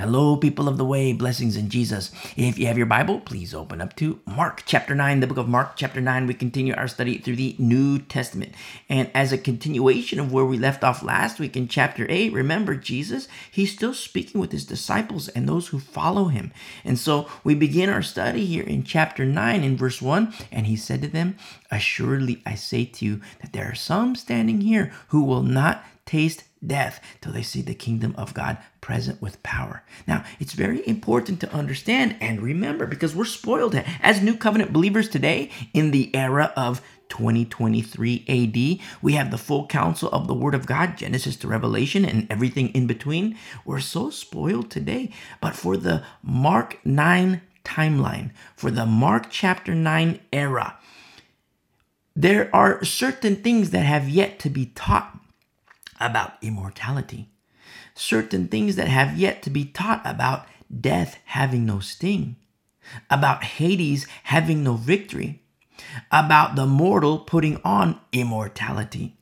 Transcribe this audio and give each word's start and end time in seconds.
Hello, 0.00 0.34
people 0.34 0.66
of 0.66 0.78
the 0.78 0.84
way, 0.86 1.12
blessings 1.12 1.58
in 1.58 1.68
Jesus. 1.68 2.10
If 2.34 2.58
you 2.58 2.66
have 2.68 2.78
your 2.78 2.86
Bible, 2.86 3.20
please 3.20 3.52
open 3.52 3.82
up 3.82 3.94
to 3.96 4.18
Mark 4.24 4.62
chapter 4.64 4.94
9, 4.94 5.20
the 5.20 5.26
book 5.26 5.36
of 5.36 5.46
Mark 5.46 5.72
chapter 5.76 6.00
9. 6.00 6.26
We 6.26 6.32
continue 6.32 6.72
our 6.74 6.88
study 6.88 7.18
through 7.18 7.36
the 7.36 7.54
New 7.58 7.98
Testament. 7.98 8.54
And 8.88 9.10
as 9.12 9.30
a 9.30 9.36
continuation 9.36 10.18
of 10.18 10.32
where 10.32 10.46
we 10.46 10.56
left 10.56 10.84
off 10.84 11.02
last 11.02 11.38
week 11.38 11.54
in 11.54 11.68
chapter 11.68 12.06
8, 12.08 12.32
remember 12.32 12.76
Jesus, 12.76 13.28
he's 13.50 13.74
still 13.74 13.92
speaking 13.92 14.40
with 14.40 14.52
his 14.52 14.64
disciples 14.64 15.28
and 15.28 15.46
those 15.46 15.68
who 15.68 15.78
follow 15.78 16.28
him. 16.28 16.50
And 16.82 16.98
so 16.98 17.28
we 17.44 17.54
begin 17.54 17.90
our 17.90 18.00
study 18.00 18.46
here 18.46 18.64
in 18.64 18.84
chapter 18.84 19.26
9 19.26 19.62
in 19.62 19.76
verse 19.76 20.00
1. 20.00 20.32
And 20.50 20.66
he 20.66 20.76
said 20.76 21.02
to 21.02 21.08
them, 21.08 21.36
Assuredly 21.70 22.40
I 22.46 22.54
say 22.54 22.86
to 22.86 23.04
you 23.04 23.20
that 23.42 23.52
there 23.52 23.70
are 23.70 23.74
some 23.74 24.16
standing 24.16 24.62
here 24.62 24.94
who 25.08 25.24
will 25.24 25.42
not 25.42 25.84
taste 26.06 26.44
death 26.64 27.02
till 27.20 27.32
they 27.32 27.42
see 27.42 27.62
the 27.62 27.74
kingdom 27.74 28.14
of 28.16 28.34
God 28.34 28.58
present 28.80 29.20
with 29.20 29.42
power. 29.42 29.82
Now, 30.06 30.24
it's 30.38 30.52
very 30.52 30.86
important 30.86 31.40
to 31.40 31.52
understand 31.52 32.16
and 32.20 32.40
remember 32.40 32.86
because 32.86 33.14
we're 33.14 33.24
spoiled 33.24 33.74
as 34.02 34.22
new 34.22 34.36
covenant 34.36 34.72
believers 34.72 35.08
today 35.08 35.50
in 35.72 35.90
the 35.90 36.14
era 36.14 36.52
of 36.56 36.82
2023 37.08 38.24
AD. 38.28 38.86
We 39.02 39.12
have 39.14 39.30
the 39.30 39.38
full 39.38 39.66
counsel 39.66 40.08
of 40.10 40.26
the 40.26 40.34
Word 40.34 40.54
of 40.54 40.66
God, 40.66 40.96
Genesis 40.96 41.36
to 41.36 41.48
Revelation, 41.48 42.04
and 42.04 42.26
everything 42.30 42.68
in 42.68 42.86
between. 42.86 43.36
We're 43.64 43.80
so 43.80 44.10
spoiled 44.10 44.70
today. 44.70 45.10
But 45.40 45.54
for 45.54 45.76
the 45.76 46.04
Mark 46.22 46.78
9 46.84 47.42
timeline, 47.64 48.30
for 48.56 48.70
the 48.70 48.86
Mark 48.86 49.26
chapter 49.28 49.74
9 49.74 50.20
era, 50.32 50.78
there 52.16 52.54
are 52.54 52.84
certain 52.84 53.36
things 53.36 53.70
that 53.70 53.84
have 53.84 54.08
yet 54.08 54.38
to 54.40 54.50
be 54.50 54.66
taught 54.66 55.19
about 56.00 56.34
immortality, 56.42 57.28
certain 57.94 58.48
things 58.48 58.76
that 58.76 58.88
have 58.88 59.18
yet 59.18 59.42
to 59.42 59.50
be 59.50 59.64
taught 59.64 60.02
about 60.04 60.46
death 60.80 61.18
having 61.26 61.66
no 61.66 61.80
sting, 61.80 62.36
about 63.10 63.44
Hades 63.44 64.06
having 64.24 64.64
no 64.64 64.74
victory, 64.74 65.42
about 66.10 66.56
the 66.56 66.66
mortal 66.66 67.18
putting 67.18 67.60
on 67.64 68.00
immortality, 68.12 69.16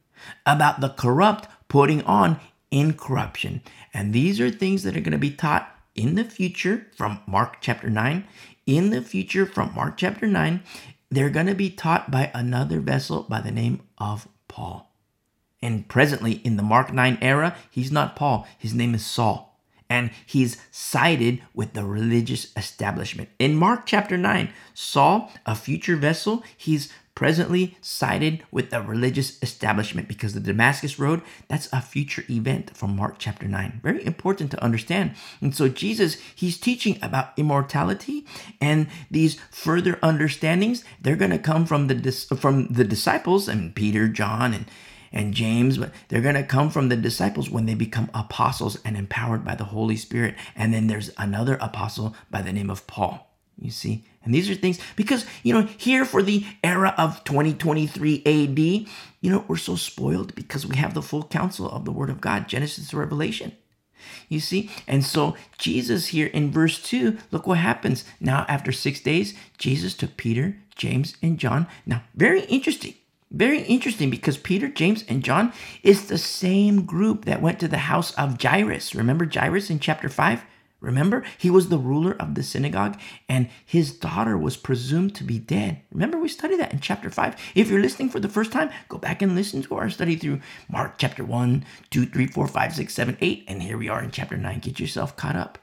about 0.46 0.80
the 0.80 0.90
corrupt 0.90 1.48
putting 1.68 2.02
on 2.04 2.40
incorruption. 2.70 3.62
And 3.92 4.12
these 4.12 4.40
are 4.40 4.50
things 4.50 4.82
that 4.82 4.96
are 4.96 5.00
going 5.00 5.12
to 5.12 5.18
be 5.18 5.30
taught 5.30 5.74
in 5.94 6.14
the 6.14 6.24
future 6.24 6.86
from 6.94 7.20
Mark 7.26 7.58
chapter 7.60 7.90
9. 7.90 8.24
In 8.66 8.90
the 8.90 9.02
future 9.02 9.46
from 9.46 9.74
Mark 9.74 9.96
chapter 9.96 10.26
9, 10.26 10.62
they're 11.10 11.30
going 11.30 11.46
to 11.46 11.54
be 11.54 11.70
taught 11.70 12.10
by 12.10 12.30
another 12.34 12.80
vessel 12.80 13.22
by 13.22 13.40
the 13.40 13.50
name 13.50 13.80
of 13.96 14.28
Paul. 14.46 14.87
And 15.62 15.88
presently 15.88 16.34
in 16.44 16.56
the 16.56 16.62
Mark 16.62 16.92
9 16.92 17.18
era, 17.20 17.56
he's 17.70 17.90
not 17.90 18.16
Paul, 18.16 18.46
his 18.56 18.74
name 18.74 18.94
is 18.94 19.04
Saul. 19.04 19.46
And 19.90 20.10
he's 20.26 20.58
sided 20.70 21.40
with 21.54 21.72
the 21.72 21.84
religious 21.84 22.52
establishment. 22.56 23.30
In 23.38 23.56
Mark 23.56 23.86
chapter 23.86 24.18
9, 24.18 24.50
Saul, 24.74 25.32
a 25.46 25.54
future 25.54 25.96
vessel, 25.96 26.44
he's 26.56 26.92
presently 27.18 27.76
sided 27.80 28.44
with 28.52 28.70
the 28.70 28.80
religious 28.80 29.42
establishment 29.42 30.06
because 30.06 30.34
the 30.34 30.40
Damascus 30.40 31.00
Road, 31.00 31.20
that's 31.48 31.68
a 31.72 31.80
future 31.80 32.22
event 32.30 32.76
from 32.76 32.94
Mark 32.94 33.16
chapter 33.18 33.48
9. 33.48 33.80
Very 33.82 34.06
important 34.06 34.52
to 34.52 34.62
understand. 34.62 35.16
And 35.40 35.52
so 35.52 35.68
Jesus, 35.68 36.18
he's 36.32 36.56
teaching 36.60 36.96
about 37.02 37.32
immortality 37.36 38.24
and 38.60 38.86
these 39.10 39.36
further 39.50 39.98
understandings, 40.00 40.84
they're 41.00 41.16
going 41.16 41.32
to 41.32 41.40
come 41.40 41.66
from 41.66 41.88
the 41.88 42.12
from 42.40 42.68
the 42.68 42.84
disciples 42.84 43.48
and 43.48 43.74
Peter, 43.74 44.06
John 44.06 44.54
and 44.54 44.66
and 45.12 45.34
James, 45.34 45.78
but 45.78 45.92
they're 46.08 46.20
going 46.20 46.34
to 46.34 46.42
come 46.42 46.70
from 46.70 46.88
the 46.88 46.96
disciples 46.96 47.50
when 47.50 47.66
they 47.66 47.74
become 47.74 48.10
apostles 48.14 48.78
and 48.84 48.96
empowered 48.96 49.44
by 49.44 49.54
the 49.54 49.64
Holy 49.64 49.96
Spirit. 49.96 50.34
And 50.56 50.72
then 50.72 50.86
there's 50.86 51.10
another 51.18 51.56
apostle 51.60 52.14
by 52.30 52.42
the 52.42 52.52
name 52.52 52.70
of 52.70 52.86
Paul. 52.86 53.28
You 53.60 53.70
see? 53.70 54.04
And 54.24 54.34
these 54.34 54.48
are 54.48 54.54
things 54.54 54.78
because, 54.94 55.26
you 55.42 55.52
know, 55.52 55.62
here 55.62 56.04
for 56.04 56.22
the 56.22 56.44
era 56.62 56.94
of 56.96 57.24
2023 57.24 58.22
AD, 58.24 58.58
you 58.58 59.30
know, 59.30 59.44
we're 59.48 59.56
so 59.56 59.74
spoiled 59.74 60.34
because 60.34 60.66
we 60.66 60.76
have 60.76 60.94
the 60.94 61.02
full 61.02 61.24
counsel 61.24 61.68
of 61.68 61.84
the 61.84 61.92
Word 61.92 62.10
of 62.10 62.20
God, 62.20 62.48
Genesis 62.48 62.90
to 62.90 62.96
Revelation. 62.96 63.52
You 64.28 64.40
see? 64.40 64.70
And 64.86 65.04
so 65.04 65.36
Jesus 65.58 66.08
here 66.08 66.28
in 66.28 66.52
verse 66.52 66.80
2, 66.82 67.18
look 67.30 67.46
what 67.46 67.58
happens. 67.58 68.04
Now, 68.20 68.44
after 68.48 68.70
six 68.70 69.00
days, 69.00 69.34
Jesus 69.56 69.94
took 69.94 70.16
Peter, 70.16 70.56
James, 70.76 71.16
and 71.20 71.38
John. 71.38 71.66
Now, 71.84 72.02
very 72.14 72.42
interesting. 72.42 72.94
Very 73.30 73.60
interesting 73.62 74.08
because 74.08 74.38
Peter, 74.38 74.68
James, 74.68 75.04
and 75.06 75.22
John 75.22 75.52
is 75.82 76.08
the 76.08 76.16
same 76.16 76.86
group 76.86 77.26
that 77.26 77.42
went 77.42 77.60
to 77.60 77.68
the 77.68 77.78
house 77.78 78.12
of 78.14 78.42
Jairus. 78.42 78.94
Remember 78.94 79.28
Jairus 79.30 79.68
in 79.68 79.80
chapter 79.80 80.08
5? 80.08 80.44
Remember, 80.80 81.24
he 81.36 81.50
was 81.50 81.68
the 81.68 81.78
ruler 81.78 82.16
of 82.20 82.34
the 82.34 82.42
synagogue 82.42 82.98
and 83.28 83.50
his 83.66 83.92
daughter 83.92 84.38
was 84.38 84.56
presumed 84.56 85.14
to 85.16 85.24
be 85.24 85.38
dead. 85.38 85.82
Remember, 85.92 86.18
we 86.18 86.28
studied 86.28 86.60
that 86.60 86.72
in 86.72 86.80
chapter 86.80 87.10
5. 87.10 87.36
If 87.54 87.68
you're 87.68 87.82
listening 87.82 88.08
for 88.08 88.20
the 88.20 88.28
first 88.28 88.52
time, 88.52 88.70
go 88.88 88.96
back 88.96 89.20
and 89.20 89.34
listen 89.34 89.60
to 89.62 89.74
our 89.74 89.90
study 89.90 90.16
through 90.16 90.40
Mark 90.70 90.94
chapter 90.96 91.24
1, 91.24 91.64
2, 91.90 92.06
3, 92.06 92.26
4, 92.28 92.46
5, 92.46 92.74
6, 92.76 92.94
7, 92.94 93.18
8. 93.20 93.44
And 93.48 93.62
here 93.62 93.76
we 93.76 93.88
are 93.88 94.02
in 94.02 94.12
chapter 94.12 94.36
9. 94.36 94.60
Get 94.60 94.80
yourself 94.80 95.16
caught 95.16 95.36
up. 95.36 95.58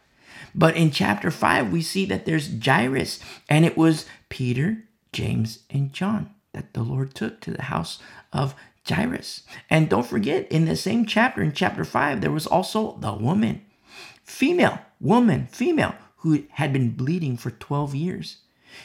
But 0.53 0.75
in 0.75 0.91
chapter 0.91 1.31
5, 1.31 1.71
we 1.71 1.81
see 1.81 2.05
that 2.07 2.25
there's 2.25 2.63
Jairus 2.63 3.19
and 3.49 3.65
it 3.65 3.77
was 3.77 4.05
Peter, 4.29 4.83
James, 5.13 5.59
and 5.69 5.93
John 5.93 6.34
that 6.55 6.73
the 6.73 6.83
Lord 6.83 7.13
took 7.13 7.41
to 7.41 7.51
the 7.51 7.63
house 7.63 7.99
of 8.31 8.55
Jairus. 8.87 9.43
And 9.69 9.89
don't 9.89 10.07
forget, 10.07 10.49
in 10.51 10.65
the 10.65 10.75
same 10.75 11.05
chapter, 11.05 11.43
in 11.43 11.51
chapter 11.51 11.83
5, 11.83 12.21
there 12.21 12.31
was 12.31 12.47
also 12.47 12.97
the 12.99 13.13
woman, 13.13 13.65
female, 14.23 14.79
woman, 14.99 15.47
female, 15.51 15.95
who 16.17 16.43
had 16.51 16.71
been 16.71 16.91
bleeding 16.91 17.35
for 17.35 17.51
12 17.51 17.93
years. 17.93 18.37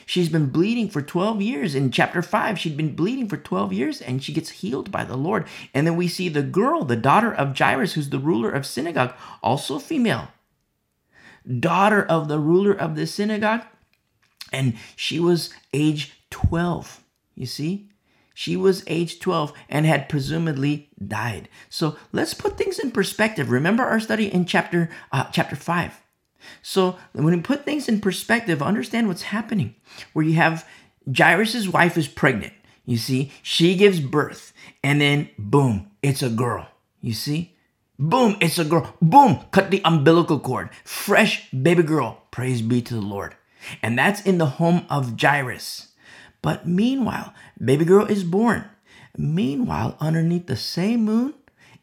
She's 0.07 0.29
been 0.29 0.51
bleeding 0.51 0.89
for 0.89 1.03
12 1.03 1.41
years. 1.43 1.75
In 1.75 1.91
chapter 1.91 2.23
5, 2.23 2.59
she'd 2.59 2.77
been 2.77 2.95
bleeding 2.95 3.29
for 3.29 3.37
12 3.37 3.73
years 3.73 4.01
and 4.01 4.23
she 4.23 4.33
gets 4.33 4.51
healed 4.51 4.91
by 4.91 5.05
the 5.05 5.17
Lord. 5.17 5.47
And 5.75 5.87
then 5.87 5.97
we 5.97 6.09
see 6.09 6.29
the 6.29 6.43
girl, 6.43 6.85
the 6.85 6.97
daughter 6.97 7.33
of 7.33 7.57
Jairus, 7.57 7.95
who's 7.95 8.11
the 8.11 8.19
ruler 8.19 8.51
of 8.51 8.67
synagogue, 8.67 9.15
also 9.43 9.79
female, 9.79 10.29
daughter 11.59 12.05
of 12.05 12.29
the 12.29 12.39
ruler 12.39 12.73
of 12.73 12.97
the 12.97 13.07
synagogue. 13.07 13.63
And 14.53 14.75
she 14.97 15.21
was 15.21 15.51
age 15.73 16.13
12. 16.31 17.01
You 17.41 17.47
see? 17.47 17.89
She 18.35 18.55
was 18.55 18.85
age 18.87 19.19
12 19.19 19.55
and 19.71 19.87
had 19.87 20.11
presumably 20.11 20.91
died. 21.07 21.49
So 21.71 21.97
let's 22.13 22.35
put 22.35 22.59
things 22.59 22.79
in 22.79 22.91
perspective. 22.91 23.51
Remember 23.51 23.83
our 23.83 23.99
study 23.99 24.27
in 24.27 24.45
chapter 24.45 24.91
uh, 25.11 25.25
chapter 25.33 25.57
5. 25.57 26.03
So 26.61 26.99
when 27.13 27.35
we 27.35 27.41
put 27.41 27.65
things 27.65 27.89
in 27.89 28.03
perspective, 28.03 28.63
understand 28.63 29.09
what's 29.09 29.23
happening. 29.23 29.75
Where 30.13 30.25
you 30.25 30.35
have 30.35 30.69
Jairus' 31.17 31.67
wife 31.67 31.97
is 31.97 32.09
pregnant. 32.09 32.53
You 32.85 32.99
see, 32.99 33.33
she 33.43 33.75
gives 33.75 34.01
birth, 34.01 34.53
and 34.85 35.01
then 35.01 35.31
boom, 35.39 35.91
it's 36.03 36.23
a 36.23 36.29
girl. 36.29 36.69
You 37.01 37.15
see? 37.15 37.57
Boom, 37.99 38.37
it's 38.41 38.59
a 38.59 38.67
girl. 38.67 38.97
Boom, 39.01 39.41
cut 39.51 39.71
the 39.71 39.81
umbilical 39.83 40.41
cord. 40.41 40.69
Fresh 40.85 41.51
baby 41.53 41.85
girl. 41.85 42.23
Praise 42.31 42.61
be 42.61 42.83
to 42.83 42.95
the 42.95 43.01
Lord. 43.01 43.35
And 43.83 43.99
that's 43.99 44.21
in 44.21 44.37
the 44.37 44.61
home 44.61 44.85
of 44.91 45.19
Jairus. 45.19 45.90
But 46.43 46.67
meanwhile, 46.67 47.35
baby 47.63 47.85
girl 47.85 48.07
is 48.07 48.25
born. 48.25 48.65
Meanwhile, 49.17 49.97
underneath 50.01 50.47
the 50.47 50.57
same 50.57 51.05
moon, 51.05 51.35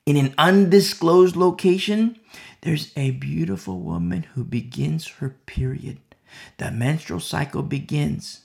in 0.05 0.15
an 0.15 0.33
undisclosed 0.37 1.35
location, 1.35 2.19
there's 2.61 2.91
a 2.95 3.11
beautiful 3.11 3.79
woman 3.79 4.23
who 4.33 4.43
begins 4.43 5.07
her 5.19 5.35
period. 5.45 5.99
The 6.57 6.71
menstrual 6.71 7.19
cycle 7.19 7.61
begins. 7.61 8.41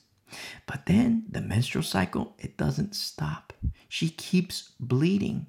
But 0.67 0.87
then 0.87 1.25
the 1.31 1.41
menstrual 1.41 1.85
cycle, 1.85 2.35
it 2.39 2.57
doesn't 2.57 2.97
stop. 2.97 3.53
She 3.89 4.09
keeps 4.09 4.73
bleeding. 4.81 5.47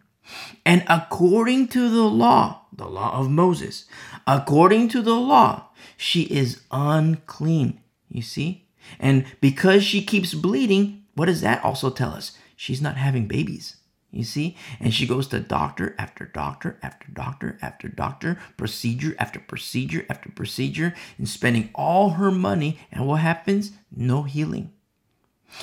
And 0.66 0.84
according 0.88 1.70
to 1.70 1.90
the 1.90 2.04
law, 2.04 2.62
the 2.72 2.88
law 2.88 3.18
of 3.20 3.30
Moses, 3.30 3.86
according 4.26 4.90
to 4.90 5.02
the 5.02 5.16
law, 5.16 5.70
she 5.98 6.24
is 6.24 6.62
unclean. 6.72 7.82
You 8.10 8.22
see? 8.22 8.63
And 9.00 9.26
because 9.42 9.84
she 9.84 10.04
keeps 10.04 10.34
bleeding, 10.34 11.04
what 11.16 11.26
does 11.26 11.42
that 11.42 11.64
also 11.64 11.90
tell 11.90 12.12
us? 12.12 12.38
She's 12.56 12.82
not 12.82 12.98
having 12.98 13.28
babies. 13.28 13.78
You 14.12 14.24
see? 14.24 14.56
And 14.80 14.94
she 14.94 15.08
goes 15.08 15.28
to 15.30 15.40
doctor 15.40 15.96
after 15.98 16.26
doctor 16.26 16.78
after 16.84 17.08
doctor 17.12 17.58
after 17.64 17.88
doctor, 17.88 18.38
procedure 18.58 19.16
after 19.18 19.40
procedure 19.40 20.06
after 20.08 20.30
procedure, 20.30 20.94
and 21.18 21.28
spending 21.28 21.72
all 21.74 22.12
her 22.12 22.30
money. 22.30 22.80
And 22.92 23.08
what 23.08 23.22
happens? 23.22 23.72
No 23.92 24.22
healing. 24.22 24.72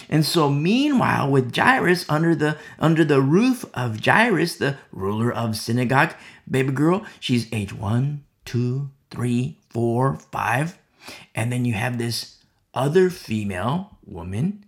And 0.08 0.24
so 0.24 0.50
meanwhile, 0.50 1.30
with 1.30 1.54
Jairus 1.54 2.08
under 2.08 2.34
the 2.34 2.56
under 2.78 3.04
the 3.04 3.20
roof 3.20 3.64
of 3.74 4.04
Jairus, 4.04 4.56
the 4.56 4.78
ruler 4.92 5.32
of 5.32 5.56
synagogue, 5.56 6.14
baby 6.48 6.72
girl, 6.72 7.04
she's 7.18 7.52
age 7.52 7.72
one, 7.72 8.24
two, 8.44 8.90
three, 9.10 9.58
four, 9.68 10.16
five. 10.32 10.78
And 11.34 11.52
then 11.52 11.64
you 11.64 11.74
have 11.74 11.98
this 11.98 12.36
other 12.74 13.10
female 13.10 13.98
woman 14.04 14.64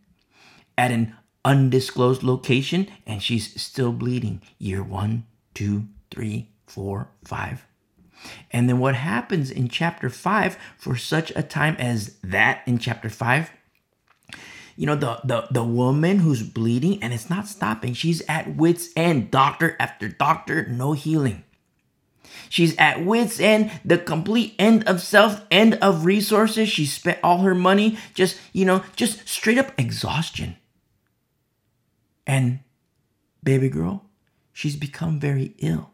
at 0.76 0.90
an 0.90 1.14
undisclosed 1.44 2.22
location 2.22 2.88
and 3.06 3.22
she's 3.22 3.60
still 3.60 3.92
bleeding 3.92 4.40
year 4.58 4.82
one, 4.82 5.26
two, 5.54 5.86
three, 6.10 6.50
four, 6.66 7.08
five. 7.24 7.66
And 8.50 8.68
then 8.68 8.78
what 8.78 8.94
happens 8.94 9.50
in 9.50 9.68
chapter 9.68 10.08
5 10.08 10.56
for 10.78 10.96
such 10.96 11.32
a 11.34 11.42
time 11.42 11.76
as 11.78 12.16
that 12.22 12.62
in 12.66 12.78
chapter 12.78 13.10
5? 13.10 13.50
You 14.76 14.86
know, 14.86 14.94
the, 14.94 15.20
the, 15.24 15.48
the 15.50 15.64
woman 15.64 16.20
who's 16.20 16.42
bleeding 16.42 17.02
and 17.02 17.12
it's 17.12 17.28
not 17.28 17.48
stopping. 17.48 17.94
She's 17.94 18.22
at 18.28 18.56
wit's 18.56 18.88
end, 18.96 19.30
doctor 19.30 19.76
after 19.78 20.08
doctor, 20.08 20.66
no 20.68 20.92
healing. 20.92 21.44
She's 22.48 22.76
at 22.76 23.04
wit's 23.04 23.40
end, 23.40 23.70
the 23.84 23.98
complete 23.98 24.54
end 24.58 24.86
of 24.88 25.00
self, 25.00 25.44
end 25.50 25.74
of 25.74 26.04
resources. 26.04 26.68
She 26.68 26.86
spent 26.86 27.18
all 27.22 27.38
her 27.38 27.54
money, 27.54 27.98
just, 28.14 28.38
you 28.52 28.64
know, 28.64 28.84
just 28.96 29.28
straight 29.28 29.58
up 29.58 29.72
exhaustion. 29.78 30.56
And 32.26 32.60
baby 33.42 33.68
girl, 33.68 34.04
she's 34.52 34.76
become 34.76 35.18
very 35.18 35.54
ill. 35.58 35.90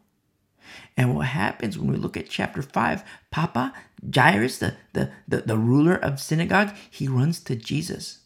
And 0.95 1.15
what 1.15 1.27
happens 1.27 1.77
when 1.77 1.89
we 1.89 1.97
look 1.97 2.17
at 2.17 2.29
chapter 2.29 2.61
5, 2.61 3.03
Papa, 3.31 3.73
Jairus, 4.13 4.59
the, 4.59 4.75
the, 4.93 5.11
the, 5.27 5.37
the 5.37 5.57
ruler 5.57 5.95
of 5.95 6.19
synagogue, 6.19 6.75
he 6.89 7.07
runs 7.07 7.39
to 7.41 7.55
Jesus. 7.55 8.19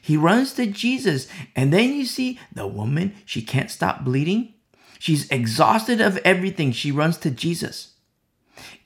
He 0.00 0.16
runs 0.16 0.52
to 0.54 0.66
Jesus. 0.66 1.28
And 1.54 1.72
then 1.72 1.92
you 1.94 2.04
see 2.04 2.38
the 2.52 2.66
woman, 2.66 3.14
she 3.24 3.42
can't 3.42 3.70
stop 3.70 4.04
bleeding. 4.04 4.54
She's 4.98 5.30
exhausted 5.30 6.00
of 6.00 6.18
everything. 6.18 6.72
She 6.72 6.92
runs 6.92 7.18
to 7.18 7.30
Jesus. 7.30 7.94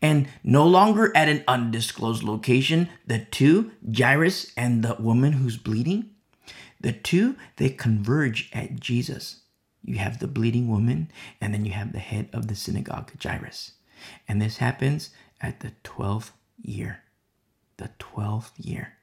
And 0.02 0.28
no 0.42 0.66
longer 0.66 1.12
at 1.16 1.28
an 1.28 1.44
undisclosed 1.46 2.22
location, 2.22 2.88
the 3.06 3.20
two, 3.20 3.72
Jairus 3.96 4.52
and 4.56 4.82
the 4.82 4.96
woman 4.98 5.34
who's 5.34 5.56
bleeding, 5.56 6.10
the 6.80 6.92
two, 6.92 7.36
they 7.56 7.68
converge 7.68 8.50
at 8.52 8.80
Jesus. 8.80 9.42
You 9.82 9.98
have 9.98 10.18
the 10.18 10.28
bleeding 10.28 10.68
woman, 10.68 11.10
and 11.40 11.52
then 11.52 11.64
you 11.64 11.72
have 11.72 11.92
the 11.92 11.98
head 11.98 12.28
of 12.32 12.48
the 12.48 12.54
synagogue, 12.54 13.12
Jairus. 13.22 13.72
And 14.26 14.40
this 14.40 14.58
happens 14.58 15.10
at 15.40 15.60
the 15.60 15.72
12th 15.84 16.32
year. 16.60 17.02
The 17.76 17.90
12th 17.98 18.52
year. 18.56 18.94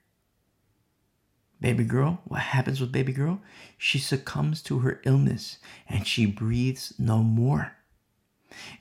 Baby 1.60 1.86
girl, 1.86 2.22
what 2.26 2.42
happens 2.42 2.80
with 2.80 2.92
baby 2.92 3.14
girl? 3.14 3.42
She 3.78 3.98
succumbs 3.98 4.62
to 4.64 4.80
her 4.80 5.02
illness 5.06 5.58
and 5.90 6.06
she 6.06 6.26
breathes 6.26 6.94
no 7.00 7.24
more. 7.24 7.74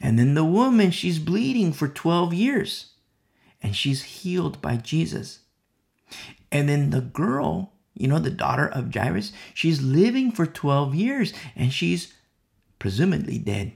And 0.00 0.19
then 0.19 0.34
the 0.34 0.44
woman, 0.44 0.90
she's 0.90 1.19
bleeding 1.19 1.73
for 1.73 1.88
12 1.88 2.34
years 2.34 2.93
and 3.62 3.75
she's 3.75 4.02
healed 4.02 4.61
by 4.61 4.76
Jesus. 4.76 5.40
And 6.52 6.69
then 6.69 6.90
the 6.90 7.00
girl, 7.00 7.73
you 7.94 8.08
know, 8.08 8.19
the 8.19 8.31
daughter 8.31 8.69
of 8.69 8.94
Jairus, 8.94 9.32
she's 9.55 9.81
living 9.81 10.31
for 10.31 10.46
12 10.46 10.94
years 10.94 11.32
and 11.55 11.72
she's 11.72 12.12
presumably 12.79 13.38
dead. 13.38 13.72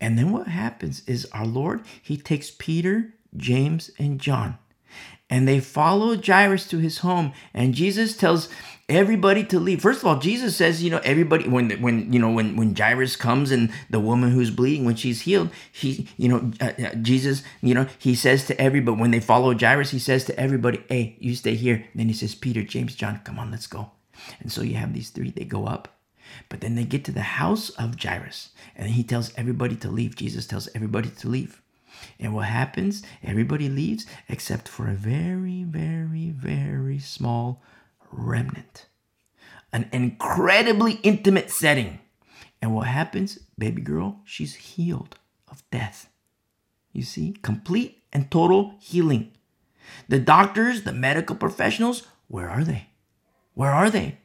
And 0.00 0.18
then 0.18 0.32
what 0.32 0.48
happens 0.48 1.02
is 1.06 1.28
our 1.32 1.46
Lord, 1.46 1.82
he 2.02 2.16
takes 2.16 2.50
Peter, 2.50 3.14
James, 3.36 3.90
and 3.98 4.18
John 4.18 4.58
and 5.32 5.48
they 5.48 5.60
follow 5.60 6.14
Jairus 6.14 6.68
to 6.68 6.78
his 6.78 6.98
home. 6.98 7.32
And 7.54 7.72
Jesus 7.72 8.14
tells 8.14 8.50
everybody 8.86 9.42
to 9.44 9.58
leave. 9.58 9.80
First 9.80 10.00
of 10.00 10.06
all, 10.06 10.18
Jesus 10.18 10.54
says, 10.54 10.82
you 10.82 10.90
know, 10.90 11.00
everybody 11.04 11.48
when 11.48 11.70
when 11.80 12.12
you 12.12 12.18
know 12.18 12.30
when 12.30 12.54
when 12.54 12.76
Jairus 12.76 13.16
comes 13.16 13.50
and 13.50 13.72
the 13.88 13.98
woman 13.98 14.32
who's 14.32 14.50
bleeding 14.50 14.84
when 14.84 14.94
she's 14.94 15.22
healed, 15.22 15.48
he 15.72 16.06
you 16.18 16.28
know 16.28 16.52
uh, 16.60 16.72
uh, 16.84 16.94
Jesus, 16.96 17.42
you 17.62 17.72
know, 17.72 17.86
he 17.98 18.14
says 18.14 18.46
to 18.48 18.60
everybody 18.60 19.00
when 19.00 19.10
they 19.10 19.20
follow 19.20 19.56
Jairus, 19.58 19.90
he 19.90 19.98
says 19.98 20.26
to 20.26 20.38
everybody, 20.38 20.84
"Hey, 20.90 21.16
you 21.18 21.34
stay 21.34 21.54
here." 21.54 21.76
And 21.76 22.00
then 22.00 22.08
he 22.08 22.14
says, 22.14 22.34
"Peter, 22.34 22.62
James, 22.62 22.94
John, 22.94 23.22
come 23.24 23.38
on, 23.38 23.50
let's 23.50 23.66
go." 23.66 23.90
And 24.40 24.52
so 24.52 24.60
you 24.60 24.74
have 24.74 24.92
these 24.92 25.08
three. 25.08 25.30
They 25.30 25.44
go 25.44 25.64
up. 25.64 25.88
But 26.50 26.60
then 26.60 26.74
they 26.74 26.84
get 26.84 27.06
to 27.06 27.12
the 27.12 27.40
house 27.40 27.70
of 27.70 27.98
Jairus, 27.98 28.50
and 28.76 28.90
he 28.90 29.02
tells 29.02 29.32
everybody 29.36 29.76
to 29.76 29.88
leave. 29.88 30.14
Jesus 30.14 30.46
tells 30.46 30.68
everybody 30.74 31.08
to 31.08 31.28
leave. 31.28 31.61
And 32.18 32.34
what 32.34 32.46
happens? 32.46 33.02
Everybody 33.22 33.68
leaves 33.68 34.06
except 34.28 34.68
for 34.68 34.88
a 34.88 34.94
very, 34.94 35.64
very, 35.64 36.30
very 36.30 36.98
small 36.98 37.62
remnant. 38.10 38.86
An 39.72 39.88
incredibly 39.92 40.94
intimate 41.02 41.50
setting. 41.50 42.00
And 42.60 42.74
what 42.74 42.86
happens? 42.86 43.38
Baby 43.58 43.82
girl, 43.82 44.20
she's 44.24 44.54
healed 44.54 45.16
of 45.50 45.62
death. 45.70 46.08
You 46.92 47.02
see, 47.02 47.36
complete 47.42 48.02
and 48.12 48.30
total 48.30 48.74
healing. 48.78 49.32
The 50.08 50.18
doctors, 50.18 50.82
the 50.82 50.92
medical 50.92 51.36
professionals, 51.36 52.06
where 52.28 52.48
are 52.48 52.64
they? 52.64 52.88
Where 53.54 53.72
are 53.72 53.90
they? 53.90 54.18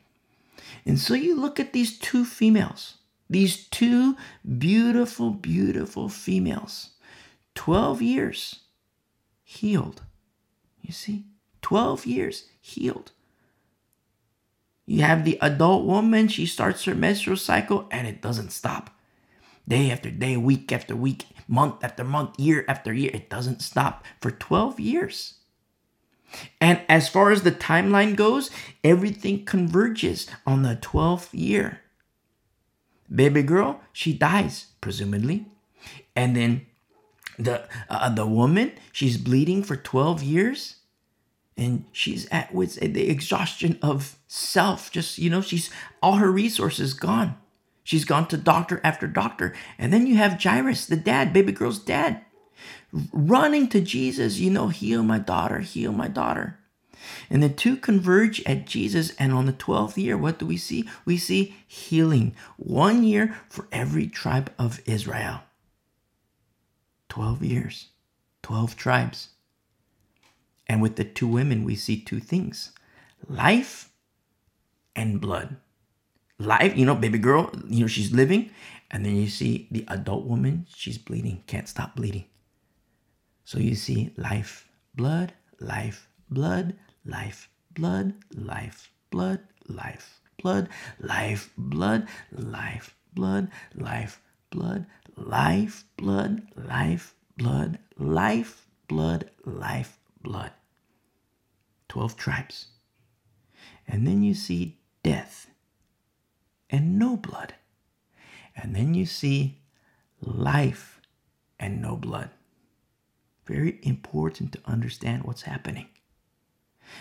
And 0.86 1.00
so 1.00 1.14
you 1.14 1.36
look 1.40 1.60
at 1.60 1.74
these 1.74 1.98
two 1.98 2.24
females, 2.24 2.96
these 3.30 3.68
two 3.68 4.16
beautiful, 4.58 5.32
beautiful 5.32 6.08
females 6.10 6.92
12 7.58 8.04
years 8.04 8.60
healed. 9.44 10.04
You 10.80 10.94
see? 10.94 11.26
12 11.64 12.06
years 12.06 12.46
healed. 12.62 13.12
You 14.86 15.02
have 15.02 15.26
the 15.26 15.40
adult 15.42 15.84
woman, 15.84 16.28
she 16.28 16.46
starts 16.46 16.86
her 16.86 16.94
menstrual 16.94 17.36
cycle 17.36 17.88
and 17.90 18.08
it 18.08 18.22
doesn't 18.22 18.52
stop. 18.52 18.92
Day 19.68 19.90
after 19.90 20.12
day, 20.12 20.38
week 20.38 20.72
after 20.72 20.96
week, 20.96 21.26
month 21.48 21.84
after 21.84 22.04
month, 22.04 22.40
year 22.40 22.64
after 22.70 22.94
year, 22.94 23.10
it 23.12 23.28
doesn't 23.28 23.64
stop 23.64 24.06
for 24.22 24.30
12 24.30 24.80
years. 24.80 25.34
And 26.62 26.82
as 26.88 27.10
far 27.10 27.32
as 27.32 27.42
the 27.42 27.52
timeline 27.52 28.16
goes, 28.16 28.52
everything 28.84 29.46
converges 29.46 30.28
on 30.46 30.62
the 30.62 30.76
12th 30.76 31.30
year. 31.32 31.82
Baby 33.14 33.42
girl, 33.42 33.82
she 33.92 34.14
dies, 34.14 34.68
presumably. 34.80 35.48
And 36.16 36.36
then 36.36 36.67
the 37.38 37.68
uh, 37.90 38.10
the 38.10 38.26
woman 38.26 38.72
she's 38.92 39.18
bleeding 39.18 39.64
for 39.64 39.76
12 39.76 40.24
years 40.24 40.78
and 41.58 41.86
she's 41.92 42.28
at 42.30 42.54
with 42.54 42.76
the 42.76 43.10
exhaustion 43.10 43.80
of 43.82 44.18
self 44.28 44.92
just 44.92 45.18
you 45.18 45.30
know 45.30 45.42
she's 45.42 45.70
all 46.02 46.14
her 46.14 46.32
resources 46.32 46.94
gone. 46.94 47.36
She's 47.84 48.06
gone 48.06 48.28
to 48.28 48.38
doctor 48.38 48.82
after 48.84 49.08
doctor. 49.08 49.56
And 49.80 49.94
then 49.94 50.08
you 50.08 50.18
have 50.18 50.42
jairus 50.42 50.86
the 50.86 50.96
dad 50.96 51.34
baby 51.34 51.52
girl's 51.52 51.80
dad 51.80 52.24
running 53.12 53.68
to 53.68 53.82
jesus 53.82 54.40
you 54.40 54.50
know 54.50 54.70
heal 54.70 55.04
my 55.04 55.20
daughter 55.20 55.60
heal 55.60 55.92
my 55.92 56.08
daughter. 56.08 56.60
And 57.30 57.42
the 57.42 57.50
two 57.50 57.78
converge 57.78 58.44
at 58.46 58.66
jesus 58.66 59.16
and 59.18 59.32
on 59.32 59.46
the 59.46 59.54
12th 59.54 59.98
year 59.98 60.18
what 60.18 60.40
do 60.40 60.46
we 60.46 60.58
see? 60.58 60.88
We 61.06 61.18
see 61.18 61.56
healing 61.66 62.36
one 62.58 63.04
year 63.04 63.36
for 63.50 63.68
every 63.72 64.08
tribe 64.08 64.52
of 64.60 64.82
israel 64.86 65.42
12 67.10 67.44
years, 67.44 67.88
12 68.44 68.76
tribes. 68.76 69.30
And 70.68 70.82
with 70.82 70.96
the 70.96 71.04
two 71.04 71.28
women, 71.28 71.64
we 71.64 71.76
see 71.76 72.00
two 72.00 72.20
things 72.20 72.72
life 73.28 73.90
and 74.96 75.20
blood. 75.20 75.58
Life, 76.40 76.78
you 76.78 76.86
know, 76.86 76.96
baby 76.96 77.18
girl, 77.18 77.52
you 77.68 77.82
know, 77.82 77.88
she's 77.88 78.12
living. 78.12 78.52
And 78.92 79.06
then 79.06 79.16
you 79.16 79.28
see 79.28 79.68
the 79.72 79.86
adult 79.90 80.26
woman, 80.26 80.66
she's 80.74 80.98
bleeding, 80.98 81.44
can't 81.48 81.68
stop 81.68 81.96
bleeding. 81.96 82.26
So 83.44 83.60
you 83.60 83.76
see 83.76 84.14
life, 84.18 84.70
blood, 84.96 85.34
life, 85.60 86.08
blood, 86.30 86.76
life, 87.06 87.50
blood, 87.72 88.14
life, 88.36 88.92
blood, 89.10 89.40
life, 89.68 90.22
blood, 90.42 90.70
life, 91.00 91.50
blood, 91.58 92.08
life, 92.32 92.94
blood, 93.14 93.50
life, 93.76 94.22
blood, 94.50 94.86
life, 95.18 95.84
blood, 95.98 96.44
life, 96.56 97.16
blood, 97.36 97.80
life, 97.98 98.68
blood, 98.88 99.30
life, 99.44 99.98
blood. 100.22 100.52
12 101.90 102.16
tribes. 102.16 102.68
And 103.88 104.06
then 104.06 104.22
you 104.24 104.34
see 104.34 104.78
death 105.04 105.48
and 106.70 107.00
no 107.00 107.18
blood. 107.18 107.56
And 108.56 108.76
then 108.76 108.94
you 108.94 109.06
see 109.06 109.62
life 110.22 111.02
and 111.60 111.82
no 111.82 111.96
blood. 111.96 112.30
Very 113.46 113.80
important 113.82 114.52
to 114.54 114.60
understand 114.66 115.24
what's 115.24 115.44
happening. 115.44 115.88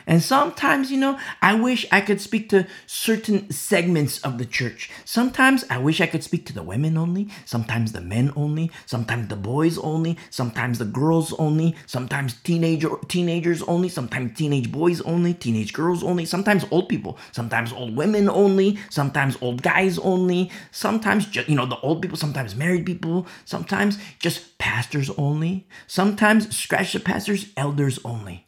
And 0.07 0.23
sometimes, 0.23 0.91
you 0.91 0.99
know, 0.99 1.19
I 1.43 1.55
wish 1.55 1.85
I 1.91 2.01
could 2.01 2.21
speak 2.21 2.49
to 2.51 2.67
certain 2.87 3.51
segments 3.51 4.21
of 4.21 4.39
the 4.39 4.45
church. 4.45 4.89
Sometimes 5.05 5.65
I 5.69 5.79
wish 5.79 6.01
I 6.01 6.07
could 6.07 6.23
speak 6.23 6.47
to 6.47 6.53
the 6.53 6.63
women 6.63 6.97
only, 6.97 7.29
sometimes 7.45 7.93
the 7.93 8.01
men 8.01 8.33
only, 8.37 8.71
sometimes 8.87 9.29
the 9.29 9.37
boys 9.37 9.79
only, 9.79 10.17
sometimes 10.31 10.79
the 10.79 10.85
girls 10.85 11.33
only, 11.35 11.75
sometimes 11.87 12.35
teenager 12.35 12.91
teenagers 13.09 13.63
only, 13.63 13.89
sometimes 13.89 14.37
teenage 14.37 14.71
boys 14.71 15.01
only, 15.03 15.35
teenage 15.35 15.73
girls 15.73 16.05
only, 16.05 16.25
sometimes 16.25 16.65
old 16.71 16.89
people, 16.89 17.19
sometimes 17.33 17.73
old 17.73 17.97
women 17.97 18.29
only, 18.29 18.79
sometimes 18.91 19.37
old 19.41 19.63
guys 19.63 19.99
only, 19.99 20.51
sometimes 20.71 21.27
just, 21.27 21.49
you 21.49 21.57
know, 21.57 21.67
the 21.67 21.81
old 21.81 22.01
people, 22.01 22.17
sometimes 22.17 22.55
married 22.55 22.87
people, 22.87 23.27
sometimes 23.45 23.99
just 24.21 24.57
pastors 24.59 25.11
only, 25.19 25.67
sometimes 25.87 26.57
scratch 26.57 26.93
the 26.93 27.01
pastors, 27.01 27.53
elders 27.57 27.99
only. 28.05 28.46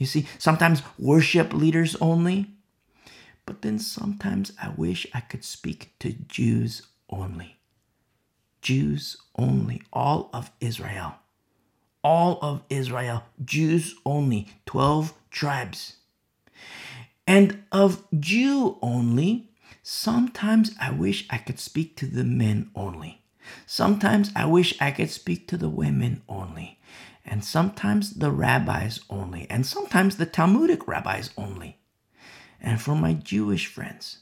You 0.00 0.06
see, 0.06 0.28
sometimes 0.38 0.82
worship 0.98 1.54
leaders 1.54 1.96
only, 2.02 2.48
but 3.46 3.62
then 3.62 3.78
sometimes 3.78 4.52
I 4.62 4.70
wish 4.76 5.06
I 5.14 5.20
could 5.20 5.44
speak 5.44 5.94
to 6.00 6.12
Jews 6.12 6.82
only. 7.10 7.58
Jews 8.62 9.16
only, 9.36 9.82
all 9.92 10.30
of 10.34 10.50
Israel. 10.60 11.14
all 12.04 12.38
of 12.42 12.62
Israel, 12.70 13.24
Jews 13.44 13.96
only, 14.06 14.48
12 14.66 15.14
tribes. 15.30 15.96
And 17.26 17.64
of 17.72 18.04
Jew 18.18 18.78
only, 18.82 19.50
sometimes 19.82 20.72
I 20.80 20.92
wish 20.92 21.26
I 21.30 21.38
could 21.38 21.60
speak 21.60 21.96
to 21.98 22.06
the 22.06 22.24
men 22.24 22.70
only. 22.76 23.22
Sometimes 23.66 24.32
I 24.36 24.46
wish 24.46 24.74
I 24.80 24.92
could 24.92 25.10
speak 25.10 25.48
to 25.48 25.58
the 25.58 25.70
women 25.70 26.22
only. 26.28 26.79
And 27.30 27.44
sometimes 27.44 28.14
the 28.14 28.32
rabbis 28.32 28.98
only. 29.08 29.46
And 29.48 29.64
sometimes 29.64 30.16
the 30.16 30.26
Talmudic 30.26 30.88
rabbis 30.88 31.30
only. 31.38 31.78
And 32.60 32.82
for 32.82 32.96
my 32.96 33.12
Jewish 33.14 33.68
friends, 33.68 34.18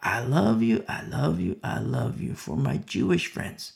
I 0.00 0.20
love 0.20 0.62
you, 0.62 0.84
I 0.88 1.02
love 1.02 1.40
you, 1.40 1.58
I 1.64 1.80
love 1.80 2.20
you. 2.20 2.34
For 2.34 2.56
my 2.56 2.76
Jewish 2.76 3.26
friends, 3.26 3.72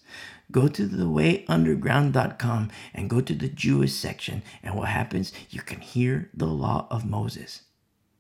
go 0.53 0.69
to 0.69 0.87
thewayunderground.com 0.87 2.71
and 2.95 3.11
go 3.11 3.21
to 3.21 3.35
the 3.35 3.49
Jewish 3.49 3.93
section. 3.93 4.43
And 4.63 4.77
what 4.77 4.89
happens? 4.89 5.33
You 5.51 5.61
can 5.61 5.81
hear 5.81 6.31
the 6.33 6.47
law 6.47 6.87
of 6.93 7.05
Moses. 7.05 7.63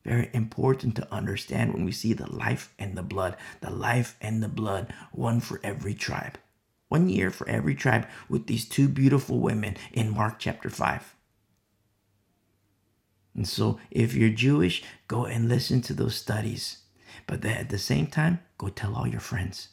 Very 0.04 0.30
important 0.34 0.96
to 0.96 1.14
understand 1.14 1.72
when 1.72 1.84
we 1.84 1.92
see 1.92 2.12
the 2.12 2.30
life 2.30 2.74
and 2.76 2.96
the 2.98 3.04
blood, 3.04 3.36
the 3.60 3.70
life 3.70 4.16
and 4.20 4.42
the 4.42 4.48
blood, 4.48 4.92
one 5.12 5.38
for 5.38 5.60
every 5.62 5.94
tribe. 5.94 6.38
One 6.88 7.08
year 7.08 7.30
for 7.30 7.48
every 7.48 7.74
tribe 7.74 8.06
with 8.28 8.46
these 8.46 8.68
two 8.68 8.88
beautiful 8.88 9.40
women 9.40 9.76
in 9.92 10.14
Mark 10.14 10.38
chapter 10.38 10.70
5. 10.70 11.14
And 13.34 13.48
so, 13.48 13.80
if 13.90 14.14
you're 14.14 14.30
Jewish, 14.30 14.84
go 15.08 15.24
and 15.24 15.48
listen 15.48 15.80
to 15.82 15.92
those 15.92 16.14
studies. 16.14 16.78
But 17.26 17.44
at 17.44 17.68
the 17.68 17.78
same 17.78 18.06
time, 18.06 18.40
go 18.58 18.68
tell 18.68 18.94
all 18.94 19.08
your 19.08 19.20
friends. 19.20 19.68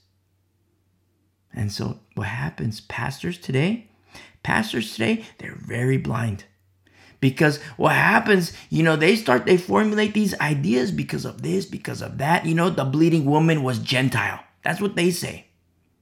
And 1.54 1.72
so, 1.72 2.00
what 2.16 2.28
happens? 2.28 2.82
Pastors 2.82 3.38
today, 3.38 3.90
pastors 4.42 4.94
today, 4.94 5.26
they're 5.38 5.56
very 5.56 5.98
blind. 5.98 6.46
Because 7.20 7.62
what 7.78 7.94
happens, 7.94 8.52
you 8.72 8.82
know, 8.82 8.96
they 8.96 9.16
start, 9.16 9.46
they 9.46 9.58
formulate 9.58 10.16
these 10.16 10.38
ideas 10.40 10.92
because 10.92 11.24
of 11.24 11.44
this, 11.44 11.68
because 11.68 12.02
of 12.02 12.18
that. 12.18 12.48
You 12.48 12.56
know, 12.56 12.72
the 12.72 12.84
bleeding 12.84 13.26
woman 13.26 13.62
was 13.62 13.78
Gentile. 13.78 14.40
That's 14.64 14.82
what 14.82 14.96
they 14.96 15.12
say. 15.12 15.46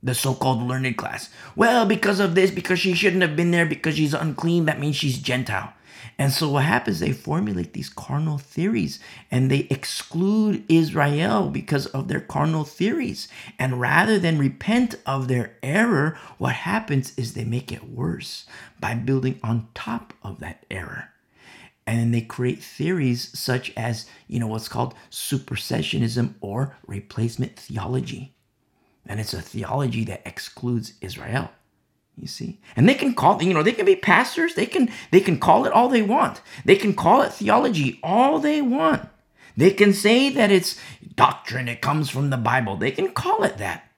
The 0.01 0.15
so 0.15 0.33
called 0.33 0.61
learned 0.61 0.97
class. 0.97 1.29
Well, 1.55 1.85
because 1.85 2.19
of 2.19 2.35
this, 2.35 2.51
because 2.51 2.79
she 2.79 2.93
shouldn't 2.93 3.21
have 3.21 3.35
been 3.35 3.51
there, 3.51 3.65
because 3.65 3.95
she's 3.95 4.13
unclean, 4.13 4.65
that 4.65 4.79
means 4.79 4.95
she's 4.95 5.19
Gentile. 5.19 5.73
And 6.19 6.33
so 6.33 6.49
what 6.49 6.65
happens, 6.65 6.99
they 6.99 7.13
formulate 7.13 7.71
these 7.71 7.87
carnal 7.87 8.37
theories 8.37 8.99
and 9.31 9.49
they 9.49 9.67
exclude 9.69 10.65
Israel 10.67 11.49
because 11.49 11.85
of 11.87 12.09
their 12.09 12.19
carnal 12.19 12.65
theories. 12.65 13.29
And 13.57 13.79
rather 13.79 14.19
than 14.19 14.37
repent 14.37 14.95
of 15.05 15.29
their 15.29 15.55
error, 15.63 16.17
what 16.37 16.55
happens 16.55 17.17
is 17.17 17.33
they 17.33 17.45
make 17.45 17.71
it 17.71 17.89
worse 17.89 18.45
by 18.81 18.95
building 18.95 19.39
on 19.41 19.69
top 19.73 20.13
of 20.21 20.39
that 20.39 20.65
error. 20.69 21.09
And 21.87 21.99
then 21.99 22.11
they 22.11 22.21
create 22.21 22.61
theories 22.61 23.29
such 23.37 23.71
as, 23.77 24.05
you 24.27 24.41
know, 24.41 24.47
what's 24.47 24.67
called 24.67 24.95
supersessionism 25.09 26.35
or 26.41 26.77
replacement 26.85 27.57
theology. 27.57 28.35
And 29.09 29.19
it's 29.19 29.33
a 29.33 29.41
theology 29.41 30.05
that 30.05 30.21
excludes 30.23 30.93
Israel. 31.01 31.49
You 32.15 32.27
see? 32.27 32.61
And 32.75 32.87
they 32.87 32.93
can 32.93 33.15
call, 33.15 33.41
you 33.41 33.53
know, 33.53 33.63
they 33.63 33.71
can 33.71 33.85
be 33.85 33.95
pastors. 33.95 34.53
They 34.53 34.67
can 34.67 34.91
they 35.11 35.19
can 35.19 35.39
call 35.39 35.65
it 35.65 35.73
all 35.73 35.89
they 35.89 36.03
want. 36.03 36.41
They 36.63 36.75
can 36.75 36.93
call 36.93 37.23
it 37.23 37.33
theology 37.33 37.99
all 38.03 38.39
they 38.39 38.61
want. 38.61 39.09
They 39.57 39.71
can 39.71 39.93
say 39.93 40.29
that 40.29 40.51
it's 40.51 40.79
doctrine, 41.15 41.67
it 41.67 41.81
comes 41.81 42.09
from 42.09 42.29
the 42.29 42.37
Bible. 42.37 42.77
They 42.77 42.91
can 42.91 43.11
call 43.11 43.43
it 43.43 43.57
that. 43.57 43.91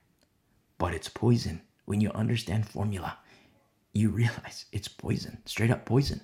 But 0.78 0.94
it's 0.94 1.08
poison. 1.08 1.62
When 1.84 2.00
you 2.00 2.10
understand 2.12 2.66
formula, 2.66 3.18
you 3.92 4.08
realize 4.08 4.64
it's 4.72 4.88
poison, 4.88 5.42
straight 5.44 5.70
up 5.70 5.84
poison. 5.84 6.22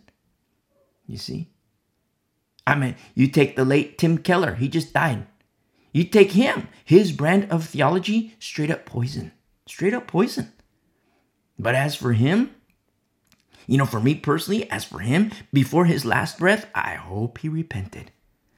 You 1.06 1.18
see? 1.18 1.50
I 2.66 2.74
mean, 2.74 2.96
you 3.14 3.28
take 3.28 3.54
the 3.54 3.64
late 3.64 3.98
Tim 3.98 4.18
Keller, 4.18 4.54
he 4.54 4.68
just 4.68 4.92
died. 4.92 5.26
You 5.92 6.04
take 6.04 6.32
him, 6.32 6.68
his 6.84 7.12
brand 7.12 7.50
of 7.50 7.66
theology, 7.66 8.34
straight 8.38 8.70
up 8.70 8.86
poison. 8.86 9.32
Straight 9.66 9.94
up 9.94 10.06
poison. 10.06 10.52
But 11.58 11.74
as 11.74 11.94
for 11.94 12.12
him, 12.12 12.54
you 13.66 13.76
know, 13.76 13.86
for 13.86 14.00
me 14.00 14.14
personally, 14.14 14.70
as 14.70 14.84
for 14.84 15.00
him, 15.00 15.30
before 15.52 15.84
his 15.84 16.04
last 16.04 16.38
breath, 16.38 16.66
I 16.74 16.94
hope 16.94 17.38
he 17.38 17.48
repented. 17.48 18.10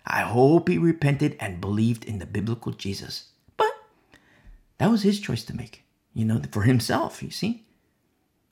I 0.06 0.22
hope 0.22 0.68
he 0.68 0.78
repented 0.78 1.36
and 1.40 1.60
believed 1.60 2.04
in 2.04 2.18
the 2.18 2.26
biblical 2.26 2.72
Jesus. 2.72 3.30
But 3.56 3.72
that 4.78 4.90
was 4.90 5.02
his 5.02 5.20
choice 5.20 5.44
to 5.44 5.56
make, 5.56 5.84
you 6.14 6.24
know, 6.24 6.40
for 6.52 6.62
himself, 6.62 7.22
you 7.22 7.30
see. 7.30 7.66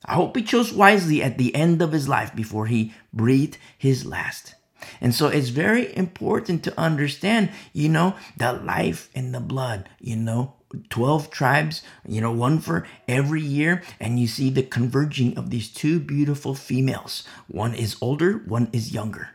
I 0.04 0.14
hope 0.14 0.37
he 0.37 0.42
chose 0.42 0.73
wisely 0.73 1.23
at 1.23 1.38
the 1.38 1.54
end 1.54 1.82
of 1.82 1.92
his 1.92 2.08
life 2.08 2.35
before 2.35 2.66
he 2.66 2.94
breathed 3.12 3.58
his 3.76 4.06
last. 4.06 4.54
And 5.00 5.14
so 5.14 5.28
it's 5.28 5.49
very 5.49 5.97
important 5.97 6.62
to 6.64 6.80
understand, 6.80 7.50
you 7.73 7.88
know, 7.88 8.14
the 8.37 8.52
life 8.52 9.11
in 9.14 9.32
the 9.32 9.40
blood, 9.40 9.88
you 10.00 10.16
know, 10.16 10.54
12 10.90 11.30
tribes, 11.30 11.82
you 12.06 12.20
know, 12.20 12.32
one 12.32 12.58
for 12.58 12.87
every 13.06 13.40
year. 13.40 13.82
And 13.99 14.18
you 14.18 14.26
see 14.26 14.50
the 14.50 14.62
converging 14.62 15.37
of 15.37 15.50
these 15.50 15.68
two 15.68 15.99
beautiful 15.99 16.54
females. 16.54 17.26
One 17.47 17.75
is 17.75 17.97
older, 18.00 18.42
one 18.47 18.68
is 18.73 18.92
younger. 18.92 19.30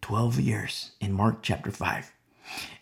12 0.00 0.40
years 0.40 0.92
in 1.00 1.12
Mark 1.12 1.42
chapter 1.42 1.70
5. 1.70 2.12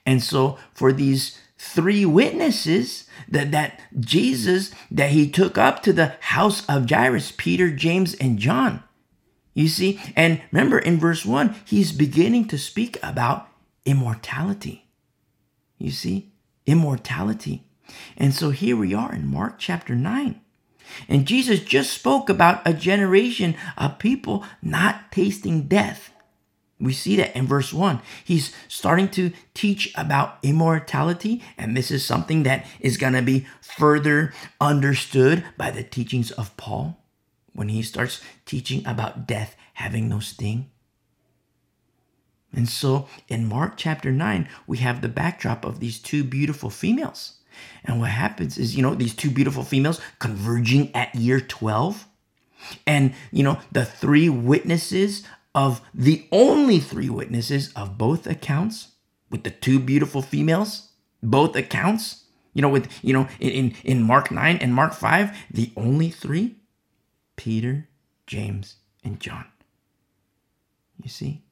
And 0.06 0.22
so 0.22 0.58
for 0.72 0.92
these 0.92 1.38
three 1.58 2.06
witnesses 2.06 3.04
that, 3.28 3.52
that 3.52 3.80
Jesus, 4.00 4.72
that 4.90 5.10
he 5.10 5.30
took 5.30 5.58
up 5.58 5.82
to 5.82 5.92
the 5.92 6.14
house 6.20 6.66
of 6.66 6.88
Jairus, 6.88 7.32
Peter, 7.36 7.70
James, 7.70 8.14
and 8.14 8.38
John. 8.38 8.82
You 9.52 9.68
see, 9.68 10.00
and 10.14 10.40
remember 10.52 10.78
in 10.78 10.98
verse 10.98 11.24
1, 11.24 11.56
he's 11.64 11.92
beginning 11.92 12.46
to 12.48 12.58
speak 12.58 12.98
about 13.02 13.48
immortality. 13.84 14.86
You 15.78 15.90
see, 15.90 16.32
immortality. 16.66 17.64
And 18.16 18.32
so 18.32 18.50
here 18.50 18.76
we 18.76 18.94
are 18.94 19.12
in 19.12 19.26
Mark 19.26 19.58
chapter 19.58 19.96
9. 19.96 20.40
And 21.08 21.26
Jesus 21.26 21.60
just 21.60 21.92
spoke 21.92 22.28
about 22.28 22.62
a 22.66 22.72
generation 22.72 23.56
of 23.76 23.98
people 23.98 24.44
not 24.62 25.10
tasting 25.10 25.62
death. 25.62 26.12
We 26.78 26.92
see 26.92 27.16
that 27.16 27.36
in 27.36 27.46
verse 27.46 27.72
1. 27.72 28.00
He's 28.24 28.54
starting 28.68 29.08
to 29.10 29.32
teach 29.52 29.92
about 29.96 30.38
immortality, 30.42 31.42
and 31.58 31.76
this 31.76 31.90
is 31.90 32.04
something 32.04 32.44
that 32.44 32.66
is 32.80 32.96
going 32.96 33.12
to 33.12 33.22
be 33.22 33.46
further 33.60 34.32
understood 34.60 35.44
by 35.58 35.70
the 35.70 35.82
teachings 35.82 36.30
of 36.32 36.56
Paul 36.56 36.99
when 37.52 37.68
he 37.68 37.82
starts 37.82 38.20
teaching 38.44 38.86
about 38.86 39.26
death 39.26 39.56
having 39.74 40.08
no 40.08 40.20
sting. 40.20 40.70
And 42.52 42.68
so 42.68 43.08
in 43.28 43.48
Mark 43.48 43.74
chapter 43.76 44.10
9, 44.10 44.48
we 44.66 44.78
have 44.78 45.00
the 45.00 45.08
backdrop 45.08 45.64
of 45.64 45.80
these 45.80 45.98
two 45.98 46.24
beautiful 46.24 46.70
females. 46.70 47.34
And 47.84 48.00
what 48.00 48.10
happens 48.10 48.58
is, 48.58 48.76
you 48.76 48.82
know, 48.82 48.94
these 48.94 49.14
two 49.14 49.30
beautiful 49.30 49.62
females 49.62 50.00
converging 50.18 50.94
at 50.94 51.14
year 51.14 51.40
12. 51.40 52.06
And, 52.86 53.14
you 53.30 53.42
know, 53.42 53.58
the 53.72 53.84
three 53.84 54.28
witnesses 54.28 55.24
of 55.54 55.80
the 55.94 56.26
only 56.30 56.78
three 56.78 57.08
witnesses 57.08 57.72
of 57.74 57.98
both 57.98 58.26
accounts 58.26 58.92
with 59.30 59.44
the 59.44 59.50
two 59.50 59.78
beautiful 59.78 60.22
females, 60.22 60.90
both 61.22 61.56
accounts, 61.56 62.24
you 62.52 62.62
know, 62.62 62.68
with, 62.68 62.90
you 63.02 63.12
know, 63.12 63.28
in, 63.38 63.74
in 63.84 64.02
Mark 64.02 64.30
9 64.30 64.56
and 64.56 64.74
Mark 64.74 64.92
5, 64.92 65.36
the 65.50 65.72
only 65.76 66.10
three 66.10 66.56
Peter, 67.40 67.88
James, 68.26 68.76
and 69.02 69.18
John. 69.18 69.46
You 71.02 71.08
see? 71.08 71.42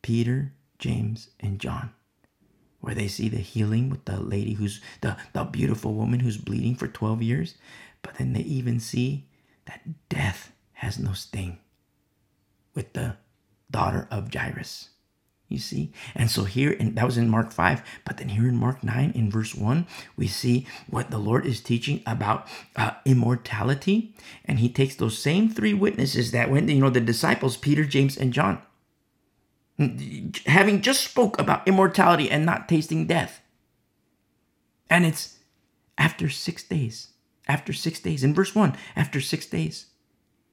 Peter, 0.00 0.54
James, 0.78 1.28
and 1.38 1.58
John, 1.58 1.90
where 2.80 2.94
they 2.94 3.08
see 3.08 3.28
the 3.28 3.36
healing 3.36 3.90
with 3.90 4.06
the 4.06 4.18
lady 4.18 4.54
who's 4.54 4.80
the, 5.02 5.18
the 5.34 5.44
beautiful 5.44 5.92
woman 5.92 6.20
who's 6.20 6.38
bleeding 6.38 6.74
for 6.74 6.88
12 6.88 7.20
years. 7.20 7.56
But 8.00 8.14
then 8.14 8.32
they 8.32 8.40
even 8.40 8.80
see 8.80 9.28
that 9.66 9.82
death 10.08 10.52
has 10.72 10.98
no 10.98 11.12
sting 11.12 11.58
with 12.74 12.94
the 12.94 13.16
daughter 13.70 14.08
of 14.10 14.32
Jairus. 14.32 14.88
You 15.50 15.58
see? 15.58 15.92
And 16.14 16.30
so 16.30 16.44
here, 16.44 16.74
and 16.80 16.96
that 16.96 17.04
was 17.04 17.18
in 17.18 17.28
Mark 17.28 17.52
5, 17.52 17.82
but 18.06 18.16
then 18.16 18.30
here 18.30 18.48
in 18.48 18.56
Mark 18.56 18.82
9, 18.82 19.12
in 19.14 19.30
verse 19.30 19.54
1, 19.54 19.86
we 20.16 20.26
see 20.26 20.66
what 20.88 21.10
the 21.10 21.18
Lord 21.18 21.44
is 21.44 21.60
teaching 21.60 22.02
about 22.06 22.48
uh, 22.76 22.92
immortality. 23.04 24.14
And 24.46 24.60
he 24.60 24.70
takes 24.70 24.94
those 24.94 25.18
same 25.18 25.50
three 25.50 25.74
witnesses 25.74 26.30
that 26.30 26.50
went, 26.50 26.70
you 26.70 26.80
know, 26.80 26.88
the 26.88 27.00
disciples, 27.00 27.58
Peter, 27.58 27.84
James, 27.84 28.16
and 28.16 28.32
John 28.32 28.62
having 30.46 30.82
just 30.82 31.02
spoke 31.02 31.38
about 31.40 31.66
immortality 31.66 32.30
and 32.30 32.44
not 32.44 32.68
tasting 32.68 33.06
death. 33.06 33.40
And 34.90 35.06
it's 35.06 35.38
after 35.96 36.28
six 36.28 36.62
days. 36.62 37.08
After 37.48 37.72
six 37.72 38.00
days. 38.00 38.22
In 38.22 38.34
verse 38.34 38.54
one, 38.54 38.76
after 38.94 39.20
six 39.20 39.46
days. 39.46 39.86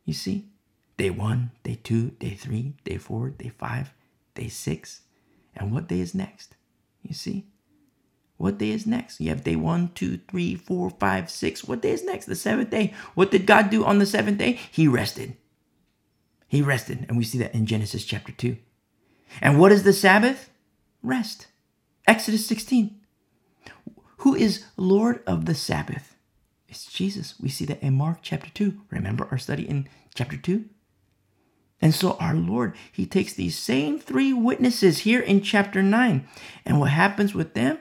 You 0.05 0.13
see? 0.13 0.49
Day 0.97 1.09
one, 1.09 1.51
day 1.63 1.79
two, 1.83 2.11
day 2.11 2.31
three, 2.31 2.73
day 2.83 2.97
four, 2.97 3.29
day 3.29 3.49
five, 3.49 3.93
day 4.37 4.47
six. 4.47 5.01
And 5.55 5.73
what 5.73 5.87
day 5.87 5.99
is 5.99 6.15
next? 6.15 6.55
You 7.01 7.13
see? 7.13 7.47
What 8.37 8.59
day 8.59 8.69
is 8.69 8.85
next? 8.85 9.19
You 9.19 9.29
have 9.29 9.43
day 9.43 9.55
one, 9.55 9.89
two, 9.95 10.19
three, 10.29 10.55
four, 10.55 10.91
five, 10.91 11.29
six. 11.29 11.63
What 11.63 11.81
day 11.81 11.91
is 11.91 12.05
next? 12.05 12.27
The 12.27 12.35
seventh 12.35 12.69
day. 12.69 12.93
What 13.15 13.31
did 13.31 13.47
God 13.47 13.69
do 13.69 13.83
on 13.83 13.97
the 13.97 14.05
seventh 14.05 14.37
day? 14.37 14.59
He 14.71 14.87
rested. 14.87 15.35
He 16.47 16.61
rested. 16.61 17.05
And 17.09 17.17
we 17.17 17.23
see 17.23 17.39
that 17.39 17.55
in 17.55 17.65
Genesis 17.65 18.05
chapter 18.05 18.31
2. 18.31 18.57
And 19.41 19.59
what 19.59 19.71
is 19.71 19.83
the 19.83 19.91
Sabbath? 19.91 20.51
Rest. 21.01 21.47
Exodus 22.07 22.45
16. 22.47 22.95
Who 24.17 24.35
is 24.35 24.65
Lord 24.77 25.23
of 25.25 25.45
the 25.45 25.55
Sabbath? 25.55 26.15
It's 26.69 26.85
Jesus. 26.85 27.35
We 27.41 27.49
see 27.49 27.65
that 27.65 27.81
in 27.81 27.95
Mark 27.95 28.19
chapter 28.21 28.49
2. 28.51 28.81
Remember 28.91 29.27
our 29.31 29.37
study 29.37 29.67
in 29.67 29.89
chapter 30.13 30.37
2? 30.37 30.65
And 31.81 31.93
so 31.93 32.13
our 32.13 32.33
Lord, 32.33 32.75
He 32.91 33.05
takes 33.05 33.33
these 33.33 33.57
same 33.57 33.99
three 33.99 34.33
witnesses 34.33 34.99
here 34.99 35.19
in 35.19 35.41
chapter 35.41 35.83
9. 35.83 36.27
And 36.65 36.79
what 36.79 36.91
happens 36.91 37.33
with 37.33 37.53
them? 37.53 37.79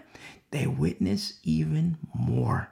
They 0.50 0.66
witness 0.66 1.34
even 1.42 1.98
more. 2.14 2.70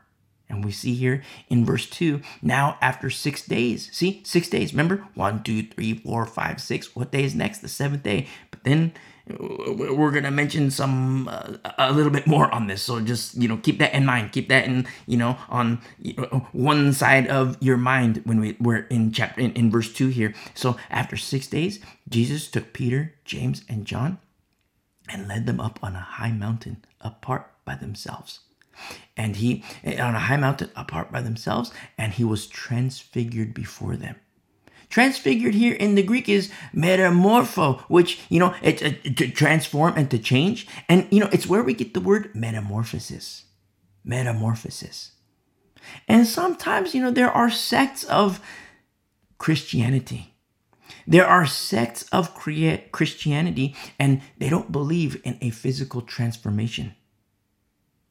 And 0.49 0.64
we 0.64 0.71
see 0.71 0.95
here 0.95 1.23
in 1.49 1.64
verse 1.64 1.88
2 1.88 2.21
now 2.43 2.78
after 2.81 3.11
six 3.11 3.45
days. 3.45 3.90
See, 3.93 4.23
six 4.25 4.49
days. 4.49 4.73
Remember? 4.73 5.07
One, 5.14 5.43
two, 5.43 5.62
three, 5.64 5.95
four, 5.95 6.26
five, 6.26 6.61
six. 6.61 6.95
What 6.95 7.11
day 7.11 7.25
is 7.25 7.35
next? 7.35 7.59
The 7.59 7.69
seventh 7.69 8.02
day. 8.02 8.28
But 8.50 8.64
then 8.64 8.93
we're 9.26 10.11
gonna 10.11 10.31
mention 10.31 10.71
some 10.71 11.28
uh, 11.28 11.57
a 11.78 11.93
little 11.93 12.12
bit 12.12 12.26
more 12.26 12.52
on 12.54 12.66
this 12.66 12.83
so 12.83 13.00
just 13.00 13.35
you 13.35 13.49
know 13.49 13.57
keep 13.57 13.78
that 13.78 13.95
in 13.95 14.04
mind. 14.04 14.33
Keep 14.33 14.49
that 14.49 14.66
in 14.66 14.87
you 15.07 15.16
know 15.16 15.38
on 15.49 15.81
you 15.99 16.14
know, 16.14 16.47
one 16.52 16.93
side 16.93 17.26
of 17.28 17.57
your 17.61 17.78
mind 17.78 18.21
when 18.25 18.38
we 18.38 18.57
we're 18.61 18.87
in 18.90 19.12
chapter 19.12 19.40
in, 19.40 19.52
in 19.52 19.71
verse 19.71 19.93
2 19.93 20.09
here. 20.09 20.35
So 20.54 20.76
after 20.90 21.16
six 21.16 21.47
days 21.47 21.81
jesus 22.09 22.50
took 22.50 22.73
peter 22.73 23.14
james 23.25 23.64
and 23.69 23.87
john 23.87 24.19
and 25.09 25.28
led 25.28 25.47
them 25.47 25.61
up 25.61 25.78
on 25.83 25.97
a 25.97 26.00
high 26.00 26.33
mountain 26.33 26.85
apart 27.00 27.50
by 27.64 27.75
themselves. 27.75 28.40
And 29.16 29.37
he 29.37 29.62
on 29.85 30.14
a 30.14 30.21
high 30.21 30.37
mountain 30.37 30.71
apart 30.75 31.12
by 31.12 31.23
themselves 31.23 31.71
and 31.97 32.12
he 32.12 32.25
was 32.25 32.47
transfigured 32.47 33.54
before 33.54 33.97
them 33.97 34.16
Transfigured 34.95 35.55
here 35.55 35.75
in 35.75 35.97
the 35.97 36.05
Greek 36.05 36.29
is 36.29 36.53
metamorpho, 36.73 37.81
which, 37.89 38.21
you 38.29 38.39
know, 38.39 38.55
it's 38.63 38.81
uh, 38.81 38.93
to 39.17 39.29
transform 39.29 39.95
and 39.97 40.09
to 40.13 40.21
change. 40.21 40.69
And, 40.89 41.09
you 41.11 41.19
know, 41.19 41.29
it's 41.33 41.49
where 41.49 41.65
we 41.65 41.75
get 41.75 41.95
the 41.95 42.01
word 42.01 42.33
metamorphosis. 42.33 43.47
Metamorphosis. 44.05 45.11
And 46.07 46.29
sometimes, 46.29 46.95
you 46.95 47.03
know, 47.03 47.11
there 47.11 47.29
are 47.29 47.51
sects 47.51 48.05
of 48.05 48.41
Christianity. 49.37 50.33
There 51.09 51.27
are 51.27 51.45
sects 51.45 52.05
of 52.13 52.33
Christianity 52.37 53.75
and 53.99 54.23
they 54.39 54.49
don't 54.49 54.71
believe 54.71 55.21
in 55.25 55.39
a 55.41 55.51
physical 55.51 56.03
transformation. 56.03 56.95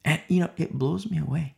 And, 0.04 0.20
you 0.28 0.40
know, 0.40 0.50
it 0.58 0.74
blows 0.74 1.10
me 1.10 1.16
away. 1.16 1.54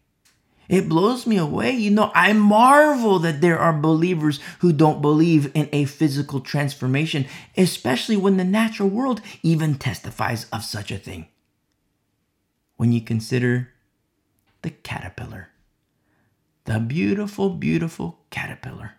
It 0.69 0.89
blows 0.89 1.27
me 1.27 1.37
away. 1.37 1.71
You 1.73 1.91
know, 1.91 2.11
I 2.15 2.33
marvel 2.33 3.19
that 3.21 3.41
there 3.41 3.59
are 3.59 3.73
believers 3.73 4.41
who 4.61 4.73
don't 4.73 5.03
believe 5.03 5.51
in 5.55 5.69
a 5.73 5.85
physical 5.85 6.41
transformation, 6.41 7.27
especially 7.57 8.17
when 8.17 8.37
the 8.37 8.45
natural 8.45 8.89
world 8.89 9.21
even 9.43 9.77
testifies 9.77 10.47
of 10.53 10.65
such 10.65 10.91
a 10.91 10.99
thing. 10.99 11.29
When 12.77 12.93
you 12.93 13.01
consider 13.01 13.71
the 14.63 14.71
caterpillar, 14.71 15.49
the 16.65 16.81
beautiful, 16.81 17.51
beautiful 17.51 18.19
caterpillar. 18.31 18.95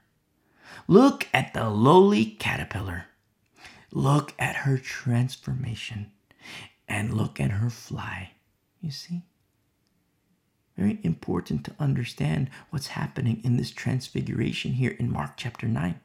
Look 0.88 1.28
at 1.34 1.54
the 1.54 1.70
lowly 1.70 2.26
caterpillar. 2.26 3.06
Look 3.92 4.34
at 4.40 4.58
her 4.58 4.78
transformation 4.78 6.12
and 6.88 7.14
look 7.14 7.40
at 7.40 7.52
her 7.52 7.70
fly. 7.70 8.32
You 8.80 8.92
see? 8.92 9.24
Very 10.78 11.00
important 11.04 11.64
to 11.66 11.76
understand 11.80 12.50
what's 12.70 12.88
happening 12.88 13.42
in 13.44 13.58
this 13.58 13.72
transfiguration 13.72 14.74
here 14.74 14.96
in 15.00 15.12
Mark 15.12 15.32
chapter 15.36 15.68
9. 15.68 16.00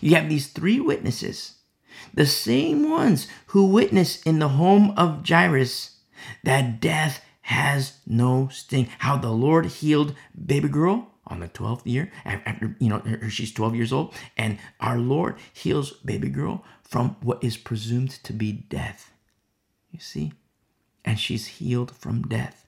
You 0.00 0.14
have 0.14 0.28
these 0.28 0.48
three 0.48 0.80
witnesses, 0.80 1.56
the 2.14 2.26
same 2.26 2.90
ones 2.90 3.26
who 3.48 3.66
witness 3.66 4.22
in 4.22 4.38
the 4.38 4.48
home 4.48 4.92
of 4.96 5.28
Jairus 5.28 5.96
that 6.44 6.80
death 6.80 7.24
has 7.42 7.98
no 8.06 8.48
sting. 8.48 8.88
How 8.98 9.16
the 9.16 9.30
Lord 9.30 9.66
healed 9.66 10.14
baby 10.46 10.68
girl 10.68 11.08
on 11.26 11.40
the 11.40 11.48
12th 11.48 11.82
year 11.84 12.10
after 12.24 12.74
you 12.78 12.88
know 12.88 13.02
she's 13.28 13.52
12 13.52 13.74
years 13.74 13.92
old 13.92 14.14
and 14.36 14.58
our 14.80 14.98
Lord 14.98 15.36
heals 15.52 15.92
baby 16.04 16.30
girl 16.30 16.64
from 16.82 17.16
what 17.20 17.44
is 17.44 17.56
presumed 17.56 18.10
to 18.10 18.32
be 18.32 18.52
death. 18.52 19.12
You 19.90 20.00
see? 20.00 20.32
And 21.04 21.18
she's 21.18 21.46
healed 21.46 21.94
from 21.94 22.22
death. 22.22 22.67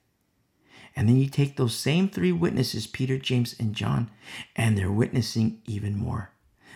And 0.97 1.09
then 1.09 1.17
you 1.17 1.29
take 1.29 1.57
those 1.57 1.75
same 1.75 2.09
three 2.09 2.33
witnesses, 2.33 2.87
Peter, 2.87 3.19
James, 3.19 3.55
and 3.59 3.75
John, 3.75 4.11
and 4.57 4.77
they're 4.77 4.91
witnessing 4.91 5.63
even 5.67 5.97
more. 5.97 6.33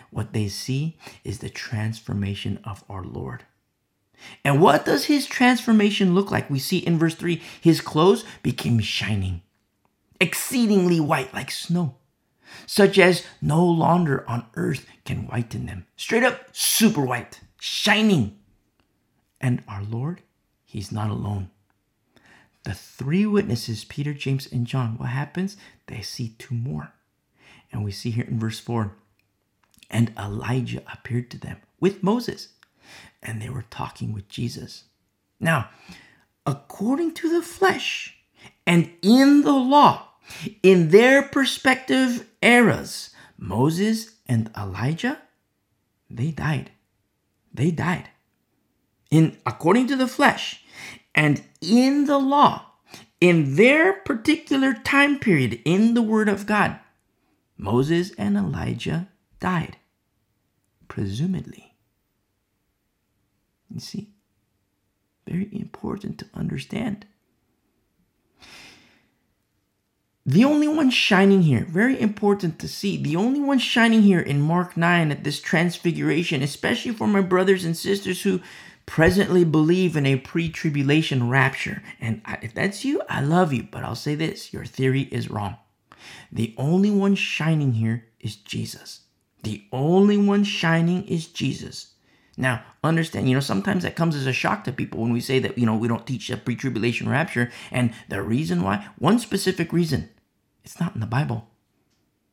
What 0.09 0.33
they 0.33 0.47
see 0.47 0.97
is 1.23 1.39
the 1.39 1.49
transformation 1.49 2.59
of 2.63 2.83
our 2.89 3.03
Lord. 3.03 3.43
And 4.43 4.61
what 4.61 4.85
does 4.85 5.05
his 5.05 5.25
transformation 5.25 6.15
look 6.15 6.31
like? 6.31 6.49
We 6.49 6.59
see 6.59 6.77
in 6.77 6.97
verse 6.97 7.15
3 7.15 7.41
his 7.59 7.81
clothes 7.81 8.23
became 8.41 8.79
shining, 8.79 9.41
exceedingly 10.21 10.99
white 10.99 11.33
like 11.33 11.51
snow, 11.51 11.95
such 12.65 12.97
as 12.97 13.25
no 13.41 13.63
launder 13.65 14.27
on 14.29 14.45
earth 14.55 14.85
can 15.03 15.27
whiten 15.27 15.65
them. 15.65 15.85
Straight 15.97 16.23
up, 16.23 16.47
super 16.53 17.01
white, 17.01 17.41
shining. 17.59 18.37
And 19.41 19.63
our 19.67 19.83
Lord, 19.83 20.21
he's 20.63 20.91
not 20.91 21.09
alone 21.09 21.49
the 22.65 22.73
three 22.73 23.25
witnesses, 23.25 23.85
Peter, 23.85 24.13
James, 24.13 24.51
and 24.51 24.67
John, 24.67 24.97
what 24.97 25.09
happens? 25.09 25.55
They 25.87 26.01
see 26.01 26.35
two 26.37 26.55
more. 26.55 26.93
And 27.71 27.83
we 27.83 27.91
see 27.91 28.11
here 28.11 28.25
in 28.25 28.39
verse 28.39 28.59
4 28.59 28.95
and 29.89 30.11
Elijah 30.17 30.83
appeared 30.91 31.29
to 31.31 31.37
them 31.37 31.57
with 31.79 32.03
Moses, 32.03 32.49
and 33.21 33.41
they 33.41 33.49
were 33.49 33.65
talking 33.69 34.13
with 34.13 34.27
Jesus. 34.27 34.85
Now, 35.39 35.69
according 36.45 37.13
to 37.15 37.29
the 37.29 37.41
flesh 37.41 38.17
and 38.65 38.91
in 39.01 39.41
the 39.41 39.53
law, 39.53 40.09
in 40.63 40.89
their 40.89 41.21
perspective 41.21 42.27
eras, 42.41 43.11
Moses 43.37 44.15
and 44.27 44.49
Elijah, 44.57 45.19
they 46.09 46.31
died. 46.31 46.71
They 47.53 47.71
died. 47.71 48.09
In 49.11 49.37
according 49.45 49.87
to 49.87 49.95
the 49.95 50.07
flesh 50.07 50.64
and 51.15 51.41
in 51.61 52.05
the 52.05 52.19
law, 52.19 52.65
in 53.21 53.55
their 53.55 53.93
particular 53.93 54.73
time 54.73 55.17
period 55.17 55.61
in 55.65 55.93
the 55.93 56.01
Word 56.01 56.27
of 56.27 56.45
God, 56.45 56.77
Moses 57.57 58.11
and 58.17 58.35
Elijah 58.35 59.07
died, 59.39 59.77
presumably. 60.89 61.73
You 63.73 63.79
see, 63.79 64.09
very 65.25 65.49
important 65.51 66.19
to 66.19 66.27
understand. 66.33 67.05
The 70.27 70.43
only 70.43 70.67
one 70.67 70.89
shining 70.89 71.43
here, 71.43 71.65
very 71.69 71.99
important 71.99 72.59
to 72.59 72.67
see, 72.67 73.01
the 73.01 73.15
only 73.15 73.39
one 73.39 73.59
shining 73.59 74.01
here 74.01 74.19
in 74.19 74.41
Mark 74.41 74.75
9 74.75 75.11
at 75.11 75.23
this 75.23 75.39
transfiguration, 75.39 76.41
especially 76.41 76.93
for 76.93 77.07
my 77.07 77.21
brothers 77.21 77.63
and 77.63 77.77
sisters 77.77 78.23
who 78.23 78.41
presently 78.85 79.43
believe 79.43 79.95
in 79.95 80.05
a 80.05 80.17
pre 80.17 80.49
tribulation 80.49 81.29
rapture. 81.29 81.83
And 81.99 82.21
if 82.41 82.53
that's 82.53 82.85
you, 82.85 83.01
I 83.09 83.21
love 83.21 83.53
you. 83.53 83.67
But 83.69 83.83
I'll 83.83 83.95
say 83.95 84.15
this 84.15 84.53
your 84.53 84.65
theory 84.65 85.03
is 85.03 85.29
wrong. 85.29 85.57
The 86.31 86.53
only 86.57 86.91
one 86.91 87.15
shining 87.15 87.73
here 87.73 88.05
is 88.19 88.35
Jesus. 88.35 89.01
The 89.43 89.63
only 89.71 90.17
one 90.17 90.43
shining 90.43 91.05
is 91.07 91.27
Jesus. 91.27 91.93
Now, 92.37 92.63
understand, 92.83 93.29
you 93.29 93.35
know, 93.35 93.39
sometimes 93.41 93.83
that 93.83 93.95
comes 93.95 94.15
as 94.15 94.27
a 94.27 94.33
shock 94.33 94.65
to 94.65 94.71
people 94.73 94.99
when 94.99 95.13
we 95.13 95.21
say 95.21 95.39
that, 95.39 95.57
you 95.57 95.65
know, 95.65 95.75
we 95.75 95.87
don't 95.87 96.05
teach 96.05 96.29
a 96.29 96.37
pre 96.37 96.55
tribulation 96.55 97.09
rapture. 97.09 97.51
And 97.71 97.93
the 98.09 98.21
reason 98.21 98.61
why, 98.61 98.87
one 98.99 99.19
specific 99.19 99.71
reason, 99.71 100.09
it's 100.63 100.79
not 100.79 100.95
in 100.95 101.01
the 101.01 101.07
Bible. 101.07 101.47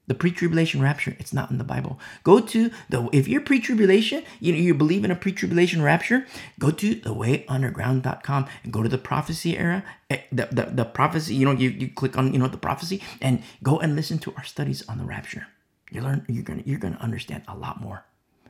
The 0.08 0.14
pre-tribulation 0.14 0.82
rapture, 0.82 1.16
it's 1.20 1.32
not 1.32 1.50
in 1.50 1.58
the 1.58 1.64
Bible. 1.64 1.98
Go 2.24 2.40
to 2.40 2.70
the 2.88 3.08
if 3.12 3.28
you're 3.28 3.40
pre-tribulation, 3.40 4.24
you 4.40 4.52
know 4.52 4.58
you 4.58 4.74
believe 4.74 5.04
in 5.04 5.10
a 5.10 5.16
pre-tribulation 5.16 5.80
rapture, 5.80 6.26
go 6.58 6.70
to 6.70 6.96
thewayunderground.com 6.96 8.46
and 8.64 8.72
go 8.72 8.82
to 8.82 8.88
the 8.88 8.98
prophecy 8.98 9.56
era, 9.56 9.84
eh, 10.10 10.20
the, 10.32 10.48
the, 10.50 10.64
the 10.72 10.84
prophecy, 10.84 11.34
you 11.36 11.44
know, 11.44 11.52
you, 11.52 11.70
you 11.70 11.88
click 11.88 12.18
on, 12.18 12.32
you 12.32 12.38
know, 12.38 12.48
the 12.48 12.56
prophecy 12.56 13.00
and 13.20 13.42
go 13.62 13.78
and 13.78 13.94
listen 13.94 14.18
to 14.18 14.34
our 14.36 14.44
studies 14.44 14.86
on 14.88 14.98
the 14.98 15.04
rapture. 15.04 15.46
You 15.92 16.00
learn 16.00 16.24
you're 16.28 16.42
gonna 16.42 16.62
you're 16.64 16.78
gonna 16.78 16.98
understand 17.00 17.44
a 17.46 17.56
lot 17.56 17.80
more. 17.80 18.04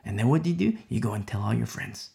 And 0.04 0.18
then 0.18 0.28
what 0.28 0.42
do 0.42 0.50
you 0.50 0.56
do? 0.56 0.78
You 0.88 1.00
go 1.00 1.12
and 1.12 1.26
tell 1.26 1.42
all 1.42 1.54
your 1.54 1.66
friends. 1.66 2.10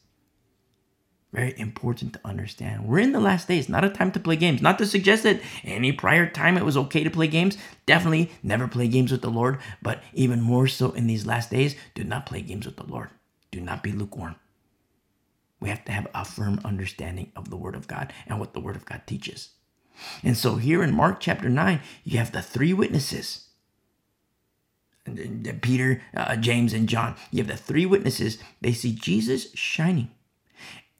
Very 1.37 1.53
important 1.57 2.13
to 2.13 2.19
understand. 2.25 2.87
We're 2.87 2.97
in 2.97 3.11
the 3.11 3.19
last 3.19 3.47
days, 3.47 3.69
not 3.69 3.85
a 3.85 3.91
time 3.91 4.11
to 4.13 4.19
play 4.19 4.37
games. 4.37 4.59
Not 4.59 4.79
to 4.79 4.87
suggest 4.87 5.21
that 5.21 5.39
any 5.63 5.91
prior 5.91 6.27
time 6.27 6.57
it 6.57 6.65
was 6.65 6.75
okay 6.75 7.03
to 7.03 7.11
play 7.11 7.27
games. 7.27 7.59
Definitely 7.85 8.31
never 8.41 8.67
play 8.67 8.87
games 8.87 9.11
with 9.11 9.21
the 9.21 9.29
Lord, 9.29 9.59
but 9.83 10.01
even 10.15 10.41
more 10.41 10.65
so 10.65 10.89
in 10.93 11.05
these 11.05 11.27
last 11.27 11.51
days, 11.51 11.75
do 11.93 12.03
not 12.03 12.25
play 12.25 12.41
games 12.41 12.65
with 12.65 12.77
the 12.77 12.87
Lord. 12.87 13.11
Do 13.51 13.61
not 13.61 13.83
be 13.83 13.91
lukewarm. 13.91 14.35
We 15.59 15.69
have 15.69 15.85
to 15.85 15.91
have 15.91 16.07
a 16.15 16.25
firm 16.25 16.59
understanding 16.65 17.31
of 17.35 17.51
the 17.51 17.57
Word 17.57 17.75
of 17.75 17.87
God 17.87 18.11
and 18.25 18.39
what 18.39 18.55
the 18.55 18.59
Word 18.59 18.75
of 18.75 18.85
God 18.85 19.03
teaches. 19.05 19.49
And 20.23 20.35
so 20.35 20.55
here 20.55 20.81
in 20.81 20.91
Mark 20.91 21.19
chapter 21.19 21.49
9, 21.49 21.81
you 22.03 22.17
have 22.17 22.31
the 22.31 22.41
three 22.41 22.73
witnesses 22.73 23.47
Peter, 25.61 26.01
uh, 26.15 26.35
James, 26.35 26.73
and 26.73 26.89
John. 26.89 27.15
You 27.31 27.39
have 27.39 27.47
the 27.47 27.57
three 27.57 27.85
witnesses. 27.85 28.37
They 28.61 28.73
see 28.73 28.93
Jesus 28.93 29.53
shining, 29.53 30.09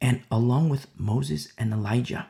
and 0.02 0.22
along 0.32 0.70
with 0.70 0.88
Moses 0.96 1.54
and 1.58 1.74
Elijah. 1.74 2.28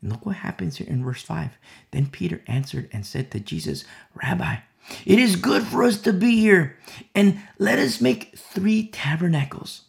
And 0.00 0.10
look 0.10 0.24
what 0.24 0.36
happens 0.36 0.76
here 0.76 0.88
in 0.88 1.04
verse 1.04 1.22
5. 1.22 1.58
Then 1.90 2.06
Peter 2.06 2.42
answered 2.46 2.88
and 2.92 3.04
said 3.04 3.30
to 3.30 3.40
Jesus, 3.40 3.84
Rabbi, 4.14 4.56
it 5.04 5.18
is 5.18 5.36
good 5.36 5.62
for 5.62 5.82
us 5.84 6.00
to 6.02 6.12
be 6.12 6.40
here, 6.40 6.76
and 7.14 7.40
let 7.58 7.78
us 7.78 8.00
make 8.00 8.36
three 8.36 8.88
tabernacles. 8.88 9.82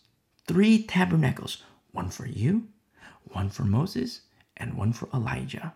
Three 0.48 0.84
tabernacles 0.84 1.64
one 1.92 2.10
for 2.10 2.26
you, 2.26 2.68
one 3.26 3.50
for 3.50 3.64
Moses, 3.64 4.22
and 4.56 4.76
one 4.76 4.94
for 4.94 5.10
Elijah. 5.14 5.74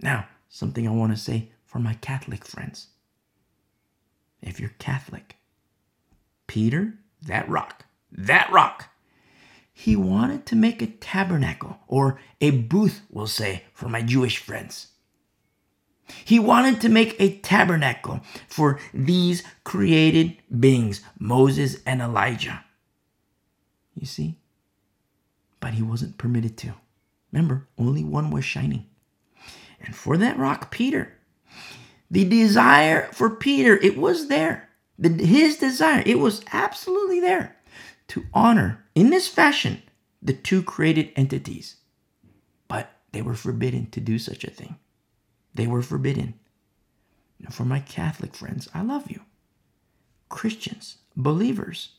Now, 0.00 0.26
something 0.48 0.86
I 0.86 0.90
want 0.90 1.12
to 1.12 1.18
say 1.18 1.50
for 1.64 1.78
my 1.78 1.94
Catholic 1.94 2.44
friends. 2.44 2.88
If 4.42 4.60
you're 4.60 4.74
Catholic, 4.78 5.36
Peter, 6.46 6.94
that 7.22 7.48
rock, 7.48 7.84
that 8.12 8.50
rock, 8.52 8.88
he 9.78 9.94
wanted 9.94 10.44
to 10.44 10.56
make 10.56 10.82
a 10.82 10.88
tabernacle 10.88 11.78
or 11.86 12.18
a 12.40 12.50
booth, 12.50 13.02
we'll 13.10 13.28
say, 13.28 13.62
for 13.72 13.88
my 13.88 14.02
Jewish 14.02 14.38
friends. 14.38 14.88
He 16.24 16.40
wanted 16.40 16.80
to 16.80 16.88
make 16.88 17.14
a 17.20 17.38
tabernacle 17.38 18.20
for 18.48 18.80
these 18.92 19.44
created 19.62 20.36
beings, 20.58 21.02
Moses 21.20 21.76
and 21.86 22.02
Elijah. 22.02 22.64
You 23.94 24.04
see? 24.04 24.40
But 25.60 25.74
he 25.74 25.82
wasn't 25.82 26.18
permitted 26.18 26.56
to. 26.58 26.74
Remember, 27.30 27.68
only 27.78 28.02
one 28.02 28.32
was 28.32 28.44
shining. 28.44 28.84
And 29.80 29.94
for 29.94 30.16
that 30.16 30.36
rock, 30.36 30.72
Peter, 30.72 31.16
the 32.10 32.24
desire 32.24 33.08
for 33.12 33.30
Peter, 33.30 33.76
it 33.76 33.96
was 33.96 34.26
there. 34.26 34.70
The, 34.98 35.10
his 35.24 35.56
desire, 35.56 36.02
it 36.04 36.18
was 36.18 36.44
absolutely 36.52 37.20
there 37.20 37.57
to 38.08 38.26
honor 38.32 38.84
in 38.94 39.10
this 39.10 39.28
fashion 39.28 39.82
the 40.20 40.32
two 40.32 40.62
created 40.62 41.12
entities. 41.16 41.76
But 42.66 42.90
they 43.12 43.22
were 43.22 43.34
forbidden 43.34 43.90
to 43.90 44.00
do 44.00 44.18
such 44.18 44.44
a 44.44 44.50
thing. 44.50 44.76
They 45.54 45.66
were 45.66 45.82
forbidden. 45.82 46.34
For 47.50 47.64
my 47.64 47.80
Catholic 47.80 48.34
friends, 48.34 48.68
I 48.74 48.82
love 48.82 49.10
you. 49.10 49.22
Christians, 50.28 50.98
believers, 51.16 51.94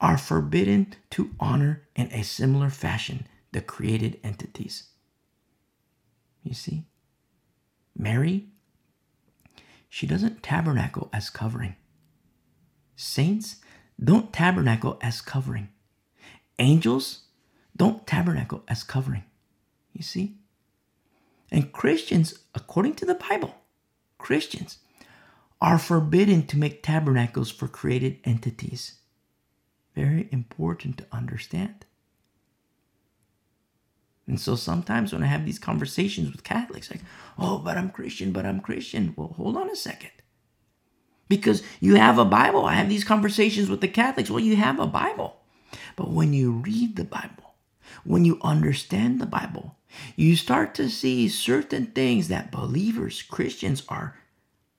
are 0.00 0.18
forbidden 0.18 0.94
to 1.10 1.34
honor 1.38 1.82
in 1.94 2.10
a 2.12 2.22
similar 2.22 2.70
fashion 2.70 3.26
the 3.52 3.60
created 3.60 4.18
entities. 4.22 4.88
You 6.42 6.54
see? 6.54 6.84
Mary, 7.96 8.48
she 9.88 10.06
doesn't 10.06 10.42
tabernacle 10.42 11.08
as 11.12 11.30
covering. 11.30 11.76
Saints 12.96 13.56
don't 14.02 14.32
tabernacle 14.32 14.98
as 15.02 15.20
covering. 15.20 15.68
Angels 16.58 17.20
don't 17.76 18.06
tabernacle 18.06 18.62
as 18.68 18.82
covering. 18.82 19.24
You 19.92 20.02
see? 20.02 20.36
And 21.50 21.72
Christians, 21.72 22.40
according 22.54 22.94
to 22.96 23.06
the 23.06 23.14
Bible, 23.14 23.54
Christians 24.18 24.78
are 25.60 25.78
forbidden 25.78 26.46
to 26.46 26.58
make 26.58 26.82
tabernacles 26.82 27.50
for 27.50 27.66
created 27.66 28.18
entities. 28.24 28.98
Very 29.94 30.28
important 30.30 30.98
to 30.98 31.06
understand. 31.10 31.84
And 34.26 34.38
so 34.38 34.54
sometimes 34.56 35.12
when 35.12 35.22
I 35.22 35.26
have 35.26 35.46
these 35.46 35.58
conversations 35.58 36.30
with 36.30 36.44
Catholics, 36.44 36.90
like, 36.90 37.00
oh, 37.38 37.58
but 37.58 37.78
I'm 37.78 37.90
Christian, 37.90 38.30
but 38.30 38.44
I'm 38.44 38.60
Christian. 38.60 39.14
Well, 39.16 39.28
hold 39.28 39.56
on 39.56 39.70
a 39.70 39.76
second. 39.76 40.10
Because 41.28 41.62
you 41.80 41.96
have 41.96 42.18
a 42.18 42.24
Bible. 42.24 42.64
I 42.64 42.74
have 42.74 42.88
these 42.88 43.04
conversations 43.04 43.68
with 43.68 43.80
the 43.80 43.88
Catholics. 43.88 44.30
Well, 44.30 44.40
you 44.40 44.56
have 44.56 44.78
a 44.80 44.86
Bible. 44.86 45.36
But 45.96 46.10
when 46.10 46.32
you 46.32 46.52
read 46.52 46.96
the 46.96 47.04
Bible, 47.04 47.54
when 48.04 48.24
you 48.24 48.38
understand 48.42 49.20
the 49.20 49.26
Bible, 49.26 49.76
you 50.16 50.36
start 50.36 50.74
to 50.76 50.88
see 50.88 51.28
certain 51.28 51.86
things 51.86 52.28
that 52.28 52.52
believers, 52.52 53.22
Christians, 53.22 53.82
are 53.88 54.16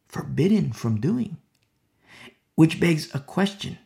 forbidden 0.08 0.72
from 0.72 1.00
doing. 1.00 1.38
Which 2.56 2.80
begs 2.80 3.14
a 3.14 3.20
question. 3.20 3.78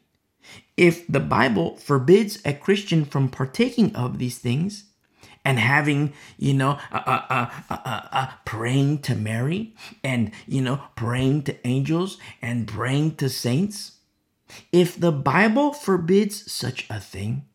If 0.75 1.07
the 1.07 1.19
Bible 1.19 1.77
forbids 1.77 2.39
a 2.45 2.53
Christian 2.53 3.05
from 3.05 3.29
partaking 3.29 3.95
of 3.95 4.17
these 4.17 4.39
things, 4.39 4.85
and 5.45 5.59
having, 5.59 6.13
you 6.37 6.53
know, 6.53 6.79
uh, 6.91 7.25
uh, 7.29 7.49
uh, 7.69 8.27
praying 8.45 8.99
to 8.99 9.15
Mary 9.15 9.75
and, 10.03 10.31
you 10.47 10.61
know, 10.61 10.81
praying 10.95 11.43
to 11.43 11.67
angels 11.67 12.17
and 12.41 12.67
praying 12.67 13.15
to 13.15 13.29
saints? 13.29 13.99
If 14.71 14.99
the 14.99 15.11
Bible 15.11 15.73
forbids 15.73 16.51
such 16.51 16.87
a 16.89 16.99
thing, 16.99 17.45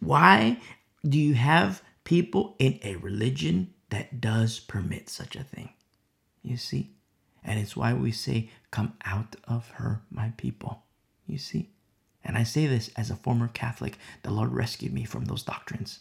why 0.00 0.60
do 1.06 1.18
you 1.18 1.34
have 1.34 1.82
people 2.04 2.56
in 2.58 2.78
a 2.82 2.96
religion 2.96 3.72
that 3.90 4.20
does 4.20 4.58
permit 4.58 5.08
such 5.08 5.36
a 5.36 5.44
thing? 5.44 5.70
You 6.42 6.56
see? 6.56 6.92
And 7.44 7.58
it's 7.58 7.76
why 7.76 7.92
we 7.94 8.12
say, 8.12 8.50
Come 8.70 8.94
out 9.04 9.36
of 9.46 9.68
her, 9.72 10.02
my 10.10 10.32
people. 10.36 10.84
You 11.26 11.38
see? 11.38 11.70
And 12.24 12.38
I 12.38 12.44
say 12.44 12.66
this 12.66 12.90
as 12.96 13.10
a 13.10 13.16
former 13.16 13.48
Catholic. 13.48 13.98
The 14.22 14.30
Lord 14.30 14.52
rescued 14.52 14.92
me 14.92 15.04
from 15.04 15.24
those 15.24 15.42
doctrines. 15.42 16.00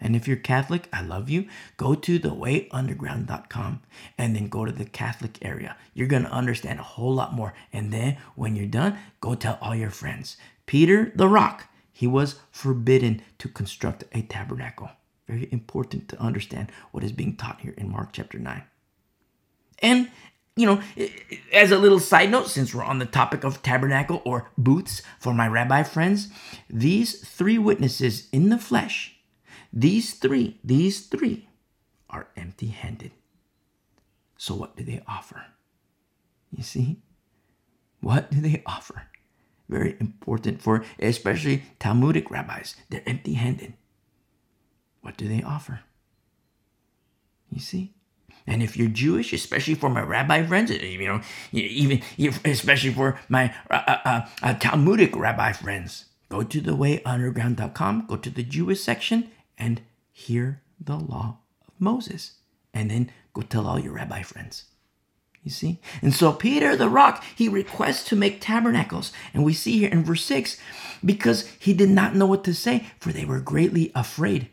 And 0.00 0.16
if 0.16 0.26
you're 0.26 0.36
Catholic, 0.36 0.88
I 0.92 1.02
love 1.02 1.28
you. 1.28 1.46
Go 1.76 1.94
to 1.94 2.18
thewayunderground.com 2.18 3.82
and 4.16 4.34
then 4.34 4.48
go 4.48 4.64
to 4.64 4.72
the 4.72 4.84
Catholic 4.84 5.38
area. 5.42 5.76
You're 5.94 6.08
going 6.08 6.24
to 6.24 6.30
understand 6.30 6.80
a 6.80 6.84
whole 6.84 7.14
lot 7.14 7.34
more. 7.34 7.54
And 7.72 7.92
then 7.92 8.16
when 8.34 8.56
you're 8.56 8.66
done, 8.66 8.98
go 9.20 9.34
tell 9.34 9.58
all 9.60 9.74
your 9.74 9.90
friends. 9.90 10.36
Peter 10.66 11.12
the 11.14 11.28
Rock, 11.28 11.68
he 11.92 12.06
was 12.06 12.36
forbidden 12.50 13.22
to 13.38 13.48
construct 13.48 14.04
a 14.12 14.22
tabernacle. 14.22 14.90
Very 15.28 15.48
important 15.52 16.08
to 16.08 16.20
understand 16.20 16.72
what 16.92 17.04
is 17.04 17.12
being 17.12 17.36
taught 17.36 17.60
here 17.60 17.74
in 17.76 17.90
Mark 17.90 18.10
chapter 18.12 18.38
9. 18.38 18.62
And 19.82 20.10
you 20.56 20.66
know, 20.66 20.82
as 21.52 21.70
a 21.70 21.78
little 21.78 21.98
side 21.98 22.30
note, 22.30 22.48
since 22.48 22.74
we're 22.74 22.84
on 22.84 22.98
the 22.98 23.06
topic 23.06 23.44
of 23.44 23.62
tabernacle 23.62 24.20
or 24.24 24.50
booths 24.58 25.00
for 25.18 25.32
my 25.32 25.48
rabbi 25.48 25.82
friends, 25.82 26.28
these 26.68 27.20
three 27.20 27.56
witnesses 27.56 28.28
in 28.30 28.50
the 28.50 28.58
flesh 28.58 29.16
these 29.72 30.14
three, 30.14 30.58
these 30.64 31.06
three 31.06 31.48
are 32.08 32.28
empty 32.36 32.68
handed. 32.68 33.12
So, 34.36 34.54
what 34.54 34.76
do 34.76 34.84
they 34.84 35.02
offer? 35.06 35.44
You 36.50 36.62
see? 36.62 37.02
What 38.00 38.30
do 38.30 38.40
they 38.40 38.62
offer? 38.66 39.06
Very 39.68 39.96
important 40.00 40.60
for 40.60 40.84
especially 40.98 41.62
Talmudic 41.78 42.30
rabbis. 42.30 42.74
They're 42.88 43.02
empty 43.06 43.34
handed. 43.34 43.74
What 45.00 45.16
do 45.16 45.28
they 45.28 45.42
offer? 45.42 45.80
You 47.52 47.60
see? 47.60 47.94
And 48.46 48.62
if 48.62 48.76
you're 48.76 48.88
Jewish, 48.88 49.32
especially 49.32 49.74
for 49.74 49.90
my 49.90 50.02
rabbi 50.02 50.44
friends, 50.44 50.70
you 50.70 51.06
know, 51.06 51.20
even 51.52 52.02
especially 52.44 52.92
for 52.92 53.20
my 53.28 53.54
uh, 53.70 53.98
uh, 54.04 54.26
uh, 54.42 54.54
Talmudic 54.54 55.14
rabbi 55.14 55.52
friends, 55.52 56.06
go 56.28 56.42
to 56.42 56.60
the 56.60 56.72
thewayunderground.com, 56.72 58.06
go 58.08 58.16
to 58.16 58.30
the 58.30 58.42
Jewish 58.42 58.80
section, 58.82 59.30
and 59.60 59.82
hear 60.10 60.62
the 60.80 60.96
law 60.96 61.38
of 61.66 61.74
Moses. 61.78 62.32
And 62.74 62.90
then 62.90 63.10
go 63.34 63.42
tell 63.42 63.66
all 63.66 63.78
your 63.78 63.92
rabbi 63.92 64.22
friends. 64.22 64.64
You 65.42 65.50
see? 65.50 65.78
And 66.02 66.14
so 66.14 66.32
Peter 66.32 66.76
the 66.76 66.88
rock, 66.88 67.24
he 67.34 67.48
requests 67.48 68.04
to 68.04 68.16
make 68.16 68.40
tabernacles. 68.40 69.12
And 69.32 69.44
we 69.44 69.54
see 69.54 69.78
here 69.78 69.90
in 69.90 70.04
verse 70.04 70.24
6 70.24 70.58
because 71.04 71.48
he 71.58 71.72
did 71.72 71.88
not 71.88 72.14
know 72.14 72.26
what 72.26 72.44
to 72.44 72.54
say, 72.54 72.86
for 72.98 73.12
they 73.12 73.24
were 73.24 73.40
greatly 73.40 73.90
afraid. 73.94 74.48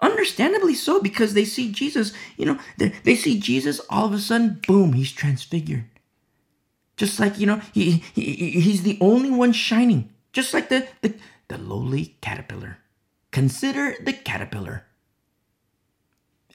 Understandably 0.00 0.74
so, 0.74 1.00
because 1.00 1.34
they 1.34 1.44
see 1.44 1.72
Jesus, 1.72 2.12
you 2.36 2.44
know, 2.44 2.58
they, 2.76 3.14
see 3.14 3.38
Jesus 3.38 3.80
all 3.88 4.06
of 4.06 4.12
a 4.12 4.18
sudden, 4.18 4.60
boom, 4.66 4.92
he's 4.92 5.12
transfigured. 5.12 5.84
Just 6.96 7.20
like, 7.20 7.38
you 7.38 7.46
know, 7.46 7.60
he, 7.72 8.02
he 8.14 8.60
he's 8.60 8.82
the 8.82 8.98
only 9.00 9.30
one 9.30 9.52
shining, 9.52 10.10
just 10.32 10.52
like 10.52 10.68
the, 10.68 10.86
the, 11.02 11.14
the 11.48 11.58
lowly 11.58 12.16
caterpillar. 12.20 12.78
Consider 13.36 13.94
the 14.02 14.14
caterpillar. 14.14 14.86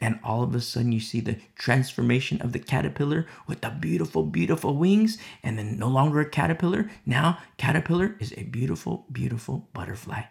And 0.02 0.20
all 0.24 0.42
of 0.42 0.56
a 0.56 0.62
sudden, 0.62 0.92
you 0.92 1.00
see 1.00 1.20
the 1.20 1.38
transformation 1.54 2.42
of 2.42 2.54
the 2.54 2.58
caterpillar 2.58 3.28
with 3.46 3.62
the 3.62 3.70
beautiful, 3.70 4.24
beautiful 4.24 4.76
wings, 4.76 5.20
and 5.44 5.60
then 5.60 5.78
no 5.78 5.88
longer 5.88 6.22
a 6.22 6.26
caterpillar. 6.28 6.90
Now, 7.06 7.38
caterpillar 7.58 8.16
is 8.20 8.34
a 8.36 8.46
beautiful, 8.46 9.06
beautiful 9.12 9.70
butterfly. 9.74 10.24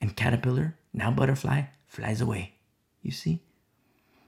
And 0.00 0.16
caterpillar, 0.16 0.76
now 0.92 1.12
butterfly, 1.12 1.66
flies 1.86 2.20
away. 2.20 2.54
You 3.00 3.12
see? 3.12 3.44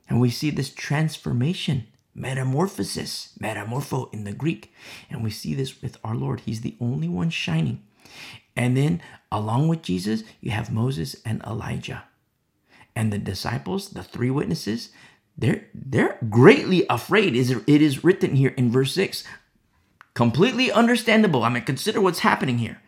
And 0.08 0.20
we 0.20 0.30
see 0.30 0.50
this 0.50 0.72
transformation, 0.72 1.88
metamorphosis, 2.14 3.36
metamorpho 3.40 4.14
in 4.14 4.22
the 4.22 4.32
Greek. 4.32 4.72
And 5.10 5.24
we 5.24 5.30
see 5.30 5.54
this 5.54 5.82
with 5.82 5.96
our 6.04 6.14
Lord. 6.14 6.38
He's 6.38 6.60
the 6.60 6.76
only 6.80 7.08
one 7.08 7.30
shining. 7.30 7.82
And 8.58 8.76
then 8.76 9.00
along 9.30 9.68
with 9.68 9.82
Jesus, 9.82 10.24
you 10.40 10.50
have 10.50 10.72
Moses 10.72 11.16
and 11.24 11.40
Elijah. 11.44 12.04
And 12.96 13.12
the 13.12 13.18
disciples, 13.18 13.90
the 13.90 14.02
three 14.02 14.30
witnesses, 14.30 14.90
they're 15.38 15.66
they're 15.72 16.18
greatly 16.28 16.84
afraid. 16.90 17.36
Is 17.36 17.52
it 17.52 17.80
is 17.80 18.02
written 18.02 18.34
here 18.34 18.52
in 18.56 18.72
verse 18.72 18.92
6. 18.92 19.22
Completely 20.14 20.72
understandable. 20.72 21.44
I 21.44 21.48
mean, 21.48 21.62
consider 21.62 22.00
what's 22.00 22.18
happening 22.18 22.58
here. 22.58 22.82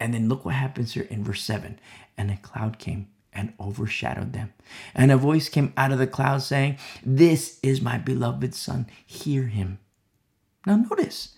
And 0.00 0.14
then 0.14 0.30
look 0.30 0.46
what 0.46 0.54
happens 0.54 0.94
here 0.94 1.06
in 1.10 1.22
verse 1.22 1.42
7. 1.42 1.78
And 2.16 2.30
a 2.30 2.38
cloud 2.38 2.78
came 2.78 3.08
and 3.34 3.52
overshadowed 3.60 4.32
them. 4.32 4.54
And 4.94 5.12
a 5.12 5.18
voice 5.18 5.50
came 5.50 5.74
out 5.76 5.92
of 5.92 5.98
the 5.98 6.06
cloud 6.06 6.40
saying, 6.40 6.78
This 7.04 7.60
is 7.62 7.82
my 7.82 7.98
beloved 7.98 8.54
Son, 8.54 8.86
hear 9.04 9.44
him. 9.44 9.78
Now, 10.66 10.76
notice, 10.76 11.36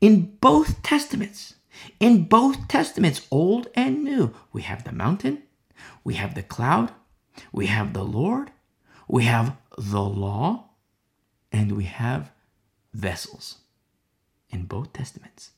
in 0.00 0.36
both 0.40 0.82
testaments, 0.82 1.54
in 1.98 2.24
both 2.24 2.68
testaments, 2.68 3.26
Old 3.30 3.68
and 3.74 4.04
New, 4.04 4.34
we 4.52 4.62
have 4.62 4.84
the 4.84 4.92
mountain, 4.92 5.42
we 6.04 6.14
have 6.14 6.34
the 6.34 6.42
cloud, 6.42 6.92
we 7.52 7.66
have 7.66 7.92
the 7.92 8.04
Lord, 8.04 8.50
we 9.08 9.24
have 9.24 9.56
the 9.76 10.02
law, 10.02 10.70
and 11.52 11.76
we 11.76 11.84
have 11.84 12.30
vessels 12.92 13.58
in 14.50 14.64
both 14.64 14.92
testaments. 14.92 15.50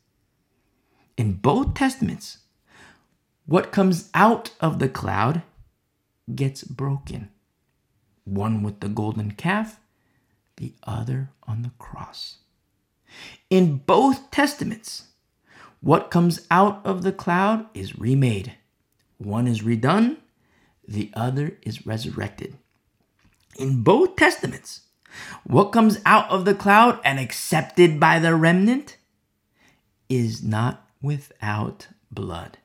In 1.16 1.34
both 1.34 1.74
testaments, 1.74 2.38
what 3.46 3.72
comes 3.72 4.08
out 4.14 4.52
of 4.60 4.78
the 4.78 4.88
cloud 4.88 5.42
gets 6.34 6.62
broken. 6.62 7.30
One 8.24 8.62
with 8.62 8.80
the 8.80 8.88
golden 8.88 9.32
calf, 9.32 9.80
the 10.56 10.74
other 10.84 11.30
on 11.44 11.62
the 11.62 11.72
cross. 11.78 12.38
In 13.50 13.78
both 13.78 14.30
testaments, 14.30 15.08
what 15.82 16.10
comes 16.10 16.46
out 16.50 16.80
of 16.86 17.02
the 17.02 17.12
cloud 17.12 17.66
is 17.74 17.98
remade. 17.98 18.54
One 19.18 19.46
is 19.46 19.62
redone, 19.62 20.16
the 20.86 21.10
other 21.14 21.58
is 21.62 21.84
resurrected. 21.84 22.56
In 23.58 23.82
both 23.82 24.16
testaments, 24.16 24.82
what 25.44 25.72
comes 25.72 26.00
out 26.06 26.30
of 26.30 26.44
the 26.44 26.54
cloud 26.54 27.00
and 27.04 27.18
accepted 27.18 28.00
by 28.00 28.18
the 28.20 28.34
remnant 28.34 28.96
is 30.08 30.42
not 30.42 30.88
without 31.02 31.88
blood. 32.10 32.58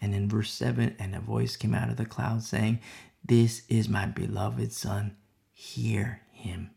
And 0.00 0.14
in 0.14 0.28
verse 0.28 0.50
7, 0.50 0.96
and 0.98 1.14
a 1.14 1.20
voice 1.20 1.56
came 1.56 1.74
out 1.74 1.90
of 1.90 1.96
the 1.96 2.06
cloud 2.06 2.42
saying, 2.42 2.80
This 3.24 3.62
is 3.68 3.88
my 3.88 4.06
beloved 4.06 4.72
Son, 4.72 5.16
hear 5.52 6.22
him. 6.32 6.70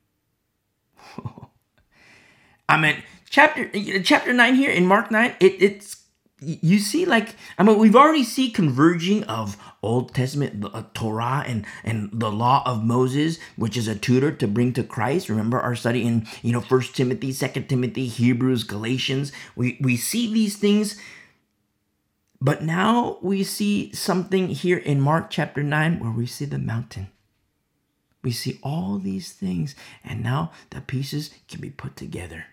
I 2.70 2.78
mean, 2.78 3.04
chapter 3.32 3.72
chapter 4.04 4.34
9 4.34 4.56
here 4.56 4.70
in 4.70 4.86
Mark 4.86 5.10
9, 5.10 5.36
it, 5.40 5.56
it's 5.60 5.98
you 6.44 6.80
see 6.80 7.06
like 7.06 7.36
i 7.60 7.64
mean 7.64 7.78
we've 7.78 7.96
already 7.96 8.24
see 8.24 8.50
converging 8.50 9.24
of 9.26 9.56
old 9.84 10.12
testament 10.16 10.60
the, 10.62 10.70
uh, 10.70 10.84
torah 10.96 11.44
and 11.46 11.64
and 11.84 12.10
the 12.12 12.32
law 12.32 12.64
of 12.66 12.84
moses 12.84 13.38
which 13.58 13.78
is 13.78 13.88
a 13.88 13.94
tutor 13.94 14.32
to 14.32 14.48
bring 14.48 14.74
to 14.74 14.84
christ. 14.84 15.30
Remember 15.30 15.60
our 15.60 15.76
study 15.76 16.04
in 16.04 16.26
you 16.42 16.52
know 16.52 16.60
first 16.60 16.96
timothy 16.96 17.32
second 17.32 17.68
timothy 17.68 18.08
hebrews 18.08 18.64
galatians. 18.64 19.32
We 19.56 19.78
we 19.82 19.96
see 19.98 20.34
these 20.34 20.58
things 20.58 21.00
but 22.42 22.64
now 22.64 23.20
we 23.22 23.44
see 23.44 23.94
something 23.94 24.50
here 24.50 24.80
in 24.80 25.00
mark 25.00 25.30
chapter 25.30 25.62
9 25.62 26.00
where 26.00 26.12
we 26.12 26.26
see 26.26 26.46
the 26.46 26.58
mountain. 26.58 27.10
We 28.24 28.32
see 28.32 28.60
all 28.64 28.98
these 28.98 29.32
things 29.32 29.76
and 30.04 30.24
now 30.24 30.52
the 30.72 30.82
pieces 30.82 31.30
can 31.48 31.62
be 31.62 31.70
put 31.70 31.96
together 31.96 32.46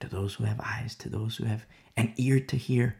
to 0.00 0.08
those 0.08 0.34
who 0.34 0.44
have 0.44 0.60
eyes 0.60 0.94
to 0.96 1.08
those 1.08 1.36
who 1.36 1.44
have 1.44 1.66
an 1.96 2.12
ear 2.16 2.40
to 2.40 2.56
hear. 2.56 2.96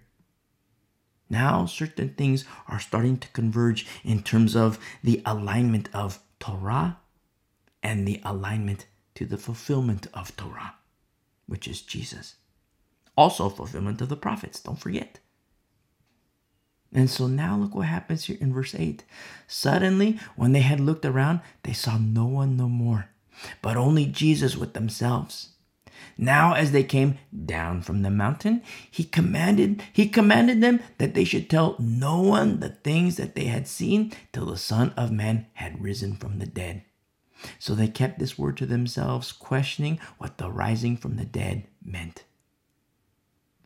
Now, 1.30 1.66
certain 1.66 2.10
things 2.10 2.44
are 2.68 2.80
starting 2.80 3.18
to 3.18 3.28
converge 3.28 3.86
in 4.02 4.22
terms 4.22 4.56
of 4.56 4.78
the 5.02 5.22
alignment 5.26 5.88
of 5.92 6.20
Torah 6.40 6.98
and 7.82 8.08
the 8.08 8.20
alignment 8.24 8.86
to 9.14 9.26
the 9.26 9.36
fulfillment 9.36 10.06
of 10.14 10.34
Torah, 10.36 10.74
which 11.46 11.68
is 11.68 11.82
Jesus. 11.82 12.36
Also, 13.16 13.48
fulfillment 13.48 14.00
of 14.00 14.08
the 14.08 14.16
prophets, 14.16 14.60
don't 14.60 14.78
forget. 14.78 15.18
And 16.92 17.10
so 17.10 17.26
now 17.26 17.56
look 17.56 17.74
what 17.74 17.86
happens 17.86 18.24
here 18.24 18.38
in 18.40 18.54
verse 18.54 18.74
8. 18.74 19.04
Suddenly, 19.46 20.18
when 20.36 20.52
they 20.52 20.60
had 20.60 20.80
looked 20.80 21.04
around, 21.04 21.40
they 21.62 21.74
saw 21.74 21.98
no 21.98 22.24
one 22.24 22.56
no 22.56 22.68
more, 22.68 23.10
but 23.60 23.76
only 23.76 24.06
Jesus 24.06 24.56
with 24.56 24.72
themselves. 24.72 25.50
Now 26.18 26.54
as 26.54 26.72
they 26.72 26.82
came 26.82 27.18
down 27.46 27.82
from 27.82 28.02
the 28.02 28.10
mountain, 28.10 28.62
he 28.90 29.04
commanded 29.04 29.82
he 29.92 30.08
commanded 30.08 30.60
them 30.60 30.80
that 30.98 31.14
they 31.14 31.24
should 31.24 31.48
tell 31.48 31.76
no 31.78 32.20
one 32.20 32.58
the 32.58 32.70
things 32.70 33.16
that 33.16 33.36
they 33.36 33.44
had 33.44 33.68
seen 33.68 34.12
till 34.32 34.46
the 34.46 34.58
son 34.58 34.92
of 34.96 35.12
man 35.12 35.46
had 35.54 35.80
risen 35.80 36.16
from 36.16 36.40
the 36.40 36.46
dead. 36.46 36.82
So 37.60 37.74
they 37.74 37.86
kept 37.86 38.18
this 38.18 38.36
word 38.36 38.56
to 38.56 38.66
themselves, 38.66 39.30
questioning 39.30 40.00
what 40.18 40.38
the 40.38 40.50
rising 40.50 40.96
from 40.96 41.16
the 41.16 41.24
dead 41.24 41.68
meant. 41.84 42.24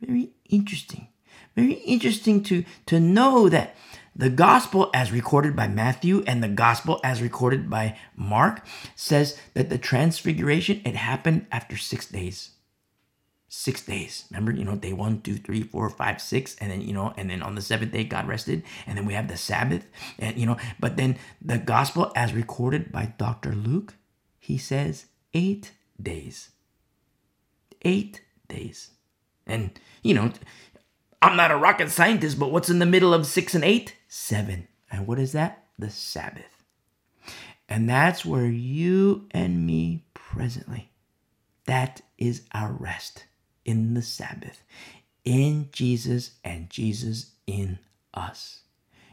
Very 0.01 0.33
interesting. 0.51 1.09
Very 1.57 1.75
interesting 1.75 2.43
to, 2.45 2.65
to 2.87 3.01
know 3.01 3.49
that 3.49 3.75
the 4.15 4.29
gospel, 4.29 4.91
as 4.93 5.11
recorded 5.11 5.57
by 5.57 5.69
Matthew, 5.69 6.23
and 6.27 6.43
the 6.43 6.49
gospel, 6.49 7.01
as 7.03 7.23
recorded 7.23 7.71
by 7.71 7.99
Mark, 8.15 8.65
says 8.95 9.39
that 9.55 9.71
the 9.71 9.79
transfiguration 9.79 10.83
it 10.85 10.97
happened 10.97 11.47
after 11.51 11.77
six 11.79 12.07
days. 12.07 12.51
Six 13.49 13.83
days. 13.83 14.25
Remember, 14.31 14.53
you 14.53 14.65
know, 14.65 14.77
day 14.77 14.93
one, 14.93 15.23
two, 15.23 15.37
three, 15.37 15.63
four, 15.63 15.89
five, 15.89 16.21
six, 16.21 16.57
and 16.61 16.71
then 16.71 16.83
you 16.83 16.93
know, 16.93 17.15
and 17.17 17.31
then 17.31 17.43
on 17.43 17.55
the 17.55 17.63
seventh 17.63 17.93
day 17.93 18.05
God 18.05 18.29
rested, 18.29 18.65
and 18.87 18.99
then 18.99 19.07
we 19.07 19.15
have 19.15 19.29
the 19.29 19.37
Sabbath, 19.37 19.87
and 20.19 20.37
you 20.37 20.47
know, 20.47 20.57
but 20.79 20.97
then 20.97 21.19
the 21.41 21.59
gospel, 21.59 22.13
as 22.15 22.35
recorded 22.35 22.93
by 22.93 23.15
Dr. 23.19 23.55
Luke, 23.55 23.95
he 24.39 24.59
says 24.59 25.07
eight 25.33 25.73
days. 26.01 26.51
Eight 27.83 28.23
days. 28.49 28.91
And 29.47 29.71
you 30.03 30.15
know, 30.15 30.33
I'm 31.23 31.37
not 31.37 31.51
a 31.51 31.57
rocket 31.57 31.91
scientist, 31.91 32.39
but 32.39 32.51
what's 32.51 32.69
in 32.69 32.79
the 32.79 32.87
middle 32.87 33.15
of 33.15 33.27
six 33.27 33.55
and 33.55 33.65
eight? 33.65 33.97
Seven. 34.15 34.69
And 34.91 35.07
what 35.07 35.19
is 35.19 35.33
that? 35.33 35.65
The 35.79 35.89
Sabbath. 35.89 36.65
And 37.67 37.89
that's 37.89 38.27
where 38.27 38.45
you 38.45 39.27
and 39.31 39.67
me 39.67 40.05
presently, 40.13 40.91
that 41.65 42.03
is 42.19 42.43
our 42.53 42.73
rest 42.73 43.25
in 43.65 43.95
the 43.95 44.03
Sabbath, 44.03 44.65
in 45.25 45.71
Jesus 45.73 46.33
and 46.45 46.69
Jesus 46.69 47.31
in 47.47 47.79
us. 48.13 48.61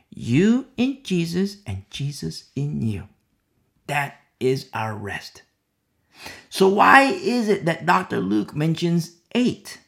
You 0.09 0.67
in 0.75 1.01
Jesus 1.01 1.59
and 1.65 1.89
Jesus 1.89 2.49
in 2.53 2.81
you. 2.81 3.07
That 3.87 4.17
is 4.37 4.67
our 4.73 4.93
rest. 4.93 5.43
So, 6.49 6.67
why 6.67 7.03
is 7.03 7.47
it 7.47 7.63
that 7.63 7.85
Dr. 7.85 8.19
Luke 8.19 8.53
mentions 8.53 9.15
eight? 9.33 9.79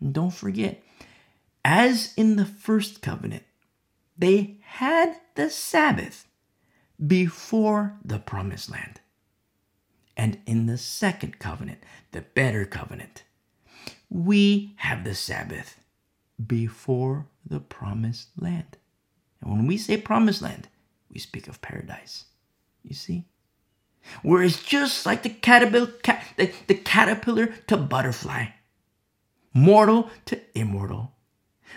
And 0.00 0.14
don't 0.14 0.32
forget, 0.32 0.80
as 1.64 2.14
in 2.16 2.36
the 2.36 2.46
first 2.46 3.02
covenant, 3.02 3.42
they 4.20 4.58
had 4.60 5.16
the 5.34 5.48
Sabbath 5.48 6.28
before 7.04 7.96
the 8.04 8.18
promised 8.18 8.70
land. 8.70 9.00
And 10.16 10.38
in 10.46 10.66
the 10.66 10.76
second 10.76 11.38
covenant, 11.38 11.78
the 12.12 12.20
better 12.20 12.66
covenant, 12.66 13.24
we 14.10 14.74
have 14.76 15.04
the 15.04 15.14
Sabbath 15.14 15.80
before 16.46 17.26
the 17.46 17.60
promised 17.60 18.28
land. 18.38 18.76
And 19.40 19.50
when 19.50 19.66
we 19.66 19.78
say 19.78 19.96
promised 19.96 20.42
land, 20.42 20.68
we 21.10 21.18
speak 21.18 21.48
of 21.48 21.62
paradise. 21.62 22.26
You 22.82 22.94
see? 22.94 23.24
Where 24.22 24.42
it's 24.42 24.62
just 24.62 25.06
like 25.06 25.22
the 25.22 25.30
caterpillar, 25.30 25.92
the, 26.36 26.52
the 26.66 26.74
caterpillar 26.74 27.54
to 27.68 27.78
butterfly, 27.78 28.46
mortal 29.54 30.10
to 30.26 30.40
immortal 30.54 31.12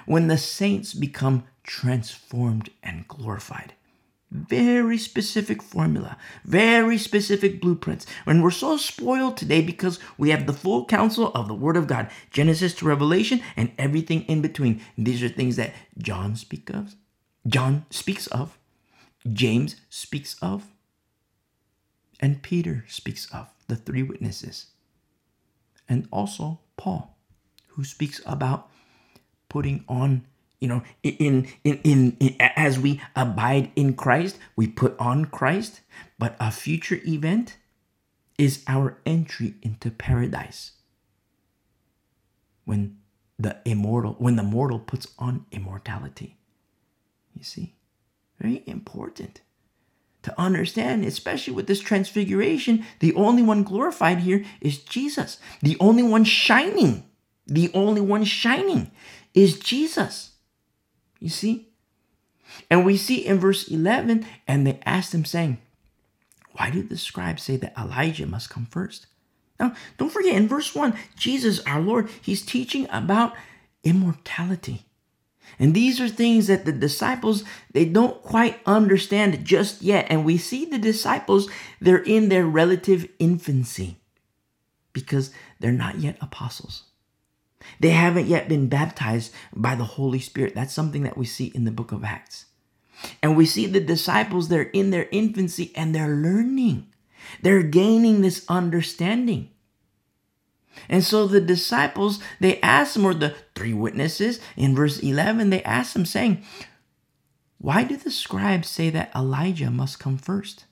when 0.06 0.28
the 0.28 0.38
saints 0.38 0.94
become 0.94 1.46
transformed 1.64 2.70
and 2.82 3.08
glorified. 3.08 3.74
Very 4.32 4.98
specific 4.98 5.62
formula, 5.62 6.18
very 6.44 6.98
specific 6.98 7.62
blueprints. 7.62 8.08
When 8.24 8.42
we're 8.42 8.50
so 8.50 8.78
spoiled 8.78 9.38
today 9.38 9.62
because 9.62 10.00
we 10.18 10.32
have 10.32 10.48
the 10.48 10.54
full 10.54 10.86
counsel 10.86 11.32
of 11.36 11.48
the 11.48 11.54
Word 11.54 11.78
of 11.78 11.86
God, 11.86 12.10
Genesis 12.32 12.74
to 12.76 12.86
Revelation, 12.86 13.42
and 13.56 13.72
everything 13.78 14.24
in 14.24 14.42
between. 14.42 14.82
These 14.98 15.22
are 15.22 15.30
things 15.30 15.56
that 15.58 15.74
John 16.00 16.36
speaks 16.36 16.74
of, 16.74 16.96
John 17.46 17.86
speaks 17.92 18.26
of, 18.28 18.58
James 19.32 19.76
speaks 19.90 20.36
of, 20.42 20.66
and 22.20 22.42
Peter 22.42 22.86
speaks 22.88 23.32
of, 23.32 23.50
the 23.68 23.76
three 23.76 24.02
witnesses. 24.02 24.68
And 25.88 26.08
also 26.12 26.60
Paul, 26.76 27.16
who 27.68 27.84
speaks 27.84 28.20
about 28.26 28.70
putting 29.48 29.84
on 29.88 30.26
you 30.64 30.70
know 30.70 30.82
in, 31.04 31.46
in 31.66 31.78
in 31.84 32.18
in 32.22 32.36
as 32.40 32.80
we 32.80 33.02
abide 33.18 33.70
in 33.76 33.94
Christ 33.94 34.40
we 34.56 34.66
put 34.66 34.98
on 34.98 35.26
Christ 35.26 35.82
but 36.18 36.38
a 36.40 36.52
future 36.52 37.02
event 37.06 37.58
is 38.38 38.64
our 38.66 38.98
entry 39.06 39.56
into 39.62 39.92
paradise 39.92 40.72
when 42.64 42.98
the 43.38 43.58
immortal 43.66 44.16
when 44.20 44.38
the 44.38 44.44
mortal 44.44 44.80
puts 44.80 45.08
on 45.20 45.46
immortality 45.52 46.38
you 47.36 47.44
see 47.44 47.76
very 48.40 48.64
important 48.66 49.42
to 50.22 50.34
understand, 50.40 51.04
especially 51.04 51.54
with 51.54 51.68
this 51.68 51.82
transfiguration, 51.82 52.86
the 53.00 53.14
only 53.14 53.44
one 53.44 53.64
glorified 53.64 54.20
here 54.20 54.46
is 54.62 54.78
Jesus. 54.78 55.38
The 55.62 55.76
only 55.82 56.02
one 56.02 56.24
shining, 56.24 57.04
the 57.46 57.70
only 57.74 58.00
one 58.00 58.24
shining 58.24 58.92
is 59.34 59.60
Jesus. 59.60 60.33
You 61.24 61.30
see? 61.30 61.70
And 62.70 62.86
we 62.86 62.98
see 62.98 63.26
in 63.26 63.40
verse 63.40 63.70
11, 63.70 64.26
and 64.46 64.68
they 64.68 64.82
asked 64.86 65.14
him, 65.14 65.24
saying, 65.24 65.58
Why 66.52 66.70
do 66.70 66.84
the 66.84 66.98
scribes 66.98 67.44
say 67.44 67.56
that 67.56 67.78
Elijah 67.78 68.28
must 68.28 68.50
come 68.50 68.66
first? 68.66 69.08
Now, 69.58 69.74
don't 69.98 70.12
forget, 70.12 70.36
in 70.36 70.50
verse 70.50 70.76
1, 70.76 70.94
Jesus, 71.16 71.62
our 71.62 71.80
Lord, 71.80 72.10
he's 72.22 72.46
teaching 72.46 72.88
about 72.92 73.36
immortality. 73.86 74.86
And 75.58 75.74
these 75.74 76.02
are 76.02 76.10
things 76.10 76.48
that 76.48 76.66
the 76.66 76.74
disciples 76.74 77.46
they 77.72 77.86
don't 77.86 78.22
quite 78.22 78.60
understand 78.66 79.46
just 79.46 79.82
yet. 79.82 80.08
And 80.10 80.26
we 80.26 80.38
see 80.38 80.66
the 80.66 80.78
disciples 80.78 81.50
they're 81.80 82.04
in 82.04 82.28
their 82.28 82.46
relative 82.46 83.08
infancy 83.18 83.96
because 84.92 85.32
they're 85.62 85.72
not 85.72 86.00
yet 86.00 86.18
apostles. 86.20 86.84
They 87.80 87.90
haven't 87.90 88.28
yet 88.28 88.50
been 88.50 88.68
baptized 88.68 89.34
by 89.54 89.76
the 89.76 89.84
Holy 89.84 90.20
Spirit. 90.20 90.56
That's 90.56 90.74
something 90.74 91.04
that 91.04 91.18
we 91.18 91.26
see 91.26 91.48
in 91.48 91.66
the 91.66 91.72
book 91.72 91.92
of 91.92 92.04
Acts. 92.04 92.46
And 93.22 93.36
we 93.36 93.46
see 93.46 93.66
the 93.66 93.80
disciples 93.80 94.48
they're 94.48 94.64
in 94.64 94.92
their 94.92 95.08
infancy 95.12 95.72
and 95.76 95.94
they're 95.94 96.16
learning. 96.16 96.88
They're 97.42 97.64
gaining 97.64 98.22
this 98.22 98.46
understanding. 98.48 99.50
And 100.90 101.04
so 101.04 101.28
the 101.28 101.42
disciples, 101.42 102.20
they 102.40 102.60
asked 102.62 102.96
him, 102.96 103.06
or 103.06 103.14
the 103.14 103.36
three 103.56 103.74
witnesses 103.74 104.40
in 104.58 104.76
verse 104.76 105.00
11, 105.00 105.50
they 105.50 105.64
asked 105.64 105.96
him, 105.96 106.06
saying, 106.06 106.44
Why 107.60 107.84
do 107.84 107.96
the 107.96 108.12
scribes 108.12 108.70
say 108.70 108.90
that 108.90 109.12
Elijah 109.16 109.70
must 109.70 110.00
come 110.00 110.18
first? 110.18 110.66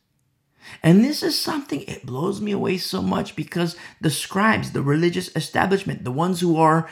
And 0.83 1.03
this 1.03 1.23
is 1.23 1.39
something, 1.39 1.81
it 1.83 2.05
blows 2.05 2.41
me 2.41 2.51
away 2.51 2.77
so 2.77 3.01
much 3.01 3.35
because 3.35 3.75
the 3.99 4.09
scribes, 4.09 4.71
the 4.71 4.81
religious 4.81 5.35
establishment, 5.35 6.03
the 6.03 6.11
ones 6.11 6.39
who 6.39 6.57
are 6.57 6.89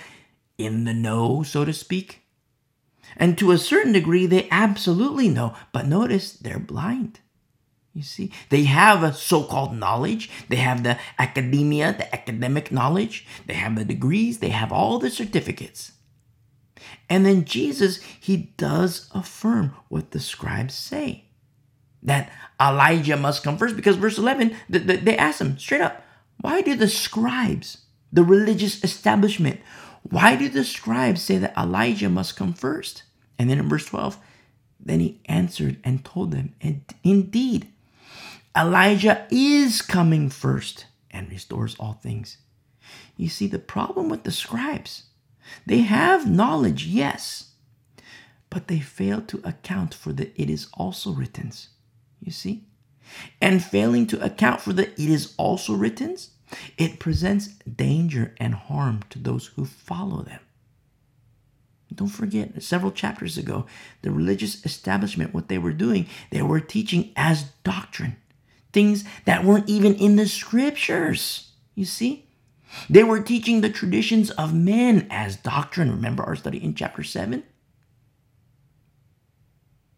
in 0.57 0.83
the 0.83 0.93
know, 0.93 1.43
so 1.43 1.65
to 1.65 1.73
speak, 1.73 2.21
and 3.17 3.37
to 3.37 3.51
a 3.51 3.57
certain 3.57 3.91
degree, 3.91 4.25
they 4.25 4.47
absolutely 4.51 5.29
know. 5.29 5.55
But 5.71 5.87
notice 5.87 6.31
they're 6.31 6.59
blind. 6.59 7.19
You 7.93 8.03
see, 8.03 8.31
they 8.49 8.63
have 8.65 9.01
a 9.03 9.13
so 9.13 9.43
called 9.43 9.75
knowledge. 9.75 10.29
They 10.47 10.57
have 10.57 10.83
the 10.83 10.99
academia, 11.17 11.93
the 11.93 12.13
academic 12.13 12.71
knowledge. 12.71 13.25
They 13.47 13.55
have 13.55 13.75
the 13.75 13.83
degrees. 13.83 14.39
They 14.39 14.49
have 14.49 14.71
all 14.71 14.99
the 14.99 15.09
certificates. 15.09 15.93
And 17.09 17.25
then 17.25 17.45
Jesus, 17.45 18.01
he 18.19 18.53
does 18.57 19.09
affirm 19.13 19.75
what 19.89 20.11
the 20.11 20.19
scribes 20.19 20.75
say 20.75 21.28
that 22.03 22.31
Elijah 22.61 23.17
must 23.17 23.43
come 23.43 23.57
first 23.57 23.75
because 23.75 23.95
verse 23.95 24.17
11, 24.17 24.55
they 24.69 25.17
ask 25.17 25.41
him 25.41 25.57
straight 25.57 25.81
up, 25.81 26.03
why 26.41 26.61
do 26.61 26.75
the 26.75 26.87
scribes, 26.87 27.79
the 28.11 28.23
religious 28.23 28.83
establishment, 28.83 29.59
why 30.03 30.35
do 30.35 30.47
the 30.47 30.63
scribes 30.63 31.21
say 31.21 31.37
that 31.37 31.57
Elijah 31.57 32.09
must 32.09 32.37
come 32.37 32.53
first? 32.53 33.03
And 33.37 33.49
then 33.49 33.59
in 33.59 33.69
verse 33.69 33.85
12, 33.85 34.17
then 34.79 35.01
he 35.01 35.19
answered 35.25 35.77
and 35.83 36.05
told 36.05 36.31
them, 36.31 36.55
and 36.61 36.81
indeed, 37.03 37.67
Elijah 38.57 39.27
is 39.29 39.81
coming 39.81 40.29
first 40.29 40.85
and 41.11 41.29
restores 41.29 41.75
all 41.79 41.99
things. 42.01 42.37
You 43.17 43.29
see, 43.29 43.47
the 43.47 43.59
problem 43.59 44.09
with 44.09 44.23
the 44.23 44.31
scribes, 44.31 45.03
they 45.65 45.81
have 45.81 46.29
knowledge, 46.29 46.85
yes, 46.85 47.51
but 48.49 48.67
they 48.67 48.79
fail 48.79 49.21
to 49.21 49.41
account 49.43 49.93
for 49.93 50.13
the 50.13 50.31
it 50.41 50.49
is 50.49 50.67
also 50.73 51.11
written. 51.11 51.51
You 52.21 52.31
see? 52.31 52.65
And 53.41 53.63
failing 53.63 54.07
to 54.07 54.23
account 54.23 54.61
for 54.61 54.73
the 54.73 54.89
it 54.89 54.99
is 54.99 55.33
also 55.37 55.73
written, 55.73 56.15
it 56.77 56.99
presents 56.99 57.47
danger 57.63 58.35
and 58.37 58.53
harm 58.53 59.01
to 59.09 59.19
those 59.19 59.47
who 59.47 59.65
follow 59.65 60.21
them. 60.21 60.39
Don't 61.93 62.07
forget, 62.07 62.61
several 62.61 62.91
chapters 62.91 63.37
ago, 63.37 63.65
the 64.03 64.11
religious 64.11 64.63
establishment, 64.63 65.33
what 65.33 65.47
they 65.47 65.57
were 65.57 65.73
doing, 65.73 66.05
they 66.29 66.43
were 66.43 66.59
teaching 66.59 67.11
as 67.15 67.45
doctrine 67.63 68.15
things 68.71 69.03
that 69.25 69.43
weren't 69.43 69.69
even 69.69 69.95
in 69.95 70.15
the 70.15 70.27
scriptures. 70.27 71.51
You 71.75 71.85
see? 71.85 72.27
They 72.89 73.03
were 73.03 73.21
teaching 73.21 73.61
the 73.61 73.69
traditions 73.69 74.29
of 74.31 74.53
men 74.53 75.07
as 75.09 75.35
doctrine. 75.35 75.89
Remember 75.89 76.23
our 76.23 76.35
study 76.35 76.63
in 76.63 76.75
chapter 76.75 77.03
7? 77.03 77.43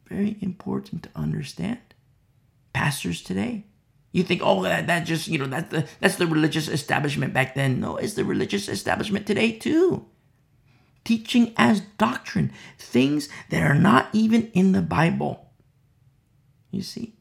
Very 0.08 0.38
important 0.42 1.04
to 1.04 1.10
understand. 1.16 1.80
Pastors 2.74 3.22
today, 3.22 3.66
you 4.12 4.24
think, 4.24 4.42
oh, 4.44 4.64
that, 4.64 4.88
that 4.88 5.06
just, 5.06 5.28
you 5.28 5.38
know, 5.38 5.48
that's 5.48 5.72
the 5.72 5.88
that's 6.00 6.16
the 6.16 6.28
religious 6.28 6.68
establishment 6.68 7.34
back 7.34 7.56
then. 7.56 7.80
No, 7.80 7.98
it's 7.98 8.14
the 8.14 8.26
religious 8.26 8.68
establishment 8.68 9.28
today 9.28 9.52
too. 9.52 10.06
Teaching 11.04 11.54
as 11.58 11.82
doctrine 11.98 12.52
things 12.78 13.28
that 13.50 13.64
are 13.64 13.76
not 13.76 14.10
even 14.14 14.52
in 14.54 14.72
the 14.72 14.82
Bible. 14.82 15.52
You 16.70 16.82
see? 16.82 17.16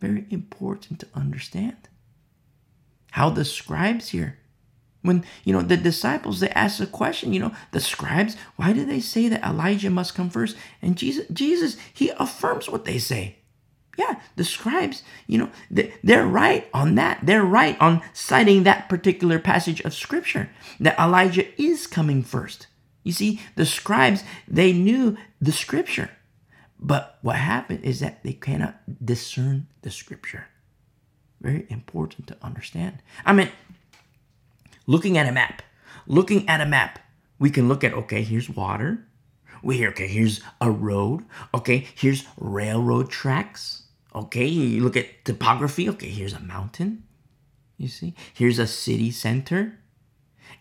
very 0.00 0.26
important 0.30 1.00
to 1.00 1.06
understand. 1.14 1.88
How 3.12 3.30
the 3.30 3.44
scribes 3.44 4.08
here, 4.08 4.38
when 5.02 5.24
you 5.44 5.52
know 5.52 5.62
the 5.62 5.76
disciples, 5.76 6.40
they 6.40 6.50
ask 6.50 6.80
a 6.80 6.86
question, 6.86 7.32
you 7.32 7.40
know, 7.40 7.52
the 7.72 7.80
scribes, 7.80 8.36
why 8.56 8.72
do 8.72 8.84
they 8.84 9.00
say 9.00 9.28
that 9.28 9.44
Elijah 9.44 9.90
must 9.90 10.14
come 10.14 10.30
first? 10.30 10.56
And 10.82 10.96
Jesus, 10.96 11.26
Jesus, 11.32 11.76
he 11.92 12.10
affirms 12.18 12.68
what 12.68 12.84
they 12.84 12.98
say. 12.98 13.36
Yeah, 13.96 14.20
the 14.36 14.44
scribes, 14.44 15.02
you 15.26 15.38
know, 15.38 15.50
they're 15.70 16.26
right 16.26 16.68
on 16.72 16.94
that. 16.94 17.18
They're 17.22 17.44
right 17.44 17.76
on 17.80 18.00
citing 18.12 18.62
that 18.62 18.88
particular 18.88 19.40
passage 19.40 19.80
of 19.80 19.92
scripture 19.92 20.50
that 20.78 20.98
Elijah 21.00 21.46
is 21.60 21.88
coming 21.88 22.22
first. 22.22 22.68
You 23.02 23.10
see, 23.10 23.40
the 23.56 23.66
scribes, 23.66 24.22
they 24.46 24.72
knew 24.72 25.16
the 25.40 25.50
scripture. 25.50 26.10
But 26.78 27.18
what 27.22 27.36
happened 27.36 27.84
is 27.84 27.98
that 27.98 28.22
they 28.22 28.34
cannot 28.34 28.76
discern 29.04 29.66
the 29.82 29.90
scripture. 29.90 30.46
Very 31.40 31.66
important 31.68 32.28
to 32.28 32.36
understand. 32.40 33.02
I 33.24 33.32
mean, 33.32 33.50
looking 34.88 35.16
at 35.16 35.28
a 35.28 35.32
map, 35.32 35.62
looking 36.08 36.48
at 36.48 36.60
a 36.60 36.66
map, 36.66 36.98
we 37.38 37.50
can 37.50 37.68
look 37.68 37.84
at, 37.84 37.94
okay, 37.94 38.22
here's 38.22 38.50
water. 38.50 39.06
We 39.62 39.76
hear, 39.76 39.90
okay, 39.90 40.08
here's 40.08 40.40
a 40.60 40.70
road. 40.70 41.24
Okay, 41.54 41.86
here's 41.94 42.24
railroad 42.36 43.10
tracks. 43.10 43.84
Okay, 44.12 44.46
you 44.46 44.82
look 44.82 44.96
at 44.96 45.24
topography. 45.24 45.88
Okay, 45.90 46.08
here's 46.08 46.32
a 46.32 46.40
mountain. 46.40 47.04
You 47.76 47.86
see, 47.86 48.14
here's 48.34 48.58
a 48.58 48.66
city 48.66 49.12
center. 49.12 49.78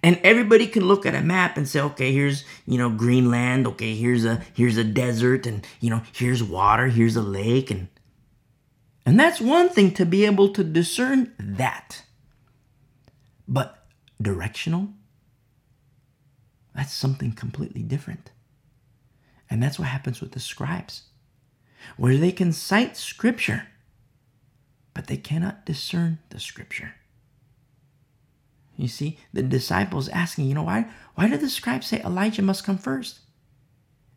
And 0.04 0.20
everybody 0.24 0.68
can 0.68 0.84
look 0.84 1.06
at 1.06 1.16
a 1.16 1.22
map 1.22 1.58
and 1.58 1.68
say, 1.68 1.80
okay, 1.80 2.12
here's, 2.12 2.44
you 2.68 2.78
know, 2.78 2.90
Greenland, 2.90 3.66
okay, 3.66 3.96
here's 3.96 4.26
a 4.26 4.44
here's 4.54 4.78
a 4.78 4.84
desert 4.84 5.48
and 5.48 5.66
you 5.80 5.90
know, 5.90 6.02
here's 6.13 6.44
water, 6.44 6.88
here's 6.88 7.16
a 7.16 7.24
lake 7.24 7.72
and 7.72 7.88
and 9.06 9.20
that's 9.20 9.42
one 9.42 9.70
thing 9.70 9.92
to 9.94 10.06
be 10.06 10.26
able 10.26 10.50
to 10.50 10.63
discern 10.63 11.34
that. 11.40 12.04
But 13.48 13.77
directional 14.21 14.89
that's 16.77 16.93
something 16.93 17.32
completely 17.32 17.82
different. 17.82 18.30
And 19.49 19.62
that's 19.63 19.80
what 19.80 19.88
happens 19.88 20.21
with 20.21 20.34
the 20.34 20.39
scribes, 20.39 21.03
where 21.97 22.15
they 22.15 22.32
can 22.32 22.53
cite 22.53 22.95
scripture, 22.95 23.67
but 24.93 25.08
they 25.08 25.17
cannot 25.17 25.65
discern 25.65 26.19
the 26.30 26.39
scripture. 26.39 26.93
You 28.75 28.88
see, 28.88 29.17
the 29.34 29.41
disciples 29.41 30.08
asking, 30.10 30.45
you 30.45 30.53
know, 30.53 30.63
why, 30.63 30.86
why 31.15 31.27
did 31.27 31.41
the 31.41 31.49
scribes 31.49 31.88
say 31.88 31.99
Elijah 32.01 32.43
must 32.43 32.63
come 32.63 32.77
first? 32.77 33.21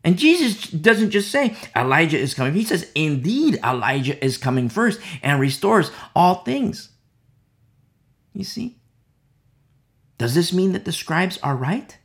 And 0.05 0.19
Jesus 0.19 0.69
doesn't 0.69 1.11
just 1.11 1.31
say 1.31 1.57
Elijah 1.75 2.19
is 2.19 2.35
coming. 2.35 2.53
He 2.53 2.65
says, 2.65 2.91
indeed, 2.95 3.59
Elijah 3.65 4.23
is 4.23 4.37
coming 4.37 4.69
first 4.69 5.01
and 5.23 5.41
restores 5.41 5.91
all 6.15 6.43
things. 6.43 6.91
You 8.35 8.45
see? 8.45 8.80
Does 10.21 10.35
this 10.35 10.53
mean 10.53 10.73
that 10.73 10.85
the 10.85 10.93
scribes 10.93 11.39
are 11.39 11.57
right? 11.57 11.97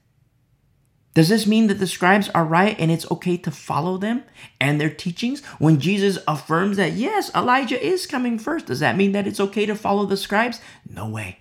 Does 1.16 1.28
this 1.28 1.46
mean 1.46 1.68
that 1.68 1.80
the 1.80 1.86
scribes 1.86 2.30
are 2.30 2.46
right 2.46 2.74
and 2.80 2.90
it's 2.90 3.12
okay 3.12 3.36
to 3.36 3.52
follow 3.52 3.98
them 3.98 4.24
and 4.58 4.80
their 4.80 4.90
teachings 4.90 5.44
when 5.60 5.82
Jesus 5.82 6.18
affirms 6.26 6.78
that, 6.78 6.94
yes, 6.94 7.30
Elijah 7.36 7.78
is 7.78 8.08
coming 8.08 8.40
first? 8.40 8.68
Does 8.68 8.80
that 8.80 8.96
mean 8.96 9.12
that 9.12 9.28
it's 9.28 9.42
okay 9.42 9.66
to 9.66 9.76
follow 9.76 10.06
the 10.06 10.16
scribes? 10.16 10.62
No 10.90 11.10
way. 11.10 11.40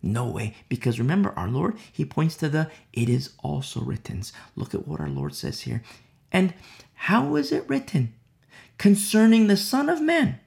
No 0.00 0.28
way. 0.28 0.54
Because 0.68 1.00
remember, 1.00 1.32
our 1.36 1.48
Lord, 1.48 1.76
He 1.92 2.04
points 2.04 2.36
to 2.36 2.48
the 2.48 2.70
it 2.92 3.08
is 3.08 3.30
also 3.42 3.80
written. 3.80 4.22
Look 4.54 4.76
at 4.76 4.86
what 4.86 5.00
our 5.00 5.08
Lord 5.08 5.34
says 5.34 5.62
here. 5.62 5.82
And 6.30 6.54
how 6.94 7.34
is 7.34 7.50
it 7.50 7.68
written? 7.68 8.14
Concerning 8.78 9.48
the 9.48 9.56
Son 9.56 9.88
of 9.88 10.00
Man, 10.00 10.38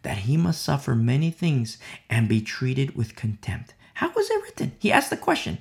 that 0.00 0.16
he 0.18 0.38
must 0.38 0.62
suffer 0.62 0.94
many 0.94 1.30
things 1.30 1.76
and 2.08 2.26
be 2.26 2.40
treated 2.40 2.96
with 2.96 3.16
contempt. 3.16 3.74
How 3.98 4.12
was 4.12 4.30
it 4.30 4.40
written? 4.44 4.76
He 4.78 4.92
asked 4.92 5.10
the 5.10 5.16
question. 5.16 5.58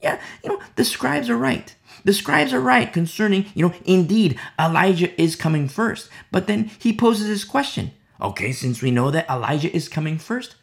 Yeah, 0.00 0.18
you 0.42 0.48
know, 0.48 0.60
the 0.76 0.86
scribes 0.86 1.28
are 1.28 1.36
right. 1.36 1.76
The 2.02 2.14
scribes 2.14 2.54
are 2.54 2.60
right 2.60 2.90
concerning, 2.90 3.44
you 3.54 3.68
know, 3.68 3.74
indeed, 3.84 4.40
Elijah 4.58 5.20
is 5.20 5.36
coming 5.36 5.68
first. 5.68 6.08
But 6.32 6.46
then 6.46 6.70
he 6.78 6.96
poses 6.96 7.28
this 7.28 7.44
question 7.44 7.92
okay, 8.22 8.52
since 8.52 8.80
we 8.80 8.90
know 8.90 9.10
that 9.10 9.28
Elijah 9.28 9.70
is 9.76 9.90
coming 9.90 10.16
first, 10.16 10.56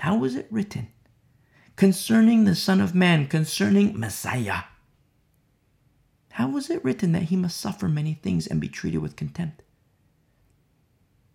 how 0.00 0.16
was 0.16 0.34
it 0.34 0.48
written? 0.50 0.88
Concerning 1.76 2.44
the 2.44 2.56
Son 2.56 2.80
of 2.80 2.96
Man, 2.96 3.28
concerning 3.28 3.96
Messiah. 3.96 4.62
How 6.30 6.48
was 6.48 6.68
it 6.68 6.84
written 6.84 7.12
that 7.12 7.24
he 7.24 7.36
must 7.36 7.60
suffer 7.60 7.86
many 7.86 8.14
things 8.14 8.48
and 8.48 8.60
be 8.60 8.68
treated 8.68 8.98
with 8.98 9.14
contempt? 9.14 9.62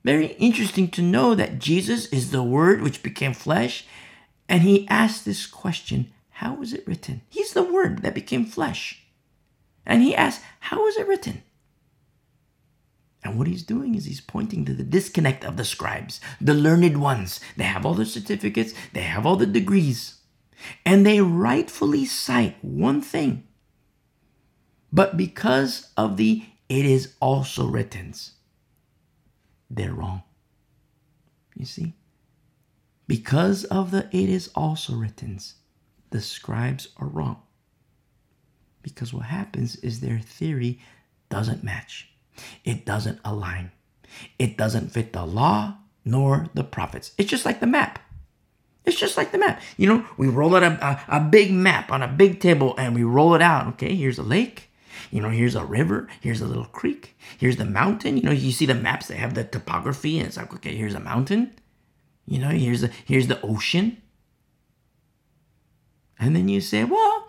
Very 0.03 0.33
interesting 0.33 0.89
to 0.89 1.01
know 1.01 1.35
that 1.35 1.59
Jesus 1.59 2.07
is 2.07 2.31
the 2.31 2.43
Word 2.43 2.81
which 2.81 3.01
became 3.01 3.33
flesh, 3.33 3.85
and 4.47 4.63
he 4.63 4.87
asked 4.87 5.25
this 5.25 5.45
question 5.45 6.11
How 6.31 6.53
was 6.55 6.73
it 6.73 6.87
written? 6.87 7.21
He's 7.29 7.53
the 7.53 7.63
Word 7.63 7.99
that 8.03 8.15
became 8.15 8.45
flesh. 8.45 9.03
And 9.85 10.01
he 10.01 10.15
asked, 10.15 10.41
How 10.59 10.83
was 10.83 10.97
it 10.97 11.07
written? 11.07 11.43
And 13.23 13.37
what 13.37 13.47
he's 13.47 13.63
doing 13.63 13.95
is 13.95 14.05
he's 14.05 14.21
pointing 14.21 14.65
to 14.65 14.73
the 14.73 14.83
disconnect 14.83 15.45
of 15.45 15.55
the 15.55 15.63
scribes, 15.63 16.19
the 16.41 16.53
learned 16.53 16.99
ones. 16.99 17.39
They 17.55 17.63
have 17.63 17.85
all 17.85 17.93
the 17.93 18.05
certificates, 18.05 18.73
they 18.91 19.01
have 19.01 19.25
all 19.25 19.37
the 19.37 19.45
degrees, 19.45 20.15
and 20.85 21.05
they 21.05 21.21
rightfully 21.21 22.05
cite 22.05 22.57
one 22.61 23.01
thing. 23.01 23.47
But 24.91 25.15
because 25.15 25.89
of 25.95 26.17
the 26.17 26.43
it 26.69 26.85
is 26.85 27.13
also 27.19 27.67
written, 27.67 28.13
they're 29.69 29.93
wrong. 29.93 30.23
You 31.55 31.65
see? 31.65 31.93
Because 33.13 33.63
of 33.65 33.91
the 33.91 34.07
it 34.11 34.27
is 34.27 34.49
also 34.55 34.95
written, 34.95 35.37
the 36.09 36.19
scribes 36.19 36.87
are 36.97 37.05
wrong. 37.05 37.43
Because 38.81 39.13
what 39.13 39.25
happens 39.25 39.75
is 39.75 39.99
their 39.99 40.17
theory 40.17 40.79
doesn't 41.29 41.63
match. 41.63 42.09
It 42.65 42.87
doesn't 42.87 43.19
align. 43.23 43.71
It 44.39 44.57
doesn't 44.57 44.93
fit 44.93 45.13
the 45.13 45.27
law 45.27 45.75
nor 46.03 46.47
the 46.55 46.63
prophets. 46.63 47.11
It's 47.19 47.29
just 47.29 47.45
like 47.45 47.59
the 47.59 47.67
map. 47.67 47.99
It's 48.83 48.99
just 48.99 49.15
like 49.15 49.31
the 49.31 49.37
map. 49.37 49.61
You 49.77 49.89
know, 49.89 50.05
we 50.17 50.27
roll 50.27 50.55
out 50.55 50.63
a, 50.63 50.83
a, 50.83 51.17
a, 51.17 51.19
big 51.19 51.51
map 51.51 51.91
on 51.91 52.01
a 52.01 52.07
big 52.07 52.39
table 52.39 52.73
and 52.79 52.95
we 52.95 53.03
roll 53.03 53.35
it 53.35 53.43
out. 53.43 53.67
Okay, 53.73 53.93
here's 53.93 54.17
a 54.17 54.23
lake. 54.23 54.71
You 55.11 55.21
know, 55.21 55.29
here's 55.29 55.53
a 55.53 55.63
river. 55.63 56.07
Here's 56.19 56.41
a 56.41 56.47
little 56.47 56.65
creek. 56.65 57.15
Here's 57.37 57.57
the 57.57 57.65
mountain. 57.65 58.17
You 58.17 58.23
know, 58.23 58.31
you 58.31 58.51
see 58.51 58.65
the 58.65 58.73
maps 58.73 59.09
that 59.09 59.17
have 59.17 59.35
the 59.35 59.43
topography 59.43 60.17
and 60.17 60.25
it's 60.25 60.37
like, 60.37 60.51
okay, 60.55 60.75
here's 60.75 60.95
a 60.95 60.99
mountain. 60.99 61.53
You 62.25 62.39
know, 62.39 62.49
here's 62.49 62.81
the 62.81 62.91
here's 63.05 63.27
the 63.27 63.41
ocean. 63.41 64.01
And 66.19 66.35
then 66.35 66.47
you 66.47 66.61
say, 66.61 66.83
well, 66.85 67.27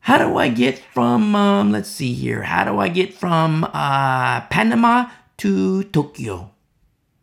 how 0.00 0.18
do 0.18 0.38
I 0.38 0.48
get 0.48 0.78
from, 0.78 1.34
um, 1.34 1.72
let's 1.72 1.90
see 1.90 2.14
here, 2.14 2.42
how 2.42 2.64
do 2.64 2.78
I 2.78 2.88
get 2.88 3.12
from 3.12 3.64
uh, 3.64 4.40
Panama 4.42 5.10
to 5.38 5.82
Tokyo? 5.84 6.52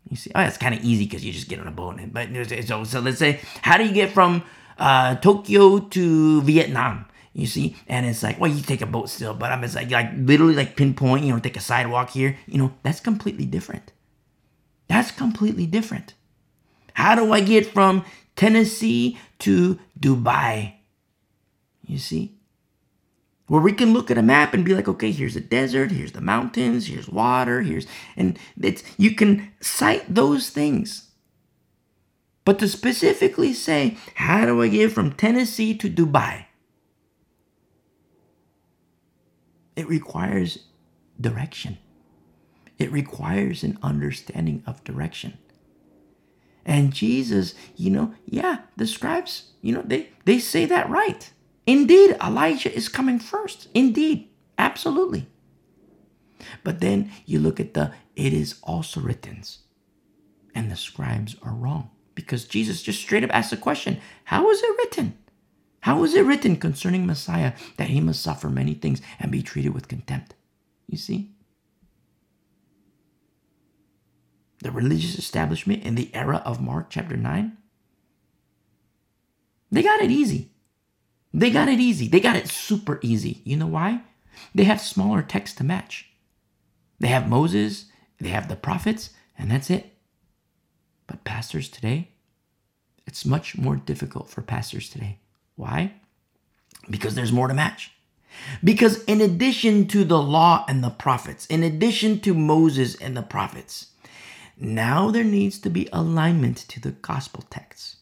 You 0.10 0.18
see, 0.18 0.32
oh, 0.36 0.41
that's 0.41 0.58
kind 0.58 0.76
of 0.76 0.84
easy 0.84 1.06
because 1.06 1.26
you 1.26 1.32
just 1.32 1.47
get 1.47 1.60
on 1.60 1.68
a 1.68 1.72
boat. 1.72 1.97
But 2.12 2.30
so, 2.66 2.84
so 2.84 2.99
let's 2.99 3.18
say, 3.18 3.39
how 3.62 3.78
do 3.78 3.86
you 3.86 3.93
get 3.93 4.12
from 4.12 4.43
uh, 4.78 5.16
Tokyo 5.16 5.80
to 5.80 6.41
Vietnam? 6.43 7.06
You 7.34 7.47
see, 7.47 7.76
and 7.88 8.06
it's 8.06 8.22
like, 8.22 8.39
well, 8.39 8.51
you 8.51 8.62
take 8.62 8.82
a 8.82 8.86
boat 8.86 9.10
still, 9.10 9.34
but 9.34 9.51
I'm 9.51 9.62
just 9.64 9.76
like, 9.76 9.89
like 9.89 10.12
literally 10.16 10.54
like 10.54 10.76
pinpoint, 10.76 11.26
you 11.26 11.34
know, 11.34 11.39
take 11.39 11.58
a 11.58 11.62
sidewalk 11.62 12.12
here. 12.12 12.38
You 12.45 12.60
know, 12.60 12.74
that's 12.84 12.99
completely 12.99 13.45
different. 13.45 13.91
That's 14.88 15.10
completely 15.10 15.66
different. 15.66 16.14
How 16.93 17.15
do 17.15 17.31
I 17.33 17.41
get 17.41 17.65
from 17.65 18.05
Tennessee 18.35 19.17
to 19.39 19.79
Dubai? 19.99 20.73
You 21.85 21.97
see, 21.97 22.37
where 23.47 23.61
we 23.61 23.73
can 23.73 23.93
look 23.93 24.09
at 24.09 24.17
a 24.17 24.23
map 24.23 24.53
and 24.53 24.63
be 24.65 24.73
like, 24.73 24.87
okay, 24.87 25.11
here's 25.11 25.33
the 25.33 25.41
desert, 25.41 25.91
here's 25.91 26.13
the 26.13 26.21
mountains, 26.21 26.87
here's 26.87 27.09
water, 27.09 27.61
here's 27.61 27.85
and 28.15 28.39
it's 28.59 28.83
you 28.97 29.15
can 29.15 29.51
cite 29.59 30.13
those 30.13 30.49
things. 30.49 31.09
But 32.45 32.59
to 32.59 32.67
specifically 32.67 33.53
say, 33.53 33.97
how 34.15 34.45
do 34.45 34.61
I 34.61 34.67
get 34.67 34.91
from 34.91 35.13
Tennessee 35.13 35.75
to 35.77 35.89
Dubai? 35.89 36.45
It 39.75 39.87
requires 39.87 40.59
direction. 41.19 41.77
It 42.77 42.91
requires 42.91 43.63
an 43.63 43.77
understanding 43.81 44.63
of 44.65 44.83
direction. 44.83 45.37
And 46.66 46.93
Jesus, 46.93 47.55
you 47.76 47.89
know, 47.89 48.14
yeah, 48.26 48.59
the 48.78 48.88
scribes, 48.88 49.51
you 49.61 49.74
know, 49.74 49.84
they, 49.86 50.09
they 50.26 50.39
say 50.39 50.66
that 50.66 50.89
right. 50.89 51.32
Indeed, 51.66 52.18
Elijah 52.24 52.74
is 52.74 52.89
coming 52.89 53.20
first. 53.20 53.68
Indeed, 53.74 54.30
absolutely. 54.57 55.28
But 56.64 56.80
then 56.80 57.11
you 57.26 57.39
look 57.39 57.59
at 57.59 57.74
the 57.74 57.93
it 58.16 58.34
is 58.34 58.59
also 58.64 59.01
written, 59.01 59.41
and 60.53 60.72
the 60.72 60.76
scribes 60.76 61.36
are 61.41 61.53
wrong 61.53 61.89
because 62.16 62.45
Jesus 62.45 62.84
just 62.84 62.99
straight 62.99 63.24
up 63.24 63.34
asked 63.34 63.49
the 63.49 63.57
question 63.57 63.99
How 64.26 64.49
is 64.49 64.61
it 64.61 64.78
written? 64.78 65.18
How 65.82 66.03
is 66.03 66.14
it 66.14 66.26
written 66.26 66.55
concerning 66.55 67.05
Messiah 67.05 67.53
that 67.78 67.89
he 67.89 67.99
must 67.99 68.22
suffer 68.22 68.49
many 68.49 68.74
things 68.74 69.01
and 69.20 69.32
be 69.32 69.41
treated 69.41 69.74
with 69.74 69.88
contempt? 69.88 70.36
You 70.88 70.97
see? 70.97 71.32
The 74.64 74.72
religious 74.72 75.20
establishment 75.20 75.84
in 75.84 75.95
the 75.95 76.09
era 76.14 76.41
of 76.45 76.61
Mark 76.61 76.89
chapter 76.89 77.18
9, 77.18 77.57
they 79.70 79.84
got 79.84 79.99
it 79.99 80.09
easy. 80.09 80.51
They 81.34 81.51
got 81.51 81.68
it 81.68 81.82
easy. 81.82 82.07
They 82.07 82.22
got 82.22 82.38
it 82.38 82.47
super 82.47 82.97
easy. 83.01 83.41
You 83.43 83.57
know 83.57 83.68
why? 83.68 84.03
They 84.55 84.64
have 84.64 84.80
smaller 84.80 85.22
text 85.22 85.57
to 85.57 85.66
match. 85.66 86.09
They 86.97 87.09
have 87.09 87.28
Moses, 87.28 87.88
they 88.22 88.30
have 88.30 88.47
the 88.47 88.55
prophets, 88.55 89.09
and 89.38 89.51
that's 89.51 89.70
it. 89.70 89.97
But 91.07 91.26
pastors 91.26 91.68
today, 91.68 92.11
it's 93.05 93.26
much 93.26 93.57
more 93.57 93.76
difficult 93.76 94.30
for 94.30 94.41
pastors 94.41 94.88
today. 94.88 95.20
Why? 95.57 95.95
Because 96.89 97.16
there's 97.16 97.34
more 97.34 97.49
to 97.49 97.53
match. 97.53 97.91
Because 98.64 99.03
in 99.03 99.20
addition 99.20 99.89
to 99.89 100.05
the 100.05 100.22
law 100.22 100.64
and 100.70 100.82
the 100.82 100.89
prophets, 100.89 101.47
in 101.47 101.64
addition 101.64 102.22
to 102.22 102.34
Moses 102.34 102.95
and 102.95 103.18
the 103.18 103.22
prophets, 103.22 103.88
now 104.64 105.11
there 105.11 105.24
needs 105.24 105.59
to 105.59 105.70
be 105.70 105.89
alignment 105.91 106.57
to 106.70 106.80
the 106.80 106.91
gospel 106.91 107.43
texts. 107.49 107.97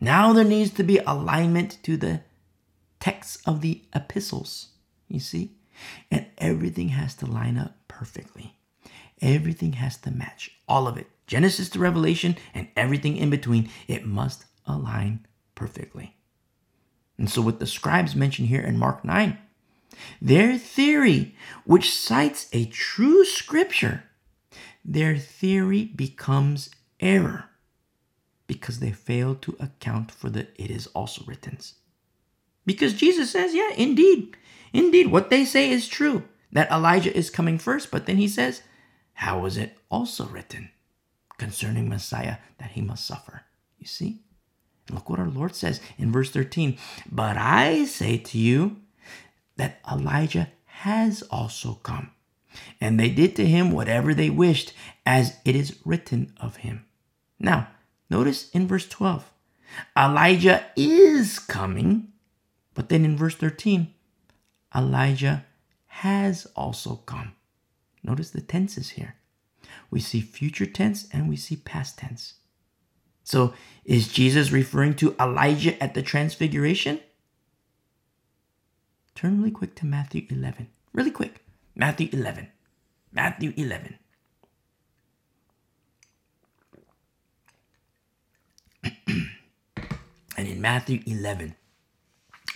Now 0.00 0.32
there 0.32 0.44
needs 0.44 0.70
to 0.72 0.82
be 0.82 0.98
alignment 0.98 1.78
to 1.82 1.96
the 1.96 2.20
texts 3.00 3.38
of 3.46 3.60
the 3.60 3.82
epistles, 3.94 4.68
you 5.08 5.20
see? 5.20 5.56
And 6.10 6.26
everything 6.38 6.90
has 6.90 7.14
to 7.16 7.26
line 7.26 7.56
up 7.56 7.76
perfectly. 7.88 8.56
Everything 9.20 9.74
has 9.74 9.96
to 9.98 10.10
match, 10.10 10.52
all 10.68 10.86
of 10.86 10.96
it. 10.96 11.08
Genesis 11.26 11.68
to 11.70 11.78
Revelation 11.78 12.36
and 12.54 12.68
everything 12.76 13.16
in 13.16 13.30
between, 13.30 13.68
it 13.86 14.06
must 14.06 14.44
align 14.66 15.26
perfectly. 15.54 16.16
And 17.18 17.28
so, 17.28 17.42
with 17.42 17.58
the 17.58 17.66
scribes 17.66 18.14
mentioned 18.14 18.48
here 18.48 18.60
in 18.60 18.78
Mark 18.78 19.04
9, 19.04 19.36
their 20.22 20.56
theory, 20.56 21.34
which 21.64 21.92
cites 21.92 22.48
a 22.52 22.66
true 22.66 23.24
scripture, 23.24 24.04
their 24.84 25.16
theory 25.16 25.84
becomes 25.84 26.70
error 27.00 27.44
because 28.46 28.80
they 28.80 28.92
fail 28.92 29.34
to 29.34 29.56
account 29.60 30.10
for 30.10 30.30
the 30.30 30.48
it 30.56 30.70
is 30.70 30.86
also 30.88 31.22
written. 31.26 31.58
Because 32.64 32.94
Jesus 32.94 33.30
says, 33.30 33.54
yeah, 33.54 33.70
indeed, 33.76 34.36
indeed, 34.72 35.08
what 35.08 35.30
they 35.30 35.44
say 35.44 35.70
is 35.70 35.88
true 35.88 36.24
that 36.52 36.70
Elijah 36.70 37.14
is 37.14 37.30
coming 37.30 37.58
first, 37.58 37.90
but 37.90 38.06
then 38.06 38.16
he 38.16 38.28
says, 38.28 38.62
how 39.14 39.40
was 39.40 39.56
it 39.56 39.76
also 39.90 40.26
written 40.26 40.70
concerning 41.38 41.88
Messiah 41.88 42.36
that 42.58 42.72
he 42.72 42.80
must 42.80 43.06
suffer? 43.06 43.42
You 43.78 43.86
see? 43.86 44.22
look 44.90 45.10
what 45.10 45.18
our 45.18 45.28
Lord 45.28 45.54
says 45.54 45.80
in 45.98 46.12
verse 46.12 46.30
13. 46.30 46.78
But 47.10 47.36
I 47.36 47.84
say 47.84 48.18
to 48.18 48.38
you 48.38 48.76
that 49.56 49.80
Elijah 49.90 50.48
has 50.66 51.22
also 51.22 51.74
come, 51.82 52.10
and 52.80 52.98
they 52.98 53.08
did 53.08 53.36
to 53.36 53.46
him 53.46 53.70
whatever 53.70 54.14
they 54.14 54.30
wished, 54.30 54.72
as 55.04 55.36
it 55.44 55.56
is 55.56 55.78
written 55.84 56.32
of 56.40 56.56
him. 56.56 56.84
Now, 57.38 57.68
Notice 58.10 58.50
in 58.50 58.66
verse 58.66 58.88
12, 58.88 59.30
Elijah 59.96 60.64
is 60.76 61.38
coming, 61.38 62.08
but 62.74 62.88
then 62.88 63.04
in 63.04 63.16
verse 63.16 63.34
13, 63.34 63.92
Elijah 64.74 65.44
has 65.86 66.46
also 66.56 66.96
come. 66.96 67.32
Notice 68.02 68.30
the 68.30 68.40
tenses 68.40 68.90
here. 68.90 69.16
We 69.90 70.00
see 70.00 70.20
future 70.20 70.66
tense 70.66 71.08
and 71.12 71.28
we 71.28 71.36
see 71.36 71.56
past 71.56 71.98
tense. 71.98 72.34
So 73.24 73.52
is 73.84 74.08
Jesus 74.08 74.52
referring 74.52 74.94
to 74.96 75.14
Elijah 75.20 75.82
at 75.82 75.92
the 75.92 76.02
transfiguration? 76.02 77.00
Turn 79.14 79.38
really 79.38 79.50
quick 79.50 79.74
to 79.76 79.86
Matthew 79.86 80.26
11. 80.30 80.68
Really 80.94 81.10
quick. 81.10 81.44
Matthew 81.78 82.08
11. 82.12 82.48
Matthew 83.12 83.54
11. 83.56 83.98
And 90.36 90.46
in 90.46 90.60
Matthew 90.60 91.02
11, 91.04 91.56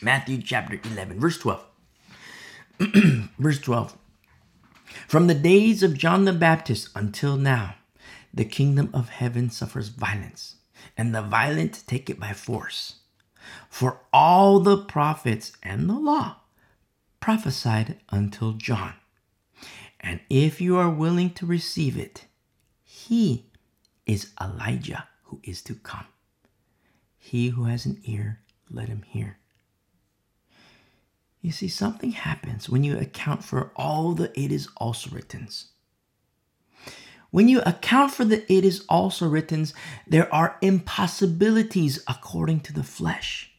Matthew 0.03 0.43
chapter 0.43 0.81
11, 0.85 1.19
verse 1.21 1.39
12. 1.39 1.65
verse 3.39 3.61
12. 3.61 3.97
From 5.09 5.27
the 5.29 5.35
days 5.35 5.83
of 5.83 5.99
John 5.99 6.25
the 6.25 6.33
Baptist 6.33 6.91
until 6.95 7.37
now, 7.37 7.77
the 8.35 8.45
kingdom 8.45 8.91
of 8.93 9.09
heaven 9.09 9.51
suffers 9.51 9.89
violence, 9.89 10.57
and 10.97 11.15
the 11.15 11.23
violent 11.23 11.83
take 11.87 12.09
it 12.11 12.21
by 12.21 12.33
force. 12.33 12.97
For 13.69 14.01
all 14.13 14.61
the 14.61 14.79
prophets 14.79 15.53
and 15.63 15.89
the 15.89 15.99
law 15.99 16.37
prophesied 17.21 17.99
until 18.11 18.53
John. 18.53 18.95
And 20.03 20.21
if 20.29 20.61
you 20.61 20.77
are 20.77 20.91
willing 20.91 21.31
to 21.35 21.47
receive 21.47 21.97
it, 21.97 22.27
he 22.83 23.47
is 24.05 24.33
Elijah 24.41 25.09
who 25.25 25.41
is 25.45 25.63
to 25.63 25.75
come. 25.75 26.07
He 27.17 27.49
who 27.49 27.65
has 27.65 27.87
an 27.87 28.01
ear, 28.05 28.41
let 28.69 28.89
him 28.89 29.03
hear. 29.07 29.39
You 31.41 31.53
see, 31.53 31.69
something 31.69 32.13
happens 32.13 32.69
when 32.69 32.85
you 32.85 32.99
account 32.99 33.45
for 33.45 33.73
all 33.77 34.13
the 34.13 34.39
it 34.39 34.53
is 34.53 34.69
also 34.77 35.11
written. 35.11 35.49
When 37.31 37.49
you 37.49 37.63
account 37.63 38.13
for 38.13 38.25
the 38.25 38.51
it 38.53 38.65
is 38.65 38.85
also 38.89 39.29
written, 39.29 39.67
there 40.07 40.33
are 40.33 40.59
impossibilities 40.61 42.03
according 42.07 42.61
to 42.61 42.73
the 42.73 42.85
flesh, 42.85 43.53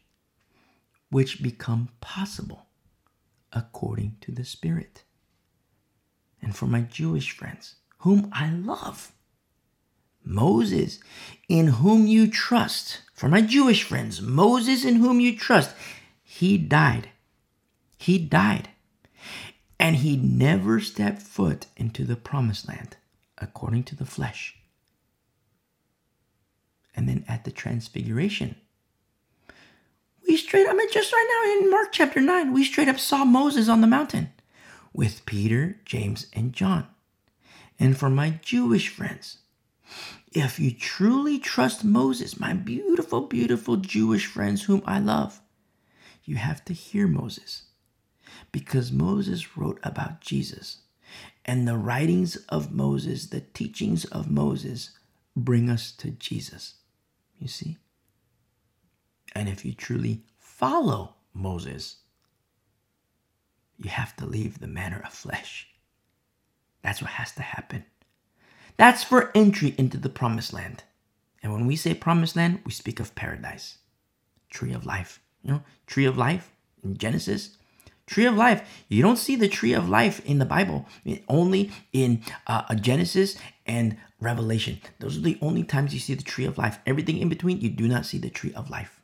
which 1.10 1.42
become 1.42 1.88
possible 2.00 2.66
according 3.52 4.16
to 4.20 4.30
the 4.30 4.44
Spirit. 4.44 5.02
And 6.44 6.54
for 6.54 6.66
my 6.66 6.82
Jewish 6.82 7.30
friends, 7.30 7.76
whom 8.00 8.28
I 8.30 8.50
love, 8.50 9.12
Moses, 10.22 11.00
in 11.48 11.68
whom 11.68 12.06
you 12.06 12.26
trust, 12.26 13.00
for 13.14 13.30
my 13.30 13.40
Jewish 13.40 13.82
friends, 13.82 14.20
Moses, 14.20 14.84
in 14.84 14.96
whom 14.96 15.20
you 15.20 15.36
trust, 15.36 15.74
he 16.22 16.58
died. 16.58 17.08
He 17.96 18.18
died. 18.18 18.68
And 19.80 19.96
he 19.96 20.18
never 20.18 20.80
stepped 20.80 21.22
foot 21.22 21.66
into 21.78 22.04
the 22.04 22.16
promised 22.16 22.68
land 22.68 22.98
according 23.38 23.84
to 23.84 23.96
the 23.96 24.04
flesh. 24.04 24.54
And 26.94 27.08
then 27.08 27.24
at 27.26 27.44
the 27.44 27.50
transfiguration, 27.50 28.56
we 30.28 30.36
straight, 30.36 30.68
I 30.68 30.74
mean, 30.74 30.92
just 30.92 31.12
right 31.12 31.58
now 31.58 31.64
in 31.64 31.70
Mark 31.70 31.88
chapter 31.90 32.20
9, 32.20 32.52
we 32.52 32.64
straight 32.64 32.88
up 32.88 33.00
saw 33.00 33.24
Moses 33.24 33.68
on 33.68 33.80
the 33.80 33.86
mountain 33.86 34.33
with 34.94 35.26
Peter, 35.26 35.76
James, 35.84 36.26
and 36.32 36.54
John. 36.54 36.86
And 37.78 37.98
for 37.98 38.08
my 38.08 38.38
Jewish 38.42 38.88
friends, 38.88 39.38
if 40.32 40.58
you 40.58 40.72
truly 40.72 41.38
trust 41.38 41.84
Moses, 41.84 42.40
my 42.40 42.54
beautiful, 42.54 43.22
beautiful 43.22 43.76
Jewish 43.76 44.26
friends 44.26 44.62
whom 44.62 44.82
I 44.86 45.00
love, 45.00 45.40
you 46.24 46.36
have 46.36 46.64
to 46.66 46.72
hear 46.72 47.06
Moses 47.06 47.64
because 48.52 48.92
Moses 48.92 49.56
wrote 49.56 49.80
about 49.82 50.20
Jesus. 50.20 50.78
And 51.44 51.68
the 51.68 51.76
writings 51.76 52.36
of 52.48 52.72
Moses, 52.72 53.26
the 53.26 53.40
teachings 53.40 54.04
of 54.06 54.30
Moses, 54.30 54.90
bring 55.36 55.68
us 55.68 55.92
to 55.92 56.10
Jesus. 56.12 56.74
You 57.38 57.48
see? 57.48 57.76
And 59.34 59.48
if 59.48 59.64
you 59.64 59.74
truly 59.74 60.22
follow 60.38 61.16
Moses, 61.34 61.96
you 63.78 63.90
have 63.90 64.14
to 64.16 64.26
leave 64.26 64.58
the 64.58 64.66
manner 64.66 65.02
of 65.04 65.12
flesh. 65.12 65.68
That's 66.82 67.00
what 67.00 67.12
has 67.12 67.32
to 67.32 67.42
happen. 67.42 67.84
That's 68.76 69.04
for 69.04 69.30
entry 69.34 69.74
into 69.78 69.98
the 69.98 70.08
promised 70.08 70.52
land. 70.52 70.84
And 71.42 71.52
when 71.52 71.66
we 71.66 71.76
say 71.76 71.94
promised 71.94 72.36
land, 72.36 72.60
we 72.64 72.72
speak 72.72 73.00
of 73.00 73.14
paradise, 73.14 73.78
tree 74.50 74.72
of 74.72 74.86
life. 74.86 75.20
You 75.42 75.52
know, 75.52 75.62
tree 75.86 76.06
of 76.06 76.16
life 76.16 76.52
in 76.82 76.96
Genesis, 76.96 77.56
Tree 78.06 78.26
of 78.26 78.36
life. 78.36 78.84
You 78.88 79.02
don't 79.02 79.16
see 79.16 79.34
the 79.34 79.48
tree 79.48 79.72
of 79.72 79.88
life 79.88 80.24
in 80.26 80.38
the 80.38 80.44
Bible, 80.44 80.86
only 81.28 81.70
in 81.92 82.22
uh, 82.46 82.74
Genesis 82.74 83.36
and 83.66 83.96
Revelation. 84.20 84.78
Those 84.98 85.16
are 85.16 85.22
the 85.22 85.38
only 85.40 85.62
times 85.62 85.94
you 85.94 86.00
see 86.00 86.14
the 86.14 86.22
tree 86.22 86.44
of 86.44 86.58
life. 86.58 86.78
Everything 86.86 87.18
in 87.18 87.30
between, 87.30 87.60
you 87.60 87.70
do 87.70 87.88
not 87.88 88.04
see 88.04 88.18
the 88.18 88.28
tree 88.28 88.52
of 88.52 88.68
life. 88.68 89.00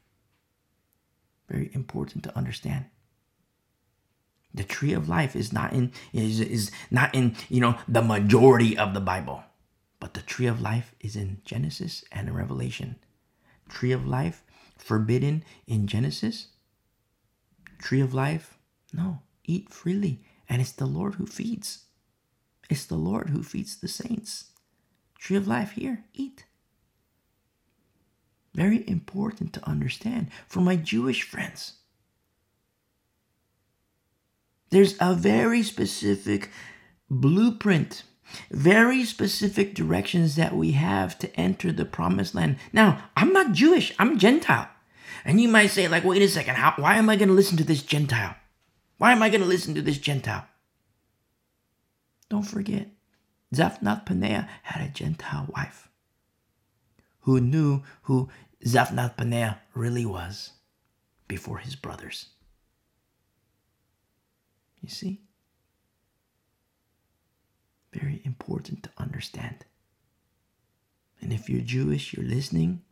Very 1.49 1.71
important 1.73 2.25
to 2.25 2.37
understand. 2.37 2.87
The 4.53 4.65
tree 4.65 4.93
of 4.93 5.09
life 5.09 5.37
is 5.37 5.53
not 5.53 5.73
in 5.73 5.93
is, 6.13 6.41
is 6.41 6.71
not 6.91 7.15
in 7.15 7.37
you 7.49 7.61
know 7.61 7.79
the 7.87 8.03
majority 8.03 8.77
of 8.77 8.95
the 8.95 9.01
Bible, 9.01 9.45
but 10.01 10.15
the 10.15 10.23
tree 10.23 10.47
of 10.47 10.61
life 10.61 10.95
is 11.01 11.17
in 11.17 11.41
Genesis 11.45 12.05
and 12.11 12.29
in 12.29 12.35
Revelation. 12.35 12.97
Tree 13.69 13.93
of 13.93 14.07
life 14.07 14.43
forbidden 14.77 15.45
in 15.67 15.87
Genesis. 15.87 16.49
Tree 17.79 18.01
of 18.01 18.13
life 18.13 18.59
no, 18.93 19.23
eat 19.45 19.71
freely, 19.71 20.21
and 20.49 20.61
it's 20.61 20.73
the 20.73 20.87
Lord 20.87 21.15
who 21.15 21.27
feeds. 21.27 21.85
It's 22.69 22.85
the 22.85 22.97
Lord 22.97 23.31
who 23.31 23.43
feeds 23.43 23.77
the 23.77 23.89
saints. 23.89 24.51
Tree 25.19 25.37
of 25.37 25.47
life 25.47 25.73
here, 25.73 26.05
eat. 26.15 26.45
Very 28.55 28.89
important 28.89 29.53
to 29.55 29.69
understand 29.69 30.31
for 30.49 30.61
my 30.61 30.77
Jewish 30.77 31.23
friends. 31.23 31.75
There's 34.71 34.95
a 35.01 35.15
very 35.15 35.63
specific 35.63 36.51
blueprint, 37.11 38.05
very 38.51 39.05
specific 39.05 39.75
directions 39.75 40.37
that 40.37 40.55
we 40.55 40.73
have 40.73 41.19
to 41.19 41.35
enter 41.39 41.73
the 41.73 41.85
promised 41.85 42.35
land. 42.35 42.57
Now, 42.73 43.11
I'm 43.17 43.33
not 43.33 43.53
Jewish, 43.53 43.93
I'm 43.99 44.19
Gentile. 44.19 44.69
And 45.25 45.41
you 45.41 45.49
might 45.49 45.69
say, 45.69 45.89
like, 45.89 46.05
wait 46.05 46.23
a 46.23 46.29
second, 46.29 46.55
how, 46.55 46.75
why 46.77 46.97
am 46.97 47.11
I 47.11 47.17
going 47.17 47.29
to 47.29 47.35
listen 47.35 47.57
to 47.59 47.65
this 47.65 47.83
Gentile? 47.83 48.37
Why 48.99 49.13
am 49.13 49.23
I 49.23 49.29
going 49.29 49.43
to 49.43 49.47
listen 49.47 49.75
to 49.75 49.83
this 49.83 49.99
Gentile? 49.99 50.47
Don't 52.29 52.45
forget, 52.45 52.89
Zaphnath 53.53 54.07
Paneah 54.07 54.49
had 54.63 54.87
a 54.87 54.93
Gentile 54.93 55.47
wife 55.49 55.89
who 57.21 57.41
knew 57.41 57.83
who 58.03 58.29
Zaphnath 58.65 59.17
Paneah 59.17 59.59
really 59.75 60.07
was 60.07 60.53
before 61.27 61.59
his 61.59 61.75
brothers. 61.75 62.27
You 64.81 64.89
see? 64.89 65.21
Very 67.93 68.23
important 68.25 68.83
to 68.85 68.91
understand. 68.99 69.65
And 71.21 71.33
if 71.33 71.51
you're 71.51 71.61
Jewish, 71.61 72.15
you're 72.15 72.27
listening, 72.27 72.83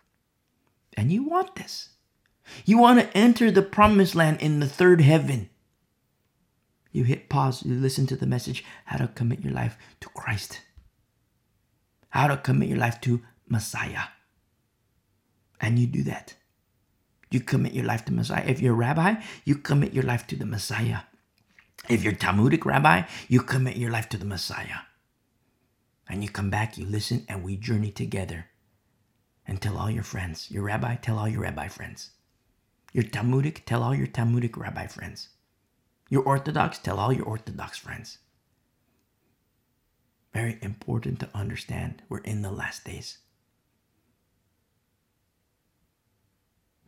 and 0.96 1.12
you 1.12 1.22
want 1.22 1.54
this. 1.54 1.90
You 2.64 2.78
want 2.78 3.00
to 3.00 3.16
enter 3.16 3.50
the 3.50 3.62
promised 3.62 4.14
land 4.14 4.40
in 4.40 4.60
the 4.60 4.68
third 4.68 5.00
heaven 5.00 5.50
you 6.92 7.04
hit 7.04 7.28
pause, 7.28 7.64
you 7.64 7.74
listen 7.74 8.06
to 8.06 8.16
the 8.16 8.26
message 8.26 8.64
how 8.86 8.98
to 8.98 9.08
commit 9.08 9.44
your 9.44 9.52
life 9.52 9.76
to 10.00 10.08
Christ, 10.08 10.62
how 12.10 12.26
to 12.28 12.36
commit 12.36 12.68
your 12.68 12.78
life 12.78 13.00
to 13.02 13.22
Messiah. 13.48 14.04
And 15.60 15.78
you 15.78 15.86
do 15.86 16.02
that. 16.04 16.34
You 17.30 17.40
commit 17.40 17.74
your 17.74 17.84
life 17.84 18.04
to 18.06 18.12
Messiah. 18.12 18.44
If 18.46 18.60
you're 18.60 18.72
a 18.72 18.76
rabbi, 18.76 19.16
you 19.44 19.56
commit 19.56 19.92
your 19.92 20.04
life 20.04 20.26
to 20.28 20.36
the 20.36 20.46
Messiah. 20.46 21.00
If 21.88 22.02
you're 22.02 22.12
Talmudic 22.12 22.66
rabbi, 22.66 23.02
you 23.28 23.40
commit 23.40 23.76
your 23.76 23.90
life 23.90 24.08
to 24.10 24.18
the 24.18 24.24
Messiah. 24.24 24.80
And 26.08 26.22
you 26.22 26.30
come 26.30 26.50
back, 26.50 26.76
you 26.76 26.86
listen, 26.86 27.24
and 27.28 27.42
we 27.42 27.56
journey 27.56 27.90
together. 27.90 28.46
And 29.46 29.60
tell 29.60 29.78
all 29.78 29.90
your 29.90 30.02
friends. 30.02 30.50
Your 30.50 30.64
rabbi, 30.64 30.96
tell 30.96 31.18
all 31.18 31.28
your 31.28 31.42
rabbi 31.42 31.68
friends. 31.68 32.10
You're 32.92 33.04
Talmudic, 33.04 33.64
tell 33.64 33.82
all 33.82 33.94
your 33.94 34.06
Talmudic 34.06 34.56
rabbi 34.56 34.86
friends. 34.86 35.28
You're 36.10 36.22
Orthodox, 36.22 36.78
tell 36.78 36.98
all 36.98 37.12
your 37.12 37.26
Orthodox 37.26 37.78
friends. 37.78 38.18
Very 40.32 40.58
important 40.62 41.20
to 41.20 41.28
understand 41.34 42.02
we're 42.08 42.18
in 42.18 42.42
the 42.42 42.50
last 42.50 42.84
days. 42.84 43.18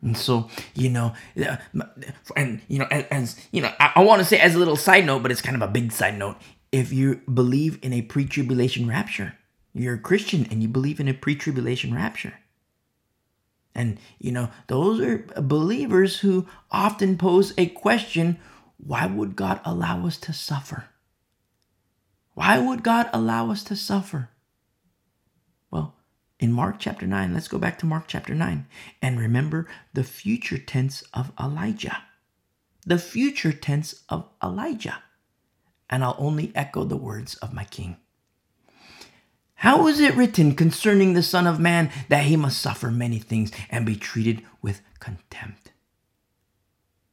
And 0.01 0.17
so, 0.17 0.49
you 0.73 0.89
know, 0.89 1.13
uh, 1.39 1.57
and, 2.35 2.61
you 2.67 2.79
know, 2.79 2.87
as, 2.89 3.39
you 3.51 3.61
know, 3.61 3.71
I, 3.79 3.93
I 3.97 4.03
want 4.03 4.19
to 4.19 4.25
say 4.25 4.39
as 4.39 4.55
a 4.55 4.59
little 4.59 4.75
side 4.75 5.05
note, 5.05 5.21
but 5.21 5.31
it's 5.31 5.41
kind 5.41 5.55
of 5.55 5.67
a 5.67 5.71
big 5.71 5.91
side 5.91 6.17
note. 6.17 6.37
If 6.71 6.91
you 6.91 7.21
believe 7.31 7.77
in 7.83 7.93
a 7.93 8.01
pre 8.01 8.25
tribulation 8.25 8.87
rapture, 8.87 9.35
you're 9.73 9.95
a 9.95 9.99
Christian 9.99 10.47
and 10.49 10.61
you 10.61 10.67
believe 10.67 10.99
in 10.99 11.07
a 11.07 11.13
pre 11.13 11.35
tribulation 11.35 11.93
rapture. 11.93 12.33
And, 13.73 13.99
you 14.19 14.31
know, 14.31 14.49
those 14.67 14.99
are 14.99 15.19
believers 15.41 16.19
who 16.19 16.47
often 16.71 17.17
pose 17.17 17.53
a 17.57 17.67
question 17.67 18.39
why 18.77 19.05
would 19.05 19.35
God 19.35 19.61
allow 19.63 20.07
us 20.07 20.17
to 20.17 20.33
suffer? 20.33 20.85
Why 22.33 22.57
would 22.57 22.83
God 22.83 23.09
allow 23.13 23.51
us 23.51 23.63
to 23.65 23.75
suffer? 23.75 24.29
In 26.41 26.51
Mark 26.51 26.77
chapter 26.79 27.05
9, 27.05 27.35
let's 27.35 27.47
go 27.47 27.59
back 27.59 27.77
to 27.79 27.85
Mark 27.85 28.05
chapter 28.07 28.33
9 28.33 28.65
and 28.99 29.19
remember 29.19 29.67
the 29.93 30.03
future 30.03 30.57
tense 30.57 31.03
of 31.13 31.31
Elijah. 31.39 32.01
The 32.83 32.97
future 32.97 33.53
tense 33.53 34.01
of 34.09 34.27
Elijah. 34.43 35.03
And 35.87 36.03
I'll 36.03 36.15
only 36.17 36.51
echo 36.55 36.83
the 36.83 36.97
words 36.97 37.35
of 37.35 37.53
my 37.53 37.63
king. 37.65 37.97
How 39.53 39.85
is 39.85 39.99
it 39.99 40.15
written 40.15 40.55
concerning 40.55 41.13
the 41.13 41.21
Son 41.21 41.45
of 41.45 41.59
Man 41.59 41.91
that 42.09 42.25
he 42.25 42.35
must 42.35 42.59
suffer 42.59 42.89
many 42.89 43.19
things 43.19 43.51
and 43.69 43.85
be 43.85 43.95
treated 43.95 44.41
with 44.63 44.81
contempt? 44.99 45.73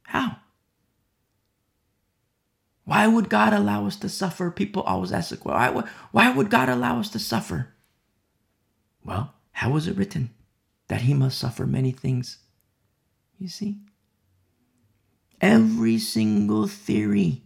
How? 0.05 0.37
Why 2.83 3.05
would 3.05 3.29
God 3.29 3.53
allow 3.53 3.85
us 3.85 3.95
to 3.97 4.09
suffer? 4.09 4.49
People 4.49 4.81
always 4.81 5.11
ask 5.11 5.45
why, 5.45 5.83
why 6.11 6.31
would 6.31 6.49
God 6.49 6.67
allow 6.67 6.99
us 6.99 7.09
to 7.09 7.19
suffer? 7.19 7.75
Well, 9.03 9.33
how 9.51 9.71
was 9.71 9.87
it 9.87 9.97
written? 9.97 10.31
That 10.87 11.01
he 11.01 11.13
must 11.13 11.37
suffer 11.37 11.65
many 11.65 11.91
things. 11.91 12.39
You 13.37 13.47
see? 13.47 13.77
Every 15.41 15.97
single 15.97 16.67
theory, 16.67 17.43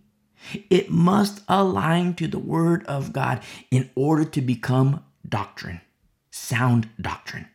it 0.69 0.89
must 0.89 1.43
align 1.47 2.15
to 2.15 2.27
the 2.27 2.39
Word 2.39 2.85
of 2.85 3.13
God 3.13 3.41
in 3.69 3.89
order 3.95 4.25
to 4.25 4.41
become 4.41 5.03
doctrine, 5.27 5.81
sound 6.31 6.89
doctrine. 6.99 7.47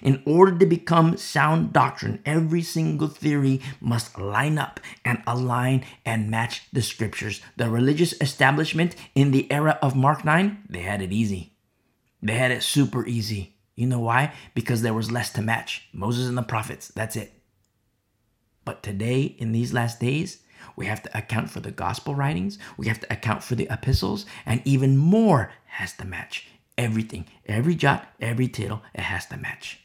In 0.00 0.22
order 0.24 0.56
to 0.58 0.64
become 0.64 1.16
sound 1.16 1.72
doctrine, 1.72 2.22
every 2.24 2.62
single 2.62 3.08
theory 3.08 3.60
must 3.80 4.18
line 4.18 4.56
up 4.56 4.80
and 5.04 5.22
align 5.26 5.84
and 6.06 6.30
match 6.30 6.62
the 6.72 6.80
scriptures. 6.80 7.42
The 7.56 7.68
religious 7.68 8.14
establishment 8.20 8.96
in 9.14 9.32
the 9.32 9.50
era 9.52 9.78
of 9.82 9.96
Mark 9.96 10.24
9, 10.24 10.64
they 10.68 10.80
had 10.80 11.02
it 11.02 11.12
easy. 11.12 11.51
They 12.22 12.34
had 12.34 12.50
it 12.50 12.62
super 12.62 13.06
easy. 13.06 13.56
You 13.74 13.86
know 13.86 14.00
why? 14.00 14.32
Because 14.54 14.82
there 14.82 14.94
was 14.94 15.10
less 15.10 15.32
to 15.32 15.42
match. 15.42 15.88
Moses 15.92 16.28
and 16.28 16.38
the 16.38 16.42
prophets, 16.42 16.88
that's 16.88 17.16
it. 17.16 17.32
But 18.64 18.82
today, 18.82 19.22
in 19.22 19.52
these 19.52 19.72
last 19.72 19.98
days, 19.98 20.42
we 20.76 20.86
have 20.86 21.02
to 21.02 21.18
account 21.18 21.50
for 21.50 21.60
the 21.60 21.72
gospel 21.72 22.14
writings, 22.14 22.58
we 22.76 22.86
have 22.86 23.00
to 23.00 23.12
account 23.12 23.42
for 23.42 23.54
the 23.54 23.66
epistles, 23.70 24.24
and 24.46 24.62
even 24.64 24.96
more 24.96 25.52
has 25.66 25.92
to 25.94 26.04
match. 26.04 26.46
Everything, 26.78 27.26
every 27.46 27.74
jot, 27.74 28.06
every 28.20 28.48
tittle, 28.48 28.82
it 28.94 29.00
has 29.00 29.26
to 29.26 29.36
match 29.36 29.80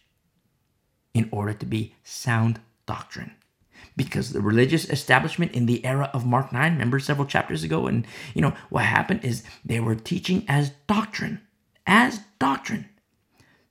in 1.14 1.28
order 1.32 1.54
to 1.54 1.66
be 1.66 1.96
sound 2.04 2.60
doctrine. 2.86 3.32
Because 3.96 4.32
the 4.32 4.42
religious 4.42 4.88
establishment 4.90 5.54
in 5.54 5.66
the 5.66 5.84
era 5.84 6.10
of 6.14 6.26
Mark 6.26 6.54
9, 6.54 6.74
remember 6.74 7.00
several 7.00 7.28
chapters 7.28 7.64
ago, 7.64 7.88
and 7.88 8.06
you 8.34 8.42
know 8.42 8.54
what 8.70 8.86
happened 8.86 9.24
is 9.24 9.44
they 9.66 9.80
were 9.80 9.96
teaching 9.96 10.46
as 10.48 10.70
doctrine, 10.88 11.42
as 11.86 12.22
doctrine, 12.40 12.90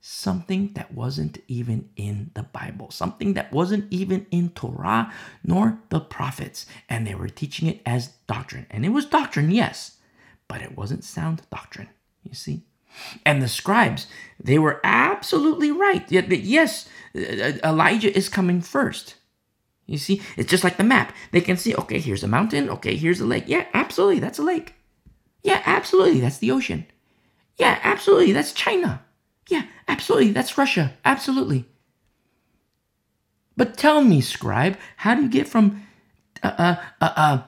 something 0.00 0.72
that 0.74 0.94
wasn't 0.94 1.38
even 1.48 1.88
in 1.96 2.30
the 2.34 2.44
Bible, 2.44 2.90
something 2.90 3.34
that 3.34 3.52
wasn't 3.52 3.92
even 3.92 4.26
in 4.30 4.50
Torah 4.50 5.12
nor 5.42 5.78
the 5.88 6.00
prophets, 6.00 6.66
and 6.88 7.06
they 7.06 7.14
were 7.14 7.28
teaching 7.28 7.68
it 7.68 7.80
as 7.84 8.08
doctrine. 8.26 8.66
And 8.70 8.84
it 8.84 8.90
was 8.90 9.06
doctrine, 9.06 9.50
yes, 9.50 9.96
but 10.48 10.62
it 10.62 10.76
wasn't 10.76 11.04
sound 11.04 11.42
doctrine, 11.50 11.88
you 12.22 12.34
see? 12.34 12.62
And 13.24 13.42
the 13.42 13.48
scribes, 13.48 14.06
they 14.42 14.58
were 14.58 14.80
absolutely 14.84 15.70
right. 15.70 16.10
Yes, 16.10 16.88
uh, 17.14 17.20
uh, 17.20 17.52
Elijah 17.64 18.16
is 18.16 18.28
coming 18.28 18.60
first. 18.60 19.16
You 19.86 19.98
see, 19.98 20.22
it's 20.36 20.50
just 20.50 20.64
like 20.64 20.78
the 20.78 20.84
map. 20.84 21.14
They 21.30 21.40
can 21.40 21.56
see, 21.56 21.74
okay, 21.74 22.00
here's 22.00 22.24
a 22.24 22.28
mountain. 22.28 22.70
Okay, 22.70 22.96
here's 22.96 23.20
a 23.20 23.26
lake. 23.26 23.44
Yeah, 23.46 23.66
absolutely, 23.74 24.18
that's 24.18 24.38
a 24.38 24.42
lake. 24.42 24.74
Yeah, 25.42 25.62
absolutely, 25.64 26.20
that's 26.20 26.38
the 26.38 26.50
ocean. 26.50 26.86
Yeah, 27.57 27.78
absolutely, 27.82 28.32
that's 28.32 28.52
China. 28.52 29.02
Yeah, 29.48 29.64
absolutely, 29.88 30.32
that's 30.32 30.59
Russia. 30.59 30.94
Absolutely. 31.04 31.64
But 33.57 33.76
tell 33.76 34.02
me, 34.02 34.20
scribe, 34.20 34.76
how 34.98 35.14
do 35.14 35.22
you 35.22 35.28
get 35.28 35.48
from 35.48 35.82
uh 36.42 36.52
uh 36.59 36.76
uh, 37.00 37.12
uh 37.16 37.42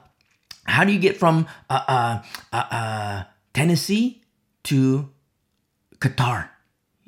how 0.65 0.85
do 0.85 0.93
you 0.93 0.99
get 0.99 1.17
from 1.17 1.47
uh 1.69 1.85
uh 1.89 2.23
uh, 2.53 2.57
uh 2.57 3.25
Tennessee 3.53 4.23
to 4.65 5.11
Qatar. 5.99 6.49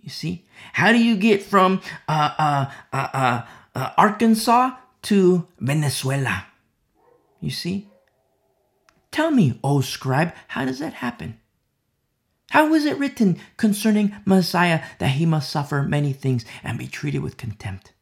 You 0.01 0.11
see? 0.11 0.47
How 0.73 0.93
do 0.93 0.99
you 0.99 1.17
get 1.17 1.43
from 1.43 1.81
uh, 2.09 2.31
uh, 2.39 2.71
uh, 2.93 3.09
uh, 3.13 3.43
uh 3.75 3.91
Arkansas 3.97 4.77
to 5.03 5.47
Venezuela? 5.59 6.47
You 7.41 7.51
see? 7.51 7.89
Tell 9.11 9.31
me, 9.31 9.59
oh 9.65 9.81
scribe, 9.81 10.33
how 10.49 10.65
does 10.65 10.79
that 10.79 10.95
happen? 10.95 11.40
How 12.51 12.73
is 12.75 12.85
it 12.85 12.99
written 12.99 13.39
concerning 13.57 14.15
Messiah 14.25 14.83
that 14.99 15.13
he 15.13 15.27
must 15.27 15.51
suffer 15.51 15.83
many 15.83 16.13
things 16.13 16.45
and 16.63 16.79
be 16.79 16.87
treated 16.87 17.23
with 17.23 17.37
contempt? 17.37 17.93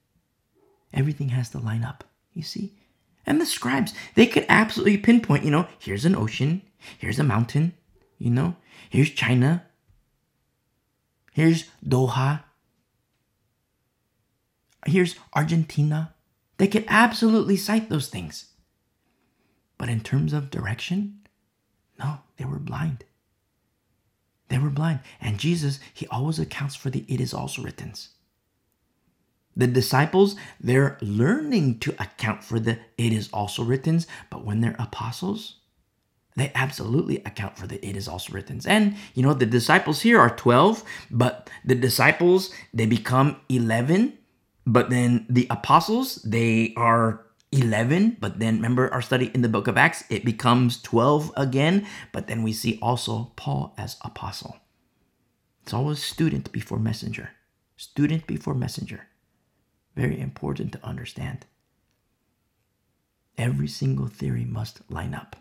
Everything 0.93 1.31
has 1.31 1.51
to 1.51 1.59
line 1.59 1.85
up, 1.85 2.05
you 2.35 2.43
see? 2.43 2.75
And 3.27 3.41
the 3.41 3.47
scribes, 3.47 3.93
they 4.15 4.27
could 4.27 4.47
absolutely 4.49 4.99
pinpoint, 4.99 5.45
you 5.45 5.51
know, 5.51 5.69
here's 5.79 6.05
an 6.05 6.17
ocean, 6.17 6.63
here's 6.99 7.19
a 7.19 7.25
mountain, 7.25 7.75
you 8.19 8.31
know, 8.31 8.57
here's 8.91 9.11
China, 9.11 9.65
Here's 11.39 11.67
Doha. 11.87 12.43
Here's 14.87 15.15
Argentina. 15.35 16.13
They 16.57 16.67
could 16.67 16.85
absolutely 16.89 17.57
cite 17.57 17.89
those 17.89 18.09
things. 18.09 18.55
But 19.79 19.89
in 19.89 20.01
terms 20.01 20.33
of 20.33 20.51
direction, 20.51 21.21
no, 21.97 22.19
they 22.39 22.45
were 22.45 22.59
blind. 22.59 23.05
They 24.49 24.59
were 24.59 24.71
blind. 24.71 25.01
And 25.21 25.39
Jesus, 25.39 25.79
he 25.93 26.07
always 26.09 26.39
accounts 26.39 26.75
for 26.75 26.91
the 26.91 27.05
it 27.09 27.21
is 27.21 27.35
also 27.35 27.63
written. 27.63 27.93
The 29.57 29.67
disciples, 29.67 30.37
they're 30.61 30.99
learning 31.01 31.81
to 31.81 31.93
account 32.01 32.45
for 32.45 32.61
the 32.61 32.79
it 32.97 33.13
is 33.13 33.29
also 33.33 33.65
written, 33.65 34.01
but 34.31 34.45
when 34.45 34.61
they're 34.61 34.77
apostles, 34.79 35.57
they 36.37 36.53
absolutely 36.55 37.17
account 37.25 37.59
for 37.59 37.67
the 37.67 37.85
it 37.85 37.97
is 37.97 38.07
also 38.07 38.33
written. 38.33 38.61
And 38.65 38.97
you 39.15 39.23
know, 39.25 39.35
the 39.35 39.47
disciples 39.47 40.01
here 40.01 40.21
are 40.21 40.31
12, 40.31 40.85
but 41.11 41.51
the 41.65 41.75
disciples 41.75 42.53
they 42.73 42.87
become 42.87 43.41
11, 43.49 44.17
but 44.65 44.91
then 44.91 45.27
the 45.29 45.49
apostles 45.51 46.17
they 46.23 46.73
are 46.77 47.27
11, 47.53 48.19
but 48.21 48.39
then 48.39 48.57
remember 48.57 48.93
our 48.93 49.03
study 49.03 49.31
in 49.35 49.43
the 49.43 49.49
book 49.49 49.69
of 49.69 49.77
Acts, 49.77 50.05
it 50.11 50.25
becomes 50.25 50.81
12 50.83 51.33
again, 51.37 51.87
but 52.13 52.27
then 52.27 52.43
we 52.43 52.53
see 52.53 52.79
also 52.83 53.33
Paul 53.37 53.75
as 53.79 53.97
apostle. 54.03 54.57
It's 55.63 55.73
always 55.73 56.03
student 56.03 56.53
before 56.53 56.79
messenger. 56.79 57.31
Student 57.77 58.27
before 58.27 58.55
messenger. 58.55 59.09
Very 59.97 60.21
important 60.21 60.73
to 60.73 60.85
understand. 60.85 61.47
Every 63.37 63.69
single 63.69 64.09
theory 64.09 64.45
must 64.45 64.81
line 64.91 65.15
up 65.15 65.37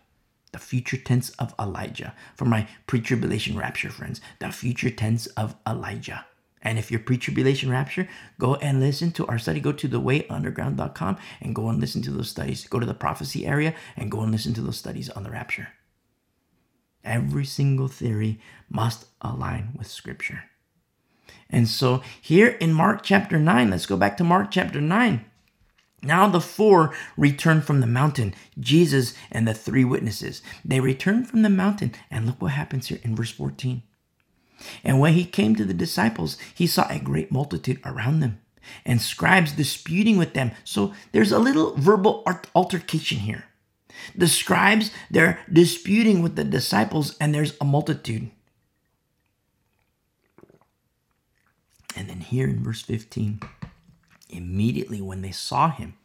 the 0.51 0.60
future 0.60 0.97
tense 0.97 1.30
of 1.32 1.53
Elijah. 1.60 2.14
For 2.36 2.45
my 2.45 2.68
pre 2.88 3.01
tribulation 3.01 3.58
rapture 3.58 3.89
friends, 3.89 4.22
the 4.39 4.51
future 4.51 4.89
tense 4.89 5.28
of 5.28 5.55
Elijah. 5.68 6.26
And 6.62 6.80
if 6.80 6.89
you're 6.89 6.99
pre 6.99 7.18
tribulation 7.18 7.70
rapture, 7.70 8.08
go 8.39 8.55
and 8.55 8.80
listen 8.80 9.12
to 9.14 9.28
our 9.28 9.39
study. 9.39 9.60
Go 9.60 9.72
to 9.72 9.88
thewayunderground.com 9.88 11.18
and 11.41 11.55
go 11.55 11.70
and 11.70 11.80
listen 11.80 12.01
to 12.03 12.12
those 12.12 12.30
studies. 12.30 12.68
Go 12.68 12.80
to 12.80 12.86
the 12.86 12.93
prophecy 12.93 13.45
area 13.45 13.76
and 13.95 14.12
go 14.12 14.22
and 14.22 14.32
listen 14.32 14.53
to 14.55 14.62
those 14.62 14.78
studies 14.78 15.10
on 15.10 15.24
the 15.24 15.32
rapture. 15.32 15.70
Every 17.03 17.45
single 17.45 17.88
theory 17.88 18.39
must 18.70 19.05
align 19.22 19.74
with 19.78 19.88
Scripture. 19.88 20.43
And 21.49 21.68
so 21.68 22.01
here 22.22 22.47
in 22.47 22.74
Mark 22.74 23.03
chapter 23.03 23.39
9, 23.39 23.70
let's 23.70 23.86
go 23.86 23.95
back 23.95 24.18
to 24.18 24.24
Mark 24.24 24.51
chapter 24.51 24.82
9. 24.82 25.26
Now 26.03 26.28
the 26.28 26.41
four 26.41 26.93
return 27.16 27.62
from 27.62 27.82
the 27.82 27.88
mountain, 27.88 28.36
Jesus 28.60 29.14
and 29.32 29.47
the 29.47 29.53
three 29.53 29.84
witnesses. 29.84 30.41
They 30.64 30.80
return 30.80 31.24
from 31.26 31.41
the 31.41 31.49
mountain, 31.49 31.93
and 32.12 32.26
look 32.26 32.41
what 32.41 32.51
happens 32.51 32.88
here 32.88 32.99
in 33.03 33.16
verse 33.16 33.32
14. 33.32 33.82
And 34.84 34.99
when 34.99 35.14
he 35.14 35.26
came 35.26 35.55
to 35.55 35.66
the 35.66 35.74
disciples, 35.74 36.38
he 36.53 36.68
saw 36.68 36.88
a 36.89 36.99
great 36.99 37.32
multitude 37.32 37.80
around 37.86 38.20
them, 38.20 38.39
and 38.86 39.01
scribes 39.01 39.51
disputing 39.51 40.18
with 40.18 40.34
them. 40.34 40.51
So 40.64 40.93
there's 41.12 41.32
a 41.32 41.39
little 41.39 41.76
verbal 41.76 42.24
altercation 42.55 43.20
here. 43.20 43.45
The 44.16 44.28
scribes, 44.28 44.91
they're 45.10 45.39
disputing 45.51 46.22
with 46.22 46.36
the 46.36 46.43
disciples, 46.43 47.16
and 47.20 47.34
there's 47.34 47.53
a 47.60 47.66
multitude. 47.66 48.32
And 51.95 52.10
then 52.10 52.20
here 52.20 52.47
in 52.47 52.64
verse 52.64 52.82
15, 52.82 53.41
Immediately 54.30 55.01
when 55.01 55.22
they 55.22 55.32
saw 55.32 55.70
him, 55.70 55.95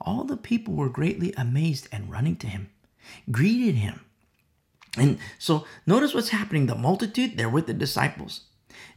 all 0.00 0.24
the 0.24 0.36
people 0.36 0.74
were 0.74 0.88
greatly 0.88 1.32
amazed 1.36 1.88
and 1.90 2.10
running 2.10 2.36
to 2.36 2.46
him, 2.46 2.70
greeted 3.30 3.76
him. 3.76 4.05
And 4.96 5.18
so 5.38 5.66
notice 5.86 6.14
what's 6.14 6.30
happening. 6.30 6.66
The 6.66 6.74
multitude, 6.74 7.36
they're 7.36 7.48
with 7.48 7.66
the 7.66 7.74
disciples. 7.74 8.42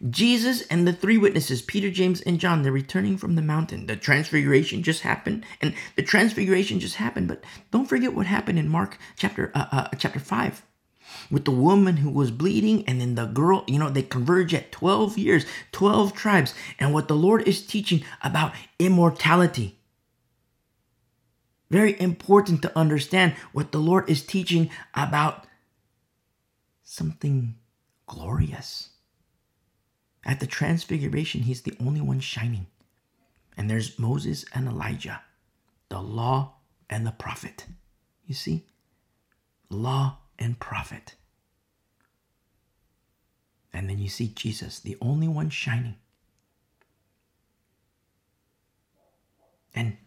Jesus 0.09 0.61
and 0.67 0.87
the 0.87 0.93
three 0.93 1.17
witnesses, 1.17 1.61
Peter, 1.61 1.89
James, 1.89 2.21
and 2.21 2.39
John, 2.39 2.63
they're 2.63 2.71
returning 2.71 3.17
from 3.17 3.35
the 3.35 3.41
mountain. 3.41 3.85
The 3.85 3.97
transfiguration 3.97 4.81
just 4.81 5.01
happened, 5.01 5.45
and 5.61 5.73
the 5.97 6.03
transfiguration 6.03 6.79
just 6.79 6.95
happened. 6.95 7.27
But 7.27 7.43
don't 7.71 7.85
forget 7.85 8.13
what 8.13 8.25
happened 8.25 8.59
in 8.59 8.69
Mark 8.69 8.97
chapter 9.17 9.51
uh, 9.53 9.65
uh, 9.71 9.87
chapter 9.97 10.19
five 10.19 10.63
with 11.31 11.45
the 11.45 11.51
woman 11.51 11.97
who 11.97 12.09
was 12.09 12.31
bleeding 12.31 12.85
and 12.85 13.01
then 13.01 13.15
the 13.15 13.25
girl, 13.25 13.63
you 13.67 13.79
know, 13.79 13.89
they 13.89 14.03
converge 14.03 14.53
at 14.53 14.71
12 14.71 15.17
years, 15.17 15.45
12 15.71 16.13
tribes, 16.13 16.53
and 16.79 16.93
what 16.93 17.07
the 17.07 17.15
Lord 17.15 17.47
is 17.47 17.65
teaching 17.65 18.03
about 18.23 18.53
immortality. 18.77 19.79
Very 21.69 21.99
important 21.99 22.61
to 22.63 22.77
understand 22.77 23.33
what 23.51 23.71
the 23.71 23.79
Lord 23.79 24.09
is 24.09 24.23
teaching 24.23 24.69
about 24.93 25.45
something 26.89 27.55
glorious. 28.07 28.89
At 30.25 30.39
the 30.39 30.47
transfiguration, 30.47 31.41
he's 31.41 31.61
the 31.61 31.75
only 31.79 32.01
one 32.01 32.19
shining. 32.19 32.67
And 33.57 33.69
there's 33.69 33.99
Moses 33.99 34.45
and 34.53 34.67
Elijah, 34.67 35.21
the 35.89 36.01
law 36.01 36.55
and 36.89 37.05
the 37.05 37.11
prophet. 37.11 37.65
You 38.25 38.33
see? 38.33 38.65
law 39.69 40.17
and 40.37 40.59
prophet. 40.59 41.15
And 43.71 43.89
then 43.89 43.99
you 43.99 44.09
see 44.09 44.29
Jesus, 44.29 44.79
the 44.79 44.97
only 45.01 45.27
one 45.27 45.49
shining. 45.49 45.95
And 49.75 49.97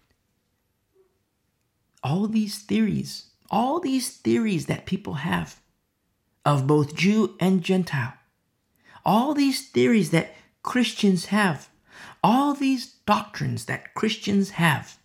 all 2.03 2.27
these 2.27 2.59
theories, 2.59 3.31
all 3.51 3.79
these 3.79 4.17
theories 4.17 4.67
that 4.67 4.87
people 4.87 5.15
have 5.15 5.61
of 6.45 6.67
both 6.67 6.95
Jew 6.95 7.37
and 7.41 7.63
Gentile, 7.63 8.15
all 9.05 9.35
these 9.35 9.69
theories 9.69 10.11
that 10.11 10.35
Christians 10.63 11.27
have, 11.27 11.69
all 12.23 12.55
these 12.55 12.87
doctrines 13.07 13.65
that 13.67 13.95
Christians 13.95 14.51
have, 14.51 14.99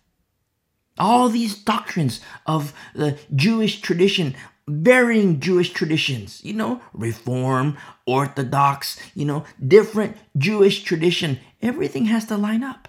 all 0.98 1.28
these 1.28 1.56
doctrines 1.56 2.20
of 2.46 2.72
the 2.94 3.18
Jewish 3.34 3.80
tradition, 3.80 4.34
varying 4.66 5.40
Jewish 5.40 5.70
traditions, 5.70 6.44
you 6.44 6.52
know, 6.52 6.80
Reform, 6.92 7.76
Orthodox, 8.06 9.00
you 9.14 9.24
know, 9.24 9.44
different 9.66 10.16
Jewish 10.36 10.82
tradition, 10.82 11.38
everything 11.62 12.06
has 12.06 12.26
to 12.26 12.36
line 12.36 12.62
up. 12.62 12.88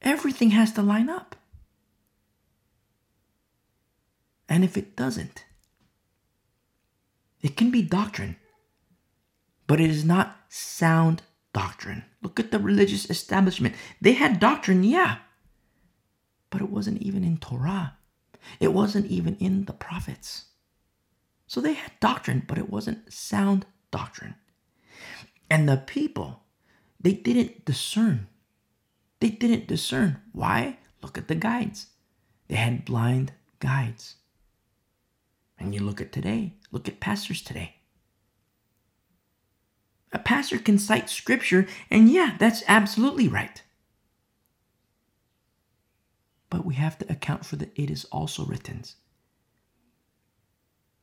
Everything 0.00 0.50
has 0.50 0.72
to 0.72 0.82
line 0.82 1.08
up. 1.08 1.36
And 4.48 4.64
if 4.64 4.76
it 4.76 4.96
doesn't, 4.96 5.44
it 7.42 7.56
can 7.56 7.70
be 7.70 7.82
doctrine, 7.82 8.36
but 9.66 9.80
it 9.80 9.90
is 9.90 10.04
not 10.04 10.36
sound 10.48 11.22
doctrine. 11.52 12.04
Look 12.22 12.38
at 12.38 12.50
the 12.50 12.58
religious 12.58 13.10
establishment. 13.10 13.74
They 14.00 14.12
had 14.12 14.40
doctrine, 14.40 14.84
yeah, 14.84 15.18
but 16.50 16.60
it 16.60 16.70
wasn't 16.70 17.02
even 17.02 17.24
in 17.24 17.38
Torah. 17.38 17.96
It 18.60 18.72
wasn't 18.72 19.06
even 19.06 19.36
in 19.36 19.64
the 19.64 19.72
prophets. 19.72 20.46
So 21.46 21.60
they 21.60 21.74
had 21.74 21.92
doctrine, 22.00 22.44
but 22.46 22.58
it 22.58 22.70
wasn't 22.70 23.12
sound 23.12 23.66
doctrine. 23.90 24.36
And 25.50 25.68
the 25.68 25.76
people, 25.76 26.44
they 27.00 27.12
didn't 27.12 27.64
discern. 27.64 28.28
They 29.20 29.30
didn't 29.30 29.66
discern. 29.68 30.20
Why? 30.32 30.78
Look 31.02 31.18
at 31.18 31.28
the 31.28 31.34
guides. 31.34 31.88
They 32.48 32.56
had 32.56 32.84
blind 32.84 33.32
guides. 33.58 34.16
And 35.58 35.74
you 35.74 35.80
look 35.80 36.00
at 36.00 36.10
today, 36.10 36.54
look 36.72 36.88
at 36.88 36.98
pastors 36.98 37.42
today. 37.42 37.76
A 40.12 40.18
pastor 40.18 40.58
can 40.58 40.78
cite 40.78 41.08
scripture, 41.08 41.66
and 41.90 42.10
yeah, 42.10 42.36
that's 42.38 42.62
absolutely 42.66 43.28
right. 43.28 43.62
But 46.50 46.66
we 46.66 46.74
have 46.74 46.98
to 46.98 47.10
account 47.10 47.46
for 47.46 47.56
the 47.56 47.70
it 47.80 47.90
is 47.90 48.04
also 48.06 48.44
written. 48.44 48.82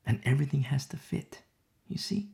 And 0.06 0.22
everything 0.24 0.62
has 0.64 0.86
to 0.88 0.98
fit, 0.98 1.42
you 1.88 1.98
see? 1.98 2.30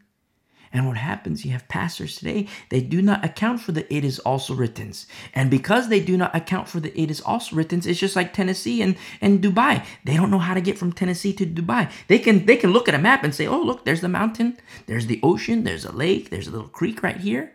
And 0.71 0.87
what 0.87 0.97
happens, 0.97 1.45
you 1.45 1.51
have 1.51 1.67
pastors 1.67 2.17
today, 2.17 2.47
they 2.69 2.81
do 2.81 3.01
not 3.01 3.23
account 3.23 3.61
for 3.61 3.71
the 3.71 3.91
it 3.93 4.03
is 4.03 4.19
also 4.19 4.53
written. 4.53 4.85
And 5.33 5.49
because 5.49 5.89
they 5.89 5.99
do 5.99 6.17
not 6.17 6.35
account 6.35 6.67
for 6.67 6.79
the 6.79 6.99
it 6.99 7.09
is 7.09 7.21
also 7.21 7.55
written, 7.55 7.81
it's 7.85 7.99
just 7.99 8.15
like 8.15 8.33
Tennessee 8.33 8.81
and, 8.81 8.95
and 9.21 9.41
Dubai. 9.41 9.85
They 10.03 10.15
don't 10.15 10.31
know 10.31 10.39
how 10.39 10.53
to 10.53 10.61
get 10.61 10.77
from 10.77 10.91
Tennessee 10.91 11.33
to 11.33 11.45
Dubai. 11.45 11.91
They 12.07 12.19
can 12.19 12.45
they 12.45 12.57
can 12.57 12.71
look 12.71 12.87
at 12.87 12.95
a 12.95 12.99
map 12.99 13.23
and 13.23 13.33
say, 13.33 13.47
oh 13.47 13.61
look, 13.61 13.85
there's 13.85 14.01
the 14.01 14.09
mountain, 14.09 14.57
there's 14.85 15.07
the 15.07 15.19
ocean, 15.23 15.63
there's 15.63 15.85
a 15.85 15.91
lake, 15.91 16.29
there's 16.29 16.47
a 16.47 16.51
little 16.51 16.67
creek 16.67 17.01
right 17.01 17.17
here. 17.17 17.53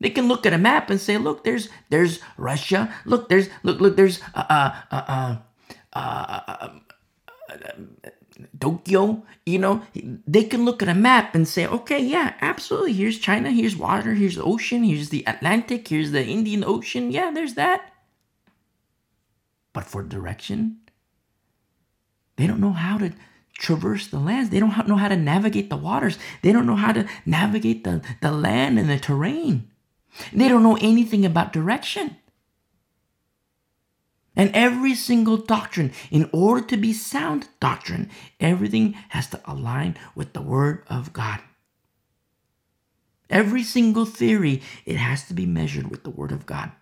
They 0.00 0.10
can 0.10 0.26
look 0.26 0.46
at 0.46 0.52
a 0.52 0.58
map 0.58 0.90
and 0.90 1.00
say, 1.00 1.16
look, 1.16 1.44
there's 1.44 1.68
there's 1.90 2.18
Russia. 2.36 2.92
Look, 3.04 3.28
there's 3.28 3.48
look 3.62 3.80
look 3.80 3.96
there's 3.96 4.20
uh 4.34 4.44
uh 4.50 4.72
uh 4.90 5.36
uh, 5.92 6.40
uh, 6.48 6.68
uh 8.04 8.10
Tokyo, 8.60 9.22
you 9.46 9.58
know, 9.58 9.82
they 10.26 10.44
can 10.44 10.64
look 10.64 10.82
at 10.82 10.88
a 10.88 10.94
map 10.94 11.34
and 11.34 11.46
say, 11.46 11.66
okay, 11.66 11.98
yeah, 11.98 12.34
absolutely. 12.40 12.92
Here's 12.92 13.18
China, 13.18 13.50
here's 13.50 13.76
water, 13.76 14.14
here's 14.14 14.36
the 14.36 14.42
ocean, 14.42 14.84
here's 14.84 15.10
the 15.10 15.24
Atlantic, 15.26 15.88
here's 15.88 16.10
the 16.12 16.24
Indian 16.24 16.64
Ocean. 16.64 17.10
Yeah, 17.10 17.30
there's 17.30 17.54
that. 17.54 17.92
But 19.72 19.84
for 19.84 20.02
direction, 20.02 20.78
they 22.36 22.46
don't 22.46 22.60
know 22.60 22.72
how 22.72 22.98
to 22.98 23.12
traverse 23.54 24.06
the 24.08 24.18
lands. 24.18 24.50
They 24.50 24.60
don't 24.60 24.88
know 24.88 24.96
how 24.96 25.08
to 25.08 25.16
navigate 25.16 25.70
the 25.70 25.76
waters. 25.76 26.18
They 26.42 26.52
don't 26.52 26.66
know 26.66 26.76
how 26.76 26.92
to 26.92 27.06
navigate 27.24 27.84
the, 27.84 28.02
the 28.20 28.32
land 28.32 28.78
and 28.78 28.90
the 28.90 28.98
terrain. 28.98 29.70
They 30.32 30.48
don't 30.48 30.62
know 30.62 30.78
anything 30.80 31.24
about 31.24 31.52
direction. 31.52 32.16
And 34.34 34.50
every 34.54 34.94
single 34.94 35.36
doctrine, 35.36 35.92
in 36.10 36.30
order 36.32 36.66
to 36.68 36.76
be 36.76 36.92
sound 36.92 37.48
doctrine, 37.60 38.10
everything 38.40 38.94
has 39.10 39.26
to 39.28 39.40
align 39.44 39.96
with 40.14 40.32
the 40.32 40.40
Word 40.40 40.84
of 40.88 41.12
God. 41.12 41.40
Every 43.28 43.62
single 43.62 44.04
theory, 44.04 44.62
it 44.84 44.96
has 44.96 45.26
to 45.28 45.34
be 45.34 45.46
measured 45.46 45.90
with 45.90 46.02
the 46.02 46.10
Word 46.10 46.32
of 46.32 46.46
God. 46.46 46.72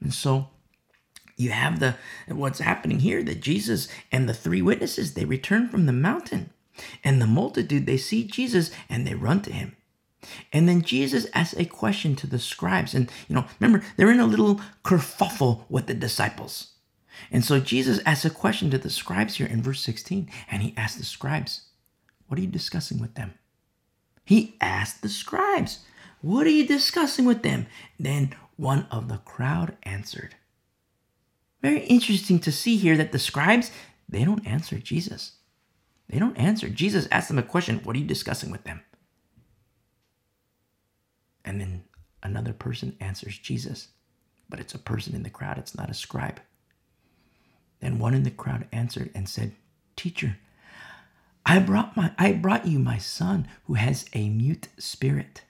And 0.00 0.14
so 0.14 0.48
you 1.36 1.50
have 1.50 1.80
the 1.80 1.96
what's 2.26 2.58
happening 2.58 3.00
here 3.00 3.22
that 3.22 3.40
Jesus 3.40 3.88
and 4.12 4.28
the 4.28 4.34
three 4.34 4.62
witnesses 4.62 5.14
they 5.14 5.24
return 5.24 5.68
from 5.68 5.86
the 5.86 5.92
mountain 5.92 6.50
and 7.02 7.20
the 7.20 7.26
multitude 7.26 7.86
they 7.86 7.96
see 7.96 8.24
Jesus 8.24 8.70
and 8.88 9.06
they 9.06 9.14
run 9.14 9.40
to 9.42 9.52
him 9.52 9.76
and 10.52 10.68
then 10.68 10.82
Jesus 10.82 11.26
asks 11.34 11.58
a 11.58 11.64
question 11.64 12.16
to 12.16 12.26
the 12.26 12.38
scribes. 12.38 12.94
And, 12.94 13.10
you 13.28 13.34
know, 13.34 13.44
remember, 13.60 13.84
they're 13.96 14.10
in 14.10 14.20
a 14.20 14.26
little 14.26 14.60
kerfuffle 14.84 15.64
with 15.68 15.86
the 15.86 15.94
disciples. 15.94 16.72
And 17.30 17.44
so 17.44 17.60
Jesus 17.60 18.00
asks 18.06 18.24
a 18.24 18.30
question 18.30 18.70
to 18.70 18.78
the 18.78 18.90
scribes 18.90 19.36
here 19.36 19.46
in 19.46 19.62
verse 19.62 19.80
16. 19.80 20.30
And 20.50 20.62
he 20.62 20.74
asked 20.76 20.98
the 20.98 21.04
scribes, 21.04 21.62
What 22.26 22.38
are 22.38 22.42
you 22.42 22.48
discussing 22.48 23.00
with 23.00 23.14
them? 23.14 23.34
He 24.24 24.56
asked 24.60 25.02
the 25.02 25.08
scribes, 25.08 25.80
What 26.20 26.46
are 26.46 26.50
you 26.50 26.66
discussing 26.66 27.24
with 27.24 27.42
them? 27.42 27.66
Then 27.98 28.34
one 28.56 28.86
of 28.90 29.08
the 29.08 29.18
crowd 29.18 29.76
answered. 29.84 30.36
Very 31.62 31.80
interesting 31.80 32.38
to 32.40 32.52
see 32.52 32.76
here 32.76 32.96
that 32.96 33.12
the 33.12 33.18
scribes, 33.18 33.70
they 34.08 34.24
don't 34.24 34.46
answer 34.46 34.78
Jesus. 34.78 35.32
They 36.08 36.18
don't 36.18 36.38
answer. 36.38 36.68
Jesus 36.68 37.08
asked 37.10 37.28
them 37.28 37.38
a 37.38 37.42
question, 37.42 37.80
What 37.84 37.96
are 37.96 37.98
you 37.98 38.06
discussing 38.06 38.50
with 38.50 38.64
them? 38.64 38.80
And 41.44 41.60
then 41.60 41.84
another 42.22 42.52
person 42.52 42.96
answers 43.00 43.38
Jesus, 43.38 43.88
but 44.48 44.60
it's 44.60 44.74
a 44.74 44.78
person 44.78 45.14
in 45.14 45.22
the 45.22 45.30
crowd, 45.30 45.58
it's 45.58 45.76
not 45.76 45.90
a 45.90 45.94
scribe. 45.94 46.40
Then 47.80 47.98
one 47.98 48.14
in 48.14 48.24
the 48.24 48.30
crowd 48.30 48.66
answered 48.72 49.10
and 49.14 49.28
said, 49.28 49.52
Teacher, 49.96 50.36
I 51.46 51.58
brought 51.58 51.96
my 51.96 52.12
I 52.18 52.32
brought 52.32 52.66
you 52.66 52.78
my 52.78 52.98
son 52.98 53.48
who 53.64 53.74
has 53.74 54.04
a 54.12 54.28
mute 54.28 54.68
spirit. 54.78 55.42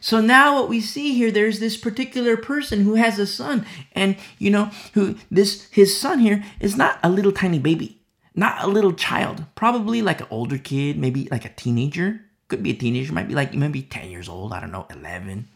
So 0.00 0.20
now 0.20 0.54
what 0.54 0.68
we 0.68 0.80
see 0.80 1.14
here 1.14 1.30
there's 1.30 1.60
this 1.60 1.76
particular 1.76 2.36
person 2.36 2.82
who 2.82 2.94
has 2.94 3.18
a 3.18 3.26
son 3.26 3.64
and 3.92 4.16
you 4.38 4.50
know 4.50 4.70
who 4.92 5.16
this 5.30 5.68
his 5.70 5.98
son 5.98 6.18
here 6.18 6.44
is 6.60 6.76
not 6.76 6.98
a 7.02 7.08
little 7.08 7.32
tiny 7.32 7.58
baby, 7.58 8.02
not 8.34 8.62
a 8.62 8.68
little 8.68 8.92
child, 8.92 9.44
probably 9.54 10.02
like 10.02 10.20
an 10.20 10.26
older 10.30 10.58
kid, 10.58 10.98
maybe 10.98 11.28
like 11.30 11.44
a 11.44 11.54
teenager 11.54 12.20
could 12.50 12.62
be 12.62 12.70
a 12.70 12.74
teenager, 12.74 13.12
might 13.12 13.28
be 13.28 13.34
like 13.34 13.54
maybe 13.54 13.82
10 13.82 14.10
years 14.10 14.28
old, 14.28 14.52
I 14.52 14.60
don't 14.60 14.72
know, 14.72 14.86
11. 14.90 15.48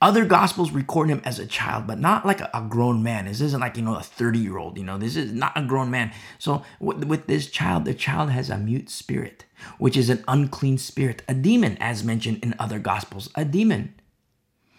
Other 0.00 0.24
gospels 0.24 0.70
record 0.70 1.08
him 1.08 1.20
as 1.24 1.40
a 1.40 1.46
child, 1.46 1.88
but 1.88 1.98
not 1.98 2.24
like 2.24 2.40
a, 2.40 2.48
a 2.54 2.62
grown 2.62 3.02
man. 3.02 3.24
This 3.24 3.40
isn't 3.40 3.60
like, 3.60 3.76
you 3.76 3.82
know, 3.82 3.96
a 3.96 4.02
30 4.02 4.38
year 4.38 4.56
old, 4.56 4.78
you 4.78 4.84
know, 4.84 4.96
this 4.96 5.16
is 5.16 5.32
not 5.32 5.52
a 5.56 5.62
grown 5.62 5.90
man. 5.90 6.12
So 6.38 6.62
with, 6.78 7.04
with 7.04 7.26
this 7.26 7.50
child, 7.50 7.84
the 7.84 7.94
child 7.94 8.30
has 8.30 8.48
a 8.48 8.56
mute 8.56 8.88
spirit, 8.88 9.44
which 9.78 9.96
is 9.96 10.08
an 10.08 10.22
unclean 10.28 10.78
spirit, 10.78 11.22
a 11.28 11.34
demon, 11.34 11.76
as 11.80 12.04
mentioned 12.04 12.38
in 12.44 12.54
other 12.60 12.78
gospels, 12.78 13.28
a 13.34 13.44
demon. 13.44 13.94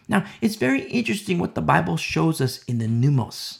Now, 0.07 0.25
it's 0.41 0.55
very 0.55 0.83
interesting 0.83 1.37
what 1.37 1.53
the 1.53 1.61
Bible 1.61 1.97
shows 1.97 2.39
us 2.39 2.63
in 2.63 2.79
the 2.79 2.87
pneumos. 2.87 3.59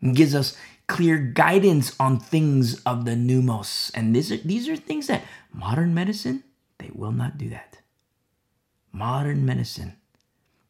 It 0.00 0.14
gives 0.14 0.34
us 0.34 0.56
clear 0.86 1.18
guidance 1.18 1.94
on 1.98 2.20
things 2.20 2.80
of 2.82 3.04
the 3.04 3.12
pneumos. 3.12 3.90
And 3.94 4.14
these 4.14 4.30
are, 4.30 4.36
these 4.36 4.68
are 4.68 4.76
things 4.76 5.08
that 5.08 5.24
modern 5.52 5.94
medicine, 5.94 6.44
they 6.78 6.90
will 6.94 7.12
not 7.12 7.38
do 7.38 7.48
that. 7.50 7.78
Modern 8.92 9.44
medicine 9.44 9.96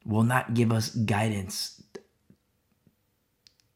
will 0.04 0.22
not 0.22 0.54
give 0.54 0.72
us 0.72 0.90
guidance 0.90 1.82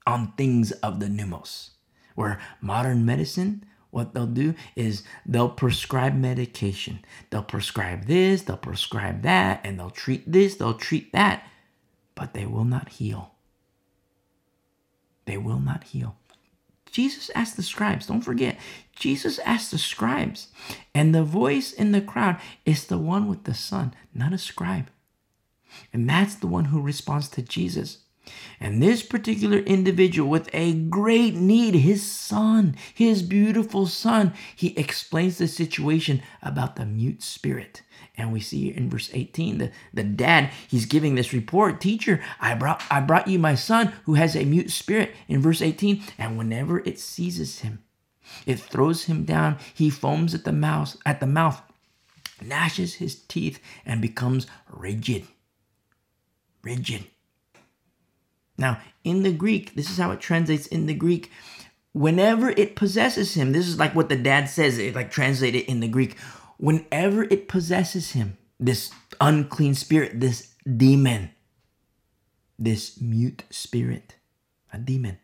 on 0.07 0.33
things 0.37 0.73
of 0.73 1.01
the 1.01 1.07
pneumos. 1.07 1.71
Where 2.15 2.41
modern 2.61 3.05
medicine, 3.05 3.65
what 3.91 4.15
they'll 4.15 4.27
do 4.27 4.55
is 4.77 5.03
they'll 5.27 5.49
prescribe 5.49 6.15
medication. 6.15 7.05
They'll 7.31 7.43
prescribe 7.43 8.07
this, 8.07 8.43
they'll 8.43 8.57
prescribe 8.57 9.23
that, 9.23 9.61
and 9.65 9.79
they'll 9.79 9.91
treat 9.91 10.31
this, 10.31 10.57
they'll 10.57 10.75
treat 10.75 11.13
that, 11.13 11.47
but 12.15 12.35
they 12.35 12.47
will 12.47 12.65
not 12.65 12.89
heal. 12.89 13.33
They 15.27 15.37
will 15.37 15.61
not 15.61 15.85
heal. 15.85 16.17
Jesus 16.91 17.31
asked 17.35 17.57
the 17.57 17.63
scribes, 17.63 18.07
don't 18.07 18.21
forget, 18.21 18.59
Jesus 18.95 19.39
asked 19.41 19.71
the 19.71 19.79
scribes, 19.79 20.49
and 20.95 21.15
the 21.15 21.25
voice 21.25 21.73
in 21.73 21.93
the 21.93 22.01
crowd 22.01 22.39
is 22.65 22.87
the 22.87 22.99
one 22.99 23.29
with 23.29 23.45
the 23.45 23.55
Son, 23.55 23.95
not 24.15 24.33
a 24.33 24.39
scribe. 24.39 24.91
And 25.93 26.09
that's 26.09 26.35
the 26.35 26.47
one 26.47 26.67
who 26.67 26.81
responds 26.81 27.29
to 27.31 27.43
Jesus. 27.43 27.99
And 28.61 28.83
this 28.83 29.03
particular 29.03 29.59
individual 29.59 30.29
with 30.29 30.51
a 30.53 30.75
great 30.75 31.35
need, 31.35 31.75
his 31.75 32.03
son, 32.03 32.77
his 32.95 33.23
beautiful 33.23 33.87
son, 33.87 34.35
he 34.55 34.77
explains 34.79 35.39
the 35.39 35.49
situation 35.49 36.23
about 36.43 36.77
the 36.77 36.85
mute 36.85 37.23
spirit. 37.23 37.83
And 38.21 38.33
we 38.33 38.41
see 38.41 38.69
in 38.69 38.91
verse 38.91 39.09
18, 39.15 39.57
the, 39.57 39.71
the 39.95 40.05
dad, 40.05 40.51
he's 40.69 40.85
giving 40.85 41.15
this 41.15 41.33
report, 41.33 41.81
teacher, 41.81 42.23
I 42.39 42.55
brought 42.55 42.83
I 42.91 43.01
brought 43.01 43.29
you 43.29 43.39
my 43.39 43.55
son 43.55 43.95
who 44.05 44.15
has 44.15 44.37
a 44.37 44.45
mute 44.45 44.71
spirit 44.71 45.15
in 45.27 45.41
verse 45.41 45.63
18, 45.63 46.03
and 46.19 46.37
whenever 46.37 46.81
it 46.81 46.99
seizes 46.99 47.61
him, 47.61 47.83
it 48.45 48.61
throws 48.61 49.05
him 49.05 49.25
down, 49.25 49.57
he 49.73 49.89
foams 49.89 50.35
at 50.35 50.45
the 50.45 50.53
mouth, 50.53 50.99
at 51.07 51.21
the 51.21 51.27
mouth, 51.27 51.63
gnashes 52.45 52.95
his 52.95 53.15
teeth, 53.15 53.59
and 53.87 54.03
becomes 54.03 54.47
rigid. 54.69 55.27
Rigid. 56.63 57.07
Now, 58.59 58.81
in 59.03 59.23
the 59.23 59.33
Greek, 59.33 59.75
this 59.75 59.91
is 59.91 59.97
how 59.97 60.11
it 60.11 60.21
translates 60.21 60.67
in 60.67 60.85
the 60.85 60.95
Greek. 60.95 61.31
Whenever 61.93 62.51
it 62.51 62.77
possesses 62.77 63.33
him, 63.33 63.53
this 63.53 63.67
is 63.67 63.79
like 63.79 63.95
what 63.95 64.11
the 64.11 64.17
dad 64.17 64.51
says, 64.51 64.77
it 64.77 64.95
like 64.95 65.11
translated 65.11 65.65
in 65.65 65.81
the 65.81 65.89
Greek. 65.89 66.17
Whenever 66.61 67.25
it 67.25 67.49
possesses 67.49 68.13
him, 68.13 68.37
this 68.59 68.91
unclean 69.21 69.75
spirit, 69.75 70.21
this 70.21 70.55
demon, 70.77 71.31
this 72.59 73.01
mute 73.01 73.45
spirit, 73.51 74.17
a 74.73 74.79
demon. 74.79 75.19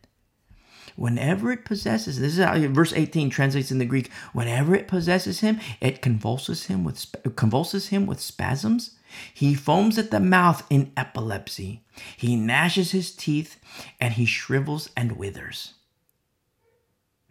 Whenever 0.96 1.52
it 1.52 1.66
possesses, 1.66 2.18
this 2.18 2.38
is 2.38 2.44
how 2.44 2.58
verse 2.68 2.94
18 2.94 3.28
translates 3.28 3.70
in 3.70 3.78
the 3.78 3.84
Greek. 3.84 4.10
Whenever 4.32 4.74
it 4.74 4.88
possesses 4.88 5.40
him, 5.40 5.60
it 5.80 6.00
convulses 6.00 6.66
him 6.66 6.84
with 6.84 7.14
convulses 7.36 7.88
him 7.88 8.06
with 8.06 8.18
spasms 8.18 8.96
he 9.32 9.54
foams 9.54 9.98
at 9.98 10.10
the 10.10 10.20
mouth 10.20 10.66
in 10.70 10.92
epilepsy. 10.96 11.84
He 12.16 12.36
gnashes 12.36 12.90
his 12.90 13.14
teeth 13.14 13.58
and 14.00 14.14
he 14.14 14.26
shrivels 14.26 14.90
and 14.96 15.12
withers. 15.12 15.74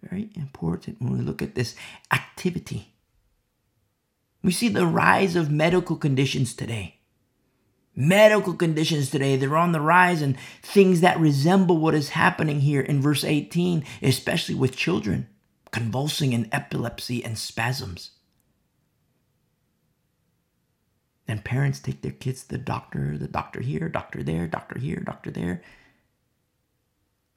Very 0.01 0.29
important 0.35 1.01
when 1.01 1.13
we 1.13 1.19
look 1.19 1.41
at 1.41 1.55
this 1.55 1.75
activity. 2.11 2.94
We 4.45 4.51
see 4.51 4.69
the 4.69 4.85
rise 4.85 5.35
of 5.35 5.49
medical 5.49 5.95
conditions 5.95 6.53
today. 6.53 6.99
Medical 7.95 8.53
conditions 8.53 9.09
today, 9.09 9.37
they're 9.37 9.57
on 9.57 9.71
the 9.71 9.81
rise, 9.81 10.21
and 10.21 10.37
things 10.61 11.01
that 11.01 11.19
resemble 11.19 11.77
what 11.79 11.95
is 11.95 12.09
happening 12.09 12.59
here 12.59 12.81
in 12.81 13.01
verse 13.01 13.23
18, 13.23 13.83
especially 14.03 14.53
with 14.53 14.77
children 14.77 15.27
convulsing 15.71 16.31
in 16.31 16.47
epilepsy 16.51 17.25
and 17.25 17.39
spasms. 17.39 18.11
And 21.27 21.43
parents 21.43 21.79
take 21.79 22.03
their 22.03 22.11
kids 22.11 22.43
to 22.43 22.49
the 22.49 22.57
doctor, 22.59 23.17
the 23.17 23.27
doctor 23.27 23.61
here, 23.61 23.89
doctor 23.89 24.21
there, 24.21 24.45
doctor 24.45 24.77
here, 24.77 24.99
doctor 24.99 25.31
there. 25.31 25.63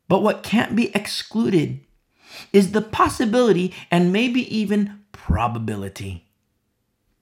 But 0.08 0.22
what 0.22 0.42
can't 0.42 0.76
be 0.76 0.94
excluded 0.94 1.80
is 2.52 2.72
the 2.72 2.82
possibility 2.82 3.74
and 3.90 4.12
maybe 4.12 4.42
even 4.54 5.04
probability 5.12 6.27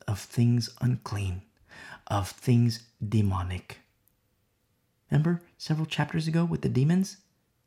of 0.07 0.21
things 0.21 0.71
unclean, 0.81 1.43
of 2.07 2.31
things 2.31 2.81
demonic. 3.07 3.79
Remember 5.11 5.43
several 5.57 5.87
chapters 5.87 6.27
ago 6.27 6.45
with 6.45 6.63
the 6.63 6.69
demons? 6.69 7.19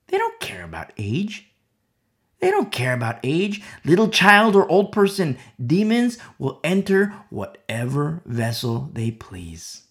They 0.08 0.18
don't 0.18 0.40
care 0.40 0.64
about 0.64 0.92
age. 0.98 1.52
They 2.40 2.52
don't 2.52 2.72
care 2.72 2.94
about 2.94 3.20
age, 3.24 3.62
little 3.84 4.08
child 4.08 4.56
or 4.56 4.70
old 4.70 4.92
person. 4.92 5.38
Demons 5.64 6.18
will 6.38 6.60
enter 6.64 7.14
whatever 7.30 8.22
vessel 8.26 8.90
they 8.94 9.12
please. 9.12 9.84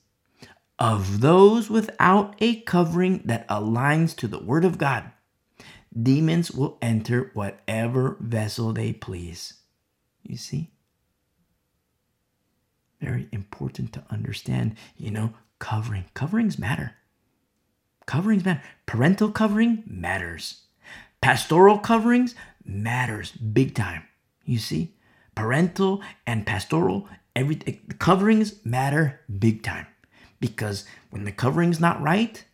Of 0.78 1.20
those 1.20 1.68
without 1.68 2.36
a 2.38 2.60
covering 2.62 3.22
that 3.24 3.46
aligns 3.48 4.16
to 4.16 4.28
the 4.28 4.38
Word 4.38 4.64
of 4.64 4.78
God, 4.78 5.10
demons 6.00 6.50
will 6.50 6.78
enter 6.80 7.30
whatever 7.34 8.16
vessel 8.20 8.72
they 8.72 8.92
please. 8.92 9.54
You 10.22 10.36
see? 10.36 10.70
Very 13.00 13.28
important 13.32 13.92
to 13.92 14.04
understand, 14.10 14.76
you 14.96 15.10
know, 15.10 15.34
covering. 15.58 16.06
Coverings 16.14 16.58
matter. 16.58 16.94
Coverings 18.06 18.44
matter. 18.44 18.62
Parental 18.86 19.30
covering 19.30 19.84
matters. 19.86 20.62
Pastoral 21.20 21.78
coverings 21.78 22.34
matters 22.64 23.32
big 23.32 23.74
time. 23.74 24.04
You 24.44 24.58
see, 24.58 24.94
parental 25.34 26.02
and 26.26 26.46
pastoral 26.46 27.08
every 27.36 27.58
eh, 27.66 27.74
coverings 27.98 28.54
matter 28.64 29.20
big 29.38 29.62
time 29.62 29.86
because 30.40 30.84
when 31.10 31.24
the 31.24 31.32
covering's 31.32 31.80
not 31.80 32.00
right, 32.02 32.44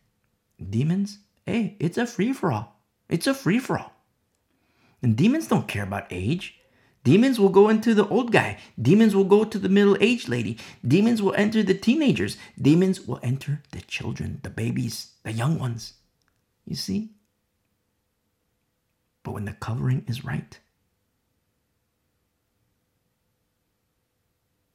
demons, 0.70 1.18
hey, 1.46 1.76
it's 1.78 1.98
a 1.98 2.06
free 2.06 2.32
for 2.32 2.52
all. 2.52 2.80
It's 3.08 3.26
a 3.26 3.34
free 3.34 3.58
for 3.58 3.78
all. 3.78 3.92
And 5.02 5.16
demons 5.16 5.48
don't 5.48 5.68
care 5.68 5.84
about 5.84 6.06
age. 6.10 6.58
Demons 7.04 7.38
will 7.38 7.50
go 7.50 7.68
into 7.68 7.94
the 7.94 8.08
old 8.08 8.32
guy. 8.32 8.58
Demons 8.80 9.14
will 9.14 9.24
go 9.24 9.44
to 9.44 9.58
the 9.58 9.68
middle 9.68 9.96
aged 10.00 10.28
lady. 10.28 10.58
Demons 10.86 11.22
will 11.22 11.34
enter 11.34 11.62
the 11.62 11.74
teenagers. 11.74 12.36
Demons 12.60 13.06
will 13.06 13.20
enter 13.22 13.62
the 13.70 13.82
children, 13.82 14.40
the 14.42 14.50
babies, 14.50 15.12
the 15.22 15.32
young 15.32 15.58
ones. 15.58 15.94
You 16.64 16.76
see? 16.76 17.10
but 19.24 19.32
when 19.32 19.46
the 19.46 19.52
covering 19.52 20.04
is 20.06 20.24
right. 20.24 20.60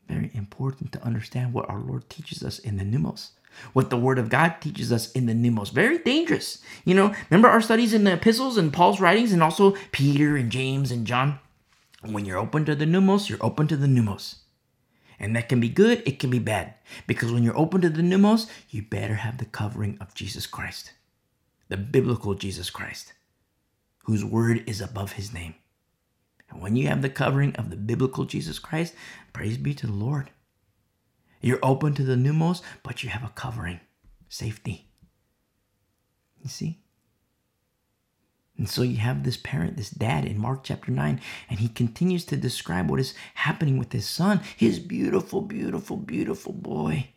Very 0.07 0.31
important 0.33 0.91
to 0.91 1.03
understand 1.03 1.53
what 1.53 1.69
our 1.69 1.79
Lord 1.79 2.09
teaches 2.09 2.43
us 2.43 2.57
in 2.57 2.77
the 2.77 2.83
pneumos, 2.83 3.29
what 3.73 3.91
the 3.91 3.97
Word 3.97 4.17
of 4.17 4.29
God 4.29 4.55
teaches 4.59 4.91
us 4.91 5.11
in 5.11 5.27
the 5.27 5.33
pneumos. 5.33 5.71
Very 5.71 5.99
dangerous. 5.99 6.57
You 6.83 6.95
know, 6.95 7.13
remember 7.29 7.47
our 7.47 7.61
studies 7.61 7.93
in 7.93 8.03
the 8.03 8.13
epistles 8.13 8.57
and 8.57 8.73
Paul's 8.73 8.99
writings, 8.99 9.31
and 9.31 9.43
also 9.43 9.77
Peter 9.91 10.35
and 10.35 10.51
James 10.51 10.91
and 10.91 11.05
John? 11.05 11.39
When 12.05 12.25
you're 12.25 12.37
open 12.37 12.65
to 12.65 12.75
the 12.75 12.85
pneumos, 12.85 13.29
you're 13.29 13.43
open 13.43 13.67
to 13.67 13.77
the 13.77 13.87
pneumos. 13.87 14.35
And 15.19 15.35
that 15.35 15.49
can 15.49 15.59
be 15.59 15.67
good, 15.67 16.01
it 16.05 16.17
can 16.17 16.29
be 16.29 16.39
bad. 16.39 16.75
Because 17.05 17.31
when 17.31 17.43
you're 17.43 17.57
open 17.57 17.81
to 17.81 17.89
the 17.89 18.01
pneumos, 18.01 18.47
you 18.69 18.83
better 18.83 19.15
have 19.15 19.37
the 19.37 19.45
covering 19.45 19.97
of 19.99 20.13
Jesus 20.13 20.47
Christ, 20.47 20.93
the 21.67 21.77
biblical 21.77 22.35
Jesus 22.35 22.69
Christ 22.69 23.13
whose 24.09 24.25
word 24.25 24.63
is 24.65 24.81
above 24.81 25.11
his 25.13 25.31
name. 25.31 25.53
And 26.49 26.59
when 26.63 26.75
you 26.75 26.87
have 26.87 27.03
the 27.03 27.11
covering 27.11 27.55
of 27.57 27.69
the 27.69 27.75
biblical 27.75 28.25
Jesus 28.25 28.57
Christ, 28.57 28.95
praise 29.33 29.55
be 29.55 29.75
to 29.75 29.85
the 29.85 29.93
Lord. 29.93 30.31
You're 31.41 31.59
open 31.61 31.93
to 31.93 32.03
the 32.03 32.15
pneumos, 32.15 32.63
but 32.81 33.03
you 33.03 33.09
have 33.09 33.23
a 33.23 33.29
covering, 33.29 33.79
safety. 34.27 34.89
You 36.41 36.49
see? 36.49 36.79
And 38.59 38.69
so 38.69 38.81
you 38.81 38.97
have 38.97 39.23
this 39.23 39.37
parent, 39.37 39.77
this 39.77 39.89
dad 39.89 40.25
in 40.25 40.37
Mark 40.37 40.65
chapter 40.65 40.91
9, 40.91 41.21
and 41.49 41.59
he 41.59 41.69
continues 41.69 42.25
to 42.25 42.35
describe 42.35 42.89
what 42.89 42.99
is 42.99 43.13
happening 43.35 43.77
with 43.77 43.93
his 43.93 44.05
son, 44.05 44.41
his 44.57 44.79
beautiful, 44.79 45.39
beautiful, 45.39 45.95
beautiful 45.95 46.51
boy. 46.51 47.07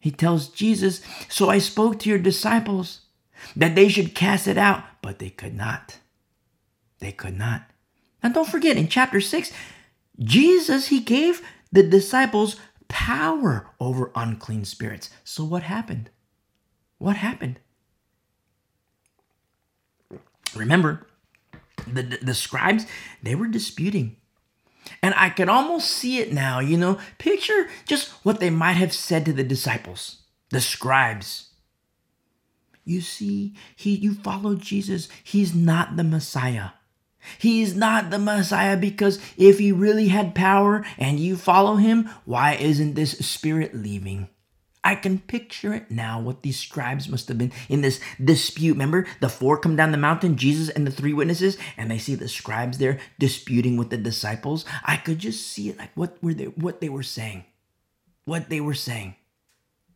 He 0.00 0.10
tells 0.10 0.48
Jesus, 0.48 1.00
So 1.28 1.48
I 1.48 1.58
spoke 1.58 2.00
to 2.00 2.10
your 2.10 2.18
disciples 2.18 3.02
that 3.54 3.76
they 3.76 3.88
should 3.88 4.16
cast 4.16 4.48
it 4.48 4.58
out, 4.58 4.82
but 5.00 5.20
they 5.20 5.30
could 5.30 5.54
not. 5.54 5.98
They 6.98 7.12
could 7.12 7.38
not. 7.38 7.70
And 8.20 8.34
don't 8.34 8.48
forget, 8.48 8.76
in 8.76 8.88
chapter 8.88 9.20
6, 9.20 9.52
Jesus, 10.18 10.88
he 10.88 10.98
gave 10.98 11.40
the 11.70 11.84
disciples 11.84 12.56
power 12.88 13.70
over 13.78 14.10
unclean 14.16 14.64
spirits. 14.64 15.08
So 15.22 15.44
what 15.44 15.62
happened? 15.62 16.10
What 16.98 17.14
happened? 17.14 17.60
Remember, 20.54 21.06
the, 21.86 22.02
the 22.22 22.34
scribes, 22.34 22.86
they 23.22 23.34
were 23.34 23.48
disputing. 23.48 24.16
And 25.02 25.14
I 25.16 25.30
can 25.30 25.48
almost 25.48 25.90
see 25.90 26.18
it 26.18 26.32
now, 26.32 26.60
you 26.60 26.76
know. 26.76 26.98
Picture 27.18 27.68
just 27.86 28.10
what 28.24 28.40
they 28.40 28.50
might 28.50 28.72
have 28.72 28.92
said 28.92 29.24
to 29.26 29.32
the 29.32 29.44
disciples, 29.44 30.22
the 30.50 30.60
scribes. 30.60 31.50
You 32.84 33.02
see, 33.02 33.54
he 33.76 33.94
you 33.96 34.14
follow 34.14 34.54
Jesus. 34.54 35.08
He's 35.22 35.54
not 35.54 35.96
the 35.96 36.04
Messiah. 36.04 36.70
He 37.36 37.60
is 37.60 37.74
not 37.74 38.10
the 38.10 38.18
Messiah 38.18 38.76
because 38.76 39.20
if 39.36 39.58
he 39.58 39.72
really 39.72 40.08
had 40.08 40.34
power 40.34 40.86
and 40.96 41.20
you 41.20 41.36
follow 41.36 41.76
him, 41.76 42.08
why 42.24 42.54
isn't 42.54 42.94
this 42.94 43.18
spirit 43.18 43.74
leaving? 43.74 44.28
I 44.84 44.94
can 44.94 45.18
picture 45.18 45.74
it 45.74 45.90
now 45.90 46.20
what 46.20 46.42
these 46.42 46.58
scribes 46.58 47.08
must 47.08 47.28
have 47.28 47.38
been 47.38 47.52
in 47.68 47.80
this 47.80 48.00
dispute. 48.22 48.72
Remember, 48.72 49.06
the 49.20 49.28
four 49.28 49.58
come 49.58 49.76
down 49.76 49.92
the 49.92 49.98
mountain, 49.98 50.36
Jesus 50.36 50.68
and 50.68 50.86
the 50.86 50.90
three 50.90 51.12
witnesses, 51.12 51.58
and 51.76 51.90
they 51.90 51.98
see 51.98 52.14
the 52.14 52.28
scribes 52.28 52.78
there 52.78 52.98
disputing 53.18 53.76
with 53.76 53.90
the 53.90 53.96
disciples. 53.96 54.64
I 54.84 54.96
could 54.96 55.18
just 55.18 55.46
see 55.46 55.68
it 55.68 55.78
like 55.78 55.90
what 55.94 56.22
were 56.22 56.34
they 56.34 56.44
what 56.44 56.80
they 56.80 56.88
were 56.88 57.02
saying. 57.02 57.44
What 58.24 58.48
they 58.50 58.60
were 58.60 58.74
saying. 58.74 59.16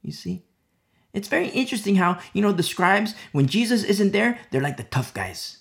You 0.03 0.13
see? 0.13 0.45
It's 1.13 1.29
very 1.29 1.49
interesting 1.49 1.97
how, 1.97 2.19
you 2.33 2.41
know, 2.41 2.53
the 2.53 2.63
scribes, 2.63 3.15
when 3.33 3.47
Jesus 3.47 3.85
isn't 3.85 4.13
there, 4.13 4.39
they're 4.51 4.63
like 4.63 4.79
the 4.79 4.85
tough 4.85 5.13
guys. 5.13 5.59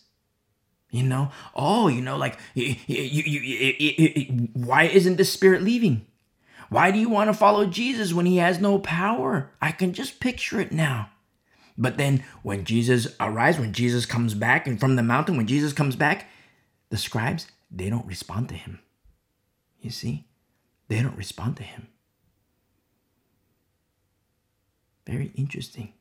You 0.90 1.04
know, 1.04 1.32
oh, 1.56 1.88
you 1.88 2.02
know, 2.02 2.18
like, 2.18 2.38
you, 2.54 2.76
you, 2.86 3.24
you, 3.24 4.50
why 4.54 4.84
isn't 4.84 5.16
the 5.16 5.24
spirit 5.24 5.62
leaving? 5.62 6.06
Why 6.72 6.90
do 6.90 7.00
you 7.00 7.10
want 7.10 7.28
to 7.28 7.34
follow 7.34 7.66
Jesus 7.66 8.14
when 8.14 8.26
he 8.26 8.38
has 8.38 8.62
no 8.62 8.80
power? 8.80 9.52
I 9.62 9.74
can 9.74 9.92
just 9.92 10.22
picture 10.22 10.58
it 10.62 10.72
now. 10.72 11.10
But 11.78 11.98
then 11.98 12.24
when 12.44 12.64
Jesus 12.64 13.10
arrives, 13.20 13.60
when 13.60 13.74
Jesus 13.74 14.06
comes 14.06 14.34
back 14.36 14.68
and 14.68 14.80
from 14.80 14.96
the 14.96 15.04
mountain, 15.04 15.36
when 15.36 15.48
Jesus 15.48 15.74
comes 15.74 15.98
back, 15.98 16.30
the 16.90 16.96
scribes, 16.96 17.48
they 17.70 17.90
don't 17.90 18.08
respond 18.08 18.48
to 18.48 18.56
him. 18.56 18.80
You 19.82 19.90
see? 19.90 20.28
They 20.88 21.02
don't 21.02 21.18
respond 21.18 21.58
to 21.58 21.64
him. 21.64 21.90
Very 25.06 25.34
interesting. 25.36 25.92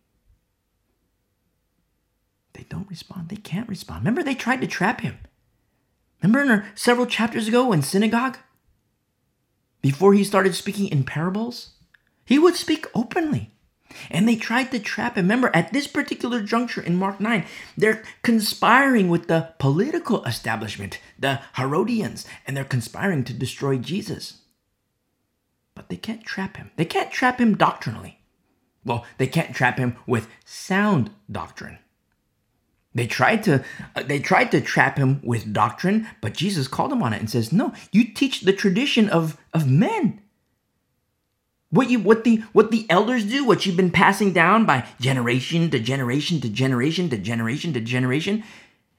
They 2.52 2.62
don't 2.68 2.88
respond. 2.88 3.28
They 3.28 3.34
can't 3.34 3.68
respond. 3.68 4.02
Remember, 4.02 4.22
they 4.22 4.36
tried 4.36 4.60
to 4.60 4.68
trap 4.68 5.00
him. 5.00 5.18
Remember 6.22 6.64
several 6.76 7.06
chapters 7.06 7.48
ago 7.48 7.72
in 7.72 7.82
synagogue? 7.82 8.38
Before 9.83 10.14
he 10.14 10.24
started 10.24 10.55
speaking 10.55 10.89
in 10.89 11.05
parables, 11.05 11.70
he 12.24 12.39
would 12.39 12.57
speak 12.57 12.87
openly. 12.95 13.51
And 14.09 14.28
they 14.28 14.37
tried 14.37 14.70
to 14.70 14.78
trap 14.78 15.16
him. 15.16 15.24
Remember, 15.24 15.51
at 15.53 15.72
this 15.72 15.87
particular 15.87 16.43
juncture 16.43 16.81
in 16.81 16.97
Mark 16.97 17.18
9, 17.18 17.45
they're 17.76 18.05
conspiring 18.22 19.09
with 19.09 19.26
the 19.26 19.53
political 19.59 20.24
establishment, 20.24 21.01
the 21.18 21.41
Herodians, 21.55 22.24
and 22.47 22.57
they're 22.57 22.64
conspiring 22.64 23.24
to 23.24 23.33
destroy 23.33 23.78
Jesus. 23.78 24.43
But 25.74 25.89
they 25.89 25.97
can't 25.97 26.24
trap 26.24 26.57
him. 26.57 26.70
They 26.76 26.85
can't 26.85 27.11
trap 27.11 27.41
him 27.41 27.57
doctrinally. 27.57 28.20
Well, 28.85 29.05
they 29.18 29.26
can't 29.26 29.55
trap 29.55 29.78
him 29.78 29.97
with 30.07 30.28
sound 30.45 31.11
doctrine. 31.31 31.78
They 32.95 33.07
tried 33.07 33.45
to 33.45 33.64
uh, 33.95 34.03
they 34.03 34.18
tried 34.18 34.51
to 34.51 34.61
trap 34.61 34.99
him 34.99 35.20
with 35.22 35.53
doctrine, 35.53 36.09
but 36.20 36.34
Jesus 36.34 36.66
called 36.66 36.93
him 36.93 37.03
on 37.03 37.12
it 37.12 37.20
and 37.20 37.30
says, 37.30 37.53
"No, 37.53 37.72
you 37.93 38.05
teach 38.05 38.41
the 38.41 38.53
tradition 38.53 39.09
of 39.09 39.36
of 39.55 39.70
men. 39.70 40.20
What 41.70 41.88
you 41.88 42.01
what 42.01 42.24
the 42.24 42.43
what 42.53 42.72
the 42.72 42.86
elders 42.91 43.24
do, 43.24 43.45
what 43.45 43.64
you've 43.64 43.76
been 43.76 43.93
passing 43.93 44.32
down 44.32 44.66
by 44.66 44.88
generation 45.01 45.70
to 45.70 45.78
generation 45.78 46.41
to 46.41 46.49
generation 46.49 47.09
to 47.11 47.16
generation 47.16 47.72
to 47.74 47.80
generation, 47.80 48.43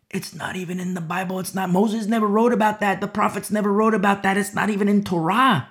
it's 0.09 0.33
not 0.33 0.55
even 0.55 0.79
in 0.79 0.93
the 0.93 1.01
Bible. 1.01 1.39
It's 1.39 1.53
not 1.53 1.69
Moses 1.69 2.05
never 2.05 2.27
wrote 2.27 2.53
about 2.53 2.79
that. 2.79 3.01
The 3.01 3.07
prophets 3.09 3.51
never 3.51 3.73
wrote 3.73 3.93
about 3.93 4.23
that. 4.23 4.37
It's 4.37 4.53
not 4.53 4.69
even 4.69 4.87
in 4.87 5.03
Torah. 5.03 5.67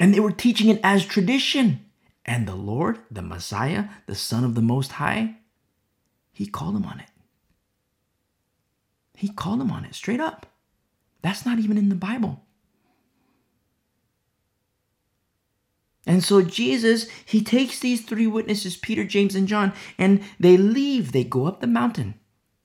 And 0.00 0.14
they 0.14 0.20
were 0.20 0.32
teaching 0.32 0.70
it 0.70 0.80
as 0.82 1.04
tradition. 1.04 1.84
And 2.24 2.48
the 2.48 2.54
Lord, 2.54 3.00
the 3.10 3.22
Messiah, 3.22 3.84
the 4.06 4.14
Son 4.14 4.44
of 4.44 4.54
the 4.54 4.62
Most 4.62 4.92
High, 4.92 5.36
he 6.34 6.46
called 6.46 6.76
him 6.76 6.84
on 6.84 7.00
it. 7.00 7.08
He 9.14 9.28
called 9.28 9.60
him 9.60 9.70
on 9.70 9.84
it 9.84 9.94
straight 9.94 10.20
up. 10.20 10.46
That's 11.22 11.46
not 11.46 11.58
even 11.58 11.78
in 11.78 11.88
the 11.88 11.94
Bible. 11.94 12.42
And 16.06 16.22
so 16.22 16.42
Jesus, 16.42 17.08
he 17.24 17.42
takes 17.42 17.78
these 17.78 18.02
three 18.02 18.26
witnesses, 18.26 18.76
Peter, 18.76 19.04
James, 19.04 19.34
and 19.34 19.48
John, 19.48 19.72
and 19.96 20.22
they 20.38 20.58
leave. 20.58 21.12
They 21.12 21.24
go 21.24 21.46
up 21.46 21.60
the 21.60 21.66
mountain 21.66 22.14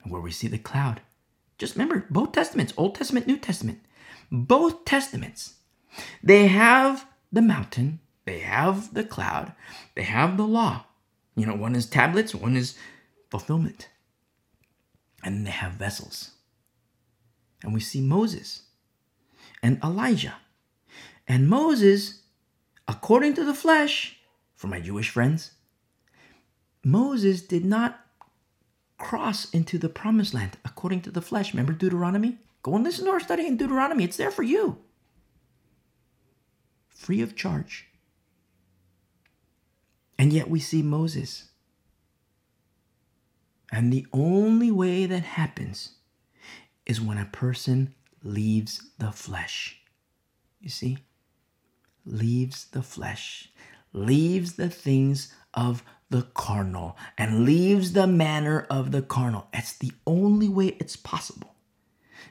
where 0.04 0.20
we 0.20 0.30
see 0.30 0.48
the 0.48 0.58
cloud. 0.58 1.00
Just 1.56 1.74
remember, 1.74 2.04
both 2.10 2.32
testaments, 2.32 2.74
Old 2.76 2.94
Testament, 2.94 3.26
New 3.26 3.38
Testament, 3.38 3.80
both 4.30 4.84
testaments, 4.84 5.54
they 6.22 6.48
have 6.48 7.06
the 7.32 7.42
mountain, 7.42 8.00
they 8.24 8.40
have 8.40 8.92
the 8.94 9.04
cloud, 9.04 9.52
they 9.94 10.02
have 10.02 10.36
the 10.36 10.46
law. 10.46 10.84
You 11.36 11.46
know, 11.46 11.54
one 11.54 11.74
is 11.74 11.86
tablets, 11.86 12.34
one 12.34 12.56
is 12.56 12.76
fulfillment. 13.30 13.88
And 15.22 15.46
they 15.46 15.50
have 15.50 15.72
vessels. 15.72 16.32
And 17.62 17.74
we 17.74 17.80
see 17.80 18.00
Moses 18.00 18.62
and 19.62 19.78
Elijah. 19.82 20.36
And 21.28 21.48
Moses, 21.48 22.22
according 22.88 23.34
to 23.34 23.44
the 23.44 23.54
flesh, 23.54 24.16
for 24.56 24.66
my 24.66 24.80
Jewish 24.80 25.10
friends, 25.10 25.52
Moses 26.82 27.42
did 27.42 27.64
not 27.64 28.00
cross 28.98 29.50
into 29.50 29.78
the 29.78 29.88
promised 29.88 30.34
land 30.34 30.58
according 30.64 31.02
to 31.02 31.10
the 31.10 31.22
flesh. 31.22 31.52
Remember 31.52 31.72
Deuteronomy? 31.72 32.38
Go 32.62 32.74
and 32.74 32.84
listen 32.84 33.04
to 33.06 33.10
our 33.10 33.20
study 33.20 33.46
in 33.46 33.56
Deuteronomy. 33.56 34.04
It's 34.04 34.16
there 34.16 34.30
for 34.30 34.42
you. 34.42 34.78
Free 36.88 37.22
of 37.22 37.36
charge. 37.36 37.86
And 40.18 40.32
yet 40.32 40.50
we 40.50 40.60
see 40.60 40.82
Moses 40.82 41.49
and 43.70 43.92
the 43.92 44.06
only 44.12 44.70
way 44.70 45.06
that 45.06 45.22
happens 45.22 45.92
is 46.86 47.00
when 47.00 47.18
a 47.18 47.26
person 47.26 47.94
leaves 48.22 48.90
the 48.98 49.12
flesh. 49.12 49.80
You 50.60 50.70
see? 50.70 50.98
Leaves 52.04 52.66
the 52.66 52.82
flesh, 52.82 53.50
leaves 53.92 54.54
the 54.54 54.70
things 54.70 55.32
of 55.54 55.82
the 56.08 56.22
carnal, 56.34 56.96
and 57.16 57.44
leaves 57.44 57.92
the 57.92 58.06
manner 58.06 58.66
of 58.68 58.90
the 58.90 59.02
carnal. 59.02 59.46
That's 59.52 59.74
the 59.74 59.92
only 60.06 60.48
way 60.48 60.76
it's 60.80 60.96
possible. 60.96 61.54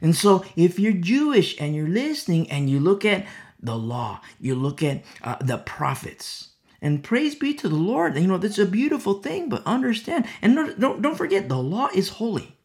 And 0.02 0.16
so, 0.16 0.44
if 0.56 0.80
you're 0.80 0.94
Jewish 0.94 1.60
and 1.60 1.76
you're 1.76 1.88
listening 1.88 2.50
and 2.52 2.70
you 2.70 2.80
look 2.80 3.06
at 3.06 3.26
the 3.60 3.78
law, 3.78 4.22
you 4.40 4.56
look 4.56 4.82
at 4.84 5.04
uh, 5.24 5.38
the 5.42 5.58
prophets, 5.58 6.50
and 6.82 7.04
praise 7.04 7.36
be 7.36 7.54
to 7.56 7.70
the 7.70 7.76
Lord. 7.76 8.18
You 8.18 8.28
know, 8.28 8.38
that's 8.38 8.58
a 8.58 8.66
beautiful 8.66 9.16
thing, 9.16 9.50
but 9.50 9.66
understand. 9.66 10.26
And 10.42 10.56
don't, 10.80 11.02
don't 11.02 11.18
forget, 11.18 11.50
the 11.50 11.58
law 11.58 11.90
is 11.94 12.10
holy. 12.10 12.56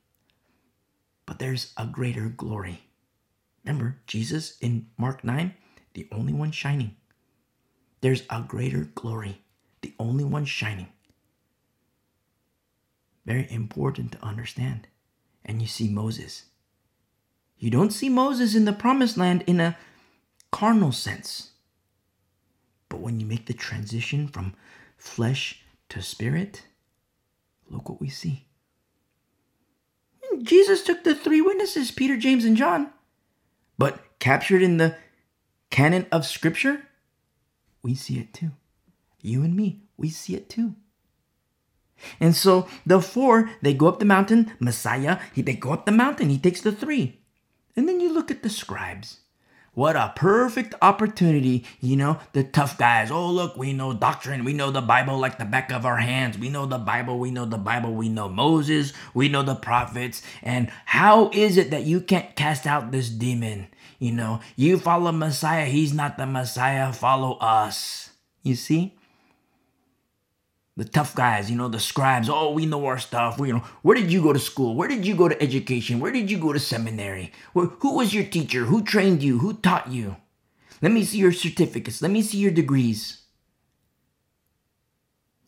But 1.27 1.39
there's 1.39 1.73
a 1.77 1.87
greater 1.87 2.29
glory. 2.29 2.85
Remember, 3.65 3.99
Jesus 4.07 4.59
in 4.61 4.87
Mark 4.99 5.25
9, 5.25 5.55
the 5.95 6.09
only 6.13 6.33
one 6.33 6.53
shining. 6.53 6.97
There's 8.03 8.23
a 8.29 8.43
greater 8.43 8.91
glory, 8.95 9.41
the 9.81 9.95
only 9.99 10.25
one 10.25 10.45
shining. 10.45 10.89
Very 13.25 13.51
important 13.51 14.13
to 14.13 14.25
understand. 14.25 14.87
And 15.45 15.63
you 15.63 15.69
see 15.69 15.89
Moses. 15.89 16.45
You 17.57 17.71
don't 17.71 17.93
see 17.93 18.11
Moses 18.11 18.55
in 18.55 18.67
the 18.67 18.73
promised 18.73 19.17
land 19.17 19.45
in 19.47 19.61
a 19.61 19.79
carnal 20.51 20.93
sense. 20.93 21.53
But 22.95 23.01
when 23.01 23.19
you 23.19 23.27
make 23.27 23.47
the 23.47 23.55
transition 23.55 24.29
from 24.29 24.55
flesh 24.97 25.65
to 25.89 26.01
spirit, 26.01 26.63
look 27.69 27.89
what 27.89 28.01
we 28.01 28.09
see. 28.09 28.47
Jesus 30.41 30.85
took 30.85 31.03
the 31.03 31.17
three 31.17 31.41
witnesses, 31.41 31.91
Peter, 31.91 32.17
James, 32.17 32.45
and 32.45 32.57
John, 32.57 32.93
but 33.77 33.99
captured 34.21 34.63
in 34.63 34.77
the 34.77 34.97
canon 35.71 36.07
of 36.13 36.25
Scripture, 36.25 36.87
we 37.83 37.97
see 37.97 38.21
it 38.21 38.33
too. 38.33 38.53
You 39.21 39.43
and 39.43 39.57
me, 39.57 39.83
we 39.97 40.09
see 40.09 40.37
it 40.37 40.49
too. 40.49 40.77
And 42.21 42.37
so 42.37 42.69
the 42.87 43.01
four, 43.01 43.51
they 43.61 43.75
go 43.75 43.89
up 43.89 43.99
the 43.99 44.05
mountain. 44.05 44.53
Messiah, 44.61 45.19
he, 45.35 45.43
they 45.43 45.55
go 45.55 45.73
up 45.73 45.85
the 45.85 45.91
mountain. 45.91 46.31
He 46.31 46.39
takes 46.39 46.61
the 46.61 46.71
three. 46.71 47.19
And 47.75 47.89
then 47.89 47.99
you 47.99 48.15
look 48.15 48.31
at 48.31 48.45
the 48.45 48.49
scribes. 48.49 49.19
What 49.75 49.97
a 49.97 50.13
perfect 50.15 50.77
opportunity, 50.81 51.65
you 51.81 51.97
know, 51.97 52.21
the 52.33 52.45
tough 52.45 52.79
guys. 52.79 53.11
Oh, 53.11 53.29
look, 53.29 53.57
we 53.57 53.73
know 53.73 53.93
doctrine. 53.93 54.45
We 54.45 54.53
know 54.53 54.71
the 54.71 54.81
Bible 54.81 55.19
like 55.19 55.39
the 55.39 55.45
back 55.45 55.73
of 55.73 55.85
our 55.85 55.97
hands. 55.97 56.39
We 56.39 56.49
know 56.49 56.65
the 56.65 56.79
Bible. 56.79 57.19
We 57.19 57.33
know 57.33 57.45
the 57.45 57.59
Bible. 57.59 57.93
We 57.93 58.09
know 58.09 58.29
Moses. 58.29 58.93
We 59.15 59.29
know 59.29 59.43
the 59.43 59.57
prophets. 59.57 60.23
And 60.43 60.71
how 60.85 61.29
is 61.33 61.57
it 61.57 61.71
that 61.73 61.85
you 61.85 62.01
can't 62.01 62.37
cast 62.37 62.67
out 62.67 62.93
this 62.93 63.09
demon? 63.09 63.67
You 63.99 64.13
know, 64.13 64.41
you 64.55 64.79
follow 64.79 65.11
Messiah. 65.11 65.67
He's 65.67 65.93
not 65.93 66.19
the 66.19 66.27
Messiah. 66.27 66.93
Follow 66.93 67.37
us. 67.39 68.11
You 68.45 68.55
see? 68.55 68.97
The 70.77 70.85
tough 70.85 71.15
guys, 71.15 71.51
you 71.51 71.57
know, 71.57 71.69
the 71.69 71.79
scribes. 71.79 72.29
Oh, 72.29 72.51
we 72.53 72.67
know 72.67 72.85
our 72.87 72.99
stuff. 72.99 73.39
We, 73.39 73.49
you 73.49 73.55
know, 73.55 73.65
where 73.83 73.97
did 73.97 74.11
you 74.11 74.23
go 74.23 74.33
to 74.33 74.39
school? 74.39 74.75
Where 74.75 74.89
did 74.89 75.07
you 75.07 75.15
go 75.15 75.29
to 75.29 75.43
education? 75.43 76.01
Where 76.01 76.11
did 76.11 76.31
you 76.31 76.39
go 76.39 76.53
to 76.53 76.59
seminary? 76.59 77.33
Where, 77.53 77.67
who 77.67 77.97
was 77.97 78.13
your 78.13 78.25
teacher? 78.25 78.65
Who 78.65 78.83
trained 78.83 79.23
you? 79.23 79.39
Who 79.39 79.55
taught 79.55 79.91
you? 79.91 80.17
Let 80.83 80.91
me 80.91 81.05
see 81.05 81.19
your 81.19 81.33
certificates. 81.33 82.03
Let 82.03 82.11
me 82.11 82.23
see 82.23 82.39
your 82.39 82.51
degrees. 82.51 83.23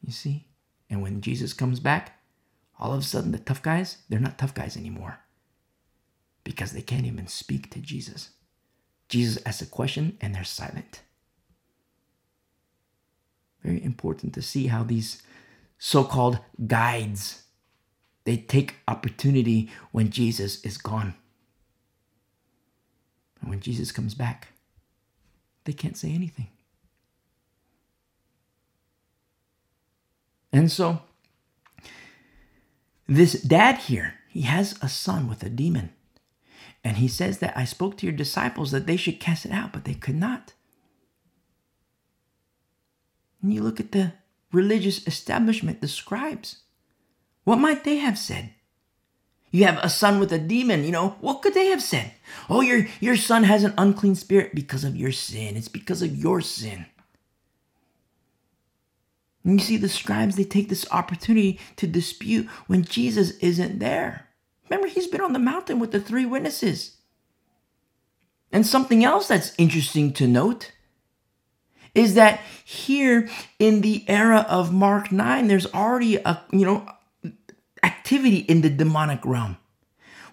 You 0.00 0.12
see? 0.12 0.46
And 0.88 1.02
when 1.02 1.20
Jesus 1.20 1.52
comes 1.52 1.80
back, 1.80 2.20
all 2.78 2.92
of 2.92 3.00
a 3.00 3.04
sudden 3.04 3.32
the 3.32 3.38
tough 3.38 3.62
guys, 3.62 3.98
they're 4.08 4.20
not 4.20 4.38
tough 4.38 4.54
guys 4.54 4.76
anymore 4.76 5.18
because 6.44 6.70
they 6.70 6.82
can't 6.82 7.06
even 7.06 7.26
speak 7.26 7.70
to 7.70 7.80
Jesus. 7.80 8.30
Jesus 9.08 9.42
asks 9.44 9.62
a 9.62 9.66
question 9.66 10.16
and 10.20 10.34
they're 10.34 10.44
silent 10.44 11.02
very 13.62 13.82
important 13.82 14.34
to 14.34 14.42
see 14.42 14.68
how 14.68 14.82
these 14.82 15.22
so-called 15.78 16.38
guides 16.66 17.42
they 18.26 18.36
take 18.36 18.74
opportunity 18.88 19.70
when 19.92 20.10
Jesus 20.10 20.60
is 20.62 20.76
gone. 20.78 21.14
And 23.40 23.48
when 23.48 23.60
Jesus 23.60 23.92
comes 23.92 24.14
back, 24.14 24.48
they 25.64 25.72
can't 25.72 25.96
say 25.96 26.12
anything. 26.12 26.48
And 30.52 30.70
so, 30.72 31.02
this 33.06 33.40
dad 33.40 33.78
here, 33.78 34.14
he 34.28 34.42
has 34.42 34.76
a 34.82 34.88
son 34.88 35.28
with 35.28 35.44
a 35.44 35.48
demon. 35.48 35.92
And 36.82 36.96
he 36.96 37.08
says 37.08 37.38
that 37.38 37.56
I 37.56 37.64
spoke 37.64 37.96
to 37.98 38.06
your 38.06 38.14
disciples 38.14 38.72
that 38.72 38.86
they 38.86 38.96
should 38.96 39.20
cast 39.20 39.46
it 39.46 39.52
out, 39.52 39.72
but 39.72 39.84
they 39.84 39.94
could 39.94 40.16
not. 40.16 40.54
And 43.42 43.52
you 43.52 43.62
look 43.62 43.80
at 43.80 43.92
the 43.92 44.12
religious 44.52 45.06
establishment, 45.06 45.80
the 45.80 45.88
scribes. 45.88 46.62
What 47.44 47.58
might 47.58 47.84
they 47.84 47.96
have 47.96 48.18
said? 48.18 48.50
You 49.50 49.64
have 49.64 49.78
a 49.78 49.88
son 49.88 50.18
with 50.18 50.32
a 50.32 50.38
demon, 50.38 50.84
you 50.84 50.90
know, 50.90 51.16
what 51.20 51.40
could 51.40 51.54
they 51.54 51.66
have 51.66 51.82
said? 51.82 52.12
Oh, 52.50 52.60
your, 52.60 52.86
your 53.00 53.16
son 53.16 53.44
has 53.44 53.64
an 53.64 53.74
unclean 53.78 54.14
spirit 54.14 54.54
because 54.54 54.84
of 54.84 54.96
your 54.96 55.12
sin. 55.12 55.56
It's 55.56 55.68
because 55.68 56.02
of 56.02 56.14
your 56.14 56.40
sin. 56.40 56.86
And 59.44 59.60
you 59.60 59.64
see, 59.64 59.76
the 59.76 59.88
scribes, 59.88 60.34
they 60.34 60.44
take 60.44 60.68
this 60.68 60.86
opportunity 60.90 61.60
to 61.76 61.86
dispute 61.86 62.48
when 62.66 62.84
Jesus 62.84 63.30
isn't 63.38 63.78
there. 63.78 64.26
Remember, 64.68 64.88
he's 64.88 65.06
been 65.06 65.20
on 65.20 65.32
the 65.32 65.38
mountain 65.38 65.78
with 65.78 65.92
the 65.92 66.00
three 66.00 66.26
witnesses. 66.26 66.96
And 68.50 68.66
something 68.66 69.04
else 69.04 69.28
that's 69.28 69.54
interesting 69.56 70.12
to 70.14 70.26
note 70.26 70.72
is 71.96 72.14
that 72.14 72.40
here 72.64 73.28
in 73.58 73.80
the 73.80 74.04
era 74.06 74.46
of 74.48 74.72
Mark 74.72 75.10
9, 75.10 75.48
there's 75.48 75.66
already 75.72 76.16
a, 76.16 76.42
you 76.52 76.64
know, 76.64 76.86
activity 77.82 78.38
in 78.38 78.60
the 78.60 78.70
demonic 78.70 79.24
realm. 79.24 79.56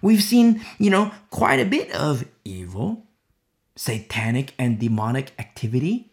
We've 0.02 0.22
seen, 0.22 0.60
you 0.78 0.90
know, 0.90 1.12
quite 1.30 1.60
a 1.60 1.64
bit 1.64 1.90
of 1.92 2.26
evil, 2.44 3.06
satanic, 3.76 4.52
and 4.58 4.78
demonic 4.78 5.32
activity. 5.38 6.12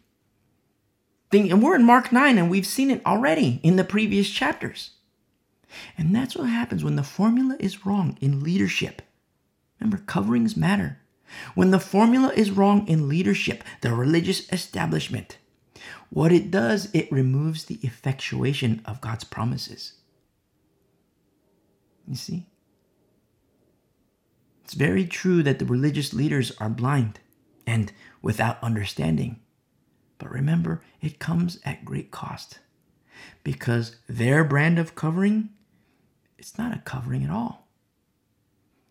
Thing, 1.29 1.51
And 1.51 1.61
we're 1.61 1.75
in 1.75 1.83
Mark 1.83 2.11
9 2.11 2.37
and 2.37 2.49
we've 2.49 2.65
seen 2.65 2.89
it 2.89 3.05
already 3.05 3.59
in 3.63 3.75
the 3.75 3.83
previous 3.83 4.29
chapters. 4.29 4.91
And 5.97 6.15
that's 6.15 6.35
what 6.35 6.49
happens 6.49 6.83
when 6.83 6.95
the 6.95 7.03
formula 7.03 7.57
is 7.59 7.85
wrong 7.85 8.17
in 8.21 8.43
leadership. 8.43 9.01
Remember, 9.79 10.03
coverings 10.05 10.55
matter. 10.57 10.99
When 11.55 11.71
the 11.71 11.79
formula 11.79 12.31
is 12.35 12.51
wrong 12.51 12.87
in 12.87 13.09
leadership, 13.09 13.63
the 13.81 13.93
religious 13.93 14.51
establishment, 14.51 15.37
what 16.11 16.33
it 16.33 16.51
does, 16.51 16.89
it 16.93 17.09
removes 17.09 17.63
the 17.63 17.79
effectuation 17.81 18.81
of 18.83 18.99
God's 18.99 19.23
promises. 19.23 19.93
You 22.05 22.17
see? 22.17 22.47
It's 24.65 24.73
very 24.73 25.05
true 25.05 25.41
that 25.43 25.57
the 25.57 25.65
religious 25.65 26.13
leaders 26.13 26.51
are 26.59 26.69
blind 26.69 27.21
and 27.65 27.93
without 28.21 28.61
understanding. 28.61 29.39
But 30.17 30.31
remember, 30.31 30.81
it 30.99 31.17
comes 31.17 31.59
at 31.63 31.85
great 31.85 32.11
cost 32.11 32.59
because 33.45 33.95
their 34.09 34.43
brand 34.43 34.77
of 34.79 34.95
covering, 34.95 35.49
it's 36.37 36.57
not 36.57 36.75
a 36.75 36.81
covering 36.81 37.23
at 37.23 37.29
all. 37.29 37.69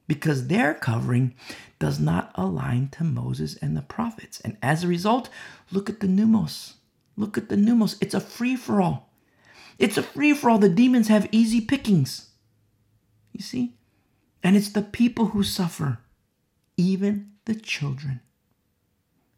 Because 0.06 0.46
their 0.46 0.72
covering 0.72 1.34
does 1.78 2.00
not 2.00 2.32
align 2.34 2.88
to 2.92 3.04
Moses 3.04 3.56
and 3.56 3.76
the 3.76 3.82
prophets. 3.82 4.40
And 4.40 4.56
as 4.62 4.82
a 4.82 4.88
result, 4.88 5.28
look 5.70 5.90
at 5.90 6.00
the 6.00 6.06
pneumos. 6.06 6.76
Look 7.20 7.36
at 7.36 7.50
the 7.50 7.56
pneumos. 7.56 7.98
It's 8.00 8.14
a 8.14 8.20
free 8.20 8.56
for 8.56 8.80
all. 8.80 9.12
It's 9.78 9.98
a 9.98 10.02
free 10.02 10.32
for 10.32 10.48
all. 10.48 10.58
The 10.58 10.70
demons 10.70 11.08
have 11.08 11.28
easy 11.30 11.60
pickings. 11.60 12.30
You 13.32 13.42
see? 13.42 13.76
And 14.42 14.56
it's 14.56 14.70
the 14.70 14.80
people 14.80 15.26
who 15.26 15.42
suffer, 15.42 15.98
even 16.78 17.32
the 17.44 17.54
children. 17.54 18.22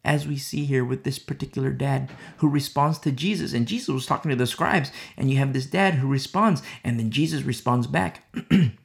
As 0.05 0.25
we 0.25 0.37
see 0.37 0.63
here 0.63 0.85
with 0.85 1.03
this 1.03 1.19
particular 1.19 1.71
dad 1.71 2.09
who 2.37 2.47
responds 2.47 2.99
to 2.99 3.11
Jesus, 3.11 3.51
and 3.51 3.67
Jesus 3.67 3.89
was 3.89 4.05
talking 4.05 4.29
to 4.29 4.37
the 4.37 4.47
scribes, 4.47 4.89
and 5.17 5.29
you 5.29 5.37
have 5.39 5.51
this 5.51 5.65
dad 5.65 5.95
who 5.95 6.07
responds, 6.07 6.63
and 6.85 6.97
then 6.97 7.11
Jesus 7.11 7.43
responds 7.43 7.87
back. 7.87 8.23
In 8.49 8.77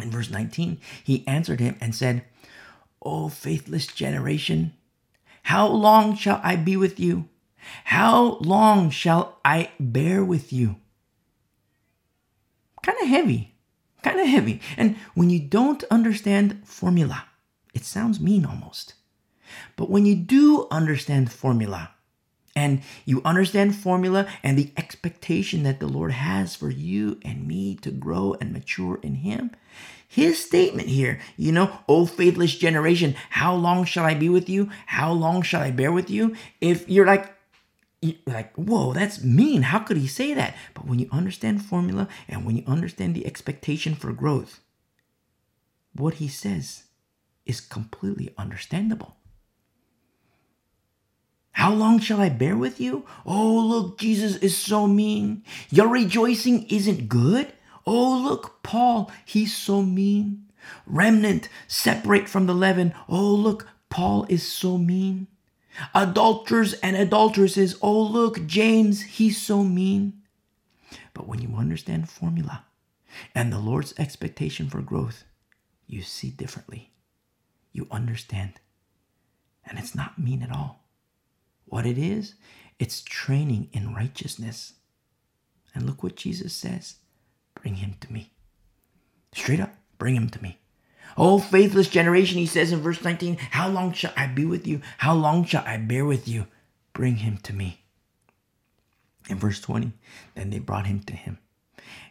verse 0.00 0.30
19, 0.30 0.80
he 1.04 1.26
answered 1.26 1.60
him 1.60 1.76
and 1.82 1.94
said, 1.94 2.24
O 3.02 3.28
faithless 3.28 3.86
generation, 3.88 4.72
how 5.42 5.66
long 5.66 6.16
shall 6.16 6.40
I 6.42 6.56
be 6.56 6.78
with 6.78 6.98
you? 6.98 7.28
How 7.84 8.38
long 8.40 8.90
shall 8.90 9.38
I 9.44 9.70
bear 9.78 10.24
with 10.24 10.52
you? 10.52 10.76
Kind 12.82 12.98
of 13.02 13.08
heavy, 13.08 13.54
kind 14.02 14.20
of 14.20 14.26
heavy. 14.26 14.60
And 14.76 14.96
when 15.14 15.30
you 15.30 15.40
don't 15.40 15.84
understand 15.90 16.62
formula, 16.64 17.24
it 17.74 17.84
sounds 17.84 18.20
mean 18.20 18.44
almost. 18.44 18.94
But 19.76 19.90
when 19.90 20.06
you 20.06 20.14
do 20.14 20.66
understand 20.70 21.32
formula, 21.32 21.90
and 22.58 22.82
you 23.04 23.22
understand 23.24 23.76
formula 23.76 24.26
and 24.42 24.58
the 24.58 24.72
expectation 24.76 25.62
that 25.62 25.78
the 25.78 25.86
Lord 25.86 26.10
has 26.10 26.56
for 26.56 26.70
you 26.70 27.20
and 27.22 27.46
me 27.46 27.76
to 27.76 27.92
grow 27.92 28.34
and 28.40 28.52
mature 28.52 28.98
in 29.00 29.14
Him. 29.16 29.52
His 30.08 30.44
statement 30.44 30.88
here, 30.88 31.20
you 31.36 31.52
know, 31.52 31.70
O 31.88 32.04
faithless 32.04 32.56
generation, 32.56 33.14
how 33.30 33.54
long 33.54 33.84
shall 33.84 34.04
I 34.04 34.14
be 34.14 34.28
with 34.28 34.48
you? 34.48 34.70
How 34.86 35.12
long 35.12 35.42
shall 35.42 35.62
I 35.62 35.70
bear 35.70 35.92
with 35.92 36.10
you? 36.10 36.34
If 36.60 36.88
you're 36.88 37.06
like, 37.06 37.32
you're 38.00 38.14
like, 38.26 38.54
whoa, 38.54 38.92
that's 38.92 39.22
mean. 39.24 39.62
How 39.62 39.80
could 39.80 39.96
he 39.96 40.06
say 40.06 40.34
that? 40.34 40.54
But 40.74 40.86
when 40.86 40.98
you 40.98 41.08
understand 41.10 41.64
formula 41.64 42.08
and 42.28 42.44
when 42.44 42.56
you 42.56 42.64
understand 42.66 43.14
the 43.14 43.26
expectation 43.26 43.94
for 43.94 44.12
growth, 44.12 44.60
what 45.94 46.14
he 46.14 46.28
says 46.28 46.84
is 47.44 47.60
completely 47.60 48.32
understandable. 48.38 49.16
How 51.52 51.72
long 51.72 51.98
shall 51.98 52.20
I 52.20 52.28
bear 52.28 52.56
with 52.56 52.80
you? 52.80 53.04
Oh, 53.26 53.58
look, 53.58 53.98
Jesus 53.98 54.36
is 54.36 54.56
so 54.56 54.86
mean. 54.86 55.42
Your 55.70 55.88
rejoicing 55.88 56.66
isn't 56.68 57.08
good. 57.08 57.52
Oh, 57.84 58.16
look, 58.22 58.62
Paul, 58.62 59.10
he's 59.24 59.56
so 59.56 59.82
mean. 59.82 60.44
Remnant, 60.86 61.48
separate 61.66 62.28
from 62.28 62.46
the 62.46 62.54
leaven. 62.54 62.94
Oh, 63.08 63.34
look, 63.34 63.66
Paul 63.90 64.24
is 64.28 64.46
so 64.46 64.78
mean. 64.78 65.26
Adulterers 65.94 66.74
and 66.74 66.96
adulteresses, 66.96 67.76
oh, 67.82 68.00
look, 68.00 68.46
James, 68.46 69.02
he's 69.02 69.40
so 69.40 69.62
mean. 69.62 70.22
But 71.14 71.26
when 71.26 71.40
you 71.40 71.56
understand 71.56 72.08
formula 72.08 72.64
and 73.34 73.52
the 73.52 73.58
Lord's 73.58 73.94
expectation 73.98 74.68
for 74.68 74.80
growth, 74.80 75.24
you 75.86 76.02
see 76.02 76.30
differently. 76.30 76.92
You 77.72 77.86
understand. 77.90 78.60
And 79.64 79.78
it's 79.78 79.94
not 79.94 80.18
mean 80.18 80.42
at 80.42 80.52
all. 80.52 80.84
What 81.64 81.86
it 81.86 81.98
is, 81.98 82.34
it's 82.78 83.02
training 83.02 83.68
in 83.72 83.94
righteousness. 83.94 84.74
And 85.74 85.86
look 85.86 86.02
what 86.02 86.16
Jesus 86.16 86.54
says 86.54 86.96
bring 87.54 87.74
him 87.76 87.96
to 88.00 88.12
me. 88.12 88.32
Straight 89.34 89.60
up, 89.60 89.74
bring 89.98 90.14
him 90.14 90.28
to 90.30 90.42
me. 90.42 90.58
Oh, 91.16 91.38
faithless 91.38 91.88
generation, 91.88 92.38
he 92.38 92.46
says 92.46 92.72
in 92.72 92.80
verse 92.80 93.02
19, 93.02 93.36
How 93.36 93.68
long 93.68 93.92
shall 93.92 94.12
I 94.16 94.26
be 94.26 94.44
with 94.44 94.66
you? 94.66 94.80
How 94.98 95.14
long 95.14 95.44
shall 95.44 95.64
I 95.66 95.76
bear 95.76 96.04
with 96.04 96.28
you? 96.28 96.46
Bring 96.92 97.16
him 97.16 97.38
to 97.38 97.52
me. 97.52 97.80
In 99.28 99.36
verse 99.36 99.60
20, 99.60 99.92
then 100.34 100.50
they 100.50 100.58
brought 100.58 100.86
him 100.86 101.00
to 101.00 101.12
him. 101.14 101.38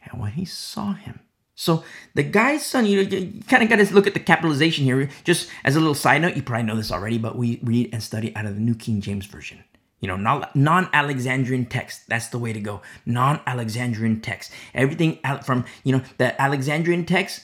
And 0.04 0.22
when 0.22 0.32
he 0.32 0.46
saw 0.46 0.94
him, 0.94 1.20
so 1.60 1.84
the 2.14 2.22
guy's 2.22 2.64
son, 2.64 2.86
you, 2.86 3.02
you 3.02 3.42
kind 3.50 3.64
of 3.64 3.70
got 3.70 3.78
to 3.78 3.94
look 3.94 4.06
at 4.06 4.14
the 4.14 4.20
capitalization 4.20 4.86
here. 4.86 5.10
Just 5.24 5.50
as 5.64 5.76
a 5.76 5.80
little 5.80 5.96
side 5.96 6.22
note, 6.22 6.36
you 6.36 6.44
probably 6.44 6.68
know 6.68 6.76
this 6.76 6.92
already, 6.92 7.18
but 7.18 7.36
we 7.36 7.60
read 7.64 7.90
and 7.92 8.04
study 8.04 8.34
out 8.36 8.46
of 8.46 8.54
the 8.54 8.62
New 8.62 8.76
King 8.76 9.02
James 9.02 9.26
Version. 9.26 9.64
You 10.00 10.08
know, 10.08 10.44
non 10.54 10.90
Alexandrian 10.94 11.66
text. 11.66 12.08
That's 12.08 12.28
the 12.28 12.38
way 12.38 12.54
to 12.54 12.60
go. 12.60 12.82
Non 13.08 13.42
Alexandrian 13.48 14.22
text. 14.22 14.52
Everything 14.76 15.18
from, 15.44 15.66
you 15.84 15.94
know, 15.94 16.04
the 16.20 16.40
Alexandrian 16.40 17.06
text, 17.06 17.44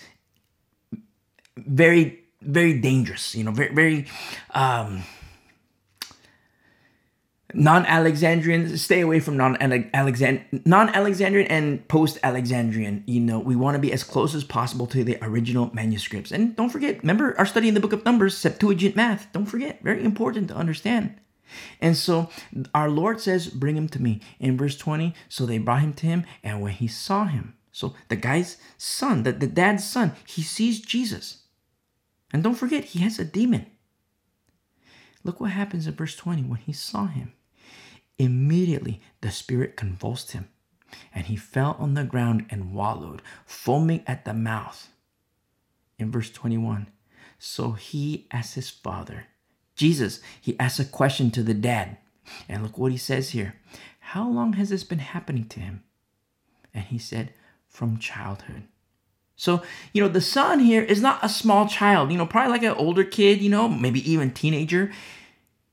very, 1.57 2.23
very 2.41 2.79
dangerous. 2.79 3.35
You 3.35 3.43
know, 3.43 3.51
very, 3.51 3.73
very, 3.73 4.07
um, 4.51 5.03
non-Alexandrian, 7.53 8.77
stay 8.77 9.01
away 9.01 9.19
from 9.19 9.37
non-Alexandrian, 9.37 10.61
non-Alexandrian 10.65 11.47
and 11.47 11.87
post-Alexandrian. 11.87 13.03
You 13.05 13.19
know, 13.19 13.39
we 13.39 13.55
want 13.55 13.75
to 13.75 13.79
be 13.79 13.91
as 13.91 14.03
close 14.03 14.33
as 14.33 14.43
possible 14.43 14.87
to 14.87 15.03
the 15.03 15.17
original 15.21 15.69
manuscripts. 15.73 16.31
And 16.31 16.55
don't 16.55 16.69
forget, 16.69 16.99
remember 17.01 17.37
our 17.37 17.45
study 17.45 17.67
in 17.67 17.73
the 17.73 17.79
book 17.79 17.93
of 17.93 18.05
Numbers, 18.05 18.37
Septuagint 18.37 18.95
math. 18.95 19.31
Don't 19.33 19.45
forget, 19.45 19.83
very 19.83 20.03
important 20.03 20.47
to 20.49 20.55
understand. 20.55 21.15
And 21.79 21.95
so 21.95 22.29
our 22.73 22.89
Lord 22.89 23.21
says, 23.21 23.47
Bring 23.47 23.77
him 23.77 23.87
to 23.89 24.01
me. 24.01 24.21
In 24.39 24.57
verse 24.57 24.77
20, 24.77 25.13
so 25.29 25.45
they 25.45 25.59
brought 25.59 25.81
him 25.81 25.93
to 25.93 26.07
him, 26.07 26.25
and 26.43 26.61
when 26.61 26.73
he 26.73 26.87
saw 26.87 27.25
him, 27.25 27.55
so 27.71 27.93
the 28.07 28.15
guy's 28.15 28.57
son, 28.77 29.23
the, 29.23 29.31
the 29.31 29.47
dad's 29.47 29.87
son, 29.87 30.13
he 30.25 30.41
sees 30.41 30.79
Jesus. 30.79 31.42
And 32.33 32.43
don't 32.43 32.55
forget, 32.55 32.83
he 32.83 32.99
has 32.99 33.19
a 33.19 33.23
demon. 33.23 33.67
Look 35.23 35.39
what 35.39 35.51
happens 35.51 35.87
in 35.87 35.93
verse 35.93 36.15
20 36.15 36.41
when 36.43 36.59
he 36.59 36.73
saw 36.73 37.05
him. 37.05 37.33
Immediately 38.17 39.01
the 39.21 39.31
spirit 39.31 39.77
convulsed 39.77 40.31
him, 40.31 40.49
and 41.13 41.27
he 41.27 41.35
fell 41.35 41.77
on 41.79 41.93
the 41.93 42.03
ground 42.03 42.45
and 42.49 42.73
wallowed, 42.73 43.21
foaming 43.45 44.03
at 44.05 44.25
the 44.25 44.33
mouth. 44.33 44.89
In 45.97 46.11
verse 46.11 46.31
21, 46.31 46.87
so 47.39 47.73
he 47.73 48.27
asked 48.31 48.55
his 48.55 48.69
father, 48.69 49.27
Jesus, 49.75 50.19
he 50.41 50.59
asked 50.59 50.79
a 50.79 50.85
question 50.85 51.31
to 51.31 51.43
the 51.43 51.53
dad. 51.53 51.97
And 52.47 52.63
look 52.63 52.77
what 52.77 52.91
he 52.91 52.97
says 52.97 53.31
here. 53.31 53.55
How 53.99 54.29
long 54.29 54.53
has 54.53 54.69
this 54.69 54.83
been 54.83 54.99
happening 54.99 55.45
to 55.49 55.59
him? 55.59 55.83
And 56.73 56.85
he 56.85 56.97
said, 56.97 57.33
From 57.67 57.97
childhood. 57.97 58.63
So, 59.35 59.63
you 59.93 60.01
know, 60.01 60.09
the 60.09 60.21
son 60.21 60.59
here 60.59 60.83
is 60.83 61.01
not 61.01 61.23
a 61.23 61.29
small 61.29 61.67
child, 61.67 62.11
you 62.11 62.17
know, 62.17 62.25
probably 62.25 62.51
like 62.51 62.63
an 62.63 62.75
older 62.77 63.03
kid, 63.03 63.41
you 63.41 63.49
know, 63.49 63.67
maybe 63.67 64.09
even 64.09 64.31
teenager. 64.31 64.91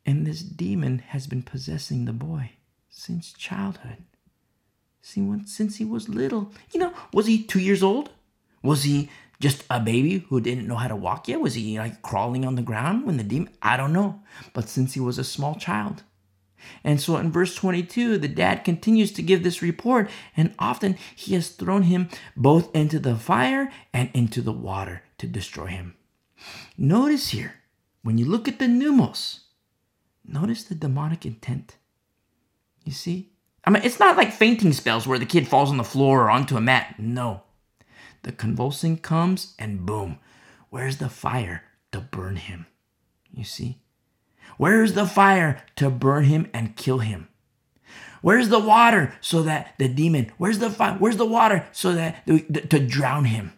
And 0.06 0.26
this 0.26 0.42
demon 0.42 1.00
has 1.08 1.26
been 1.26 1.42
possessing 1.42 2.04
the 2.04 2.12
boy 2.12 2.52
since 2.88 3.32
childhood. 3.32 4.04
See, 5.02 5.26
since 5.44 5.76
he 5.76 5.84
was 5.84 6.08
little. 6.08 6.52
You 6.72 6.80
know, 6.80 6.94
was 7.12 7.26
he 7.26 7.42
two 7.42 7.60
years 7.60 7.82
old? 7.82 8.10
Was 8.62 8.84
he 8.84 9.08
just 9.40 9.64
a 9.70 9.80
baby 9.80 10.18
who 10.28 10.40
didn't 10.40 10.68
know 10.68 10.76
how 10.76 10.88
to 10.88 10.96
walk 10.96 11.28
yet? 11.28 11.40
Was 11.40 11.54
he 11.54 11.78
like 11.78 12.02
crawling 12.02 12.44
on 12.44 12.54
the 12.54 12.62
ground 12.62 13.06
when 13.06 13.16
the 13.16 13.22
demon? 13.22 13.50
I 13.62 13.76
don't 13.76 13.92
know. 13.92 14.20
But 14.52 14.68
since 14.68 14.94
he 14.94 15.00
was 15.00 15.18
a 15.18 15.24
small 15.24 15.54
child. 15.54 16.02
And 16.84 17.00
so 17.00 17.16
in 17.16 17.32
verse 17.32 17.54
22, 17.54 18.18
the 18.18 18.28
dad 18.28 18.64
continues 18.64 19.12
to 19.12 19.22
give 19.22 19.42
this 19.42 19.62
report, 19.62 20.10
and 20.36 20.54
often 20.58 20.96
he 21.14 21.34
has 21.34 21.50
thrown 21.50 21.84
him 21.84 22.08
both 22.36 22.74
into 22.74 22.98
the 22.98 23.16
fire 23.16 23.70
and 23.92 24.10
into 24.14 24.42
the 24.42 24.52
water 24.52 25.02
to 25.18 25.26
destroy 25.26 25.66
him. 25.66 25.94
Notice 26.76 27.30
here, 27.30 27.54
when 28.02 28.18
you 28.18 28.24
look 28.24 28.48
at 28.48 28.58
the 28.58 28.66
pneumos, 28.66 29.40
notice 30.24 30.64
the 30.64 30.74
demonic 30.74 31.26
intent. 31.26 31.76
You 32.84 32.92
see? 32.92 33.32
I 33.64 33.70
mean, 33.70 33.82
it's 33.84 34.00
not 34.00 34.16
like 34.16 34.32
fainting 34.32 34.72
spells 34.72 35.06
where 35.06 35.18
the 35.18 35.26
kid 35.26 35.46
falls 35.46 35.70
on 35.70 35.76
the 35.76 35.84
floor 35.84 36.22
or 36.22 36.30
onto 36.30 36.56
a 36.56 36.60
mat. 36.60 36.94
No. 36.98 37.42
The 38.22 38.32
convulsing 38.32 38.98
comes 38.98 39.54
and 39.58 39.84
boom, 39.84 40.18
where's 40.70 40.96
the 40.96 41.08
fire 41.08 41.64
to 41.92 42.00
burn 42.00 42.36
him? 42.36 42.66
You 43.32 43.44
see? 43.44 43.78
Where's 44.60 44.92
the 44.92 45.06
fire 45.06 45.62
to 45.76 45.88
burn 45.88 46.24
him 46.24 46.50
and 46.52 46.76
kill 46.76 46.98
him? 46.98 47.28
Where's 48.20 48.50
the 48.50 48.58
water 48.58 49.14
so 49.22 49.42
that 49.44 49.72
the 49.78 49.88
demon, 49.88 50.32
where's 50.36 50.58
the 50.58 50.68
fire, 50.68 50.96
where's 50.98 51.16
the 51.16 51.24
water 51.24 51.66
so 51.72 51.94
that 51.94 52.26
to 52.26 52.78
drown 52.78 53.24
him? 53.24 53.54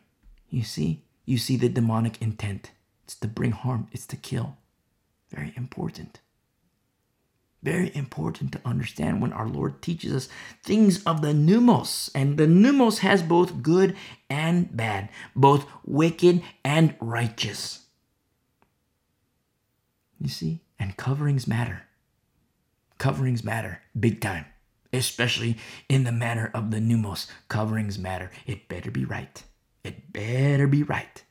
You 0.48 0.62
see? 0.62 1.02
You 1.24 1.38
see 1.38 1.56
the 1.56 1.68
demonic 1.68 2.22
intent. 2.22 2.70
It's 3.02 3.16
to 3.16 3.26
bring 3.26 3.50
harm, 3.50 3.88
it's 3.90 4.06
to 4.06 4.16
kill. 4.16 4.58
Very 5.32 5.52
important. 5.56 6.20
Very 7.64 7.90
important 7.96 8.52
to 8.52 8.60
understand 8.64 9.20
when 9.20 9.32
our 9.32 9.48
Lord 9.48 9.82
teaches 9.82 10.14
us 10.14 10.28
things 10.62 11.02
of 11.02 11.20
the 11.20 11.32
pneumos. 11.32 12.12
And 12.14 12.38
the 12.38 12.46
pneumos 12.46 12.98
has 12.98 13.24
both 13.24 13.60
good 13.60 13.96
and 14.30 14.76
bad, 14.76 15.08
both 15.34 15.66
wicked 15.84 16.44
and 16.64 16.94
righteous. 17.00 17.86
You 20.20 20.28
see? 20.28 20.61
And 20.82 20.96
coverings 20.96 21.46
matter. 21.46 21.82
Coverings 22.98 23.44
matter 23.44 23.82
big 23.98 24.20
time, 24.20 24.46
especially 24.92 25.56
in 25.88 26.02
the 26.02 26.10
matter 26.10 26.50
of 26.52 26.72
the 26.72 26.78
pneumos. 26.78 27.28
Coverings 27.46 28.00
matter. 28.00 28.32
It 28.48 28.66
better 28.66 28.90
be 28.90 29.04
right. 29.04 29.44
It 29.84 30.12
better 30.12 30.66
be 30.66 30.82
right. 30.82 31.22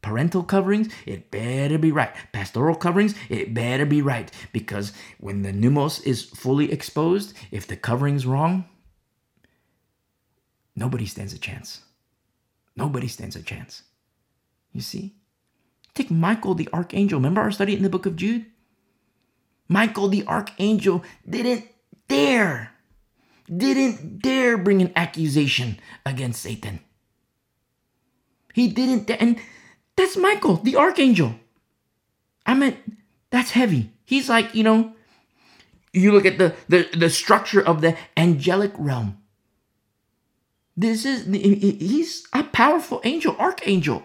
Parental 0.00 0.42
coverings, 0.42 0.88
it 1.04 1.30
better 1.30 1.76
be 1.76 1.92
right. 1.92 2.10
Pastoral 2.32 2.74
coverings, 2.74 3.14
it 3.28 3.52
better 3.52 3.84
be 3.84 4.00
right. 4.00 4.30
Because 4.50 4.94
when 5.18 5.42
the 5.42 5.52
pneumos 5.52 6.02
is 6.06 6.24
fully 6.24 6.72
exposed, 6.72 7.34
if 7.50 7.66
the 7.66 7.76
covering's 7.76 8.24
wrong, 8.24 8.64
nobody 10.74 11.04
stands 11.04 11.34
a 11.34 11.38
chance. 11.38 11.82
Nobody 12.76 13.08
stands 13.08 13.36
a 13.36 13.42
chance. 13.42 13.82
You 14.72 14.80
see? 14.80 15.16
Take 15.92 16.10
Michael 16.10 16.54
the 16.54 16.70
archangel. 16.72 17.18
Remember 17.18 17.42
our 17.42 17.52
study 17.52 17.76
in 17.76 17.82
the 17.82 17.90
book 17.90 18.06
of 18.06 18.16
Jude? 18.16 18.46
Michael 19.70 20.08
the 20.08 20.26
archangel 20.26 21.04
didn't 21.26 21.64
dare, 22.08 22.72
didn't 23.46 24.18
dare 24.18 24.58
bring 24.58 24.82
an 24.82 24.92
accusation 24.96 25.78
against 26.04 26.42
Satan. 26.42 26.80
He 28.52 28.66
didn't. 28.66 29.08
And 29.12 29.38
that's 29.94 30.16
Michael, 30.16 30.56
the 30.56 30.74
archangel. 30.74 31.36
I 32.44 32.54
mean, 32.54 32.76
that's 33.30 33.52
heavy. 33.52 33.92
He's 34.04 34.28
like, 34.28 34.56
you 34.56 34.64
know, 34.64 34.92
you 35.92 36.10
look 36.10 36.26
at 36.26 36.38
the, 36.38 36.56
the, 36.68 36.88
the 36.96 37.08
structure 37.08 37.64
of 37.64 37.80
the 37.80 37.96
angelic 38.16 38.72
realm. 38.76 39.18
This 40.76 41.04
is, 41.04 41.26
he's 41.26 42.26
a 42.32 42.42
powerful 42.42 43.00
angel, 43.04 43.36
archangel. 43.38 44.02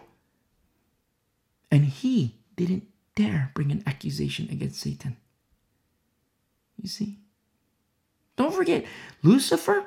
And 1.72 1.86
he 1.86 2.36
didn't 2.56 2.84
dare 3.16 3.52
bring 3.56 3.72
an 3.72 3.82
accusation 3.88 4.48
against 4.52 4.80
Satan. 4.80 5.18
You 6.82 6.90
see? 6.90 7.20
Don't 8.36 8.54
forget, 8.54 8.86
Lucifer, 9.24 9.86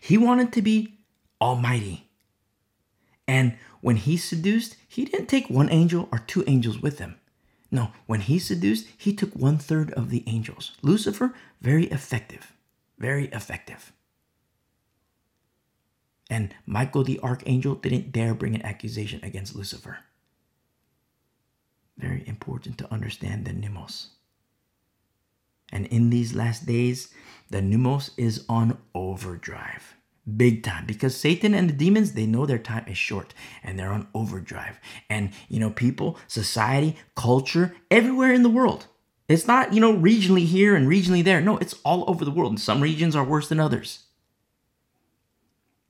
he 0.00 0.18
wanted 0.18 0.52
to 0.52 0.62
be 0.62 0.98
almighty. 1.40 2.08
And 3.28 3.56
when 3.80 3.96
he 3.96 4.16
seduced, 4.16 4.76
he 4.88 5.04
didn't 5.04 5.26
take 5.26 5.48
one 5.48 5.70
angel 5.70 6.08
or 6.10 6.18
two 6.18 6.44
angels 6.46 6.80
with 6.80 6.98
him. 6.98 7.16
No, 7.70 7.90
when 8.06 8.20
he 8.20 8.38
seduced, 8.38 8.86
he 8.96 9.12
took 9.12 9.34
one 9.34 9.58
third 9.58 9.92
of 9.92 10.10
the 10.10 10.22
angels. 10.26 10.72
Lucifer, 10.82 11.34
very 11.60 11.86
effective. 11.86 12.52
Very 12.98 13.26
effective. 13.28 13.92
And 16.30 16.54
Michael 16.64 17.04
the 17.04 17.20
archangel 17.20 17.74
didn't 17.74 18.12
dare 18.12 18.34
bring 18.34 18.54
an 18.54 18.62
accusation 18.62 19.20
against 19.22 19.54
Lucifer. 19.54 19.98
Very 21.98 22.24
important 22.26 22.78
to 22.78 22.92
understand 22.92 23.44
the 23.44 23.52
pneumos. 23.52 24.08
And 25.72 25.86
in 25.86 26.10
these 26.10 26.34
last 26.34 26.66
days, 26.66 27.12
the 27.50 27.58
pneumos 27.58 28.10
is 28.16 28.44
on 28.48 28.78
overdrive. 28.94 29.94
Big 30.36 30.62
time. 30.62 30.86
Because 30.86 31.16
Satan 31.16 31.54
and 31.54 31.70
the 31.70 31.74
demons, 31.74 32.12
they 32.12 32.26
know 32.26 32.46
their 32.46 32.58
time 32.58 32.84
is 32.88 32.98
short 32.98 33.32
and 33.62 33.78
they're 33.78 33.92
on 33.92 34.08
overdrive. 34.14 34.78
And, 35.08 35.30
you 35.48 35.60
know, 35.60 35.70
people, 35.70 36.18
society, 36.26 36.96
culture, 37.14 37.76
everywhere 37.90 38.32
in 38.32 38.42
the 38.42 38.48
world. 38.48 38.86
It's 39.28 39.46
not, 39.46 39.72
you 39.72 39.80
know, 39.80 39.96
regionally 39.96 40.44
here 40.44 40.74
and 40.74 40.88
regionally 40.88 41.22
there. 41.22 41.40
No, 41.40 41.58
it's 41.58 41.74
all 41.84 42.04
over 42.08 42.24
the 42.24 42.30
world. 42.30 42.52
And 42.52 42.60
some 42.60 42.80
regions 42.80 43.14
are 43.14 43.24
worse 43.24 43.48
than 43.48 43.60
others. 43.60 44.04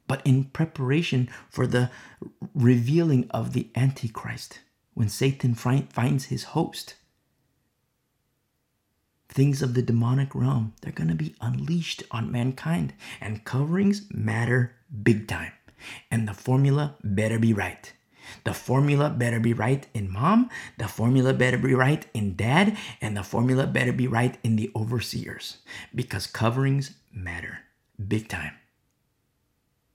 But 0.09 0.25
in 0.27 0.45
preparation 0.45 1.29
for 1.51 1.67
the 1.67 1.91
revealing 2.55 3.27
of 3.31 3.53
the 3.53 3.69
Antichrist, 3.75 4.61
when 4.95 5.09
Satan 5.09 5.55
finds 5.55 6.27
his 6.27 6.45
host, 6.45 6.95
things 9.37 9.61
of 9.61 9.75
the 9.75 9.83
demonic 9.83 10.35
realm, 10.35 10.73
they're 10.81 10.93
going 10.93 11.09
to 11.09 11.15
be 11.15 11.37
unleashed 11.43 12.03
on 12.11 12.33
mankind. 12.33 12.95
And 13.21 13.45
coverings 13.45 14.07
matter 14.11 14.75
big 15.03 15.29
time. 15.29 15.53
And 16.11 16.27
the 16.27 16.35
formula 16.35 16.97
better 17.05 17.39
be 17.39 17.53
right. 17.53 17.93
The 18.43 18.55
formula 18.55 19.11
better 19.11 19.39
be 19.39 19.53
right 19.53 19.87
in 19.95 20.11
mom, 20.11 20.51
the 20.79 20.89
formula 20.89 21.33
better 21.33 21.59
be 21.59 21.75
right 21.75 22.05
in 22.13 22.35
dad, 22.35 22.77
and 23.01 23.17
the 23.17 23.23
formula 23.23 23.69
better 23.69 23.93
be 23.93 24.09
right 24.09 24.37
in 24.43 24.57
the 24.57 24.73
overseers 24.75 25.59
because 25.95 26.27
coverings 26.27 26.97
matter 27.13 27.59
big 28.09 28.27
time. 28.29 28.55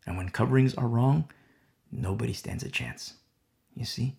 And 0.06 0.16
when 0.16 0.30
coverings 0.30 0.76
are 0.76 0.88
wrong, 0.88 1.30
nobody 1.92 2.32
stands 2.32 2.64
a 2.64 2.70
chance. 2.70 3.16
You 3.76 3.86
see? 3.86 4.16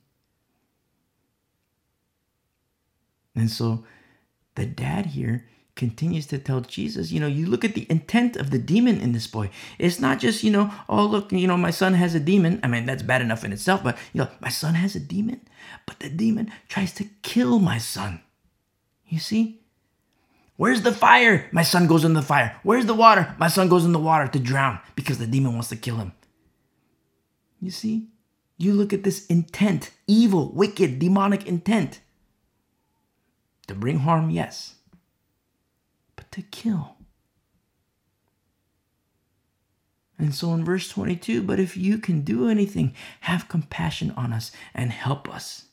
And 3.35 3.51
so 3.51 3.85
the 4.55 4.67
dad 4.67 5.07
here 5.07 5.47
continues 5.75 6.27
to 6.27 6.39
tell 6.39 6.61
Jesus, 6.61 7.11
you 7.11 7.19
know, 7.19 7.27
you 7.27 7.47
look 7.47 7.65
at 7.65 7.75
the 7.75 7.87
intent 7.89 8.37
of 8.37 8.51
the 8.51 8.59
demon 8.59 9.01
in 9.01 9.13
this 9.13 9.27
boy. 9.27 9.51
It's 9.79 9.99
not 9.99 10.19
just, 10.19 10.45
you 10.45 10.51
know, 10.51 10.71
oh, 10.89 11.07
look, 11.07 11.33
you 11.33 11.47
know, 11.47 11.57
my 11.57 11.71
son 11.71 11.95
has 11.95 12.15
a 12.15 12.21
demon. 12.21 12.61
I 12.63 12.69
mean, 12.69 12.85
that's 12.85 13.03
bad 13.03 13.23
enough 13.23 13.45
in 13.45 13.53
itself, 13.53 13.83
but, 13.83 13.97
you 14.13 14.21
know, 14.21 14.29
my 14.41 14.51
son 14.51 14.75
has 14.75 14.95
a 14.95 15.01
demon, 15.01 15.41
but 15.87 16.01
the 16.01 16.11
demon 16.11 16.53
tries 16.69 16.93
to 16.95 17.05
kill 17.23 17.59
my 17.59 17.79
son. 17.79 18.21
You 19.07 19.19
see? 19.19 19.61
Where's 20.57 20.83
the 20.83 20.93
fire? 20.93 21.49
My 21.53 21.63
son 21.63 21.87
goes 21.87 22.05
in 22.05 22.13
the 22.13 22.23
fire. 22.23 22.59
Where's 22.63 22.87
the 22.87 22.95
water? 22.95 23.35
My 23.39 23.49
son 23.49 23.69
goes 23.69 23.85
in 23.85 23.93
the 23.93 23.99
water 23.99 24.29
to 24.29 24.39
drown 24.39 24.79
because 24.95 25.19
the 25.19 25.27
demon 25.27 25.55
wants 25.55 25.71
to 25.71 25.77
kill 25.77 25.97
him. 25.97 26.13
You 27.61 27.71
see? 27.71 28.09
You 28.59 28.75
look 28.75 28.93
at 28.93 29.03
this 29.03 29.27
intent, 29.27 29.91
evil, 30.07 30.53
wicked, 30.53 30.99
demonic 30.99 31.47
intent. 31.47 32.01
To 33.69 33.75
bring 33.75 34.01
harm, 34.01 34.31
yes, 34.31 34.75
but 36.17 36.31
to 36.33 36.43
kill. 36.43 36.97
And 40.19 40.35
so 40.35 40.53
in 40.55 40.65
verse 40.65 40.89
22, 40.89 41.43
but 41.43 41.59
if 41.59 41.77
you 41.77 41.99
can 41.99 42.21
do 42.21 42.49
anything, 42.49 42.95
have 43.21 43.49
compassion 43.49 44.13
on 44.17 44.33
us 44.33 44.53
and 44.73 44.93
help 44.93 45.29
us. 45.33 45.65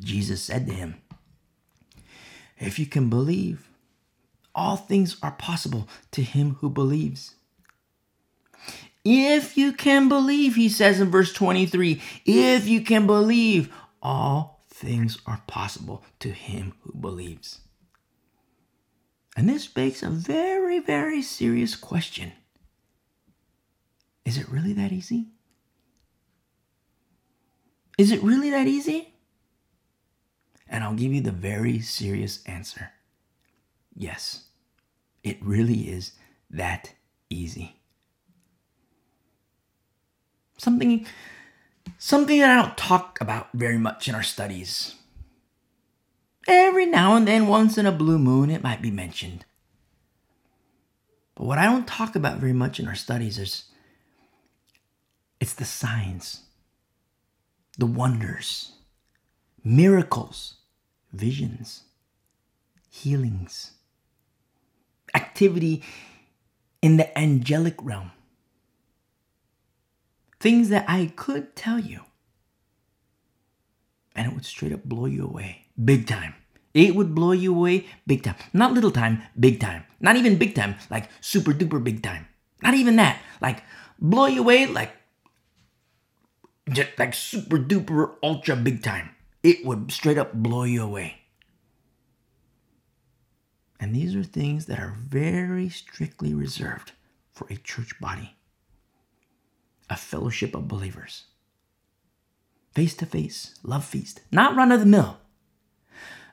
Jesus 0.00 0.42
said 0.42 0.66
to 0.66 0.72
him, 0.72 0.96
If 2.58 2.78
you 2.78 2.86
can 2.86 3.10
believe, 3.10 3.68
all 4.54 4.76
things 4.76 5.16
are 5.22 5.32
possible 5.32 5.88
to 6.12 6.22
him 6.22 6.56
who 6.60 6.70
believes. 6.70 7.34
If 9.04 9.58
you 9.58 9.72
can 9.72 10.08
believe, 10.08 10.54
he 10.54 10.70
says 10.70 11.00
in 11.00 11.10
verse 11.10 11.32
23, 11.34 12.00
if 12.24 12.66
you 12.66 12.80
can 12.80 13.06
believe, 13.06 13.70
all 14.04 14.64
things 14.68 15.18
are 15.26 15.42
possible 15.46 16.04
to 16.20 16.28
him 16.30 16.74
who 16.82 16.92
believes. 16.92 17.60
And 19.36 19.48
this 19.48 19.66
begs 19.66 20.02
a 20.02 20.10
very, 20.10 20.78
very 20.78 21.22
serious 21.22 21.74
question 21.74 22.32
Is 24.24 24.38
it 24.38 24.48
really 24.48 24.74
that 24.74 24.92
easy? 24.92 25.28
Is 27.98 28.12
it 28.12 28.22
really 28.22 28.50
that 28.50 28.68
easy? 28.68 29.14
And 30.68 30.84
I'll 30.84 30.94
give 30.94 31.12
you 31.12 31.20
the 31.20 31.32
very 31.32 31.80
serious 31.80 32.42
answer 32.46 32.92
yes, 33.94 34.44
It 35.22 35.38
really 35.42 35.88
is 35.88 36.12
that 36.50 36.92
easy. 37.30 37.80
Something 40.58 41.06
something 41.98 42.38
that 42.40 42.50
I 42.50 42.62
don't 42.62 42.76
talk 42.76 43.18
about 43.20 43.48
very 43.54 43.78
much 43.78 44.08
in 44.08 44.14
our 44.14 44.22
studies. 44.22 44.94
Every 46.46 46.86
now 46.86 47.16
and 47.16 47.26
then, 47.26 47.46
once 47.46 47.78
in 47.78 47.86
a 47.86 47.92
blue 47.92 48.18
moon, 48.18 48.50
it 48.50 48.62
might 48.62 48.82
be 48.82 48.90
mentioned. 48.90 49.44
But 51.34 51.46
what 51.46 51.58
I 51.58 51.64
don't 51.64 51.86
talk 51.86 52.14
about 52.14 52.38
very 52.38 52.52
much 52.52 52.78
in 52.78 52.86
our 52.86 52.94
studies 52.94 53.38
is 53.38 53.64
it's 55.40 55.54
the 55.54 55.64
signs, 55.64 56.42
the 57.78 57.86
wonders, 57.86 58.72
miracles, 59.64 60.54
visions, 61.12 61.84
healings, 62.90 63.72
activity 65.14 65.82
in 66.82 66.96
the 66.98 67.18
angelic 67.18 67.74
realm. 67.82 68.12
Things 70.44 70.68
that 70.68 70.84
I 70.86 71.10
could 71.16 71.56
tell 71.56 71.78
you, 71.78 72.00
and 74.14 74.26
it 74.26 74.34
would 74.34 74.44
straight 74.44 74.74
up 74.74 74.84
blow 74.84 75.06
you 75.06 75.24
away, 75.24 75.64
big 75.82 76.06
time. 76.06 76.34
It 76.74 76.94
would 76.94 77.14
blow 77.14 77.32
you 77.32 77.54
away 77.54 77.86
big 78.06 78.24
time. 78.24 78.34
Not 78.52 78.74
little 78.74 78.90
time, 78.90 79.22
big 79.40 79.58
time. 79.58 79.84
Not 80.00 80.16
even 80.16 80.36
big 80.36 80.54
time, 80.54 80.74
like 80.90 81.08
super 81.22 81.52
duper 81.52 81.82
big 81.82 82.02
time. 82.02 82.28
Not 82.62 82.74
even 82.74 82.96
that. 82.96 83.22
Like 83.40 83.62
blow 83.98 84.26
you 84.26 84.40
away 84.40 84.66
like 84.66 84.92
just 86.68 86.90
like 86.98 87.14
super 87.14 87.56
duper 87.56 88.16
ultra 88.22 88.54
big 88.54 88.82
time. 88.82 89.16
It 89.42 89.64
would 89.64 89.90
straight 89.92 90.18
up 90.18 90.34
blow 90.34 90.64
you 90.64 90.82
away. 90.82 91.22
And 93.80 93.94
these 93.94 94.14
are 94.14 94.22
things 94.22 94.66
that 94.66 94.78
are 94.78 94.94
very 94.98 95.70
strictly 95.70 96.34
reserved 96.34 96.92
for 97.32 97.46
a 97.48 97.56
church 97.56 97.98
body, 97.98 98.36
a 99.88 99.96
fellowship 99.96 100.54
of 100.54 100.68
believers. 100.68 101.24
Face 102.72 102.94
to 102.94 103.06
face, 103.06 103.54
love 103.62 103.84
feast, 103.84 104.20
not 104.32 104.56
run 104.56 104.72
of 104.72 104.80
the 104.80 104.86
mill. 104.86 105.18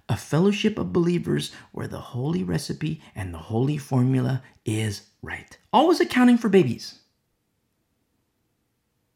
A 0.09 0.17
fellowship 0.17 0.77
of 0.77 0.91
believers 0.91 1.51
where 1.71 1.87
the 1.87 1.99
holy 1.99 2.43
recipe 2.43 3.01
and 3.15 3.33
the 3.33 3.37
holy 3.37 3.77
formula 3.77 4.41
is 4.65 5.03
right. 5.21 5.57
Always 5.71 6.01
accounting 6.01 6.37
for 6.37 6.49
babies. 6.49 6.99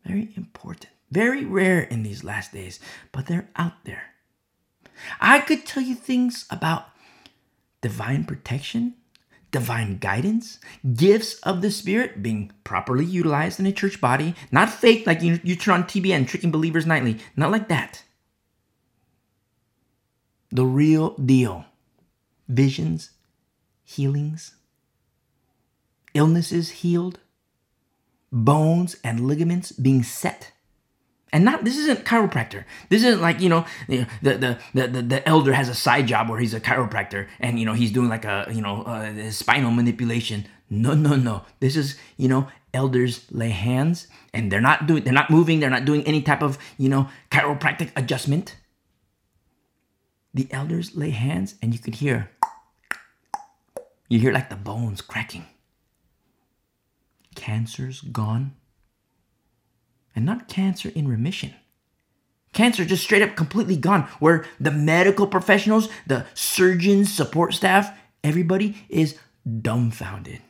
Very 0.05 0.29
important. 0.37 0.87
Very 1.11 1.43
rare 1.45 1.81
in 1.81 2.03
these 2.03 2.23
last 2.23 2.53
days, 2.53 2.79
but 3.11 3.25
they're 3.25 3.49
out 3.55 3.83
there. 3.83 4.03
I 5.19 5.39
could 5.39 5.65
tell 5.65 5.83
you 5.83 5.95
things 5.95 6.45
about 6.49 6.89
divine 7.81 8.23
protection, 8.23 8.95
divine 9.55 9.97
guidance, 9.99 10.59
gifts 10.95 11.35
of 11.35 11.61
the 11.61 11.71
Spirit 11.71 12.21
being 12.21 12.51
properly 12.65 13.05
utilized 13.05 13.57
in 13.57 13.65
a 13.65 13.71
church 13.71 14.01
body, 14.01 14.35
not 14.51 14.69
fake 14.69 15.07
like 15.07 15.21
you, 15.21 15.39
you 15.45 15.55
turn 15.55 15.75
on 15.75 15.83
TBN 15.85 16.27
tricking 16.27 16.51
believers 16.51 16.85
nightly, 16.85 17.19
not 17.37 17.51
like 17.51 17.69
that. 17.69 18.03
The 20.51 20.65
real 20.65 21.11
deal 21.11 21.63
visions, 22.49 23.11
healings, 23.85 24.55
illnesses 26.13 26.69
healed, 26.81 27.19
bones 28.33 28.97
and 29.05 29.25
ligaments 29.25 29.71
being 29.71 30.03
set 30.03 30.51
and 31.35 31.43
not 31.43 31.65
this 31.65 31.77
isn't 31.77 32.05
chiropractor. 32.05 32.63
This 32.87 33.03
isn't 33.03 33.21
like 33.21 33.41
you 33.41 33.49
know 33.49 33.65
the 33.89 34.07
the 34.21 34.57
the 34.73 34.87
the, 34.87 35.01
the 35.01 35.27
elder 35.27 35.51
has 35.51 35.67
a 35.67 35.75
side 35.75 36.07
job 36.07 36.29
where 36.29 36.39
he's 36.39 36.53
a 36.53 36.61
chiropractor 36.61 37.27
and 37.41 37.59
you 37.59 37.65
know 37.65 37.73
he's 37.73 37.91
doing 37.91 38.07
like 38.07 38.23
a 38.23 38.47
you 38.49 38.61
know 38.61 38.83
uh, 38.83 39.29
spinal 39.31 39.71
manipulation. 39.71 40.45
No 40.69 40.93
no 40.93 41.17
no. 41.17 41.43
This 41.59 41.75
is 41.75 41.97
you 42.15 42.29
know 42.29 42.47
elders 42.73 43.25
lay 43.31 43.49
hands 43.49 44.07
and 44.33 44.49
they're 44.49 44.61
not 44.61 44.87
doing 44.87 45.03
they're 45.03 45.11
not 45.11 45.29
moving. 45.29 45.59
They're 45.59 45.69
not 45.69 45.83
doing 45.83 46.07
any 46.07 46.21
type 46.21 46.41
of 46.41 46.57
you 46.77 46.87
know 46.87 47.09
chiropractic 47.29 47.91
adjustment. 47.97 48.55
The 50.33 50.47
elders 50.51 50.95
lay 50.95 51.09
hands 51.09 51.55
and 51.61 51.73
you 51.73 51.79
can 51.79 51.91
hear 51.91 52.31
you 54.07 54.19
hear 54.19 54.31
like 54.31 54.49
the 54.49 54.55
bones 54.55 55.01
cracking. 55.01 55.47
Cancer's 57.35 57.99
gone 57.99 58.55
and 60.15 60.25
not 60.25 60.47
cancer 60.47 60.91
in 60.95 61.07
remission. 61.07 61.53
Cancer 62.53 62.85
just 62.85 63.03
straight 63.03 63.21
up 63.21 63.35
completely 63.35 63.75
gone, 63.75 64.03
where 64.19 64.45
the 64.59 64.71
medical 64.71 65.27
professionals, 65.27 65.89
the 66.07 66.25
surgeons, 66.33 67.13
support 67.13 67.53
staff, 67.53 67.97
everybody 68.23 68.77
is 68.87 69.19
dumbfounded. 69.61 70.41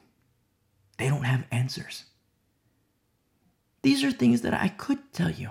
They 0.97 1.07
don't 1.07 1.23
have 1.23 1.45
answers. 1.51 2.03
These 3.81 4.03
are 4.03 4.11
things 4.11 4.41
that 4.41 4.53
I 4.53 4.67
could 4.67 5.11
tell 5.13 5.31
you. 5.31 5.49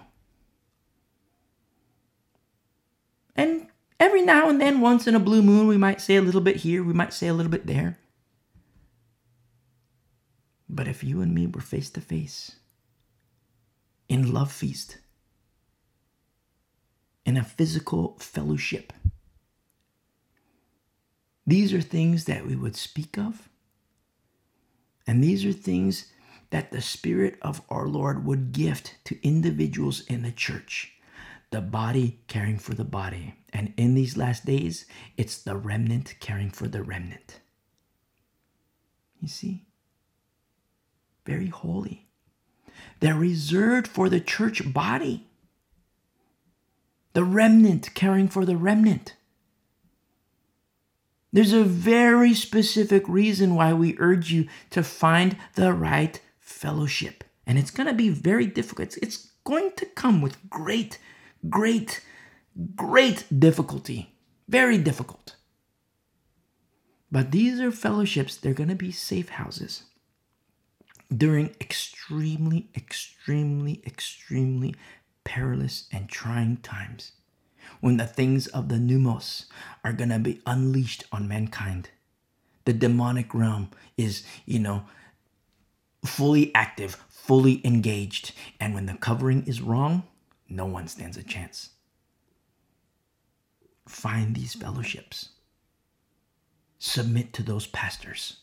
And 3.36 3.66
every 3.98 4.22
now 4.22 4.48
and 4.48 4.60
then, 4.60 4.80
once 4.80 5.06
in 5.06 5.14
a 5.14 5.20
blue 5.20 5.42
moon, 5.42 5.66
we 5.66 5.76
might 5.76 6.00
say 6.00 6.16
a 6.16 6.22
little 6.22 6.40
bit 6.40 6.56
here, 6.56 6.84
we 6.84 6.92
might 6.92 7.12
say 7.12 7.26
a 7.26 7.34
little 7.34 7.50
bit 7.50 7.66
there. 7.66 7.98
But 10.68 10.88
if 10.88 11.04
you 11.04 11.20
and 11.20 11.34
me 11.34 11.46
were 11.46 11.60
face 11.60 11.90
to 11.90 12.00
face, 12.00 12.56
in 14.08 14.32
love 14.32 14.52
feast, 14.52 14.98
in 17.24 17.36
a 17.36 17.44
physical 17.44 18.16
fellowship. 18.18 18.92
These 21.46 21.74
are 21.74 21.82
things 21.82 22.24
that 22.24 22.46
we 22.46 22.56
would 22.56 22.76
speak 22.76 23.18
of, 23.18 23.48
and 25.06 25.22
these 25.22 25.44
are 25.44 25.52
things 25.52 26.10
that 26.50 26.70
the 26.70 26.80
Spirit 26.80 27.36
of 27.42 27.60
our 27.68 27.88
Lord 27.88 28.24
would 28.24 28.52
gift 28.52 28.94
to 29.04 29.26
individuals 29.26 30.02
in 30.06 30.22
the 30.22 30.32
church. 30.32 30.92
The 31.50 31.60
body 31.60 32.20
caring 32.28 32.58
for 32.58 32.74
the 32.74 32.84
body. 32.84 33.34
And 33.52 33.72
in 33.76 33.94
these 33.94 34.16
last 34.16 34.44
days, 34.44 34.86
it's 35.16 35.42
the 35.42 35.56
remnant 35.56 36.14
caring 36.20 36.50
for 36.50 36.66
the 36.68 36.82
remnant. 36.82 37.40
You 39.20 39.28
see? 39.28 39.66
Very 41.26 41.48
holy. 41.48 42.03
They're 43.00 43.14
reserved 43.14 43.86
for 43.86 44.08
the 44.08 44.20
church 44.20 44.72
body. 44.72 45.26
The 47.12 47.24
remnant 47.24 47.94
caring 47.94 48.28
for 48.28 48.44
the 48.44 48.56
remnant. 48.56 49.14
There's 51.32 51.52
a 51.52 51.64
very 51.64 52.34
specific 52.34 53.08
reason 53.08 53.54
why 53.54 53.72
we 53.72 53.96
urge 53.98 54.32
you 54.32 54.48
to 54.70 54.82
find 54.82 55.36
the 55.54 55.72
right 55.72 56.20
fellowship. 56.38 57.24
And 57.46 57.58
it's 57.58 57.70
going 57.70 57.88
to 57.88 57.94
be 57.94 58.08
very 58.08 58.46
difficult. 58.46 58.96
It's 59.02 59.30
going 59.44 59.72
to 59.76 59.86
come 59.86 60.22
with 60.22 60.38
great, 60.48 60.98
great, 61.48 62.00
great 62.74 63.26
difficulty. 63.36 64.16
Very 64.48 64.78
difficult. 64.78 65.36
But 67.10 67.32
these 67.32 67.60
are 67.60 67.70
fellowships, 67.70 68.36
they're 68.36 68.54
going 68.54 68.68
to 68.68 68.74
be 68.74 68.92
safe 68.92 69.30
houses 69.30 69.84
during 71.16 71.54
extremely, 71.60 72.68
extremely, 72.74 73.82
extremely 73.86 74.74
perilous 75.24 75.88
and 75.92 76.08
trying 76.08 76.56
times 76.58 77.12
when 77.80 77.96
the 77.96 78.06
things 78.06 78.46
of 78.48 78.68
the 78.68 78.76
pneumos 78.76 79.46
are 79.82 79.92
going 79.92 80.10
to 80.10 80.18
be 80.18 80.40
unleashed 80.46 81.04
on 81.12 81.28
mankind. 81.28 81.90
The 82.64 82.72
demonic 82.72 83.34
realm 83.34 83.70
is, 83.96 84.24
you 84.46 84.58
know, 84.58 84.84
fully 86.04 86.54
active, 86.54 86.96
fully 87.08 87.60
engaged. 87.64 88.32
And 88.60 88.74
when 88.74 88.86
the 88.86 88.94
covering 88.94 89.44
is 89.46 89.60
wrong, 89.60 90.04
no 90.48 90.66
one 90.66 90.88
stands 90.88 91.16
a 91.16 91.22
chance. 91.22 91.70
Find 93.86 94.34
these 94.34 94.54
fellowships. 94.54 95.30
Submit 96.78 97.32
to 97.34 97.42
those 97.42 97.66
pastors. 97.66 98.38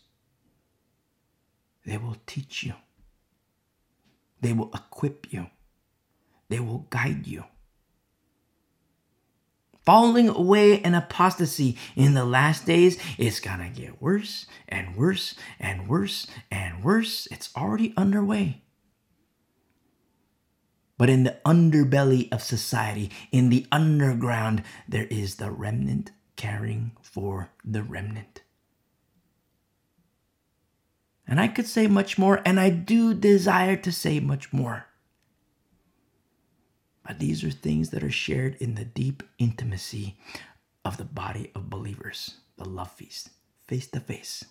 They 1.85 1.97
will 1.97 2.17
teach 2.25 2.63
you. 2.63 2.73
They 4.41 4.53
will 4.53 4.71
equip 4.73 5.31
you. 5.31 5.47
They 6.49 6.59
will 6.59 6.87
guide 6.89 7.27
you. 7.27 7.45
Falling 9.85 10.29
away 10.29 10.79
and 10.81 10.95
apostasy 10.95 11.75
in 11.95 12.13
the 12.13 12.25
last 12.25 12.65
days 12.65 12.99
is 13.17 13.39
gonna 13.39 13.69
get 13.69 14.01
worse 14.01 14.45
and 14.69 14.95
worse 14.95 15.33
and 15.59 15.87
worse 15.87 16.27
and 16.51 16.83
worse. 16.83 17.27
It's 17.31 17.49
already 17.55 17.93
underway. 17.97 18.61
But 20.97 21.09
in 21.09 21.23
the 21.23 21.39
underbelly 21.43 22.31
of 22.31 22.43
society, 22.43 23.09
in 23.31 23.49
the 23.49 23.65
underground, 23.71 24.61
there 24.87 25.07
is 25.07 25.37
the 25.37 25.49
remnant 25.49 26.11
caring 26.35 26.91
for 27.01 27.49
the 27.65 27.81
remnant. 27.81 28.43
And 31.31 31.39
I 31.39 31.47
could 31.47 31.65
say 31.65 31.87
much 31.87 32.17
more, 32.17 32.41
and 32.45 32.59
I 32.59 32.69
do 32.69 33.13
desire 33.13 33.77
to 33.77 33.91
say 33.93 34.19
much 34.19 34.51
more. 34.51 34.87
But 37.07 37.19
these 37.19 37.41
are 37.45 37.49
things 37.49 37.91
that 37.91 38.03
are 38.03 38.11
shared 38.11 38.55
in 38.55 38.75
the 38.75 38.83
deep 38.83 39.23
intimacy 39.37 40.17
of 40.83 40.97
the 40.97 41.05
body 41.05 41.49
of 41.55 41.69
believers, 41.69 42.35
the 42.57 42.67
love 42.67 42.91
feast, 42.91 43.29
face 43.65 43.87
to 43.91 44.01
face. 44.01 44.43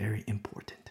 Very 0.00 0.24
important. 0.26 0.90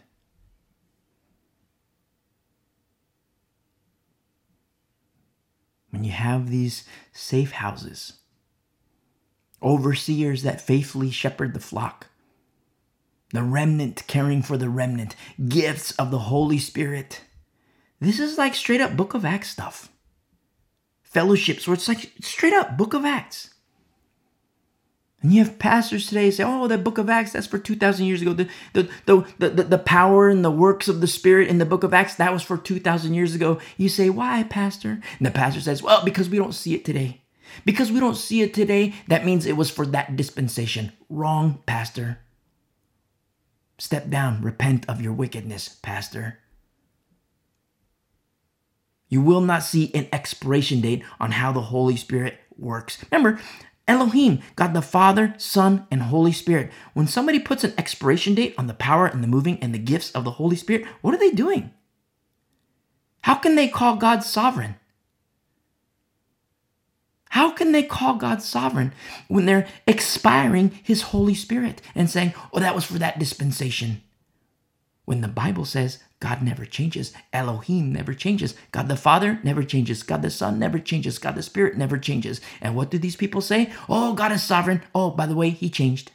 When 5.90 6.06
you 6.06 6.14
have 6.14 6.50
these 6.50 6.86
safe 7.12 7.52
houses, 7.52 8.14
overseers 9.62 10.44
that 10.44 10.62
faithfully 10.62 11.12
shepherd 11.12 11.54
the 11.54 11.60
flock, 11.60 12.08
the 13.34 13.44
remnant 13.44 14.04
caring 14.08 14.42
for 14.42 14.58
the 14.58 14.70
remnant, 14.70 15.16
gifts 15.48 15.92
of 15.94 16.12
the 16.12 16.20
Holy 16.20 16.58
Spirit. 16.58 17.22
This 18.00 18.20
is 18.20 18.38
like 18.38 18.56
straight 18.56 18.82
up 18.82 18.98
book 18.98 19.14
of 19.14 19.26
Acts 19.26 19.50
stuff. 19.50 19.90
Fellowships 21.04 21.68
where 21.68 21.76
it's 21.76 21.88
like 21.88 22.12
straight 22.22 22.54
up 22.54 22.78
book 22.78 22.94
of 22.94 23.06
Acts. 23.06 23.52
And 25.22 25.32
you 25.32 25.44
have 25.44 25.60
pastors 25.60 26.08
today 26.08 26.32
say, 26.32 26.44
oh, 26.44 26.68
that 26.68 26.84
book 26.84 26.98
of 26.98 27.10
Acts, 27.10 27.34
that's 27.34 27.46
for 27.46 27.60
2,000 27.60 28.06
years 28.06 28.24
ago. 28.24 28.34
The, 28.34 28.50
the, 28.74 28.90
the, 29.06 29.26
the, 29.38 29.64
the 29.64 29.78
power 29.78 30.30
and 30.30 30.44
the 30.44 30.50
works 30.50 30.88
of 30.88 31.00
the 31.00 31.08
Spirit 31.08 31.48
in 31.48 31.60
the 31.60 31.66
book 31.66 31.84
of 31.84 31.94
Acts, 31.94 32.16
that 32.16 32.34
was 32.34 32.42
for 32.42 32.58
2,000 32.58 33.14
years 33.14 33.36
ago. 33.36 33.60
You 33.78 33.88
say, 33.88 34.10
why, 34.10 34.44
Pastor? 34.44 35.00
And 35.20 35.28
the 35.28 35.32
pastor 35.32 35.62
says, 35.62 35.84
well, 35.84 36.04
because 36.04 36.28
we 36.28 36.38
don't 36.38 36.56
see 36.56 36.74
it 36.74 36.84
today. 36.84 37.22
Because 37.66 37.92
we 37.92 38.00
don't 38.00 38.16
see 38.16 38.42
it 38.42 38.54
today, 38.54 38.96
that 39.10 39.26
means 39.26 39.46
it 39.46 39.58
was 39.58 39.70
for 39.70 39.86
that 39.88 40.16
dispensation. 40.16 40.92
Wrong, 41.08 41.62
Pastor. 41.68 42.20
Step 43.82 44.12
down, 44.12 44.44
repent 44.44 44.88
of 44.88 45.02
your 45.02 45.12
wickedness, 45.12 45.68
Pastor. 45.82 46.38
You 49.10 49.24
will 49.24 49.42
not 49.42 49.64
see 49.64 49.90
an 49.96 50.08
expiration 50.14 50.82
date 50.82 51.04
on 51.20 51.32
how 51.32 51.52
the 51.52 51.62
Holy 51.62 51.96
Spirit 51.96 52.38
works. 52.56 53.04
Remember, 53.10 53.42
Elohim, 53.88 54.44
God 54.56 54.76
the 54.76 54.84
Father, 54.84 55.34
Son, 55.40 55.88
and 55.90 56.04
Holy 56.04 56.32
Spirit. 56.32 56.70
When 56.94 57.08
somebody 57.08 57.40
puts 57.40 57.64
an 57.64 57.74
expiration 57.76 58.36
date 58.36 58.54
on 58.56 58.68
the 58.68 58.76
power 58.76 59.08
and 59.08 59.24
the 59.24 59.28
moving 59.28 59.58
and 59.64 59.74
the 59.74 59.80
gifts 59.80 60.12
of 60.12 60.26
the 60.26 60.38
Holy 60.38 60.56
Spirit, 60.56 60.86
what 61.02 61.16
are 61.16 61.20
they 61.20 61.32
doing? 61.32 61.72
How 63.22 63.34
can 63.34 63.56
they 63.56 63.68
call 63.68 63.96
God 63.96 64.24
sovereign? 64.24 64.76
How 67.32 67.50
can 67.50 67.72
they 67.72 67.84
call 67.84 68.16
God 68.16 68.42
sovereign 68.42 68.92
when 69.30 69.46
they're 69.46 69.66
expiring 69.88 70.72
His 70.84 71.02
Holy 71.02 71.34
Spirit 71.34 71.82
and 71.96 72.10
saying, 72.10 72.34
oh, 72.52 72.60
that 72.60 72.76
was 72.76 72.84
for 72.84 73.00
that 73.00 73.20
dispensation? 73.20 74.02
When 75.06 75.22
the 75.22 75.30
Bible 75.30 75.64
says 75.64 76.04
God 76.20 76.42
never 76.42 76.66
changes, 76.66 77.14
Elohim 77.32 77.94
never 77.94 78.14
changes, 78.14 78.54
God 78.74 78.90
the 78.90 78.98
Father 78.98 79.40
never 79.44 79.64
changes, 79.64 80.04
God 80.04 80.24
the 80.24 80.30
Son 80.30 80.60
never 80.60 80.78
changes, 80.78 81.20
God 81.20 81.36
the 81.36 81.42
Spirit 81.42 81.78
never 81.78 81.98
changes. 81.98 82.42
And 82.60 82.76
what 82.76 82.92
do 82.92 82.98
these 82.98 83.16
people 83.16 83.40
say? 83.40 83.72
Oh, 83.88 84.14
God 84.14 84.34
is 84.34 84.44
sovereign. 84.44 84.82
Oh, 84.94 85.10
by 85.10 85.26
the 85.26 85.36
way, 85.36 85.52
He 85.52 85.70
changed. 85.70 86.12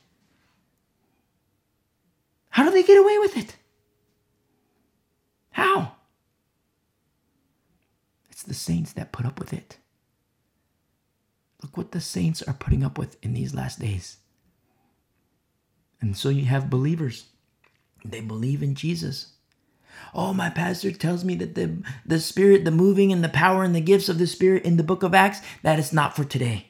How 2.51 2.65
do 2.65 2.71
they 2.71 2.83
get 2.83 2.99
away 2.99 3.19
with 3.19 3.39
it? 3.39 3.57
How? 5.53 5.93
It's 8.31 8.43
the 8.43 8.53
saints 8.53 8.93
that 8.93 9.13
put 9.13 9.25
up 9.25 9.39
with 9.39 9.55
it. 9.55 9.79
Look 11.63 11.77
what 11.77 11.93
the 11.93 12.01
saints 12.01 12.43
are 12.43 12.55
putting 12.55 12.85
up 12.85 12.99
with 12.99 13.17
in 13.23 13.33
these 13.33 13.55
last 13.55 13.79
days. 13.79 14.19
And 16.01 16.17
so 16.17 16.29
you 16.29 16.45
have 16.45 16.71
believers. 16.71 17.27
They 18.05 18.21
believe 18.21 18.63
in 18.63 18.75
Jesus. 18.75 19.33
Oh, 20.15 20.35
my 20.35 20.51
pastor 20.51 20.93
tells 20.93 21.25
me 21.25 21.35
that 21.37 21.55
the, 21.55 21.83
the 22.05 22.21
Spirit, 22.21 22.65
the 22.65 22.71
moving 22.71 23.13
and 23.13 23.25
the 23.25 23.29
power 23.29 23.65
and 23.65 23.75
the 23.75 23.81
gifts 23.81 24.09
of 24.09 24.19
the 24.19 24.27
Spirit 24.27 24.65
in 24.65 24.77
the 24.77 24.83
book 24.83 25.03
of 25.03 25.15
Acts, 25.15 25.41
that 25.63 25.79
is 25.79 25.93
not 25.93 26.15
for 26.15 26.25
today. 26.25 26.69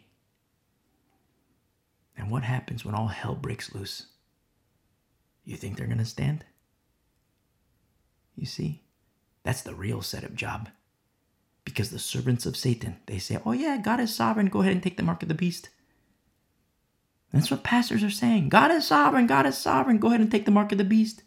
And 2.17 2.31
what 2.31 2.45
happens 2.45 2.85
when 2.85 2.95
all 2.95 3.09
hell 3.09 3.35
breaks 3.35 3.75
loose? 3.75 4.07
You 5.45 5.57
think 5.57 5.77
they're 5.77 5.87
going 5.87 5.99
to 5.99 6.05
stand? 6.05 6.45
You 8.37 8.47
see, 8.47 8.83
that's 9.43 9.63
the 9.63 9.75
real 9.75 10.03
setup 10.03 10.35
job. 10.35 10.69
Because 11.67 11.91
the 11.91 11.99
servants 11.99 12.47
of 12.47 12.57
Satan, 12.57 12.97
they 13.07 13.19
say, 13.19 13.39
oh 13.45 13.53
yeah, 13.53 13.77
God 13.77 14.01
is 14.01 14.15
sovereign. 14.15 14.47
Go 14.47 14.61
ahead 14.61 14.73
and 14.73 14.83
take 14.83 14.97
the 14.97 15.03
mark 15.03 15.23
of 15.23 15.29
the 15.29 15.35
beast. 15.35 15.69
That's 17.33 17.51
what 17.51 17.65
pastors 17.65 18.05
are 18.05 18.09
saying. 18.09 18.49
God 18.49 18.71
is 18.71 18.87
sovereign. 18.87 19.27
God 19.27 19.47
is 19.47 19.59
sovereign. 19.59 19.99
Go 19.99 20.09
ahead 20.09 20.21
and 20.21 20.31
take 20.31 20.47
the 20.47 20.53
mark 20.53 20.71
of 20.73 20.79
the 20.79 20.85
beast. 20.85 21.23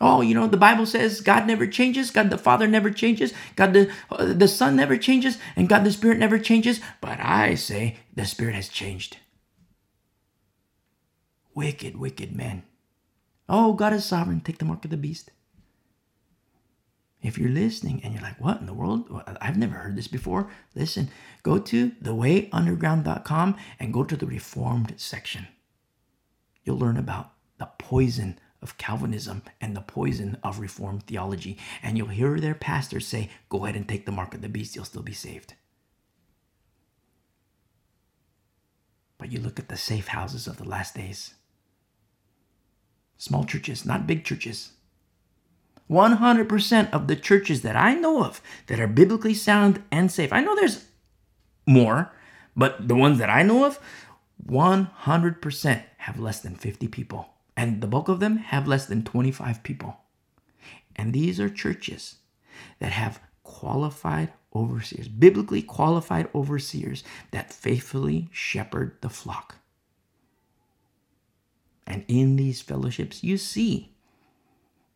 Oh, 0.00 0.20
you 0.20 0.34
know, 0.34 0.48
the 0.48 0.56
Bible 0.56 0.84
says 0.84 1.20
God 1.20 1.46
never 1.46 1.66
changes. 1.66 2.10
God 2.10 2.28
the 2.28 2.36
Father 2.36 2.66
never 2.66 2.90
changes. 2.90 3.32
God 3.54 3.72
the, 3.72 3.90
uh, 4.10 4.34
the 4.34 4.48
Son 4.48 4.74
never 4.76 4.98
changes. 4.98 5.38
And 5.54 5.68
God 5.68 5.84
the 5.84 5.92
Spirit 5.92 6.18
never 6.18 6.38
changes. 6.38 6.80
But 7.00 7.20
I 7.20 7.54
say 7.54 7.98
the 8.14 8.26
Spirit 8.26 8.56
has 8.56 8.68
changed. 8.68 9.18
Wicked, 11.54 11.96
wicked 11.96 12.34
men. 12.36 12.64
Oh, 13.48 13.74
God 13.74 13.92
is 13.92 14.04
sovereign. 14.04 14.40
Take 14.40 14.58
the 14.58 14.64
mark 14.64 14.84
of 14.84 14.90
the 14.90 14.96
beast. 14.96 15.30
If 17.24 17.38
you're 17.38 17.48
listening 17.48 18.02
and 18.04 18.12
you're 18.12 18.22
like, 18.22 18.38
what 18.38 18.60
in 18.60 18.66
the 18.66 18.74
world? 18.74 19.08
I've 19.40 19.56
never 19.56 19.76
heard 19.76 19.96
this 19.96 20.08
before. 20.08 20.50
Listen, 20.74 21.08
go 21.42 21.58
to 21.58 21.92
thewayunderground.com 21.92 23.56
and 23.80 23.94
go 23.94 24.04
to 24.04 24.14
the 24.14 24.26
Reformed 24.26 24.92
section. 24.98 25.48
You'll 26.64 26.78
learn 26.78 26.98
about 26.98 27.32
the 27.56 27.70
poison 27.78 28.38
of 28.60 28.76
Calvinism 28.76 29.42
and 29.58 29.74
the 29.74 29.80
poison 29.80 30.36
of 30.42 30.58
Reformed 30.58 31.04
theology. 31.06 31.56
And 31.82 31.96
you'll 31.96 32.08
hear 32.08 32.38
their 32.38 32.54
pastors 32.54 33.06
say, 33.06 33.30
go 33.48 33.64
ahead 33.64 33.76
and 33.76 33.88
take 33.88 34.04
the 34.04 34.12
mark 34.12 34.34
of 34.34 34.42
the 34.42 34.48
beast, 34.50 34.76
you'll 34.76 34.84
still 34.84 35.02
be 35.02 35.14
saved. 35.14 35.54
But 39.16 39.32
you 39.32 39.40
look 39.40 39.58
at 39.58 39.68
the 39.68 39.78
safe 39.78 40.08
houses 40.08 40.46
of 40.46 40.58
the 40.58 40.68
last 40.68 40.94
days. 40.94 41.32
Small 43.16 43.44
churches, 43.44 43.86
not 43.86 44.06
big 44.06 44.24
churches, 44.24 44.72
100% 45.90 46.90
of 46.92 47.08
the 47.08 47.16
churches 47.16 47.62
that 47.62 47.76
I 47.76 47.94
know 47.94 48.24
of 48.24 48.40
that 48.66 48.80
are 48.80 48.86
biblically 48.86 49.34
sound 49.34 49.82
and 49.90 50.10
safe, 50.10 50.32
I 50.32 50.40
know 50.40 50.56
there's 50.56 50.86
more, 51.66 52.12
but 52.56 52.88
the 52.88 52.94
ones 52.94 53.18
that 53.18 53.30
I 53.30 53.42
know 53.42 53.64
of, 53.64 53.78
100% 54.46 55.82
have 55.98 56.18
less 56.18 56.40
than 56.40 56.56
50 56.56 56.88
people. 56.88 57.30
And 57.56 57.80
the 57.80 57.86
bulk 57.86 58.08
of 58.08 58.20
them 58.20 58.38
have 58.38 58.66
less 58.66 58.86
than 58.86 59.04
25 59.04 59.62
people. 59.62 59.96
And 60.96 61.12
these 61.12 61.38
are 61.38 61.48
churches 61.48 62.16
that 62.78 62.92
have 62.92 63.20
qualified 63.42 64.32
overseers, 64.54 65.08
biblically 65.08 65.62
qualified 65.62 66.28
overseers 66.34 67.04
that 67.30 67.52
faithfully 67.52 68.28
shepherd 68.32 68.96
the 69.00 69.08
flock. 69.08 69.56
And 71.86 72.04
in 72.08 72.36
these 72.36 72.60
fellowships, 72.60 73.22
you 73.22 73.36
see 73.36 73.93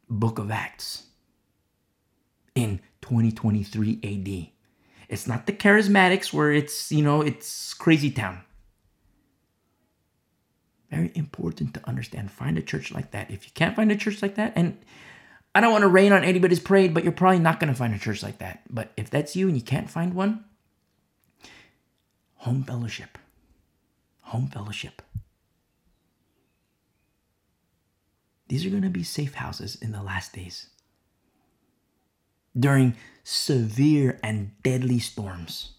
book 0.08 0.38
of 0.38 0.50
Acts 0.50 1.04
in 2.54 2.80
2023 3.02 4.00
AD. 4.02 4.52
It's 5.08 5.26
not 5.26 5.46
the 5.46 5.52
charismatics 5.52 6.32
where 6.32 6.52
it's, 6.52 6.92
you 6.92 7.02
know, 7.02 7.22
it's 7.22 7.72
crazy 7.74 8.10
town. 8.10 8.42
Very 10.90 11.12
important 11.14 11.74
to 11.74 11.88
understand. 11.88 12.30
Find 12.30 12.58
a 12.58 12.62
church 12.62 12.92
like 12.92 13.10
that. 13.12 13.30
If 13.30 13.44
you 13.44 13.52
can't 13.54 13.76
find 13.76 13.92
a 13.92 13.96
church 13.96 14.22
like 14.22 14.36
that, 14.36 14.52
and 14.56 14.78
I 15.54 15.60
don't 15.60 15.72
want 15.72 15.82
to 15.82 15.88
rain 15.88 16.12
on 16.12 16.24
anybody's 16.24 16.60
parade, 16.60 16.94
but 16.94 17.04
you're 17.04 17.12
probably 17.12 17.40
not 17.40 17.60
going 17.60 17.72
to 17.72 17.78
find 17.78 17.94
a 17.94 17.98
church 17.98 18.22
like 18.22 18.38
that. 18.38 18.62
But 18.70 18.92
if 18.96 19.10
that's 19.10 19.36
you 19.36 19.48
and 19.48 19.56
you 19.56 19.62
can't 19.62 19.90
find 19.90 20.14
one, 20.14 20.44
home 22.36 22.62
fellowship. 22.62 23.18
Home 24.22 24.46
fellowship. 24.46 25.02
These 28.48 28.64
are 28.64 28.70
going 28.70 28.82
to 28.82 28.88
be 28.88 29.02
safe 29.02 29.34
houses 29.34 29.76
in 29.76 29.92
the 29.92 30.02
last 30.02 30.32
days. 30.32 30.70
During 32.58 32.96
severe 33.22 34.18
and 34.22 34.50
deadly 34.62 34.98
storms, 34.98 35.72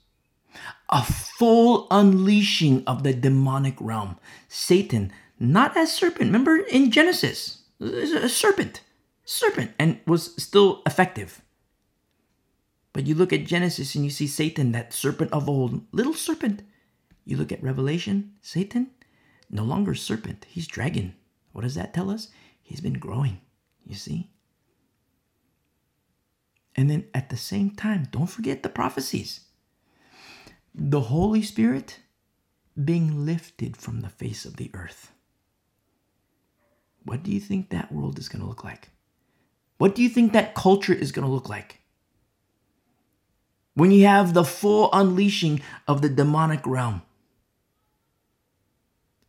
a 0.89 1.03
full 1.03 1.87
unleashing 1.91 2.83
of 2.85 3.03
the 3.03 3.13
demonic 3.13 3.75
realm. 3.79 4.17
Satan, 4.47 5.11
not 5.39 5.75
as 5.75 5.91
serpent, 5.91 6.27
remember 6.27 6.57
in 6.57 6.91
Genesis, 6.91 7.63
a 7.81 8.29
serpent, 8.29 8.81
serpent, 9.25 9.71
and 9.79 9.99
was 10.05 10.35
still 10.41 10.81
effective. 10.85 11.41
But 12.93 13.07
you 13.07 13.15
look 13.15 13.31
at 13.33 13.45
Genesis 13.45 13.95
and 13.95 14.03
you 14.03 14.09
see 14.09 14.27
Satan, 14.27 14.71
that 14.71 14.93
serpent 14.93 15.31
of 15.31 15.47
old, 15.47 15.81
little 15.91 16.13
serpent. 16.13 16.63
You 17.25 17.37
look 17.37 17.51
at 17.51 17.63
Revelation, 17.63 18.33
Satan, 18.41 18.91
no 19.49 19.63
longer 19.63 19.93
serpent, 19.95 20.45
he's 20.49 20.67
dragon. 20.67 21.15
What 21.51 21.61
does 21.61 21.75
that 21.75 21.93
tell 21.93 22.09
us? 22.09 22.29
He's 22.69 22.81
been 22.81 22.99
growing, 22.99 23.41
you 23.83 23.95
see? 23.95 24.29
And 26.75 26.87
then 26.87 27.05
at 27.15 27.31
the 27.31 27.35
same 27.35 27.71
time, 27.71 28.07
don't 28.11 28.29
forget 28.29 28.61
the 28.61 28.69
prophecies. 28.69 29.39
The 30.75 31.01
Holy 31.01 31.41
Spirit 31.41 31.97
being 32.81 33.25
lifted 33.25 33.75
from 33.75 34.01
the 34.01 34.09
face 34.09 34.45
of 34.45 34.57
the 34.57 34.69
earth. 34.75 35.11
What 37.03 37.23
do 37.23 37.31
you 37.31 37.39
think 37.39 37.71
that 37.71 37.91
world 37.91 38.19
is 38.19 38.29
going 38.29 38.43
to 38.43 38.47
look 38.47 38.63
like? 38.63 38.89
What 39.79 39.95
do 39.95 40.03
you 40.03 40.09
think 40.09 40.31
that 40.33 40.53
culture 40.53 40.93
is 40.93 41.11
going 41.11 41.25
to 41.25 41.33
look 41.33 41.49
like? 41.49 41.79
When 43.73 43.89
you 43.89 44.05
have 44.05 44.35
the 44.35 44.43
full 44.45 44.91
unleashing 44.93 45.63
of 45.87 46.03
the 46.03 46.09
demonic 46.09 46.67
realm 46.67 47.01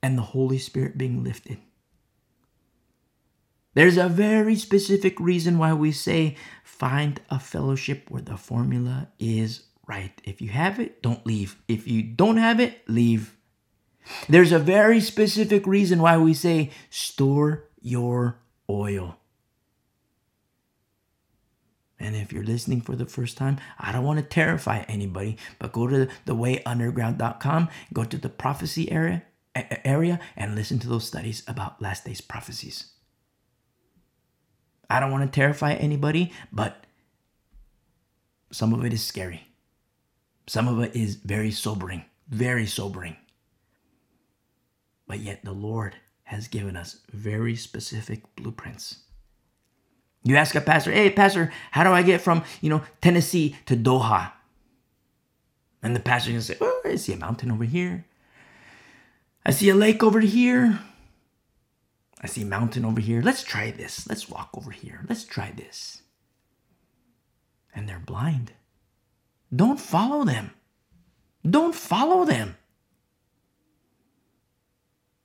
and 0.03 0.19
the 0.19 0.23
Holy 0.37 0.59
Spirit 0.59 0.99
being 0.99 1.25
lifted. 1.25 1.57
There's 3.81 3.97
a 3.97 4.11
very 4.11 4.57
specific 4.57 5.19
reason 5.19 5.57
why 5.57 5.73
we 5.73 5.91
say 5.91 6.37
find 6.63 7.19
a 7.31 7.41
fellowship 7.41 8.11
where 8.11 8.21
the 8.21 8.37
formula 8.37 9.09
is 9.19 9.63
right. 9.89 10.13
If 10.23 10.43
you 10.43 10.51
have 10.51 10.79
it, 10.79 11.01
don't 11.01 11.25
leave. 11.25 11.57
If 11.67 11.89
you 11.89 12.03
don't 12.03 12.37
have 12.37 12.61
it, 12.61 12.87
leave. 12.91 13.39
There's 14.29 14.53
a 14.53 14.59
very 14.59 15.01
specific 15.01 15.67
reason 15.67 16.03
why 16.03 16.19
we 16.19 16.35
say 16.35 16.73
store 16.91 17.71
your 17.81 18.37
oil. 18.69 19.17
And 21.99 22.15
if 22.15 22.35
you're 22.35 22.45
listening 22.45 22.83
for 22.83 22.97
the 22.97 23.07
first 23.07 23.39
time, 23.39 23.57
I 23.79 23.93
don't 23.93 24.05
want 24.05 24.19
to 24.19 24.27
terrify 24.27 24.81
anybody, 24.89 25.39
but 25.59 25.73
go 25.73 25.87
to 25.87 26.07
thewayunderground.com, 26.27 27.71
go 27.95 28.05
to 28.05 28.19
the 28.19 28.29
prophecy 28.29 28.93
area, 28.93 29.23
area 29.87 30.21
and 30.37 30.55
listen 30.55 30.79
to 30.81 30.89
those 30.91 31.07
studies 31.07 31.43
about 31.49 31.81
last 31.81 32.05
days 32.05 32.21
prophecies. 32.21 32.93
I 34.91 34.99
don't 34.99 35.13
want 35.13 35.31
to 35.31 35.35
terrify 35.35 35.75
anybody, 35.75 36.33
but 36.53 36.85
some 38.51 38.75
of 38.75 38.85
it 38.85 38.93
is 38.93 39.05
scary. 39.05 39.47
Some 40.49 40.67
of 40.67 40.81
it 40.81 40.97
is 40.97 41.15
very 41.15 41.53
sobering, 41.53 42.05
very 42.29 42.67
sobering. 42.67 43.17
But 45.07 45.21
yet 45.21 45.45
the 45.45 45.53
Lord 45.53 45.95
has 46.25 46.49
given 46.49 46.77
us 46.77 47.01
very 47.13 47.55
specific 47.55 48.23
blueprints. 48.35 48.99
You 50.25 50.37
ask 50.37 50.55
a 50.55 50.61
pastor, 50.61 50.91
hey, 50.93 51.11
pastor, 51.11 51.53
how 51.71 51.85
do 51.85 51.91
I 51.91 52.03
get 52.03 52.21
from, 52.21 52.45
you 52.61 52.69
know, 52.69 52.83
Tennessee 53.01 53.57
to 53.67 53.77
Doha? 53.77 54.33
And 55.83 55.97
the 55.97 56.01
pastor 56.01 56.31
can 56.31 56.43
say, 56.43 56.57
oh, 56.61 56.83
I 56.85 56.97
see 56.97 57.13
a 57.13 57.17
mountain 57.17 57.51
over 57.51 57.65
here. 57.65 58.05
I 59.47 59.53
see 59.53 59.71
a 59.71 59.75
lake 59.75 60.03
over 60.03 60.21
here. 60.21 60.81
I 62.21 62.27
see 62.27 62.45
mountain 62.45 62.85
over 62.85 63.01
here. 63.01 63.23
Let's 63.23 63.43
try 63.43 63.71
this. 63.71 64.07
Let's 64.09 64.29
walk 64.29 64.51
over 64.55 64.71
here. 64.71 65.05
Let's 65.09 65.25
try 65.25 65.53
this. 65.53 66.03
And 67.75 67.89
they're 67.89 67.99
blind. 67.99 68.53
Don't 69.55 69.81
follow 69.81 70.25
them. 70.25 70.53
Don't 71.49 71.75
follow 71.75 72.25
them. 72.25 72.57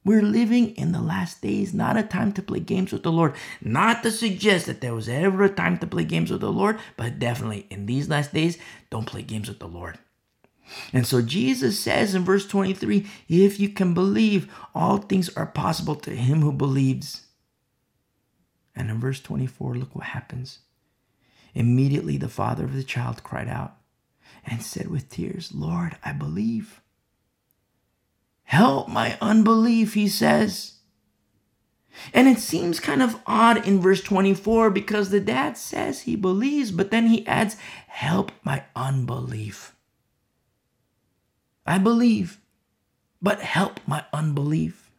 We're 0.06 0.22
living 0.22 0.76
in 0.76 0.92
the 0.92 1.02
last 1.02 1.42
days, 1.42 1.74
not 1.74 1.98
a 1.98 2.04
time 2.04 2.32
to 2.34 2.44
play 2.44 2.60
games 2.60 2.94
with 2.94 3.02
the 3.02 3.12
Lord. 3.12 3.34
Not 3.60 4.04
to 4.04 4.12
suggest 4.12 4.68
that 4.68 4.80
there 4.80 4.94
was 4.94 5.10
ever 5.10 5.44
a 5.44 5.50
time 5.50 5.80
to 5.80 5.88
play 5.88 6.06
games 6.06 6.32
with 6.32 6.42
the 6.42 6.52
Lord, 6.52 6.80
but 6.96 7.18
definitely 7.18 7.66
in 7.72 7.88
these 7.88 8.08
last 8.08 8.32
days, 8.32 8.60
don't 8.92 9.08
play 9.08 9.24
games 9.24 9.50
with 9.50 9.58
the 9.58 9.68
Lord. 9.68 9.98
And 10.92 11.06
so 11.06 11.22
Jesus 11.22 11.80
says 11.80 12.16
in 12.16 12.24
verse 12.24 12.48
23 12.48 13.06
if 13.28 13.60
you 13.60 13.70
can 13.70 13.94
believe, 13.94 14.52
all 14.74 14.98
things 14.98 15.30
are 15.36 15.46
possible 15.46 15.96
to 15.96 16.12
him 16.12 16.42
who 16.42 16.52
believes. 16.52 17.28
And 18.76 18.90
in 18.90 19.00
verse 19.00 19.22
24, 19.22 19.76
look 19.76 19.96
what 19.96 20.06
happens. 20.06 20.60
Immediately 21.54 22.18
the 22.18 22.28
father 22.28 22.66
of 22.66 22.74
the 22.74 22.84
child 22.84 23.24
cried 23.24 23.48
out 23.48 23.78
and 24.46 24.62
said 24.62 24.90
with 24.90 25.10
tears, 25.10 25.54
Lord, 25.54 25.98
I 26.04 26.12
believe. 26.12 26.82
Help 28.44 28.90
my 28.90 29.18
unbelief, 29.22 29.94
he 29.94 30.08
says. 30.08 30.74
And 32.14 32.28
it 32.28 32.40
seems 32.40 32.80
kind 32.80 33.02
of 33.02 33.22
odd 33.26 33.66
in 33.66 33.80
verse 33.80 34.02
24 34.02 34.70
because 34.70 35.10
the 35.10 35.20
dad 35.20 35.58
says 35.58 36.02
he 36.02 36.16
believes, 36.16 36.72
but 36.72 36.92
then 36.92 37.08
he 37.08 37.26
adds, 37.26 37.56
Help 37.88 38.32
my 38.44 38.64
unbelief. 38.76 39.75
I 41.66 41.78
believe, 41.78 42.40
but 43.22 43.42
help 43.42 43.80
my 43.88 44.06
unbelief. 44.14 44.92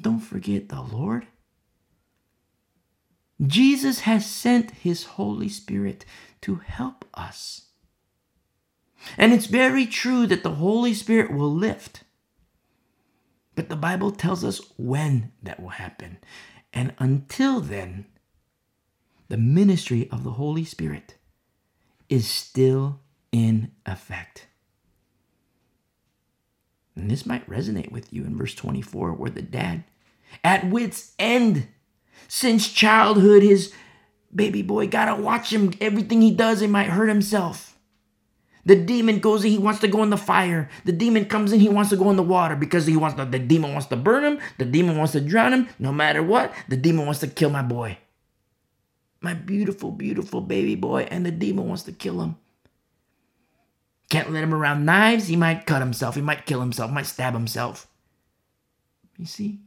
Don't 0.00 0.20
forget 0.20 0.68
the 0.68 0.80
Lord. 0.80 1.26
Jesus 3.44 4.00
has 4.00 4.24
sent 4.26 4.70
his 4.72 5.04
Holy 5.04 5.48
Spirit 5.48 6.04
to 6.42 6.56
help 6.56 7.04
us. 7.14 7.66
And 9.18 9.32
it's 9.32 9.46
very 9.46 9.86
true 9.86 10.26
that 10.28 10.42
the 10.42 10.54
Holy 10.54 10.94
Spirit 10.94 11.32
will 11.32 11.52
lift. 11.52 12.04
But 13.54 13.68
the 13.68 13.76
Bible 13.76 14.12
tells 14.12 14.44
us 14.44 14.60
when 14.76 15.32
that 15.42 15.60
will 15.60 15.70
happen. 15.70 16.18
And 16.72 16.94
until 16.98 17.60
then, 17.60 18.06
the 19.28 19.36
ministry 19.36 20.08
of 20.10 20.24
the 20.24 20.32
Holy 20.32 20.64
Spirit 20.64 21.16
is 22.08 22.28
still 22.28 23.00
in 23.32 23.72
effect. 23.86 24.46
And 26.94 27.10
this 27.10 27.26
might 27.26 27.48
resonate 27.48 27.90
with 27.90 28.12
you 28.12 28.24
in 28.24 28.36
verse 28.36 28.54
24, 28.54 29.14
where 29.14 29.30
the 29.30 29.42
dad, 29.42 29.84
at 30.44 30.68
wit's 30.68 31.12
end, 31.18 31.66
since 32.28 32.70
childhood, 32.70 33.42
his 33.42 33.72
baby 34.34 34.62
boy 34.62 34.86
gotta 34.86 35.20
watch 35.20 35.52
him. 35.52 35.72
Everything 35.80 36.20
he 36.20 36.30
does, 36.30 36.60
he 36.60 36.66
might 36.66 36.88
hurt 36.88 37.08
himself. 37.08 37.78
The 38.64 38.76
demon 38.76 39.18
goes 39.18 39.44
in, 39.44 39.50
he 39.50 39.58
wants 39.58 39.80
to 39.80 39.88
go 39.88 40.02
in 40.02 40.10
the 40.10 40.16
fire. 40.16 40.70
The 40.84 40.92
demon 40.92 41.24
comes 41.24 41.52
in, 41.52 41.58
he 41.58 41.68
wants 41.68 41.90
to 41.90 41.96
go 41.96 42.10
in 42.10 42.16
the 42.16 42.22
water 42.22 42.54
because 42.54 42.86
he 42.86 42.96
wants 42.96 43.16
to, 43.16 43.24
the 43.24 43.38
demon 43.38 43.72
wants 43.72 43.88
to 43.88 43.96
burn 43.96 44.24
him. 44.24 44.38
The 44.58 44.64
demon 44.64 44.96
wants 44.96 45.12
to 45.12 45.20
drown 45.20 45.52
him. 45.52 45.68
No 45.78 45.92
matter 45.92 46.22
what, 46.22 46.54
the 46.68 46.76
demon 46.76 47.06
wants 47.06 47.20
to 47.20 47.26
kill 47.26 47.50
my 47.50 47.62
boy. 47.62 47.98
My 49.20 49.34
beautiful, 49.34 49.90
beautiful 49.90 50.40
baby 50.40 50.74
boy, 50.74 51.08
and 51.10 51.26
the 51.26 51.30
demon 51.30 51.66
wants 51.66 51.82
to 51.84 51.92
kill 51.92 52.20
him. 52.20 52.36
Can't 54.12 54.30
let 54.30 54.42
him 54.42 54.52
around 54.52 54.84
knives. 54.84 55.28
He 55.28 55.36
might 55.36 55.64
cut 55.64 55.80
himself. 55.80 56.16
He 56.16 56.20
might 56.20 56.44
kill 56.44 56.60
himself. 56.60 56.90
Might 56.90 57.06
stab 57.06 57.32
himself. 57.32 57.86
You 59.16 59.24
see? 59.24 59.60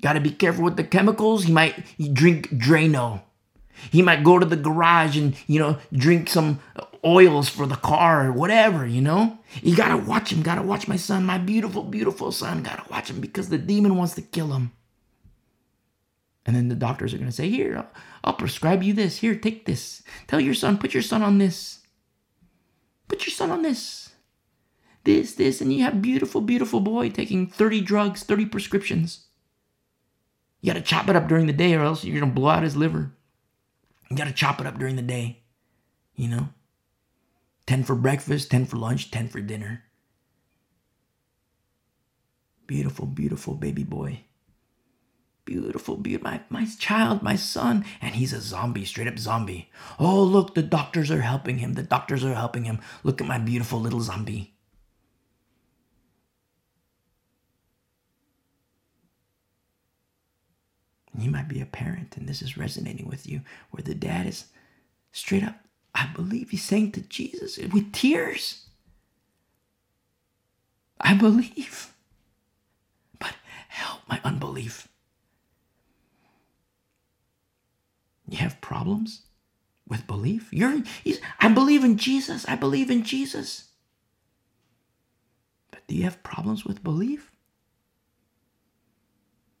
Got 0.00 0.14
to 0.14 0.20
be 0.20 0.30
careful 0.30 0.64
with 0.64 0.76
the 0.76 0.84
chemicals. 0.84 1.44
He 1.44 1.52
might 1.52 1.84
drink 2.14 2.48
Drano. 2.48 3.20
He 3.92 4.00
might 4.00 4.24
go 4.24 4.38
to 4.38 4.46
the 4.46 4.56
garage 4.56 5.18
and, 5.18 5.36
you 5.46 5.58
know, 5.58 5.76
drink 5.92 6.30
some 6.30 6.58
oils 7.04 7.50
for 7.50 7.66
the 7.66 7.76
car 7.76 8.28
or 8.28 8.32
whatever, 8.32 8.86
you 8.86 9.02
know? 9.02 9.38
You 9.60 9.76
got 9.76 9.88
to 9.88 9.98
watch 9.98 10.32
him. 10.32 10.40
Got 10.40 10.54
to 10.54 10.62
watch 10.62 10.88
my 10.88 10.96
son, 10.96 11.26
my 11.26 11.36
beautiful, 11.36 11.82
beautiful 11.82 12.32
son. 12.32 12.62
Got 12.62 12.82
to 12.82 12.90
watch 12.90 13.10
him 13.10 13.20
because 13.20 13.50
the 13.50 13.58
demon 13.58 13.98
wants 13.98 14.14
to 14.14 14.22
kill 14.22 14.54
him. 14.54 14.72
And 16.46 16.54
then 16.54 16.68
the 16.68 16.74
doctors 16.74 17.14
are 17.14 17.18
going 17.18 17.30
to 17.30 17.34
say, 17.34 17.48
Here, 17.48 17.76
I'll, 17.76 17.90
I'll 18.24 18.34
prescribe 18.34 18.82
you 18.82 18.92
this. 18.92 19.18
Here, 19.18 19.34
take 19.34 19.64
this. 19.64 20.02
Tell 20.26 20.40
your 20.40 20.54
son, 20.54 20.78
put 20.78 20.94
your 20.94 21.02
son 21.02 21.22
on 21.22 21.38
this. 21.38 21.80
Put 23.08 23.26
your 23.26 23.32
son 23.32 23.50
on 23.50 23.62
this. 23.62 24.10
This, 25.04 25.34
this, 25.34 25.60
and 25.60 25.72
you 25.72 25.82
have 25.82 26.00
beautiful, 26.00 26.40
beautiful 26.40 26.80
boy 26.80 27.10
taking 27.10 27.46
30 27.46 27.82
drugs, 27.82 28.22
30 28.22 28.46
prescriptions. 28.46 29.26
You 30.60 30.72
got 30.72 30.78
to 30.78 30.84
chop 30.84 31.08
it 31.08 31.16
up 31.16 31.28
during 31.28 31.46
the 31.46 31.52
day 31.52 31.74
or 31.74 31.82
else 31.82 32.04
you're 32.04 32.18
going 32.18 32.30
to 32.30 32.34
blow 32.34 32.48
out 32.48 32.62
his 32.62 32.74
liver. 32.74 33.12
You 34.10 34.16
got 34.16 34.24
to 34.24 34.32
chop 34.32 34.60
it 34.60 34.66
up 34.66 34.78
during 34.78 34.96
the 34.96 35.02
day. 35.02 35.42
You 36.14 36.28
know? 36.28 36.48
10 37.66 37.84
for 37.84 37.94
breakfast, 37.94 38.50
10 38.50 38.64
for 38.66 38.76
lunch, 38.76 39.10
10 39.10 39.28
for 39.28 39.40
dinner. 39.40 39.84
Beautiful, 42.66 43.04
beautiful 43.04 43.54
baby 43.54 43.84
boy. 43.84 44.20
Beautiful, 45.44 45.96
beautiful, 45.96 46.30
my, 46.30 46.40
my 46.48 46.66
child, 46.78 47.22
my 47.22 47.36
son. 47.36 47.84
And 48.00 48.14
he's 48.14 48.32
a 48.32 48.40
zombie, 48.40 48.84
straight 48.84 49.08
up 49.08 49.18
zombie. 49.18 49.70
Oh, 49.98 50.22
look, 50.22 50.54
the 50.54 50.62
doctors 50.62 51.10
are 51.10 51.20
helping 51.20 51.58
him. 51.58 51.74
The 51.74 51.82
doctors 51.82 52.24
are 52.24 52.34
helping 52.34 52.64
him. 52.64 52.80
Look 53.02 53.20
at 53.20 53.26
my 53.26 53.38
beautiful 53.38 53.80
little 53.80 54.00
zombie. 54.00 54.54
you 61.18 61.30
might 61.30 61.48
be 61.48 61.60
a 61.60 61.66
parent, 61.66 62.16
and 62.16 62.28
this 62.28 62.42
is 62.42 62.56
resonating 62.58 63.06
with 63.06 63.26
you, 63.26 63.42
where 63.70 63.82
the 63.82 63.94
dad 63.94 64.26
is 64.26 64.46
straight 65.12 65.44
up, 65.44 65.56
I 65.94 66.10
believe 66.14 66.50
he's 66.50 66.64
saying 66.64 66.92
to 66.92 67.00
Jesus 67.02 67.58
with 67.58 67.92
tears, 67.92 68.66
I 71.00 71.14
believe, 71.14 71.92
but 73.18 73.34
help 73.68 74.00
my 74.08 74.20
unbelief. 74.24 74.88
You 78.34 78.40
have 78.40 78.60
problems 78.60 79.22
with 79.86 80.08
belief? 80.08 80.48
You're 80.52 80.82
I 81.38 81.48
believe 81.50 81.84
in 81.84 81.96
Jesus. 81.96 82.44
I 82.48 82.56
believe 82.56 82.90
in 82.90 83.04
Jesus. 83.04 83.68
But 85.70 85.86
do 85.86 85.94
you 85.94 86.02
have 86.02 86.20
problems 86.24 86.64
with 86.64 86.82
belief? 86.82 87.30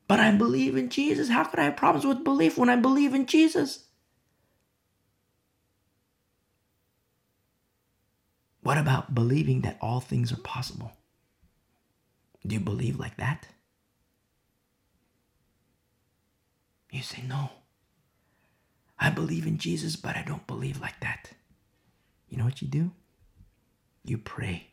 But 0.08 0.18
I 0.18 0.32
believe 0.32 0.76
in 0.76 0.88
Jesus. 0.88 1.28
How 1.28 1.44
could 1.44 1.60
I 1.60 1.66
have 1.66 1.76
problems 1.76 2.04
with 2.04 2.24
belief 2.24 2.58
when 2.58 2.68
I 2.68 2.74
believe 2.74 3.14
in 3.14 3.26
Jesus? 3.26 3.84
What 8.60 8.76
about 8.76 9.14
believing 9.14 9.60
that 9.60 9.78
all 9.80 10.00
things 10.00 10.32
are 10.32 10.42
possible? 10.42 10.90
Do 12.44 12.54
you 12.54 12.60
believe 12.60 12.98
like 12.98 13.18
that? 13.18 13.46
You 16.90 17.02
say, 17.02 17.22
no. 17.22 17.50
I 19.04 19.10
believe 19.10 19.46
in 19.46 19.58
Jesus, 19.58 19.96
but 19.96 20.16
I 20.16 20.22
don't 20.22 20.46
believe 20.46 20.80
like 20.80 20.98
that. 21.00 21.28
You 22.30 22.38
know 22.38 22.44
what 22.44 22.62
you 22.62 22.68
do? 22.68 22.92
You 24.02 24.16
pray. 24.16 24.68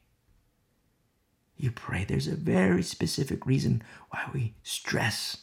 you 1.58 1.70
pray. 1.70 2.06
There's 2.06 2.28
a 2.28 2.36
very 2.36 2.82
specific 2.82 3.46
reason 3.46 3.84
why 4.10 4.30
we 4.34 4.56
stress 4.64 5.40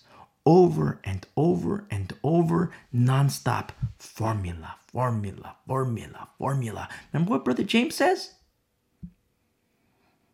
over 0.46 1.00
and 1.04 1.26
over 1.36 1.84
and 1.90 2.14
over 2.24 2.72
nonstop 2.94 3.68
formula, 3.98 4.76
formula, 4.90 5.56
formula, 5.66 6.28
formula. 6.38 6.88
Remember 7.12 7.32
what 7.32 7.44
Brother 7.44 7.64
James 7.64 7.94
says? 7.94 8.32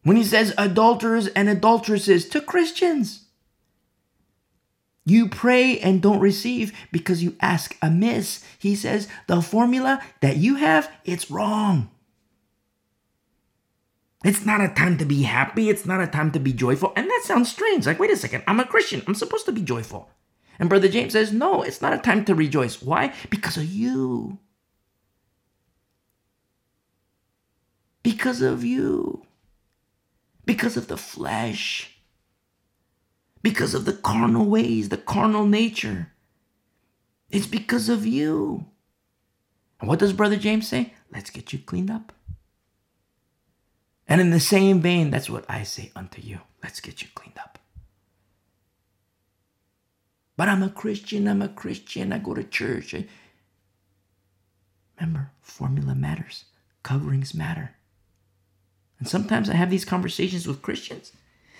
When 0.04 0.16
he 0.16 0.22
says 0.22 0.54
adulterers 0.56 1.26
and 1.26 1.48
adulteresses 1.48 2.28
to 2.28 2.40
Christians. 2.40 3.23
You 5.04 5.28
pray 5.28 5.78
and 5.78 6.00
don't 6.00 6.20
receive 6.20 6.72
because 6.90 7.22
you 7.22 7.36
ask 7.40 7.76
amiss. 7.82 8.42
He 8.58 8.74
says 8.74 9.08
the 9.26 9.42
formula 9.42 10.02
that 10.20 10.38
you 10.38 10.56
have, 10.56 10.90
it's 11.04 11.30
wrong. 11.30 11.90
It's 14.24 14.46
not 14.46 14.62
a 14.62 14.68
time 14.68 14.96
to 14.98 15.04
be 15.04 15.22
happy. 15.22 15.68
It's 15.68 15.84
not 15.84 16.00
a 16.00 16.06
time 16.06 16.32
to 16.32 16.40
be 16.40 16.54
joyful. 16.54 16.94
And 16.96 17.06
that 17.06 17.22
sounds 17.24 17.50
strange. 17.50 17.86
Like, 17.86 17.98
wait 17.98 18.10
a 18.10 18.16
second, 18.16 18.42
I'm 18.46 18.60
a 18.60 18.64
Christian. 18.64 19.02
I'm 19.06 19.14
supposed 19.14 19.44
to 19.46 19.52
be 19.52 19.60
joyful. 19.60 20.08
And 20.58 20.70
Brother 20.70 20.88
James 20.88 21.12
says, 21.12 21.32
no, 21.32 21.62
it's 21.62 21.82
not 21.82 21.92
a 21.92 21.98
time 21.98 22.24
to 22.24 22.34
rejoice. 22.34 22.80
Why? 22.80 23.12
Because 23.28 23.58
of 23.58 23.66
you. 23.66 24.38
Because 28.02 28.40
of 28.40 28.64
you. 28.64 29.26
Because 30.46 30.76
of 30.78 30.88
the 30.88 30.96
flesh. 30.96 31.93
Because 33.44 33.74
of 33.74 33.84
the 33.84 33.92
carnal 33.92 34.46
ways, 34.46 34.88
the 34.88 34.96
carnal 34.96 35.44
nature. 35.44 36.10
It's 37.30 37.46
because 37.46 37.90
of 37.90 38.06
you. 38.06 38.64
And 39.78 39.88
what 39.88 39.98
does 39.98 40.14
Brother 40.14 40.36
James 40.36 40.66
say? 40.66 40.94
Let's 41.12 41.28
get 41.28 41.52
you 41.52 41.58
cleaned 41.58 41.90
up. 41.90 42.14
And 44.08 44.22
in 44.22 44.30
the 44.30 44.40
same 44.40 44.80
vein, 44.80 45.10
that's 45.10 45.28
what 45.28 45.44
I 45.46 45.62
say 45.62 45.92
unto 45.94 46.22
you. 46.22 46.40
Let's 46.62 46.80
get 46.80 47.02
you 47.02 47.08
cleaned 47.14 47.36
up. 47.38 47.58
But 50.38 50.48
I'm 50.48 50.62
a 50.62 50.70
Christian, 50.70 51.28
I'm 51.28 51.42
a 51.42 51.48
Christian, 51.48 52.14
I 52.14 52.18
go 52.20 52.32
to 52.32 52.44
church. 52.44 52.94
I... 52.94 53.06
Remember, 54.98 55.32
formula 55.42 55.94
matters, 55.94 56.44
coverings 56.82 57.34
matter. 57.34 57.72
And 58.98 59.06
sometimes 59.06 59.50
I 59.50 59.54
have 59.54 59.68
these 59.68 59.84
conversations 59.84 60.46
with 60.46 60.62
Christians 60.62 61.12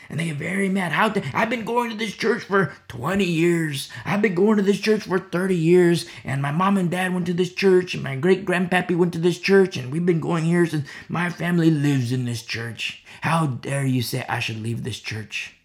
and 0.09 0.19
they 0.19 0.27
get 0.27 0.37
very 0.37 0.69
mad. 0.69 0.93
How 0.93 1.13
I've 1.33 1.51
been 1.51 1.65
going 1.65 1.91
to 1.91 1.97
this 1.97 2.15
church 2.15 2.45
for 2.45 2.73
20 2.89 3.25
years. 3.25 3.89
I've 4.05 4.23
been 4.23 4.35
going 4.35 4.57
to 4.57 4.63
this 4.63 4.81
church 4.81 5.03
for 5.03 5.19
30 5.19 5.57
years. 5.57 6.07
And 6.25 6.43
my 6.43 6.53
mom 6.53 6.77
and 6.77 6.91
dad 6.91 7.13
went 7.13 7.27
to 7.27 7.35
this 7.35 7.53
church, 7.53 7.95
and 7.95 8.03
my 8.03 8.17
great 8.17 8.45
grandpappy 8.45 8.97
went 8.97 9.13
to 9.15 9.19
this 9.19 9.39
church, 9.39 9.77
and 9.77 9.91
we've 9.91 10.07
been 10.07 10.21
going 10.21 10.45
here 10.45 10.67
since 10.67 10.89
my 11.09 11.31
family 11.31 11.71
lives 11.71 12.13
in 12.13 12.25
this 12.25 12.43
church. 12.43 13.05
How 13.23 13.47
dare 13.47 13.87
you 13.87 14.03
say 14.03 14.25
I 14.29 14.41
should 14.41 14.61
leave 14.61 14.85
this 14.85 15.01
church? 15.01 15.57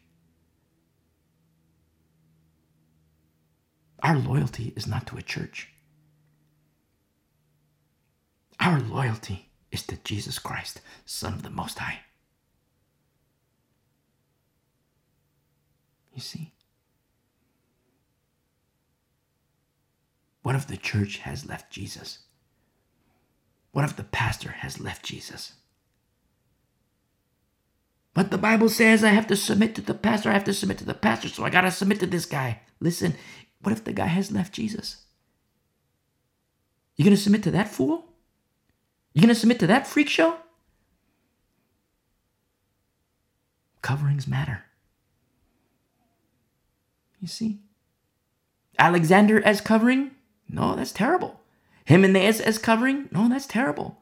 Our 4.02 4.18
loyalty 4.18 4.74
is 4.76 4.88
not 4.88 5.08
to 5.08 5.18
a 5.18 5.22
church. 5.22 5.70
Our 8.60 8.80
loyalty 8.80 9.50
is 9.72 9.84
to 9.88 9.98
Jesus 10.04 10.40
Christ, 10.40 10.82
Son 11.06 11.34
of 11.34 11.44
the 11.44 11.50
Most 11.50 11.80
High. 11.80 12.00
You 16.20 16.24
see? 16.24 16.52
What 20.42 20.56
if 20.56 20.68
the 20.68 20.76
church 20.76 21.20
has 21.20 21.48
left 21.48 21.72
Jesus? 21.72 22.20
What 23.72 23.86
if 23.86 23.96
the 23.96 24.04
pastor 24.04 24.50
has 24.50 24.82
left 24.82 25.06
Jesus? 25.06 25.54
But 28.14 28.32
the 28.32 28.38
Bible 28.38 28.68
says 28.68 29.02
I 29.02 29.12
have 29.12 29.28
to 29.28 29.38
submit 29.38 29.76
to 29.76 29.82
the 29.82 29.94
pastor. 29.94 30.30
I 30.30 30.34
have 30.34 30.44
to 30.44 30.54
submit 30.54 30.80
to 30.80 30.84
the 30.84 30.94
pastor, 30.94 31.30
so 31.30 31.46
I 31.46 31.50
got 31.50 31.62
to 31.62 31.72
submit 31.72 32.02
to 32.02 32.06
this 32.06 32.26
guy. 32.26 32.60
Listen, 32.82 33.16
what 33.62 33.72
if 33.72 33.86
the 33.86 33.94
guy 33.94 34.08
has 34.08 34.30
left 34.30 34.54
Jesus? 34.54 35.06
You 36.98 37.06
going 37.06 37.16
to 37.16 37.24
submit 37.24 37.44
to 37.44 37.52
that 37.52 37.70
fool? 37.70 38.04
You 39.14 39.22
going 39.22 39.34
to 39.34 39.40
submit 39.40 39.62
to 39.62 39.68
that 39.68 39.88
freak 39.88 40.10
show? 40.10 40.36
Coverings 43.82 44.28
matter. 44.28 44.66
You 47.20 47.28
see? 47.28 47.60
Alexander 48.78 49.44
as 49.44 49.62
covering? 49.62 50.12
No, 50.48 50.76
that's 50.76 50.92
terrible. 50.92 51.40
Hymenaeus 51.88 52.40
as 52.40 52.58
covering? 52.58 53.10
No, 53.12 53.28
that's 53.28 53.48
terrible. 53.48 54.02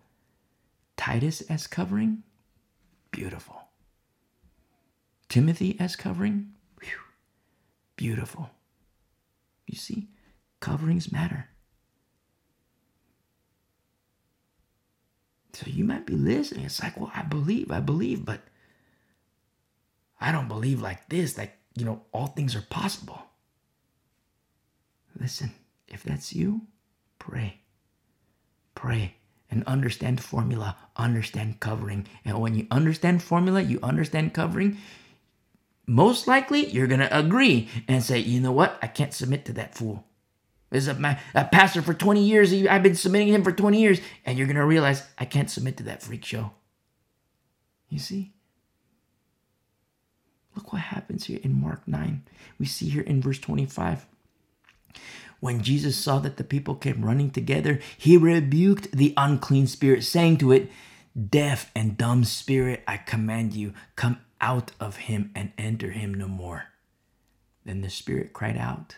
Titus 0.96 1.42
as 1.42 1.68
covering? 1.68 2.24
Beautiful. 3.12 3.70
Timothy 5.30 5.78
as 5.80 5.96
covering? 5.96 6.54
Whew. 6.82 6.90
Beautiful. 7.96 8.50
You 9.66 9.78
see, 9.78 10.10
coverings 10.60 11.12
matter. 11.12 11.50
So 15.54 15.66
you 15.68 15.84
might 15.84 16.06
be 16.06 16.16
listening. 16.16 16.66
It's 16.66 16.84
like, 16.84 17.00
well, 17.00 17.12
I 17.16 17.24
believe, 17.24 17.72
I 17.72 17.80
believe, 17.80 18.24
but 18.24 18.42
I 20.22 20.32
don't 20.32 20.48
believe 20.48 20.82
like 20.82 21.10
this. 21.10 21.38
Like 21.38 21.58
you 21.78 21.86
know, 21.86 22.02
all 22.12 22.28
things 22.28 22.56
are 22.56 22.66
possible. 22.70 23.22
Listen, 25.20 25.52
if 25.88 26.04
that's 26.04 26.34
you, 26.34 26.62
pray. 27.20 27.62
Pray 28.76 29.16
and 29.50 29.64
understand 29.66 30.22
formula, 30.22 30.76
understand 30.96 31.60
covering. 31.60 32.06
And 32.26 32.40
when 32.40 32.56
you 32.56 32.68
understand 32.70 33.24
formula, 33.24 33.62
you 33.62 33.80
understand 33.82 34.34
covering, 34.34 34.78
most 35.86 36.28
likely 36.28 36.68
you're 36.68 36.88
going 36.88 37.00
to 37.00 37.18
agree 37.18 37.70
and 37.88 38.04
say, 38.04 38.20
you 38.20 38.42
know 38.42 38.52
what? 38.52 38.78
I 38.82 38.88
can't 38.88 39.14
submit 39.14 39.46
to 39.46 39.54
that 39.54 39.76
fool. 39.76 40.06
This 40.70 40.86
is 40.86 40.90
a, 40.90 41.20
a 41.34 41.46
pastor 41.46 41.82
for 41.82 41.94
20 41.94 42.22
years. 42.22 42.54
I've 42.54 42.84
been 42.84 42.96
submitting 42.96 43.30
him 43.30 43.44
for 43.44 43.54
20 43.54 43.80
years. 43.80 44.02
And 44.26 44.38
you're 44.38 44.48
going 44.48 44.58
to 44.58 44.66
realize 44.66 45.04
I 45.18 45.24
can't 45.26 45.50
submit 45.50 45.78
to 45.78 45.84
that 45.84 46.04
freak 46.04 46.26
show. 46.26 46.52
You 47.90 48.00
see? 48.00 48.34
Look 50.58 50.74
what 50.74 50.82
happens 50.82 51.26
here 51.26 51.40
in 51.44 51.62
Mark 51.62 51.88
9. 51.88 52.24
We 52.58 52.66
see 52.66 52.90
here 52.90 53.04
in 53.04 53.22
verse 53.22 53.38
25. 53.38 54.08
When 55.40 55.62
Jesus 55.62 55.96
saw 55.96 56.18
that 56.18 56.38
the 56.38 56.44
people 56.44 56.74
came 56.74 57.06
running 57.06 57.30
together, 57.30 57.80
he 57.96 58.18
rebuked 58.18 58.92
the 58.92 59.14
unclean 59.16 59.68
spirit, 59.68 60.04
saying 60.04 60.40
to 60.40 60.52
it, 60.52 60.72
Deaf 61.30 61.70
and 61.76 61.96
dumb 61.96 62.24
spirit, 62.24 62.82
I 62.88 62.98
command 62.98 63.54
you, 63.54 63.76
come 63.96 64.20
out 64.42 64.72
of 64.80 64.96
him 64.96 65.30
and 65.36 65.52
enter 65.60 65.92
him 65.92 66.12
no 66.12 66.28
more. 66.28 66.66
Then 67.64 67.82
the 67.82 67.90
spirit 67.92 68.34
cried 68.34 68.58
out, 68.58 68.96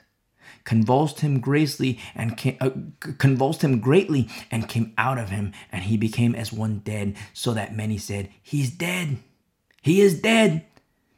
convulsed 0.63 1.19
him 1.19 1.41
greatly 1.41 1.99
and 2.15 2.37
came, 2.37 2.55
uh, 2.61 2.69
convulsed 3.17 3.65
him 3.65 3.81
greatly 3.81 4.29
and 4.49 4.69
came 4.69 4.93
out 4.97 5.17
of 5.17 5.27
him, 5.27 5.51
and 5.73 5.83
he 5.83 5.97
became 5.97 6.35
as 6.35 6.53
one 6.53 6.79
dead, 6.79 7.17
so 7.33 7.53
that 7.53 7.75
many 7.75 7.97
said, 7.97 8.29
He's 8.41 8.71
dead. 8.71 9.17
He 9.81 10.01
is 10.01 10.21
dead. 10.21 10.65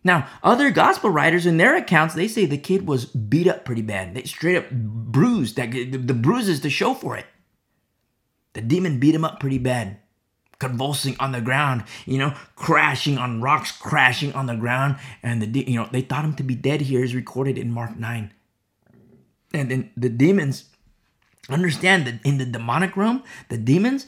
Now, 0.03 0.27
other 0.41 0.71
gospel 0.71 1.11
writers 1.11 1.45
in 1.45 1.57
their 1.57 1.75
accounts, 1.75 2.15
they 2.15 2.27
say 2.27 2.45
the 2.45 2.57
kid 2.57 2.87
was 2.87 3.05
beat 3.05 3.47
up 3.47 3.65
pretty 3.65 3.83
bad. 3.83 4.15
They 4.15 4.23
straight 4.23 4.57
up 4.57 4.71
bruised, 4.71 5.57
that 5.57 5.71
the 5.71 6.13
bruises 6.13 6.59
to 6.61 6.69
show 6.69 6.93
for 6.93 7.15
it. 7.17 7.25
The 8.53 8.61
demon 8.61 8.99
beat 8.99 9.15
him 9.15 9.23
up 9.23 9.39
pretty 9.39 9.59
bad, 9.59 9.97
convulsing 10.59 11.15
on 11.19 11.31
the 11.31 11.39
ground, 11.39 11.83
you 12.05 12.17
know, 12.17 12.33
crashing 12.55 13.17
on 13.17 13.41
rocks, 13.41 13.71
crashing 13.71 14.33
on 14.33 14.47
the 14.47 14.55
ground, 14.55 14.97
and 15.23 15.41
the 15.41 15.65
you 15.67 15.77
know 15.77 15.87
they 15.91 16.01
thought 16.01 16.25
him 16.25 16.35
to 16.35 16.43
be 16.43 16.55
dead. 16.55 16.81
Here 16.81 17.03
is 17.03 17.15
recorded 17.15 17.57
in 17.57 17.71
Mark 17.71 17.97
nine, 17.97 18.33
and 19.53 19.71
then 19.71 19.91
the 19.95 20.09
demons 20.09 20.65
understand 21.47 22.05
that 22.07 22.19
in 22.25 22.39
the 22.39 22.45
demonic 22.45 22.97
realm, 22.97 23.23
the 23.49 23.57
demons 23.57 24.07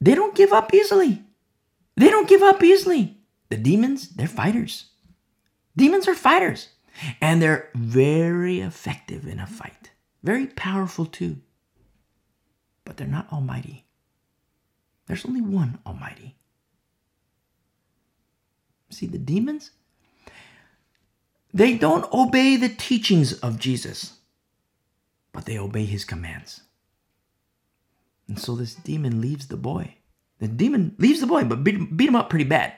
they 0.00 0.14
don't 0.14 0.34
give 0.34 0.52
up 0.52 0.72
easily. 0.72 1.22
They 1.96 2.08
don't 2.08 2.28
give 2.28 2.42
up 2.42 2.62
easily. 2.62 3.19
The 3.50 3.56
demons, 3.56 4.08
they're 4.10 4.26
fighters. 4.26 4.86
Demons 5.76 6.08
are 6.08 6.14
fighters. 6.14 6.68
And 7.20 7.40
they're 7.40 7.68
very 7.74 8.60
effective 8.60 9.26
in 9.26 9.38
a 9.38 9.46
fight. 9.46 9.90
Very 10.22 10.46
powerful 10.46 11.06
too. 11.06 11.38
But 12.84 12.96
they're 12.96 13.06
not 13.06 13.32
almighty. 13.32 13.86
There's 15.06 15.24
only 15.24 15.40
one 15.40 15.78
almighty. 15.86 16.36
See, 18.90 19.06
the 19.06 19.18
demons, 19.18 19.70
they 21.54 21.76
don't 21.76 22.12
obey 22.12 22.56
the 22.56 22.68
teachings 22.68 23.32
of 23.34 23.58
Jesus, 23.58 24.18
but 25.32 25.46
they 25.46 25.58
obey 25.58 25.84
his 25.84 26.04
commands. 26.04 26.62
And 28.28 28.38
so 28.38 28.54
this 28.54 28.74
demon 28.74 29.20
leaves 29.20 29.46
the 29.46 29.56
boy. 29.56 29.96
The 30.38 30.48
demon 30.48 30.94
leaves 30.98 31.20
the 31.20 31.26
boy, 31.26 31.44
but 31.44 31.64
beat, 31.64 31.96
beat 31.96 32.08
him 32.08 32.16
up 32.16 32.30
pretty 32.30 32.44
bad. 32.44 32.74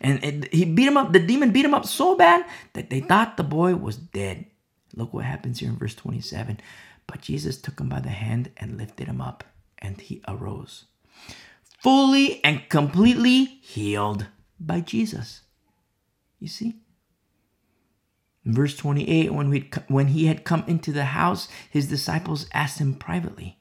And 0.00 0.22
it, 0.24 0.54
he 0.54 0.64
beat 0.64 0.88
him 0.88 0.96
up, 0.96 1.12
the 1.12 1.20
demon 1.20 1.52
beat 1.52 1.64
him 1.64 1.74
up 1.74 1.86
so 1.86 2.16
bad 2.16 2.44
that 2.74 2.90
they 2.90 3.00
thought 3.00 3.36
the 3.36 3.44
boy 3.44 3.76
was 3.76 3.96
dead. 3.96 4.46
Look 4.94 5.14
what 5.14 5.24
happens 5.24 5.60
here 5.60 5.70
in 5.70 5.76
verse 5.78 5.94
27. 5.94 6.60
But 7.06 7.22
Jesus 7.22 7.60
took 7.60 7.80
him 7.80 7.88
by 7.88 8.00
the 8.00 8.10
hand 8.10 8.50
and 8.56 8.78
lifted 8.78 9.08
him 9.08 9.20
up, 9.20 9.44
and 9.78 10.00
he 10.00 10.22
arose, 10.28 10.84
fully 11.80 12.42
and 12.44 12.68
completely 12.68 13.44
healed. 13.62 14.26
by 14.60 14.80
Jesus. 14.80 15.42
You 16.38 16.48
see? 16.48 16.76
In 18.44 18.54
verse 18.54 18.76
28, 18.76 19.32
when, 19.34 19.50
we 19.50 19.70
when 19.88 20.08
he 20.08 20.26
had 20.26 20.44
come 20.44 20.64
into 20.66 20.92
the 20.92 21.06
house, 21.06 21.48
his 21.70 21.88
disciples 21.88 22.46
asked 22.54 22.78
him 22.78 22.94
privately, 22.94 23.58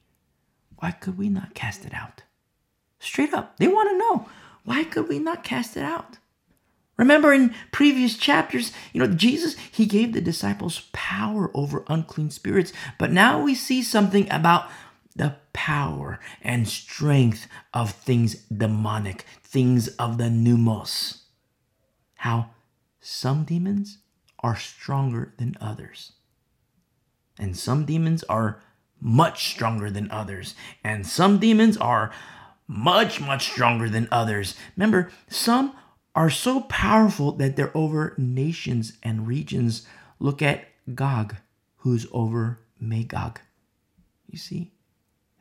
Why 0.77 0.91
could 0.91 1.17
we 1.17 1.29
not 1.29 1.53
cast 1.55 1.85
it 1.85 1.93
out? 1.93 2.23
Straight 2.99 3.33
up, 3.33 3.57
they 3.57 3.67
want 3.67 3.89
to 3.89 3.97
know, 3.97 4.28
why 4.63 4.83
could 4.83 5.07
we 5.07 5.19
not 5.19 5.43
cast 5.43 5.77
it 5.77 5.83
out? 5.83 6.17
Remember 6.97 7.31
in 7.31 7.55
previous 7.71 8.17
chapters, 8.17 8.73
you 8.91 8.99
know, 8.99 9.07
Jesus, 9.07 9.55
he 9.71 9.85
gave 9.85 10.11
the 10.11 10.19
disciples 10.19 10.89
power 10.91 11.49
over 11.53 11.85
unclean 11.87 12.29
spirits, 12.29 12.73
but 12.97 13.11
now 13.11 13.41
we 13.41 13.55
see 13.55 13.81
something 13.81 14.29
about 14.29 14.69
the 15.15 15.35
power 15.53 16.19
and 16.41 16.67
strength 16.67 17.47
of 17.73 17.91
things 17.91 18.35
demonic, 18.45 19.25
things 19.41 19.87
of 19.95 20.17
the 20.17 20.25
pneumos. 20.25 21.21
How 22.15 22.49
some 22.99 23.45
demons 23.45 23.99
are 24.39 24.57
stronger 24.57 25.33
than 25.37 25.57
others. 25.61 26.13
And 27.39 27.57
some 27.57 27.85
demons 27.85 28.23
are 28.25 28.61
much 28.99 29.49
stronger 29.51 29.89
than 29.89 30.11
others. 30.11 30.55
And 30.83 31.07
some 31.07 31.39
demons 31.39 31.77
are 31.77 32.11
much, 32.69 33.19
much 33.19 33.45
stronger 33.45 33.89
than 33.89 34.07
others. 34.11 34.55
Remember, 34.77 35.09
some 35.27 35.73
are 36.15 36.29
so 36.29 36.61
powerful 36.61 37.31
that 37.33 37.55
they're 37.55 37.75
over 37.75 38.13
nations 38.17 38.93
and 39.01 39.27
regions. 39.27 39.87
Look 40.19 40.41
at 40.41 40.65
Gog, 40.93 41.35
who's 41.77 42.05
over 42.11 42.59
Magog. 42.79 43.39
You 44.29 44.37
see? 44.37 44.71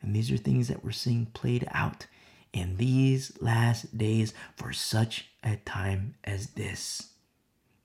And 0.01 0.15
these 0.15 0.31
are 0.31 0.37
things 0.37 0.67
that 0.69 0.83
we're 0.83 0.91
seeing 0.91 1.27
played 1.27 1.67
out 1.71 2.07
in 2.51 2.77
these 2.77 3.31
last 3.39 3.95
days 3.95 4.33
for 4.55 4.73
such 4.73 5.29
a 5.43 5.57
time 5.57 6.15
as 6.23 6.51
this 6.51 7.08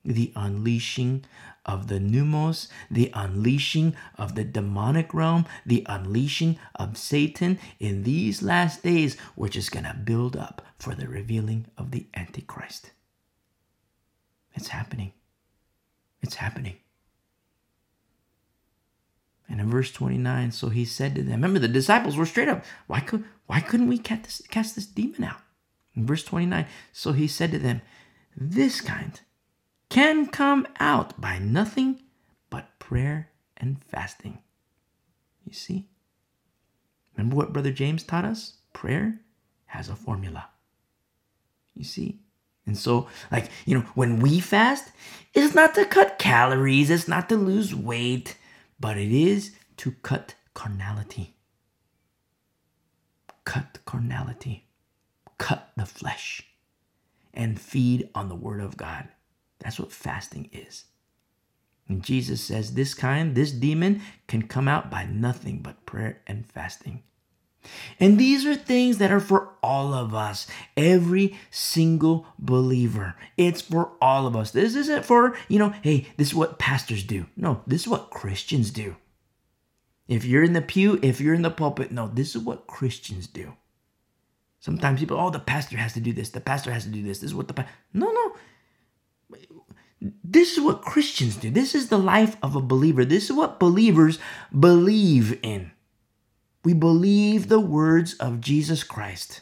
the 0.05 0.33
unleashing 0.37 1.25
of 1.65 1.89
the 1.89 1.99
pneumos, 1.99 2.69
the 2.91 3.11
unleashing 3.15 3.97
of 4.17 4.35
the 4.35 4.45
demonic 4.45 5.15
realm, 5.15 5.47
the 5.65 5.85
unleashing 5.89 6.59
of 6.75 6.99
Satan 6.99 7.59
in 7.81 8.03
these 8.03 8.43
last 8.43 8.83
days, 8.83 9.17
which 9.35 9.57
is 9.57 9.71
going 9.71 9.85
to 9.85 9.95
build 9.95 10.37
up 10.37 10.63
for 10.79 10.95
the 10.95 11.09
revealing 11.09 11.67
of 11.79 11.91
the 11.91 12.07
Antichrist. 12.15 12.91
It's 14.55 14.69
happening. 14.69 15.13
It's 16.23 16.37
happening. 16.37 16.77
And 19.49 19.61
in 19.61 19.71
verse 19.71 19.93
29, 19.93 20.53
so 20.53 20.69
he 20.69 20.85
said 20.85 21.15
to 21.15 21.23
them, 21.23 21.35
remember 21.35 21.59
the 21.59 21.69
disciples 21.69 22.17
were 22.17 22.27
straight 22.27 22.49
up, 22.49 22.65
why 22.87 23.01
could 23.01 23.25
why 23.47 23.61
couldn't 23.61 23.89
we 23.89 23.99
cast 23.99 24.23
this, 24.25 24.43
cast 24.49 24.75
this 24.75 24.87
demon 24.87 25.25
out? 25.25 25.41
In 25.95 26.07
verse 26.07 26.25
29, 26.25 26.67
so 26.93 27.13
he 27.13 27.29
said 27.29 27.53
to 27.53 27.59
them, 27.59 27.83
this 28.37 28.81
kind 28.81 29.21
can 29.89 30.27
come 30.27 30.67
out 30.81 31.21
by 31.21 31.39
nothing 31.39 32.03
but 32.51 32.79
prayer 32.79 33.31
and 33.57 33.83
fasting. 33.85 34.39
You 35.45 35.53
see? 35.53 35.89
Remember 37.17 37.37
what 37.37 37.53
Brother 37.53 37.73
James 37.73 38.03
taught 38.03 38.25
us? 38.25 38.55
Prayer 38.73 39.21
has 39.67 39.89
a 39.89 39.97
formula. 39.97 40.49
You 41.75 41.85
see? 41.85 42.21
And 42.67 42.79
so, 42.79 43.09
like, 43.31 43.51
you 43.67 43.75
know, 43.75 43.85
when 43.95 44.21
we 44.21 44.41
fast, 44.41 44.91
it's 45.35 45.55
not 45.55 45.75
to 45.75 45.85
cut 45.85 46.19
calories, 46.19 46.91
it's 46.91 47.09
not 47.09 47.29
to 47.29 47.37
lose 47.37 47.75
weight, 47.75 48.37
but 48.81 48.97
it 48.97 49.13
is 49.13 49.53
to 49.79 49.93
cut 50.03 50.35
carnality. 50.55 51.35
Cut 53.45 53.79
carnality. 53.85 54.65
Cut 55.37 55.73
the 55.77 55.85
flesh 55.85 56.43
and 57.35 57.61
feed 57.61 58.09
on 58.15 58.29
the 58.29 58.35
Word 58.35 58.61
of 58.61 58.77
God. 58.77 59.09
That's 59.65 59.81
what 59.81 59.91
fasting 59.91 60.51
is. 60.53 60.85
And 61.89 62.03
Jesus 62.03 62.43
says 62.43 62.75
this 62.75 62.95
kind, 62.95 63.35
this 63.35 63.51
demon, 63.51 64.03
can 64.27 64.43
come 64.43 64.69
out 64.69 64.91
by 64.91 65.05
nothing 65.05 65.61
but 65.61 65.85
prayer 65.87 66.23
and 66.27 66.47
fasting. 66.47 67.03
And 67.99 68.19
these 68.19 68.45
are 68.45 68.55
things 68.55 68.99
that 68.99 69.11
are 69.11 69.21
for 69.21 69.55
all 69.63 69.95
of 69.95 70.15
us, 70.15 70.47
every 70.77 71.39
single 71.51 72.27
believer. 72.39 73.17
It's 73.39 73.63
for 73.63 73.93
all 74.01 74.27
of 74.27 74.37
us. 74.37 74.51
This 74.51 74.75
isn't 74.75 75.05
for, 75.05 75.37
you 75.49 75.59
know, 75.59 75.75
hey, 75.83 76.09
this 76.19 76.29
is 76.29 76.35
what 76.35 76.59
pastors 76.59 77.03
do. 77.03 77.27
No, 77.37 77.63
this 77.67 77.83
is 77.83 77.89
what 77.89 78.11
Christians 78.11 78.71
do. 78.71 78.97
If 80.09 80.27
you're 80.27 80.45
in 80.45 80.53
the 80.53 80.61
pew, 80.61 80.99
if 81.03 81.21
you're 81.21 81.35
in 81.35 81.43
the 81.43 81.51
pulpit, 81.51 81.91
no, 81.91 82.09
this 82.09 82.37
is 82.37 82.43
what 82.43 82.67
Christians 82.67 83.27
do. 83.27 83.55
Sometimes 84.61 85.01
people, 85.01 85.19
oh, 85.19 85.31
the 85.31 85.39
pastor 85.39 85.79
has 85.79 85.95
to 85.95 86.01
do 86.01 86.13
this, 86.13 86.31
the 86.31 86.41
pastor 86.41 86.71
has 86.71 86.85
to 86.85 86.91
do 86.91 87.03
this. 87.03 87.19
This 87.19 87.31
is 87.31 87.35
what 87.35 87.49
the 87.49 87.55
pastor. 87.55 87.73
No, 87.95 88.11
no. 88.11 88.35
This 90.23 90.53
is 90.53 90.61
what 90.61 90.83
Christians 90.83 91.37
do. 91.37 91.51
This 91.51 91.75
is 91.75 91.89
the 91.89 91.99
life 91.99 92.37
of 92.43 92.55
a 92.55 92.61
believer. 92.61 93.05
This 93.05 93.25
is 93.25 93.33
what 93.33 93.59
believers 93.59 94.19
believe 94.59 95.39
in. 95.43 95.71
We 96.63 96.75
believe 96.75 97.49
the 97.49 97.61
words 97.61 98.15
of 98.15 98.41
Jesus 98.41 98.83
Christ. 98.83 99.41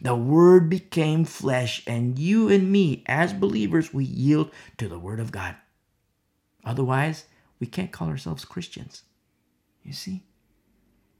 The 0.00 0.16
Word 0.16 0.68
became 0.68 1.24
flesh, 1.24 1.82
and 1.86 2.18
you 2.18 2.48
and 2.48 2.72
me, 2.72 3.04
as 3.06 3.32
believers, 3.32 3.94
we 3.94 4.04
yield 4.04 4.50
to 4.78 4.88
the 4.88 4.98
Word 4.98 5.20
of 5.20 5.30
God. 5.30 5.54
Otherwise, 6.64 7.26
we 7.60 7.68
can't 7.68 7.92
call 7.92 8.08
ourselves 8.08 8.44
Christians. 8.44 9.02
You 9.84 9.92
see? 9.92 10.24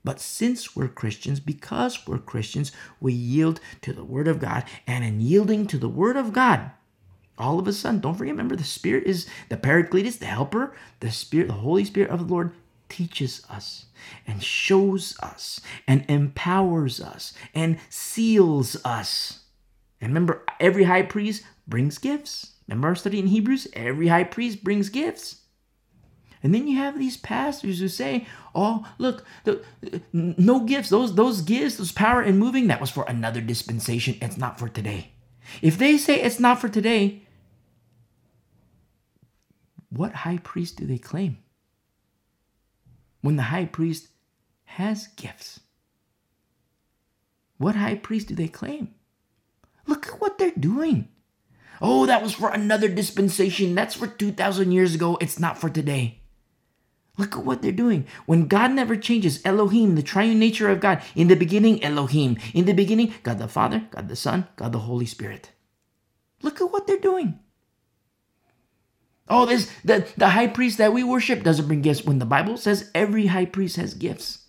But 0.02 0.20
since 0.20 0.74
we're 0.74 0.88
Christians, 0.88 1.38
because 1.38 2.06
we're 2.06 2.18
Christians, 2.18 2.72
we 3.00 3.12
yield 3.12 3.60
to 3.82 3.92
the 3.92 4.04
Word 4.04 4.26
of 4.26 4.40
God. 4.40 4.64
And 4.86 5.04
in 5.04 5.20
yielding 5.20 5.68
to 5.68 5.78
the 5.78 5.88
Word 5.88 6.16
of 6.16 6.32
God, 6.32 6.72
all 7.38 7.58
of 7.58 7.66
a 7.66 7.72
sudden, 7.72 8.00
don't 8.00 8.14
forget, 8.14 8.32
remember, 8.32 8.56
the 8.56 8.64
Spirit 8.64 9.04
is 9.04 9.26
the 9.48 9.56
Paracletus, 9.56 10.18
the 10.18 10.26
Helper, 10.26 10.74
the 11.00 11.10
Spirit, 11.10 11.48
the 11.48 11.54
Holy 11.54 11.84
Spirit 11.84 12.10
of 12.10 12.26
the 12.26 12.32
Lord 12.32 12.52
teaches 12.88 13.42
us 13.48 13.86
and 14.26 14.42
shows 14.42 15.16
us 15.22 15.60
and 15.88 16.04
empowers 16.08 17.00
us 17.00 17.32
and 17.54 17.78
seals 17.88 18.76
us. 18.84 19.40
And 20.00 20.10
remember, 20.10 20.44
every 20.60 20.84
high 20.84 21.02
priest 21.02 21.42
brings 21.66 21.98
gifts. 21.98 22.52
Remember 22.68 22.88
our 22.88 22.94
study 22.94 23.18
in 23.18 23.28
Hebrews? 23.28 23.68
Every 23.72 24.08
high 24.08 24.24
priest 24.24 24.62
brings 24.62 24.88
gifts. 24.88 25.42
And 26.42 26.52
then 26.54 26.66
you 26.66 26.76
have 26.76 26.98
these 26.98 27.16
pastors 27.16 27.78
who 27.78 27.88
say, 27.88 28.26
"Oh, 28.54 28.86
look, 28.98 29.24
the, 29.44 29.62
no 30.12 30.60
gifts. 30.60 30.88
Those 30.88 31.14
those 31.14 31.40
gifts, 31.40 31.76
those 31.76 31.92
power 31.92 32.20
and 32.20 32.38
moving, 32.38 32.66
that 32.66 32.80
was 32.80 32.90
for 32.90 33.04
another 33.04 33.40
dispensation. 33.40 34.16
It's 34.20 34.36
not 34.36 34.58
for 34.58 34.68
today." 34.68 35.12
If 35.60 35.78
they 35.78 35.98
say 35.98 36.20
it's 36.20 36.40
not 36.40 36.60
for 36.60 36.68
today, 36.68 37.22
what 39.90 40.14
high 40.14 40.38
priest 40.38 40.76
do 40.76 40.86
they 40.86 40.98
claim? 40.98 41.38
When 43.20 43.36
the 43.36 43.42
high 43.42 43.66
priest 43.66 44.08
has 44.64 45.08
gifts, 45.08 45.60
what 47.58 47.76
high 47.76 47.96
priest 47.96 48.28
do 48.28 48.34
they 48.34 48.48
claim? 48.48 48.94
Look 49.86 50.08
at 50.08 50.20
what 50.20 50.38
they're 50.38 50.52
doing. 50.58 51.08
Oh, 51.80 52.06
that 52.06 52.22
was 52.22 52.34
for 52.34 52.50
another 52.50 52.88
dispensation. 52.88 53.74
That's 53.74 53.94
for 53.94 54.06
2,000 54.06 54.72
years 54.72 54.94
ago. 54.94 55.18
It's 55.20 55.38
not 55.38 55.58
for 55.58 55.68
today. 55.68 56.21
Look 57.18 57.36
at 57.36 57.44
what 57.44 57.60
they're 57.60 57.72
doing. 57.72 58.06
When 58.24 58.48
God 58.48 58.72
never 58.72 58.96
changes, 58.96 59.44
Elohim, 59.44 59.96
the 59.96 60.02
triune 60.02 60.38
nature 60.38 60.70
of 60.70 60.80
God, 60.80 61.02
in 61.14 61.28
the 61.28 61.36
beginning, 61.36 61.82
Elohim. 61.84 62.38
In 62.54 62.64
the 62.64 62.72
beginning, 62.72 63.12
God 63.22 63.38
the 63.38 63.48
Father, 63.48 63.86
God 63.90 64.08
the 64.08 64.16
Son, 64.16 64.48
God 64.56 64.72
the 64.72 64.78
Holy 64.80 65.06
Spirit. 65.06 65.50
Look 66.40 66.60
at 66.60 66.72
what 66.72 66.86
they're 66.86 66.98
doing. 66.98 67.38
Oh, 69.28 69.46
this 69.46 69.70
the, 69.84 70.06
the 70.16 70.30
high 70.30 70.48
priest 70.48 70.78
that 70.78 70.92
we 70.92 71.04
worship 71.04 71.42
doesn't 71.42 71.66
bring 71.66 71.82
gifts 71.82 72.04
when 72.04 72.18
the 72.18 72.26
Bible 72.26 72.56
says 72.56 72.90
every 72.94 73.26
high 73.26 73.46
priest 73.46 73.76
has 73.76 73.94
gifts. 73.94 74.46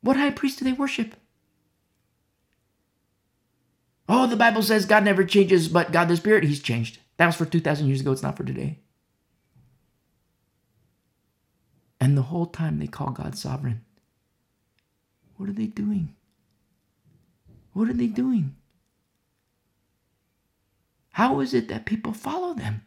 What 0.00 0.16
high 0.16 0.30
priest 0.30 0.58
do 0.58 0.64
they 0.64 0.72
worship? 0.72 1.14
Oh, 4.08 4.26
the 4.26 4.36
Bible 4.36 4.62
says 4.62 4.86
God 4.86 5.04
never 5.04 5.24
changes, 5.24 5.68
but 5.68 5.92
God 5.92 6.08
the 6.08 6.16
Spirit, 6.16 6.44
He's 6.44 6.62
changed. 6.62 6.98
That 7.16 7.26
was 7.26 7.36
for 7.36 7.44
2,000 7.46 7.86
years 7.86 8.00
ago. 8.00 8.12
It's 8.12 8.22
not 8.22 8.36
for 8.36 8.44
today. 8.44 8.78
And 12.00 12.16
the 12.16 12.22
whole 12.22 12.46
time 12.46 12.78
they 12.78 12.86
call 12.86 13.10
God 13.10 13.36
sovereign. 13.36 13.84
What 15.36 15.48
are 15.48 15.52
they 15.54 15.66
doing? 15.66 16.14
What 17.72 17.88
are 17.88 17.94
they 17.94 18.06
doing? 18.06 18.56
How 21.12 21.40
is 21.40 21.54
it 21.54 21.68
that 21.68 21.86
people 21.86 22.12
follow 22.12 22.54
them? 22.54 22.82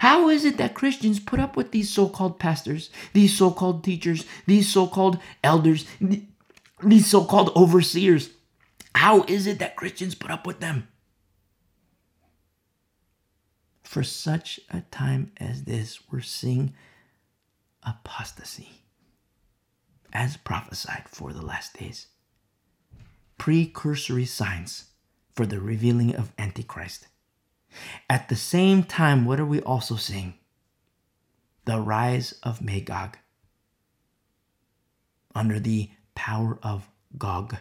How 0.00 0.28
is 0.28 0.44
it 0.44 0.58
that 0.58 0.74
Christians 0.74 1.18
put 1.18 1.40
up 1.40 1.56
with 1.56 1.70
these 1.70 1.88
so 1.90 2.08
called 2.08 2.38
pastors, 2.38 2.90
these 3.12 3.36
so 3.36 3.50
called 3.50 3.82
teachers, 3.82 4.26
these 4.46 4.68
so 4.68 4.86
called 4.86 5.18
elders, 5.42 5.86
these 6.82 7.06
so 7.06 7.24
called 7.24 7.50
overseers? 7.56 8.30
How 8.94 9.22
is 9.24 9.46
it 9.46 9.58
that 9.58 9.76
Christians 9.76 10.14
put 10.14 10.30
up 10.30 10.46
with 10.46 10.60
them? 10.60 10.88
For 13.82 14.02
such 14.02 14.60
a 14.70 14.82
time 14.90 15.32
as 15.38 15.64
this, 15.64 15.98
we're 16.10 16.20
seeing 16.20 16.74
apostasy 17.82 18.82
as 20.12 20.36
prophesied 20.36 21.04
for 21.08 21.32
the 21.32 21.44
last 21.44 21.78
days. 21.78 22.08
Precursory 23.38 24.26
signs 24.26 24.90
for 25.34 25.46
the 25.46 25.60
revealing 25.60 26.14
of 26.14 26.32
Antichrist. 26.38 27.06
At 28.08 28.28
the 28.28 28.36
same 28.36 28.82
time, 28.82 29.24
what 29.24 29.40
are 29.40 29.46
we 29.46 29.60
also 29.60 29.96
seeing? 29.96 30.34
The 31.64 31.80
rise 31.80 32.32
of 32.42 32.60
Magog 32.60 33.16
under 35.34 35.60
the 35.60 35.90
power 36.14 36.58
of 36.62 36.88
Gog. 37.16 37.56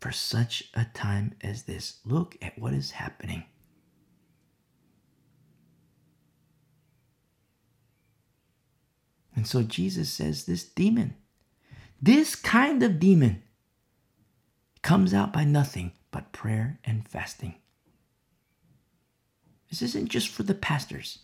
For 0.00 0.12
such 0.12 0.70
a 0.74 0.86
time 0.92 1.34
as 1.42 1.64
this, 1.64 2.00
look 2.04 2.36
at 2.42 2.58
what 2.58 2.72
is 2.72 2.92
happening. 2.92 3.44
And 9.34 9.46
so 9.46 9.62
Jesus 9.62 10.10
says 10.10 10.44
this 10.44 10.64
demon, 10.64 11.14
this 12.00 12.34
kind 12.34 12.82
of 12.82 12.98
demon, 12.98 13.42
comes 14.82 15.12
out 15.14 15.32
by 15.32 15.44
nothing 15.44 15.92
but 16.10 16.32
prayer 16.32 16.78
and 16.84 17.06
fasting. 17.08 17.54
This 19.68 19.82
isn't 19.82 20.08
just 20.08 20.28
for 20.28 20.42
the 20.42 20.54
pastors. 20.54 21.20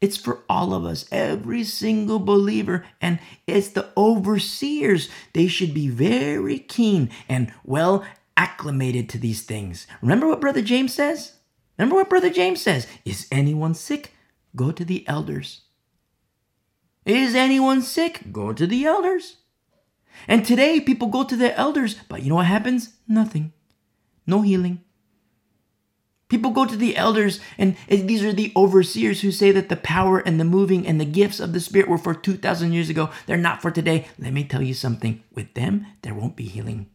It's 0.00 0.16
for 0.16 0.42
all 0.48 0.74
of 0.74 0.84
us, 0.84 1.06
every 1.12 1.62
single 1.64 2.18
believer, 2.18 2.84
and 3.00 3.20
it's 3.46 3.68
the 3.68 3.88
overseers. 3.96 5.08
They 5.32 5.46
should 5.46 5.72
be 5.72 5.88
very 5.88 6.58
keen 6.58 7.10
and 7.28 7.52
well 7.64 8.04
acclimated 8.36 9.08
to 9.10 9.18
these 9.18 9.42
things. 9.42 9.86
Remember 10.00 10.26
what 10.26 10.40
Brother 10.40 10.62
James 10.62 10.92
says? 10.92 11.34
Remember 11.78 11.96
what 11.96 12.10
Brother 12.10 12.30
James 12.30 12.60
says? 12.60 12.86
Is 13.04 13.28
anyone 13.30 13.74
sick? 13.74 14.12
Go 14.56 14.72
to 14.72 14.84
the 14.84 15.06
elders. 15.08 15.62
Is 17.04 17.34
anyone 17.34 17.82
sick? 17.82 18.32
Go 18.32 18.52
to 18.52 18.66
the 18.66 18.84
elders. 18.84 19.38
And 20.28 20.44
today, 20.44 20.78
people 20.80 21.08
go 21.08 21.24
to 21.24 21.36
the 21.36 21.56
elders, 21.58 21.96
but 22.08 22.22
you 22.22 22.28
know 22.28 22.36
what 22.36 22.46
happens? 22.46 22.94
Nothing. 23.08 23.52
No 24.26 24.42
healing. 24.42 24.82
People 26.28 26.52
go 26.52 26.64
to 26.64 26.76
the 26.76 26.96
elders, 26.96 27.40
and 27.58 27.76
these 27.88 28.22
are 28.24 28.32
the 28.32 28.52
overseers 28.56 29.20
who 29.20 29.30
say 29.30 29.50
that 29.52 29.68
the 29.68 29.76
power 29.76 30.18
and 30.18 30.40
the 30.40 30.44
moving 30.44 30.86
and 30.86 30.98
the 30.98 31.04
gifts 31.04 31.40
of 31.40 31.52
the 31.52 31.60
Spirit 31.60 31.88
were 31.88 31.98
for 31.98 32.14
2,000 32.14 32.72
years 32.72 32.88
ago. 32.88 33.10
They're 33.26 33.36
not 33.36 33.60
for 33.60 33.70
today. 33.70 34.06
Let 34.18 34.32
me 34.32 34.44
tell 34.44 34.62
you 34.62 34.72
something 34.72 35.22
with 35.34 35.52
them, 35.54 35.86
there 36.02 36.14
won't 36.14 36.36
be 36.36 36.44
healing. 36.44 36.88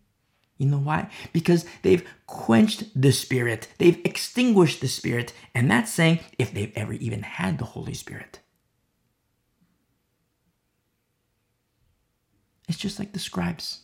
You 0.58 0.66
know 0.66 0.80
why? 0.80 1.12
Because 1.34 1.66
they've 1.84 2.08
quenched 2.26 3.00
the 3.00 3.12
Spirit, 3.12 3.68
they've 3.78 4.02
extinguished 4.04 4.82
the 4.82 4.88
Spirit, 4.88 5.34
and 5.54 5.70
that's 5.70 5.94
saying 5.94 6.22
if 6.40 6.52
they've 6.52 6.74
ever 6.76 6.94
even 6.94 7.22
had 7.22 7.60
the 7.60 7.66
Holy 7.66 7.94
Spirit. 7.94 8.40
It's 12.68 12.78
just 12.78 13.00
like 13.00 13.14
the 13.14 13.20
scribes. 13.20 13.82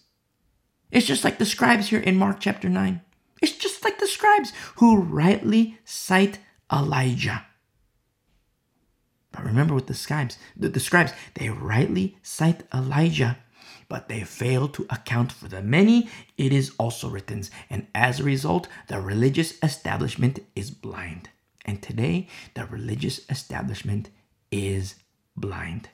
It's 0.91 1.07
just 1.07 1.23
like 1.23 1.39
the 1.39 1.45
scribes 1.45 1.89
here 1.89 1.99
in 1.99 2.17
Mark 2.17 2.39
chapter 2.39 2.69
9. 2.69 3.01
It's 3.41 3.57
just 3.57 3.83
like 3.83 3.99
the 3.99 4.07
scribes 4.07 4.53
who 4.77 5.01
rightly 5.01 5.79
cite 5.85 6.39
Elijah. 6.71 7.45
But 9.31 9.45
remember 9.45 9.73
with 9.73 9.87
the 9.87 9.93
scribes, 9.93 10.37
the, 10.55 10.69
the 10.69 10.79
scribes, 10.79 11.11
they 11.33 11.49
rightly 11.49 12.17
cite 12.21 12.63
Elijah, 12.73 13.37
but 13.89 14.07
they 14.07 14.21
fail 14.21 14.67
to 14.69 14.85
account 14.89 15.31
for 15.31 15.47
the 15.47 15.61
many 15.61 16.09
it 16.37 16.53
is 16.53 16.73
also 16.77 17.09
written. 17.09 17.43
And 17.69 17.87
as 17.95 18.19
a 18.19 18.23
result, 18.23 18.67
the 18.87 19.01
religious 19.01 19.55
establishment 19.63 20.39
is 20.55 20.69
blind. 20.69 21.29
And 21.65 21.81
today, 21.81 22.27
the 22.53 22.65
religious 22.65 23.21
establishment 23.29 24.09
is 24.51 24.95
blind. 25.35 25.89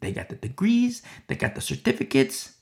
They 0.00 0.12
got 0.12 0.28
the 0.28 0.36
degrees, 0.36 1.02
they 1.28 1.34
got 1.34 1.54
the 1.54 1.60
certificates, 1.60 2.54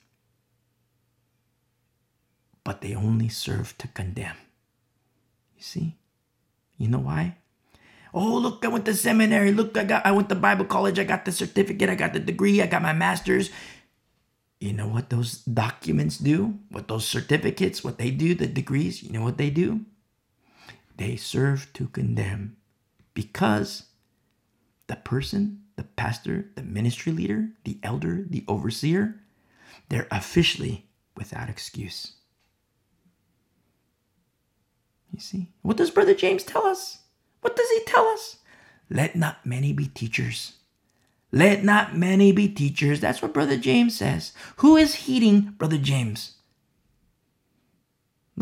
but 2.65 2.81
they 2.81 2.95
only 2.95 3.29
serve 3.29 3.77
to 3.79 3.89
condemn. 3.89 4.37
You 5.57 5.63
see? 5.63 5.97
You 6.79 6.89
know 6.89 7.01
why? 7.01 7.37
Oh, 8.15 8.37
look, 8.37 8.65
I 8.65 8.69
went 8.69 8.85
to 8.85 8.95
seminary. 8.95 9.53
Look, 9.53 9.77
I 9.77 9.85
got 9.85 10.05
I 10.05 10.13
went 10.13 10.29
to 10.29 10.35
Bible 10.35 10.67
college. 10.67 10.99
I 10.99 11.05
got 11.05 11.25
the 11.25 11.33
certificate, 11.33 11.89
I 11.89 11.95
got 11.95 12.13
the 12.13 12.21
degree, 12.21 12.61
I 12.61 12.67
got 12.67 12.83
my 12.83 12.93
master's. 12.93 13.51
You 14.61 14.73
know 14.73 14.87
what 14.87 15.11
those 15.11 15.39
documents 15.43 16.19
do? 16.19 16.59
What 16.71 16.87
those 16.87 17.07
certificates, 17.07 17.83
what 17.83 17.99
they 17.99 18.11
do, 18.11 18.35
the 18.35 18.47
degrees, 18.47 19.03
you 19.03 19.11
know 19.11 19.23
what 19.23 19.39
they 19.39 19.51
do? 19.51 19.87
They 20.97 21.17
serve 21.17 21.73
to 21.73 21.89
condemn 21.89 22.57
because 23.15 23.85
the 24.87 24.97
person 24.97 25.62
the 25.77 25.85
pastor, 25.85 26.51
the 26.55 26.63
ministry 26.63 27.13
leader, 27.13 27.51
the 27.65 27.79
elder, 27.83 28.25
the 28.29 28.45
overseer, 28.49 29.21
they're 29.89 30.09
officially 30.11 30.87
without 31.17 31.49
excuse. 31.49 32.13
You 35.13 35.21
see? 35.21 35.49
What 35.63 35.77
does 35.77 35.91
Brother 35.91 36.15
James 36.15 36.43
tell 36.43 36.67
us? 36.67 37.01
What 37.43 37.57
does 37.57 37.69
he 37.71 37.81
tell 37.87 38.07
us? 38.07 38.39
Let 38.89 39.17
not 39.17 39.45
many 39.45 39.73
be 39.73 39.87
teachers. 39.87 40.55
Let 41.31 41.65
not 41.65 41.97
many 41.97 42.33
be 42.33 42.49
teachers. 42.49 43.01
That's 43.01 43.23
what 43.23 43.33
Brother 43.35 43.57
James 43.57 43.97
says. 43.97 44.33
Who 44.57 44.77
is 44.77 44.95
heeding 44.95 45.55
Brother 45.59 45.79
James? 45.79 46.35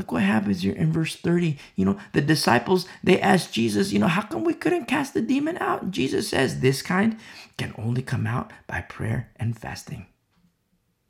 Look 0.01 0.12
what 0.12 0.22
happens 0.22 0.62
here 0.62 0.72
in 0.72 0.94
verse 0.94 1.14
30. 1.14 1.59
You 1.77 1.85
know, 1.85 1.98
the 2.14 2.22
disciples, 2.22 2.89
they 3.05 3.20
asked 3.20 3.52
Jesus, 3.52 3.93
you 3.93 3.98
know, 3.98 4.09
how 4.09 4.22
come 4.22 4.44
we 4.44 4.55
couldn't 4.55 4.86
cast 4.86 5.12
the 5.12 5.20
demon 5.20 5.59
out? 5.59 5.82
And 5.82 5.93
Jesus 5.93 6.31
says, 6.31 6.60
this 6.60 6.81
kind 6.81 7.18
can 7.59 7.74
only 7.77 8.01
come 8.01 8.27
out 8.27 8.51
by 8.66 8.81
prayer 8.81 9.28
and 9.36 9.59
fasting. 9.59 10.06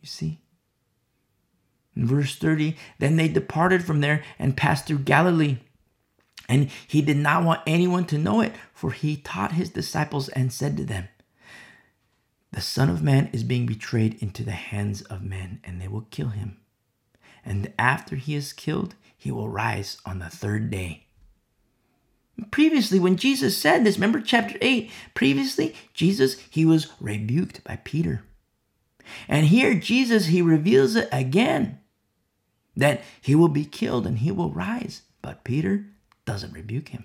You 0.00 0.08
see? 0.08 0.40
In 1.94 2.04
verse 2.04 2.34
30, 2.34 2.76
then 2.98 3.14
they 3.14 3.28
departed 3.28 3.84
from 3.84 4.00
there 4.00 4.24
and 4.40 4.56
passed 4.56 4.88
through 4.88 4.98
Galilee. 4.98 5.58
And 6.48 6.68
he 6.88 7.00
did 7.00 7.18
not 7.18 7.44
want 7.44 7.60
anyone 7.68 8.06
to 8.06 8.18
know 8.18 8.40
it, 8.40 8.54
for 8.74 8.90
he 8.90 9.18
taught 9.18 9.52
his 9.52 9.70
disciples 9.70 10.28
and 10.30 10.52
said 10.52 10.76
to 10.78 10.84
them, 10.84 11.06
The 12.50 12.60
Son 12.60 12.90
of 12.90 13.04
Man 13.04 13.30
is 13.32 13.44
being 13.44 13.66
betrayed 13.66 14.14
into 14.20 14.42
the 14.42 14.50
hands 14.50 15.02
of 15.02 15.22
men, 15.22 15.60
and 15.62 15.80
they 15.80 15.86
will 15.86 16.08
kill 16.10 16.30
him 16.30 16.59
and 17.44 17.72
after 17.78 18.16
he 18.16 18.34
is 18.34 18.52
killed, 18.52 18.94
he 19.16 19.30
will 19.30 19.48
rise 19.48 19.98
on 20.06 20.18
the 20.18 20.28
third 20.28 20.70
day. 20.70 21.06
Previously, 22.50 22.98
when 22.98 23.16
Jesus 23.16 23.56
said 23.56 23.84
this, 23.84 23.96
remember 23.96 24.20
chapter 24.20 24.56
8, 24.60 24.90
previously, 25.14 25.74
Jesus, 25.92 26.38
he 26.48 26.64
was 26.64 26.88
rebuked 27.00 27.62
by 27.64 27.76
Peter. 27.84 28.24
And 29.28 29.46
here, 29.46 29.74
Jesus, 29.74 30.26
he 30.26 30.40
reveals 30.40 30.96
it 30.96 31.08
again 31.12 31.80
that 32.76 33.02
he 33.20 33.34
will 33.34 33.48
be 33.48 33.64
killed 33.64 34.06
and 34.06 34.18
he 34.18 34.30
will 34.30 34.50
rise. 34.50 35.02
But 35.20 35.44
Peter 35.44 35.86
doesn't 36.24 36.52
rebuke 36.54 36.88
him. 36.90 37.04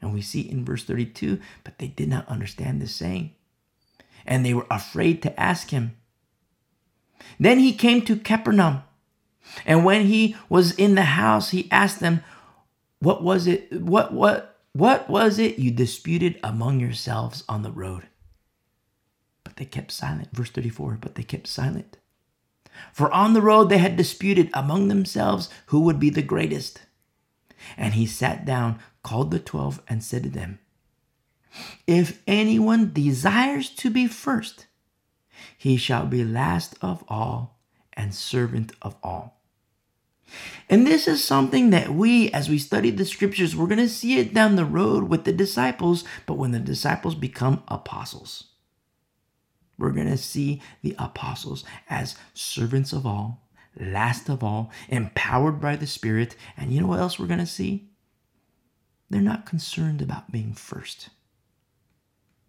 And 0.00 0.12
we 0.12 0.20
see 0.20 0.40
in 0.40 0.64
verse 0.64 0.82
32, 0.82 1.38
but 1.62 1.78
they 1.78 1.86
did 1.86 2.08
not 2.08 2.28
understand 2.28 2.82
this 2.82 2.94
saying. 2.94 3.34
And 4.26 4.44
they 4.44 4.54
were 4.54 4.66
afraid 4.70 5.22
to 5.22 5.40
ask 5.40 5.70
him. 5.70 5.96
Then 7.38 7.60
he 7.60 7.72
came 7.72 8.02
to 8.02 8.16
Capernaum. 8.16 8.82
And 9.66 9.84
when 9.84 10.06
he 10.06 10.36
was 10.48 10.72
in 10.72 10.94
the 10.94 11.02
house, 11.02 11.50
he 11.50 11.70
asked 11.70 12.00
them, 12.00 12.22
What 13.00 13.22
was 13.22 13.46
it? 13.46 13.72
What, 13.72 14.12
what, 14.12 14.60
what 14.72 15.08
was 15.10 15.38
it 15.38 15.58
you 15.58 15.70
disputed 15.70 16.38
among 16.42 16.80
yourselves 16.80 17.44
on 17.48 17.62
the 17.62 17.72
road? 17.72 18.08
But 19.44 19.56
they 19.56 19.64
kept 19.64 19.92
silent. 19.92 20.28
Verse 20.32 20.50
34 20.50 20.98
But 21.00 21.14
they 21.14 21.22
kept 21.22 21.46
silent. 21.46 21.98
For 22.92 23.12
on 23.12 23.34
the 23.34 23.42
road 23.42 23.68
they 23.68 23.78
had 23.78 23.96
disputed 23.96 24.50
among 24.54 24.88
themselves 24.88 25.50
who 25.66 25.80
would 25.80 26.00
be 26.00 26.10
the 26.10 26.22
greatest. 26.22 26.82
And 27.76 27.94
he 27.94 28.06
sat 28.06 28.44
down, 28.44 28.80
called 29.02 29.30
the 29.30 29.38
twelve, 29.38 29.82
and 29.88 30.02
said 30.02 30.24
to 30.24 30.28
them, 30.28 30.58
If 31.86 32.22
anyone 32.26 32.92
desires 32.92 33.70
to 33.70 33.90
be 33.90 34.06
first, 34.06 34.66
he 35.56 35.76
shall 35.76 36.06
be 36.06 36.24
last 36.24 36.76
of 36.80 37.04
all 37.08 37.61
and 37.94 38.14
servant 38.14 38.72
of 38.82 38.96
all. 39.02 39.40
And 40.68 40.86
this 40.86 41.06
is 41.06 41.22
something 41.22 41.70
that 41.70 41.90
we, 41.90 42.30
as 42.30 42.48
we 42.48 42.58
study 42.58 42.90
the 42.90 43.04
scriptures, 43.04 43.54
we're 43.54 43.66
going 43.66 43.78
to 43.78 43.88
see 43.88 44.18
it 44.18 44.32
down 44.32 44.56
the 44.56 44.64
road 44.64 45.04
with 45.04 45.24
the 45.24 45.32
disciples, 45.32 46.04
but 46.26 46.34
when 46.38 46.52
the 46.52 46.58
disciples 46.58 47.14
become 47.14 47.62
apostles, 47.68 48.44
we're 49.78 49.90
going 49.90 50.08
to 50.08 50.16
see 50.16 50.62
the 50.82 50.94
apostles 50.98 51.64
as 51.90 52.16
servants 52.34 52.92
of 52.92 53.04
all, 53.04 53.48
last 53.78 54.28
of 54.28 54.42
all, 54.42 54.70
empowered 54.88 55.60
by 55.60 55.76
the 55.76 55.86
Spirit. 55.86 56.36
And 56.56 56.72
you 56.72 56.80
know 56.80 56.86
what 56.86 57.00
else 57.00 57.18
we're 57.18 57.26
going 57.26 57.38
to 57.40 57.46
see? 57.46 57.90
They're 59.10 59.20
not 59.20 59.44
concerned 59.44 60.00
about 60.00 60.32
being 60.32 60.54
first. 60.54 61.10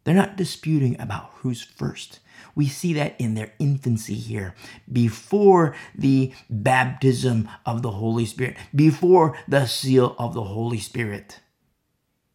They're 0.03 0.13
not 0.13 0.37
disputing 0.37 0.99
about 0.99 1.31
who's 1.35 1.61
first. 1.61 2.19
We 2.55 2.67
see 2.67 2.93
that 2.93 3.19
in 3.19 3.33
their 3.33 3.53
infancy 3.59 4.15
here, 4.15 4.53
before 4.91 5.75
the 5.95 6.33
baptism 6.49 7.49
of 7.65 7.81
the 7.81 7.91
Holy 7.91 8.25
Spirit, 8.25 8.57
before 8.75 9.37
the 9.47 9.65
seal 9.65 10.15
of 10.19 10.33
the 10.33 10.43
Holy 10.43 10.79
Spirit. 10.79 11.39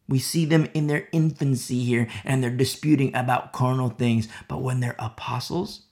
We 0.09 0.19
see 0.19 0.45
them 0.45 0.67
in 0.73 0.87
their 0.87 1.07
infancy 1.11 1.83
here 1.83 2.07
and 2.25 2.43
they're 2.43 2.49
disputing 2.49 3.15
about 3.15 3.53
carnal 3.53 3.89
things. 3.89 4.27
But 4.47 4.63
when 4.63 4.79
they're 4.79 4.95
apostles, 4.97 5.83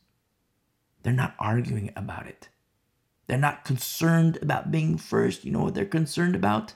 they're 1.03 1.13
not 1.13 1.35
arguing 1.37 1.91
about 1.95 2.25
it. 2.25 2.49
They're 3.27 3.37
not 3.37 3.63
concerned 3.63 4.39
about 4.41 4.71
being 4.71 4.97
first. 4.97 5.45
You 5.45 5.51
know 5.51 5.63
what 5.63 5.75
they're 5.75 5.85
concerned 5.85 6.35
about? 6.35 6.73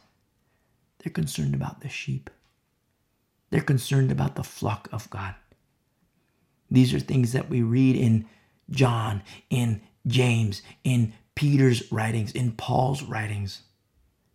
They're 0.99 1.11
concerned 1.11 1.55
about 1.55 1.81
the 1.81 1.89
sheep. 1.89 2.29
They're 3.49 3.61
concerned 3.61 4.11
about 4.11 4.35
the 4.35 4.43
flock 4.43 4.87
of 4.91 5.09
God. 5.09 5.33
These 6.71 6.93
are 6.93 6.99
things 6.99 7.33
that 7.33 7.49
we 7.49 7.61
read 7.61 7.97
in 7.97 8.25
John, 8.69 9.21
in 9.49 9.81
James, 10.07 10.61
in 10.85 11.13
Peter's 11.35 11.91
writings, 11.91 12.31
in 12.31 12.53
Paul's 12.53 13.03
writings. 13.03 13.63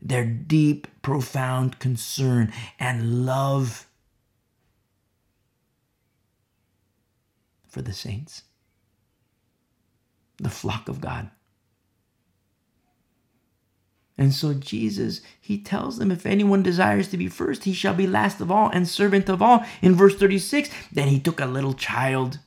Their 0.03 0.27
deep, 0.27 0.87
profound 1.01 1.79
concern 1.79 2.53
and 2.79 3.25
love 3.25 3.87
for 7.67 7.81
the 7.81 7.95
saints, 7.95 8.43
the 10.37 10.51
flock 10.51 10.89
of 10.89 11.01
God. 11.01 11.31
And 14.19 14.33
so 14.33 14.55
Jesus, 14.55 15.21
he 15.41 15.59
tells 15.59 15.99
them, 15.99 16.11
if 16.11 16.25
anyone 16.25 16.63
desires 16.63 17.09
to 17.09 17.19
be 17.19 17.29
first, 17.29 17.65
he 17.65 17.75
shall 17.75 17.95
be 17.95 18.07
last 18.07 18.41
of 18.41 18.51
all 18.51 18.71
and 18.71 18.89
servant 18.89 19.29
of 19.29 19.43
all. 19.43 19.65
In 19.83 19.95
verse 19.95 20.17
36, 20.17 20.71
then 20.91 21.09
he 21.09 21.21
took 21.21 21.39
a 21.39 21.47
little 21.47 21.75
child 21.75 22.39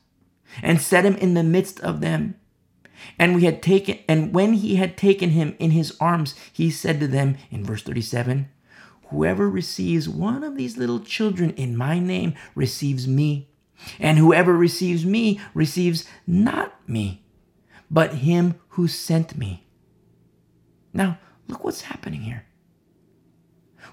and 0.62 0.80
set 0.80 1.04
him 1.04 1.14
in 1.16 1.34
the 1.34 1.44
midst 1.44 1.78
of 1.80 2.00
them. 2.00 2.34
And 3.18 3.34
we 3.34 3.44
had 3.44 3.62
taken, 3.62 3.98
and 4.08 4.34
when 4.34 4.54
he 4.54 4.76
had 4.76 4.96
taken 4.96 5.30
him 5.30 5.54
in 5.58 5.70
his 5.70 5.96
arms, 6.00 6.34
he 6.52 6.70
said 6.70 7.00
to 7.00 7.06
them 7.06 7.36
in 7.50 7.64
verse 7.64 7.82
37, 7.82 8.48
Whoever 9.08 9.48
receives 9.48 10.08
one 10.08 10.42
of 10.42 10.56
these 10.56 10.76
little 10.76 11.00
children 11.00 11.50
in 11.50 11.76
my 11.76 11.98
name 11.98 12.34
receives 12.54 13.08
me. 13.08 13.48
And 13.98 14.18
whoever 14.18 14.56
receives 14.56 15.06
me 15.06 15.40
receives 15.54 16.04
not 16.26 16.74
me, 16.88 17.24
but 17.90 18.16
him 18.16 18.56
who 18.70 18.86
sent 18.86 19.36
me. 19.38 19.66
Now, 20.92 21.18
Look 21.50 21.64
what's 21.64 21.82
happening 21.82 22.22
here. 22.22 22.44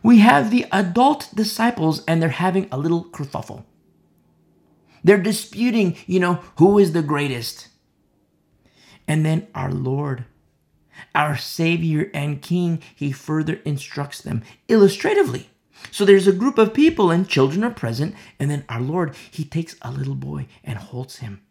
We 0.03 0.19
have 0.19 0.51
the 0.51 0.67
adult 0.71 1.29
disciples 1.33 2.03
and 2.07 2.21
they're 2.21 2.29
having 2.29 2.67
a 2.71 2.77
little 2.77 3.05
kerfuffle. 3.05 3.63
They're 5.03 5.17
disputing, 5.17 5.97
you 6.05 6.19
know, 6.19 6.35
who 6.57 6.77
is 6.77 6.91
the 6.91 7.01
greatest. 7.01 7.69
And 9.07 9.25
then 9.25 9.47
our 9.55 9.71
Lord, 9.71 10.25
our 11.15 11.35
Savior 11.35 12.11
and 12.13 12.41
King, 12.41 12.81
he 12.93 13.11
further 13.11 13.59
instructs 13.65 14.21
them 14.21 14.43
illustratively. 14.67 15.49
So 15.91 16.05
there's 16.05 16.27
a 16.27 16.33
group 16.33 16.57
of 16.57 16.73
people 16.73 17.09
and 17.09 17.27
children 17.27 17.63
are 17.63 17.71
present, 17.71 18.15
and 18.39 18.51
then 18.51 18.65
our 18.67 18.81
Lord, 18.81 19.15
he 19.31 19.45
takes 19.45 19.75
a 19.81 19.91
little 19.91 20.15
boy 20.15 20.47
and 20.63 20.77
holds 20.77 21.17
him. 21.17 21.41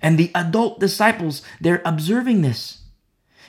And 0.00 0.16
the 0.16 0.30
adult 0.34 0.78
disciples, 0.78 1.42
they're 1.60 1.82
observing 1.84 2.42
this 2.42 2.83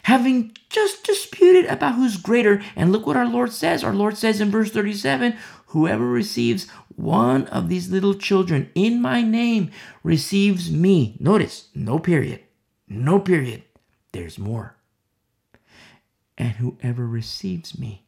having 0.05 0.55
just 0.69 1.03
disputed 1.03 1.65
about 1.65 1.95
who's 1.95 2.17
greater. 2.17 2.61
And 2.75 2.91
look 2.91 3.07
what 3.07 3.17
our 3.17 3.27
Lord 3.27 3.51
says. 3.51 3.83
Our 3.83 3.93
Lord 3.93 4.17
says 4.17 4.39
in 4.39 4.51
verse 4.51 4.71
37 4.71 5.35
Whoever 5.67 6.05
receives 6.05 6.69
one 6.95 7.47
of 7.47 7.69
these 7.69 7.89
little 7.89 8.13
children 8.13 8.69
in 8.75 9.01
my 9.01 9.21
name 9.21 9.71
receives 10.03 10.71
me. 10.71 11.17
Notice, 11.19 11.69
no 11.73 11.97
period. 11.97 12.41
No 12.87 13.19
period. 13.19 13.63
There's 14.11 14.37
more. 14.37 14.77
And 16.37 16.51
whoever 16.51 17.07
receives 17.07 17.77
me 17.77 18.05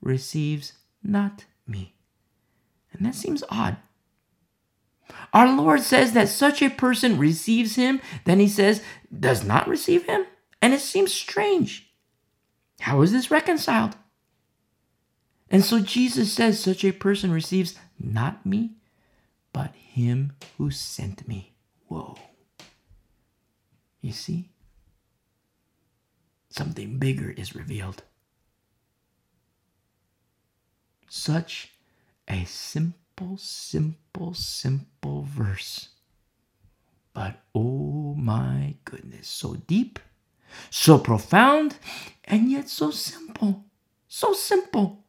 receives 0.00 0.72
not 1.02 1.44
me. 1.66 1.94
And 2.92 3.04
that 3.04 3.14
seems 3.14 3.44
odd. 3.50 3.76
Our 5.34 5.54
Lord 5.54 5.82
says 5.82 6.14
that 6.14 6.30
such 6.30 6.62
a 6.62 6.70
person 6.70 7.18
receives 7.18 7.76
him, 7.76 8.00
then 8.24 8.40
he 8.40 8.48
says, 8.48 8.82
does 9.14 9.44
not 9.44 9.68
receive 9.68 10.04
him. 10.06 10.24
And 10.62 10.72
it 10.72 10.80
seems 10.80 11.12
strange. 11.12 11.92
How 12.80 13.02
is 13.02 13.10
this 13.10 13.32
reconciled? 13.32 13.96
And 15.50 15.64
so 15.64 15.80
Jesus 15.80 16.32
says, 16.32 16.60
Such 16.60 16.84
a 16.84 16.92
person 16.92 17.32
receives 17.32 17.74
not 17.98 18.46
me, 18.46 18.76
but 19.52 19.74
him 19.74 20.32
who 20.56 20.70
sent 20.70 21.26
me. 21.26 21.52
Whoa. 21.88 22.16
You 24.00 24.12
see? 24.12 24.50
Something 26.48 26.98
bigger 26.98 27.30
is 27.30 27.56
revealed. 27.56 28.04
Such 31.08 31.72
a 32.28 32.44
simple, 32.44 33.36
simple, 33.36 34.32
simple 34.32 35.22
verse. 35.22 35.88
But 37.12 37.40
oh 37.54 38.14
my 38.14 38.76
goodness, 38.84 39.28
so 39.28 39.54
deep 39.54 39.98
so 40.70 40.98
profound, 40.98 41.76
and 42.24 42.50
yet 42.50 42.68
so 42.68 42.90
simple. 42.90 43.64
So 44.08 44.32
simple. 44.32 45.04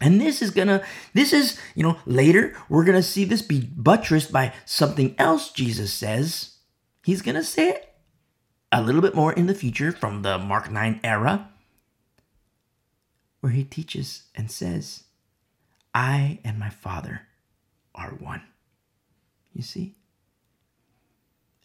And 0.00 0.20
this 0.20 0.42
is 0.42 0.50
gonna, 0.50 0.82
this 1.14 1.32
is, 1.32 1.58
you 1.74 1.82
know, 1.82 1.96
later 2.04 2.54
we're 2.68 2.84
gonna 2.84 3.02
see 3.02 3.24
this 3.24 3.42
be 3.42 3.60
buttressed 3.60 4.30
by 4.30 4.52
something 4.64 5.14
else 5.18 5.50
Jesus 5.50 5.92
says. 5.92 6.56
He's 7.04 7.22
gonna 7.22 7.44
say 7.44 7.70
it 7.70 7.94
a 8.70 8.82
little 8.82 9.00
bit 9.00 9.14
more 9.14 9.32
in 9.32 9.46
the 9.46 9.54
future 9.54 9.92
from 9.92 10.22
the 10.22 10.36
Mark 10.38 10.70
9 10.70 11.00
era, 11.02 11.48
where 13.40 13.52
he 13.52 13.64
teaches 13.64 14.24
and 14.34 14.50
says, 14.50 15.04
I 15.94 16.40
and 16.44 16.58
my 16.58 16.68
Father 16.68 17.22
are 17.94 18.10
one. 18.10 18.42
You 19.54 19.62
see? 19.62 19.94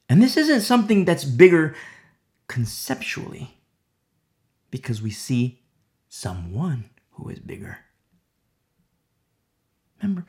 And 0.07 0.21
this 0.21 0.37
isn't 0.37 0.61
something 0.61 1.03
that's 1.03 1.25
bigger 1.25 1.75
conceptually 2.51 3.55
because 4.71 5.01
we 5.01 5.09
see 5.09 5.61
someone 6.09 6.89
who 7.11 7.29
is 7.29 7.39
bigger. 7.39 7.77
Remember, 10.01 10.25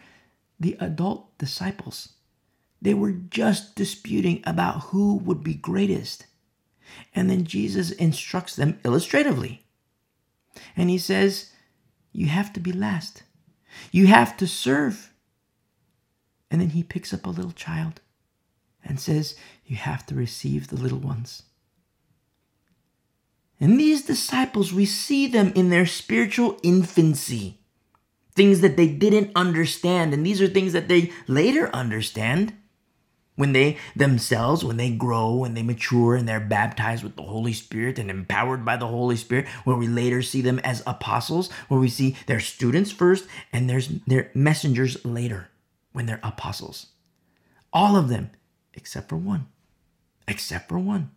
the 0.60 0.76
adult 0.78 1.36
disciples, 1.36 2.10
they 2.80 2.94
were 2.94 3.10
just 3.10 3.74
disputing 3.74 4.40
about 4.46 4.82
who 4.90 5.16
would 5.16 5.42
be 5.42 5.54
greatest. 5.54 6.26
And 7.12 7.28
then 7.28 7.42
Jesus 7.42 7.90
instructs 7.90 8.54
them 8.54 8.78
illustratively. 8.84 9.64
And 10.76 10.90
he 10.90 10.98
says, 10.98 11.50
You 12.12 12.26
have 12.26 12.52
to 12.52 12.60
be 12.60 12.70
last, 12.72 13.24
you 13.90 14.06
have 14.06 14.36
to 14.36 14.46
serve. 14.46 15.12
And 16.52 16.60
then 16.60 16.70
he 16.70 16.84
picks 16.84 17.12
up 17.12 17.26
a 17.26 17.30
little 17.30 17.50
child 17.50 18.00
and 18.84 19.00
says, 19.00 19.34
You 19.66 19.74
have 19.74 20.06
to 20.06 20.14
receive 20.14 20.68
the 20.68 20.76
little 20.76 21.00
ones. 21.00 21.42
And 23.62 23.78
these 23.78 24.02
disciples, 24.02 24.72
we 24.72 24.84
see 24.84 25.28
them 25.28 25.52
in 25.54 25.70
their 25.70 25.86
spiritual 25.86 26.58
infancy, 26.64 27.60
things 28.34 28.60
that 28.60 28.76
they 28.76 28.88
didn't 28.88 29.30
understand. 29.36 30.12
And 30.12 30.26
these 30.26 30.42
are 30.42 30.48
things 30.48 30.72
that 30.72 30.88
they 30.88 31.12
later 31.28 31.70
understand 31.72 32.54
when 33.36 33.52
they 33.52 33.78
themselves, 33.94 34.64
when 34.64 34.78
they 34.78 34.90
grow, 34.90 35.36
when 35.36 35.54
they 35.54 35.62
mature, 35.62 36.16
and 36.16 36.28
they're 36.28 36.40
baptized 36.40 37.04
with 37.04 37.14
the 37.14 37.22
Holy 37.22 37.52
Spirit 37.52 38.00
and 38.00 38.10
empowered 38.10 38.64
by 38.64 38.76
the 38.76 38.88
Holy 38.88 39.14
Spirit, 39.14 39.46
where 39.62 39.76
we 39.76 39.86
later 39.86 40.22
see 40.22 40.40
them 40.40 40.58
as 40.64 40.82
apostles, 40.84 41.48
where 41.68 41.78
we 41.78 41.88
see 41.88 42.16
their 42.26 42.40
students 42.40 42.90
first 42.90 43.28
and 43.52 43.70
there's 43.70 43.86
their 44.08 44.32
messengers 44.34 45.04
later 45.04 45.50
when 45.92 46.06
they're 46.06 46.18
apostles. 46.24 46.86
All 47.72 47.94
of 47.94 48.08
them, 48.08 48.32
except 48.74 49.08
for 49.08 49.16
one. 49.16 49.46
Except 50.26 50.68
for 50.68 50.80
one 50.80 51.12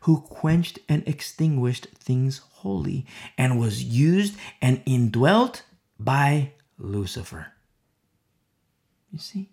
who 0.00 0.20
quenched 0.20 0.78
and 0.88 1.06
extinguished 1.06 1.86
things 1.98 2.38
holy, 2.38 3.06
and 3.36 3.60
was 3.60 3.82
used 3.82 4.36
and 4.60 4.82
indwelt 4.86 5.62
by 5.98 6.52
Lucifer. 6.78 7.52
You 9.10 9.18
see? 9.18 9.50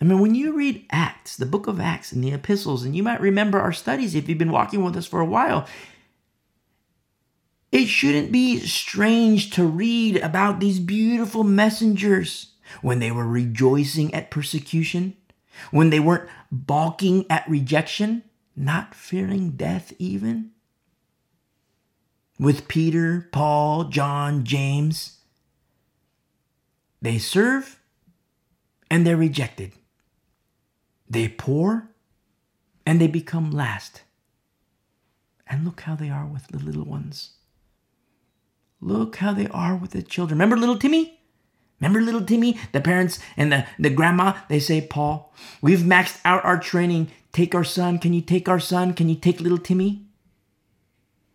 I 0.00 0.04
mean, 0.04 0.18
when 0.18 0.34
you 0.34 0.56
read 0.56 0.84
Acts, 0.90 1.36
the 1.36 1.46
book 1.46 1.68
of 1.68 1.78
Acts 1.78 2.10
and 2.10 2.24
the 2.24 2.32
epistles, 2.32 2.84
and 2.84 2.96
you 2.96 3.04
might 3.04 3.20
remember 3.20 3.60
our 3.60 3.72
studies 3.72 4.16
if 4.16 4.28
you've 4.28 4.36
been 4.36 4.50
walking 4.50 4.82
with 4.82 4.96
us 4.96 5.06
for 5.06 5.20
a 5.20 5.24
while, 5.24 5.66
it 7.70 7.86
shouldn't 7.86 8.32
be 8.32 8.58
strange 8.58 9.50
to 9.50 9.64
read 9.64 10.16
about 10.16 10.58
these 10.58 10.80
beautiful 10.80 11.44
messengers 11.44 12.48
when 12.80 12.98
they 12.98 13.12
were 13.12 13.26
rejoicing 13.26 14.12
at 14.12 14.30
persecution, 14.30 15.16
when 15.70 15.90
they 15.90 16.00
weren't 16.00 16.28
balking 16.50 17.24
at 17.30 17.48
rejection, 17.48 18.22
not 18.56 18.94
fearing 18.94 19.52
death 19.52 19.92
even. 19.98 20.50
With 22.38 22.68
Peter, 22.68 23.28
Paul, 23.32 23.84
John, 23.84 24.44
James, 24.44 25.18
they 27.00 27.18
serve 27.18 27.80
and 28.90 29.06
they're 29.06 29.16
rejected. 29.16 29.72
They 31.08 31.28
pour 31.28 31.88
and 32.86 33.00
they 33.00 33.06
become 33.06 33.50
last. 33.50 34.02
And 35.46 35.64
look 35.64 35.82
how 35.82 35.94
they 35.94 36.08
are 36.10 36.26
with 36.26 36.48
the 36.48 36.58
little 36.58 36.84
ones. 36.84 37.32
Look 38.80 39.16
how 39.16 39.32
they 39.32 39.46
are 39.48 39.76
with 39.76 39.90
the 39.90 40.02
children. 40.02 40.38
Remember 40.38 40.56
little 40.56 40.78
Timmy? 40.78 41.21
Remember 41.82 42.00
little 42.00 42.24
Timmy? 42.24 42.58
The 42.70 42.80
parents 42.80 43.18
and 43.36 43.50
the, 43.50 43.66
the 43.76 43.90
grandma, 43.90 44.34
they 44.48 44.60
say, 44.60 44.80
Paul, 44.80 45.34
we've 45.60 45.80
maxed 45.80 46.20
out 46.24 46.44
our 46.44 46.58
training. 46.58 47.10
Take 47.32 47.56
our 47.56 47.64
son. 47.64 47.98
Can 47.98 48.12
you 48.12 48.20
take 48.20 48.48
our 48.48 48.60
son? 48.60 48.94
Can 48.94 49.08
you 49.08 49.16
take 49.16 49.40
little 49.40 49.58
Timmy? 49.58 50.06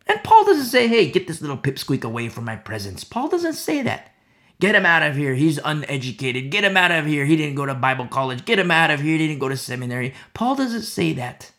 And 0.07 0.23
Paul 0.23 0.45
doesn't 0.45 0.67
say, 0.67 0.87
hey, 0.87 1.11
get 1.11 1.27
this 1.27 1.41
little 1.41 1.57
pipsqueak 1.57 2.05
away 2.05 2.29
from 2.29 2.45
my 2.45 2.55
presence. 2.55 3.03
Paul 3.03 3.27
doesn't 3.27 3.55
say 3.55 3.81
that. 3.81 4.13
Get 4.61 4.73
him 4.73 4.85
out 4.85 5.03
of 5.03 5.17
here. 5.17 5.35
He's 5.35 5.59
uneducated. 5.63 6.49
Get 6.49 6.63
him 6.63 6.77
out 6.77 6.91
of 6.91 7.05
here. 7.05 7.25
He 7.25 7.35
didn't 7.35 7.55
go 7.55 7.65
to 7.65 7.75
Bible 7.75 8.07
college. 8.07 8.45
Get 8.45 8.57
him 8.57 8.71
out 8.71 8.89
of 8.89 9.01
here. 9.01 9.17
He 9.17 9.27
didn't 9.27 9.39
go 9.39 9.49
to 9.49 9.57
seminary. 9.57 10.13
Paul 10.33 10.55
doesn't 10.55 10.83
say 10.83 11.11
that. 11.13 11.51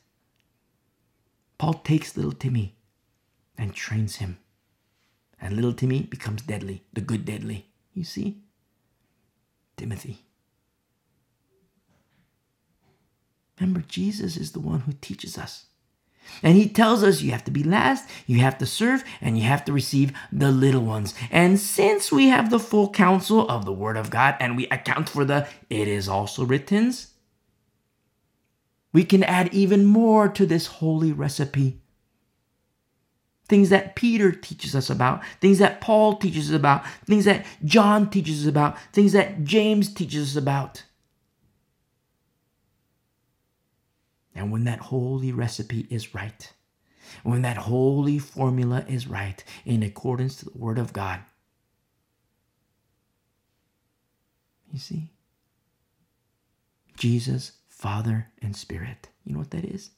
Paul 1.59 1.74
takes 1.74 2.16
little 2.16 2.32
Timmy 2.32 2.78
and 3.59 3.74
trains 3.74 4.16
him. 4.16 4.39
And 5.40 5.55
little 5.55 5.74
Timmy 5.74 6.02
becomes 6.02 6.43
deadly, 6.43 6.85
the 6.94 7.02
good 7.02 7.27
deadly. 7.27 7.66
You 7.93 8.05
see? 8.05 8.39
Timothy. 9.79 10.19
Remember, 13.59 13.83
Jesus 13.89 14.37
is 14.37 14.53
the 14.53 14.61
one 14.61 14.81
who 14.81 14.93
teaches 14.93 15.39
us. 15.39 15.67
And 16.43 16.57
he 16.57 16.69
tells 16.69 17.03
us 17.03 17.23
you 17.23 17.31
have 17.33 17.45
to 17.45 17.51
be 17.51 17.65
last, 17.65 18.09
you 18.27 18.41
have 18.41 18.59
to 18.59 18.67
serve, 18.67 19.03
and 19.21 19.39
you 19.39 19.45
have 19.45 19.65
to 19.65 19.73
receive 19.73 20.13
the 20.31 20.53
little 20.53 20.83
ones. 20.83 21.15
And 21.31 21.59
since 21.59 22.13
we 22.13 22.29
have 22.29 22.51
the 22.51 22.61
full 22.61 22.91
counsel 22.91 23.49
of 23.49 23.65
the 23.65 23.73
Word 23.73 23.97
of 23.97 24.11
God 24.11 24.37
and 24.39 24.57
we 24.57 24.67
account 24.69 25.09
for 25.09 25.25
the 25.25 25.49
it 25.71 25.89
is 25.89 26.09
also 26.09 26.45
written, 26.45 26.93
we 28.93 29.05
can 29.05 29.23
add 29.23 29.53
even 29.55 29.85
more 29.85 30.29
to 30.29 30.47
this 30.47 30.67
holy 30.67 31.13
recipe. 31.13 31.81
Things 33.49 33.70
that 33.70 33.97
Peter 33.97 34.31
teaches 34.33 34.75
us 34.75 34.91
about, 34.91 35.23
things 35.41 35.59
that 35.59 35.81
Paul 35.81 36.16
teaches 36.16 36.51
us 36.51 36.57
about, 36.57 36.87
things 37.07 37.25
that 37.25 37.47
John 37.65 38.11
teaches 38.11 38.43
us 38.43 38.49
about, 38.49 38.79
things 38.93 39.12
that 39.12 39.45
James 39.45 39.93
teaches 39.93 40.31
us 40.31 40.37
about. 40.37 40.85
And 44.35 44.53
when 44.53 44.65
that 44.65 44.79
holy 44.79 45.33
recipe 45.33 45.87
is 45.91 46.15
right, 46.15 46.53
when 47.25 47.43
that 47.43 47.57
holy 47.57 48.19
formula 48.19 48.85
is 48.87 49.09
right 49.09 49.43
in 49.65 49.83
accordance 49.83 50.37
to 50.37 50.45
the 50.45 50.57
Word 50.57 50.79
of 50.79 50.93
God, 50.93 51.20
you 54.70 54.79
see, 54.79 55.11
Jesus, 56.97 57.53
Father, 57.69 58.29
and 58.43 58.55
Spirit. 58.55 59.09
You 59.25 59.33
know 59.33 59.39
what 59.39 59.51
that 59.53 59.65
is? 59.65 59.91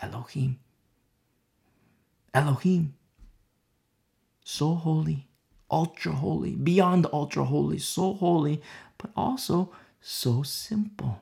Elohim. 0.00 0.58
Elohim. 2.34 2.94
So 4.50 4.76
holy, 4.76 5.28
ultra 5.70 6.12
holy, 6.12 6.54
beyond 6.54 7.06
ultra 7.12 7.44
holy, 7.44 7.78
so 7.78 8.14
holy, 8.14 8.62
but 8.96 9.10
also 9.14 9.72
so 10.00 10.42
simple. 10.42 11.20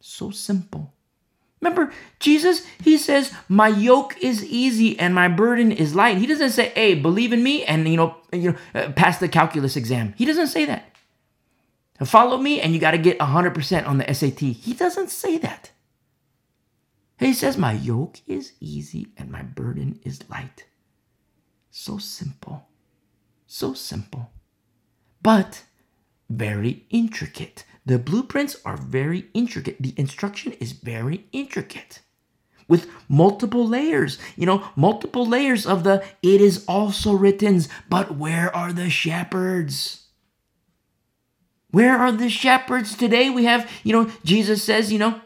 So 0.00 0.32
simple. 0.32 0.92
Remember, 1.60 1.92
Jesus, 2.18 2.66
he 2.82 2.98
says, 2.98 3.32
My 3.48 3.68
yoke 3.68 4.16
is 4.20 4.44
easy 4.44 4.98
and 4.98 5.14
my 5.14 5.28
burden 5.28 5.70
is 5.70 5.94
light. 5.94 6.18
He 6.18 6.26
doesn't 6.26 6.50
say, 6.50 6.70
Hey, 6.70 6.96
believe 6.96 7.32
in 7.32 7.44
me 7.44 7.64
and, 7.64 7.86
you 7.86 7.96
know, 7.96 8.16
you 8.32 8.50
know 8.50 8.58
uh, 8.74 8.90
pass 8.90 9.18
the 9.18 9.28
calculus 9.28 9.76
exam. 9.76 10.12
He 10.18 10.24
doesn't 10.24 10.48
say 10.48 10.64
that. 10.64 10.96
Follow 12.04 12.38
me 12.38 12.60
and 12.60 12.74
you 12.74 12.80
got 12.80 12.90
to 12.90 12.98
get 12.98 13.20
100% 13.20 13.86
on 13.86 13.98
the 13.98 14.12
SAT. 14.12 14.40
He 14.40 14.74
doesn't 14.74 15.10
say 15.10 15.38
that. 15.38 15.70
He 17.20 17.32
says, 17.32 17.56
My 17.56 17.72
yoke 17.72 18.20
is 18.26 18.54
easy 18.58 19.06
and 19.16 19.30
my 19.30 19.42
burden 19.42 20.00
is 20.02 20.28
light. 20.28 20.64
So 21.78 21.98
simple. 21.98 22.66
So 23.46 23.74
simple. 23.74 24.30
But 25.20 25.64
very 26.30 26.86
intricate. 26.88 27.66
The 27.84 27.98
blueprints 27.98 28.56
are 28.64 28.78
very 28.78 29.26
intricate. 29.34 29.76
The 29.78 29.92
instruction 29.98 30.52
is 30.52 30.72
very 30.72 31.26
intricate 31.32 32.00
with 32.66 32.88
multiple 33.10 33.68
layers, 33.68 34.18
you 34.36 34.46
know, 34.46 34.66
multiple 34.74 35.26
layers 35.26 35.66
of 35.66 35.84
the 35.84 36.02
it 36.22 36.40
is 36.40 36.64
also 36.66 37.12
written, 37.12 37.60
but 37.90 38.16
where 38.16 38.56
are 38.56 38.72
the 38.72 38.88
shepherds? 38.88 40.06
Where 41.72 41.98
are 41.98 42.10
the 42.10 42.30
shepherds 42.30 42.96
today? 42.96 43.28
We 43.28 43.44
have, 43.44 43.70
you 43.84 43.92
know, 43.92 44.10
Jesus 44.24 44.62
says, 44.62 44.90
you 44.90 44.98
know, 44.98 45.20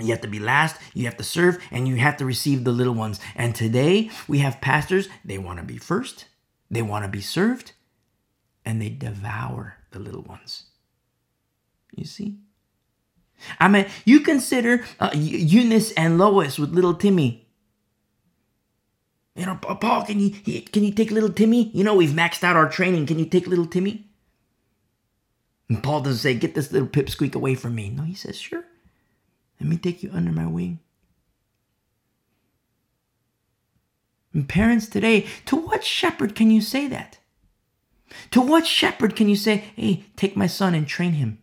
you 0.00 0.08
have 0.08 0.22
to 0.22 0.28
be 0.28 0.40
last, 0.40 0.76
you 0.92 1.04
have 1.04 1.16
to 1.18 1.24
serve, 1.24 1.62
and 1.70 1.86
you 1.86 1.96
have 1.96 2.16
to 2.16 2.24
receive 2.24 2.64
the 2.64 2.72
little 2.72 2.94
ones. 2.94 3.20
And 3.36 3.54
today 3.54 4.10
we 4.26 4.38
have 4.38 4.60
pastors, 4.60 5.08
they 5.24 5.38
want 5.38 5.58
to 5.58 5.64
be 5.64 5.78
first, 5.78 6.26
they 6.70 6.82
want 6.82 7.04
to 7.04 7.10
be 7.10 7.20
served, 7.20 7.72
and 8.64 8.80
they 8.82 8.88
devour 8.88 9.76
the 9.92 9.98
little 9.98 10.22
ones. 10.22 10.64
You 11.94 12.04
see? 12.04 12.38
I 13.60 13.68
mean, 13.68 13.86
you 14.04 14.20
consider 14.20 14.84
uh, 14.98 15.10
Eunice 15.14 15.92
and 15.92 16.18
Lois 16.18 16.58
with 16.58 16.70
little 16.70 16.94
Timmy. 16.94 17.46
You 19.36 19.46
know, 19.46 19.56
Paul, 19.56 20.04
can 20.04 20.20
you 20.20 20.30
can 20.62 20.84
you 20.84 20.92
take 20.92 21.10
little 21.10 21.32
Timmy? 21.32 21.70
You 21.74 21.82
know, 21.82 21.94
we've 21.94 22.10
maxed 22.10 22.44
out 22.44 22.56
our 22.56 22.68
training. 22.68 23.06
Can 23.06 23.18
you 23.18 23.26
take 23.26 23.48
little 23.48 23.66
Timmy? 23.66 24.06
And 25.68 25.82
Paul 25.82 26.02
doesn't 26.02 26.20
say, 26.20 26.34
"Get 26.34 26.54
this 26.54 26.70
little 26.70 26.86
pipsqueak 26.86 27.34
away 27.34 27.56
from 27.56 27.74
me." 27.74 27.90
No, 27.90 28.04
he 28.04 28.14
says, 28.14 28.38
"Sure, 28.38 28.64
let 29.60 29.68
me 29.68 29.76
take 29.76 30.02
you 30.02 30.10
under 30.12 30.32
my 30.32 30.46
wing." 30.46 30.80
And 34.32 34.48
parents 34.48 34.86
today, 34.86 35.26
to 35.46 35.56
what 35.56 35.84
shepherd 35.84 36.34
can 36.34 36.50
you 36.50 36.60
say 36.60 36.88
that? 36.88 37.18
To 38.32 38.40
what 38.40 38.66
shepherd 38.66 39.16
can 39.16 39.28
you 39.28 39.36
say, 39.36 39.64
"Hey, 39.76 40.04
take 40.16 40.36
my 40.36 40.46
son 40.46 40.74
and 40.74 40.86
train 40.86 41.12
him"? 41.12 41.38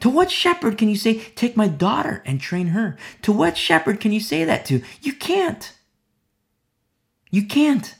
To 0.00 0.10
what 0.10 0.30
shepherd 0.30 0.76
can 0.76 0.88
you 0.88 0.96
say, 0.96 1.18
Take 1.34 1.56
my 1.56 1.68
daughter 1.68 2.22
and 2.26 2.40
train 2.40 2.68
her? 2.68 2.96
To 3.22 3.32
what 3.32 3.56
shepherd 3.56 4.00
can 4.00 4.12
you 4.12 4.20
say 4.20 4.44
that 4.44 4.64
to? 4.66 4.82
You 5.00 5.12
can't. 5.12 5.72
You 7.30 7.46
can't. 7.46 7.94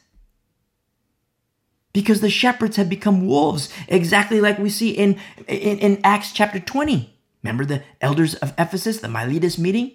Because 1.92 2.20
the 2.20 2.30
shepherds 2.30 2.76
have 2.76 2.90
become 2.90 3.26
wolves, 3.26 3.70
exactly 3.88 4.40
like 4.40 4.58
we 4.58 4.68
see 4.68 4.90
in, 4.90 5.18
in, 5.48 5.78
in 5.78 6.00
Acts 6.04 6.32
chapter 6.32 6.60
20. 6.60 7.15
Remember 7.46 7.64
the 7.64 7.84
elders 8.00 8.34
of 8.34 8.52
Ephesus, 8.58 8.98
the 8.98 9.08
Miletus 9.08 9.56
meeting? 9.56 9.92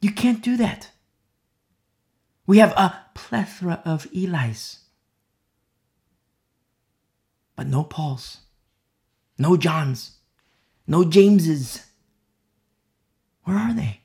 You 0.00 0.10
can't 0.10 0.42
do 0.42 0.56
that. 0.56 0.90
We 2.46 2.56
have 2.56 2.72
a 2.72 2.98
plethora 3.14 3.82
of 3.84 4.06
Eli's, 4.14 4.78
but 7.54 7.66
no 7.66 7.84
Pauls. 7.84 8.38
No 9.36 9.58
Johns. 9.58 10.12
No 10.86 11.04
Jameses. 11.04 11.84
Where 13.44 13.58
are 13.58 13.74
they? 13.74 14.00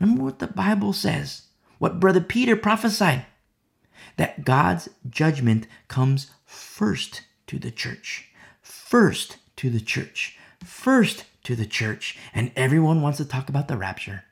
Remember 0.00 0.24
what 0.24 0.40
the 0.40 0.48
Bible 0.48 0.92
says, 0.92 1.42
what 1.78 2.00
Brother 2.00 2.20
Peter 2.20 2.56
prophesied 2.56 3.24
that 4.16 4.44
God's 4.44 4.88
judgment 5.08 5.68
comes 5.86 6.32
first 6.44 7.22
to 7.46 7.60
the 7.60 7.70
church. 7.70 8.30
First 8.94 9.38
to 9.56 9.70
the 9.70 9.80
church. 9.80 10.38
First 10.64 11.24
to 11.42 11.56
the 11.56 11.66
church. 11.66 12.16
And 12.32 12.52
everyone 12.54 13.02
wants 13.02 13.18
to 13.18 13.24
talk 13.24 13.48
about 13.48 13.66
the 13.66 13.76
rapture. 13.76 14.22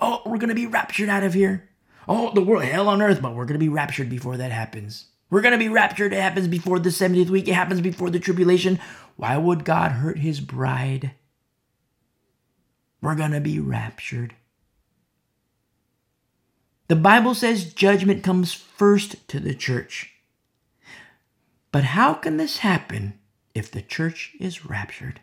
Oh, 0.00 0.22
we're 0.26 0.38
going 0.38 0.48
to 0.48 0.56
be 0.56 0.66
raptured 0.66 1.08
out 1.08 1.22
of 1.22 1.34
here. 1.34 1.68
Oh, 2.08 2.32
the 2.34 2.40
world, 2.40 2.64
hell 2.64 2.88
on 2.88 3.00
earth, 3.00 3.22
but 3.22 3.36
we're 3.36 3.44
going 3.44 3.60
to 3.60 3.64
be 3.64 3.68
raptured 3.68 4.10
before 4.10 4.36
that 4.38 4.50
happens. 4.50 5.06
We're 5.30 5.40
going 5.40 5.52
to 5.52 5.56
be 5.58 5.68
raptured. 5.68 6.12
It 6.12 6.20
happens 6.20 6.48
before 6.48 6.80
the 6.80 6.88
70th 6.88 7.30
week, 7.30 7.46
it 7.46 7.54
happens 7.54 7.80
before 7.80 8.10
the 8.10 8.18
tribulation. 8.18 8.80
Why 9.14 9.36
would 9.36 9.64
God 9.64 9.92
hurt 9.92 10.18
his 10.18 10.40
bride? 10.40 11.12
We're 13.00 13.14
going 13.14 13.30
to 13.30 13.40
be 13.40 13.60
raptured. 13.60 14.34
The 16.88 16.96
Bible 16.96 17.36
says 17.36 17.72
judgment 17.72 18.24
comes 18.24 18.52
first 18.52 19.28
to 19.28 19.38
the 19.38 19.54
church. 19.54 20.13
But 21.74 21.82
how 21.82 22.14
can 22.14 22.36
this 22.36 22.58
happen 22.58 23.18
if 23.52 23.68
the 23.68 23.82
church 23.82 24.36
is 24.38 24.64
raptured? 24.64 25.20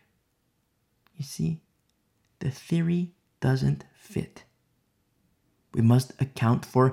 You 1.16 1.24
see, 1.24 1.62
the 2.40 2.52
theory 2.52 3.14
doesn't 3.40 3.86
fit. 3.96 4.44
We 5.74 5.82
must 5.82 6.12
account 6.22 6.66
for 6.66 6.92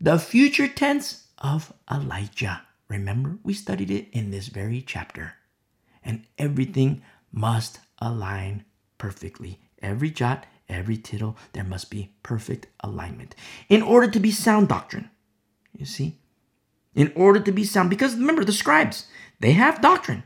the 0.00 0.18
future 0.18 0.66
tense 0.66 1.28
of 1.38 1.72
Elijah. 1.88 2.62
Remember, 2.88 3.38
we 3.44 3.54
studied 3.54 3.92
it 3.92 4.08
in 4.10 4.32
this 4.32 4.48
very 4.48 4.82
chapter. 4.82 5.34
And 6.02 6.26
everything 6.36 7.02
must 7.30 7.78
align 8.00 8.64
perfectly. 8.98 9.60
Every 9.80 10.10
jot, 10.10 10.44
every 10.68 10.96
tittle, 10.96 11.36
there 11.52 11.62
must 11.62 11.88
be 11.88 12.14
perfect 12.24 12.66
alignment 12.80 13.36
in 13.68 13.80
order 13.80 14.10
to 14.10 14.18
be 14.18 14.32
sound 14.32 14.66
doctrine. 14.66 15.08
You 15.72 15.86
see? 15.86 16.18
In 16.98 17.12
order 17.14 17.38
to 17.38 17.52
be 17.52 17.62
sound, 17.62 17.90
because 17.90 18.16
remember, 18.16 18.44
the 18.44 18.52
scribes, 18.52 19.06
they 19.38 19.52
have 19.52 19.80
doctrine. 19.80 20.24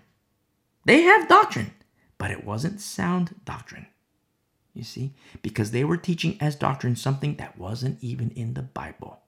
They 0.86 1.02
have 1.02 1.28
doctrine, 1.28 1.72
but 2.16 2.30
it 2.30 2.46
wasn't 2.46 2.80
sound 2.80 3.34
doctrine. 3.44 3.88
You 4.72 4.82
see? 4.82 5.12
Because 5.42 5.72
they 5.72 5.84
were 5.84 5.98
teaching 5.98 6.38
as 6.40 6.56
doctrine 6.56 6.96
something 6.96 7.36
that 7.36 7.58
wasn't 7.58 8.02
even 8.02 8.30
in 8.30 8.54
the 8.54 8.62
Bible. 8.62 9.20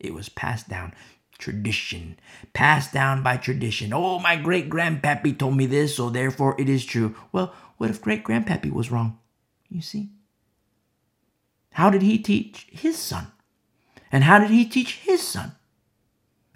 It 0.00 0.14
was 0.14 0.30
passed 0.30 0.70
down 0.70 0.94
tradition, 1.36 2.18
passed 2.54 2.94
down 2.94 3.22
by 3.22 3.36
tradition. 3.36 3.92
Oh, 3.92 4.18
my 4.18 4.36
great 4.36 4.70
grandpappy 4.70 5.38
told 5.38 5.54
me 5.54 5.66
this, 5.66 5.96
so 5.96 6.08
therefore 6.08 6.58
it 6.58 6.70
is 6.70 6.86
true. 6.86 7.14
Well, 7.30 7.52
what 7.76 7.90
if 7.90 8.00
great 8.00 8.24
grandpappy 8.24 8.72
was 8.72 8.90
wrong? 8.90 9.18
You 9.68 9.82
see? 9.82 10.12
How 11.72 11.90
did 11.90 12.00
he 12.00 12.16
teach 12.16 12.66
his 12.70 12.96
son? 12.96 13.26
And 14.10 14.24
how 14.24 14.38
did 14.38 14.48
he 14.48 14.64
teach 14.64 14.94
his 15.00 15.20
son? 15.20 15.52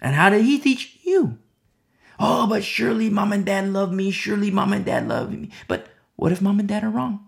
And 0.01 0.15
how 0.15 0.29
did 0.29 0.43
he 0.43 0.59
teach 0.59 0.99
you? 1.03 1.37
Oh, 2.19 2.47
but 2.47 2.63
surely 2.63 3.09
mom 3.09 3.33
and 3.33 3.45
dad 3.45 3.69
love 3.69 3.91
me. 3.91 4.11
Surely 4.11 4.51
mom 4.51 4.73
and 4.73 4.85
dad 4.85 5.07
love 5.07 5.31
me. 5.31 5.49
But 5.67 5.87
what 6.15 6.31
if 6.31 6.41
mom 6.41 6.59
and 6.59 6.67
dad 6.67 6.83
are 6.83 6.89
wrong? 6.89 7.27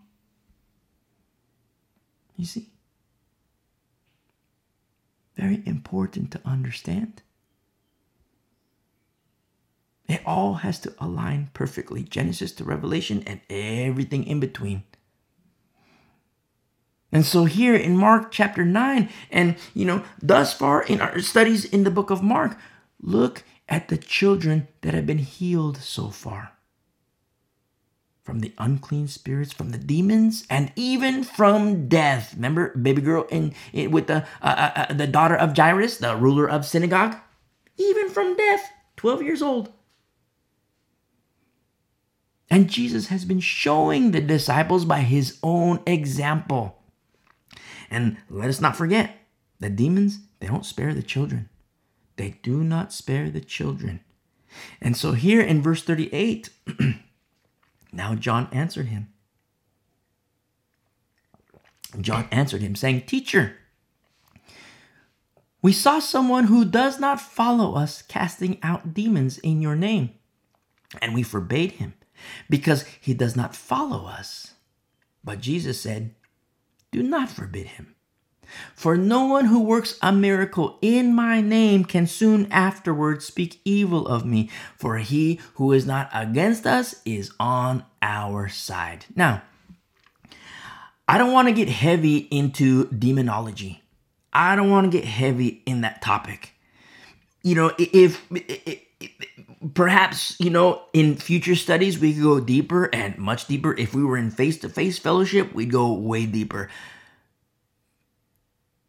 You 2.36 2.46
see? 2.46 2.70
Very 5.36 5.62
important 5.66 6.32
to 6.32 6.42
understand. 6.46 7.22
It 10.08 10.22
all 10.26 10.56
has 10.56 10.80
to 10.82 10.94
align 11.00 11.50
perfectly 11.54 12.04
Genesis 12.04 12.52
to 12.54 12.64
Revelation 12.64 13.24
and 13.26 13.42
everything 13.50 14.26
in 14.26 14.40
between. 14.40 14.84
And 17.14 17.24
so 17.24 17.46
here 17.46 17.76
in 17.76 17.96
Mark 17.96 18.32
chapter 18.32 18.66
9, 18.66 19.08
and 19.30 19.56
you 19.76 19.86
know, 19.86 20.04
thus 20.20 20.52
far 20.52 20.82
in 20.82 21.00
our 21.00 21.20
studies 21.20 21.64
in 21.64 21.84
the 21.84 21.92
book 21.92 22.10
of 22.10 22.24
Mark, 22.24 22.58
look 23.00 23.44
at 23.70 23.88
the 23.88 23.98
children 23.98 24.68
that 24.82 24.96
have 24.96 25.06
been 25.06 25.20
healed 25.20 25.78
so 25.78 26.10
far. 26.10 26.54
From 28.24 28.40
the 28.40 28.54
unclean 28.58 29.08
spirits, 29.08 29.54
from 29.54 29.70
the 29.70 29.78
demons, 29.78 30.48
and 30.50 30.72
even 30.76 31.24
from 31.24 31.88
death. 31.88 32.34
Remember, 32.34 32.76
baby 32.76 33.02
girl 33.02 33.28
in, 33.30 33.54
in 33.74 33.92
with 33.92 34.08
the 34.08 34.26
uh, 34.42 34.72
uh, 34.76 34.86
uh 34.90 34.94
the 34.94 35.06
daughter 35.06 35.36
of 35.36 35.56
Jairus, 35.56 35.98
the 35.98 36.16
ruler 36.16 36.50
of 36.50 36.66
synagogue, 36.66 37.16
even 37.78 38.10
from 38.10 38.36
death, 38.36 38.72
twelve 38.98 39.22
years 39.22 39.44
old. 39.44 39.72
And 42.50 42.70
Jesus 42.70 43.08
has 43.08 43.24
been 43.24 43.42
showing 43.42 44.12
the 44.12 44.22
disciples 44.22 44.86
by 44.86 45.02
his 45.02 45.38
own 45.44 45.82
example. 45.86 46.83
And 47.94 48.18
let 48.28 48.50
us 48.50 48.60
not 48.60 48.76
forget 48.76 49.20
the 49.60 49.70
demons, 49.70 50.20
they 50.40 50.48
don't 50.48 50.66
spare 50.66 50.96
the 50.96 51.04
children. 51.04 51.48
They 52.16 52.40
do 52.42 52.64
not 52.64 52.92
spare 52.92 53.30
the 53.30 53.40
children. 53.40 54.00
And 54.82 54.98
so 54.98 55.12
here 55.12 55.42
in 55.42 55.62
verse 55.62 55.84
38, 55.84 56.50
now 57.94 58.16
John 58.16 58.50
answered 58.52 58.88
him. 58.88 59.10
John 62.02 62.28
answered 62.32 62.62
him, 62.62 62.76
saying, 62.76 63.02
Teacher, 63.02 63.58
we 65.62 65.72
saw 65.72 66.00
someone 66.00 66.46
who 66.46 66.66
does 66.66 67.00
not 67.00 67.22
follow 67.22 67.76
us 67.76 68.02
casting 68.02 68.58
out 68.64 68.96
demons 68.96 69.38
in 69.38 69.62
your 69.62 69.76
name, 69.76 70.10
and 71.00 71.14
we 71.14 71.22
forbade 71.22 71.74
him 71.74 71.94
because 72.50 72.86
he 73.00 73.14
does 73.14 73.36
not 73.36 73.56
follow 73.56 74.08
us. 74.08 74.56
But 75.24 75.42
Jesus 75.42 75.80
said, 75.80 76.16
Do 76.94 77.02
not 77.02 77.30
forbid 77.30 77.66
him. 77.66 77.96
For 78.76 78.96
no 78.96 79.26
one 79.26 79.46
who 79.46 79.64
works 79.64 79.98
a 80.04 80.12
miracle 80.12 80.78
in 80.80 81.16
my 81.16 81.42
name 81.42 81.86
can 81.86 82.06
soon 82.06 82.52
afterwards 82.52 83.26
speak 83.26 83.60
evil 83.66 84.08
of 84.08 84.26
me, 84.26 84.52
for 84.78 85.00
he 85.00 85.40
who 85.56 85.72
is 85.72 85.88
not 85.88 86.08
against 86.14 86.68
us 86.68 87.02
is 87.04 87.32
on 87.40 87.84
our 88.04 88.48
side. 88.48 89.06
Now, 89.16 89.42
I 91.08 91.18
don't 91.18 91.34
want 91.34 91.48
to 91.48 91.54
get 91.54 91.68
heavy 91.68 92.18
into 92.18 92.86
demonology. 92.90 93.82
I 94.32 94.56
don't 94.56 94.70
want 94.70 94.92
to 94.92 94.96
get 94.96 95.08
heavy 95.08 95.64
in 95.66 95.82
that 95.82 96.04
topic. 96.04 96.52
You 97.42 97.56
know, 97.56 97.72
if, 97.80 98.24
if, 98.32 98.84
if 99.00 99.43
perhaps 99.74 100.36
you 100.40 100.50
know 100.50 100.84
in 100.94 101.16
future 101.16 101.56
studies 101.56 102.00
we 102.00 102.14
could 102.14 102.24
go 102.24 102.40
deeper 102.40 102.90
and 102.94 103.18
much 103.18 103.48
deeper. 103.48 103.76
If 103.76 103.94
we 103.94 104.04
were 104.04 104.18
in 104.18 104.32
face-to-face 104.32 105.00
fellowship 105.00 105.54
we'd 105.54 105.72
go 105.72 105.94
way 105.94 106.26
deeper. 106.26 106.70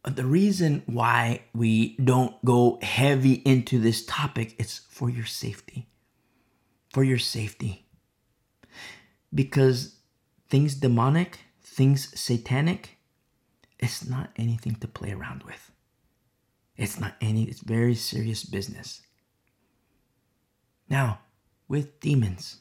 But 0.02 0.16
the 0.16 0.26
reason 0.26 0.82
why 0.86 1.42
we 1.54 1.96
don't 1.96 2.42
go 2.44 2.78
heavy 2.82 3.34
into 3.34 3.78
this 3.78 4.04
topic 4.04 4.54
is 4.60 4.82
for 4.90 5.08
your 5.08 5.24
safety. 5.24 5.88
For 6.92 7.02
your 7.02 7.18
safety. 7.18 7.86
Because 9.34 9.96
things 10.48 10.74
demonic 10.74 11.40
things 11.62 12.18
satanic 12.18 12.98
it's 13.80 14.06
not 14.06 14.30
anything 14.36 14.76
to 14.76 14.86
play 14.86 15.12
around 15.12 15.42
with. 15.42 15.72
It's 16.76 17.00
not 17.00 17.14
any 17.20 17.44
it's 17.44 17.60
very 17.60 17.94
serious 17.94 18.44
business 18.44 19.00
now, 20.88 21.20
with 21.68 22.00
demons, 22.00 22.58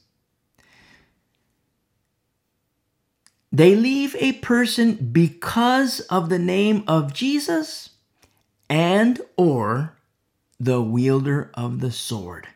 they 3.52 3.76
leave 3.76 4.16
a 4.18 4.34
person 4.34 4.95
because 5.12 6.00
of 6.02 6.30
the 6.30 6.40
name 6.40 6.84
of 6.88 7.14
Jesus 7.14 7.91
and 8.70 9.22
or 9.38 9.95
the 10.60 10.82
wielder 10.82 11.52
of 11.54 11.80
the 11.80 11.91
sword. 11.91 12.48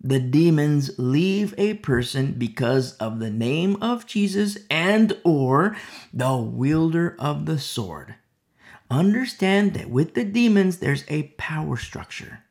The 0.00 0.20
demons 0.20 0.98
leave 0.98 1.54
a 1.58 1.74
person 1.74 2.32
because 2.32 2.96
of 2.96 3.18
the 3.18 3.30
name 3.30 3.76
of 3.82 4.06
Jesus 4.06 4.58
and 4.70 5.16
or 5.24 5.76
the 6.12 6.36
wielder 6.36 7.14
of 7.18 7.46
the 7.46 7.58
sword. 7.58 8.16
Understand 8.90 9.74
that 9.74 9.90
with 9.90 10.14
the 10.14 10.24
demons 10.24 10.78
there's 10.78 11.04
a 11.08 11.24
power 11.38 11.76
structure 11.76 12.44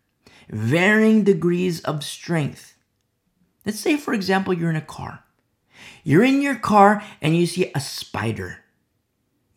varying 0.50 1.24
degrees 1.24 1.82
of 1.82 2.04
strength. 2.04 2.76
Let's 3.66 3.80
say, 3.80 3.98
for 3.98 4.14
example, 4.14 4.54
you're 4.54 4.70
in 4.70 4.76
a 4.76 4.82
car. 4.82 5.24
You're 6.04 6.24
in 6.24 6.42
your 6.42 6.56
car 6.56 7.04
and 7.22 7.36
you 7.36 7.46
see 7.48 7.72
a 7.74 7.80
spider. 7.80 8.60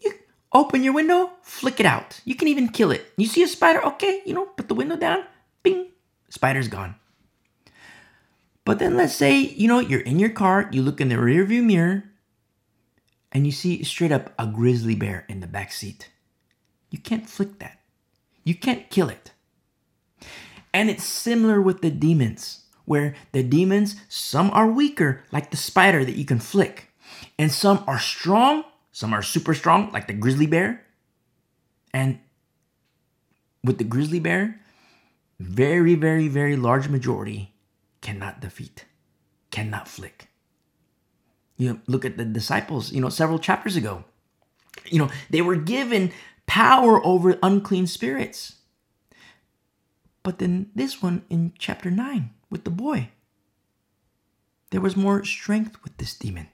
You 0.00 0.14
open 0.52 0.82
your 0.82 0.94
window, 0.94 1.32
flick 1.42 1.78
it 1.80 1.86
out. 1.86 2.20
You 2.24 2.34
can 2.34 2.48
even 2.48 2.68
kill 2.68 2.90
it. 2.90 3.04
You 3.16 3.26
see 3.26 3.42
a 3.42 3.48
spider, 3.48 3.84
okay, 3.84 4.22
you 4.24 4.34
know, 4.34 4.46
put 4.46 4.68
the 4.68 4.74
window 4.74 4.96
down, 4.96 5.24
bing, 5.62 5.88
spider's 6.30 6.68
gone. 6.68 6.94
But 8.64 8.78
then 8.78 8.96
let's 8.96 9.14
say, 9.14 9.38
you 9.38 9.68
know, 9.68 9.80
you're 9.80 10.00
in 10.00 10.18
your 10.18 10.30
car, 10.30 10.68
you 10.72 10.82
look 10.82 11.00
in 11.00 11.08
the 11.08 11.14
rearview 11.14 11.62
mirror, 11.62 12.04
and 13.32 13.46
you 13.46 13.52
see 13.52 13.82
straight 13.84 14.12
up 14.12 14.32
a 14.38 14.46
grizzly 14.46 14.94
bear 14.94 15.24
in 15.28 15.40
the 15.40 15.46
back 15.46 15.72
seat. 15.72 16.10
You 16.90 16.98
can't 16.98 17.28
flick 17.28 17.58
that. 17.58 17.80
You 18.44 18.54
can't 18.54 18.88
kill 18.90 19.08
it. 19.08 19.32
And 20.72 20.90
it's 20.90 21.04
similar 21.04 21.60
with 21.60 21.80
the 21.80 21.90
demons, 21.90 22.64
where 22.84 23.14
the 23.32 23.42
demons, 23.42 23.96
some 24.08 24.50
are 24.50 24.70
weaker, 24.70 25.24
like 25.32 25.50
the 25.50 25.56
spider 25.56 26.04
that 26.04 26.16
you 26.16 26.24
can 26.24 26.38
flick, 26.38 26.92
and 27.38 27.50
some 27.50 27.84
are 27.86 27.98
strong, 27.98 28.64
some 28.92 29.12
are 29.12 29.22
super 29.22 29.54
strong, 29.54 29.90
like 29.92 30.06
the 30.06 30.12
grizzly 30.12 30.46
bear. 30.46 30.84
And 31.92 32.18
with 33.64 33.78
the 33.78 33.84
grizzly 33.84 34.20
bear, 34.20 34.60
very, 35.40 35.94
very, 35.94 36.28
very 36.28 36.56
large 36.56 36.88
majority 36.88 37.54
cannot 38.00 38.40
defeat, 38.40 38.84
cannot 39.50 39.88
flick. 39.88 40.28
You 41.56 41.70
know, 41.72 41.80
look 41.86 42.04
at 42.04 42.16
the 42.16 42.24
disciples, 42.24 42.92
you 42.92 43.00
know, 43.00 43.08
several 43.08 43.38
chapters 43.38 43.76
ago. 43.76 44.04
You 44.86 45.00
know, 45.00 45.10
they 45.30 45.42
were 45.42 45.56
given 45.56 46.12
power 46.46 47.04
over 47.04 47.38
unclean 47.42 47.86
spirits. 47.86 48.56
But 50.22 50.38
then 50.38 50.70
this 50.74 51.02
one 51.02 51.24
in 51.30 51.52
chapter 51.58 51.90
9 51.90 52.30
with 52.50 52.64
the 52.64 52.70
boy, 52.70 53.10
there 54.70 54.80
was 54.80 54.96
more 54.96 55.24
strength 55.24 55.82
with 55.82 55.96
this 55.96 56.14
demon. 56.14 56.48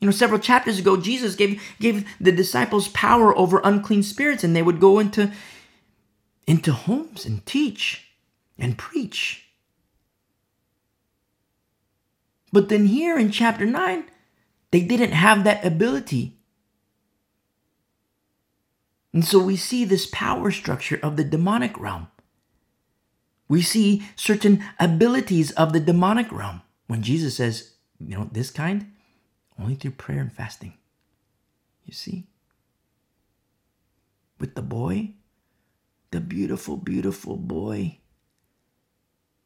You 0.00 0.06
know, 0.06 0.12
several 0.12 0.40
chapters 0.40 0.78
ago, 0.78 0.96
Jesus 0.96 1.34
gave, 1.34 1.62
gave 1.80 2.06
the 2.20 2.32
disciples 2.32 2.88
power 2.88 3.36
over 3.36 3.60
unclean 3.64 4.02
spirits, 4.02 4.44
and 4.44 4.54
they 4.54 4.62
would 4.62 4.80
go 4.80 4.98
into, 4.98 5.32
into 6.46 6.72
homes 6.72 7.24
and 7.24 7.44
teach 7.46 8.08
and 8.58 8.76
preach. 8.76 9.46
But 12.52 12.68
then 12.68 12.86
here 12.86 13.18
in 13.18 13.30
chapter 13.30 13.64
9, 13.64 14.04
they 14.70 14.80
didn't 14.80 15.12
have 15.12 15.44
that 15.44 15.64
ability. 15.64 16.38
And 19.12 19.24
so 19.24 19.38
we 19.38 19.56
see 19.56 19.84
this 19.84 20.06
power 20.06 20.50
structure 20.50 21.00
of 21.02 21.16
the 21.16 21.24
demonic 21.24 21.78
realm. 21.80 22.08
We 23.48 23.62
see 23.62 24.02
certain 24.16 24.64
abilities 24.78 25.52
of 25.52 25.72
the 25.72 25.80
demonic 25.80 26.32
realm 26.32 26.62
when 26.86 27.02
Jesus 27.02 27.36
says, 27.36 27.74
you 27.98 28.16
know, 28.16 28.28
this 28.32 28.50
kind, 28.50 28.92
only 29.58 29.74
through 29.74 29.92
prayer 29.92 30.20
and 30.20 30.32
fasting. 30.32 30.74
You 31.84 31.94
see? 31.94 32.26
With 34.38 34.54
the 34.54 34.62
boy, 34.62 35.14
the 36.10 36.20
beautiful, 36.20 36.76
beautiful 36.76 37.36
boy. 37.36 37.98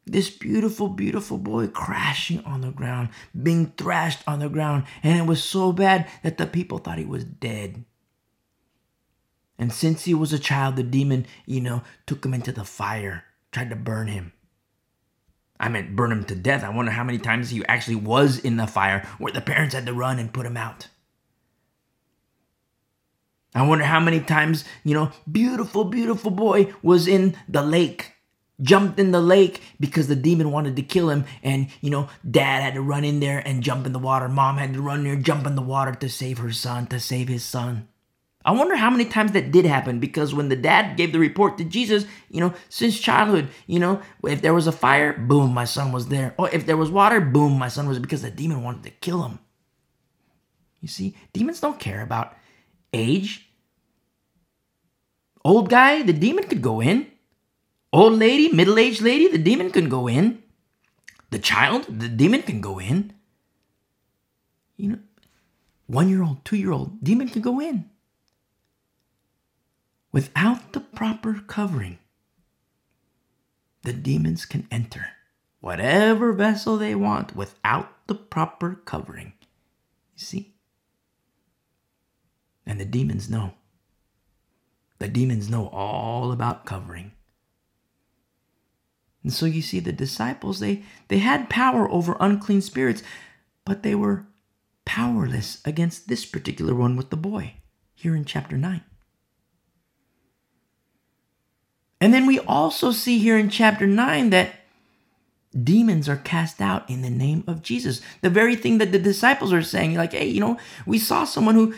This 0.06 0.30
beautiful, 0.30 0.88
beautiful 0.88 1.38
boy 1.38 1.68
crashing 1.68 2.42
on 2.44 2.62
the 2.62 2.70
ground, 2.70 3.10
being 3.40 3.72
thrashed 3.76 4.22
on 4.26 4.40
the 4.40 4.48
ground, 4.48 4.84
and 5.02 5.18
it 5.18 5.26
was 5.26 5.44
so 5.44 5.72
bad 5.72 6.08
that 6.22 6.38
the 6.38 6.46
people 6.46 6.78
thought 6.78 6.98
he 6.98 7.04
was 7.04 7.24
dead. 7.24 7.84
And 9.58 9.72
since 9.72 10.04
he 10.04 10.14
was 10.14 10.32
a 10.32 10.38
child, 10.38 10.76
the 10.76 10.82
demon, 10.82 11.26
you 11.44 11.60
know, 11.60 11.82
took 12.06 12.24
him 12.24 12.32
into 12.32 12.50
the 12.50 12.64
fire, 12.64 13.24
tried 13.52 13.70
to 13.70 13.76
burn 13.76 14.08
him. 14.08 14.32
I 15.58 15.68
meant 15.68 15.94
burn 15.94 16.10
him 16.10 16.24
to 16.24 16.34
death. 16.34 16.64
I 16.64 16.70
wonder 16.70 16.90
how 16.90 17.04
many 17.04 17.18
times 17.18 17.50
he 17.50 17.62
actually 17.66 17.96
was 17.96 18.38
in 18.38 18.56
the 18.56 18.66
fire 18.66 19.06
where 19.18 19.32
the 19.32 19.42
parents 19.42 19.74
had 19.74 19.86
to 19.86 19.92
run 19.92 20.18
and 20.18 20.32
put 20.32 20.46
him 20.46 20.56
out. 20.56 20.88
I 23.54 23.66
wonder 23.66 23.84
how 23.84 24.00
many 24.00 24.20
times, 24.20 24.64
you 24.84 24.94
know, 24.94 25.10
beautiful, 25.30 25.84
beautiful 25.84 26.30
boy 26.30 26.72
was 26.82 27.06
in 27.06 27.36
the 27.48 27.62
lake, 27.62 28.12
jumped 28.62 28.98
in 28.98 29.10
the 29.10 29.20
lake 29.20 29.60
because 29.78 30.06
the 30.06 30.16
demon 30.16 30.52
wanted 30.52 30.76
to 30.76 30.82
kill 30.82 31.10
him. 31.10 31.24
And, 31.42 31.68
you 31.80 31.90
know, 31.90 32.08
dad 32.28 32.62
had 32.62 32.74
to 32.74 32.80
run 32.80 33.04
in 33.04 33.20
there 33.20 33.40
and 33.44 33.62
jump 33.62 33.86
in 33.86 33.92
the 33.92 33.98
water. 33.98 34.28
Mom 34.28 34.56
had 34.56 34.72
to 34.74 34.80
run 34.80 35.02
there, 35.04 35.16
jump 35.16 35.46
in 35.46 35.56
the 35.56 35.62
water 35.62 35.92
to 35.92 36.08
save 36.08 36.38
her 36.38 36.52
son, 36.52 36.86
to 36.86 37.00
save 37.00 37.28
his 37.28 37.44
son. 37.44 37.88
I 38.42 38.52
wonder 38.52 38.74
how 38.74 38.88
many 38.88 39.04
times 39.04 39.32
that 39.32 39.52
did 39.52 39.66
happen 39.66 40.00
because 40.00 40.32
when 40.32 40.48
the 40.48 40.56
dad 40.56 40.96
gave 40.96 41.12
the 41.12 41.18
report 41.18 41.58
to 41.58 41.64
Jesus, 41.64 42.06
you 42.30 42.40
know, 42.40 42.54
since 42.70 42.98
childhood, 42.98 43.48
you 43.66 43.78
know, 43.78 44.00
if 44.24 44.40
there 44.40 44.54
was 44.54 44.66
a 44.66 44.72
fire, 44.72 45.12
boom, 45.12 45.52
my 45.52 45.66
son 45.66 45.92
was 45.92 46.08
there. 46.08 46.34
Or 46.38 46.48
if 46.50 46.64
there 46.64 46.78
was 46.78 46.90
water, 46.90 47.20
boom, 47.20 47.58
my 47.58 47.68
son 47.68 47.86
was 47.86 47.98
because 47.98 48.22
the 48.22 48.30
demon 48.30 48.62
wanted 48.62 48.84
to 48.84 48.90
kill 48.90 49.24
him. 49.24 49.40
You 50.80 50.88
see, 50.88 51.14
demons 51.34 51.60
don't 51.60 51.78
care 51.78 52.00
about 52.00 52.34
age. 52.94 53.50
Old 55.44 55.68
guy, 55.68 56.02
the 56.02 56.14
demon 56.14 56.44
could 56.44 56.62
go 56.62 56.80
in. 56.80 57.08
Old 57.92 58.14
lady, 58.14 58.50
middle 58.52 58.78
aged 58.78 59.02
lady, 59.02 59.28
the 59.28 59.38
demon 59.38 59.70
can 59.70 59.90
go 59.90 60.08
in. 60.08 60.42
The 61.30 61.38
child, 61.38 61.86
the 61.88 62.08
demon 62.08 62.42
can 62.42 62.62
go 62.62 62.78
in. 62.78 63.12
You 64.76 64.88
know, 64.90 64.98
one 65.86 66.08
year 66.08 66.22
old, 66.22 66.44
two 66.44 66.56
year 66.56 66.72
old, 66.72 67.04
demon 67.04 67.28
can 67.28 67.42
go 67.42 67.60
in. 67.60 67.90
Without 70.12 70.72
the 70.72 70.80
proper 70.80 71.42
covering, 71.46 71.98
the 73.82 73.92
demons 73.92 74.44
can 74.44 74.66
enter 74.70 75.06
whatever 75.60 76.32
vessel 76.32 76.76
they 76.76 76.94
want 76.94 77.36
without 77.36 78.06
the 78.06 78.14
proper 78.14 78.74
covering. 78.84 79.32
You 80.16 80.24
see? 80.24 80.54
And 82.66 82.80
the 82.80 82.84
demons 82.84 83.30
know. 83.30 83.54
The 84.98 85.08
demons 85.08 85.48
know 85.48 85.68
all 85.68 86.32
about 86.32 86.66
covering. 86.66 87.12
And 89.22 89.32
so 89.32 89.46
you 89.46 89.62
see 89.62 89.80
the 89.80 89.92
disciples 89.92 90.60
they 90.60 90.82
they 91.08 91.18
had 91.18 91.50
power 91.50 91.90
over 91.90 92.16
unclean 92.20 92.62
spirits, 92.62 93.02
but 93.64 93.82
they 93.82 93.94
were 93.94 94.26
powerless 94.84 95.60
against 95.64 96.08
this 96.08 96.24
particular 96.24 96.74
one 96.74 96.96
with 96.96 97.10
the 97.10 97.16
boy 97.16 97.54
here 97.94 98.16
in 98.16 98.24
chapter 98.24 98.56
9. 98.56 98.82
And 102.00 102.14
then 102.14 102.26
we 102.26 102.38
also 102.40 102.92
see 102.92 103.18
here 103.18 103.36
in 103.36 103.50
chapter 103.50 103.86
9 103.86 104.30
that 104.30 104.52
demons 105.62 106.08
are 106.08 106.16
cast 106.16 106.60
out 106.60 106.88
in 106.88 107.02
the 107.02 107.10
name 107.10 107.44
of 107.46 107.62
Jesus. 107.62 108.00
The 108.22 108.30
very 108.30 108.56
thing 108.56 108.78
that 108.78 108.92
the 108.92 108.98
disciples 108.98 109.52
are 109.52 109.62
saying, 109.62 109.94
like, 109.94 110.12
hey, 110.12 110.26
you 110.26 110.40
know, 110.40 110.58
we 110.86 110.98
saw 110.98 111.24
someone 111.24 111.56
who 111.56 111.74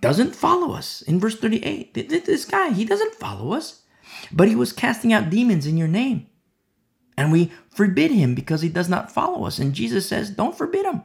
doesn't 0.00 0.36
follow 0.36 0.72
us 0.72 1.02
in 1.02 1.18
verse 1.18 1.36
38. 1.36 1.94
This 1.94 2.44
guy, 2.44 2.70
he 2.70 2.84
doesn't 2.84 3.14
follow 3.14 3.52
us, 3.52 3.82
but 4.30 4.48
he 4.48 4.54
was 4.54 4.72
casting 4.72 5.12
out 5.12 5.30
demons 5.30 5.66
in 5.66 5.76
your 5.76 5.88
name. 5.88 6.26
And 7.16 7.32
we 7.32 7.52
forbid 7.70 8.10
him 8.10 8.34
because 8.34 8.60
he 8.62 8.68
does 8.68 8.88
not 8.88 9.10
follow 9.10 9.44
us. 9.46 9.58
And 9.58 9.72
Jesus 9.72 10.08
says, 10.08 10.30
don't 10.30 10.56
forbid 10.56 10.84
him. 10.84 11.02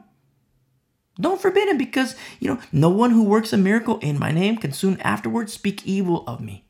Don't 1.20 1.40
forbid 1.40 1.68
him 1.68 1.76
because, 1.76 2.16
you 2.38 2.48
know, 2.48 2.60
no 2.72 2.88
one 2.88 3.10
who 3.10 3.24
works 3.24 3.52
a 3.52 3.56
miracle 3.56 3.98
in 3.98 4.18
my 4.18 4.30
name 4.30 4.56
can 4.56 4.72
soon 4.72 5.00
afterwards 5.00 5.52
speak 5.52 5.86
evil 5.86 6.24
of 6.26 6.40
me. 6.40 6.64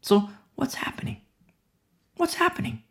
So, 0.00 0.30
what's 0.54 0.74
happening? 0.74 1.20
What's 2.16 2.34
happening? 2.34 2.82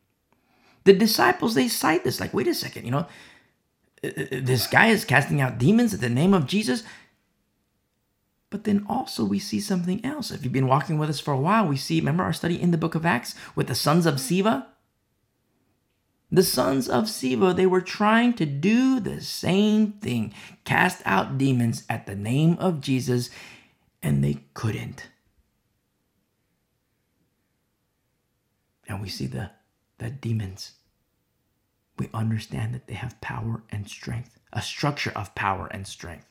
The 0.84 0.94
disciples, 0.94 1.56
they 1.56 1.68
cite 1.68 2.04
this 2.04 2.20
like, 2.20 2.34
wait 2.34 2.48
a 2.48 2.54
second, 2.54 2.86
you 2.86 2.92
know, 2.92 3.08
uh, 4.04 4.08
uh, 4.08 4.26
this 4.32 4.68
guy 4.68 4.88
is 4.88 5.06
casting 5.06 5.40
out 5.40 5.58
demons 5.58 5.94
in 5.94 6.02
the 6.02 6.10
name 6.10 6.34
of 6.34 6.46
Jesus. 6.46 6.84
But 8.50 8.66
then 8.66 8.86
also 8.88 9.24
we 9.24 9.40
see 9.40 9.60
something 9.60 10.04
else. 10.06 10.30
If 10.30 10.44
you've 10.44 10.54
been 10.54 10.68
walking 10.68 10.98
with 10.98 11.10
us 11.10 11.20
for 11.20 11.34
a 11.34 11.40
while, 11.40 11.68
we 11.68 11.78
see, 11.78 12.00
remember 12.00 12.24
our 12.24 12.34
study 12.34 12.62
in 12.62 12.72
the 12.72 12.78
book 12.78 12.96
of 12.96 13.06
Acts 13.06 13.34
with 13.56 13.68
the 13.68 13.76
sons 13.76 14.06
of 14.06 14.16
Sceva? 14.16 14.68
The 16.32 16.44
sons 16.44 16.90
of 16.90 17.06
Sceva, 17.06 17.56
they 17.56 17.66
were 17.66 17.82
trying 17.82 18.34
to 18.34 18.46
do 18.46 19.00
the 19.00 19.22
same 19.22 19.94
thing, 19.94 20.34
cast 20.66 21.02
out 21.06 21.38
demons 21.38 21.84
at 21.90 22.06
the 22.06 22.16
name 22.16 22.58
of 22.60 22.82
Jesus, 22.82 23.30
and 24.02 24.24
they 24.24 24.40
couldn't. 24.54 25.10
And 28.94 29.02
we 29.02 29.10
see 29.10 29.26
the, 29.26 29.50
the 29.98 30.12
demons, 30.12 30.74
we 31.98 32.10
understand 32.14 32.76
that 32.76 32.86
they 32.86 32.94
have 32.94 33.20
power 33.22 33.64
and 33.72 33.90
strength, 33.90 34.40
a 34.54 34.62
structure 34.62 35.12
of 35.16 35.34
power 35.34 35.68
and 35.72 35.88
strength. 35.88 36.28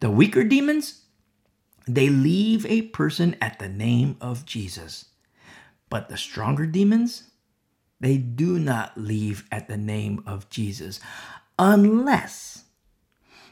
The 0.00 0.10
weaker 0.10 0.44
demons, 0.44 1.02
they 1.86 2.08
leave 2.08 2.64
a 2.64 2.82
person 2.82 3.36
at 3.40 3.58
the 3.58 3.68
name 3.68 4.16
of 4.20 4.46
Jesus. 4.46 5.06
But 5.90 6.08
the 6.08 6.16
stronger 6.16 6.64
demons, 6.64 7.24
they 8.00 8.16
do 8.16 8.58
not 8.58 8.96
leave 8.96 9.44
at 9.52 9.68
the 9.68 9.76
name 9.76 10.22
of 10.26 10.48
Jesus 10.48 11.00
unless 11.58 12.64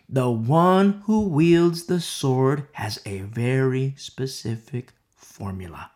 the 0.09 0.30
one 0.30 1.02
who 1.04 1.28
wields 1.28 1.84
the 1.84 2.00
sword 2.00 2.66
has 2.72 2.98
a 3.04 3.20
very 3.20 3.94
specific 3.98 4.94
formula. 5.14 5.90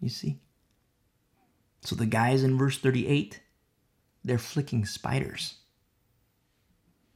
You 0.00 0.08
see? 0.08 0.40
So 1.84 1.94
the 1.94 2.06
guys 2.06 2.42
in 2.42 2.56
verse 2.56 2.78
38, 2.78 3.40
they're 4.24 4.38
flicking 4.38 4.86
spiders. 4.86 5.56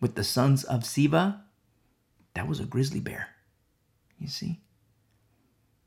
With 0.01 0.15
the 0.15 0.23
sons 0.23 0.62
of 0.62 0.82
Sceva, 0.82 1.40
that 2.35 2.47
was 2.47 2.61
a 2.61 2.65
grizzly 2.65 3.01
bear. 3.01 3.28
You 4.19 4.28
see? 4.28 4.61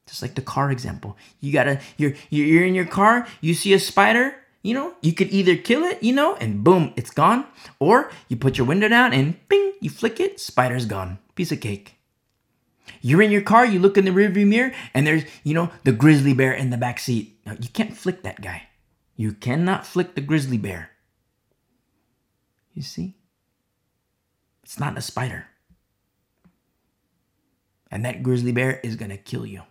Just 0.08 0.22
like 0.22 0.36
the 0.36 0.41
car 0.41 0.72
example. 0.72 1.16
You 1.40 1.53
gotta, 1.53 1.80
you're 1.95 2.14
you're 2.30 2.66
in 2.66 2.76
your 2.76 2.86
car, 2.86 3.28
you 3.40 3.53
see 3.53 3.74
a 3.74 3.80
spider, 3.80 4.36
you 4.64 4.74
know, 4.74 4.95
you 5.02 5.14
could 5.14 5.32
either 5.32 5.56
kill 5.56 5.84
it, 5.84 6.02
you 6.03 6.14
know, 6.14 6.36
and 6.36 6.64
boom, 6.64 6.94
it's 6.95 7.12
gone. 7.12 7.45
Or 7.80 8.12
you 8.28 8.36
put 8.36 8.58
your 8.58 8.68
window 8.68 8.88
down 8.88 9.14
and 9.14 9.38
bing, 9.48 9.74
you 9.80 9.90
flick 9.90 10.20
it, 10.20 10.40
spider's 10.40 10.86
gone. 10.86 11.20
Piece 11.36 11.52
of 11.52 11.62
cake. 11.62 11.95
You're 13.02 13.22
in 13.22 13.32
your 13.32 13.41
car, 13.41 13.66
you 13.66 13.80
look 13.80 13.98
in 13.98 14.06
the 14.06 14.12
rearview 14.12 14.45
mirror, 14.45 14.74
and 14.94 15.08
there's, 15.08 15.24
you 15.44 15.53
know, 15.53 15.72
the 15.84 15.91
grizzly 15.91 16.34
bear 16.34 16.52
in 16.52 16.72
the 16.72 16.78
back 16.78 16.99
seat. 16.99 17.40
Now, 17.45 17.56
you 17.60 17.70
can't 17.70 17.95
flick 17.95 18.24
that 18.24 18.41
guy. 18.41 18.68
You 19.22 19.34
cannot 19.34 19.85
flick 19.85 20.15
the 20.15 20.22
grizzly 20.22 20.57
bear. 20.57 20.89
You 22.73 22.81
see? 22.81 23.18
It's 24.64 24.80
not 24.80 24.98
a 24.98 25.02
spider. 25.02 25.45
And 27.91 28.03
that 28.03 28.23
grizzly 28.23 28.52
bear 28.52 28.80
is 28.80 28.95
going 28.95 29.11
to 29.11 29.18
kill 29.18 29.45
you. 29.45 29.61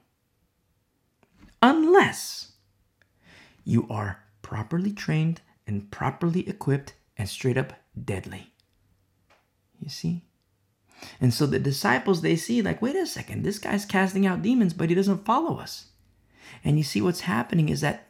Unless 1.61 2.53
you 3.65 3.89
are 3.91 4.23
properly 4.41 4.93
trained 4.93 5.41
and 5.67 5.91
properly 5.91 6.49
equipped 6.49 6.95
and 7.19 7.29
straight 7.29 7.59
up 7.59 7.73
deadly. 8.01 8.53
You 9.81 9.91
see? 9.91 10.23
And 11.21 11.35
so 11.35 11.45
the 11.45 11.59
disciples, 11.59 12.23
they 12.23 12.37
see, 12.37 12.63
like, 12.63 12.81
wait 12.81 12.95
a 12.95 13.05
second, 13.05 13.43
this 13.43 13.59
guy's 13.59 13.85
casting 13.85 14.27
out 14.27 14.43
demons, 14.43 14.75
but 14.75 14.91
he 14.91 14.95
doesn't 14.95 15.25
follow 15.25 15.59
us. 15.59 15.87
And 16.63 16.79
you 16.79 16.85
see 16.85 17.03
what's 17.03 17.23
happening 17.23 17.69
is 17.69 17.81
that 17.81 18.07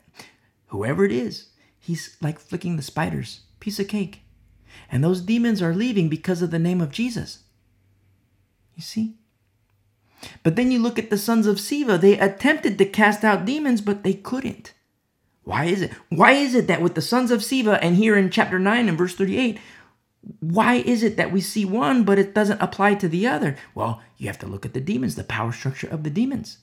whoever 0.70 1.04
it 1.04 1.12
is, 1.12 1.48
he's 1.78 2.16
like 2.20 2.38
flicking 2.38 2.76
the 2.76 2.82
spiders. 2.82 3.40
Piece 3.60 3.78
of 3.78 3.88
cake. 3.88 4.22
And 4.90 5.04
those 5.04 5.20
demons 5.20 5.60
are 5.60 5.74
leaving 5.74 6.08
because 6.08 6.42
of 6.42 6.50
the 6.50 6.58
name 6.58 6.80
of 6.80 6.90
Jesus. 6.90 7.40
You 8.74 8.82
see? 8.82 9.16
But 10.42 10.56
then 10.56 10.70
you 10.70 10.78
look 10.78 10.98
at 10.98 11.10
the 11.10 11.18
sons 11.18 11.46
of 11.46 11.56
Sceva. 11.56 12.00
They 12.00 12.18
attempted 12.18 12.78
to 12.78 12.84
cast 12.84 13.24
out 13.24 13.44
demons, 13.44 13.80
but 13.80 14.02
they 14.02 14.14
couldn't. 14.14 14.74
Why 15.44 15.64
is 15.64 15.82
it? 15.82 15.92
Why 16.08 16.32
is 16.32 16.54
it 16.54 16.66
that 16.66 16.82
with 16.82 16.94
the 16.94 17.02
sons 17.02 17.30
of 17.30 17.40
Sceva 17.40 17.78
and 17.80 17.96
here 17.96 18.16
in 18.16 18.30
chapter 18.30 18.58
9 18.58 18.88
and 18.88 18.98
verse 18.98 19.14
38, 19.14 19.58
why 20.40 20.74
is 20.74 21.02
it 21.02 21.16
that 21.16 21.32
we 21.32 21.40
see 21.40 21.64
one 21.64 22.04
but 22.04 22.18
it 22.18 22.34
doesn't 22.34 22.60
apply 22.60 22.94
to 22.96 23.08
the 23.08 23.26
other? 23.26 23.56
Well, 23.74 24.00
you 24.18 24.26
have 24.26 24.38
to 24.40 24.46
look 24.46 24.66
at 24.66 24.74
the 24.74 24.80
demons, 24.80 25.14
the 25.14 25.24
power 25.24 25.52
structure 25.52 25.88
of 25.88 26.04
the 26.04 26.10
demons. 26.10 26.58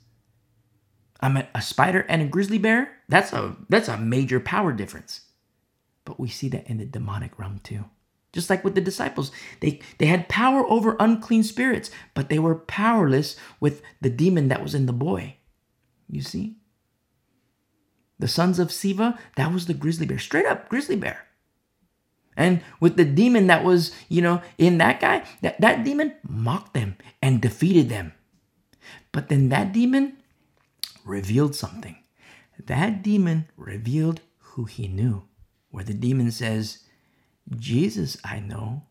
I'm 1.19 1.37
a, 1.37 1.47
a 1.55 1.61
spider 1.61 2.05
and 2.09 2.21
a 2.21 2.25
grizzly 2.25 2.57
bear. 2.57 2.91
That's 3.09 3.33
a 3.33 3.55
that's 3.69 3.87
a 3.87 3.97
major 3.97 4.39
power 4.39 4.73
difference. 4.73 5.21
But 6.05 6.19
we 6.19 6.27
see 6.27 6.49
that 6.49 6.67
in 6.67 6.77
the 6.77 6.85
demonic 6.85 7.37
realm 7.39 7.59
too. 7.63 7.85
Just 8.33 8.49
like 8.49 8.63
with 8.63 8.75
the 8.75 8.81
disciples, 8.81 9.31
they 9.61 9.79
they 9.97 10.05
had 10.05 10.29
power 10.29 10.65
over 10.67 10.95
unclean 10.99 11.43
spirits, 11.43 11.89
but 12.13 12.29
they 12.29 12.39
were 12.39 12.55
powerless 12.55 13.35
with 13.59 13.81
the 14.01 14.09
demon 14.09 14.47
that 14.49 14.61
was 14.61 14.75
in 14.75 14.85
the 14.85 14.93
boy. 14.93 15.37
You 16.09 16.21
see? 16.21 16.57
The 18.19 18.27
sons 18.27 18.57
of 18.59 18.69
Sceva, 18.69 19.17
that 19.35 19.53
was 19.53 19.67
the 19.67 19.73
grizzly 19.73 20.05
bear, 20.05 20.17
straight 20.17 20.45
up 20.45 20.69
grizzly 20.69 20.95
bear. 20.95 21.27
And 22.35 22.61
with 22.79 22.97
the 22.97 23.05
demon 23.05 23.47
that 23.47 23.63
was, 23.63 23.91
you 24.09 24.21
know, 24.21 24.41
in 24.57 24.77
that 24.77 24.99
guy, 24.99 25.23
that, 25.41 25.59
that 25.59 25.83
demon 25.83 26.13
mocked 26.27 26.73
them 26.73 26.95
and 27.21 27.41
defeated 27.41 27.89
them. 27.89 28.13
But 29.11 29.29
then 29.29 29.49
that 29.49 29.73
demon 29.73 30.17
revealed 31.07 31.55
something. 31.55 31.97
That 32.65 33.01
demon 33.01 33.47
revealed 33.55 34.21
who 34.39 34.65
he 34.65 34.87
knew. 34.87 35.23
Where 35.69 35.83
the 35.83 35.93
demon 35.93 36.31
says, 36.31 36.83
Jesus 37.55 38.17
I 38.23 38.39
know, 38.39 38.83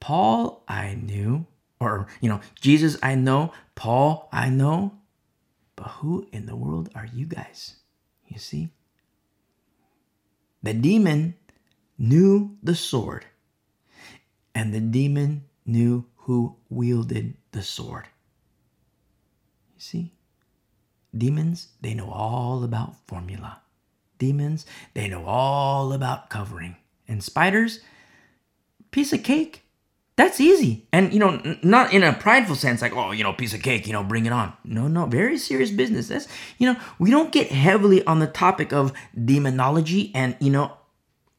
Paul 0.00 0.64
I 0.68 0.94
knew, 0.94 1.46
or, 1.80 2.08
you 2.20 2.28
know, 2.28 2.40
Jesus 2.60 2.96
I 3.02 3.14
know, 3.14 3.52
Paul 3.74 4.28
I 4.32 4.50
know, 4.50 4.98
but 5.76 5.88
who 5.88 6.26
in 6.32 6.46
the 6.46 6.56
world 6.56 6.90
are 6.94 7.06
you 7.06 7.26
guys? 7.26 7.76
You 8.26 8.38
see? 8.38 8.70
The 10.62 10.74
demon 10.74 11.34
knew 11.98 12.56
the 12.62 12.74
sword, 12.74 13.26
and 14.54 14.74
the 14.74 14.80
demon 14.80 15.44
knew 15.66 16.06
who 16.16 16.56
wielded 16.68 17.34
the 17.52 17.62
sword. 17.62 18.08
You 19.74 19.80
see? 19.80 20.12
Demons, 21.16 21.68
they 21.80 21.94
know 21.94 22.10
all 22.10 22.64
about 22.64 22.96
formula. 23.06 23.60
Demons, 24.18 24.66
they 24.94 25.08
know 25.08 25.24
all 25.26 25.92
about 25.92 26.30
covering. 26.30 26.76
And 27.06 27.22
spiders, 27.22 27.80
piece 28.90 29.12
of 29.12 29.22
cake. 29.22 29.62
That's 30.16 30.40
easy. 30.40 30.86
And, 30.92 31.12
you 31.12 31.18
know, 31.18 31.40
n- 31.44 31.58
not 31.62 31.92
in 31.92 32.04
a 32.04 32.12
prideful 32.12 32.54
sense, 32.54 32.80
like, 32.80 32.94
oh, 32.94 33.10
you 33.10 33.24
know, 33.24 33.32
piece 33.32 33.52
of 33.52 33.62
cake, 33.62 33.86
you 33.86 33.92
know, 33.92 34.04
bring 34.04 34.26
it 34.26 34.32
on. 34.32 34.52
No, 34.62 34.86
no, 34.86 35.06
very 35.06 35.36
serious 35.38 35.72
business. 35.72 36.08
That's, 36.08 36.28
you 36.58 36.72
know, 36.72 36.78
we 37.00 37.10
don't 37.10 37.32
get 37.32 37.50
heavily 37.50 38.04
on 38.06 38.20
the 38.20 38.28
topic 38.28 38.72
of 38.72 38.92
demonology 39.24 40.12
and, 40.14 40.36
you 40.40 40.50
know, 40.50 40.72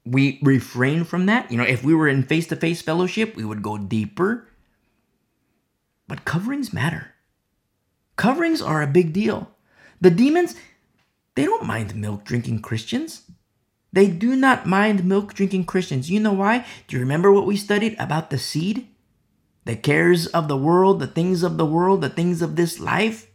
we 0.06 0.39
refrain 0.43 1.03
from 1.03 1.26
that. 1.26 1.49
You 1.49 1.57
know, 1.57 1.64
if 1.64 1.84
we 1.84 1.95
were 1.95 2.07
in 2.07 2.23
face 2.23 2.47
to 2.47 2.56
face 2.56 2.81
fellowship, 2.81 3.35
we 3.35 3.45
would 3.45 3.64
go 3.64 3.77
deeper. 3.77 4.47
But 6.07 6.26
coverings 6.26 6.72
matter. 6.72 7.14
Coverings 8.15 8.61
are 8.61 8.81
a 8.81 8.88
big 8.88 9.14
deal. 9.14 9.55
The 10.06 10.11
demons, 10.11 10.53
they 11.34 11.45
don't 11.45 11.65
mind 11.65 11.95
milk 11.95 12.26
drinking 12.26 12.61
Christians. 12.61 13.23
They 13.91 14.06
do 14.06 14.36
not 14.36 14.68
mind 14.68 15.03
milk 15.03 15.34
drinking 15.34 15.65
Christians. 15.65 16.11
You 16.11 16.19
know 16.19 16.34
why? 16.34 16.64
Do 16.88 16.95
you 16.95 16.99
remember 16.99 17.32
what 17.32 17.48
we 17.48 17.57
studied 17.57 17.95
about 17.98 18.30
the 18.30 18.38
seed? 18.38 18.88
The 19.64 19.76
cares 19.76 20.27
of 20.27 20.48
the 20.48 20.57
world, 20.57 20.99
the 20.99 21.07
things 21.07 21.41
of 21.41 21.57
the 21.57 21.65
world, 21.65 22.02
the 22.02 22.10
things 22.10 22.44
of 22.44 22.56
this 22.56 22.80
life? 22.80 23.32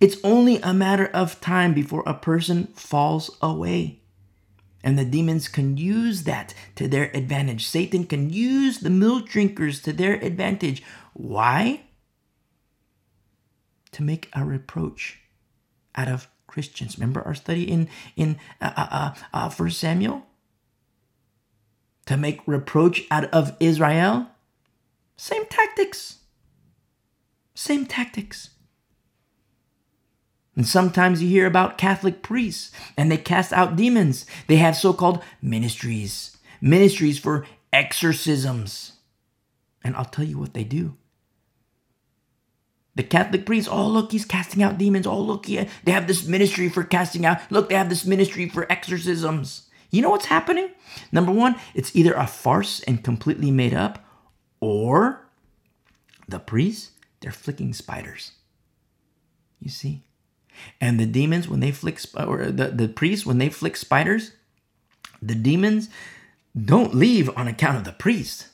It's 0.00 0.18
only 0.22 0.58
a 0.58 0.74
matter 0.74 1.06
of 1.06 1.40
time 1.40 1.72
before 1.72 2.02
a 2.04 2.12
person 2.12 2.66
falls 2.74 3.30
away. 3.40 4.02
And 4.84 4.98
the 4.98 5.06
demons 5.06 5.48
can 5.48 5.78
use 5.78 6.24
that 6.24 6.52
to 6.74 6.88
their 6.88 7.10
advantage. 7.16 7.66
Satan 7.66 8.04
can 8.04 8.28
use 8.28 8.80
the 8.80 8.90
milk 8.90 9.28
drinkers 9.30 9.80
to 9.84 9.94
their 9.94 10.16
advantage. 10.16 10.82
Why? 11.14 11.84
To 13.92 14.02
make 14.02 14.28
a 14.34 14.44
reproach 14.44 15.20
out 15.94 16.08
of 16.08 16.28
Christians. 16.46 16.98
Remember 16.98 17.22
our 17.22 17.34
study 17.34 17.70
in 17.70 17.88
in 18.16 18.38
uh, 18.60 18.72
uh, 18.76 18.88
uh, 18.90 19.14
uh, 19.32 19.48
First 19.48 19.78
Samuel 19.78 20.26
to 22.06 22.16
make 22.16 22.40
reproach 22.46 23.02
out 23.10 23.24
of 23.32 23.56
Israel. 23.60 24.26
Same 25.16 25.46
tactics. 25.46 26.18
Same 27.54 27.86
tactics. 27.86 28.50
And 30.56 30.66
sometimes 30.66 31.22
you 31.22 31.28
hear 31.28 31.46
about 31.46 31.78
Catholic 31.78 32.22
priests 32.22 32.72
and 32.96 33.10
they 33.10 33.16
cast 33.16 33.52
out 33.52 33.76
demons. 33.76 34.26
They 34.46 34.56
have 34.56 34.76
so 34.76 34.92
called 34.92 35.22
ministries, 35.40 36.36
ministries 36.60 37.18
for 37.18 37.46
exorcisms. 37.72 38.92
And 39.84 39.94
I'll 39.94 40.04
tell 40.04 40.24
you 40.24 40.38
what 40.38 40.54
they 40.54 40.64
do. 40.64 40.96
The 42.96 43.02
Catholic 43.04 43.46
priests, 43.46 43.68
oh, 43.70 43.86
look, 43.86 44.12
he's 44.12 44.24
casting 44.24 44.62
out 44.62 44.76
demons. 44.76 45.06
Oh, 45.06 45.20
look, 45.20 45.48
yeah, 45.48 45.68
they 45.84 45.92
have 45.92 46.06
this 46.06 46.26
ministry 46.26 46.68
for 46.68 46.82
casting 46.82 47.24
out. 47.24 47.38
Look, 47.50 47.68
they 47.68 47.76
have 47.76 47.88
this 47.88 48.04
ministry 48.04 48.48
for 48.48 48.70
exorcisms. 48.70 49.68
You 49.90 50.02
know 50.02 50.10
what's 50.10 50.26
happening? 50.26 50.70
Number 51.12 51.32
one, 51.32 51.56
it's 51.74 51.94
either 51.94 52.14
a 52.14 52.26
farce 52.26 52.80
and 52.80 53.02
completely 53.02 53.50
made 53.50 53.74
up, 53.74 54.04
or 54.60 55.28
the 56.28 56.38
priests, 56.38 56.90
they're 57.20 57.32
flicking 57.32 57.72
spiders. 57.72 58.32
You 59.60 59.70
see? 59.70 60.04
And 60.80 60.98
the 60.98 61.06
demons, 61.06 61.48
when 61.48 61.60
they 61.60 61.72
flick, 61.72 62.00
or 62.16 62.46
the, 62.46 62.68
the 62.68 62.88
priests, 62.88 63.24
when 63.24 63.38
they 63.38 63.48
flick 63.48 63.76
spiders, 63.76 64.32
the 65.22 65.34
demons 65.34 65.88
don't 66.60 66.94
leave 66.94 67.30
on 67.36 67.48
account 67.48 67.78
of 67.78 67.84
the 67.84 67.92
priest. 67.92 68.48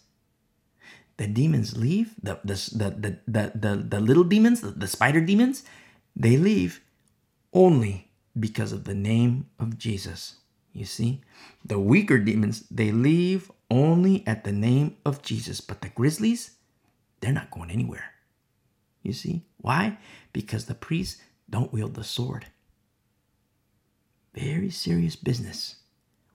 The 1.16 1.26
demons 1.26 1.76
leave, 1.76 2.14
the, 2.22 2.38
the, 2.44 2.54
the, 2.74 3.20
the, 3.26 3.52
the, 3.54 3.76
the 3.76 4.00
little 4.00 4.24
demons, 4.24 4.60
the, 4.60 4.70
the 4.70 4.86
spider 4.86 5.20
demons, 5.20 5.64
they 6.14 6.36
leave 6.36 6.82
only 7.52 8.10
because 8.38 8.72
of 8.72 8.84
the 8.84 8.94
name 8.94 9.46
of 9.58 9.78
Jesus. 9.78 10.36
You 10.72 10.84
see? 10.84 11.22
The 11.64 11.78
weaker 11.78 12.18
demons, 12.18 12.64
they 12.70 12.92
leave 12.92 13.50
only 13.70 14.26
at 14.26 14.44
the 14.44 14.52
name 14.52 14.96
of 15.06 15.22
Jesus. 15.22 15.62
But 15.62 15.80
the 15.80 15.88
grizzlies, 15.88 16.50
they're 17.20 17.32
not 17.32 17.50
going 17.50 17.70
anywhere. 17.70 18.12
You 19.02 19.14
see? 19.14 19.42
Why? 19.56 19.98
Because 20.34 20.66
the 20.66 20.74
priests, 20.74 21.22
don't 21.48 21.72
wield 21.72 21.94
the 21.94 22.04
sword. 22.04 22.46
Very 24.34 24.68
serious 24.68 25.16
business. 25.16 25.76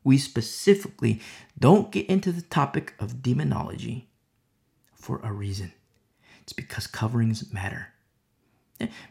We 0.04 0.18
specifically 0.18 1.22
don't 1.60 1.92
get 1.92 2.08
into 2.08 2.32
the 2.32 2.42
topic 2.42 2.96
of 2.98 3.22
demonology 3.22 4.10
for 5.02 5.20
a 5.24 5.34
reason. 5.34 5.74
It's 6.42 6.54
because 6.54 6.88
coverings 6.88 7.52
matter. 7.52 7.88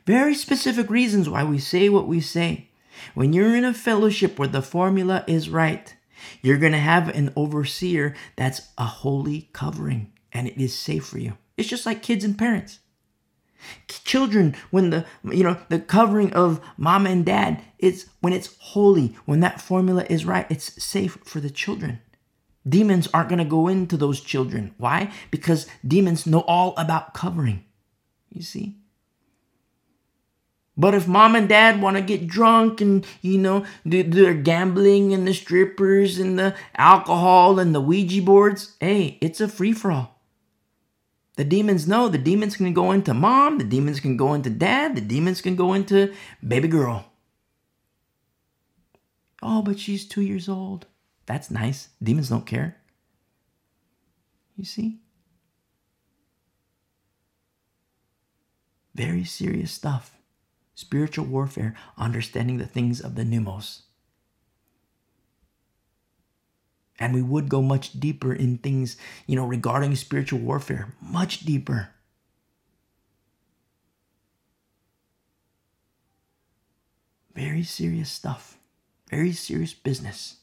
Very 0.06 0.34
specific 0.34 0.90
reasons 0.90 1.28
why 1.28 1.44
we 1.44 1.58
say 1.58 1.88
what 1.88 2.08
we 2.08 2.20
say. 2.20 2.68
When 3.14 3.32
you're 3.32 3.56
in 3.56 3.64
a 3.64 3.74
fellowship 3.74 4.38
where 4.38 4.48
the 4.48 4.62
formula 4.62 5.24
is 5.26 5.48
right, 5.48 5.94
you're 6.42 6.58
going 6.58 6.72
to 6.72 6.78
have 6.78 7.08
an 7.08 7.32
overseer 7.36 8.14
that's 8.36 8.68
a 8.76 8.84
holy 8.84 9.48
covering 9.52 10.12
and 10.32 10.46
it 10.46 10.60
is 10.60 10.76
safe 10.76 11.06
for 11.06 11.18
you. 11.18 11.36
It's 11.56 11.68
just 11.68 11.86
like 11.86 12.02
kids 12.02 12.24
and 12.24 12.38
parents. 12.38 12.80
Children, 13.88 14.56
when 14.70 14.88
the 14.88 15.04
you 15.24 15.44
know 15.44 15.58
the 15.68 15.80
covering 15.80 16.32
of 16.32 16.62
mom 16.78 17.06
and 17.06 17.26
dad, 17.26 17.62
it's 17.78 18.06
when 18.20 18.32
it's 18.32 18.56
holy, 18.58 19.08
when 19.26 19.40
that 19.40 19.60
formula 19.60 20.06
is 20.08 20.24
right, 20.24 20.46
it's 20.48 20.82
safe 20.82 21.18
for 21.24 21.40
the 21.40 21.50
children. 21.50 22.00
Demons 22.70 23.08
aren't 23.12 23.28
going 23.28 23.40
to 23.40 23.44
go 23.44 23.68
into 23.68 23.96
those 23.96 24.20
children. 24.20 24.74
Why? 24.78 25.12
Because 25.30 25.66
demons 25.86 26.26
know 26.26 26.40
all 26.40 26.74
about 26.76 27.12
covering. 27.12 27.64
You 28.30 28.42
see? 28.42 28.76
But 30.76 30.94
if 30.94 31.06
mom 31.06 31.34
and 31.34 31.46
dad 31.48 31.82
want 31.82 31.98
to 31.98 32.02
get 32.02 32.26
drunk 32.26 32.80
and, 32.80 33.04
you 33.20 33.36
know, 33.36 33.66
do 33.86 34.02
their 34.02 34.32
gambling 34.32 35.12
and 35.12 35.26
the 35.28 35.34
strippers 35.34 36.18
and 36.18 36.38
the 36.38 36.54
alcohol 36.74 37.58
and 37.58 37.74
the 37.74 37.82
Ouija 37.82 38.22
boards, 38.22 38.76
hey, 38.80 39.18
it's 39.20 39.42
a 39.42 39.48
free 39.48 39.74
for 39.74 39.92
all. 39.92 40.20
The 41.36 41.44
demons 41.44 41.86
know 41.86 42.08
the 42.08 42.18
demons 42.18 42.56
can 42.56 42.72
go 42.72 42.92
into 42.92 43.12
mom, 43.12 43.58
the 43.58 43.64
demons 43.64 44.00
can 44.00 44.16
go 44.16 44.32
into 44.32 44.48
dad, 44.48 44.94
the 44.94 45.00
demons 45.02 45.42
can 45.42 45.56
go 45.56 45.74
into 45.74 46.14
baby 46.46 46.68
girl. 46.68 47.06
Oh, 49.42 49.62
but 49.62 49.78
she's 49.78 50.06
two 50.06 50.22
years 50.22 50.48
old. 50.48 50.86
That's 51.30 51.48
nice. 51.48 51.90
Demons 52.02 52.28
don't 52.28 52.44
care. 52.44 52.76
You 54.56 54.64
see? 54.64 54.98
Very 58.96 59.22
serious 59.22 59.70
stuff. 59.70 60.16
Spiritual 60.74 61.26
warfare, 61.26 61.76
understanding 61.96 62.58
the 62.58 62.66
things 62.66 63.00
of 63.00 63.14
the 63.14 63.22
pneumos. 63.22 63.82
And 66.98 67.14
we 67.14 67.22
would 67.22 67.48
go 67.48 67.62
much 67.62 67.92
deeper 68.00 68.32
in 68.34 68.58
things, 68.58 68.96
you 69.28 69.36
know, 69.36 69.46
regarding 69.46 69.94
spiritual 69.94 70.40
warfare, 70.40 70.94
much 71.00 71.46
deeper. 71.46 71.90
Very 77.36 77.62
serious 77.62 78.10
stuff, 78.10 78.58
very 79.08 79.30
serious 79.30 79.72
business. 79.74 80.39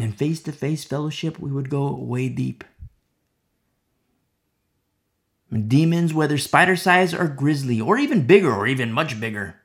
In 0.00 0.12
face 0.12 0.40
to 0.44 0.52
face 0.52 0.82
fellowship, 0.82 1.38
we 1.38 1.52
would 1.52 1.68
go 1.68 1.94
way 1.94 2.30
deep. 2.30 2.64
Demons, 5.52 6.14
whether 6.14 6.38
spider 6.38 6.74
size 6.74 7.12
or 7.12 7.28
grizzly, 7.28 7.82
or 7.82 7.98
even 7.98 8.26
bigger, 8.26 8.50
or 8.50 8.66
even 8.66 8.92
much 8.92 9.20
bigger, 9.20 9.56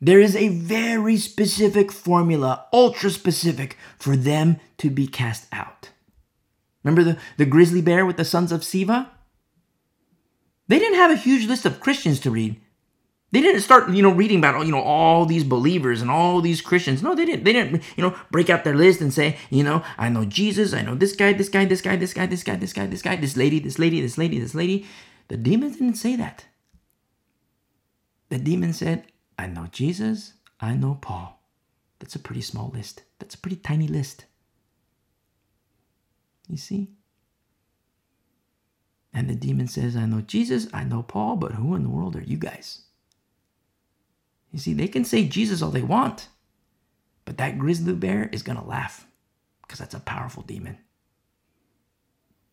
there 0.00 0.18
is 0.18 0.34
a 0.34 0.48
very 0.48 1.18
specific 1.18 1.92
formula, 1.92 2.66
ultra 2.72 3.10
specific, 3.10 3.76
for 3.98 4.16
them 4.16 4.58
to 4.78 4.88
be 4.88 5.06
cast 5.06 5.46
out. 5.52 5.90
Remember 6.82 7.04
the, 7.04 7.18
the 7.36 7.44
grizzly 7.44 7.82
bear 7.82 8.06
with 8.06 8.16
the 8.16 8.24
sons 8.24 8.50
of 8.50 8.62
Sceva? 8.62 9.10
They 10.68 10.78
didn't 10.78 10.98
have 10.98 11.10
a 11.10 11.16
huge 11.16 11.46
list 11.46 11.66
of 11.66 11.80
Christians 11.80 12.18
to 12.20 12.30
read. 12.30 12.58
They 13.32 13.40
didn't 13.40 13.62
start, 13.62 13.88
you 13.90 14.02
know, 14.02 14.12
reading 14.12 14.38
about, 14.38 14.64
you 14.66 14.70
know, 14.70 14.82
all 14.82 15.24
these 15.24 15.42
believers 15.42 16.02
and 16.02 16.10
all 16.10 16.42
these 16.42 16.60
Christians. 16.60 17.02
No, 17.02 17.14
they 17.14 17.24
didn't. 17.24 17.44
They 17.44 17.54
didn't, 17.54 17.82
you 17.96 18.02
know, 18.02 18.14
break 18.30 18.50
out 18.50 18.62
their 18.62 18.76
list 18.76 19.00
and 19.00 19.12
say, 19.12 19.38
you 19.48 19.64
know, 19.64 19.82
I 19.96 20.10
know 20.10 20.26
Jesus, 20.26 20.74
I 20.74 20.82
know 20.82 20.94
this 20.94 21.16
guy, 21.16 21.32
this 21.32 21.48
guy, 21.48 21.64
this 21.64 21.80
guy, 21.80 21.96
this 21.96 22.12
guy, 22.12 22.26
this 22.26 22.42
guy, 22.42 22.56
this 22.56 22.72
guy, 22.72 22.86
this 22.86 23.02
guy, 23.02 23.16
this 23.16 23.36
lady, 23.36 23.58
this 23.58 23.78
lady, 23.78 24.02
this 24.02 24.18
lady, 24.18 24.38
this 24.38 24.54
lady. 24.54 24.86
The 25.28 25.38
demons 25.38 25.78
didn't 25.78 25.94
say 25.94 26.14
that. 26.16 26.44
The 28.28 28.38
demon 28.38 28.74
said, 28.74 29.06
I 29.38 29.46
know 29.46 29.66
Jesus, 29.72 30.34
I 30.60 30.74
know 30.74 30.98
Paul. 31.00 31.42
That's 32.00 32.14
a 32.14 32.18
pretty 32.18 32.42
small 32.42 32.70
list. 32.74 33.02
That's 33.18 33.34
a 33.34 33.38
pretty 33.38 33.56
tiny 33.56 33.88
list. 33.88 34.26
You 36.48 36.58
see? 36.58 36.90
And 39.14 39.30
the 39.30 39.34
demon 39.34 39.68
says, 39.68 39.96
I 39.96 40.04
know 40.04 40.20
Jesus, 40.20 40.68
I 40.74 40.84
know 40.84 41.02
Paul, 41.02 41.36
but 41.36 41.52
who 41.52 41.74
in 41.74 41.82
the 41.82 41.88
world 41.88 42.14
are 42.14 42.22
you 42.22 42.36
guys? 42.36 42.82
You 44.52 44.58
see, 44.58 44.74
they 44.74 44.86
can 44.86 45.04
say 45.04 45.26
Jesus 45.26 45.62
all 45.62 45.70
they 45.70 45.82
want, 45.82 46.28
but 47.24 47.38
that 47.38 47.58
grizzly 47.58 47.94
bear 47.94 48.28
is 48.32 48.42
going 48.42 48.58
to 48.58 48.64
laugh 48.64 49.06
because 49.62 49.78
that's 49.78 49.94
a 49.94 50.00
powerful 50.00 50.42
demon. 50.42 50.78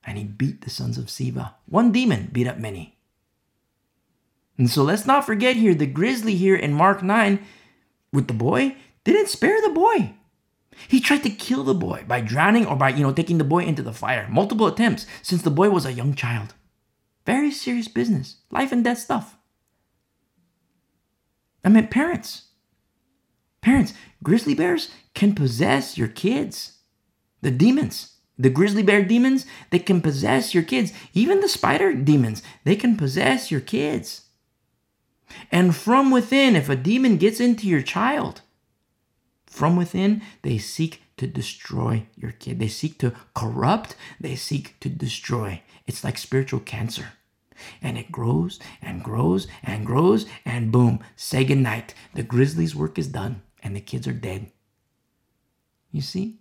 And 0.06 0.18
he 0.18 0.24
beat 0.24 0.62
the 0.62 0.70
sons 0.70 0.98
of 0.98 1.06
Sceva. 1.06 1.54
One 1.68 1.92
demon 1.92 2.30
beat 2.32 2.48
up 2.48 2.58
many. 2.58 2.98
And 4.58 4.70
so 4.70 4.84
let's 4.84 5.06
not 5.06 5.26
forget 5.26 5.58
here 5.58 5.76
the 5.76 5.86
grizzly 5.86 6.36
here 6.36 6.56
in 6.56 6.74
Mark 6.74 7.04
9 7.04 7.46
with 8.14 8.28
the 8.28 8.34
boy 8.34 8.76
didn't 9.04 9.28
spare 9.28 9.62
the 9.62 9.70
boy. 9.70 10.14
He 10.88 11.02
tried 11.02 11.24
to 11.24 11.30
kill 11.30 11.64
the 11.64 11.74
boy 11.74 12.06
by 12.08 12.22
drowning 12.22 12.66
or 12.66 12.76
by, 12.76 12.90
you 12.90 13.04
know, 13.04 13.12
taking 13.12 13.38
the 13.38 13.44
boy 13.44 13.64
into 13.64 13.82
the 13.82 13.94
fire. 13.94 14.28
Multiple 14.30 14.68
attempts 14.68 15.06
since 15.22 15.42
the 15.42 15.52
boy 15.52 15.70
was 15.70 15.86
a 15.86 15.94
young 15.94 16.14
child. 16.14 16.54
Very 17.26 17.52
serious 17.52 17.88
business. 17.88 18.38
Life 18.52 18.72
and 18.72 18.84
death 18.84 19.00
stuff. 19.00 19.38
I 21.70 21.72
mean, 21.72 21.88
parents. 21.88 22.46
Parents, 23.62 23.94
grizzly 24.24 24.56
bears 24.56 24.90
can 25.14 25.36
possess 25.36 25.98
your 25.98 26.08
kids. 26.08 26.80
The 27.42 27.52
demons, 27.52 28.16
the 28.40 28.50
grizzly 28.50 28.82
bear 28.82 29.04
demons, 29.04 29.46
they 29.70 29.78
can 29.78 30.02
possess 30.02 30.54
your 30.54 30.64
kids. 30.64 30.92
Even 31.14 31.42
the 31.42 31.48
spider 31.48 31.94
demons, 31.94 32.42
they 32.64 32.76
can 32.76 32.98
possess 32.98 33.52
your 33.52 33.62
kids. 33.62 34.26
And 35.52 35.76
from 35.76 36.10
within, 36.10 36.56
if 36.56 36.70
a 36.70 36.76
demon 36.76 37.18
gets 37.18 37.40
into 37.40 37.68
your 37.68 37.84
child, 37.84 38.42
from 39.46 39.76
within, 39.76 40.24
they 40.42 40.58
seek 40.58 41.04
to 41.18 41.28
destroy 41.28 42.08
your 42.16 42.32
kid. 42.32 42.60
They 42.60 42.68
seek 42.68 42.98
to 43.00 43.14
corrupt, 43.36 43.96
they 44.20 44.36
seek 44.36 44.80
to 44.80 44.90
destroy. 44.90 45.62
It's 45.86 46.04
like 46.04 46.18
spiritual 46.18 46.62
cancer. 46.62 47.14
And 47.82 47.98
it 47.98 48.12
grows 48.12 48.60
and 48.82 49.04
grows 49.04 49.48
and 49.64 49.86
grows, 49.86 50.26
and 50.46 50.72
boom, 50.72 51.00
say 51.16 51.44
goodnight. 51.44 51.94
The 52.14 52.24
grizzly's 52.24 52.76
work 52.76 52.98
is 52.98 53.08
done, 53.08 53.42
and 53.62 53.76
the 53.76 53.82
kids 53.82 54.08
are 54.08 54.14
dead. 54.14 54.52
You 55.92 56.02
see? 56.02 56.40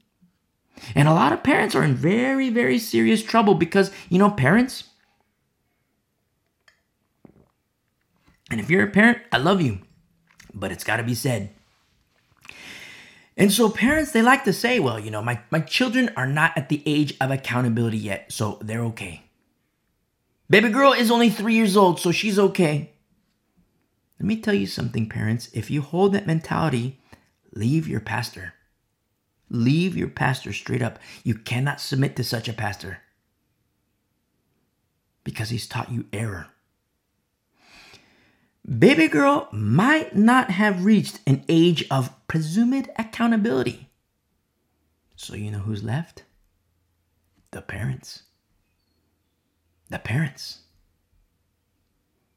And 0.95 1.09
a 1.09 1.15
lot 1.15 1.33
of 1.33 1.43
parents 1.43 1.75
are 1.75 1.83
in 1.83 1.95
very, 1.95 2.51
very 2.51 2.79
serious 2.79 3.23
trouble 3.23 3.55
because, 3.55 3.91
you 4.09 4.19
know, 4.19 4.31
parents, 4.31 4.85
And 8.51 8.61
if 8.61 8.71
you're 8.71 8.85
a 8.85 8.91
parent, 8.91 9.19
I 9.31 9.39
love 9.39 9.61
you, 9.61 9.81
but 10.55 10.73
it's 10.73 10.85
got 10.85 10.97
to 10.97 11.03
be 11.03 11.15
said. 11.15 11.51
And 13.37 13.53
so 13.53 13.69
parents, 13.69 14.13
they 14.13 14.23
like 14.23 14.45
to 14.45 14.53
say, 14.53 14.81
well, 14.81 14.99
you 14.99 15.11
know, 15.11 15.23
my, 15.23 15.41
my 15.51 15.61
children 15.61 16.11
are 16.17 16.27
not 16.27 16.57
at 16.57 16.69
the 16.69 16.83
age 16.87 17.15
of 17.21 17.31
accountability 17.31 17.99
yet, 17.99 18.33
so 18.33 18.59
they're 18.63 18.83
okay. 18.85 19.28
Baby 20.51 20.71
girl 20.71 20.93
is 20.93 21.11
only 21.11 21.29
three 21.29 21.55
years 21.55 21.77
old, 21.77 22.01
so 22.01 22.11
she's 22.11 22.39
okay. 22.39 22.93
Let 24.19 24.27
me 24.27 24.41
tell 24.41 24.55
you 24.55 24.67
something, 24.67 25.09
parents. 25.09 25.51
If 25.53 25.71
you 25.71 25.83
hold 25.83 26.13
that 26.13 26.27
mentality, 26.27 27.01
leave 27.53 27.87
your 27.87 28.01
pastor. 28.01 28.55
Leave 29.51 29.97
your 29.97 30.09
pastor 30.09 30.53
straight 30.53 30.83
up. 30.83 30.99
You 31.23 31.35
cannot 31.35 31.81
submit 31.81 32.17
to 32.17 32.25
such 32.25 32.49
a 32.49 32.53
pastor 32.53 33.01
because 35.23 35.51
he's 35.51 35.67
taught 35.67 35.93
you 35.93 36.07
error. 36.13 36.49
Baby 38.67 39.09
girl 39.09 39.49
might 39.53 40.17
not 40.17 40.51
have 40.51 40.85
reached 40.85 41.21
an 41.27 41.45
age 41.49 41.87
of 41.91 42.11
presumed 42.27 42.91
accountability. 42.97 43.89
So, 45.17 45.35
you 45.35 45.51
know 45.51 45.61
who's 45.61 45.83
left? 45.83 46.25
The 47.51 47.63
parents. 47.63 48.25
The 49.91 49.99
parents. 49.99 50.61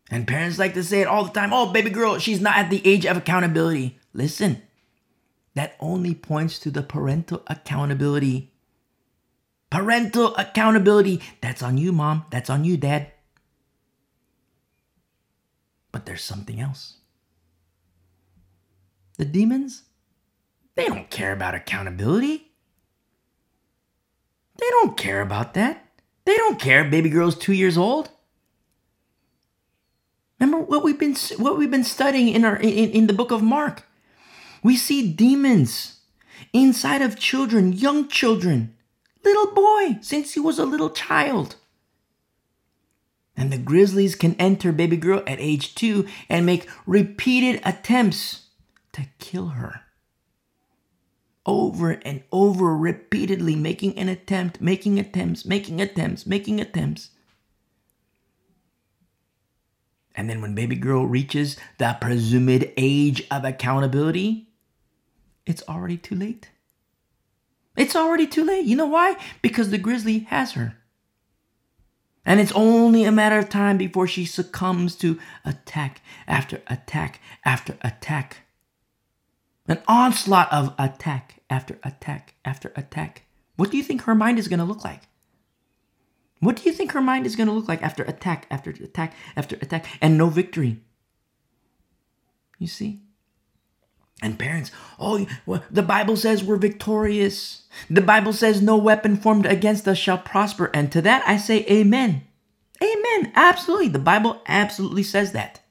And 0.09 0.27
parents 0.27 0.59
like 0.59 0.73
to 0.73 0.83
say 0.83 1.01
it 1.01 1.07
all 1.07 1.23
the 1.23 1.31
time 1.31 1.53
oh, 1.53 1.71
baby 1.71 1.89
girl, 1.89 2.17
she's 2.17 2.41
not 2.41 2.57
at 2.57 2.69
the 2.69 2.85
age 2.85 3.05
of 3.05 3.17
accountability. 3.17 3.97
Listen, 4.13 4.61
that 5.55 5.75
only 5.79 6.13
points 6.13 6.59
to 6.59 6.71
the 6.71 6.83
parental 6.83 7.43
accountability. 7.47 8.51
Parental 9.69 10.35
accountability. 10.35 11.21
That's 11.39 11.63
on 11.63 11.77
you, 11.77 11.93
mom. 11.93 12.25
That's 12.29 12.49
on 12.49 12.65
you, 12.65 12.75
dad. 12.75 13.11
But 15.93 16.05
there's 16.05 16.23
something 16.23 16.59
else. 16.59 16.97
The 19.17 19.25
demons, 19.25 19.83
they 20.75 20.87
don't 20.87 21.09
care 21.09 21.31
about 21.31 21.55
accountability. 21.55 22.51
They 24.57 24.69
don't 24.69 24.97
care 24.97 25.21
about 25.21 25.53
that. 25.53 25.90
They 26.25 26.35
don't 26.35 26.59
care 26.59 26.83
baby 26.83 27.09
girl's 27.09 27.37
two 27.37 27.53
years 27.53 27.77
old. 27.77 28.09
Remember 30.39 30.63
what 30.63 30.83
we've 30.83 30.99
been 30.99 31.15
what 31.37 31.57
we've 31.57 31.71
been 31.71 31.83
studying 31.83 32.29
in 32.29 32.43
our 32.45 32.57
in, 32.57 32.89
in 32.91 33.07
the 33.07 33.13
book 33.13 33.31
of 33.31 33.43
Mark. 33.43 33.83
We 34.63 34.75
see 34.75 35.11
demons 35.11 35.99
inside 36.53 37.01
of 37.01 37.19
children, 37.19 37.73
young 37.73 38.07
children, 38.07 38.75
little 39.23 39.53
boy, 39.53 39.99
since 40.01 40.33
he 40.33 40.39
was 40.39 40.59
a 40.59 40.65
little 40.65 40.89
child. 40.89 41.55
And 43.35 43.51
the 43.51 43.57
Grizzlies 43.57 44.15
can 44.15 44.35
enter 44.35 44.71
baby 44.71 44.97
girl 44.97 45.23
at 45.25 45.39
age 45.39 45.73
two 45.73 46.07
and 46.29 46.45
make 46.45 46.69
repeated 46.85 47.61
attempts 47.63 48.49
to 48.93 49.07
kill 49.19 49.49
her. 49.49 49.81
Over 51.45 51.91
and 51.91 52.23
over, 52.31 52.77
repeatedly 52.77 53.55
making 53.55 53.97
an 53.97 54.09
attempt, 54.09 54.61
making 54.61 54.99
attempts, 54.99 55.45
making 55.45 55.81
attempts, 55.81 56.25
making 56.25 56.61
attempts. 56.61 57.09
And 60.13 60.29
then 60.29 60.41
when 60.41 60.53
baby 60.53 60.75
girl 60.75 61.05
reaches 61.05 61.57
the 61.77 61.97
presumed 61.99 62.71
age 62.77 63.25
of 63.31 63.43
accountability, 63.43 64.49
it's 65.45 65.63
already 65.67 65.97
too 65.97 66.15
late. 66.15 66.51
It's 67.75 67.95
already 67.95 68.27
too 68.27 68.43
late. 68.43 68.65
You 68.65 68.75
know 68.75 68.85
why? 68.85 69.15
Because 69.41 69.69
the 69.69 69.77
grizzly 69.77 70.19
has 70.29 70.51
her. 70.51 70.75
And 72.25 72.39
it's 72.39 72.51
only 72.51 73.03
a 73.03 73.11
matter 73.11 73.39
of 73.39 73.49
time 73.49 73.77
before 73.77 74.05
she 74.05 74.25
succumbs 74.25 74.95
to 74.97 75.17
attack 75.43 76.01
after 76.27 76.61
attack 76.67 77.19
after 77.43 77.77
attack. 77.81 78.37
An 79.67 79.81
onslaught 79.87 80.51
of 80.51 80.73
attack 80.77 81.41
after 81.49 81.79
attack 81.83 82.35
after 82.43 82.71
attack. 82.75 83.23
What 83.55 83.71
do 83.71 83.77
you 83.77 83.83
think 83.83 84.03
her 84.03 84.15
mind 84.15 84.39
is 84.39 84.47
going 84.47 84.59
to 84.59 84.65
look 84.65 84.83
like? 84.83 85.03
What 86.39 86.55
do 86.55 86.63
you 86.63 86.73
think 86.73 86.93
her 86.93 87.01
mind 87.01 87.27
is 87.27 87.35
going 87.35 87.47
to 87.47 87.53
look 87.53 87.67
like 87.67 87.83
after 87.83 88.03
attack 88.03 88.47
after 88.49 88.71
attack 88.71 89.13
after 89.35 89.55
attack 89.57 89.85
and 90.01 90.17
no 90.17 90.27
victory? 90.27 90.81
You 92.57 92.67
see? 92.67 93.01
And 94.23 94.37
parents, 94.37 94.71
oh, 94.99 95.25
the 95.71 95.81
Bible 95.81 96.15
says 96.15 96.43
we're 96.43 96.57
victorious. 96.57 97.63
The 97.89 98.01
Bible 98.01 98.33
says 98.33 98.61
no 98.61 98.77
weapon 98.77 99.17
formed 99.17 99.45
against 99.45 99.87
us 99.87 99.97
shall 99.97 100.17
prosper. 100.19 100.69
And 100.73 100.91
to 100.91 101.01
that 101.01 101.23
I 101.27 101.37
say 101.37 101.65
amen. 101.69 102.23
Amen. 102.83 103.31
Absolutely. 103.35 103.89
The 103.89 103.99
Bible 103.99 104.41
absolutely 104.47 105.03
says 105.03 105.31
that. 105.33 105.61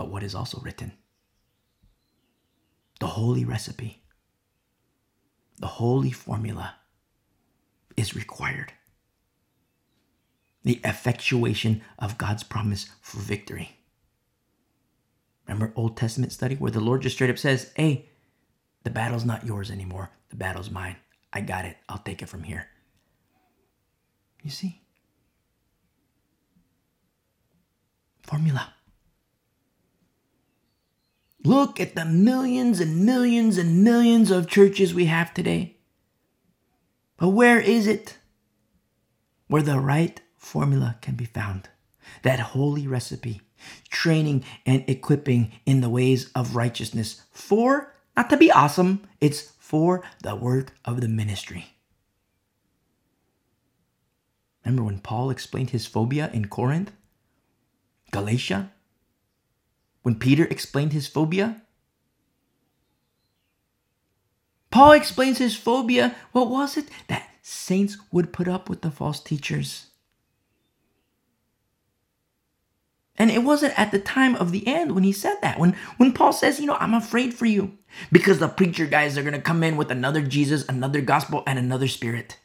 But 0.00 0.08
what 0.08 0.22
is 0.22 0.34
also 0.34 0.58
written? 0.62 0.92
The 3.00 3.06
holy 3.06 3.44
recipe, 3.44 4.02
the 5.58 5.66
holy 5.66 6.10
formula 6.10 6.76
is 7.98 8.16
required. 8.16 8.72
The 10.64 10.80
effectuation 10.84 11.82
of 11.98 12.16
God's 12.16 12.42
promise 12.42 12.88
for 13.02 13.18
victory. 13.18 13.76
Remember 15.46 15.74
Old 15.76 15.98
Testament 15.98 16.32
study 16.32 16.54
where 16.54 16.72
the 16.72 16.80
Lord 16.80 17.02
just 17.02 17.16
straight 17.16 17.28
up 17.28 17.36
says, 17.36 17.70
Hey, 17.76 18.08
the 18.84 18.90
battle's 18.90 19.26
not 19.26 19.44
yours 19.44 19.70
anymore. 19.70 20.12
The 20.30 20.36
battle's 20.36 20.70
mine. 20.70 20.96
I 21.30 21.42
got 21.42 21.66
it. 21.66 21.76
I'll 21.90 21.98
take 21.98 22.22
it 22.22 22.30
from 22.30 22.44
here. 22.44 22.68
You 24.42 24.50
see? 24.50 24.80
Formula. 28.22 28.72
Look 31.42 31.80
at 31.80 31.94
the 31.94 32.04
millions 32.04 32.80
and 32.80 33.04
millions 33.04 33.56
and 33.56 33.82
millions 33.82 34.30
of 34.30 34.48
churches 34.48 34.92
we 34.92 35.06
have 35.06 35.32
today. 35.32 35.76
But 37.16 37.30
where 37.30 37.60
is 37.60 37.86
it? 37.86 38.18
Where 39.46 39.62
the 39.62 39.80
right 39.80 40.20
formula 40.36 40.96
can 41.00 41.14
be 41.14 41.24
found. 41.24 41.68
That 42.22 42.40
holy 42.40 42.86
recipe 42.86 43.40
training 43.90 44.44
and 44.66 44.84
equipping 44.88 45.52
in 45.66 45.80
the 45.80 45.90
ways 45.90 46.30
of 46.34 46.56
righteousness 46.56 47.22
for, 47.30 47.94
not 48.16 48.30
to 48.30 48.36
be 48.36 48.50
awesome, 48.50 49.06
it's 49.20 49.52
for 49.58 50.02
the 50.22 50.34
work 50.34 50.72
of 50.84 51.00
the 51.00 51.08
ministry. 51.08 51.74
Remember 54.64 54.84
when 54.84 54.98
Paul 54.98 55.30
explained 55.30 55.70
his 55.70 55.86
phobia 55.86 56.30
in 56.32 56.48
Corinth? 56.48 56.92
Galatia? 58.10 58.72
When 60.02 60.14
Peter 60.14 60.44
explained 60.44 60.92
his 60.92 61.06
phobia? 61.06 61.62
Paul 64.70 64.92
explains 64.92 65.38
his 65.38 65.56
phobia. 65.56 66.14
What 66.32 66.48
was 66.48 66.76
it? 66.76 66.86
That 67.08 67.28
saints 67.42 67.98
would 68.12 68.32
put 68.32 68.48
up 68.48 68.68
with 68.68 68.82
the 68.82 68.90
false 68.90 69.20
teachers. 69.20 69.86
And 73.16 73.30
it 73.30 73.42
wasn't 73.42 73.78
at 73.78 73.90
the 73.90 73.98
time 73.98 74.34
of 74.36 74.50
the 74.50 74.66
end 74.66 74.92
when 74.92 75.04
he 75.04 75.12
said 75.12 75.36
that. 75.42 75.58
When 75.58 75.76
when 75.98 76.12
Paul 76.12 76.32
says, 76.32 76.58
you 76.58 76.66
know, 76.66 76.78
I'm 76.80 76.94
afraid 76.94 77.34
for 77.34 77.44
you 77.44 77.76
because 78.10 78.38
the 78.38 78.48
preacher 78.48 78.86
guys 78.86 79.18
are 79.18 79.22
going 79.22 79.34
to 79.34 79.42
come 79.42 79.62
in 79.62 79.76
with 79.76 79.90
another 79.90 80.22
Jesus, 80.22 80.66
another 80.68 81.02
gospel 81.02 81.42
and 81.46 81.58
another 81.58 81.88
spirit. 81.88 82.38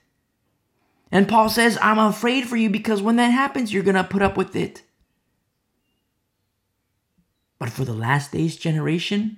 And 1.12 1.30
Paul 1.30 1.48
says, 1.48 1.78
I'm 1.82 2.00
afraid 2.00 2.46
for 2.46 2.58
you 2.58 2.70
because 2.70 3.02
when 3.02 3.16
that 3.16 3.30
happens, 3.30 3.72
you're 3.72 3.84
going 3.84 3.96
to 3.96 4.04
put 4.04 4.22
up 4.22 4.36
with 4.36 4.54
it. 4.56 4.82
But 7.58 7.70
for 7.70 7.86
the 7.86 7.94
last 7.94 8.32
days 8.32 8.58
generation, 8.58 9.38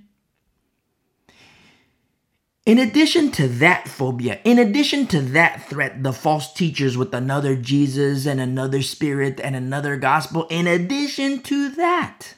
in 2.65 2.79
addition 2.79 3.31
to 3.31 3.47
that 3.47 3.87
phobia, 3.87 4.41
in 4.43 4.59
addition 4.59 5.07
to 5.07 5.21
that 5.21 5.69
threat, 5.69 6.03
the 6.03 6.11
false 6.11 6.51
teachers 6.51 6.97
with 6.97 7.13
another 7.13 7.55
Jesus 7.55 8.25
and 8.25 8.41
another 8.41 8.81
spirit 8.81 9.39
and 9.39 9.55
another 9.55 9.95
gospel, 9.95 10.47
in 10.49 10.67
addition 10.67 11.41
to 11.43 11.69
that, 11.69 12.33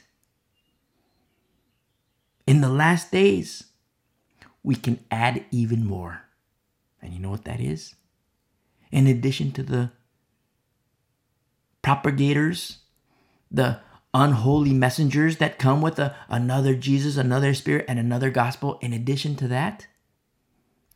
in 2.46 2.60
the 2.60 2.68
last 2.68 3.10
days, 3.10 3.64
we 4.62 4.76
can 4.76 5.04
add 5.10 5.44
even 5.50 5.84
more. 5.84 6.22
And 7.02 7.12
you 7.12 7.18
know 7.18 7.30
what 7.30 7.44
that 7.44 7.60
is? 7.60 7.94
In 8.92 9.06
addition 9.06 9.50
to 9.52 9.62
the 9.62 9.90
propagators, 11.82 12.78
the 13.50 13.80
unholy 14.12 14.72
messengers 14.72 15.36
that 15.36 15.58
come 15.58 15.80
with 15.80 15.98
a, 15.98 16.14
another 16.28 16.74
Jesus, 16.74 17.16
another 17.16 17.54
spirit, 17.54 17.84
and 17.88 17.98
another 17.98 18.30
gospel, 18.30 18.78
in 18.80 18.92
addition 18.92 19.36
to 19.36 19.48
that, 19.48 19.86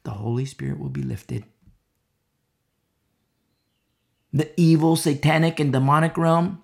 the 0.03 0.13
Holy 0.13 0.45
Spirit 0.45 0.79
will 0.79 0.91
be 0.91 1.03
lifted. 1.03 1.45
The 4.33 4.51
evil, 4.61 4.97
satanic, 4.97 5.61
and 5.61 5.73
demonic 5.73 6.17
realm, 6.17 6.63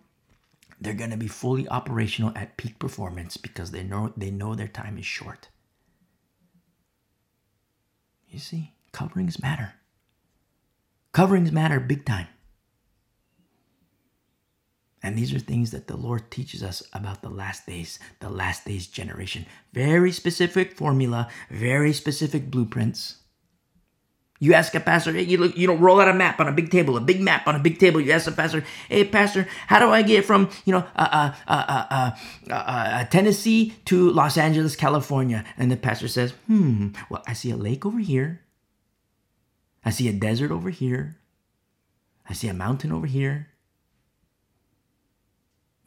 they're 0.80 0.94
going 0.94 1.10
to 1.10 1.16
be 1.16 1.28
fully 1.28 1.68
operational 1.68 2.32
at 2.34 2.56
peak 2.56 2.78
performance 2.78 3.36
because 3.36 3.70
they 3.70 3.82
know 3.82 4.12
they 4.16 4.30
know 4.30 4.54
their 4.54 4.68
time 4.68 4.98
is 4.98 5.06
short. 5.06 5.48
You 8.28 8.38
see, 8.38 8.74
coverings 8.92 9.40
matter. 9.40 9.74
Coverings 11.12 11.52
matter 11.52 11.78
big 11.80 12.04
time. 12.04 12.28
And 15.02 15.16
these 15.16 15.32
are 15.32 15.38
things 15.38 15.70
that 15.70 15.86
the 15.86 15.96
Lord 15.96 16.30
teaches 16.30 16.62
us 16.62 16.82
about 16.92 17.22
the 17.22 17.30
last 17.30 17.66
days, 17.66 17.98
the 18.20 18.28
last 18.28 18.66
days 18.66 18.86
generation. 18.86 19.46
Very 19.72 20.12
specific 20.12 20.76
formula, 20.76 21.28
very 21.50 21.92
specific 21.92 22.50
blueprints. 22.50 23.16
You 24.42 24.54
ask 24.54 24.74
a 24.74 24.80
pastor, 24.80 25.12
hey, 25.12 25.22
you 25.22 25.36
look, 25.36 25.56
you 25.56 25.66
know, 25.66 25.76
roll 25.76 26.00
out 26.00 26.08
a 26.08 26.14
map 26.14 26.40
on 26.40 26.48
a 26.48 26.52
big 26.52 26.70
table, 26.70 26.96
a 26.96 27.00
big 27.00 27.20
map 27.20 27.46
on 27.46 27.56
a 27.56 27.58
big 27.58 27.78
table. 27.78 28.00
You 28.00 28.12
ask 28.12 28.26
a 28.26 28.32
pastor, 28.32 28.64
hey, 28.88 29.04
pastor, 29.04 29.46
how 29.66 29.78
do 29.78 29.90
I 29.90 30.00
get 30.00 30.24
from, 30.24 30.48
you 30.64 30.72
know, 30.72 30.84
uh, 30.96 31.32
uh, 31.46 32.10
uh, 32.50 33.04
Tennessee 33.04 33.74
to 33.84 34.10
Los 34.10 34.38
Angeles, 34.38 34.76
California? 34.76 35.44
And 35.58 35.70
the 35.70 35.76
pastor 35.76 36.08
says, 36.08 36.32
hmm, 36.46 36.88
well, 37.10 37.22
I 37.26 37.34
see 37.34 37.50
a 37.50 37.56
lake 37.56 37.84
over 37.84 37.98
here. 37.98 38.40
I 39.84 39.90
see 39.90 40.08
a 40.08 40.12
desert 40.12 40.50
over 40.50 40.70
here. 40.70 41.18
I 42.26 42.32
see 42.32 42.48
a 42.48 42.54
mountain 42.54 42.92
over 42.92 43.06
here. 43.06 43.49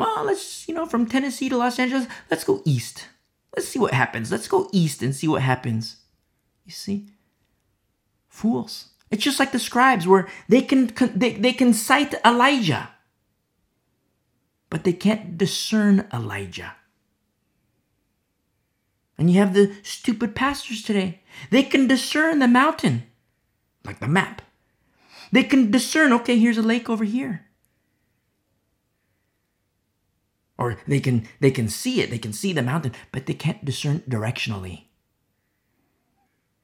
Well, 0.03 0.25
let's, 0.25 0.67
you 0.67 0.75
know, 0.75 0.85
from 0.85 1.07
Tennessee 1.07 1.49
to 1.49 1.57
Los 1.57 1.79
Angeles, 1.79 2.07
let's 2.29 2.43
go 2.43 2.61
east. 2.65 3.07
Let's 3.55 3.67
see 3.67 3.79
what 3.79 3.93
happens. 3.93 4.31
Let's 4.31 4.47
go 4.47 4.69
east 4.71 5.01
and 5.01 5.15
see 5.15 5.27
what 5.27 5.41
happens. 5.41 5.97
You 6.65 6.71
see? 6.71 7.07
Fools. 8.27 8.89
It's 9.11 9.23
just 9.23 9.39
like 9.39 9.51
the 9.51 9.59
scribes 9.59 10.07
where 10.07 10.27
they 10.49 10.61
can 10.61 10.91
they, 11.15 11.33
they 11.33 11.53
can 11.53 11.73
cite 11.73 12.15
Elijah, 12.25 12.89
but 14.71 14.83
they 14.83 14.93
can't 14.93 15.37
discern 15.37 16.07
Elijah. 16.11 16.75
And 19.19 19.29
you 19.29 19.37
have 19.37 19.53
the 19.53 19.75
stupid 19.83 20.35
pastors 20.35 20.81
today. 20.81 21.21
They 21.51 21.61
can 21.61 21.87
discern 21.87 22.39
the 22.39 22.47
mountain, 22.47 23.03
like 23.85 23.99
the 23.99 24.07
map. 24.07 24.41
They 25.31 25.43
can 25.43 25.69
discern, 25.69 26.11
okay, 26.13 26.39
here's 26.39 26.57
a 26.57 26.63
lake 26.63 26.89
over 26.89 27.03
here. 27.03 27.45
Or 30.57 30.77
they 30.87 30.99
can 30.99 31.27
they 31.39 31.51
can 31.51 31.67
see 31.67 32.01
it, 32.01 32.09
they 32.09 32.19
can 32.19 32.33
see 32.33 32.53
the 32.53 32.61
mountain, 32.61 32.93
but 33.11 33.25
they 33.25 33.33
can't 33.33 33.65
discern 33.65 33.99
directionally. 34.01 34.85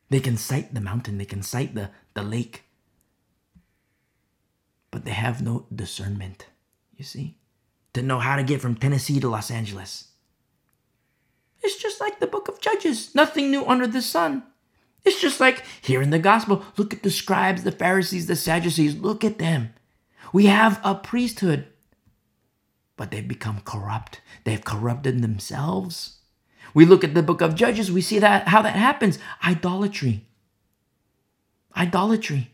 They 0.10 0.20
can 0.20 0.38
sight 0.38 0.74
the 0.74 0.82
mountain, 0.82 1.18
they 1.18 1.26
can 1.26 1.44
sight 1.44 1.76
the, 1.76 1.92
the 2.14 2.24
lake, 2.24 2.64
but 4.92 5.06
they 5.06 5.12
have 5.12 5.42
no 5.42 5.68
discernment, 5.74 6.48
you 6.98 7.04
see, 7.04 7.38
to 7.94 8.02
know 8.02 8.20
how 8.20 8.36
to 8.36 8.44
get 8.44 8.62
from 8.62 8.76
Tennessee 8.76 9.20
to 9.20 9.30
Los 9.30 9.52
Angeles. 9.52 10.10
It's 11.62 11.78
just 11.78 12.00
like 12.02 12.20
the 12.20 12.28
book 12.28 12.48
of 12.48 12.62
Judges, 12.62 13.14
nothing 13.14 13.52
new 13.52 13.66
under 13.66 13.86
the 13.86 14.02
sun. 14.02 14.44
It's 15.06 15.22
just 15.22 15.40
like 15.40 15.64
here 15.82 16.02
in 16.02 16.10
the 16.10 16.20
gospel, 16.20 16.64
look 16.78 16.94
at 16.94 17.04
the 17.04 17.12
scribes, 17.12 17.64
the 17.64 17.72
Pharisees, 17.72 18.28
the 18.28 18.36
Sadducees, 18.36 18.96
look 18.96 19.24
at 19.24 19.38
them. 19.38 19.74
We 20.34 20.48
have 20.48 20.80
a 20.84 20.96
priesthood, 20.96 21.68
but 23.00 23.12
they've 23.12 23.30
become 23.30 23.62
corrupt. 23.64 24.20
They've 24.44 24.64
corrupted 24.64 25.22
themselves. 25.22 26.18
We 26.74 26.86
look 26.86 27.06
at 27.06 27.14
the 27.14 27.24
book 27.24 27.40
of 27.40 27.56
Judges, 27.56 27.90
we 27.90 28.02
see 28.02 28.20
that 28.20 28.50
how 28.50 28.62
that 28.62 28.76
happens. 28.76 29.18
Idolatry. 29.42 30.26
Idolatry. 31.78 32.52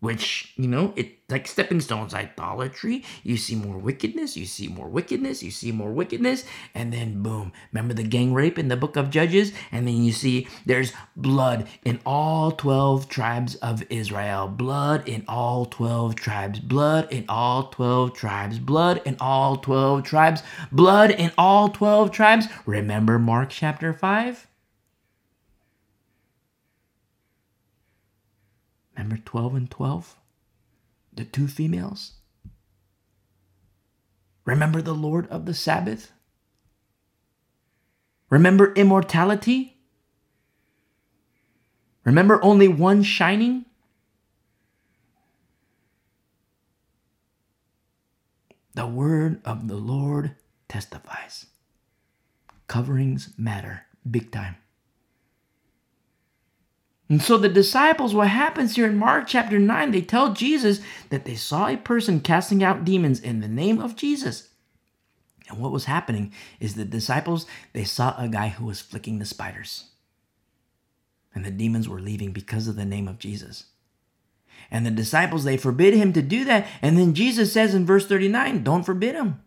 Which, 0.00 0.52
you 0.56 0.68
know, 0.68 0.92
it 0.96 1.18
like 1.30 1.46
stepping 1.46 1.80
stones, 1.80 2.14
idolatry. 2.14 3.04
You 3.22 3.36
see 3.36 3.54
more 3.54 3.76
wickedness, 3.76 4.36
you 4.36 4.46
see 4.46 4.66
more 4.66 4.88
wickedness, 4.88 5.42
you 5.42 5.50
see 5.50 5.72
more 5.72 5.92
wickedness, 5.92 6.44
and 6.74 6.90
then 6.90 7.22
boom. 7.22 7.52
Remember 7.70 7.92
the 7.92 8.02
gang 8.02 8.32
rape 8.32 8.58
in 8.58 8.68
the 8.68 8.76
book 8.76 8.96
of 8.96 9.10
Judges? 9.10 9.52
And 9.70 9.86
then 9.86 10.02
you 10.02 10.12
see 10.12 10.48
there's 10.64 10.92
blood 11.16 11.68
in 11.84 12.00
all 12.06 12.52
12 12.52 13.10
tribes 13.10 13.56
of 13.56 13.84
Israel. 13.90 14.48
Blood 14.48 15.06
in 15.06 15.24
all 15.28 15.66
12 15.66 16.14
tribes. 16.14 16.60
Blood 16.60 17.12
in 17.12 17.26
all 17.28 17.64
12 17.64 18.14
tribes. 18.14 18.58
Blood 18.58 19.02
in 19.04 19.16
all 19.20 19.58
12 19.58 20.04
tribes. 20.04 20.42
Blood 20.72 21.10
in 21.10 21.32
all 21.36 21.68
12 21.68 22.10
tribes. 22.10 22.46
Remember 22.64 23.18
Mark 23.18 23.50
chapter 23.50 23.92
5? 23.92 24.47
Remember 28.98 29.22
12 29.24 29.54
and 29.54 29.70
12? 29.70 30.18
the 31.18 31.24
two 31.24 31.48
females? 31.48 32.12
Remember 34.44 34.80
the 34.80 34.94
Lord 34.94 35.26
of 35.28 35.44
the 35.44 35.52
Sabbath? 35.52 36.12
Remember 38.30 38.72
immortality? 38.74 39.78
Remember 42.04 42.42
only 42.42 42.68
one 42.68 43.02
shining? 43.02 43.66
The 48.74 48.86
word 48.86 49.40
of 49.44 49.66
the 49.66 49.76
Lord 49.76 50.36
testifies. 50.68 51.46
Coverings 52.68 53.30
matter 53.36 53.86
big 54.08 54.30
time. 54.30 54.56
And 57.08 57.22
so 57.22 57.38
the 57.38 57.48
disciples, 57.48 58.14
what 58.14 58.28
happens 58.28 58.76
here 58.76 58.86
in 58.86 58.96
Mark 58.96 59.26
chapter 59.26 59.58
9, 59.58 59.90
they 59.90 60.02
tell 60.02 60.34
Jesus 60.34 60.80
that 61.08 61.24
they 61.24 61.36
saw 61.36 61.66
a 61.66 61.76
person 61.76 62.20
casting 62.20 62.62
out 62.62 62.84
demons 62.84 63.20
in 63.20 63.40
the 63.40 63.48
name 63.48 63.80
of 63.80 63.96
Jesus. 63.96 64.48
And 65.48 65.58
what 65.58 65.72
was 65.72 65.86
happening 65.86 66.32
is 66.60 66.74
the 66.74 66.84
disciples, 66.84 67.46
they 67.72 67.84
saw 67.84 68.14
a 68.18 68.28
guy 68.28 68.48
who 68.48 68.66
was 68.66 68.82
flicking 68.82 69.18
the 69.18 69.24
spiders. 69.24 69.84
And 71.34 71.44
the 71.44 71.50
demons 71.50 71.88
were 71.88 72.00
leaving 72.00 72.32
because 72.32 72.68
of 72.68 72.76
the 72.76 72.84
name 72.84 73.08
of 73.08 73.18
Jesus. 73.18 73.64
And 74.70 74.84
the 74.84 74.90
disciples, 74.90 75.44
they 75.44 75.56
forbid 75.56 75.94
him 75.94 76.12
to 76.12 76.20
do 76.20 76.44
that. 76.44 76.66
And 76.82 76.98
then 76.98 77.14
Jesus 77.14 77.52
says 77.52 77.74
in 77.74 77.86
verse 77.86 78.06
39, 78.06 78.62
don't 78.64 78.82
forbid 78.82 79.14
him. 79.14 79.40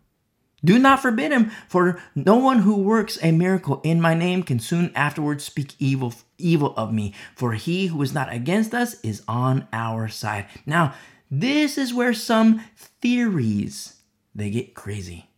Do 0.64 0.78
not 0.78 1.02
forbid 1.02 1.32
him, 1.32 1.52
for 1.68 2.02
no 2.16 2.38
one 2.38 2.60
who 2.60 2.78
works 2.78 3.18
a 3.22 3.32
miracle 3.32 3.82
in 3.84 4.00
my 4.00 4.14
name 4.14 4.44
can 4.44 4.60
soon 4.60 4.92
afterwards 4.96 5.44
speak 5.44 5.74
evil 5.80 6.14
evil 6.48 6.74
of 6.76 6.94
me, 6.94 7.14
for 7.36 7.54
he 7.54 7.88
who 7.88 8.02
is 8.02 8.14
not 8.14 8.32
against 8.34 8.74
us 8.74 9.00
is 9.02 9.24
on 9.28 9.68
our 9.72 10.08
side. 10.08 10.48
Now, 10.66 10.94
this 11.30 11.78
is 11.78 11.94
where 11.94 12.14
some 12.14 12.64
theories 12.76 13.98
they 14.36 14.50
get 14.50 14.74
crazy. 14.74 15.30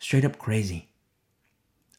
Straight 0.00 0.24
up 0.24 0.38
crazy. 0.38 0.88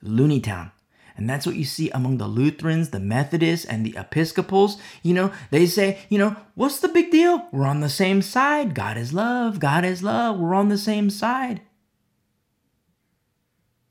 Looney 0.01 0.39
Town. 0.39 0.71
And 1.15 1.27
that's 1.27 1.47
what 1.47 1.55
you 1.55 1.65
see 1.65 1.89
among 1.89 2.17
the 2.17 2.27
Lutherans, 2.27 2.91
the 2.91 2.99
Methodists, 2.99 3.65
and 3.65 3.83
the 3.83 3.95
Episcopals. 3.97 4.77
You 5.01 5.15
know, 5.15 5.31
they 5.49 5.65
say, 5.65 5.99
you 6.09 6.19
know, 6.19 6.35
what's 6.53 6.79
the 6.79 6.87
big 6.87 7.09
deal? 7.09 7.47
We're 7.51 7.65
on 7.65 7.79
the 7.79 7.89
same 7.89 8.21
side. 8.21 8.75
God 8.75 8.97
is 8.97 9.13
love. 9.13 9.59
God 9.59 9.83
is 9.83 10.03
love. 10.03 10.39
We're 10.39 10.53
on 10.53 10.69
the 10.69 10.77
same 10.77 11.09
side. 11.09 11.61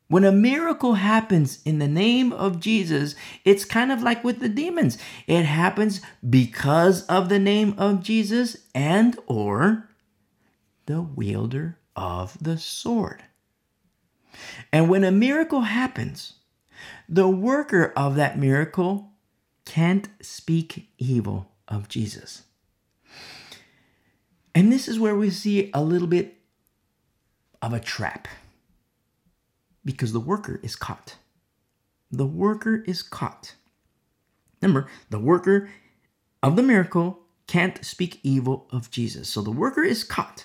When 0.09 0.25
a 0.25 0.33
miracle 0.33 0.95
happens 0.95 1.61
in 1.65 1.81
the 1.81 1.89
name 1.89 2.33
of 2.33 2.61
Jesus, 2.61 3.17
it's 3.45 3.65
kind 3.65 3.91
of 3.91 4.03
like 4.03 4.23
with 4.23 4.39
the 4.39 4.49
demons. 4.49 4.99
It 5.27 5.45
happens 5.45 6.01
because 6.29 7.05
of 7.07 7.29
the 7.29 7.41
name 7.41 7.75
of 7.77 8.03
Jesus 8.03 8.57
and 8.75 9.19
or 9.27 9.89
the 10.87 11.03
wielder 11.03 11.79
of 11.97 12.37
the 12.41 12.57
sword. 12.57 13.25
And 14.73 14.89
when 14.89 15.03
a 15.03 15.11
miracle 15.11 15.63
happens, 15.63 16.35
the 17.09 17.29
worker 17.29 17.93
of 17.97 18.15
that 18.15 18.39
miracle 18.39 19.11
can't 19.65 20.09
speak 20.21 20.91
evil 20.99 21.51
of 21.67 21.89
Jesus. 21.89 22.43
And 24.55 24.73
this 24.73 24.87
is 24.87 25.01
where 25.01 25.17
we 25.17 25.31
see 25.31 25.71
a 25.75 25.83
little 25.83 26.07
bit 26.07 26.37
of 27.61 27.73
a 27.73 27.81
trap 27.81 28.29
because 29.87 30.13
the 30.13 30.21
worker 30.21 30.61
is 30.63 30.77
caught. 30.77 31.17
The 32.11 32.27
worker 32.27 32.83
is 32.87 33.03
caught. 33.03 33.55
Remember, 34.61 34.89
the 35.09 35.21
worker 35.21 35.71
of 36.43 36.57
the 36.57 36.63
miracle 36.63 37.21
can't 37.47 37.83
speak 37.85 38.21
evil 38.23 38.67
of 38.71 38.91
Jesus. 38.91 39.29
So 39.29 39.41
the 39.41 39.53
worker 39.53 39.85
is 39.85 40.03
caught. 40.03 40.45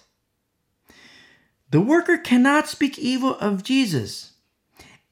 The 1.72 1.82
worker 1.82 2.18
cannot 2.18 2.68
speak 2.68 3.00
evil 3.00 3.36
of 3.40 3.64
Jesus. 3.64 4.34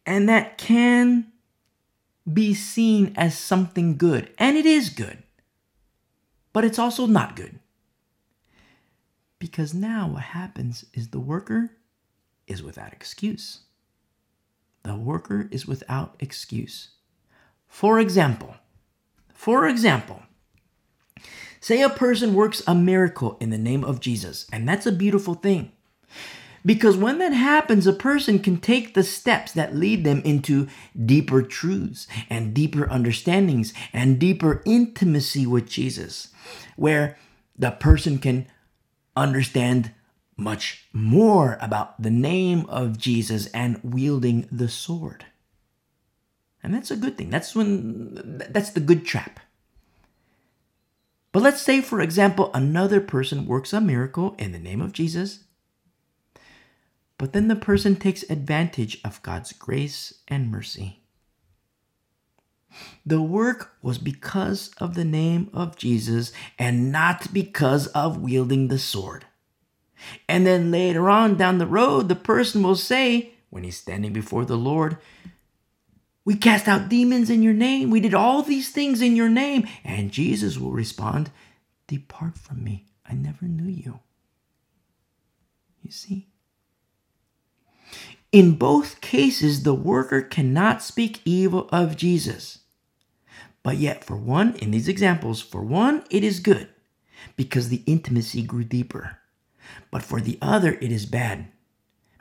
And 0.05 0.29
that 0.29 0.57
can 0.57 1.31
be 2.31 2.53
seen 2.53 3.13
as 3.15 3.37
something 3.37 3.97
good. 3.97 4.31
And 4.37 4.57
it 4.57 4.65
is 4.65 4.89
good. 4.89 5.23
But 6.53 6.65
it's 6.65 6.79
also 6.79 7.07
not 7.07 7.35
good. 7.35 7.59
Because 9.39 9.73
now 9.73 10.07
what 10.09 10.21
happens 10.21 10.85
is 10.93 11.09
the 11.09 11.19
worker 11.19 11.71
is 12.45 12.61
without 12.61 12.93
excuse 12.93 13.61
the 14.83 14.95
worker 14.95 15.47
is 15.51 15.67
without 15.67 16.15
excuse. 16.19 16.89
For 17.67 17.99
example, 17.99 18.55
for 19.33 19.67
example, 19.67 20.23
say 21.59 21.81
a 21.81 21.89
person 21.89 22.33
works 22.33 22.61
a 22.67 22.75
miracle 22.75 23.37
in 23.39 23.49
the 23.49 23.57
name 23.57 23.83
of 23.83 23.99
Jesus, 23.99 24.47
and 24.51 24.67
that's 24.67 24.85
a 24.85 24.91
beautiful 24.91 25.35
thing. 25.35 25.71
Because 26.65 26.97
when 26.97 27.19
that 27.19 27.31
happens, 27.31 27.87
a 27.87 27.93
person 27.93 28.39
can 28.39 28.57
take 28.57 28.93
the 28.93 29.03
steps 29.03 29.53
that 29.53 29.75
lead 29.75 30.03
them 30.03 30.21
into 30.25 30.67
deeper 31.05 31.41
truths 31.41 32.05
and 32.29 32.53
deeper 32.53 32.89
understandings 32.91 33.73
and 33.93 34.19
deeper 34.19 34.61
intimacy 34.65 35.45
with 35.45 35.69
Jesus, 35.69 36.29
where 36.75 37.17
the 37.57 37.71
person 37.71 38.17
can 38.17 38.47
understand 39.15 39.91
much 40.39 40.87
more 40.93 41.57
about 41.61 42.01
the 42.01 42.09
name 42.09 42.65
of 42.67 42.97
Jesus 42.97 43.47
and 43.47 43.79
wielding 43.83 44.47
the 44.51 44.69
sword. 44.69 45.25
And 46.63 46.73
that's 46.73 46.91
a 46.91 46.97
good 46.97 47.17
thing. 47.17 47.29
That's 47.29 47.55
when 47.55 48.41
that's 48.49 48.71
the 48.71 48.79
good 48.79 49.05
trap. 49.05 49.39
But 51.31 51.43
let's 51.43 51.61
say, 51.61 51.81
for 51.81 52.01
example, 52.01 52.49
another 52.53 52.99
person 52.99 53.45
works 53.45 53.71
a 53.71 53.79
miracle 53.79 54.35
in 54.39 54.51
the 54.51 54.59
name 54.59 54.81
of 54.81 54.93
Jesus, 54.93 55.43
but 57.17 57.33
then 57.33 57.47
the 57.47 57.55
person 57.55 57.95
takes 57.95 58.23
advantage 58.29 58.99
of 59.05 59.21
God's 59.21 59.53
grace 59.53 60.21
and 60.27 60.49
mercy. 60.49 61.01
The 63.05 63.21
work 63.21 63.73
was 63.81 63.97
because 63.97 64.71
of 64.77 64.95
the 64.95 65.05
name 65.05 65.49
of 65.53 65.77
Jesus 65.77 66.31
and 66.57 66.91
not 66.91 67.33
because 67.33 67.87
of 67.87 68.17
wielding 68.21 68.67
the 68.67 68.79
sword. 68.79 69.25
And 70.27 70.45
then 70.45 70.71
later 70.71 71.09
on 71.09 71.35
down 71.37 71.57
the 71.57 71.67
road, 71.67 72.07
the 72.09 72.15
person 72.15 72.63
will 72.63 72.75
say, 72.75 73.33
when 73.49 73.63
he's 73.63 73.77
standing 73.77 74.13
before 74.13 74.45
the 74.45 74.57
Lord, 74.57 74.97
We 76.25 76.35
cast 76.35 76.67
out 76.67 76.89
demons 76.89 77.31
in 77.31 77.41
your 77.41 77.53
name. 77.55 77.89
We 77.89 77.99
did 77.99 78.13
all 78.13 78.43
these 78.43 78.69
things 78.69 79.01
in 79.01 79.15
your 79.15 79.29
name. 79.29 79.67
And 79.83 80.11
Jesus 80.11 80.59
will 80.59 80.71
respond, 80.71 81.31
Depart 81.87 82.37
from 82.37 82.63
me. 82.63 82.85
I 83.09 83.13
never 83.15 83.45
knew 83.45 83.69
you. 83.69 83.99
You 85.81 85.91
see? 85.91 86.27
In 88.31 88.53
both 88.57 89.01
cases, 89.01 89.63
the 89.63 89.73
worker 89.73 90.21
cannot 90.21 90.83
speak 90.83 91.21
evil 91.25 91.67
of 91.71 91.97
Jesus. 91.97 92.59
But 93.63 93.77
yet, 93.77 94.03
for 94.03 94.15
one, 94.17 94.55
in 94.57 94.71
these 94.71 94.87
examples, 94.87 95.41
for 95.41 95.63
one, 95.63 96.03
it 96.11 96.23
is 96.23 96.39
good 96.39 96.69
because 97.35 97.69
the 97.69 97.83
intimacy 97.87 98.43
grew 98.43 98.63
deeper. 98.63 99.18
But 99.91 100.03
for 100.03 100.21
the 100.21 100.37
other, 100.41 100.77
it 100.81 100.91
is 100.91 101.05
bad 101.05 101.47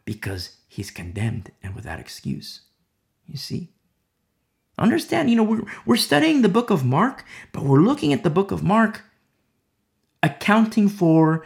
because 0.04 0.56
he's 0.68 0.90
condemned 0.90 1.52
and 1.62 1.74
without 1.74 2.00
excuse. 2.00 2.62
You 3.26 3.36
see? 3.36 3.72
Understand, 4.78 5.28
you 5.28 5.36
know, 5.36 5.42
we're, 5.42 5.62
we're 5.84 5.96
studying 5.96 6.42
the 6.42 6.48
book 6.48 6.70
of 6.70 6.84
Mark, 6.84 7.24
but 7.52 7.64
we're 7.64 7.80
looking 7.80 8.12
at 8.12 8.22
the 8.22 8.30
book 8.30 8.50
of 8.50 8.62
Mark 8.62 9.02
accounting 10.22 10.88
for 10.88 11.44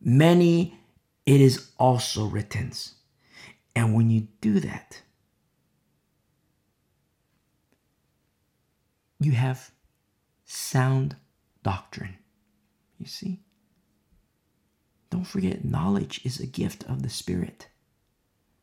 many, 0.00 0.78
it 1.26 1.40
is 1.40 1.70
also 1.78 2.26
written. 2.26 2.72
And 3.74 3.94
when 3.94 4.10
you 4.10 4.28
do 4.40 4.60
that, 4.60 5.02
you 9.20 9.32
have 9.32 9.70
sound 10.44 11.16
doctrine. 11.62 12.18
You 12.98 13.06
see? 13.06 13.40
Don't 15.12 15.26
forget, 15.26 15.62
knowledge 15.62 16.22
is 16.24 16.40
a 16.40 16.46
gift 16.46 16.84
of 16.84 17.02
the 17.02 17.10
Spirit. 17.10 17.68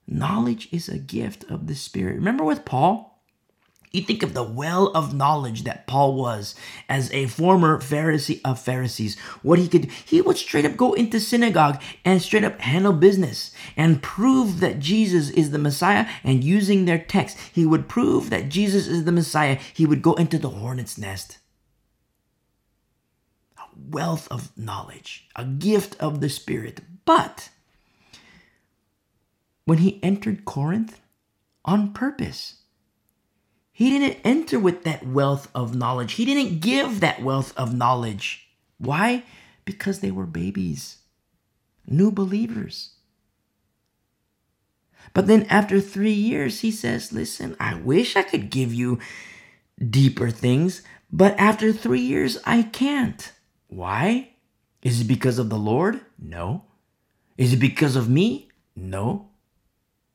Knowledge 0.08 0.68
is 0.72 0.90
a 0.90 0.98
gift 0.98 1.44
of 1.44 1.68
the 1.68 1.76
Spirit. 1.76 2.16
Remember 2.16 2.44
with 2.44 2.66
Paul? 2.66 3.22
You 3.92 4.02
think 4.02 4.24
of 4.24 4.34
the 4.34 4.42
well 4.42 4.88
of 4.96 5.14
knowledge 5.14 5.64
that 5.66 5.86
Paul 5.86 6.16
was 6.16 6.56
as 6.90 7.14
a 7.14 7.28
former 7.28 7.80
Pharisee 7.80 8.42
of 8.44 8.60
Pharisees. 8.60 9.16
What 9.44 9.60
he 9.60 9.68
could, 9.68 9.92
he 10.06 10.22
would 10.22 10.38
straight 10.38 10.66
up 10.66 10.76
go 10.76 10.94
into 10.94 11.20
synagogue 11.20 11.80
and 12.04 12.20
straight 12.20 12.44
up 12.44 12.60
handle 12.62 12.94
business 12.94 13.52
and 13.78 14.02
prove 14.02 14.60
that 14.60 14.80
Jesus 14.80 15.30
is 15.30 15.52
the 15.52 15.60
Messiah. 15.60 16.08
And 16.24 16.44
using 16.44 16.86
their 16.86 16.98
text, 16.98 17.38
he 17.54 17.68
would 17.68 17.88
prove 17.88 18.32
that 18.32 18.50
Jesus 18.50 18.88
is 18.88 19.06
the 19.06 19.12
Messiah. 19.12 19.60
He 19.72 19.86
would 19.86 20.02
go 20.02 20.16
into 20.16 20.40
the 20.40 20.50
hornet's 20.50 20.98
nest 20.98 21.38
wealth 23.88 24.28
of 24.30 24.56
knowledge, 24.58 25.28
a 25.36 25.46
gift 25.46 25.96
of 26.00 26.22
the 26.22 26.30
Spirit. 26.30 26.82
But 27.06 27.50
when 29.66 29.80
he 29.80 30.04
entered 30.04 30.46
Corinth 30.46 31.00
on 31.66 31.94
purpose, 31.94 32.56
he 33.72 33.90
didn't 33.90 34.20
enter 34.26 34.60
with 34.60 34.84
that 34.84 35.06
wealth 35.06 35.50
of 35.56 35.76
knowledge. 35.76 36.14
He 36.14 36.26
didn't 36.26 36.60
give 36.60 37.00
that 37.00 37.22
wealth 37.22 37.54
of 37.58 37.74
knowledge. 37.74 38.50
Why? 38.78 39.24
Because 39.64 40.00
they 40.00 40.12
were 40.12 40.26
babies, 40.26 40.98
new 41.88 42.12
believers. 42.12 42.92
But 45.14 45.28
then 45.28 45.44
after 45.44 45.80
three 45.80 46.12
years, 46.14 46.60
he 46.60 46.72
says, 46.72 47.14
Listen, 47.14 47.56
I 47.60 47.76
wish 47.76 48.16
I 48.16 48.24
could 48.24 48.50
give 48.50 48.74
you 48.74 49.00
deeper 49.80 50.30
things, 50.30 50.82
but 51.12 51.40
after 51.40 51.72
three 51.72 52.02
years, 52.02 52.38
I 52.46 52.64
can't. 52.64 53.32
Why? 53.70 54.34
Is 54.82 55.02
it 55.02 55.08
because 55.08 55.40
of 55.40 55.50
the 55.50 55.58
Lord? 55.58 56.02
No. 56.18 56.66
Is 57.38 57.54
it 57.54 57.60
because 57.60 57.96
of 57.96 58.10
me? 58.10 58.50
No. 58.76 59.30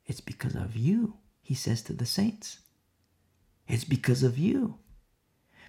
It's 0.06 0.20
because 0.20 0.54
of 0.54 0.76
you, 0.76 1.14
he 1.40 1.54
says 1.54 1.80
to 1.82 1.94
the 1.94 2.04
saints. 2.04 2.58
It's 3.66 3.84
because 3.84 4.22
of 4.22 4.36
you. 4.36 4.78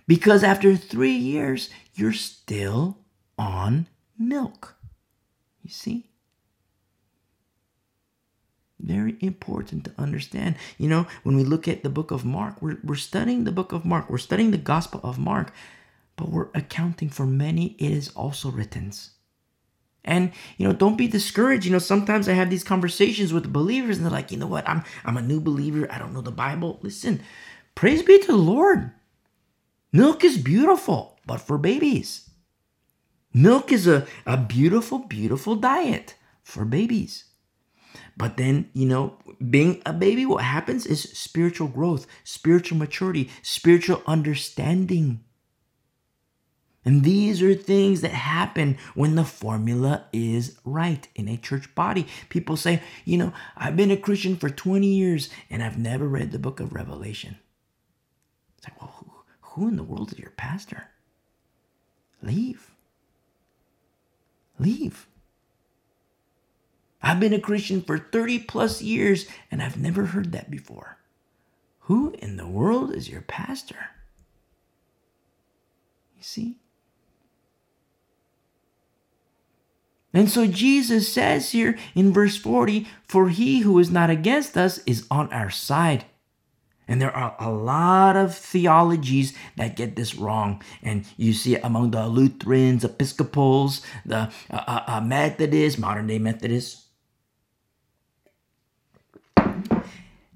Because 0.08 0.44
after 0.44 0.76
three 0.76 1.16
years, 1.16 1.70
you're 1.94 2.14
still 2.14 2.98
on 3.38 3.88
milk. 4.18 4.76
You 5.64 5.70
see? 5.70 6.10
Very 8.80 9.16
important 9.20 9.86
to 9.86 9.94
understand. 9.98 10.56
You 10.78 10.90
know, 10.90 11.08
when 11.24 11.36
we 11.38 11.44
look 11.44 11.68
at 11.68 11.82
the 11.82 11.90
book 11.90 12.12
of 12.12 12.26
Mark, 12.26 12.62
we're, 12.62 12.78
we're 12.84 12.96
studying 12.96 13.46
the 13.46 13.52
book 13.52 13.72
of 13.72 13.86
Mark, 13.86 14.10
we're 14.10 14.18
studying 14.18 14.52
the 14.52 14.58
Gospel 14.58 15.00
of 15.04 15.18
Mark 15.18 15.54
but 16.16 16.30
we're 16.30 16.50
accounting 16.54 17.10
for 17.10 17.26
many 17.26 17.76
it 17.80 17.92
is 17.92 18.10
also 18.10 18.50
written. 18.52 18.92
And 20.04 20.32
you 20.58 20.68
know 20.68 20.74
don't 20.74 20.98
be 20.98 21.08
discouraged. 21.08 21.66
You 21.66 21.72
know 21.72 21.80
sometimes 21.80 22.30
i 22.30 22.34
have 22.34 22.50
these 22.50 22.64
conversations 22.64 23.34
with 23.34 23.52
believers 23.52 23.98
and 23.98 24.06
they're 24.06 24.12
like 24.12 24.32
you 24.32 24.38
know 24.38 24.48
what? 24.48 24.68
I'm 24.68 24.84
i'm 25.04 25.18
a 25.18 25.22
new 25.22 25.40
believer. 25.40 25.92
I 25.92 25.98
don't 25.98 26.14
know 26.14 26.22
the 26.22 26.32
bible. 26.32 26.80
Listen 26.82 27.22
praise 27.74 28.04
be 28.04 28.20
to 28.20 28.28
the 28.28 28.38
lord. 28.38 28.92
Milk 29.92 30.24
is 30.24 30.38
beautiful 30.38 31.20
but 31.26 31.42
for 31.42 31.58
babies. 31.58 32.30
Milk 33.34 33.72
is 33.72 33.88
a, 33.88 34.08
a 34.26 34.38
beautiful 34.38 35.00
beautiful 35.00 35.56
diet 35.56 36.16
for 36.44 36.64
babies. 36.64 37.26
But 38.18 38.38
then, 38.38 38.70
you 38.74 38.86
know, 38.86 39.18
being 39.50 39.82
a 39.86 39.92
baby, 39.92 40.26
what 40.26 40.44
happens 40.44 40.86
is 40.86 41.04
spiritual 41.04 41.68
growth, 41.68 42.08
spiritual 42.24 42.78
maturity, 42.78 43.30
spiritual 43.42 44.02
understanding 44.08 45.22
And 46.86 47.04
these 47.04 47.42
are 47.42 47.56
things 47.56 48.02
that 48.02 48.12
happen 48.12 48.78
when 48.94 49.16
the 49.16 49.26
formula 49.26 50.06
is 50.14 50.58
right 50.64 51.08
in 51.16 51.28
a 51.28 51.36
church 51.36 51.74
body. 51.74 52.06
People 52.30 52.56
say, 52.56 52.82
you 53.04 53.18
know, 53.18 53.34
I've 53.58 53.76
been 53.76 53.90
a 53.90 53.98
Christian 53.98 54.38
for 54.38 54.52
20 54.52 54.86
years 54.86 55.30
and 55.50 55.64
I've 55.64 55.80
never 55.80 56.08
read 56.08 56.32
the 56.32 56.40
book 56.40 56.60
of 56.60 56.74
Revelation. 56.74 57.38
It's 58.60 58.68
like, 58.68 58.80
well, 58.80 58.94
who, 58.98 59.12
who 59.42 59.68
in 59.68 59.78
the 59.78 59.84
world 59.84 60.14
is 60.14 60.20
your 60.20 60.30
pastor? 60.32 60.90
Leave. 62.22 62.70
Leave. 64.60 65.08
I've 67.02 67.20
been 67.20 67.34
a 67.34 67.40
Christian 67.40 67.82
for 67.82 67.98
30 67.98 68.40
plus 68.40 68.84
years 68.84 69.26
and 69.50 69.62
I've 69.62 69.78
never 69.78 70.06
heard 70.06 70.32
that 70.34 70.52
before. 70.52 71.00
Who 71.82 72.16
in 72.20 72.38
the 72.38 72.48
world 72.48 72.94
is 72.94 73.10
your 73.10 73.22
pastor? 73.22 73.90
You 76.16 76.24
see? 76.24 76.60
And 80.16 80.32
so 80.32 80.48
Jesus 80.48 81.12
says 81.12 81.52
here 81.52 81.78
in 81.94 82.14
verse 82.14 82.38
40 82.38 82.88
For 83.06 83.28
he 83.28 83.60
who 83.60 83.78
is 83.78 83.92
not 83.92 84.10
against 84.10 84.58
us 84.58 84.80
is 84.88 85.06
on 85.12 85.32
our 85.34 85.50
side. 85.50 86.06
And 86.88 87.02
there 87.02 87.16
are 87.16 87.36
a 87.38 87.52
lot 87.52 88.16
of 88.16 88.34
theologies 88.34 89.36
that 89.58 89.76
get 89.76 89.96
this 89.96 90.16
wrong. 90.16 90.64
And 90.82 91.06
you 91.18 91.34
see 91.34 91.56
it 91.56 91.62
among 91.64 91.92
the 91.92 92.08
Lutherans, 92.08 92.86
Episcopals, 92.86 93.82
the 94.06 94.32
uh, 94.50 94.64
uh, 94.68 94.84
uh 94.88 95.02
Methodists, 95.02 95.78
modern 95.78 96.08
day 96.08 96.20
Methodists. 96.20 96.86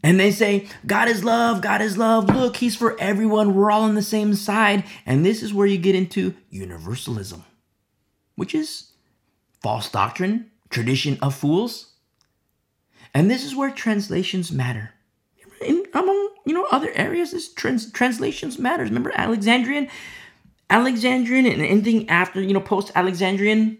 And 0.01 0.19
they 0.19 0.32
say, 0.32 0.67
God 0.85 1.08
is 1.08 1.24
love, 1.24 1.61
God 1.61 1.82
is 1.82 1.98
love. 1.98 2.27
Look, 2.27 2.58
He's 2.58 2.75
for 2.75 2.99
everyone. 2.99 3.53
We're 3.53 3.72
all 3.72 3.83
on 3.83 3.95
the 3.95 4.01
same 4.01 4.33
side. 4.33 4.83
And 5.06 5.25
this 5.25 5.41
is 5.41 5.53
where 5.53 5.67
you 5.67 5.77
get 5.77 5.95
into 5.95 6.35
universalism, 6.49 7.43
which 8.35 8.56
is 8.56 8.89
false 9.61 9.89
doctrine, 9.89 10.51
tradition 10.69 11.17
of 11.21 11.35
fools. 11.35 11.93
And 13.13 13.29
this 13.29 13.43
is 13.43 13.55
where 13.55 13.71
translations 13.71 14.51
matter. 14.51 14.93
In, 15.61 15.85
among 15.93 16.29
you 16.45 16.53
know 16.53 16.67
other 16.71 16.91
areas, 16.95 17.31
this 17.31 17.53
trans, 17.53 17.91
translations 17.91 18.57
matters. 18.57 18.89
Remember 18.89 19.11
Alexandrian, 19.13 19.89
Alexandrian, 20.69 21.45
and 21.45 21.61
anything 21.61 22.09
after 22.09 22.41
you 22.41 22.53
know 22.53 22.61
post 22.61 22.91
Alexandrian, 22.95 23.77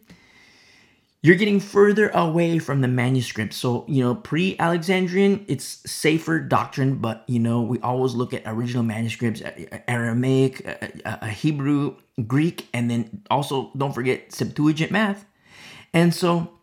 you're 1.22 1.38
getting 1.38 1.59
further 1.59 2.09
away 2.09 2.59
from 2.59 2.82
the 2.82 2.88
manuscript. 2.88 3.53
So 3.53 3.85
you 3.88 4.03
know 4.03 4.16
pre 4.16 4.58
Alexandrian, 4.59 5.45
it's 5.48 5.80
safer 5.90 6.40
doctrine, 6.40 6.95
but 6.95 7.24
you 7.27 7.40
know 7.40 7.61
we 7.61 7.80
always 7.80 8.14
look 8.14 8.33
at 8.33 8.41
original 8.45 8.83
manuscripts, 8.83 9.41
Aramaic, 9.88 10.66
a 11.06 11.27
Hebrew, 11.30 11.95
Greek, 12.27 12.67
and 12.74 12.91
then 12.91 13.24
also 13.32 13.72
don't 13.77 13.93
forget 13.93 14.33
Septuagint 14.33 14.91
math. 14.91 15.25
And 15.93 16.14
so 16.14 16.59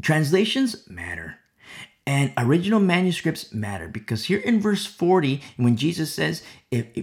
translations 0.00 0.88
matter. 0.88 1.36
And 2.06 2.32
original 2.38 2.80
manuscripts 2.80 3.52
matter 3.52 3.86
because 3.86 4.24
here 4.24 4.38
in 4.38 4.60
verse 4.60 4.86
40, 4.86 5.42
when 5.58 5.76
Jesus 5.76 6.12
says, 6.12 6.42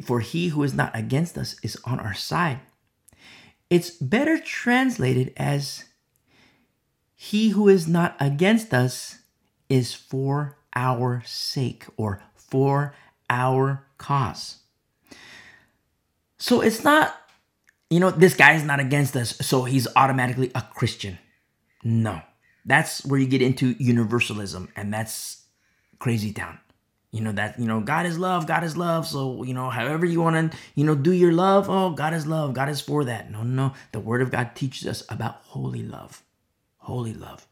For 0.04 0.20
he 0.22 0.48
who 0.48 0.64
is 0.64 0.74
not 0.74 0.96
against 0.96 1.38
us 1.38 1.56
is 1.62 1.78
on 1.86 2.00
our 2.00 2.16
side, 2.16 2.60
it's 3.70 3.92
better 3.92 4.40
translated 4.40 5.34
as, 5.38 5.86
He 7.16 7.50
who 7.50 7.68
is 7.68 7.88
not 7.88 8.16
against 8.20 8.74
us 8.74 9.20
is 9.70 9.94
for 9.94 10.58
our 10.76 11.24
sake 11.26 11.86
or 11.98 12.22
for 12.36 12.94
our 13.30 13.86
cause. 13.98 14.60
So 16.38 16.62
it's 16.62 16.84
not, 16.84 17.16
you 17.90 18.00
know, 18.00 18.12
this 18.12 18.36
guy 18.36 18.54
is 18.54 18.64
not 18.64 18.80
against 18.80 19.16
us, 19.16 19.38
so 19.38 19.64
he's 19.64 19.88
automatically 19.96 20.52
a 20.54 20.62
Christian. 20.62 21.18
No. 21.86 22.22
That's 22.66 23.06
where 23.06 23.20
you 23.20 23.28
get 23.28 23.44
into 23.44 23.76
universalism, 23.78 24.70
and 24.76 24.92
that's 24.92 25.44
crazy 26.00 26.34
town. 26.34 26.58
You 27.12 27.22
know 27.22 27.32
that 27.32 27.60
you 27.60 27.66
know 27.68 27.80
God 27.80 28.08
is 28.08 28.18
love, 28.18 28.48
God 28.48 28.64
is 28.64 28.76
love. 28.76 29.08
So 29.08 29.44
you 29.44 29.54
know, 29.54 29.70
however 29.70 30.06
you 30.06 30.20
want 30.20 30.52
to 30.52 30.58
you 30.74 30.84
know 30.84 30.96
do 30.96 31.14
your 31.14 31.32
love, 31.32 31.70
oh 31.70 31.92
God 31.92 32.14
is 32.14 32.26
love, 32.26 32.54
God 32.56 32.68
is 32.68 32.82
for 32.82 33.06
that. 33.06 33.32
No, 33.32 33.44
no, 33.44 33.74
the 33.92 34.00
Word 34.00 34.22
of 34.24 34.32
God 34.32 34.56
teaches 34.56 34.88
us 34.88 35.04
about 35.10 35.36
holy 35.44 35.84
love, 35.84 36.24
holy 36.78 37.14
love. 37.14 37.48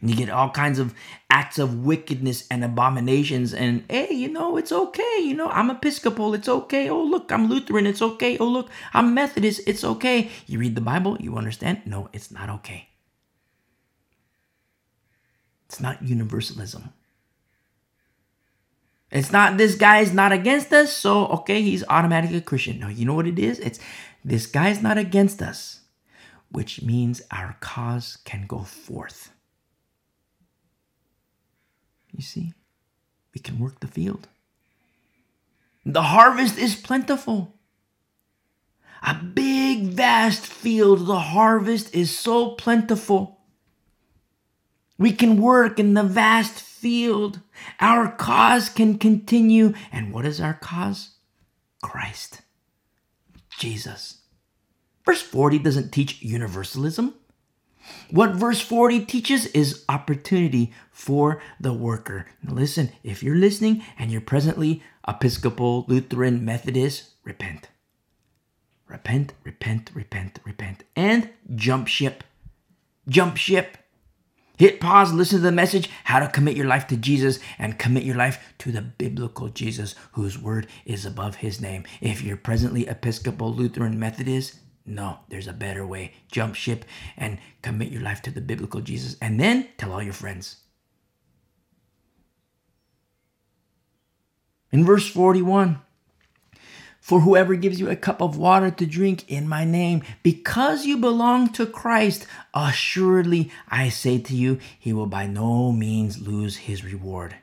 And 0.00 0.10
you 0.10 0.16
get 0.16 0.30
all 0.30 0.50
kinds 0.50 0.78
of 0.78 0.94
acts 1.30 1.58
of 1.58 1.84
wickedness 1.84 2.46
and 2.50 2.64
abominations. 2.64 3.54
And 3.54 3.84
hey, 3.88 4.12
you 4.12 4.28
know, 4.28 4.56
it's 4.56 4.72
okay. 4.72 5.20
You 5.20 5.34
know, 5.34 5.48
I'm 5.48 5.70
Episcopal. 5.70 6.34
It's 6.34 6.48
okay. 6.48 6.90
Oh, 6.90 7.02
look, 7.02 7.32
I'm 7.32 7.48
Lutheran. 7.48 7.86
It's 7.86 8.02
okay. 8.02 8.36
Oh, 8.38 8.46
look, 8.46 8.70
I'm 8.92 9.14
Methodist. 9.14 9.62
It's 9.66 9.84
okay. 9.84 10.30
You 10.46 10.58
read 10.58 10.74
the 10.74 10.82
Bible, 10.82 11.16
you 11.20 11.36
understand? 11.36 11.82
No, 11.86 12.10
it's 12.12 12.30
not 12.30 12.50
okay. 12.50 12.88
It's 15.66 15.80
not 15.80 16.02
universalism. 16.02 16.92
It's 19.10 19.32
not 19.32 19.56
this 19.56 19.76
guy's 19.76 20.12
not 20.12 20.32
against 20.32 20.72
us, 20.72 20.92
so 20.92 21.26
okay, 21.28 21.62
he's 21.62 21.84
automatically 21.88 22.38
a 22.38 22.42
Christian. 22.42 22.80
No, 22.80 22.88
you 22.88 23.04
know 23.04 23.14
what 23.14 23.26
it 23.26 23.38
is? 23.38 23.58
It's 23.60 23.78
this 24.24 24.46
guy's 24.46 24.82
not 24.82 24.98
against 24.98 25.40
us, 25.42 25.80
which 26.50 26.82
means 26.82 27.22
our 27.30 27.56
cause 27.60 28.18
can 28.24 28.46
go 28.46 28.58
forth. 28.58 29.30
You 32.12 32.22
see, 32.22 32.52
we 33.34 33.40
can 33.40 33.58
work 33.58 33.80
the 33.80 33.86
field. 33.86 34.28
The 35.84 36.02
harvest 36.02 36.58
is 36.58 36.74
plentiful. 36.74 37.54
A 39.02 39.14
big, 39.14 39.84
vast 39.84 40.44
field. 40.44 41.06
The 41.06 41.20
harvest 41.20 41.94
is 41.94 42.16
so 42.16 42.50
plentiful. 42.50 43.35
We 44.98 45.12
can 45.12 45.40
work 45.40 45.78
in 45.78 45.94
the 45.94 46.02
vast 46.02 46.60
field. 46.60 47.40
Our 47.80 48.10
cause 48.10 48.68
can 48.68 48.98
continue. 48.98 49.74
And 49.92 50.12
what 50.12 50.24
is 50.24 50.40
our 50.40 50.54
cause? 50.54 51.10
Christ. 51.82 52.42
Jesus. 53.58 54.18
Verse 55.04 55.22
40 55.22 55.58
doesn't 55.60 55.92
teach 55.92 56.22
universalism. 56.22 57.14
What 58.10 58.32
verse 58.34 58.60
40 58.60 59.04
teaches 59.04 59.46
is 59.46 59.84
opportunity 59.88 60.72
for 60.90 61.40
the 61.60 61.72
worker. 61.72 62.26
Now 62.42 62.54
listen, 62.54 62.90
if 63.04 63.22
you're 63.22 63.36
listening 63.36 63.84
and 63.98 64.10
you're 64.10 64.20
presently 64.20 64.82
Episcopal, 65.06 65.84
Lutheran, 65.86 66.44
Methodist, 66.44 67.10
repent. 67.22 67.68
Repent, 68.88 69.34
repent, 69.44 69.90
repent, 69.94 70.40
repent, 70.44 70.84
and 70.96 71.30
jump 71.54 71.86
ship. 71.86 72.24
Jump 73.08 73.36
ship. 73.36 73.78
Hit 74.56 74.80
pause, 74.80 75.12
listen 75.12 75.38
to 75.38 75.42
the 75.42 75.52
message, 75.52 75.90
how 76.04 76.18
to 76.18 76.28
commit 76.28 76.56
your 76.56 76.66
life 76.66 76.86
to 76.88 76.96
Jesus 76.96 77.38
and 77.58 77.78
commit 77.78 78.04
your 78.04 78.16
life 78.16 78.54
to 78.58 78.72
the 78.72 78.82
biblical 78.82 79.48
Jesus 79.48 79.94
whose 80.12 80.38
word 80.38 80.66
is 80.84 81.04
above 81.04 81.36
his 81.36 81.60
name. 81.60 81.84
If 82.00 82.22
you're 82.22 82.36
presently 82.38 82.88
Episcopal, 82.88 83.52
Lutheran, 83.52 83.98
Methodist, 83.98 84.56
no, 84.86 85.18
there's 85.28 85.48
a 85.48 85.52
better 85.52 85.86
way. 85.86 86.12
Jump 86.30 86.54
ship 86.54 86.84
and 87.16 87.38
commit 87.60 87.90
your 87.90 88.02
life 88.02 88.22
to 88.22 88.30
the 88.30 88.40
biblical 88.40 88.80
Jesus. 88.80 89.16
And 89.20 89.38
then 89.38 89.68
tell 89.76 89.92
all 89.92 90.02
your 90.02 90.12
friends. 90.12 90.56
In 94.70 94.84
verse 94.84 95.08
41, 95.08 95.80
for 97.06 97.20
whoever 97.20 97.54
gives 97.54 97.78
you 97.78 97.88
a 97.88 97.94
cup 97.94 98.20
of 98.20 98.36
water 98.36 98.68
to 98.68 98.84
drink 98.84 99.30
in 99.30 99.46
my 99.46 99.64
name, 99.64 100.02
because 100.24 100.86
you 100.86 100.96
belong 100.96 101.48
to 101.52 101.64
Christ, 101.64 102.26
assuredly 102.52 103.52
I 103.68 103.90
say 103.90 104.18
to 104.18 104.34
you, 104.34 104.58
he 104.76 104.92
will 104.92 105.06
by 105.06 105.28
no 105.28 105.70
means 105.70 106.26
lose 106.26 106.56
his 106.56 106.84
reward. 106.84 107.36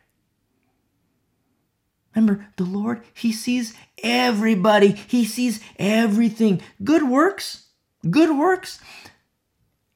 Remember, 2.14 2.46
the 2.58 2.66
Lord, 2.66 3.04
He 3.14 3.32
sees 3.32 3.74
everybody, 4.04 4.90
He 4.90 5.24
sees 5.24 5.62
everything. 5.80 6.62
Good 6.84 7.04
works, 7.04 7.70
good 8.10 8.38
works 8.38 8.82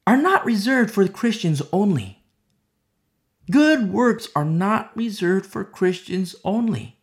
are 0.07 0.17
not 0.17 0.45
reserved 0.45 0.91
for 0.91 1.05
Christians 1.09 1.61
only. 1.73 2.23
Good 3.51 3.91
works 3.91 4.29
are 4.33 4.45
not 4.45 4.95
reserved 4.95 5.45
for 5.45 5.65
Christians 5.65 6.37
only. 6.45 6.96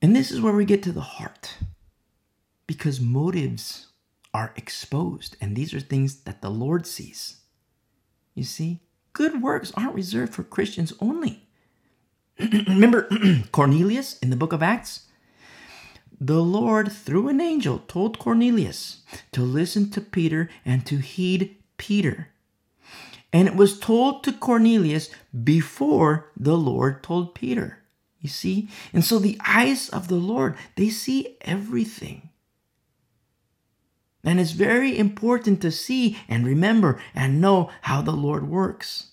And 0.00 0.14
this 0.14 0.30
is 0.30 0.40
where 0.40 0.52
we 0.52 0.64
get 0.64 0.82
to 0.84 0.92
the 0.92 1.00
heart. 1.00 1.56
Because 2.66 3.00
motives 3.00 3.88
are 4.32 4.52
exposed, 4.56 5.36
and 5.40 5.56
these 5.56 5.74
are 5.74 5.80
things 5.80 6.20
that 6.22 6.42
the 6.42 6.50
Lord 6.50 6.86
sees. 6.86 7.40
You 8.34 8.44
see, 8.44 8.80
good 9.12 9.42
works 9.42 9.72
aren't 9.74 9.94
reserved 9.94 10.34
for 10.34 10.44
Christians 10.44 10.92
only. 11.00 11.48
Remember 12.38 13.08
Cornelius 13.52 14.18
in 14.20 14.30
the 14.30 14.36
book 14.36 14.52
of 14.52 14.62
Acts? 14.62 15.06
The 16.20 16.42
Lord, 16.42 16.92
through 16.92 17.28
an 17.28 17.40
angel, 17.40 17.80
told 17.86 18.18
Cornelius 18.18 19.02
to 19.32 19.42
listen 19.42 19.90
to 19.90 20.00
Peter 20.00 20.48
and 20.64 20.84
to 20.86 20.98
heed 20.98 21.56
Peter. 21.76 22.28
And 23.32 23.46
it 23.46 23.56
was 23.56 23.78
told 23.78 24.24
to 24.24 24.32
Cornelius 24.32 25.10
before 25.44 26.30
the 26.36 26.56
Lord 26.56 27.02
told 27.02 27.34
Peter. 27.34 27.77
You 28.20 28.28
see? 28.28 28.68
And 28.92 29.04
so 29.04 29.18
the 29.18 29.40
eyes 29.46 29.88
of 29.88 30.08
the 30.08 30.16
Lord, 30.16 30.56
they 30.76 30.88
see 30.88 31.36
everything. 31.40 32.30
And 34.24 34.40
it's 34.40 34.50
very 34.50 34.98
important 34.98 35.62
to 35.62 35.70
see 35.70 36.18
and 36.28 36.44
remember 36.44 37.00
and 37.14 37.40
know 37.40 37.70
how 37.82 38.02
the 38.02 38.12
Lord 38.12 38.48
works 38.48 39.12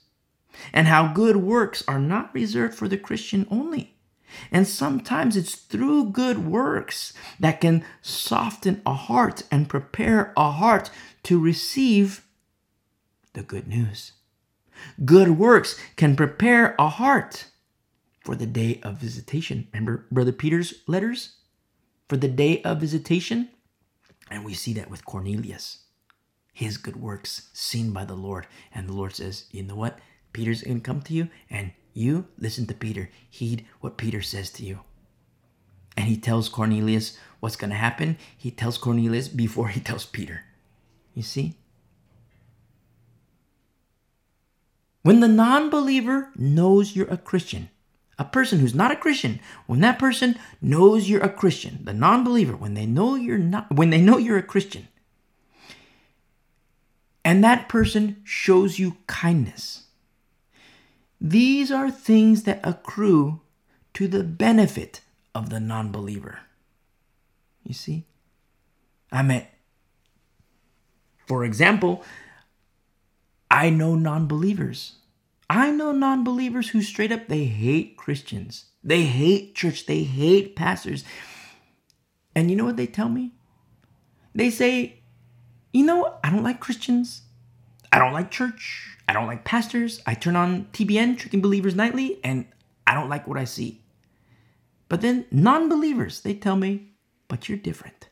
and 0.74 0.88
how 0.88 1.14
good 1.14 1.38
works 1.38 1.84
are 1.88 2.00
not 2.00 2.34
reserved 2.34 2.74
for 2.75 2.88
the 2.88 2.98
Christian 2.98 3.45
only. 3.51 3.95
And 4.51 4.67
sometimes 4.67 5.38
it's 5.38 5.56
through 5.56 6.09
good 6.09 6.45
works 6.45 7.14
that 7.40 7.61
can 7.61 7.85
soften 8.01 8.82
a 8.85 8.93
heart 8.93 9.43
and 9.51 9.69
prepare 9.69 10.34
a 10.35 10.51
heart 10.51 10.90
to 11.24 11.40
receive 11.40 12.25
the 13.34 13.43
good 13.43 13.67
news. 13.67 14.14
Good 15.06 15.38
works 15.38 15.80
can 15.95 16.16
prepare 16.16 16.75
a 16.80 16.90
heart 16.90 17.45
for 18.25 18.35
the 18.35 18.47
day 18.47 18.79
of 18.81 18.97
visitation. 18.97 19.67
Remember 19.71 20.07
Brother 20.11 20.31
Peter's 20.31 20.73
letters? 20.87 21.35
For 22.09 22.17
the 22.17 22.27
day 22.27 22.61
of 22.63 22.81
visitation? 22.81 23.49
And 24.31 24.43
we 24.43 24.55
see 24.55 24.73
that 24.73 24.89
with 24.89 25.05
Cornelius. 25.05 25.83
His 26.51 26.77
good 26.77 26.95
works 26.95 27.49
seen 27.53 27.91
by 27.91 28.03
the 28.03 28.15
Lord. 28.15 28.47
And 28.73 28.89
the 28.89 28.93
Lord 28.93 29.15
says, 29.15 29.45
you 29.51 29.61
know 29.61 29.75
what? 29.75 29.99
Peter's 30.33 30.63
going 30.63 30.81
to 30.81 30.83
come 30.83 31.01
to 31.03 31.13
you, 31.13 31.29
and 31.49 31.71
you 31.93 32.27
listen 32.37 32.65
to 32.67 32.73
Peter. 32.73 33.09
Heed 33.29 33.65
what 33.79 33.97
Peter 33.97 34.21
says 34.21 34.49
to 34.51 34.65
you. 34.65 34.79
And 35.95 36.07
he 36.07 36.17
tells 36.17 36.49
Cornelius 36.49 37.17
what's 37.39 37.55
going 37.55 37.69
to 37.69 37.75
happen. 37.75 38.17
He 38.35 38.49
tells 38.51 38.77
Cornelius 38.77 39.27
before 39.27 39.69
he 39.69 39.79
tells 39.79 40.05
Peter. 40.05 40.45
You 41.13 41.23
see? 41.23 41.55
When 45.03 45.19
the 45.19 45.27
non 45.27 45.69
believer 45.69 46.31
knows 46.35 46.95
you're 46.95 47.07
a 47.07 47.17
Christian, 47.17 47.69
a 48.18 48.24
person 48.24 48.60
who's 48.60 48.76
not 48.76 48.92
a 48.92 48.95
Christian, 48.95 49.40
when 49.66 49.82
that 49.82 50.00
person 50.00 50.38
knows 50.61 51.10
you're 51.10 51.24
a 51.24 51.30
Christian, 51.30 51.80
the 51.84 51.94
non-believer, 51.94 52.56
when 52.56 52.74
they 52.74 52.85
know 52.85 53.16
you're 53.16 53.38
not 53.38 53.74
when 53.76 53.90
they 53.90 54.02
know 54.02 54.18
you're 54.18 54.38
a 54.38 54.44
Christian, 54.44 54.88
and 57.24 57.44
that 57.44 57.68
person 57.68 58.22
shows 58.24 58.80
you 58.80 58.98
kindness. 59.08 59.84
These 61.19 61.72
are 61.72 61.90
things 61.90 62.44
that 62.44 62.60
accrue 62.64 63.42
to 63.94 64.08
the 64.08 64.24
benefit 64.24 65.02
of 65.34 65.50
the 65.50 65.60
non-believer. 65.60 66.40
You 67.64 67.74
see? 67.74 68.06
I 69.11 69.24
mean, 69.24 69.48
for 71.26 71.44
example, 71.44 72.03
I 73.50 73.69
know 73.69 73.95
non-believers 73.95 74.98
I 75.49 75.72
know 75.72 75.91
non 75.91 76.24
believers 76.24 76.69
who 76.69 76.82
straight 76.82 77.11
up 77.11 77.27
they 77.27 77.45
hate 77.45 77.98
Christians. 77.98 78.65
They 78.83 79.03
hate 79.03 79.56
church. 79.56 79.85
They 79.85 80.03
hate 80.03 80.56
pastors. 80.56 81.03
And 82.35 82.49
you 82.49 82.57
know 82.57 82.65
what 82.65 82.77
they 82.77 82.88
tell 82.88 83.09
me? 83.09 83.32
They 84.33 84.49
say, 84.49 85.01
you 85.74 85.85
know, 85.85 86.15
I 86.24 86.30
don't 86.30 86.43
like 86.43 86.59
Christians. 86.59 87.22
I 87.91 87.99
don't 87.99 88.14
like 88.14 88.32
church. 88.32 88.98
I 89.07 89.14
don't 89.14 89.27
like 89.27 89.45
pastors. 89.45 90.01
I 90.06 90.14
turn 90.14 90.35
on 90.35 90.65
TBN, 90.74 91.17
Tricking 91.17 91.41
Believers 91.41 91.75
Nightly, 91.75 92.19
and 92.24 92.45
I 92.85 92.93
don't 92.93 93.09
like 93.09 93.27
what 93.27 93.38
I 93.38 93.45
see. 93.45 93.82
But 94.90 95.01
then 95.01 95.25
non 95.32 95.69
believers, 95.69 96.22
they 96.22 96.33
tell 96.33 96.56
me, 96.56 96.91
but 97.27 97.48
you're 97.48 97.57
different. 97.57 98.09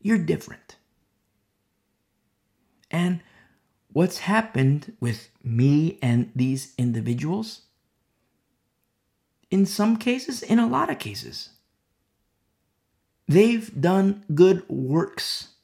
You're 0.00 0.18
different. 0.18 0.76
And 2.90 3.22
what's 3.96 4.18
happened 4.18 4.94
with 5.00 5.30
me 5.42 5.98
and 6.02 6.30
these 6.36 6.74
individuals? 6.76 7.62
In 9.50 9.64
some 9.64 9.96
cases, 9.96 10.42
in 10.42 10.58
a 10.58 10.66
lot 10.66 10.90
of 10.90 10.98
cases, 10.98 11.48
they've 13.26 13.72
done 13.80 14.22
good 14.34 14.68
works 14.68 15.54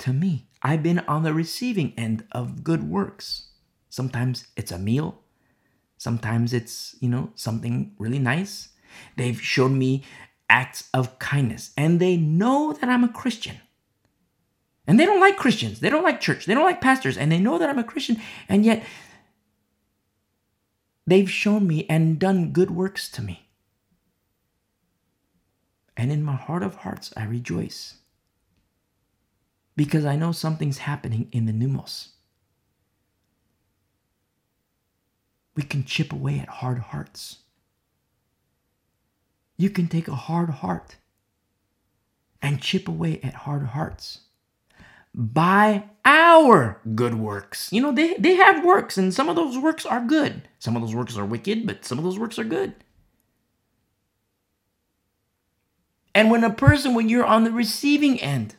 to 0.00 0.12
me. 0.12 0.48
I've 0.62 0.82
been 0.82 0.98
on 1.08 1.22
the 1.22 1.32
receiving 1.32 1.94
end 1.96 2.24
of 2.30 2.62
good 2.62 2.84
works. 2.90 3.48
Sometimes 3.88 4.48
it's 4.54 4.70
a 4.70 4.78
meal, 4.78 5.22
sometimes 5.96 6.52
it's, 6.52 6.94
you 7.00 7.08
know, 7.08 7.30
something 7.36 7.94
really 7.98 8.18
nice. 8.18 8.68
They've 9.16 9.40
shown 9.40 9.78
me 9.78 10.04
acts 10.50 10.90
of 10.92 11.18
kindness, 11.18 11.72
and 11.74 12.00
they 12.00 12.18
know 12.18 12.74
that 12.74 12.90
I'm 12.90 13.04
a 13.04 13.08
Christian. 13.08 13.56
And 14.88 14.98
they 14.98 15.04
don't 15.04 15.20
like 15.20 15.36
Christians. 15.36 15.80
They 15.80 15.90
don't 15.90 16.02
like 16.02 16.18
church. 16.18 16.46
They 16.46 16.54
don't 16.54 16.64
like 16.64 16.80
pastors. 16.80 17.18
And 17.18 17.30
they 17.30 17.38
know 17.38 17.58
that 17.58 17.68
I'm 17.68 17.78
a 17.78 17.84
Christian. 17.84 18.16
And 18.48 18.64
yet, 18.64 18.82
they've 21.06 21.30
shown 21.30 21.66
me 21.66 21.84
and 21.90 22.18
done 22.18 22.52
good 22.52 22.70
works 22.70 23.10
to 23.10 23.22
me. 23.22 23.50
And 25.94 26.10
in 26.10 26.22
my 26.22 26.36
heart 26.36 26.62
of 26.62 26.76
hearts, 26.76 27.12
I 27.18 27.24
rejoice. 27.24 27.96
Because 29.76 30.06
I 30.06 30.16
know 30.16 30.32
something's 30.32 30.78
happening 30.78 31.28
in 31.32 31.44
the 31.44 31.52
pneumos. 31.52 32.08
We 35.54 35.64
can 35.64 35.84
chip 35.84 36.14
away 36.14 36.38
at 36.38 36.48
hard 36.48 36.78
hearts. 36.78 37.40
You 39.58 39.68
can 39.68 39.86
take 39.86 40.08
a 40.08 40.14
hard 40.14 40.48
heart 40.48 40.96
and 42.40 42.62
chip 42.62 42.88
away 42.88 43.20
at 43.22 43.34
hard 43.34 43.66
hearts 43.66 44.20
by 45.18 45.82
our 46.04 46.80
good 46.94 47.14
works. 47.16 47.72
You 47.72 47.82
know, 47.82 47.92
they, 47.92 48.14
they 48.14 48.36
have 48.36 48.64
works, 48.64 48.96
and 48.96 49.12
some 49.12 49.28
of 49.28 49.34
those 49.34 49.58
works 49.58 49.84
are 49.84 50.00
good. 50.00 50.48
Some 50.60 50.76
of 50.76 50.82
those 50.82 50.94
works 50.94 51.18
are 51.18 51.26
wicked, 51.26 51.66
but 51.66 51.84
some 51.84 51.98
of 51.98 52.04
those 52.04 52.18
works 52.18 52.38
are 52.38 52.44
good. 52.44 52.72
And 56.14 56.30
when 56.30 56.44
a 56.44 56.50
person, 56.50 56.94
when 56.94 57.08
you're 57.08 57.26
on 57.26 57.42
the 57.42 57.50
receiving 57.50 58.20
end, 58.20 58.54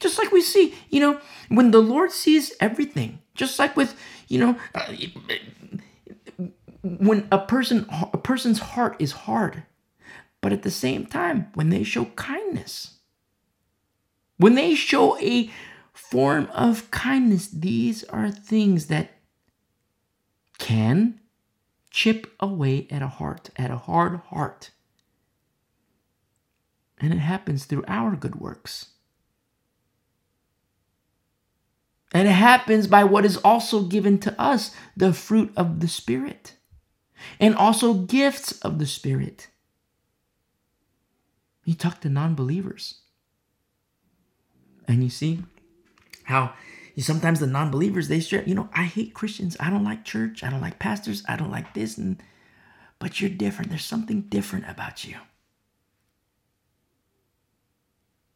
just 0.00 0.16
like 0.16 0.30
we 0.30 0.40
see, 0.40 0.74
you 0.88 1.00
know, 1.00 1.20
when 1.48 1.72
the 1.72 1.82
Lord 1.82 2.12
sees 2.12 2.52
everything, 2.60 3.18
just 3.34 3.58
like 3.58 3.76
with, 3.76 3.98
you 4.28 4.38
know, 4.38 4.56
uh, 4.74 4.92
when 6.82 7.28
a 7.30 7.38
person 7.38 7.86
a 7.90 8.16
person's 8.16 8.60
heart 8.60 8.96
is 8.98 9.12
hard, 9.12 9.64
but 10.40 10.52
at 10.52 10.62
the 10.62 10.70
same 10.70 11.04
time, 11.04 11.48
when 11.54 11.68
they 11.68 11.82
show 11.82 12.06
kindness, 12.16 12.99
when 14.40 14.54
they 14.54 14.74
show 14.74 15.18
a 15.18 15.50
form 15.92 16.48
of 16.54 16.90
kindness, 16.90 17.46
these 17.48 18.04
are 18.04 18.30
things 18.30 18.86
that 18.86 19.10
can 20.58 21.20
chip 21.90 22.26
away 22.40 22.86
at 22.90 23.02
a 23.02 23.06
heart, 23.06 23.50
at 23.56 23.70
a 23.70 23.76
hard 23.76 24.18
heart. 24.28 24.70
And 26.98 27.12
it 27.12 27.18
happens 27.18 27.66
through 27.66 27.84
our 27.86 28.16
good 28.16 28.36
works. 28.36 28.92
And 32.14 32.26
it 32.26 32.32
happens 32.32 32.86
by 32.86 33.04
what 33.04 33.26
is 33.26 33.36
also 33.36 33.82
given 33.82 34.18
to 34.20 34.40
us 34.40 34.74
the 34.96 35.12
fruit 35.12 35.52
of 35.54 35.80
the 35.80 35.88
Spirit, 35.88 36.54
and 37.38 37.54
also 37.54 37.92
gifts 37.92 38.52
of 38.62 38.78
the 38.78 38.86
Spirit. 38.86 39.48
He 41.62 41.74
talked 41.74 42.00
to 42.02 42.08
non 42.08 42.34
believers. 42.34 43.02
And 44.90 45.04
you 45.04 45.08
see 45.08 45.38
how 46.24 46.52
you 46.96 47.02
sometimes 47.04 47.38
the 47.38 47.46
non-believers 47.46 48.08
they 48.08 48.18
straight, 48.18 48.48
you 48.48 48.56
know, 48.56 48.68
I 48.74 48.82
hate 48.82 49.14
Christians. 49.14 49.56
I 49.60 49.70
don't 49.70 49.84
like 49.84 50.04
church. 50.04 50.42
I 50.42 50.50
don't 50.50 50.60
like 50.60 50.80
pastors. 50.80 51.22
I 51.28 51.36
don't 51.36 51.52
like 51.52 51.74
this 51.74 51.96
and 51.96 52.20
but 52.98 53.20
you're 53.20 53.30
different. 53.30 53.70
There's 53.70 53.84
something 53.84 54.22
different 54.22 54.68
about 54.68 55.04
you. 55.04 55.16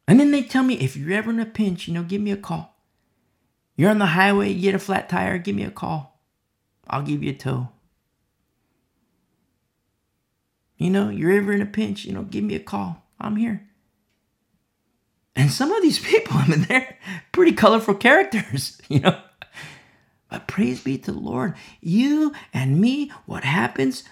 And 0.07 0.17
then 0.17 0.31
they 0.31 0.43
tell 0.43 0.63
me 0.63 0.75
if 0.75 0.95
you're 0.95 1.11
ever 1.11 1.29
in 1.29 1.41
a 1.41 1.45
pinch, 1.45 1.89
you 1.89 1.93
know, 1.93 2.03
give 2.03 2.21
me 2.21 2.31
a 2.31 2.37
call. 2.37 2.73
You're 3.75 3.91
on 3.91 3.99
the 3.99 4.05
highway, 4.05 4.49
you 4.51 4.61
get 4.61 4.75
a 4.75 4.79
flat 4.79 5.09
tire, 5.09 5.37
give 5.37 5.57
me 5.57 5.63
a 5.63 5.71
call. 5.71 6.21
I'll 6.87 7.01
give 7.01 7.21
you 7.21 7.31
a 7.31 7.35
tow. 7.35 7.67
You 10.77 10.89
know, 10.89 11.09
you're 11.09 11.33
ever 11.33 11.51
in 11.51 11.61
a 11.61 11.65
pinch, 11.65 12.05
you 12.05 12.13
know, 12.13 12.23
give 12.23 12.45
me 12.45 12.55
a 12.55 12.59
call. 12.59 13.03
I'm 13.19 13.35
here. 13.35 13.67
And 15.35 15.51
some 15.51 15.71
of 15.71 15.81
these 15.81 15.99
people, 15.99 16.37
I 16.37 16.47
mean, 16.47 16.61
they're 16.63 16.97
pretty 17.31 17.53
colorful 17.53 17.95
characters, 17.95 18.79
you 18.87 18.99
know. 19.01 19.19
But 20.29 20.47
praise 20.47 20.81
be 20.81 20.97
to 20.97 21.11
the 21.11 21.19
Lord, 21.19 21.55
you 21.81 22.33
and 22.53 22.79
me, 22.81 23.11
what 23.25 23.43
happens 23.43 24.03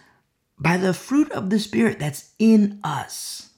by 0.60 0.78
the 0.78 0.94
fruit 0.94 1.32
of 1.32 1.50
the 1.50 1.60
Spirit 1.60 2.00
that's 2.00 2.32
in 2.40 2.80
us. 2.84 3.50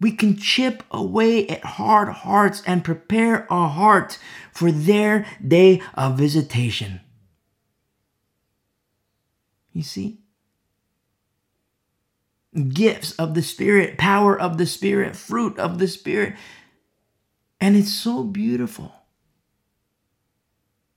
We 0.00 0.10
can 0.10 0.36
chip 0.36 0.82
away 0.90 1.46
at 1.46 1.64
hard 1.64 2.08
hearts 2.08 2.62
and 2.66 2.82
prepare 2.82 3.50
our 3.52 3.68
heart 3.68 4.18
for 4.52 4.72
their 4.72 5.24
day 5.46 5.80
of 5.94 6.18
visitation. 6.18 7.00
You 9.72 9.84
see? 9.84 10.21
Gifts 12.68 13.12
of 13.12 13.34
the 13.34 13.42
Spirit, 13.42 13.98
power 13.98 14.38
of 14.38 14.58
the 14.58 14.66
Spirit, 14.66 15.16
fruit 15.16 15.58
of 15.58 15.78
the 15.78 15.88
Spirit. 15.88 16.34
And 17.60 17.76
it's 17.76 17.94
so 17.94 18.24
beautiful. 18.24 18.92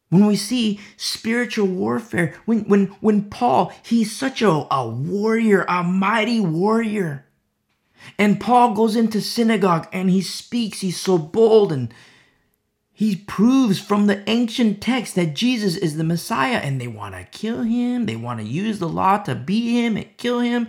When 0.10 0.26
we 0.26 0.36
see 0.36 0.80
spiritual 0.98 1.68
warfare, 1.68 2.36
when, 2.46 2.62
when, 2.66 2.88
when 3.02 3.30
Paul, 3.30 3.74
he's 3.84 4.16
such 4.16 4.42
a, 4.42 4.68
a 4.72 4.88
warrior, 4.88 5.66
a 5.68 5.84
mighty 5.84 6.40
warrior. 6.40 7.26
And 8.18 8.40
Paul 8.40 8.74
goes 8.74 8.96
into 8.96 9.20
synagogue 9.20 9.88
and 9.92 10.10
he 10.10 10.22
speaks. 10.22 10.82
He's 10.82 11.00
so 11.00 11.18
bold 11.18 11.72
and 11.72 11.94
he 12.94 13.16
proves 13.16 13.80
from 13.80 14.08
the 14.08 14.28
ancient 14.30 14.82
text 14.82 15.16
that 15.16 15.34
Jesus 15.34 15.76
is 15.76 15.98
the 15.98 16.04
Messiah 16.04 16.58
and 16.58 16.80
they 16.80 16.88
want 16.88 17.16
to 17.16 17.26
kill 17.38 17.64
him. 17.64 18.06
They 18.06 18.16
want 18.16 18.40
to 18.40 18.46
use 18.46 18.80
the 18.80 18.88
law 18.88 19.18
to 19.24 19.36
beat 19.36 19.72
him 19.72 19.98
and 19.98 20.16
kill 20.18 20.40
him. 20.40 20.68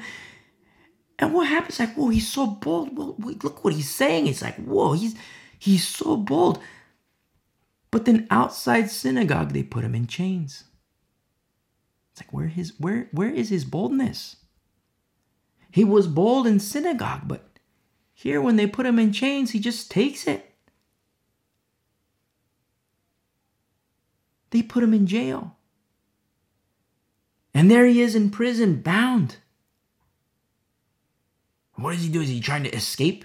And 1.18 1.32
what 1.32 1.48
happens? 1.48 1.78
Like, 1.78 1.94
whoa, 1.94 2.08
he's 2.08 2.28
so 2.28 2.46
bold. 2.46 2.96
Well, 2.96 3.16
look 3.18 3.64
what 3.64 3.72
he's 3.72 3.90
saying. 3.90 4.26
It's 4.26 4.42
like, 4.42 4.56
whoa, 4.56 4.92
he's 4.92 5.14
he's 5.58 5.86
so 5.86 6.16
bold. 6.16 6.60
But 7.90 8.04
then 8.04 8.26
outside 8.30 8.90
synagogue, 8.90 9.52
they 9.52 9.62
put 9.62 9.84
him 9.84 9.94
in 9.94 10.06
chains. 10.06 10.64
It's 12.12 12.20
like 12.20 12.32
where 12.32 12.48
his 12.48 12.74
where 12.78 13.08
where 13.12 13.30
is 13.30 13.48
his 13.48 13.64
boldness? 13.64 14.36
He 15.70 15.84
was 15.84 16.06
bold 16.06 16.46
in 16.46 16.60
synagogue, 16.60 17.22
but 17.26 17.46
here 18.12 18.40
when 18.40 18.56
they 18.56 18.66
put 18.66 18.86
him 18.86 18.98
in 18.98 19.12
chains, 19.12 19.50
he 19.50 19.58
just 19.58 19.90
takes 19.90 20.26
it. 20.26 20.54
They 24.50 24.62
put 24.62 24.82
him 24.82 24.94
in 24.94 25.06
jail. 25.06 25.56
And 27.52 27.70
there 27.70 27.86
he 27.86 28.00
is 28.00 28.14
in 28.14 28.30
prison, 28.30 28.80
bound. 28.80 29.36
What 31.76 31.92
does 31.92 32.02
he 32.02 32.08
do? 32.08 32.22
Is 32.22 32.28
he 32.28 32.40
trying 32.40 32.64
to 32.64 32.74
escape? 32.74 33.24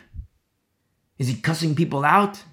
Is 1.17 1.27
he 1.27 1.35
cussing 1.35 1.75
people 1.75 2.03
out? 2.03 2.43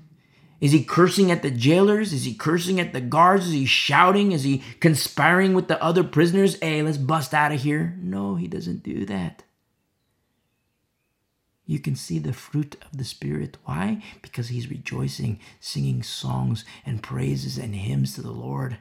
Is 0.60 0.73
he 0.73 0.83
cursing 0.83 1.31
at 1.31 1.43
the 1.43 1.51
jailers? 1.51 2.12
Is 2.12 2.25
he 2.25 2.35
cursing 2.35 2.81
at 2.81 2.93
the 2.93 3.01
guards? 3.01 3.47
Is 3.47 3.52
he 3.52 3.65
shouting? 3.65 4.33
Is 4.33 4.43
he 4.43 4.62
conspiring 4.81 5.55
with 5.55 5.68
the 5.68 5.83
other 5.83 6.02
prisoners? 6.02 6.59
Hey, 6.60 6.83
let's 6.83 6.97
bust 6.97 7.33
out 7.33 7.52
of 7.52 7.62
here. 7.62 7.97
No, 8.01 8.35
he 8.35 8.49
doesn't 8.49 8.83
do 8.83 9.05
that. 9.07 9.44
You 11.65 11.78
can 11.78 11.97
see 11.97 12.18
the 12.18 12.33
fruit 12.33 12.77
of 12.83 12.97
the 12.97 13.05
Spirit. 13.05 13.59
Why? 13.65 14.02
Because 14.23 14.49
he's 14.49 14.70
rejoicing, 14.70 15.39
singing 15.60 16.02
songs 16.02 16.65
and 16.85 17.02
praises 17.02 17.59
and 17.59 17.75
hymns 17.75 18.15
to 18.15 18.23
the 18.23 18.33
Lord, 18.33 18.78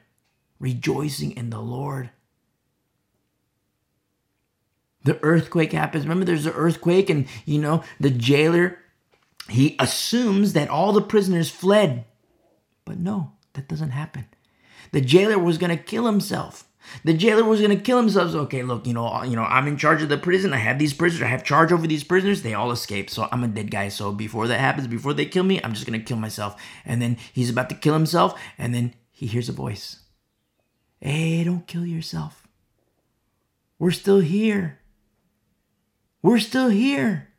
rejoicing 0.57 1.31
in 1.31 1.49
the 1.49 1.59
Lord. 1.59 2.11
The 5.07 5.23
earthquake 5.23 5.71
happens. 5.71 6.03
Remember, 6.03 6.25
there's 6.25 6.45
an 6.45 6.51
earthquake, 6.51 7.09
and 7.09 7.27
you 7.45 7.59
know, 7.59 7.81
the 7.97 8.09
jailer 8.09 8.77
he 9.49 9.77
assumes 9.79 10.51
that 10.53 10.69
all 10.69 10.91
the 10.91 11.01
prisoners 11.01 11.49
fled. 11.49 12.03
But 12.85 12.99
no, 12.99 13.31
that 13.53 13.69
doesn't 13.69 13.91
happen. 13.91 14.25
The 14.91 14.99
jailer 14.99 15.39
was 15.39 15.57
going 15.57 15.75
to 15.75 15.81
kill 15.81 16.05
himself. 16.05 16.65
The 17.03 17.13
jailer 17.13 17.43
was 17.43 17.59
going 17.59 17.77
to 17.77 17.83
kill 17.83 17.97
himself. 17.97 18.31
So, 18.31 18.39
okay, 18.41 18.63
look, 18.63 18.87
you 18.87 18.93
know, 18.93 19.23
you 19.23 19.35
know, 19.35 19.43
I'm 19.43 19.67
in 19.67 19.77
charge 19.77 20.01
of 20.01 20.09
the 20.09 20.17
prison. 20.17 20.53
I 20.53 20.57
have 20.57 20.79
these 20.79 20.93
prisoners. 20.93 21.23
I 21.23 21.27
have 21.27 21.43
charge 21.43 21.71
over 21.71 21.85
these 21.85 22.03
prisoners. 22.03 22.41
They 22.41 22.53
all 22.53 22.71
escape. 22.71 23.09
So 23.09 23.27
I'm 23.31 23.43
a 23.43 23.47
dead 23.47 23.71
guy. 23.71 23.89
So 23.89 24.13
before 24.13 24.47
that 24.47 24.59
happens, 24.59 24.87
before 24.87 25.13
they 25.13 25.25
kill 25.25 25.43
me, 25.43 25.61
I'm 25.63 25.73
just 25.73 25.85
going 25.85 25.99
to 25.99 26.05
kill 26.05 26.17
myself. 26.17 26.61
And 26.85 27.01
then 27.01 27.17
he's 27.33 27.49
about 27.49 27.69
to 27.69 27.75
kill 27.75 27.93
himself. 27.93 28.39
And 28.57 28.73
then 28.73 28.93
he 29.11 29.27
hears 29.27 29.49
a 29.49 29.53
voice. 29.53 29.99
Hey, 31.01 31.43
don't 31.43 31.67
kill 31.67 31.85
yourself. 31.85 32.47
We're 33.79 33.91
still 33.91 34.19
here. 34.19 34.79
We're 36.21 36.39
still 36.39 36.69
here. 36.69 37.29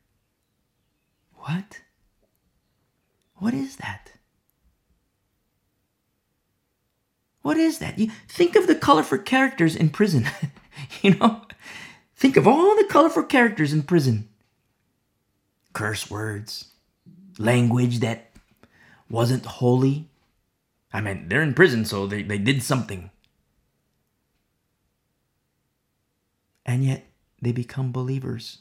What? 1.35 1.81
What 3.37 3.55
is 3.55 3.77
that? 3.77 4.13
What 7.43 7.57
is 7.57 7.79
that? 7.79 7.99
You 7.99 8.11
think 8.29 8.57
of 8.57 8.67
the 8.67 8.75
colorful 8.75 9.19
characters 9.19 9.75
in 9.75 9.91
prison. 9.91 10.29
you 11.03 11.15
know, 11.15 11.43
think 12.17 12.37
of 12.37 12.47
all 12.47 12.77
the 12.77 12.85
colorful 12.85 13.23
characters 13.23 13.73
in 13.73 13.83
prison. 13.85 14.29
Curse 15.73 16.11
words, 16.11 16.67
language 17.39 18.01
that 18.01 18.33
wasn't 19.09 19.47
holy. 19.47 20.09
I 20.93 21.01
mean, 21.01 21.29
they're 21.29 21.43
in 21.43 21.55
prison, 21.55 21.85
so 21.85 22.07
they, 22.07 22.23
they 22.23 22.39
did 22.39 22.63
something. 22.63 23.11
And 26.67 26.85
yet, 26.85 27.07
they 27.41 27.53
become 27.53 27.93
believers. 27.93 28.59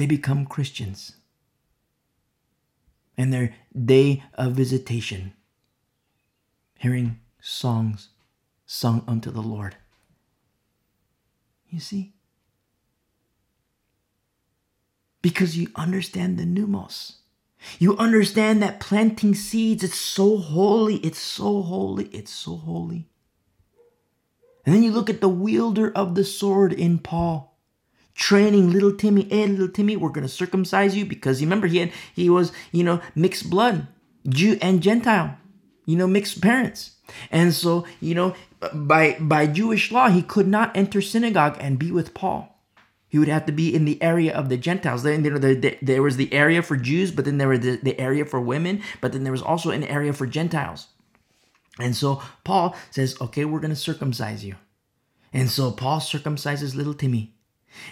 They 0.00 0.06
become 0.06 0.46
Christians 0.46 1.16
and 3.18 3.30
their 3.30 3.54
day 3.76 4.22
of 4.32 4.54
visitation, 4.54 5.34
hearing 6.78 7.20
songs 7.42 8.08
sung 8.64 9.04
unto 9.06 9.30
the 9.30 9.42
Lord. 9.42 9.76
You 11.68 11.80
see? 11.80 12.14
Because 15.20 15.58
you 15.58 15.68
understand 15.76 16.38
the 16.38 16.44
pneumos. 16.44 17.16
You 17.78 17.94
understand 17.98 18.62
that 18.62 18.80
planting 18.80 19.34
seeds, 19.34 19.84
it's 19.84 20.00
so 20.00 20.38
holy, 20.38 20.96
it's 21.00 21.20
so 21.20 21.60
holy, 21.60 22.06
it's 22.06 22.32
so 22.32 22.56
holy. 22.56 23.10
And 24.64 24.74
then 24.74 24.82
you 24.82 24.92
look 24.92 25.10
at 25.10 25.20
the 25.20 25.28
wielder 25.28 25.92
of 25.94 26.14
the 26.14 26.24
sword 26.24 26.72
in 26.72 27.00
Paul 27.00 27.49
training 28.20 28.70
little 28.70 28.94
Timmy, 28.94 29.26
hey 29.30 29.46
little 29.46 29.68
Timmy, 29.68 29.96
we're 29.96 30.10
gonna 30.10 30.28
circumcise 30.28 30.94
you 30.94 31.04
because 31.04 31.40
you 31.40 31.46
remember 31.46 31.66
he 31.66 31.78
had 31.78 31.92
he 32.14 32.30
was, 32.30 32.52
you 32.70 32.84
know, 32.84 33.00
mixed 33.16 33.50
blood, 33.50 33.88
Jew 34.28 34.58
and 34.60 34.82
Gentile, 34.82 35.36
you 35.86 35.96
know, 35.96 36.06
mixed 36.06 36.40
parents. 36.40 36.92
And 37.32 37.52
so, 37.52 37.86
you 38.00 38.14
know, 38.14 38.34
by 38.72 39.16
by 39.18 39.46
Jewish 39.46 39.90
law, 39.90 40.10
he 40.10 40.22
could 40.22 40.46
not 40.46 40.76
enter 40.76 41.00
synagogue 41.00 41.56
and 41.58 41.78
be 41.78 41.90
with 41.90 42.14
Paul. 42.14 42.46
He 43.08 43.18
would 43.18 43.26
have 43.26 43.46
to 43.46 43.52
be 43.52 43.74
in 43.74 43.86
the 43.86 44.00
area 44.00 44.32
of 44.32 44.50
the 44.50 44.56
Gentiles. 44.56 45.02
Then 45.02 45.24
you 45.24 45.30
know, 45.32 45.38
there, 45.38 45.76
there 45.82 46.02
was 46.02 46.16
the 46.16 46.32
area 46.32 46.62
for 46.62 46.76
Jews, 46.76 47.10
but 47.10 47.24
then 47.24 47.38
there 47.38 47.48
was 47.48 47.60
the, 47.60 47.76
the 47.76 47.98
area 47.98 48.24
for 48.24 48.40
women, 48.40 48.82
but 49.00 49.12
then 49.12 49.24
there 49.24 49.32
was 49.32 49.42
also 49.42 49.70
an 49.70 49.82
area 49.82 50.12
for 50.12 50.26
Gentiles. 50.26 50.88
And 51.80 51.96
so 51.96 52.22
Paul 52.44 52.76
says, 52.90 53.16
okay, 53.20 53.44
we're 53.44 53.60
going 53.60 53.74
to 53.74 53.76
circumcise 53.76 54.44
you. 54.44 54.56
And 55.32 55.50
so 55.50 55.72
Paul 55.72 56.00
circumcises 56.00 56.76
little 56.76 56.94
Timmy. 56.94 57.34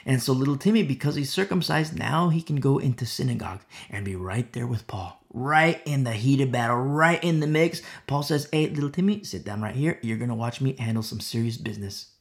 And 0.05 0.23
so 0.23 0.33
little 0.33 0.57
Timmy, 0.57 0.83
because 0.83 1.15
he's 1.15 1.31
circumcised, 1.31 1.99
now 1.99 2.29
he 2.29 2.43
can 2.43 2.57
go 2.57 2.79
into 2.79 3.07
synagogue 3.07 3.61
and 3.91 4.05
be 4.05 4.17
right 4.17 4.53
there 4.53 4.67
with 4.67 4.87
Paul, 4.87 5.23
right 5.33 5.81
in 5.85 6.05
the 6.05 6.13
heat 6.13 6.41
of 6.41 6.53
battle, 6.53 6.77
right 6.77 7.23
in 7.23 7.41
the 7.41 7.47
mix. 7.47 7.83
Paul 8.07 8.23
says, 8.23 8.49
Hey, 8.53 8.69
little 8.69 8.91
Timmy, 8.91 9.25
sit 9.25 9.45
down 9.45 9.63
right 9.63 9.75
here. 9.75 9.99
You're 10.03 10.19
going 10.19 10.29
to 10.31 10.35
watch 10.35 10.61
me 10.61 10.75
handle 10.79 11.03
some 11.03 11.21
serious 11.21 11.57
business. 11.57 12.13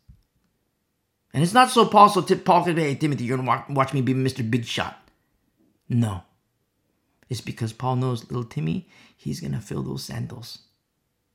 And 1.33 1.43
it's 1.43 1.53
not 1.53 1.69
so 1.69 1.85
Paul, 1.85 2.09
so 2.09 2.21
Paul 2.21 2.63
could 2.63 2.77
Hey, 2.77 2.95
Timothy, 2.95 3.25
you're 3.25 3.37
going 3.37 3.47
to 3.47 3.73
watch 3.73 3.93
me 3.93 4.01
be 4.01 4.13
Mr. 4.13 4.49
Big 4.49 4.65
Shot. 4.65 4.97
No. 5.89 6.23
It's 7.29 7.41
because 7.41 7.73
Paul 7.73 7.97
knows 7.97 8.23
little 8.25 8.43
Timmy, 8.43 8.87
he's 9.15 9.39
going 9.39 9.51
to 9.51 9.59
fill 9.59 9.83
those 9.83 10.03
sandals. 10.03 10.59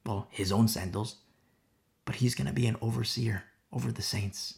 Well, 0.05 0.27
his 0.31 0.51
own 0.51 0.69
sandals. 0.69 1.17
But 2.05 2.17
he's 2.17 2.35
going 2.35 2.47
to 2.47 2.53
be 2.53 2.67
an 2.67 2.77
overseer 2.81 3.45
over 3.73 3.93
the 3.93 4.03
saints. 4.03 4.55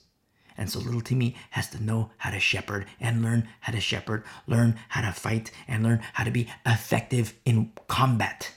And 0.56 0.70
so 0.70 0.78
little 0.78 1.00
Timmy 1.00 1.36
has 1.50 1.68
to 1.70 1.82
know 1.82 2.10
how 2.18 2.30
to 2.30 2.40
shepherd 2.40 2.86
and 3.00 3.22
learn 3.22 3.48
how 3.60 3.72
to 3.72 3.80
shepherd, 3.80 4.24
learn 4.46 4.78
how 4.88 5.02
to 5.02 5.12
fight, 5.12 5.50
and 5.66 5.82
learn 5.82 6.00
how 6.12 6.24
to 6.24 6.30
be 6.30 6.48
effective 6.64 7.34
in 7.44 7.72
combat. 7.88 8.52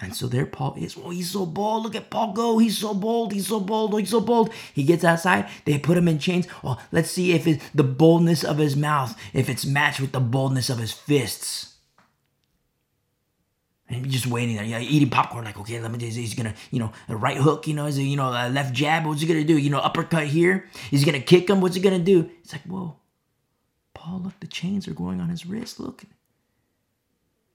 And 0.00 0.16
so 0.16 0.26
there 0.26 0.46
Paul 0.46 0.76
is. 0.78 0.96
Oh, 0.96 1.10
he's 1.10 1.30
so 1.30 1.44
bold. 1.44 1.82
Look 1.82 1.94
at 1.94 2.10
Paul 2.10 2.32
go. 2.32 2.58
He's 2.58 2.78
so 2.78 2.94
bold. 2.94 3.32
He's 3.32 3.48
so 3.48 3.60
bold. 3.60 3.92
Oh, 3.92 3.98
He's 3.98 4.08
so 4.08 4.20
bold. 4.20 4.50
He 4.72 4.82
gets 4.82 5.04
outside. 5.04 5.48
They 5.66 5.78
put 5.78 5.98
him 5.98 6.08
in 6.08 6.18
chains. 6.18 6.48
Oh, 6.64 6.80
let's 6.90 7.10
see 7.10 7.32
if 7.32 7.46
it's 7.46 7.68
the 7.74 7.84
boldness 7.84 8.42
of 8.42 8.58
his 8.58 8.76
mouth, 8.76 9.14
if 9.34 9.50
it's 9.50 9.66
matched 9.66 10.00
with 10.00 10.12
the 10.12 10.20
boldness 10.20 10.70
of 10.70 10.78
his 10.78 10.92
fists. 10.92 11.69
And 13.90 14.08
just 14.08 14.28
waiting 14.28 14.54
there, 14.54 14.64
you 14.64 14.78
eating 14.78 15.10
popcorn, 15.10 15.44
like, 15.44 15.58
okay, 15.58 15.80
let 15.80 15.90
me 15.90 15.98
just, 15.98 16.16
he's 16.16 16.34
gonna, 16.34 16.54
you 16.70 16.78
know, 16.78 16.92
right 17.08 17.36
hook, 17.36 17.66
you 17.66 17.74
know, 17.74 17.86
is 17.86 17.98
it, 17.98 18.04
you 18.04 18.16
know, 18.16 18.28
a 18.28 18.48
left 18.48 18.72
jab, 18.72 19.04
what's 19.04 19.20
he 19.20 19.26
gonna 19.26 19.42
do? 19.42 19.58
You 19.58 19.68
know, 19.68 19.80
uppercut 19.80 20.28
here, 20.28 20.68
he's 20.90 21.04
gonna 21.04 21.20
kick 21.20 21.50
him, 21.50 21.60
what's 21.60 21.74
he 21.74 21.82
gonna 21.82 21.98
do? 21.98 22.30
It's 22.44 22.52
like, 22.52 22.62
whoa, 22.62 22.96
Paul, 23.92 24.20
look, 24.20 24.38
the 24.38 24.46
chains 24.46 24.86
are 24.86 24.94
going 24.94 25.20
on 25.20 25.28
his 25.28 25.44
wrist, 25.44 25.80
look. 25.80 26.04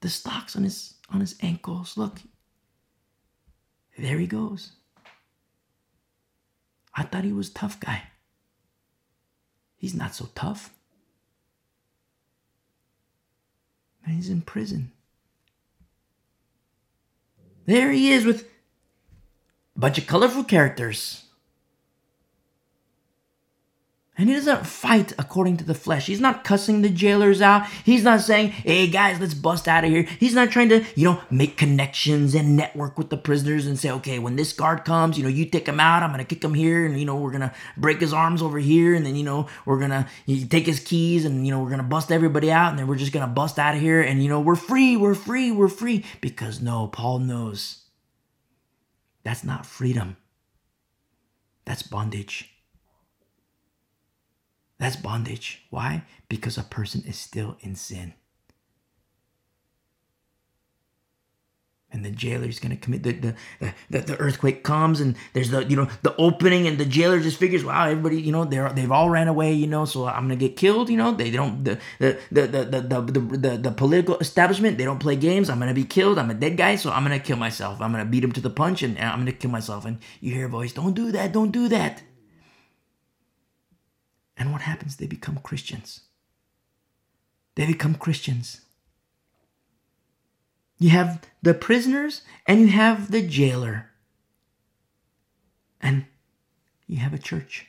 The 0.02 0.10
stocks 0.10 0.54
on 0.54 0.64
his 0.64 0.94
on 1.10 1.20
his 1.20 1.36
ankles, 1.40 1.96
look. 1.96 2.20
There 3.96 4.18
he 4.18 4.26
goes. 4.26 4.72
I 6.94 7.04
thought 7.04 7.24
he 7.24 7.32
was 7.32 7.48
tough 7.48 7.80
guy. 7.80 8.02
He's 9.78 9.94
not 9.94 10.14
so 10.14 10.28
tough. 10.34 10.70
Man, 14.06 14.16
he's 14.16 14.28
in 14.28 14.42
prison. 14.42 14.92
There 17.66 17.90
he 17.92 18.12
is 18.12 18.24
with 18.24 18.42
a 19.76 19.80
bunch 19.80 19.98
of 19.98 20.06
colorful 20.06 20.44
characters. 20.44 21.25
And 24.18 24.30
he 24.30 24.34
doesn't 24.34 24.66
fight 24.66 25.12
according 25.18 25.58
to 25.58 25.64
the 25.64 25.74
flesh. 25.74 26.06
He's 26.06 26.22
not 26.22 26.42
cussing 26.42 26.80
the 26.80 26.88
jailers 26.88 27.42
out. 27.42 27.66
He's 27.84 28.02
not 28.02 28.22
saying, 28.22 28.48
hey 28.48 28.86
guys, 28.86 29.20
let's 29.20 29.34
bust 29.34 29.68
out 29.68 29.84
of 29.84 29.90
here. 29.90 30.04
He's 30.04 30.34
not 30.34 30.50
trying 30.50 30.70
to, 30.70 30.82
you 30.94 31.04
know, 31.04 31.20
make 31.30 31.58
connections 31.58 32.34
and 32.34 32.56
network 32.56 32.96
with 32.96 33.10
the 33.10 33.18
prisoners 33.18 33.66
and 33.66 33.78
say, 33.78 33.90
okay, 33.90 34.18
when 34.18 34.36
this 34.36 34.54
guard 34.54 34.86
comes, 34.86 35.18
you 35.18 35.22
know, 35.22 35.28
you 35.28 35.44
take 35.44 35.68
him 35.68 35.80
out, 35.80 36.02
I'm 36.02 36.12
going 36.12 36.24
to 36.24 36.34
kick 36.34 36.42
him 36.42 36.54
here, 36.54 36.86
and, 36.86 36.98
you 36.98 37.04
know, 37.04 37.16
we're 37.16 37.30
going 37.30 37.42
to 37.42 37.52
break 37.76 38.00
his 38.00 38.14
arms 38.14 38.40
over 38.40 38.58
here, 38.58 38.94
and 38.94 39.04
then, 39.04 39.16
you 39.16 39.24
know, 39.24 39.48
we're 39.66 39.78
going 39.78 39.90
to 39.90 40.06
take 40.48 40.64
his 40.64 40.80
keys, 40.80 41.26
and, 41.26 41.46
you 41.46 41.52
know, 41.52 41.60
we're 41.60 41.68
going 41.68 41.76
to 41.76 41.84
bust 41.84 42.10
everybody 42.10 42.50
out, 42.50 42.70
and 42.70 42.78
then 42.78 42.86
we're 42.86 42.96
just 42.96 43.12
going 43.12 43.26
to 43.26 43.30
bust 43.30 43.58
out 43.58 43.74
of 43.74 43.82
here, 43.82 44.00
and, 44.00 44.22
you 44.22 44.30
know, 44.30 44.40
we're 44.40 44.56
free, 44.56 44.96
we're 44.96 45.14
free, 45.14 45.52
we're 45.52 45.68
free. 45.68 46.06
Because 46.22 46.62
no, 46.62 46.86
Paul 46.86 47.18
knows 47.18 47.84
that's 49.24 49.44
not 49.44 49.66
freedom, 49.66 50.16
that's 51.66 51.82
bondage. 51.82 52.55
That's 54.78 54.96
bondage. 54.96 55.62
Why? 55.70 56.04
Because 56.28 56.58
a 56.58 56.62
person 56.62 57.02
is 57.06 57.16
still 57.16 57.56
in 57.60 57.76
sin. 57.76 58.14
and 61.96 62.04
the 62.04 62.10
jailer 62.10 62.46
is 62.46 62.58
going 62.58 62.70
to 62.70 62.76
commit 62.76 63.02
the, 63.02 63.12
the, 63.12 63.74
the 63.90 63.98
the 64.00 64.16
earthquake 64.18 64.62
comes 64.62 65.00
and 65.00 65.16
there's 65.32 65.50
the 65.50 65.64
you 65.64 65.76
know 65.76 65.88
the 66.02 66.14
opening 66.16 66.66
and 66.66 66.78
the 66.78 66.84
jailer 66.84 67.18
just 67.20 67.38
figures 67.38 67.64
wow 67.64 67.86
everybody 67.88 68.20
you 68.20 68.32
know 68.32 68.44
they're 68.44 68.70
they've 68.72 68.92
all 68.92 69.08
ran 69.08 69.28
away 69.28 69.52
you 69.52 69.66
know 69.66 69.84
so 69.84 70.06
i'm 70.06 70.26
going 70.26 70.38
to 70.38 70.48
get 70.48 70.56
killed 70.56 70.90
you 70.90 70.96
know 70.96 71.12
they 71.12 71.30
don't 71.30 71.64
the 71.64 71.78
the 71.98 72.18
the 72.30 72.46
the 72.46 72.64
the, 72.64 73.00
the, 73.00 73.20
the, 73.20 73.56
the 73.56 73.70
political 73.70 74.18
establishment 74.18 74.78
they 74.78 74.84
don't 74.84 74.98
play 74.98 75.16
games 75.16 75.48
i'm 75.48 75.58
going 75.58 75.68
to 75.68 75.74
be 75.74 75.84
killed 75.84 76.18
i'm 76.18 76.30
a 76.30 76.34
dead 76.34 76.56
guy 76.56 76.76
so 76.76 76.90
i'm 76.90 77.04
going 77.04 77.18
to 77.18 77.24
kill 77.24 77.36
myself 77.36 77.80
i'm 77.80 77.92
going 77.92 78.04
to 78.04 78.10
beat 78.10 78.22
him 78.22 78.32
to 78.32 78.40
the 78.40 78.50
punch 78.50 78.82
and 78.82 78.98
i'm 78.98 79.20
going 79.20 79.26
to 79.26 79.32
kill 79.32 79.50
myself 79.50 79.84
and 79.84 79.98
you 80.20 80.34
hear 80.34 80.46
a 80.46 80.50
voice 80.50 80.72
don't 80.72 80.94
do 80.94 81.10
that 81.10 81.32
don't 81.32 81.50
do 81.50 81.68
that 81.68 82.02
and 84.36 84.52
what 84.52 84.62
happens? 84.62 84.96
They 84.96 85.06
become 85.06 85.38
Christians. 85.42 86.02
They 87.54 87.66
become 87.66 87.94
Christians. 87.94 88.60
You 90.78 90.90
have 90.90 91.22
the 91.42 91.54
prisoners 91.54 92.22
and 92.46 92.60
you 92.60 92.68
have 92.68 93.10
the 93.10 93.22
jailer. 93.22 93.90
And 95.80 96.04
you 96.86 96.98
have 96.98 97.14
a 97.14 97.18
church. 97.18 97.66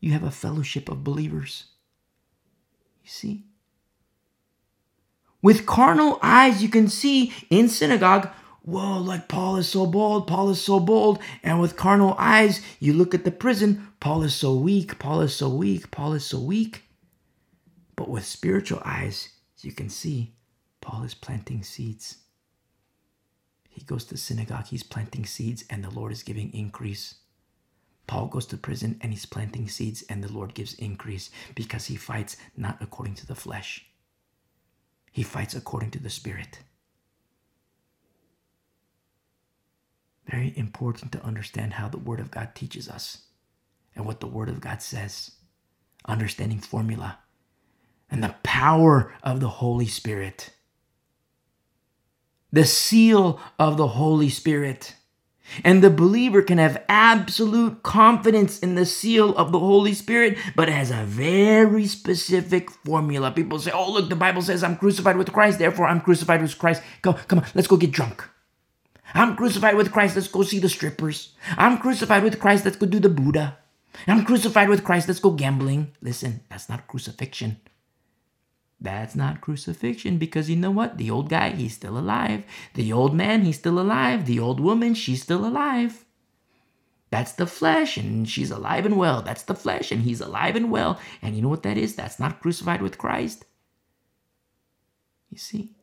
You 0.00 0.12
have 0.12 0.22
a 0.22 0.30
fellowship 0.30 0.90
of 0.90 1.02
believers. 1.02 1.64
You 3.02 3.10
see? 3.10 3.44
With 5.40 5.66
carnal 5.66 6.18
eyes, 6.22 6.62
you 6.62 6.68
can 6.68 6.88
see 6.88 7.32
in 7.50 7.68
synagogue 7.68 8.30
whoa, 8.64 8.98
like 8.98 9.28
Paul 9.28 9.56
is 9.56 9.68
so 9.68 9.86
bold, 9.86 10.26
Paul 10.26 10.50
is 10.50 10.60
so 10.60 10.80
bold. 10.80 11.18
And 11.42 11.60
with 11.60 11.76
carnal 11.76 12.14
eyes, 12.18 12.60
you 12.80 12.92
look 12.92 13.14
at 13.14 13.24
the 13.24 13.30
prison, 13.30 13.88
Paul 14.00 14.22
is 14.22 14.34
so 14.34 14.54
weak, 14.54 14.98
Paul 14.98 15.20
is 15.20 15.34
so 15.34 15.48
weak, 15.48 15.90
Paul 15.90 16.14
is 16.14 16.24
so 16.24 16.40
weak. 16.40 16.84
But 17.96 18.08
with 18.08 18.24
spiritual 18.24 18.82
eyes, 18.84 19.28
you 19.60 19.72
can 19.72 19.88
see 19.88 20.34
Paul 20.80 21.04
is 21.04 21.14
planting 21.14 21.62
seeds. 21.62 22.18
He 23.68 23.82
goes 23.84 24.04
to 24.06 24.16
synagogue, 24.16 24.66
he's 24.66 24.82
planting 24.82 25.26
seeds, 25.26 25.64
and 25.68 25.82
the 25.82 25.90
Lord 25.90 26.12
is 26.12 26.22
giving 26.22 26.52
increase. 26.52 27.16
Paul 28.06 28.26
goes 28.26 28.46
to 28.46 28.56
prison 28.56 28.98
and 29.00 29.12
he's 29.12 29.26
planting 29.26 29.68
seeds, 29.68 30.04
and 30.08 30.22
the 30.22 30.32
Lord 30.32 30.54
gives 30.54 30.74
increase 30.74 31.30
because 31.54 31.86
he 31.86 31.96
fights 31.96 32.36
not 32.56 32.78
according 32.80 33.14
to 33.16 33.26
the 33.26 33.34
flesh. 33.34 33.86
He 35.10 35.22
fights 35.22 35.54
according 35.54 35.90
to 35.92 36.02
the 36.02 36.10
Spirit. 36.10 36.60
Very 40.26 40.52
important 40.56 41.12
to 41.12 41.24
understand 41.24 41.74
how 41.74 41.88
the 41.88 41.98
Word 41.98 42.20
of 42.20 42.30
God 42.30 42.54
teaches 42.54 42.88
us 42.88 43.22
and 43.94 44.06
what 44.06 44.20
the 44.20 44.26
Word 44.26 44.48
of 44.48 44.60
God 44.60 44.82
says. 44.82 45.32
Understanding 46.06 46.60
formula 46.60 47.18
and 48.10 48.22
the 48.22 48.34
power 48.42 49.12
of 49.22 49.40
the 49.40 49.48
Holy 49.48 49.86
Spirit. 49.86 50.50
The 52.52 52.64
seal 52.64 53.40
of 53.58 53.76
the 53.76 53.88
Holy 53.88 54.28
Spirit. 54.28 54.94
And 55.62 55.82
the 55.82 55.90
believer 55.90 56.40
can 56.40 56.58
have 56.58 56.82
absolute 56.88 57.82
confidence 57.82 58.58
in 58.60 58.76
the 58.76 58.86
seal 58.86 59.36
of 59.36 59.52
the 59.52 59.58
Holy 59.58 59.92
Spirit, 59.92 60.38
but 60.56 60.68
it 60.68 60.72
has 60.72 60.90
a 60.90 61.04
very 61.04 61.86
specific 61.86 62.70
formula. 62.70 63.30
People 63.30 63.58
say, 63.58 63.70
oh, 63.72 63.92
look, 63.92 64.08
the 64.08 64.16
Bible 64.16 64.40
says 64.40 64.62
I'm 64.64 64.76
crucified 64.76 65.16
with 65.16 65.32
Christ, 65.32 65.58
therefore 65.58 65.86
I'm 65.86 66.00
crucified 66.00 66.40
with 66.40 66.58
Christ. 66.58 66.82
Go, 67.02 67.12
come 67.12 67.40
on, 67.40 67.46
let's 67.54 67.68
go 67.68 67.76
get 67.76 67.90
drunk. 67.90 68.26
I'm 69.14 69.36
crucified 69.36 69.76
with 69.76 69.92
Christ. 69.92 70.16
Let's 70.16 70.28
go 70.28 70.42
see 70.42 70.58
the 70.58 70.68
strippers. 70.68 71.34
I'm 71.56 71.78
crucified 71.78 72.24
with 72.24 72.40
Christ. 72.40 72.64
Let's 72.64 72.76
go 72.76 72.86
do 72.86 72.98
the 72.98 73.08
Buddha. 73.08 73.58
I'm 74.08 74.24
crucified 74.24 74.68
with 74.68 74.84
Christ. 74.84 75.06
Let's 75.06 75.20
go 75.20 75.30
gambling. 75.30 75.92
Listen, 76.02 76.40
that's 76.50 76.68
not 76.68 76.88
crucifixion. 76.88 77.60
That's 78.80 79.14
not 79.14 79.40
crucifixion 79.40 80.18
because 80.18 80.50
you 80.50 80.56
know 80.56 80.72
what? 80.72 80.98
The 80.98 81.10
old 81.10 81.28
guy, 81.28 81.50
he's 81.50 81.74
still 81.74 81.96
alive. 81.96 82.44
The 82.74 82.92
old 82.92 83.14
man, 83.14 83.42
he's 83.42 83.58
still 83.58 83.78
alive. 83.78 84.26
The 84.26 84.40
old 84.40 84.58
woman, 84.60 84.94
she's 84.94 85.22
still 85.22 85.46
alive. 85.46 86.04
That's 87.10 87.32
the 87.32 87.46
flesh, 87.46 87.96
and 87.96 88.28
she's 88.28 88.50
alive 88.50 88.84
and 88.84 88.96
well. 88.98 89.22
That's 89.22 89.44
the 89.44 89.54
flesh, 89.54 89.92
and 89.92 90.02
he's 90.02 90.20
alive 90.20 90.56
and 90.56 90.68
well. 90.68 90.98
And 91.22 91.36
you 91.36 91.42
know 91.42 91.48
what 91.48 91.62
that 91.62 91.78
is? 91.78 91.94
That's 91.94 92.18
not 92.18 92.40
crucified 92.40 92.82
with 92.82 92.98
Christ. 92.98 93.44
You 95.30 95.38
see? 95.38 95.76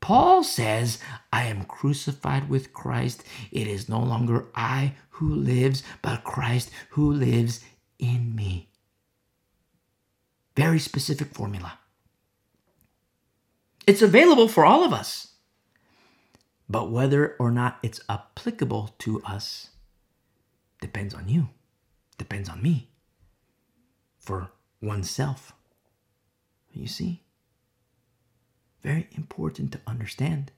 Paul 0.00 0.44
says, 0.44 0.98
I 1.32 1.44
am 1.44 1.64
crucified 1.64 2.48
with 2.48 2.72
Christ. 2.72 3.24
It 3.50 3.66
is 3.66 3.88
no 3.88 4.00
longer 4.00 4.46
I 4.54 4.94
who 5.10 5.34
lives, 5.34 5.82
but 6.02 6.24
Christ 6.24 6.70
who 6.90 7.12
lives 7.12 7.60
in 7.98 8.34
me. 8.34 8.68
Very 10.56 10.78
specific 10.78 11.34
formula. 11.34 11.78
It's 13.86 14.02
available 14.02 14.48
for 14.48 14.64
all 14.64 14.84
of 14.84 14.92
us. 14.92 15.28
But 16.68 16.90
whether 16.90 17.36
or 17.38 17.50
not 17.50 17.78
it's 17.82 18.00
applicable 18.08 18.94
to 18.98 19.22
us 19.22 19.70
depends 20.80 21.14
on 21.14 21.28
you, 21.28 21.48
depends 22.18 22.48
on 22.48 22.62
me, 22.62 22.90
for 24.18 24.50
oneself. 24.82 25.54
You 26.72 26.86
see? 26.86 27.22
Very 28.82 29.08
important 29.12 29.72
to 29.72 29.80
understand. 29.86 30.52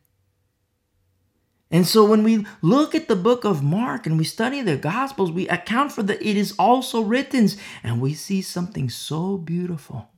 And 1.70 1.86
so 1.86 2.04
when 2.04 2.24
we 2.24 2.46
look 2.62 2.94
at 2.94 3.06
the 3.06 3.16
book 3.16 3.44
of 3.44 3.62
Mark 3.62 4.04
and 4.04 4.18
we 4.18 4.24
study 4.24 4.60
the 4.60 4.76
gospels, 4.76 5.30
we 5.30 5.48
account 5.48 5.92
for 5.92 6.02
that 6.02 6.20
it 6.20 6.36
is 6.36 6.54
also 6.58 7.00
written 7.00 7.48
and 7.84 8.00
we 8.00 8.12
see 8.12 8.42
something 8.42 8.90
so 8.90 9.36
beautiful. 9.36 10.08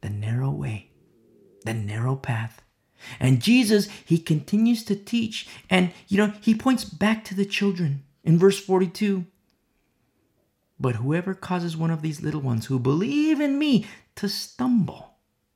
The 0.00 0.10
narrow 0.10 0.50
way, 0.50 0.90
the 1.64 1.74
narrow 1.74 2.16
path. 2.16 2.62
And 3.20 3.40
Jesus, 3.40 3.88
he 4.04 4.18
continues 4.18 4.84
to 4.84 4.96
teach 4.96 5.46
and 5.70 5.92
you 6.08 6.16
know, 6.16 6.32
he 6.40 6.54
points 6.54 6.84
back 6.84 7.24
to 7.26 7.34
the 7.34 7.46
children 7.46 8.02
in 8.24 8.38
verse 8.38 8.58
42. 8.58 9.24
But 10.80 10.96
whoever 10.96 11.34
causes 11.34 11.76
one 11.76 11.90
of 11.90 12.02
these 12.02 12.22
little 12.22 12.40
ones 12.40 12.66
who 12.66 12.78
believe 12.78 13.40
in 13.40 13.58
me 13.58 13.86
to 14.16 14.28
stumble, 14.28 15.09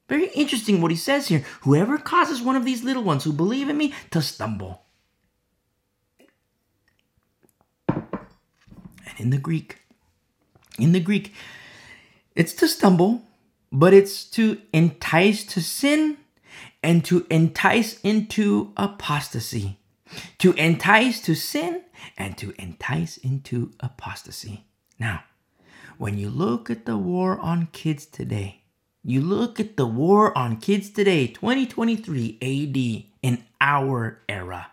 very 0.09 0.29
interesting 0.29 0.81
what 0.81 0.91
he 0.91 0.97
says 0.97 1.29
here. 1.29 1.45
Whoever 1.63 1.99
causes 1.99 2.43
one 2.43 2.57
of 2.57 2.65
these 2.65 2.85
little 2.85 3.03
ones 3.03 3.25
who 3.25 3.33
believe 3.33 3.69
in 3.69 3.77
me 3.77 3.95
to 4.11 4.21
stumble. 4.21 4.83
And 7.89 9.19
in 9.19 9.31
the 9.31 9.39
Greek, 9.39 9.79
in 10.79 10.93
the 10.93 11.01
Greek, 11.01 11.33
it's 12.35 12.53
to 12.55 12.69
stumble, 12.69 13.23
but 13.73 13.95
it's 13.95 14.25
to 14.31 14.61
entice 14.73 15.45
to 15.47 15.63
sin 15.63 16.19
and 16.83 17.05
to 17.05 17.27
entice 17.31 18.01
into 18.01 18.73
apostasy. 18.77 19.79
To 20.39 20.53
entice 20.53 21.21
to 21.23 21.35
sin 21.35 21.83
and 22.19 22.37
to 22.39 22.55
entice 22.59 23.17
into 23.17 23.73
apostasy. 23.81 24.67
Now, 24.99 25.25
when 25.97 26.19
you 26.19 26.29
look 26.29 26.71
at 26.71 26.87
the 26.87 26.99
war 26.99 27.39
on 27.39 27.69
kids 27.73 28.05
today, 28.05 28.64
you 29.05 29.21
look 29.21 29.61
at 29.61 29.77
the 29.77 29.87
war 29.87 30.37
on 30.37 30.57
kids 30.57 30.89
today, 30.89 31.27
2023 31.27 32.39
AD, 32.41 33.13
in 33.23 33.45
our 33.61 34.23
era. 34.29 34.69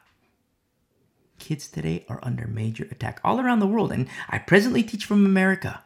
Kids 1.38 1.68
today 1.68 2.06
are 2.08 2.20
under 2.24 2.48
major 2.48 2.88
attack 2.92 3.20
all 3.26 3.42
around 3.42 3.60
the 3.60 3.68
world, 3.68 3.92
and 3.92 4.08
I 4.30 4.38
presently 4.38 4.84
teach 4.84 5.04
from 5.04 5.26
America. 5.26 5.84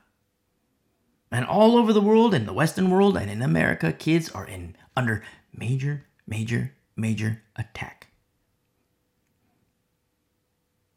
And 1.32 1.46
all 1.46 1.76
over 1.76 1.92
the 1.92 2.02
world, 2.02 2.36
in 2.36 2.46
the 2.46 2.54
Western 2.54 2.92
world 2.92 3.18
and 3.18 3.32
in 3.32 3.42
America, 3.42 3.92
kids 3.92 4.30
are 4.30 4.46
in 4.46 4.76
under 4.96 5.24
major, 5.52 6.06
major, 6.28 6.74
major 6.96 7.42
attack. 7.56 8.08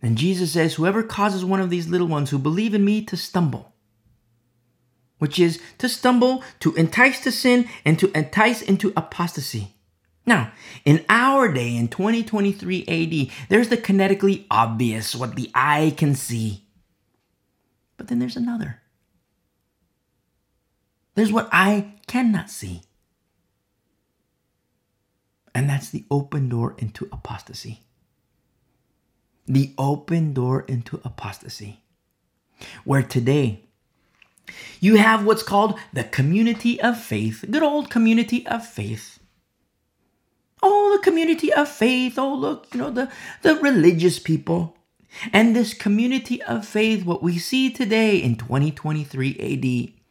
And 0.02 0.18
Jesus 0.18 0.52
says, 0.52 0.75
Whoever 0.75 1.02
causes 1.02 1.44
one 1.44 1.60
of 1.60 1.70
these 1.70 1.89
little 1.89 2.07
ones 2.07 2.31
who 2.31 2.39
believe 2.39 2.75
in 2.75 2.85
me 2.85 3.02
to 3.07 3.17
stumble, 3.17 3.73
which 5.19 5.39
is 5.39 5.61
to 5.79 5.89
stumble, 5.89 6.43
to 6.61 6.75
entice 6.75 7.21
to 7.21 7.33
sin, 7.33 7.69
and 7.85 7.99
to 7.99 8.11
entice 8.17 8.63
into 8.63 8.93
apostasy. 8.97 9.75
Now, 10.27 10.53
in 10.85 11.05
our 11.09 11.51
day, 11.51 11.75
in 11.75 11.89
2023 11.89 12.85
AD, 12.87 13.49
there's 13.49 13.69
the 13.69 13.77
kinetically 13.77 14.45
obvious, 14.51 15.15
what 15.15 15.37
the 15.37 15.51
eye 15.55 15.95
can 15.97 16.15
see. 16.15 16.65
But 17.97 18.09
then 18.09 18.19
there's 18.19 18.37
another. 18.37 18.83
There's 21.15 21.33
what 21.33 21.49
I 21.51 21.95
cannot 22.07 22.51
see. 22.51 22.83
And 25.55 25.69
that's 25.69 25.91
the 25.91 26.05
open 26.11 26.49
door 26.49 26.77
into 26.79 27.09
apostasy. 27.11 27.81
The 29.47 29.75
open 29.79 30.35
door 30.35 30.61
into 30.69 31.01
apostasy. 31.05 31.81
Where 32.85 33.03
today, 33.03 33.68
you 34.81 34.97
have 34.97 35.25
what's 35.25 35.43
called 35.43 35.78
the 35.93 36.05
community 36.05 36.81
of 36.81 37.01
faith, 37.01 37.44
good 37.51 37.62
old 37.62 37.91
community 37.91 38.47
of 38.47 38.67
faith. 38.67 39.18
Oh, 40.62 40.97
the 40.97 41.02
community 41.02 41.52
of 41.52 41.68
faith. 41.68 42.18
Oh, 42.18 42.35
look, 42.35 42.67
you 42.73 42.81
know, 42.81 42.91
the, 42.91 43.10
the 43.43 43.57
religious 43.57 44.18
people. 44.18 44.77
And 45.33 45.55
this 45.55 45.73
community 45.75 46.43
of 46.43 46.67
faith, 46.67 47.05
what 47.05 47.23
we 47.23 47.39
see 47.39 47.70
today 47.70 48.17
in 48.17 48.36
2023 48.36 49.94
AD, 49.94 50.05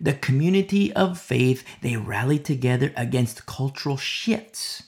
the 0.00 0.14
community 0.14 0.92
of 0.92 1.18
faith, 1.18 1.64
they 1.80 1.96
rally 1.96 2.38
together 2.38 2.92
against 2.96 3.46
cultural 3.46 3.96
shifts. 3.96 4.84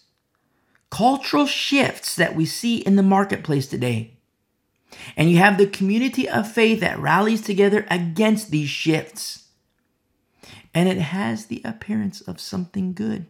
Cultural 0.90 1.46
shifts 1.46 2.14
that 2.16 2.34
we 2.34 2.44
see 2.44 2.78
in 2.78 2.96
the 2.96 3.02
marketplace 3.02 3.66
today. 3.66 4.17
And 5.16 5.30
you 5.30 5.38
have 5.38 5.58
the 5.58 5.66
community 5.66 6.28
of 6.28 6.50
faith 6.50 6.80
that 6.80 6.98
rallies 6.98 7.42
together 7.42 7.86
against 7.90 8.50
these 8.50 8.68
shifts. 8.68 9.48
And 10.74 10.88
it 10.88 10.98
has 10.98 11.46
the 11.46 11.62
appearance 11.64 12.20
of 12.20 12.40
something 12.40 12.94
good. 12.94 13.26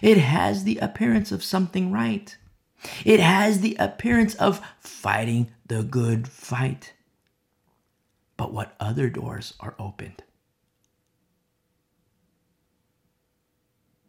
It 0.00 0.18
has 0.18 0.64
the 0.64 0.78
appearance 0.78 1.32
of 1.32 1.42
something 1.42 1.92
right. 1.92 2.36
It 3.04 3.20
has 3.20 3.60
the 3.60 3.76
appearance 3.78 4.34
of 4.34 4.60
fighting 4.78 5.50
the 5.66 5.82
good 5.82 6.28
fight. 6.28 6.92
But 8.36 8.52
what 8.52 8.74
other 8.80 9.08
doors 9.08 9.54
are 9.60 9.74
opened? 9.78 10.22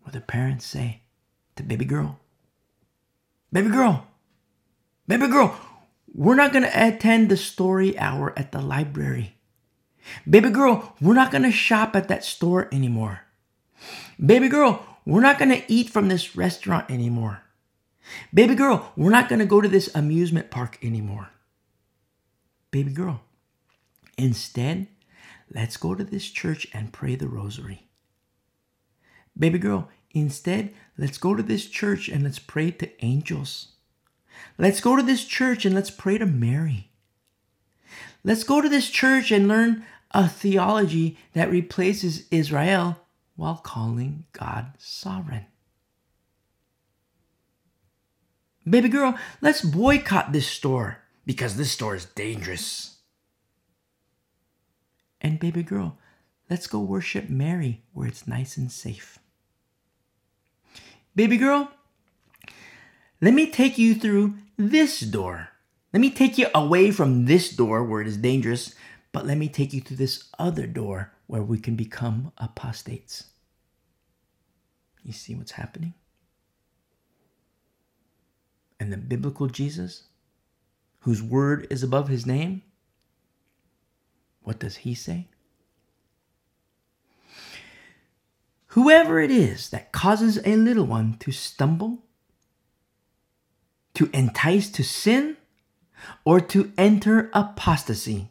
What 0.01 0.13
the 0.13 0.21
parents 0.21 0.65
say 0.65 1.01
to 1.55 1.63
baby 1.63 1.85
girl, 1.85 2.19
Baby 3.53 3.69
girl, 3.69 4.07
baby 5.07 5.27
girl, 5.27 5.55
we're 6.13 6.35
not 6.35 6.53
going 6.53 6.63
to 6.63 6.87
attend 6.87 7.29
the 7.29 7.37
story 7.37 7.97
hour 7.97 8.33
at 8.37 8.51
the 8.51 8.61
library. 8.61 9.35
Baby 10.29 10.49
girl, 10.49 10.95
we're 11.01 11.13
not 11.13 11.31
going 11.31 11.43
to 11.43 11.51
shop 11.51 11.95
at 11.95 12.07
that 12.09 12.23
store 12.23 12.67
anymore. 12.71 13.21
Baby 14.23 14.49
girl, 14.49 14.85
we're 15.05 15.21
not 15.21 15.39
going 15.39 15.49
to 15.49 15.63
eat 15.71 15.89
from 15.89 16.07
this 16.07 16.35
restaurant 16.35 16.89
anymore. 16.89 17.41
Baby 18.33 18.55
girl, 18.55 18.91
we're 18.95 19.09
not 19.09 19.29
going 19.29 19.39
to 19.39 19.45
go 19.45 19.61
to 19.61 19.67
this 19.67 19.89
amusement 19.95 20.51
park 20.51 20.77
anymore. 20.83 21.29
Baby 22.71 22.91
girl, 22.91 23.21
instead, 24.17 24.87
let's 25.53 25.77
go 25.77 25.95
to 25.95 26.03
this 26.03 26.29
church 26.29 26.67
and 26.73 26.91
pray 26.93 27.15
the 27.15 27.27
rosary. 27.27 27.87
Baby 29.37 29.59
girl, 29.59 29.89
instead, 30.11 30.73
let's 30.97 31.17
go 31.17 31.33
to 31.33 31.43
this 31.43 31.67
church 31.67 32.09
and 32.09 32.23
let's 32.23 32.39
pray 32.39 32.71
to 32.71 33.05
angels. 33.05 33.72
Let's 34.57 34.81
go 34.81 34.95
to 34.95 35.03
this 35.03 35.25
church 35.25 35.65
and 35.65 35.73
let's 35.73 35.91
pray 35.91 36.17
to 36.17 36.25
Mary. 36.25 36.89
Let's 38.23 38.43
go 38.43 38.61
to 38.61 38.69
this 38.69 38.89
church 38.89 39.31
and 39.31 39.47
learn 39.47 39.85
a 40.11 40.27
theology 40.27 41.17
that 41.33 41.49
replaces 41.49 42.27
Israel 42.31 42.97
while 43.35 43.57
calling 43.57 44.25
God 44.31 44.73
sovereign. 44.77 45.45
Baby 48.69 48.89
girl, 48.89 49.17
let's 49.41 49.61
boycott 49.61 50.31
this 50.31 50.47
store 50.47 50.99
because 51.25 51.57
this 51.57 51.71
store 51.71 51.95
is 51.95 52.05
dangerous. 52.05 52.97
And 55.19 55.39
baby 55.39 55.63
girl, 55.63 55.97
let's 56.49 56.67
go 56.67 56.79
worship 56.79 57.29
Mary 57.29 57.81
where 57.93 58.07
it's 58.07 58.27
nice 58.27 58.55
and 58.55 58.71
safe. 58.71 59.19
Baby 61.15 61.37
girl, 61.37 61.71
let 63.23 63.33
me 63.33 63.49
take 63.49 63.77
you 63.77 63.95
through 63.95 64.33
this 64.57 64.99
door. 64.99 65.47
Let 65.93 66.01
me 66.01 66.09
take 66.09 66.37
you 66.37 66.47
away 66.53 66.91
from 66.91 67.23
this 67.23 67.55
door 67.55 67.81
where 67.81 68.01
it 68.01 68.07
is 68.07 68.17
dangerous, 68.17 68.75
but 69.13 69.25
let 69.25 69.37
me 69.37 69.47
take 69.47 69.71
you 69.71 69.79
through 69.79 69.95
this 69.95 70.25
other 70.37 70.67
door 70.67 71.13
where 71.27 71.41
we 71.41 71.57
can 71.57 71.77
become 71.77 72.33
apostates. 72.37 73.27
You 75.03 75.13
see 75.13 75.35
what's 75.35 75.53
happening? 75.53 75.93
And 78.77 78.91
the 78.91 78.97
biblical 78.97 79.47
Jesus, 79.47 80.03
whose 80.99 81.23
word 81.23 81.65
is 81.69 81.81
above 81.81 82.09
his 82.09 82.25
name, 82.25 82.61
what 84.41 84.59
does 84.59 84.75
he 84.77 84.93
say? 84.93 85.29
Whoever 88.67 89.21
it 89.21 89.31
is 89.31 89.69
that 89.69 89.93
causes 89.93 90.41
a 90.43 90.57
little 90.57 90.85
one 90.85 91.15
to 91.19 91.31
stumble 91.31 92.03
to 94.03 94.17
entice 94.17 94.69
to 94.69 94.83
sin, 94.83 95.37
or 96.25 96.41
to 96.41 96.73
enter 96.77 97.29
apostasy. 97.33 98.29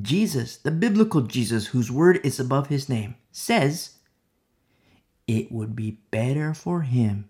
Jesus, 0.00 0.56
the 0.56 0.70
biblical 0.70 1.22
Jesus, 1.22 1.68
whose 1.68 1.90
word 1.90 2.20
is 2.24 2.40
above 2.40 2.66
his 2.68 2.88
name, 2.88 3.14
says, 3.30 3.98
It 5.26 5.52
would 5.52 5.76
be 5.76 6.00
better 6.10 6.54
for 6.54 6.82
him 6.82 7.28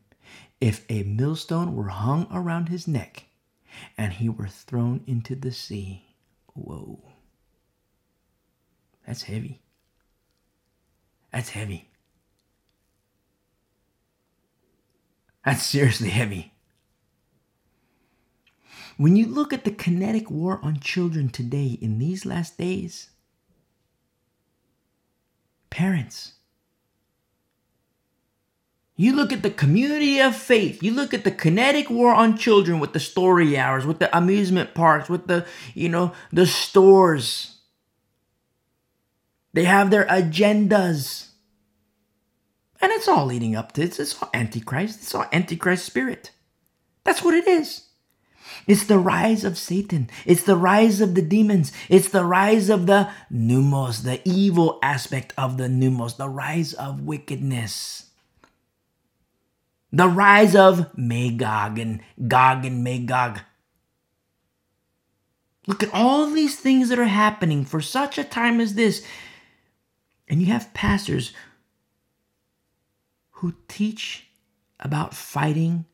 if 0.60 0.86
a 0.89 1.02
millstone 1.02 1.74
were 1.74 1.89
hung 1.89 2.26
around 2.32 2.68
his 2.68 2.89
neck 2.89 3.24
and 3.98 4.14
he 4.14 4.28
were 4.28 4.48
thrown 4.48 5.02
into 5.06 5.34
the 5.34 5.52
sea. 5.52 6.05
Whoa. 6.55 7.02
That's 9.06 9.24
heavy. 9.24 9.60
That's 11.32 11.50
heavy. 11.50 11.90
That's 15.44 15.64
seriously 15.66 16.10
heavy. 16.10 16.51
When 18.96 19.16
you 19.16 19.26
look 19.26 19.52
at 19.52 19.64
the 19.64 19.70
kinetic 19.70 20.30
war 20.30 20.60
on 20.62 20.80
children 20.80 21.28
today 21.28 21.78
in 21.80 21.98
these 21.98 22.26
last 22.26 22.58
days, 22.58 23.10
parents, 25.70 26.34
you 28.94 29.14
look 29.14 29.32
at 29.32 29.42
the 29.42 29.50
community 29.50 30.20
of 30.20 30.36
faith. 30.36 30.82
You 30.82 30.92
look 30.92 31.14
at 31.14 31.24
the 31.24 31.30
kinetic 31.30 31.88
war 31.88 32.14
on 32.14 32.36
children 32.36 32.78
with 32.78 32.92
the 32.92 33.00
story 33.00 33.58
hours, 33.58 33.86
with 33.86 33.98
the 33.98 34.14
amusement 34.16 34.74
parks, 34.74 35.08
with 35.08 35.26
the, 35.26 35.46
you 35.74 35.88
know, 35.88 36.12
the 36.32 36.46
stores. 36.46 37.58
They 39.54 39.64
have 39.64 39.90
their 39.90 40.04
agendas. 40.06 41.28
And 42.80 42.92
it's 42.92 43.08
all 43.08 43.26
leading 43.26 43.56
up 43.56 43.72
to 43.72 43.82
it. 43.82 43.98
It's 43.98 44.22
all 44.22 44.30
Antichrist. 44.34 45.00
It's 45.02 45.14
all 45.14 45.26
Antichrist 45.32 45.86
spirit. 45.86 46.32
That's 47.04 47.22
what 47.22 47.34
it 47.34 47.48
is. 47.48 47.88
It's 48.66 48.84
the 48.84 48.98
rise 48.98 49.44
of 49.44 49.58
Satan. 49.58 50.08
It's 50.24 50.42
the 50.42 50.56
rise 50.56 51.00
of 51.00 51.14
the 51.14 51.22
demons. 51.22 51.72
It's 51.89 52.08
the 52.08 52.24
rise 52.24 52.68
of 52.68 52.86
the 52.86 53.10
pneumos, 53.32 54.02
the 54.02 54.20
evil 54.24 54.78
aspect 54.82 55.32
of 55.36 55.58
the 55.58 55.68
pneumos, 55.68 56.16
the 56.16 56.28
rise 56.28 56.72
of 56.74 57.02
wickedness. 57.02 58.10
The 59.92 60.08
rise 60.08 60.56
of 60.56 60.97
Magog 60.97 61.78
and 61.78 62.00
Gog 62.28 62.64
and 62.64 62.82
Magog. 62.82 63.40
Look 65.66 65.82
at 65.82 65.94
all 65.94 66.31
these 66.31 66.58
things 66.58 66.89
that 66.89 66.98
are 66.98 67.05
happening 67.05 67.64
for 67.64 67.81
such 67.81 68.18
a 68.18 68.24
time 68.24 68.60
as 68.60 68.74
this. 68.74 69.05
And 70.28 70.40
you 70.40 70.47
have 70.47 70.74
pastors 70.74 71.32
who 73.32 73.55
teach 73.68 74.28
about 74.81 75.14
fighting 75.14 75.84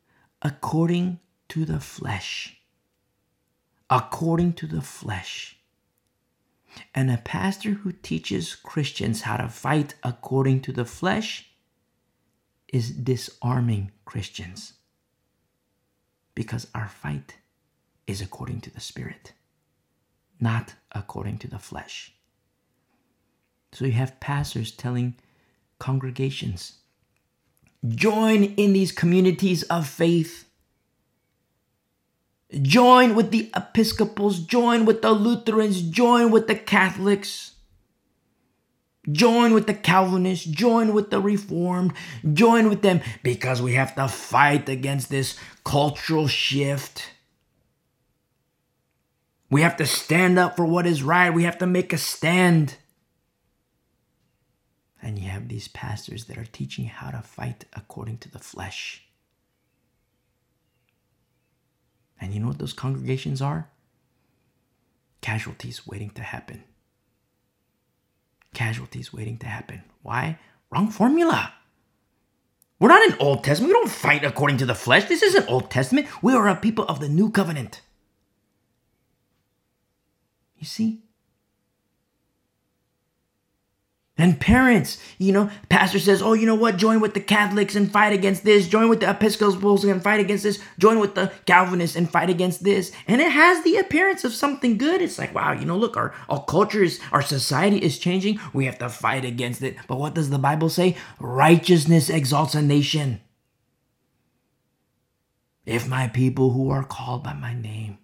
according 0.42 1.18
to 1.48 1.64
the 1.64 1.80
flesh 1.80 2.58
according 3.90 4.52
to 4.54 4.66
the 4.66 4.82
flesh. 4.82 5.56
And 6.94 7.10
a 7.10 7.16
pastor 7.16 7.70
who 7.70 7.92
teaches 7.92 8.54
Christians 8.54 9.22
how 9.22 9.38
to 9.38 9.48
fight 9.48 9.94
according 10.02 10.60
to 10.62 10.72
the 10.72 10.84
flesh 10.84 11.50
is 12.72 12.90
disarming 12.90 13.90
Christians. 14.04 14.74
Because 16.34 16.68
our 16.74 16.88
fight 16.88 17.36
is 18.06 18.20
according 18.20 18.60
to 18.62 18.70
the 18.70 18.80
Spirit, 18.80 19.32
not 20.38 20.74
according 20.92 21.38
to 21.38 21.48
the 21.48 21.58
flesh. 21.58 22.12
So 23.72 23.86
you 23.86 23.92
have 23.92 24.20
pastors 24.20 24.70
telling 24.70 25.16
congregations 25.78 26.78
join 27.86 28.42
in 28.42 28.72
these 28.72 28.92
communities 28.92 29.62
of 29.64 29.86
faith 29.86 30.47
Join 32.62 33.14
with 33.14 33.30
the 33.30 33.50
Episcopals, 33.54 34.40
join 34.40 34.86
with 34.86 35.02
the 35.02 35.12
Lutherans, 35.12 35.82
join 35.82 36.30
with 36.30 36.46
the 36.46 36.54
Catholics, 36.54 37.52
join 39.10 39.52
with 39.52 39.66
the 39.66 39.74
Calvinists, 39.74 40.46
join 40.46 40.94
with 40.94 41.10
the 41.10 41.20
Reformed, 41.20 41.92
join 42.32 42.70
with 42.70 42.80
them 42.80 43.02
because 43.22 43.60
we 43.60 43.74
have 43.74 43.94
to 43.96 44.08
fight 44.08 44.68
against 44.70 45.10
this 45.10 45.36
cultural 45.62 46.26
shift. 46.26 47.10
We 49.50 49.60
have 49.60 49.76
to 49.76 49.86
stand 49.86 50.38
up 50.38 50.56
for 50.56 50.64
what 50.64 50.86
is 50.86 51.02
right. 51.02 51.32
We 51.32 51.44
have 51.44 51.58
to 51.58 51.66
make 51.66 51.92
a 51.92 51.98
stand. 51.98 52.76
And 55.02 55.18
you 55.18 55.28
have 55.28 55.48
these 55.48 55.68
pastors 55.68 56.24
that 56.26 56.38
are 56.38 56.44
teaching 56.44 56.86
how 56.86 57.10
to 57.10 57.22
fight 57.22 57.66
according 57.74 58.18
to 58.18 58.30
the 58.30 58.38
flesh. 58.38 59.07
And 62.20 62.34
you 62.34 62.40
know 62.40 62.48
what 62.48 62.58
those 62.58 62.72
congregations 62.72 63.40
are? 63.40 63.68
Casualties 65.20 65.86
waiting 65.86 66.10
to 66.10 66.22
happen. 66.22 66.64
Casualties 68.55 69.12
waiting 69.12 69.38
to 69.38 69.47
happen. 69.47 69.82
Why? 70.02 70.38
Wrong 70.70 70.90
formula. 70.90 71.52
We're 72.80 72.88
not 72.88 73.08
in 73.08 73.16
Old 73.18 73.42
Testament. 73.44 73.70
We 73.70 73.80
don't 73.80 73.90
fight 73.90 74.24
according 74.24 74.58
to 74.58 74.66
the 74.66 74.74
flesh. 74.74 75.06
This 75.06 75.22
isn't 75.22 75.48
Old 75.48 75.70
Testament. 75.70 76.06
We 76.22 76.34
are 76.34 76.48
a 76.48 76.55
people 76.55 76.84
of 76.84 77.00
the 77.00 77.08
new 77.08 77.30
covenant. 77.30 77.82
You 80.56 80.66
see? 80.66 81.02
And 84.20 84.40
parents, 84.40 84.98
you 85.18 85.32
know, 85.32 85.48
pastor 85.68 86.00
says, 86.00 86.20
oh, 86.20 86.32
you 86.32 86.44
know 86.44 86.56
what? 86.56 86.76
Join 86.76 86.98
with 86.98 87.14
the 87.14 87.20
Catholics 87.20 87.76
and 87.76 87.90
fight 87.90 88.12
against 88.12 88.42
this. 88.42 88.66
Join 88.66 88.88
with 88.88 88.98
the 88.98 89.08
Episcopals 89.08 89.84
and 89.84 90.02
fight 90.02 90.18
against 90.18 90.42
this. 90.42 90.60
Join 90.76 90.98
with 90.98 91.14
the 91.14 91.32
Calvinists 91.47 91.94
and 91.94 92.10
fight 92.10 92.28
against 92.28 92.64
this. 92.64 92.90
And 93.06 93.20
it 93.20 93.30
has 93.30 93.62
the 93.62 93.76
appearance 93.76 94.24
of 94.24 94.32
something 94.34 94.76
good. 94.76 95.00
It's 95.00 95.20
like, 95.20 95.32
wow, 95.36 95.52
you 95.52 95.64
know, 95.64 95.78
look, 95.78 95.97
our, 95.97 96.12
our 96.28 96.44
culture 96.44 96.82
is, 96.82 96.98
our 97.12 97.22
society 97.22 97.78
is 97.78 97.97
changing. 97.97 98.40
We 98.52 98.64
have 98.64 98.78
to 98.78 98.88
fight 98.88 99.24
against 99.24 99.62
it. 99.62 99.76
But 99.86 100.00
what 100.00 100.16
does 100.16 100.30
the 100.30 100.38
Bible 100.38 100.68
say? 100.68 100.97
Righteousness 101.20 102.10
exalts 102.10 102.56
a 102.56 102.62
nation. 102.62 103.20
If 105.64 105.86
my 105.86 106.08
people 106.08 106.50
who 106.50 106.70
are 106.70 106.82
called 106.82 107.22
by 107.22 107.34
my 107.34 107.55
name 107.55 107.98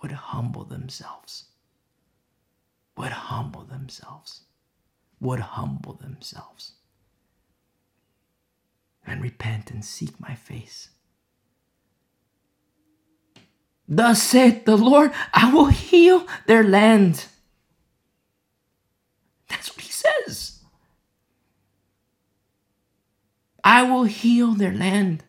would 0.00 0.12
humble 0.12 0.64
themselves, 0.64 1.44
would 2.96 3.12
humble 3.12 3.64
themselves 3.64 4.44
would 5.24 5.40
humble 5.40 5.94
themselves 5.94 6.72
and 9.06 9.22
repent 9.22 9.70
and 9.70 9.84
seek 9.84 10.20
my 10.20 10.34
face. 10.34 10.90
Thus 13.88 14.22
saith 14.22 14.64
the 14.64 14.76
Lord, 14.76 15.12
I 15.32 15.52
will 15.52 15.66
heal 15.66 16.26
their 16.46 16.62
land. 16.62 17.26
That's 19.48 19.70
what 19.74 19.82
he 19.82 19.92
says. 19.92 20.60
I 23.62 23.82
will 23.82 24.04
heal 24.04 24.52
their 24.52 24.72
land. 24.74 25.24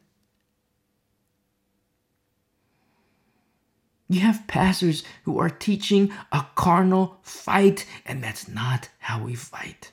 You 4.07 4.19
have 4.21 4.47
pastors 4.47 5.03
who 5.23 5.39
are 5.39 5.49
teaching 5.49 6.13
a 6.31 6.45
carnal 6.55 7.19
fight, 7.23 7.85
and 8.05 8.23
that's 8.23 8.47
not 8.47 8.89
how 8.99 9.23
we 9.23 9.35
fight. 9.35 9.91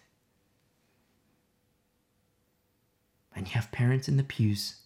And 3.35 3.47
you 3.49 3.55
have 3.55 3.73
parents 3.73 4.09
in 4.09 4.19
the 4.19 4.23
pews. 4.23 4.77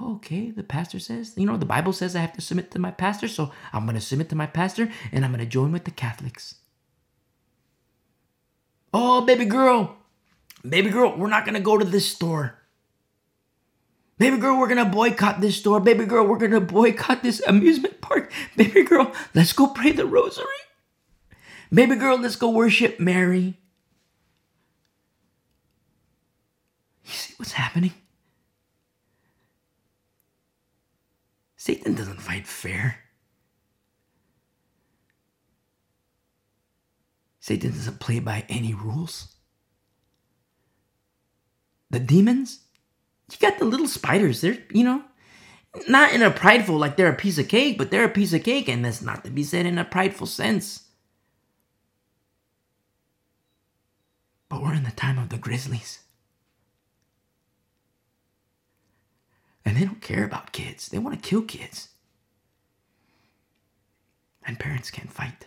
Oh, 0.00 0.14
okay, 0.16 0.50
the 0.52 0.62
pastor 0.62 1.00
says, 1.00 1.34
you 1.36 1.44
know, 1.44 1.56
the 1.56 1.66
Bible 1.66 1.92
says 1.92 2.14
I 2.14 2.20
have 2.20 2.34
to 2.34 2.40
submit 2.40 2.70
to 2.70 2.78
my 2.78 2.92
pastor, 2.92 3.26
so 3.26 3.50
I'm 3.72 3.84
going 3.84 3.96
to 3.96 4.00
submit 4.00 4.28
to 4.28 4.36
my 4.36 4.46
pastor 4.46 4.88
and 5.10 5.24
I'm 5.24 5.32
going 5.32 5.44
to 5.44 5.50
join 5.50 5.72
with 5.72 5.84
the 5.84 5.90
Catholics. 5.90 6.56
Oh, 8.94 9.22
baby 9.22 9.44
girl, 9.44 9.96
baby 10.66 10.90
girl, 10.90 11.16
we're 11.16 11.28
not 11.28 11.44
going 11.44 11.54
to 11.56 11.60
go 11.60 11.76
to 11.76 11.84
this 11.84 12.06
store. 12.06 12.57
Baby 14.18 14.38
girl, 14.38 14.58
we're 14.58 14.68
gonna 14.68 14.84
boycott 14.84 15.40
this 15.40 15.56
store. 15.56 15.80
Baby 15.80 16.04
girl, 16.04 16.26
we're 16.26 16.38
gonna 16.38 16.60
boycott 16.60 17.22
this 17.22 17.40
amusement 17.46 18.00
park. 18.00 18.32
Baby 18.56 18.82
girl, 18.82 19.12
let's 19.34 19.52
go 19.52 19.68
pray 19.68 19.92
the 19.92 20.06
rosary. 20.06 20.46
Baby 21.72 21.96
girl, 21.96 22.18
let's 22.18 22.36
go 22.36 22.50
worship 22.50 22.98
Mary. 22.98 23.58
You 27.04 27.12
see 27.12 27.34
what's 27.36 27.52
happening? 27.52 27.92
Satan 31.56 31.94
doesn't 31.94 32.20
fight 32.20 32.46
fair. 32.46 33.00
Satan 37.40 37.70
doesn't 37.70 38.00
play 38.00 38.18
by 38.18 38.44
any 38.48 38.74
rules. 38.74 39.34
The 41.90 42.00
demons, 42.00 42.60
you 43.30 43.38
got 43.38 43.58
the 43.58 43.64
little 43.64 43.88
spiders. 43.88 44.40
They're, 44.40 44.58
you 44.72 44.84
know, 44.84 45.02
not 45.88 46.12
in 46.12 46.22
a 46.22 46.30
prideful, 46.30 46.76
like 46.76 46.96
they're 46.96 47.12
a 47.12 47.16
piece 47.16 47.38
of 47.38 47.48
cake, 47.48 47.78
but 47.78 47.90
they're 47.90 48.04
a 48.04 48.08
piece 48.08 48.32
of 48.32 48.42
cake, 48.42 48.68
and 48.68 48.84
that's 48.84 49.02
not 49.02 49.24
to 49.24 49.30
be 49.30 49.42
said 49.42 49.66
in 49.66 49.78
a 49.78 49.84
prideful 49.84 50.26
sense. 50.26 50.84
But 54.48 54.62
we're 54.62 54.74
in 54.74 54.84
the 54.84 54.90
time 54.90 55.18
of 55.18 55.28
the 55.28 55.36
grizzlies. 55.36 56.00
And 59.64 59.76
they 59.76 59.84
don't 59.84 60.00
care 60.00 60.24
about 60.24 60.52
kids, 60.52 60.88
they 60.88 60.98
want 60.98 61.22
to 61.22 61.28
kill 61.28 61.42
kids. 61.42 61.88
And 64.46 64.58
parents 64.58 64.90
can't 64.90 65.12
fight. 65.12 65.46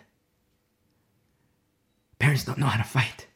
Parents 2.20 2.44
don't 2.44 2.58
know 2.58 2.66
how 2.66 2.80
to 2.80 2.88
fight. 2.88 3.26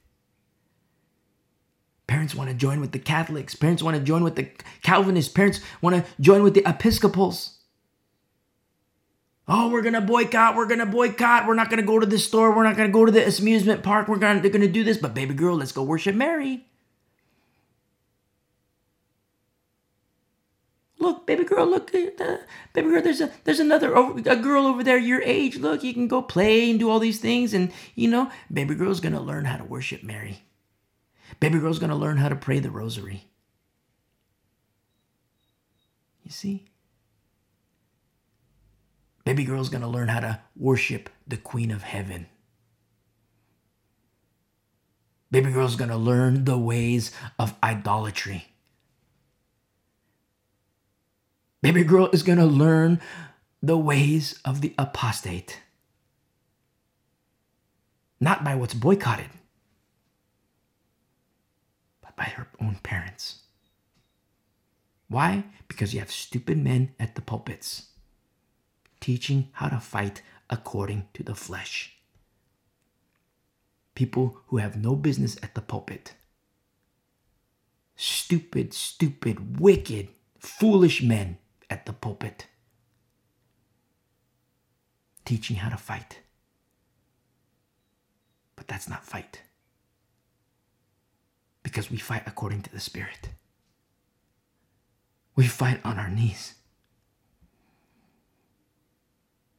Parents 2.27 2.35
want 2.35 2.51
to 2.51 2.57
join 2.57 2.81
with 2.81 2.91
the 2.91 2.99
Catholics. 2.99 3.55
Parents 3.55 3.85
want 3.85 3.97
to 3.97 4.03
join 4.03 4.25
with 4.25 4.35
the 4.35 4.49
Calvinists. 4.83 5.33
Parents 5.33 5.61
want 5.81 5.95
to 5.95 6.05
join 6.21 6.43
with 6.43 6.55
the 6.55 6.69
Episcopals. 6.69 7.59
Oh, 9.47 9.71
we're 9.71 9.83
gonna 9.83 10.01
boycott. 10.01 10.57
We're 10.57 10.67
gonna 10.67 10.87
boycott. 10.87 11.47
We're 11.47 11.55
not 11.55 11.71
gonna 11.71 11.83
go 11.83 12.01
to 12.01 12.07
the 12.07 12.19
store. 12.19 12.53
We're 12.53 12.65
not 12.65 12.77
gonna 12.77 12.89
go 12.89 13.05
to 13.05 13.13
the 13.13 13.25
amusement 13.39 13.85
park. 13.85 14.09
We're 14.09 14.17
gonna 14.17 14.41
they're 14.41 14.51
gonna 14.51 14.67
do 14.67 14.83
this. 14.83 14.97
But 14.97 15.15
baby 15.15 15.35
girl, 15.35 15.55
let's 15.55 15.71
go 15.71 15.85
worship 15.85 16.17
Mary. 16.17 16.67
Look, 20.99 21.29
baby 21.29 21.45
girl, 21.45 21.65
look, 21.65 21.95
uh, 21.95 22.39
baby 22.73 22.89
girl. 22.89 23.03
There's 23.03 23.21
a 23.21 23.31
there's 23.45 23.61
another 23.61 23.95
a 23.95 24.35
girl 24.35 24.67
over 24.67 24.83
there 24.83 24.99
your 24.99 25.23
age. 25.23 25.59
Look, 25.59 25.85
you 25.85 25.95
can 25.95 26.09
go 26.09 26.23
play 26.23 26.71
and 26.71 26.81
do 26.81 26.91
all 26.91 26.99
these 26.99 27.21
things, 27.21 27.55
and 27.55 27.71
you 27.95 28.11
know, 28.11 28.33
baby 28.53 28.75
girl's 28.75 28.99
gonna 28.99 29.23
learn 29.23 29.45
how 29.45 29.59
to 29.59 29.65
worship 29.65 30.03
Mary. 30.03 30.46
Baby 31.41 31.59
girl's 31.59 31.79
going 31.79 31.91
to 31.91 31.97
learn 31.97 32.17
how 32.17 32.29
to 32.29 32.37
pray 32.37 32.59
the 32.59 32.71
rosary. 32.71 33.25
You 36.23 36.31
see? 36.31 36.67
Baby 39.25 39.45
girl's 39.45 39.69
going 39.69 39.83
to 39.83 39.89
learn 39.89 40.09
how 40.09 40.21
to 40.21 40.41
worship 40.57 41.11
the 41.27 41.37
Queen 41.37 41.71
of 41.71 41.83
Heaven. 41.83 42.27
Baby 45.31 45.51
girl's 45.51 45.77
going 45.77 45.91
to 45.91 45.97
learn 45.97 46.45
the 46.45 46.57
ways 46.57 47.13
of 47.39 47.55
idolatry. 47.63 48.47
Baby 51.63 51.83
girl 51.83 52.09
is 52.13 52.23
going 52.23 52.39
to 52.39 52.47
learn 52.47 53.01
the 53.61 53.77
ways 53.77 54.39
of 54.45 54.61
the 54.61 54.75
apostate. 54.79 55.61
Not 58.21 58.45
by 58.45 58.55
what's 58.55 58.75
boycotted, 58.75 59.31
by 62.17 62.25
her 62.25 62.49
own 62.61 62.79
parents. 62.83 63.41
Why? 65.09 65.45
Because 65.69 65.95
you 65.95 66.01
have 66.01 66.11
stupid 66.11 66.59
men 66.59 66.95
at 66.99 67.15
the 67.15 67.21
pulpits 67.21 67.91
teaching 69.01 69.49
how 69.53 69.69
to 69.69 69.79
fight 69.79 70.23
according 70.51 71.07
to 71.15 71.23
the 71.23 71.35
flesh. 71.35 71.97
People 73.95 74.41
who 74.49 74.57
have 74.57 74.77
no 74.77 74.97
business 74.97 75.37
at 75.43 75.55
the 75.55 75.61
pulpit. 75.61 76.15
Stupid, 77.95 78.75
stupid, 78.75 79.61
wicked, 79.61 80.09
foolish 80.41 81.03
men 81.03 81.39
at 81.71 81.87
the 81.87 81.93
pulpit 81.93 82.47
teaching 85.25 85.57
how 85.57 85.69
to 85.69 85.77
fight. 85.77 86.21
But 88.55 88.69
that's 88.69 88.89
not 88.89 89.05
fight 89.05 89.43
because 91.67 91.91
we 91.91 91.97
fight 91.97 92.23
according 92.27 92.63
to 92.63 92.71
the 92.71 92.79
Spirit. 92.79 93.31
We 95.35 95.49
fight 95.49 95.81
on 95.85 95.99
our 95.99 96.09
knees. 96.09 96.55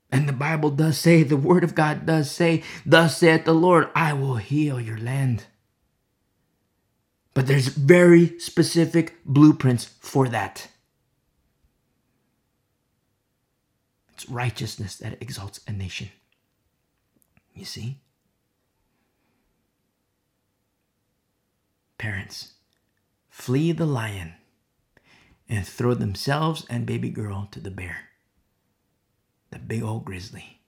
And 0.09 0.25
the 0.25 0.31
Bible 0.33 0.69
does 0.69 0.97
say, 0.97 1.23
the 1.23 1.35
Word 1.35 1.65
of 1.65 1.75
God 1.75 2.05
does 2.05 2.31
say, 2.31 2.63
Thus 2.85 3.17
saith 3.17 3.43
the 3.43 3.53
Lord, 3.53 3.89
I 3.93 4.13
will 4.13 4.37
heal 4.37 4.79
your 4.79 4.97
land. 4.97 5.47
But 7.33 7.45
there's 7.45 7.67
very 7.67 8.39
specific 8.39 9.17
blueprints 9.25 9.83
for 9.99 10.29
that. 10.29 10.69
It's 14.13 14.29
righteousness 14.29 14.95
that 14.95 15.21
exalts 15.21 15.59
a 15.67 15.73
nation. 15.73 16.07
You 17.53 17.65
see? 17.65 17.97
Parents, 21.97 22.53
flee 23.29 23.71
the 23.71 23.85
lion 23.85 24.33
and 25.49 25.65
throw 25.65 25.93
themselves 25.93 26.65
and 26.69 26.85
baby 26.85 27.09
girl 27.09 27.47
to 27.51 27.59
the 27.59 27.71
bear, 27.71 28.09
the 29.51 29.59
big 29.59 29.83
old 29.83 30.05
grizzly. 30.05 30.61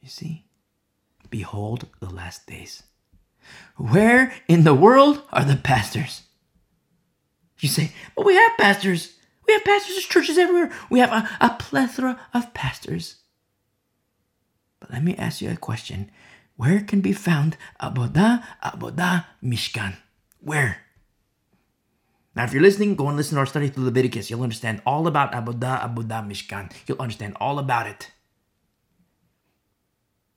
You 0.00 0.08
see? 0.08 0.46
Behold 1.28 1.86
the 2.00 2.10
last 2.10 2.46
days. 2.46 2.82
Where 3.76 4.32
in 4.48 4.64
the 4.64 4.74
world 4.74 5.22
are 5.32 5.44
the 5.44 5.56
pastors? 5.56 6.22
You 7.58 7.68
say, 7.68 7.92
but 8.16 8.24
we 8.24 8.34
have 8.34 8.56
pastors. 8.58 9.14
We 9.46 9.54
have 9.54 9.64
pastors, 9.64 9.94
there's 9.94 10.06
churches 10.06 10.38
everywhere. 10.38 10.72
We 10.88 11.00
have 11.00 11.12
a, 11.12 11.28
a 11.40 11.56
plethora 11.58 12.20
of 12.32 12.54
pastors. 12.54 13.16
But 14.78 14.92
let 14.92 15.04
me 15.04 15.14
ask 15.16 15.42
you 15.42 15.50
a 15.50 15.56
question. 15.56 16.10
Where 16.60 16.82
can 16.82 17.00
be 17.00 17.14
found 17.14 17.56
Abodah, 17.80 18.44
Abodah, 18.62 19.24
Mishkan? 19.42 19.96
Where? 20.40 20.82
Now, 22.36 22.44
if 22.44 22.52
you're 22.52 22.60
listening, 22.60 22.96
go 22.96 23.08
and 23.08 23.16
listen 23.16 23.36
to 23.36 23.40
our 23.40 23.46
study 23.46 23.70
through 23.70 23.86
Leviticus. 23.86 24.28
You'll 24.28 24.42
understand 24.42 24.82
all 24.84 25.06
about 25.06 25.32
Abodah, 25.32 25.80
Abodah, 25.80 26.20
Mishkan. 26.28 26.70
You'll 26.86 27.00
understand 27.00 27.38
all 27.40 27.58
about 27.58 27.86
it. 27.86 28.10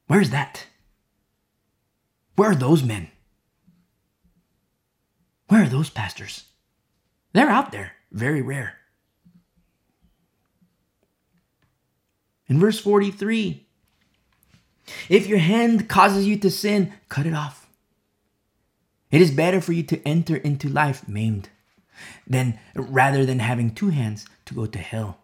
Where's 0.08 0.30
that? 0.30 0.68
Where 2.38 2.52
are 2.52 2.56
those 2.56 2.84
men? 2.84 3.10
Where 5.50 5.64
are 5.64 5.68
those 5.68 5.90
pastors? 5.90 6.45
They're 7.34 7.50
out 7.50 7.74
there, 7.74 7.95
very 8.14 8.42
rare. 8.42 8.76
In 12.48 12.61
verse 12.61 12.80
43, 12.80 13.68
if 15.10 15.28
your 15.28 15.40
hand 15.40 15.88
causes 15.90 16.28
you 16.28 16.38
to 16.38 16.50
sin, 16.50 16.94
cut 17.10 17.26
it 17.26 17.34
off. 17.34 17.68
It 19.12 19.22
is 19.22 19.32
better 19.32 19.62
for 19.62 19.74
you 19.74 19.84
to 19.84 20.08
enter 20.08 20.38
into 20.38 20.68
life 20.68 21.08
maimed 21.08 21.50
than 22.28 22.60
rather 22.76 23.26
than 23.26 23.40
having 23.40 23.74
two 23.74 23.90
hands 23.90 24.26
to 24.45 24.56
go 24.56 24.66
to 24.66 24.80
hell, 24.80 25.20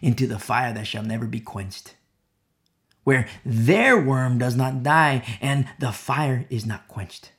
into 0.00 0.26
the 0.26 0.38
fire 0.38 0.72
that 0.72 0.86
shall 0.86 1.02
never 1.02 1.26
be 1.26 1.40
quenched, 1.40 1.94
where 3.04 3.28
their 3.44 4.00
worm 4.00 4.38
does 4.38 4.54
not 4.54 4.82
die 4.82 5.24
and 5.40 5.68
the 5.78 5.92
fire 5.92 6.46
is 6.50 6.64
not 6.64 6.88
quenched. 6.88 7.32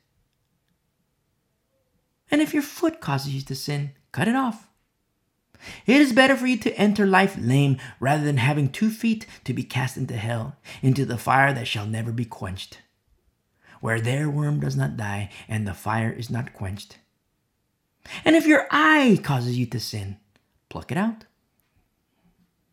And 2.30 2.42
if 2.42 2.54
your 2.54 2.64
foot 2.64 3.00
causes 3.00 3.34
you 3.34 3.42
to 3.42 3.56
sin, 3.56 3.92
cut 4.12 4.28
it 4.28 4.36
off. 4.36 4.68
It 5.86 6.02
is 6.02 6.14
better 6.14 6.36
for 6.36 6.48
you 6.48 6.58
to 6.58 6.74
enter 6.76 7.06
life 7.06 7.38
lame 7.40 7.78
rather 8.00 8.24
than 8.24 8.38
having 8.38 8.70
two 8.70 8.90
feet 8.90 9.26
to 9.44 9.54
be 9.54 9.64
cast 9.64 9.98
into 9.98 10.16
hell, 10.16 10.56
into 10.82 11.06
the 11.06 11.18
fire 11.18 11.54
that 11.54 11.68
shall 11.68 11.86
never 11.86 12.12
be 12.12 12.26
quenched, 12.26 12.80
where 13.82 14.02
their 14.02 14.30
worm 14.30 14.60
does 14.60 14.76
not 14.76 14.98
die 14.98 15.30
and 15.48 15.68
the 15.68 15.74
fire 15.74 16.12
is 16.12 16.30
not 16.30 16.54
quenched. 16.54 16.98
And 18.26 18.36
if 18.36 18.46
your 18.46 18.68
eye 18.70 19.20
causes 19.24 19.58
you 19.58 19.66
to 19.68 19.80
sin, 19.80 20.18
pluck 20.70 20.92
it 20.92 20.98
out. 20.98 21.26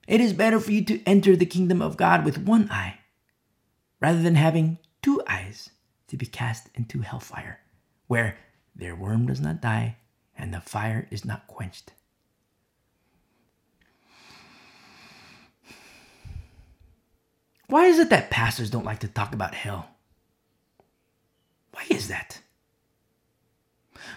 It 0.08 0.20
is 0.20 0.32
better 0.32 0.58
for 0.58 0.72
you 0.72 0.84
to 0.86 1.02
enter 1.04 1.36
the 1.36 1.46
kingdom 1.46 1.80
of 1.80 1.96
God 1.96 2.24
with 2.24 2.38
one 2.38 2.68
eye 2.70 2.98
rather 4.00 4.20
than 4.20 4.34
having 4.34 4.78
two 5.02 5.22
eyes 5.28 5.70
to 6.08 6.16
be 6.16 6.26
cast 6.26 6.68
into 6.74 7.02
hellfire, 7.02 7.60
where 8.08 8.36
their 8.74 8.96
worm 8.96 9.26
does 9.26 9.40
not 9.40 9.60
die 9.60 9.96
and 10.36 10.52
the 10.52 10.60
fire 10.60 11.06
is 11.10 11.24
not 11.24 11.46
quenched. 11.46 11.92
Why 17.70 17.86
is 17.86 18.00
it 18.00 18.10
that 18.10 18.30
pastors 18.30 18.68
don't 18.68 18.84
like 18.84 18.98
to 19.00 19.08
talk 19.08 19.32
about 19.32 19.54
hell? 19.54 19.90
Why 21.70 21.84
is 21.88 22.08
that? 22.08 22.40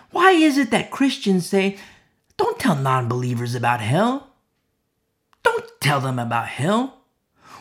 Why 0.10 0.32
is 0.32 0.58
it 0.58 0.72
that 0.72 0.90
Christians 0.90 1.46
say, 1.46 1.78
don't 2.36 2.60
tell 2.60 2.76
non 2.76 3.08
believers 3.08 3.54
about 3.54 3.80
hell? 3.80 4.32
Don't 5.44 5.70
tell 5.80 6.02
them 6.02 6.18
about 6.18 6.48
hell. 6.48 7.02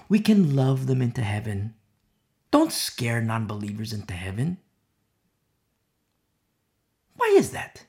We 0.08 0.18
can 0.18 0.56
love 0.56 0.86
them 0.86 1.02
into 1.02 1.20
heaven. 1.20 1.74
Don't 2.50 2.72
scare 2.72 3.20
non 3.20 3.46
believers 3.46 3.92
into 3.92 4.14
heaven. 4.14 4.56
Why 7.16 7.34
is 7.36 7.50
that? 7.50 7.84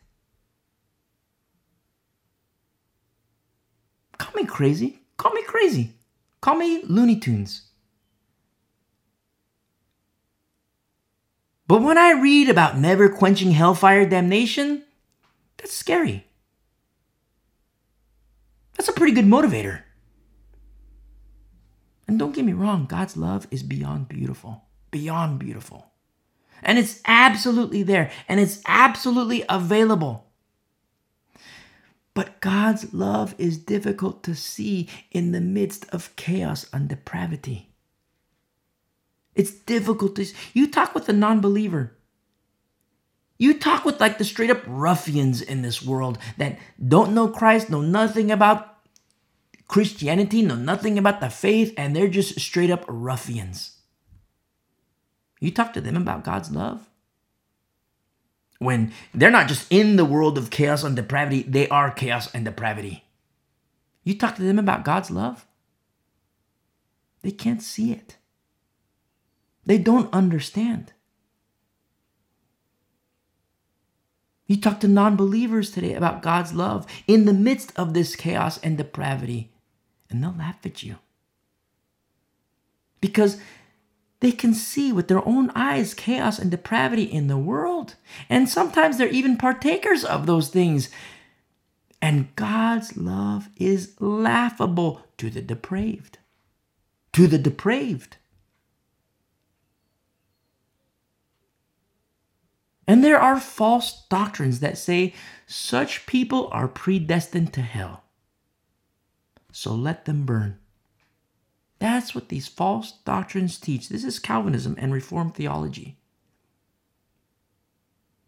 Call 4.17 4.33
me 4.35 4.45
crazy. 4.45 4.99
Call 5.15 5.31
me 5.31 5.43
crazy. 5.43 5.93
Call 6.41 6.55
me 6.55 6.83
Looney 6.83 7.17
Tunes. 7.17 7.69
But 11.73 11.81
when 11.81 11.97
I 11.97 12.11
read 12.11 12.49
about 12.49 12.77
never 12.77 13.09
quenching 13.09 13.49
hellfire 13.49 14.05
damnation, 14.07 14.83
that's 15.57 15.73
scary. 15.73 16.27
That's 18.75 18.89
a 18.89 18.93
pretty 18.93 19.13
good 19.13 19.25
motivator. 19.25 19.81
And 22.07 22.19
don't 22.19 22.35
get 22.35 22.45
me 22.45 22.53
wrong, 22.53 22.85
God's 22.85 23.17
love 23.17 23.47
is 23.49 23.63
beyond 23.63 24.07
beautiful. 24.07 24.65
Beyond 24.91 25.39
beautiful. 25.39 25.87
And 26.61 26.77
it's 26.77 27.01
absolutely 27.05 27.81
there 27.81 28.11
and 28.27 28.39
it's 28.39 28.61
absolutely 28.67 29.43
available. 29.49 30.27
But 32.13 32.39
God's 32.39 32.93
love 32.93 33.33
is 33.39 33.57
difficult 33.57 34.21
to 34.25 34.35
see 34.35 34.89
in 35.09 35.31
the 35.31 35.41
midst 35.41 35.89
of 35.89 36.15
chaos 36.17 36.67
and 36.71 36.87
depravity. 36.87 37.72
It's 39.35 39.51
difficult 39.51 40.15
to. 40.15 40.25
You 40.53 40.69
talk 40.69 40.93
with 40.93 41.09
a 41.09 41.13
non 41.13 41.41
believer. 41.41 41.95
You 43.37 43.57
talk 43.59 43.83
with 43.83 43.99
like 43.99 44.17
the 44.17 44.23
straight 44.23 44.51
up 44.51 44.61
ruffians 44.67 45.41
in 45.41 45.63
this 45.63 45.83
world 45.83 46.17
that 46.37 46.59
don't 46.85 47.13
know 47.13 47.27
Christ, 47.27 47.69
know 47.69 47.81
nothing 47.81 48.31
about 48.31 48.77
Christianity, 49.67 50.41
know 50.43 50.55
nothing 50.55 50.97
about 50.97 51.19
the 51.19 51.29
faith, 51.29 51.73
and 51.77 51.95
they're 51.95 52.07
just 52.07 52.39
straight 52.39 52.69
up 52.69 52.85
ruffians. 52.87 53.77
You 55.39 55.51
talk 55.51 55.73
to 55.73 55.81
them 55.81 55.97
about 55.97 56.23
God's 56.23 56.51
love. 56.51 56.89
When 58.59 58.93
they're 59.13 59.31
not 59.31 59.49
just 59.49 59.69
in 59.69 59.97
the 59.97 60.05
world 60.05 60.37
of 60.37 60.49
chaos 60.49 60.83
and 60.83 60.95
depravity, 60.95 61.43
they 61.43 61.67
are 61.67 61.91
chaos 61.91 62.33
and 62.33 62.45
depravity. 62.45 63.03
You 64.03 64.17
talk 64.17 64.35
to 64.35 64.43
them 64.43 64.59
about 64.59 64.85
God's 64.85 65.11
love, 65.11 65.45
they 67.23 67.31
can't 67.31 67.61
see 67.61 67.91
it. 67.91 68.17
They 69.65 69.77
don't 69.77 70.13
understand. 70.13 70.93
You 74.45 74.59
talk 74.59 74.79
to 74.81 74.87
non 74.87 75.15
believers 75.15 75.71
today 75.71 75.93
about 75.93 76.21
God's 76.21 76.53
love 76.53 76.85
in 77.07 77.25
the 77.25 77.33
midst 77.33 77.71
of 77.77 77.93
this 77.93 78.15
chaos 78.15 78.59
and 78.59 78.77
depravity, 78.77 79.51
and 80.09 80.21
they'll 80.21 80.35
laugh 80.37 80.65
at 80.65 80.83
you. 80.83 80.97
Because 82.99 83.37
they 84.19 84.31
can 84.31 84.53
see 84.53 84.93
with 84.93 85.09
their 85.09 85.27
own 85.27 85.49
eyes 85.53 85.93
chaos 85.93 86.39
and 86.39 86.49
depravity 86.49 87.03
in 87.03 87.27
the 87.27 87.37
world. 87.37 87.95
And 88.29 88.47
sometimes 88.47 88.97
they're 88.97 89.09
even 89.09 89.35
partakers 89.35 90.05
of 90.05 90.25
those 90.25 90.49
things. 90.49 90.89
And 92.01 92.33
God's 92.37 92.95
love 92.95 93.49
is 93.57 93.99
laughable 93.99 95.01
to 95.17 95.29
the 95.29 95.41
depraved. 95.41 96.19
To 97.13 97.27
the 97.27 97.37
depraved. 97.37 98.15
And 102.87 103.03
there 103.03 103.19
are 103.19 103.39
false 103.39 104.05
doctrines 104.09 104.59
that 104.59 104.77
say 104.77 105.13
such 105.47 106.05
people 106.05 106.49
are 106.51 106.67
predestined 106.67 107.53
to 107.53 107.61
hell. 107.61 108.03
So 109.51 109.73
let 109.73 110.05
them 110.05 110.25
burn. 110.25 110.59
That's 111.79 112.15
what 112.15 112.29
these 112.29 112.47
false 112.47 112.91
doctrines 113.05 113.57
teach. 113.57 113.89
This 113.89 114.03
is 114.03 114.19
Calvinism 114.19 114.75
and 114.77 114.93
Reformed 114.93 115.35
theology. 115.35 115.97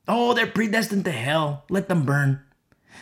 Oh, 0.07 0.33
they're 0.33 0.45
predestined 0.45 1.05
to 1.05 1.11
hell. 1.11 1.65
Let 1.69 1.89
them 1.89 2.05
burn. 2.05 2.41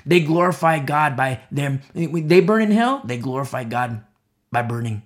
They 0.05 0.21
glorify 0.21 0.79
God 0.79 1.15
by 1.17 1.41
them. 1.51 1.81
They 1.93 2.39
burn 2.39 2.61
in 2.61 2.71
hell. 2.71 3.01
They 3.03 3.17
glorify 3.17 3.63
God 3.63 4.03
by 4.51 4.61
burning. 4.61 5.03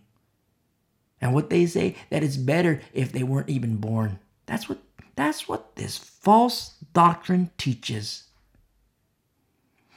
And 1.19 1.34
what 1.34 1.50
they 1.50 1.66
say 1.66 1.95
that 2.09 2.24
it's 2.24 2.38
better 2.38 2.82
if 2.93 3.11
they 3.11 3.24
weren't 3.24 3.50
even 3.50 3.77
born. 3.77 4.19
That's 4.45 4.69
what 4.69 4.77
that's 5.17 5.47
what 5.47 5.75
this 5.75 5.97
false 5.97 6.75
doctrine 6.93 7.49
teaches. 7.57 8.25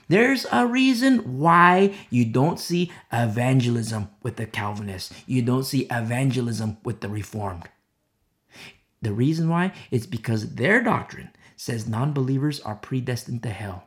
There's 0.08 0.46
a 0.50 0.66
reason 0.66 1.38
why 1.38 1.94
you 2.08 2.24
don't 2.24 2.58
see 2.58 2.90
evangelism 3.12 4.08
with 4.22 4.36
the 4.36 4.46
Calvinists. 4.46 5.14
You 5.26 5.42
don't 5.42 5.64
see 5.64 5.86
evangelism 5.90 6.78
with 6.82 7.00
the 7.00 7.08
Reformed. 7.08 7.68
The 9.02 9.12
reason 9.12 9.48
why 9.48 9.72
is 9.90 10.06
because 10.06 10.54
their 10.54 10.82
doctrine 10.82 11.30
says 11.54 11.86
non 11.86 12.12
believers 12.12 12.58
are 12.60 12.74
predestined 12.74 13.42
to 13.42 13.50
hell. 13.50 13.84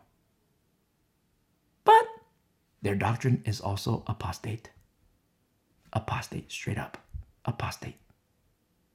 But 1.83 2.05
their 2.83 2.95
doctrine 2.95 3.41
is 3.45 3.59
also 3.59 4.03
apostate. 4.05 4.69
Apostate, 5.91 6.51
straight 6.51 6.77
up. 6.77 6.99
Apostate. 7.43 7.97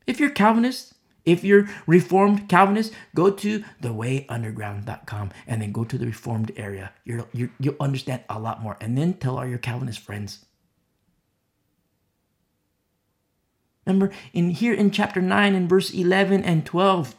If 0.07 0.21
you're 0.21 0.31
Calvinist, 0.31 0.95
if 1.29 1.45
you're 1.45 1.69
Reformed 1.87 2.49
Calvinist, 2.49 2.93
go 3.15 3.31
to 3.31 3.63
thewayunderground.com 3.83 5.31
and 5.47 5.63
then 5.63 5.73
go 5.73 5.85
to 5.85 5.99
the 5.99 6.07
Reformed 6.07 6.53
area. 6.57 6.93
You 7.05 7.51
will 7.61 7.77
understand 7.79 8.23
a 8.29 8.39
lot 8.39 8.63
more. 8.63 8.77
And 8.81 8.97
then 8.97 9.15
tell 9.15 9.39
all 9.39 9.47
your 9.47 9.59
Calvinist 9.59 10.01
friends. 10.01 10.47
Remember 13.87 14.13
in 14.33 14.51
here 14.51 14.75
in 14.75 14.91
chapter 14.91 15.23
9 15.23 15.55
and 15.55 15.69
verse 15.69 15.93
11 15.93 16.45
and 16.45 16.67
12, 16.67 17.15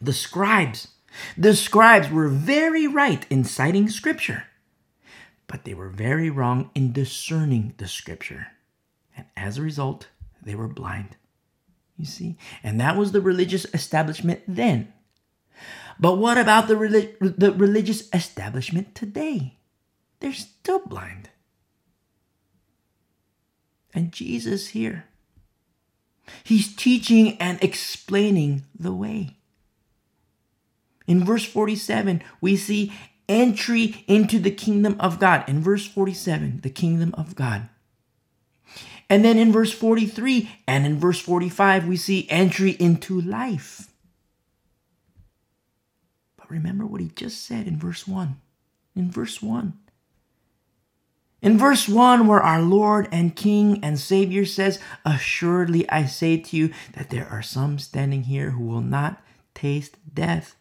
the 0.00 0.12
scribes, 0.12 0.88
the 1.36 1.54
scribes 1.54 2.10
were 2.10 2.28
very 2.28 2.86
right 2.86 3.26
in 3.28 3.44
citing 3.44 3.88
scripture, 3.88 4.44
but 5.48 5.64
they 5.64 5.74
were 5.74 5.88
very 5.88 6.30
wrong 6.30 6.70
in 6.74 6.92
discerning 6.92 7.74
the 7.78 7.88
scripture. 7.88 8.48
And 9.16 9.26
as 9.36 9.58
a 9.58 9.62
result, 9.62 10.08
they 10.40 10.54
were 10.54 10.68
blind. 10.68 11.16
You 12.00 12.06
see? 12.06 12.38
And 12.62 12.80
that 12.80 12.96
was 12.96 13.12
the 13.12 13.20
religious 13.20 13.66
establishment 13.74 14.40
then. 14.48 14.90
But 15.98 16.16
what 16.16 16.38
about 16.38 16.66
the, 16.66 16.76
relig- 16.78 17.18
the 17.20 17.52
religious 17.52 18.08
establishment 18.14 18.94
today? 18.94 19.58
They're 20.20 20.32
still 20.32 20.78
blind. 20.78 21.28
And 23.92 24.12
Jesus 24.12 24.68
here, 24.68 25.04
he's 26.42 26.74
teaching 26.74 27.36
and 27.38 27.62
explaining 27.62 28.64
the 28.78 28.94
way. 28.94 29.36
In 31.06 31.22
verse 31.22 31.44
47, 31.44 32.22
we 32.40 32.56
see 32.56 32.94
entry 33.28 34.04
into 34.06 34.38
the 34.38 34.50
kingdom 34.50 34.96
of 34.98 35.18
God. 35.18 35.46
In 35.46 35.60
verse 35.60 35.86
47, 35.86 36.60
the 36.62 36.70
kingdom 36.70 37.14
of 37.14 37.34
God. 37.34 37.68
And 39.10 39.24
then 39.24 39.38
in 39.38 39.50
verse 39.50 39.72
43 39.72 40.48
and 40.68 40.86
in 40.86 41.00
verse 41.00 41.18
45, 41.18 41.88
we 41.88 41.96
see 41.96 42.28
entry 42.30 42.70
into 42.78 43.20
life. 43.20 43.92
But 46.36 46.48
remember 46.48 46.86
what 46.86 47.00
he 47.00 47.08
just 47.08 47.44
said 47.44 47.66
in 47.66 47.76
verse 47.76 48.06
1. 48.06 48.40
In 48.94 49.10
verse 49.10 49.42
1. 49.42 49.72
In 51.42 51.58
verse 51.58 51.88
1, 51.88 52.28
where 52.28 52.40
our 52.40 52.62
Lord 52.62 53.08
and 53.10 53.34
King 53.34 53.82
and 53.82 53.98
Savior 53.98 54.44
says, 54.44 54.78
Assuredly 55.04 55.88
I 55.90 56.04
say 56.04 56.36
to 56.36 56.56
you 56.56 56.72
that 56.92 57.10
there 57.10 57.26
are 57.28 57.42
some 57.42 57.80
standing 57.80 58.24
here 58.24 58.50
who 58.50 58.64
will 58.64 58.82
not 58.82 59.22
taste 59.54 59.96
death 60.14 60.54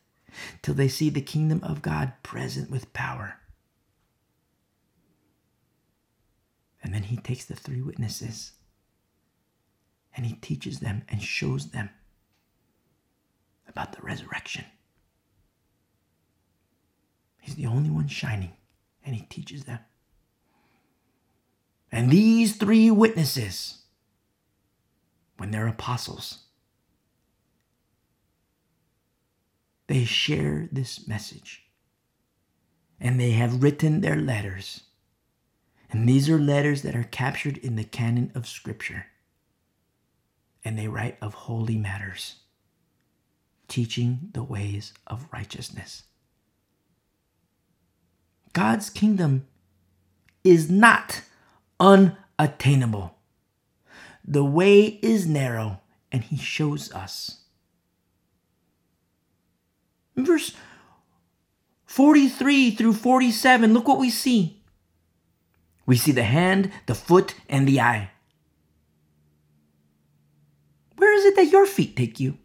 till 0.63 0.73
they 0.73 0.87
see 0.87 1.09
the 1.09 1.21
kingdom 1.21 1.59
of 1.63 1.81
God 1.83 2.13
present 2.23 2.71
with 2.71 2.93
power. 2.93 3.38
And 6.89 6.95
then 6.95 7.03
he 7.03 7.17
takes 7.17 7.45
the 7.45 7.55
three 7.55 7.83
witnesses 7.83 8.53
and 10.17 10.25
he 10.25 10.33
teaches 10.33 10.79
them 10.79 11.03
and 11.07 11.21
shows 11.21 11.69
them 11.69 11.91
about 13.67 13.93
the 13.93 14.01
resurrection. 14.01 14.65
He's 17.37 17.53
the 17.53 17.67
only 17.67 17.91
one 17.91 18.07
shining 18.07 18.53
and 19.05 19.15
he 19.15 19.21
teaches 19.21 19.65
them. 19.65 19.77
And 21.91 22.09
these 22.09 22.55
three 22.55 22.89
witnesses, 22.89 23.83
when 25.37 25.51
they're 25.51 25.67
apostles, 25.67 26.39
they 29.85 30.05
share 30.05 30.67
this 30.71 31.07
message. 31.07 31.65
And 32.99 33.19
they 33.19 33.33
have 33.33 33.61
written 33.61 34.01
their 34.01 34.15
letters 34.15 34.85
and 35.91 36.07
these 36.07 36.29
are 36.29 36.39
letters 36.39 36.83
that 36.83 36.95
are 36.95 37.03
captured 37.03 37.57
in 37.57 37.75
the 37.75 37.83
canon 37.83 38.31
of 38.35 38.47
Scripture. 38.47 39.07
And 40.63 40.77
they 40.77 40.87
write 40.87 41.17
of 41.21 41.33
holy 41.33 41.77
matters, 41.77 42.35
teaching 43.67 44.29
the 44.33 44.43
ways 44.43 44.93
of 45.07 45.27
righteousness. 45.31 46.03
God's 48.53 48.89
kingdom 48.89 49.47
is 50.43 50.69
not 50.69 51.21
unattainable. 51.79 53.15
The 54.25 54.43
way 54.43 54.99
is 55.01 55.25
narrow, 55.25 55.81
and 56.11 56.23
He 56.23 56.37
shows 56.37 56.91
us. 56.91 57.41
In 60.15 60.25
verse 60.25 60.53
43 61.85 62.71
through 62.71 62.93
47, 62.93 63.73
look 63.73 63.87
what 63.87 63.97
we 63.97 64.09
see. 64.09 64.58
We 65.89 65.97
see 65.97 66.11
the 66.11 66.21
hand, 66.21 66.71
the 66.85 66.93
foot, 66.93 67.33
and 67.49 67.67
the 67.67 67.81
eye. 67.81 68.11
Where 70.97 71.11
is 71.17 71.25
it 71.25 71.35
that 71.35 71.49
your 71.49 71.65
feet 71.65 71.95
take 71.95 72.19
you? 72.19 72.37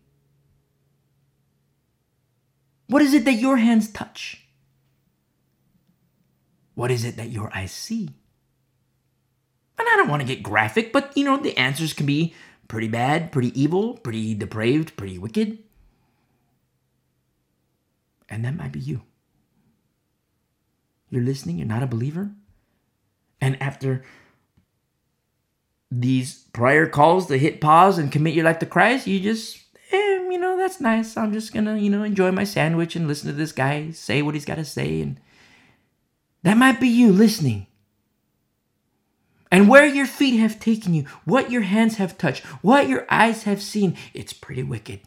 What 2.87 3.03
is 3.03 3.13
it 3.13 3.27
that 3.27 3.35
your 3.35 3.59
hands 3.59 3.93
touch? 3.93 4.47
What 6.75 6.91
is 6.91 7.05
it 7.05 7.19
that 7.19 7.33
your 7.33 7.55
eyes 7.55 7.71
see? 7.71 8.09
And 9.79 9.89
I 9.91 9.97
don't 9.97 10.09
want 10.09 10.23
to 10.23 10.27
get 10.27 10.43
graphic, 10.43 10.91
but 10.91 11.15
you 11.15 11.27
know, 11.27 11.37
the 11.37 11.59
answers 11.59 11.93
can 11.93 12.07
be 12.07 12.33
pretty 12.67 12.89
bad, 12.89 13.31
pretty 13.31 13.53
evil, 13.61 13.99
pretty 13.99 14.33
depraved, 14.33 14.97
pretty 14.97 15.19
wicked. 15.19 15.59
And 18.31 18.43
that 18.47 18.57
might 18.57 18.73
be 18.73 18.81
you. 18.81 19.03
You're 21.11 21.25
listening, 21.25 21.59
you're 21.59 21.69
not 21.69 21.83
a 21.83 21.87
believer. 21.87 22.31
And 23.41 23.61
after 23.61 24.05
these 25.91 26.45
prior 26.53 26.87
calls 26.87 27.27
to 27.27 27.39
hit 27.39 27.61
pause 27.61 27.99
and 27.99 28.11
commit 28.11 28.35
your 28.35 28.45
life 28.45 28.59
to 28.61 28.67
Christ, 28.67 29.07
you 29.07 29.21
just, 29.21 29.61
eh, 29.93 29.97
you 30.31 30.39
know, 30.39 30.57
that's 30.57 30.81
nice. 30.81 31.17
I'm 31.17 31.33
just 31.33 31.53
gonna, 31.53 31.77
you 31.77 31.91
know, 31.91 32.03
enjoy 32.03 32.33
my 32.33 32.45
sandwich 32.45 32.97
and 32.97 33.07
listen 33.07 33.29
to 33.29 33.37
this 33.37 33.53
guy 33.53 33.91
say 33.91 34.23
what 34.23 34.35
he's 34.35 34.45
got 34.45 34.57
to 34.57 34.65
say. 34.65 35.01
And 35.01 35.21
that 36.43 36.57
might 36.57 36.81
be 36.81 36.89
you 36.89 37.13
listening. 37.13 37.67
And 39.51 39.69
where 39.69 39.87
your 39.87 40.07
feet 40.07 40.39
have 40.39 40.59
taken 40.59 40.95
you, 40.95 41.05
what 41.25 41.51
your 41.51 41.63
hands 41.63 41.99
have 41.99 42.19
touched, 42.19 42.45
what 42.61 42.89
your 42.89 43.07
eyes 43.09 43.45
have 43.45 43.63
seen, 43.63 43.97
it's 44.13 44.33
pretty 44.33 44.65
wicked. 44.65 45.01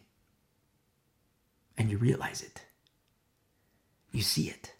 And 1.76 1.90
you 1.90 1.98
realize 1.98 2.42
it. 2.42 2.62
You 4.10 4.22
see 4.22 4.48
it. 4.48 4.72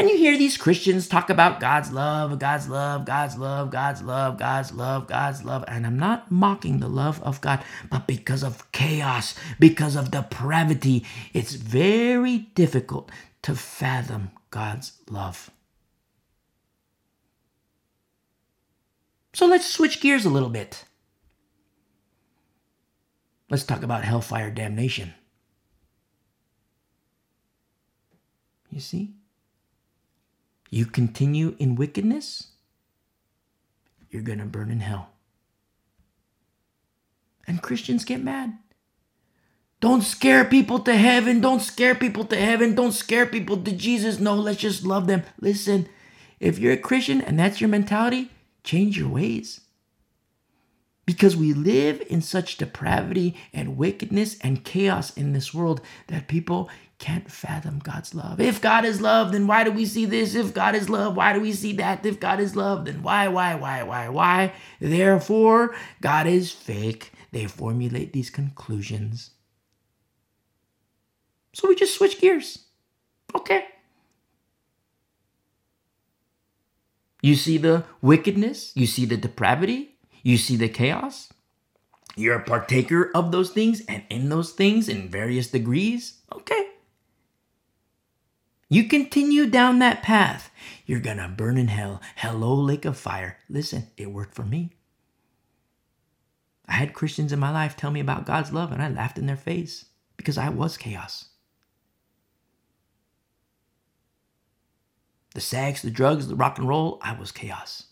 And 0.00 0.08
you 0.08 0.16
hear 0.16 0.38
these 0.38 0.56
Christians 0.56 1.06
talk 1.06 1.28
about 1.28 1.60
God's 1.60 1.92
love, 1.92 2.38
God's 2.38 2.70
love, 2.70 3.04
God's 3.04 3.36
love, 3.36 3.70
God's 3.70 4.00
love, 4.00 4.38
God's 4.38 4.72
love, 4.72 5.06
God's 5.06 5.44
love. 5.44 5.62
And 5.68 5.86
I'm 5.86 5.98
not 5.98 6.30
mocking 6.30 6.80
the 6.80 6.88
love 6.88 7.22
of 7.22 7.42
God, 7.42 7.62
but 7.90 8.06
because 8.06 8.42
of 8.42 8.72
chaos, 8.72 9.34
because 9.58 9.96
of 9.96 10.10
depravity, 10.10 11.04
it's 11.34 11.52
very 11.52 12.38
difficult 12.54 13.10
to 13.42 13.54
fathom 13.54 14.30
God's 14.50 14.92
love. 15.10 15.50
So 19.34 19.44
let's 19.44 19.66
switch 19.66 20.00
gears 20.00 20.24
a 20.24 20.30
little 20.30 20.48
bit. 20.48 20.86
Let's 23.50 23.64
talk 23.64 23.82
about 23.82 24.04
hellfire 24.04 24.50
damnation. 24.50 25.12
You 28.70 28.80
see? 28.80 29.12
You 30.70 30.86
continue 30.86 31.56
in 31.58 31.74
wickedness, 31.74 32.48
you're 34.08 34.22
going 34.22 34.38
to 34.38 34.44
burn 34.44 34.70
in 34.70 34.80
hell. 34.80 35.10
And 37.46 37.60
Christians 37.60 38.04
get 38.04 38.22
mad. 38.22 38.56
Don't 39.80 40.02
scare 40.02 40.44
people 40.44 40.78
to 40.80 40.94
heaven. 40.94 41.40
Don't 41.40 41.60
scare 41.60 41.94
people 41.94 42.24
to 42.26 42.36
heaven. 42.36 42.74
Don't 42.74 42.92
scare 42.92 43.26
people 43.26 43.56
to 43.56 43.72
Jesus. 43.72 44.20
No, 44.20 44.34
let's 44.34 44.60
just 44.60 44.84
love 44.84 45.06
them. 45.06 45.22
Listen, 45.40 45.88
if 46.38 46.58
you're 46.58 46.74
a 46.74 46.78
Christian 46.78 47.20
and 47.20 47.38
that's 47.38 47.60
your 47.60 47.68
mentality, 47.68 48.30
change 48.62 48.98
your 48.98 49.08
ways. 49.08 49.62
Because 51.06 51.34
we 51.34 51.52
live 51.52 52.02
in 52.08 52.20
such 52.20 52.58
depravity 52.58 53.34
and 53.52 53.76
wickedness 53.76 54.38
and 54.42 54.64
chaos 54.64 55.16
in 55.16 55.32
this 55.32 55.52
world 55.52 55.80
that 56.06 56.28
people 56.28 56.68
can't 57.00 57.30
fathom 57.30 57.80
God's 57.80 58.14
love. 58.14 58.40
If 58.40 58.60
God 58.60 58.84
is 58.84 59.00
love, 59.00 59.32
then 59.32 59.46
why 59.46 59.64
do 59.64 59.72
we 59.72 59.86
see 59.86 60.04
this? 60.04 60.34
If 60.34 60.52
God 60.52 60.74
is 60.74 60.90
love, 60.90 61.16
why 61.16 61.32
do 61.32 61.40
we 61.40 61.52
see 61.52 61.72
that? 61.74 62.04
If 62.04 62.20
God 62.20 62.38
is 62.38 62.54
love, 62.54 62.84
then 62.84 63.02
why, 63.02 63.26
why, 63.26 63.54
why, 63.54 63.82
why, 63.82 64.08
why? 64.10 64.52
Therefore, 64.80 65.74
God 66.02 66.26
is 66.26 66.52
fake. 66.52 67.12
They 67.32 67.46
formulate 67.46 68.12
these 68.12 68.28
conclusions. 68.28 69.30
So 71.54 71.68
we 71.68 71.74
just 71.74 71.96
switch 71.96 72.20
gears. 72.20 72.66
Okay. 73.34 73.64
You 77.22 77.34
see 77.34 77.56
the 77.56 77.84
wickedness, 78.02 78.72
you 78.74 78.86
see 78.86 79.04
the 79.04 79.16
depravity, 79.16 79.96
you 80.22 80.36
see 80.36 80.56
the 80.56 80.68
chaos. 80.68 81.32
You're 82.16 82.36
a 82.36 82.44
partaker 82.44 83.10
of 83.14 83.32
those 83.32 83.50
things 83.50 83.82
and 83.88 84.02
in 84.10 84.28
those 84.28 84.52
things 84.52 84.88
in 84.88 85.08
various 85.08 85.48
degrees. 85.48 86.20
Okay. 86.34 86.69
You 88.70 88.84
continue 88.84 89.46
down 89.46 89.80
that 89.80 90.02
path, 90.02 90.50
you're 90.86 91.00
gonna 91.00 91.28
burn 91.28 91.58
in 91.58 91.68
hell. 91.68 92.00
Hello, 92.16 92.54
lake 92.54 92.84
of 92.86 92.96
fire. 92.96 93.36
Listen, 93.48 93.88
it 93.98 94.12
worked 94.12 94.34
for 94.34 94.44
me. 94.44 94.70
I 96.66 96.74
had 96.74 96.94
Christians 96.94 97.32
in 97.32 97.40
my 97.40 97.50
life 97.50 97.76
tell 97.76 97.90
me 97.90 98.00
about 98.00 98.26
God's 98.26 98.52
love, 98.52 98.72
and 98.72 98.80
I 98.80 98.88
laughed 98.88 99.18
in 99.18 99.26
their 99.26 99.36
face 99.36 99.86
because 100.16 100.38
I 100.38 100.48
was 100.48 100.76
chaos. 100.76 101.30
The 105.34 105.40
sex, 105.40 105.82
the 105.82 105.90
drugs, 105.90 106.28
the 106.28 106.36
rock 106.36 106.58
and 106.58 106.68
roll, 106.68 106.98
I 107.02 107.18
was 107.18 107.32
chaos. 107.32 107.90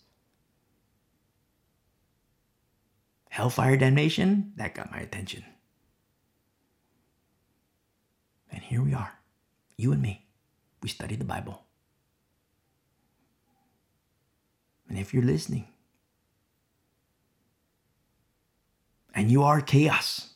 hellfire 3.39 3.77
damnation, 3.77 4.53
that 4.57 4.75
got 4.75 4.91
my 4.91 4.99
attention. 4.99 5.45
And 8.51 8.63
here 8.63 8.83
we 8.83 8.95
are, 8.95 9.13
you 9.77 9.93
and 9.93 10.03
me. 10.03 10.28
We 10.89 10.93
study 10.93 11.17
the 11.17 11.25
Bible. 11.27 11.61
And 14.89 14.99
if 14.99 15.13
you're 15.13 15.23
listening, 15.23 15.67
and 19.15 19.31
you 19.31 19.43
are 19.43 19.61
chaos, 19.61 20.31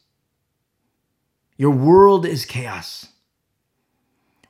your 1.56 1.70
world 1.70 2.26
is 2.26 2.44
chaos. 2.44 3.06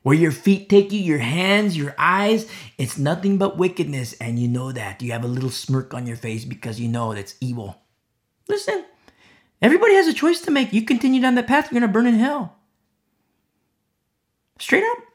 Where 0.03 0.17
your 0.17 0.33
feet 0.33 0.69
take 0.69 0.91
you, 0.91 0.99
your 0.99 1.19
hands, 1.19 1.77
your 1.77 1.95
eyes, 1.97 2.51
it's 2.79 2.99
nothing 2.99 3.39
but 3.39 3.57
wickedness, 3.57 4.15
and 4.15 4.41
you 4.41 4.49
know 4.49 4.73
that. 4.73 5.03
You 5.03 5.13
have 5.13 5.23
a 5.23 5.29
little 5.29 5.51
smirk 5.51 5.95
on 5.95 6.09
your 6.09 6.17
face 6.17 6.45
because 6.45 6.81
you 6.81 6.89
know 6.89 7.15
that's 7.15 7.37
evil. 7.41 7.81
Listen, 8.49 8.85
everybody 9.61 9.95
has 9.95 10.09
a 10.09 10.13
choice 10.13 10.41
to 10.41 10.51
make. 10.51 10.73
You 10.73 10.83
continue 10.83 11.23
down 11.23 11.37
that 11.37 11.47
path, 11.47 11.71
you're 11.71 11.79
going 11.79 11.89
to 11.89 11.95
burn 11.95 12.09
in 12.09 12.19
hell. 12.19 12.57
Straight 14.59 14.83
up. 14.83 15.12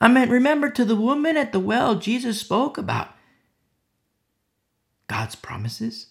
I 0.00 0.08
mean, 0.08 0.28
remember 0.28 0.70
to 0.70 0.84
the 0.84 0.96
woman 0.96 1.36
at 1.36 1.52
the 1.52 1.60
well, 1.60 1.96
Jesus 1.96 2.40
spoke 2.40 2.78
about 2.78 3.14
God's 5.08 5.34
promises. 5.34 6.08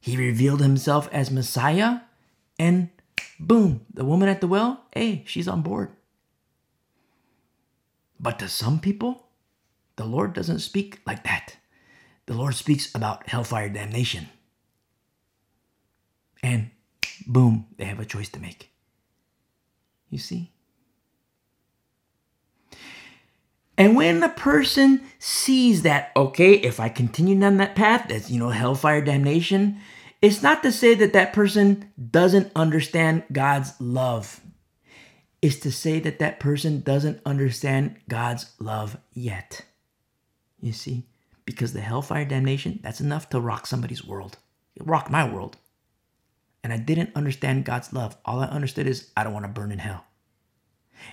He 0.00 0.16
revealed 0.16 0.60
himself 0.60 1.08
as 1.12 1.30
Messiah, 1.30 2.00
and 2.58 2.90
boom, 3.38 3.86
the 3.92 4.04
woman 4.04 4.28
at 4.28 4.40
the 4.40 4.46
well, 4.46 4.84
hey, 4.94 5.24
she's 5.26 5.48
on 5.48 5.62
board. 5.62 5.90
But 8.18 8.38
to 8.40 8.48
some 8.48 8.80
people, 8.80 9.26
the 9.96 10.04
Lord 10.04 10.34
doesn't 10.34 10.58
speak 10.60 11.00
like 11.06 11.24
that. 11.24 11.56
The 12.26 12.34
Lord 12.34 12.54
speaks 12.54 12.94
about 12.94 13.28
hellfire 13.28 13.68
damnation. 13.70 14.28
And 16.42 16.70
boom, 17.26 17.66
they 17.76 17.86
have 17.86 18.00
a 18.00 18.04
choice 18.04 18.28
to 18.30 18.40
make. 18.40 18.70
You 20.10 20.18
see? 20.18 20.52
And 23.80 23.96
when 23.96 24.22
a 24.22 24.28
person 24.28 25.00
sees 25.18 25.82
that, 25.82 26.12
okay, 26.14 26.52
if 26.52 26.78
I 26.78 26.90
continue 26.90 27.40
down 27.40 27.56
that 27.56 27.74
path, 27.74 28.08
that's, 28.10 28.30
you 28.30 28.38
know, 28.38 28.50
hellfire 28.50 29.00
damnation, 29.00 29.78
it's 30.20 30.42
not 30.42 30.62
to 30.64 30.70
say 30.70 30.94
that 30.96 31.14
that 31.14 31.32
person 31.32 31.90
doesn't 32.10 32.52
understand 32.54 33.22
God's 33.32 33.72
love. 33.80 34.42
It's 35.40 35.58
to 35.60 35.72
say 35.72 35.98
that 36.00 36.18
that 36.18 36.40
person 36.40 36.82
doesn't 36.82 37.22
understand 37.24 37.96
God's 38.06 38.52
love 38.58 38.98
yet. 39.14 39.64
You 40.60 40.74
see? 40.74 41.06
Because 41.46 41.72
the 41.72 41.80
hellfire 41.80 42.26
damnation, 42.26 42.80
that's 42.82 43.00
enough 43.00 43.30
to 43.30 43.40
rock 43.40 43.66
somebody's 43.66 44.04
world. 44.04 44.36
It 44.76 44.86
rocked 44.86 45.10
my 45.10 45.26
world. 45.26 45.56
And 46.62 46.70
I 46.70 46.76
didn't 46.76 47.16
understand 47.16 47.64
God's 47.64 47.94
love. 47.94 48.14
All 48.26 48.40
I 48.40 48.46
understood 48.46 48.86
is 48.86 49.10
I 49.16 49.24
don't 49.24 49.32
want 49.32 49.46
to 49.46 49.48
burn 49.48 49.72
in 49.72 49.78
hell. 49.78 50.04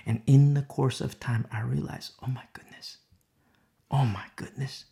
And 0.06 0.22
in 0.26 0.54
the 0.54 0.62
course 0.62 1.00
of 1.00 1.20
time, 1.20 1.46
I 1.52 1.60
realized, 1.60 2.12
oh 2.22 2.30
my 2.30 2.44
goodness, 2.52 2.98
oh 3.90 4.04
my 4.04 4.24
goodness, 4.36 4.84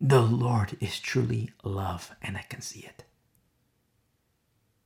the 0.00 0.20
Lord 0.20 0.76
is 0.80 1.00
truly 1.00 1.50
love, 1.64 2.12
and 2.22 2.36
I 2.36 2.42
can 2.48 2.60
see 2.60 2.80
it. 2.80 3.04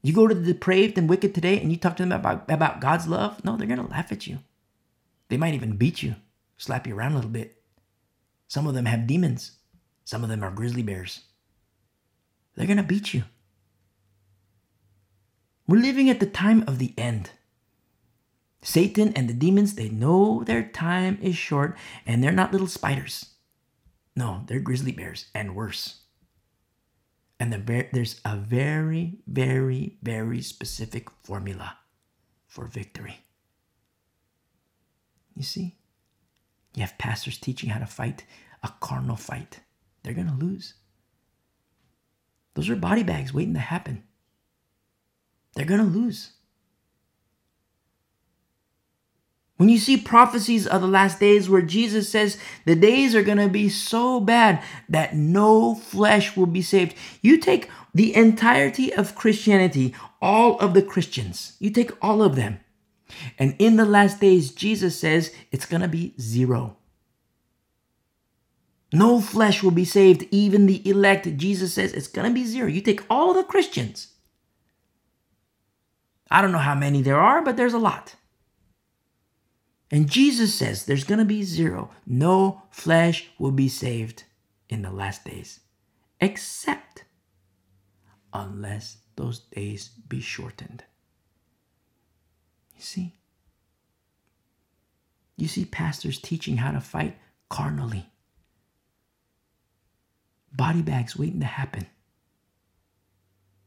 You 0.02 0.12
go 0.12 0.26
to 0.26 0.34
the 0.34 0.52
depraved 0.52 0.98
and 0.98 1.08
wicked 1.08 1.34
today 1.34 1.60
and 1.60 1.70
you 1.70 1.76
talk 1.76 1.96
to 1.96 2.02
them 2.02 2.12
about, 2.12 2.50
about 2.50 2.80
God's 2.80 3.06
love, 3.06 3.44
no, 3.44 3.56
they're 3.56 3.68
going 3.68 3.84
to 3.84 3.90
laugh 3.90 4.10
at 4.10 4.26
you. 4.26 4.38
They 5.28 5.36
might 5.36 5.54
even 5.54 5.76
beat 5.76 6.02
you, 6.02 6.16
slap 6.56 6.86
you 6.86 6.96
around 6.96 7.12
a 7.12 7.16
little 7.16 7.30
bit. 7.30 7.62
Some 8.48 8.66
of 8.66 8.74
them 8.74 8.86
have 8.86 9.06
demons, 9.06 9.52
some 10.04 10.24
of 10.24 10.28
them 10.28 10.42
are 10.42 10.50
grizzly 10.50 10.82
bears. 10.82 11.20
They're 12.54 12.66
going 12.66 12.78
to 12.78 12.82
beat 12.82 13.14
you. 13.14 13.24
We're 15.68 15.80
living 15.80 16.10
at 16.10 16.20
the 16.20 16.26
time 16.26 16.64
of 16.66 16.78
the 16.78 16.92
end. 16.98 17.30
Satan 18.62 19.12
and 19.14 19.28
the 19.28 19.34
demons, 19.34 19.74
they 19.74 19.88
know 19.88 20.44
their 20.44 20.62
time 20.62 21.18
is 21.20 21.36
short 21.36 21.76
and 22.06 22.22
they're 22.22 22.30
not 22.30 22.52
little 22.52 22.68
spiders. 22.68 23.26
No, 24.14 24.44
they're 24.46 24.60
grizzly 24.60 24.92
bears 24.92 25.26
and 25.34 25.56
worse. 25.56 26.00
And 27.40 27.52
the, 27.52 27.88
there's 27.92 28.20
a 28.24 28.36
very, 28.36 29.18
very, 29.26 29.96
very 30.00 30.40
specific 30.42 31.08
formula 31.24 31.78
for 32.46 32.66
victory. 32.66 33.18
You 35.34 35.42
see? 35.42 35.76
You 36.74 36.82
have 36.82 36.98
pastors 36.98 37.38
teaching 37.38 37.70
how 37.70 37.80
to 37.80 37.86
fight 37.86 38.24
a 38.62 38.70
carnal 38.80 39.16
fight. 39.16 39.60
They're 40.02 40.14
going 40.14 40.28
to 40.28 40.44
lose. 40.44 40.74
Those 42.54 42.70
are 42.70 42.76
body 42.76 43.02
bags 43.02 43.34
waiting 43.34 43.54
to 43.54 43.60
happen. 43.60 44.04
They're 45.54 45.64
going 45.66 45.80
to 45.80 45.98
lose. 45.98 46.32
When 49.62 49.68
you 49.68 49.78
see 49.78 49.96
prophecies 49.96 50.66
of 50.66 50.80
the 50.80 50.88
last 50.88 51.20
days 51.20 51.48
where 51.48 51.62
Jesus 51.62 52.08
says 52.08 52.36
the 52.64 52.74
days 52.74 53.14
are 53.14 53.22
going 53.22 53.38
to 53.38 53.48
be 53.48 53.68
so 53.68 54.18
bad 54.18 54.60
that 54.88 55.14
no 55.14 55.76
flesh 55.76 56.36
will 56.36 56.46
be 56.46 56.62
saved, 56.62 56.96
you 57.20 57.38
take 57.38 57.70
the 57.94 58.12
entirety 58.12 58.92
of 58.92 59.14
Christianity, 59.14 59.94
all 60.20 60.58
of 60.58 60.74
the 60.74 60.82
Christians, 60.82 61.56
you 61.60 61.70
take 61.70 61.92
all 62.02 62.24
of 62.24 62.34
them. 62.34 62.58
And 63.38 63.54
in 63.60 63.76
the 63.76 63.84
last 63.84 64.18
days, 64.18 64.50
Jesus 64.50 64.98
says 64.98 65.32
it's 65.52 65.66
going 65.66 65.82
to 65.82 65.86
be 65.86 66.14
zero. 66.20 66.76
No 68.92 69.20
flesh 69.20 69.62
will 69.62 69.70
be 69.70 69.84
saved, 69.84 70.26
even 70.32 70.66
the 70.66 70.84
elect. 70.90 71.36
Jesus 71.36 71.72
says 71.74 71.92
it's 71.92 72.08
going 72.08 72.26
to 72.26 72.34
be 72.34 72.44
zero. 72.46 72.66
You 72.66 72.80
take 72.80 73.04
all 73.08 73.32
the 73.32 73.44
Christians. 73.44 74.08
I 76.32 76.42
don't 76.42 76.50
know 76.50 76.58
how 76.58 76.74
many 76.74 77.00
there 77.00 77.20
are, 77.20 77.42
but 77.42 77.56
there's 77.56 77.74
a 77.74 77.78
lot. 77.78 78.16
And 79.92 80.08
Jesus 80.08 80.54
says 80.54 80.86
there's 80.86 81.04
going 81.04 81.18
to 81.18 81.24
be 81.26 81.42
zero. 81.42 81.90
No 82.06 82.62
flesh 82.70 83.28
will 83.38 83.50
be 83.50 83.68
saved 83.68 84.24
in 84.70 84.80
the 84.80 84.90
last 84.90 85.22
days, 85.22 85.60
except 86.18 87.04
unless 88.32 88.96
those 89.16 89.40
days 89.40 89.90
be 90.08 90.22
shortened. 90.22 90.82
You 92.74 92.82
see? 92.82 93.14
You 95.36 95.46
see 95.46 95.66
pastors 95.66 96.18
teaching 96.18 96.56
how 96.56 96.70
to 96.70 96.80
fight 96.80 97.18
carnally. 97.50 98.06
Body 100.54 100.80
bags 100.80 101.18
waiting 101.18 101.40
to 101.40 101.46
happen. 101.46 101.86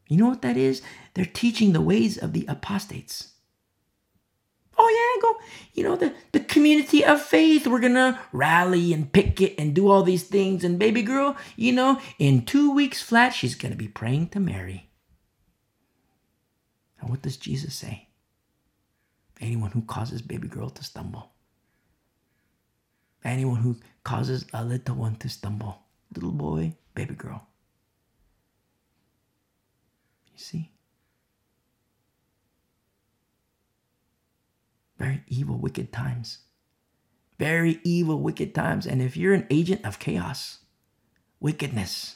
You 0.10 0.18
know 0.18 0.28
what 0.28 0.42
that 0.42 0.58
is? 0.58 0.82
They're 1.14 1.26
teaching 1.26 1.74
the 1.74 1.82
ways 1.82 2.18
of 2.18 2.34
the 2.34 2.46
apostates. 2.48 3.35
Oh 4.78 4.90
yeah, 4.90 5.22
go, 5.22 5.40
you 5.74 5.84
know, 5.84 5.96
the, 5.96 6.14
the 6.32 6.40
community 6.40 7.04
of 7.04 7.22
faith. 7.22 7.66
We're 7.68 7.80
gonna 7.80 8.20
rally 8.32 8.94
and 8.94 9.12
picket 9.12 9.56
and 9.58 9.74
do 9.74 9.90
all 9.90 10.04
these 10.04 10.24
things. 10.24 10.64
And 10.64 10.78
baby 10.78 11.02
girl, 11.02 11.38
you 11.56 11.72
know, 11.72 12.00
in 12.20 12.46
two 12.46 12.74
weeks 12.74 13.02
flat, 13.02 13.30
she's 13.30 13.56
gonna 13.56 13.76
be 13.76 13.88
praying 13.88 14.30
to 14.30 14.40
Mary. 14.40 14.90
And 17.00 17.10
what 17.10 17.22
does 17.22 17.38
Jesus 17.38 17.76
say? 17.76 18.10
Anyone 19.40 19.72
who 19.72 19.82
causes 19.82 20.22
baby 20.22 20.48
girl 20.48 20.70
to 20.70 20.84
stumble. 20.84 21.32
Anyone 23.24 23.58
who 23.58 23.78
causes 24.04 24.46
a 24.54 24.64
little 24.64 24.96
one 24.96 25.16
to 25.18 25.30
stumble. 25.30 25.84
Little 26.14 26.32
boy, 26.32 26.76
baby 26.94 27.16
girl. 27.16 27.48
You 30.32 30.40
see? 30.40 30.75
Very 35.06 35.22
evil, 35.28 35.60
wicked 35.60 35.94
times. 35.94 36.40
Very 37.38 37.80
evil, 37.84 38.20
wicked 38.20 38.56
times. 38.56 38.88
And 38.88 39.04
if 39.04 39.16
you're 39.16 39.36
an 39.36 39.46
agent 39.52 39.86
of 39.86 40.00
chaos, 40.00 40.62
wickedness, 41.40 42.16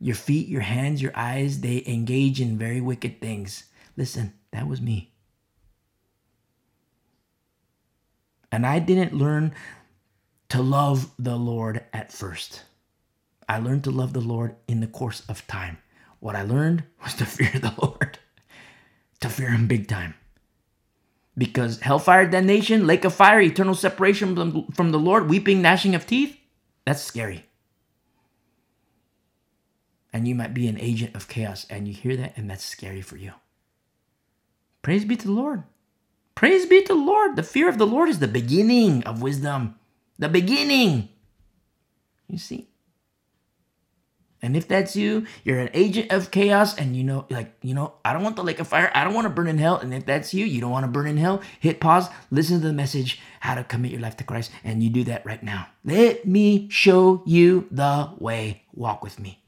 your 0.00 0.14
feet, 0.14 0.48
your 0.48 0.62
hands, 0.62 1.02
your 1.02 1.12
eyes, 1.14 1.60
they 1.60 1.84
engage 1.86 2.40
in 2.40 2.56
very 2.56 2.80
wicked 2.80 3.20
things. 3.20 3.64
Listen, 3.94 4.32
that 4.52 4.66
was 4.66 4.80
me. 4.80 5.12
And 8.50 8.64
I 8.64 8.78
didn't 8.78 9.12
learn 9.12 9.52
to 10.48 10.62
love 10.62 11.10
the 11.18 11.36
Lord 11.36 11.84
at 11.92 12.10
first. 12.10 12.62
I 13.50 13.58
learned 13.58 13.84
to 13.84 13.90
love 13.90 14.14
the 14.14 14.20
Lord 14.22 14.56
in 14.66 14.80
the 14.80 14.86
course 14.86 15.22
of 15.28 15.46
time. 15.46 15.76
What 16.20 16.36
I 16.36 16.42
learned 16.42 16.84
was 17.02 17.12
to 17.16 17.26
fear 17.26 17.50
the 17.52 17.74
Lord, 17.76 18.18
to 19.20 19.28
fear 19.28 19.50
Him 19.50 19.66
big 19.66 19.88
time 19.88 20.14
because 21.38 21.80
hellfire 21.80 22.26
damnation, 22.26 22.86
lake 22.86 23.04
of 23.04 23.14
fire, 23.14 23.40
eternal 23.40 23.74
separation 23.74 24.34
from, 24.72 24.90
the 24.90 24.98
Lord, 24.98 25.28
weeping, 25.28 25.60
gnashing 25.62 25.94
of 25.94 26.06
teeth, 26.06 26.38
that's 26.84 27.02
scary. 27.02 27.46
And 30.12 30.26
you 30.26 30.34
might 30.34 30.54
be 30.54 30.66
an 30.66 30.80
agent 30.80 31.14
of 31.14 31.28
chaos 31.28 31.66
and 31.68 31.86
you 31.86 31.92
hear 31.92 32.16
that 32.16 32.36
and 32.36 32.48
that's 32.50 32.64
scary 32.64 33.02
for 33.02 33.16
you. 33.16 33.32
Praise 34.82 35.04
be 35.04 35.16
to 35.16 35.26
the 35.26 35.32
Lord. 35.32 35.64
Praise 36.34 36.64
be 36.66 36.82
to 36.82 36.88
the 36.88 36.94
Lord. 36.94 37.36
The 37.36 37.42
fear 37.42 37.68
of 37.68 37.78
the 37.78 37.86
Lord 37.86 38.08
is 38.08 38.18
the 38.18 38.28
beginning 38.28 39.02
of 39.04 39.20
wisdom. 39.20 39.74
The 40.18 40.28
beginning. 40.28 41.10
You 42.28 42.38
see? 42.38 42.68
And 44.46 44.56
if 44.56 44.68
that's 44.68 44.94
you, 44.94 45.26
you're 45.42 45.58
an 45.58 45.70
agent 45.74 46.12
of 46.12 46.30
chaos 46.30 46.78
and 46.78 46.94
you 46.94 47.02
know, 47.02 47.26
like, 47.30 47.52
you 47.62 47.74
know, 47.74 47.94
I 48.04 48.12
don't 48.12 48.22
want 48.22 48.36
the 48.36 48.44
lake 48.44 48.60
of 48.60 48.68
fire. 48.68 48.92
I 48.94 49.02
don't 49.02 49.12
want 49.12 49.24
to 49.24 49.28
burn 49.28 49.48
in 49.48 49.58
hell. 49.58 49.76
And 49.76 49.92
if 49.92 50.06
that's 50.06 50.32
you, 50.32 50.44
you 50.46 50.60
don't 50.60 50.70
want 50.70 50.84
to 50.84 50.90
burn 50.90 51.08
in 51.08 51.16
hell, 51.16 51.42
hit 51.58 51.80
pause, 51.80 52.08
listen 52.30 52.60
to 52.60 52.68
the 52.68 52.72
message, 52.72 53.20
how 53.40 53.56
to 53.56 53.64
commit 53.64 53.90
your 53.90 54.00
life 54.00 54.16
to 54.18 54.24
Christ. 54.24 54.52
And 54.62 54.84
you 54.84 54.88
do 54.88 55.02
that 55.02 55.26
right 55.26 55.42
now. 55.42 55.66
Let 55.84 56.28
me 56.28 56.68
show 56.70 57.24
you 57.26 57.66
the 57.72 58.12
way. 58.18 58.62
Walk 58.72 59.02
with 59.02 59.18
me. 59.18 59.42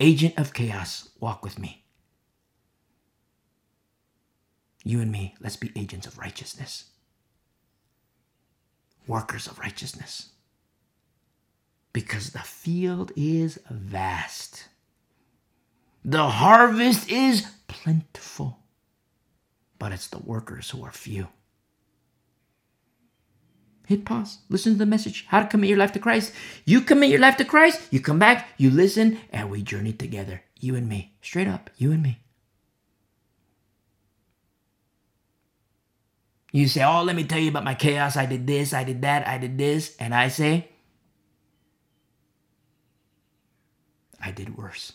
Agent 0.00 0.34
of 0.36 0.52
chaos, 0.52 1.10
walk 1.20 1.44
with 1.44 1.60
me. 1.60 1.84
You 4.82 5.00
and 5.00 5.12
me, 5.12 5.36
let's 5.40 5.54
be 5.54 5.70
agents 5.76 6.08
of 6.08 6.18
righteousness, 6.18 6.86
workers 9.06 9.46
of 9.46 9.60
righteousness 9.60 10.30
because 11.92 12.30
the 12.30 12.40
field 12.40 13.12
is 13.16 13.58
vast. 13.70 14.68
The 16.04 16.28
harvest 16.28 17.10
is 17.10 17.46
plentiful, 17.66 18.58
but 19.78 19.92
it's 19.92 20.08
the 20.08 20.18
workers 20.18 20.70
who 20.70 20.84
are 20.84 20.92
few. 20.92 21.28
Hit 23.86 24.04
pause, 24.04 24.38
listen 24.50 24.74
to 24.74 24.78
the 24.78 24.86
message 24.86 25.24
how 25.28 25.40
to 25.40 25.46
commit 25.46 25.70
your 25.70 25.78
life 25.78 25.92
to 25.92 25.98
Christ. 25.98 26.32
You 26.66 26.82
commit 26.82 27.08
your 27.08 27.20
life 27.20 27.38
to 27.38 27.44
Christ, 27.44 27.80
you 27.90 28.00
come 28.00 28.18
back, 28.18 28.48
you 28.58 28.70
listen, 28.70 29.18
and 29.32 29.50
we 29.50 29.62
journey 29.62 29.94
together. 29.94 30.42
You 30.60 30.76
and 30.76 30.88
me, 30.88 31.14
straight 31.22 31.48
up, 31.48 31.70
you 31.78 31.92
and 31.92 32.02
me. 32.02 32.20
You 36.52 36.68
say, 36.68 36.82
Oh, 36.82 37.02
let 37.02 37.16
me 37.16 37.24
tell 37.24 37.38
you 37.38 37.50
about 37.50 37.64
my 37.64 37.74
chaos. 37.74 38.16
I 38.16 38.26
did 38.26 38.46
this, 38.46 38.72
I 38.72 38.84
did 38.84 39.02
that, 39.02 39.26
I 39.26 39.38
did 39.38 39.58
this. 39.58 39.96
And 39.98 40.14
I 40.14 40.28
say, 40.28 40.68
I 44.20 44.30
did 44.30 44.56
worse. 44.56 44.92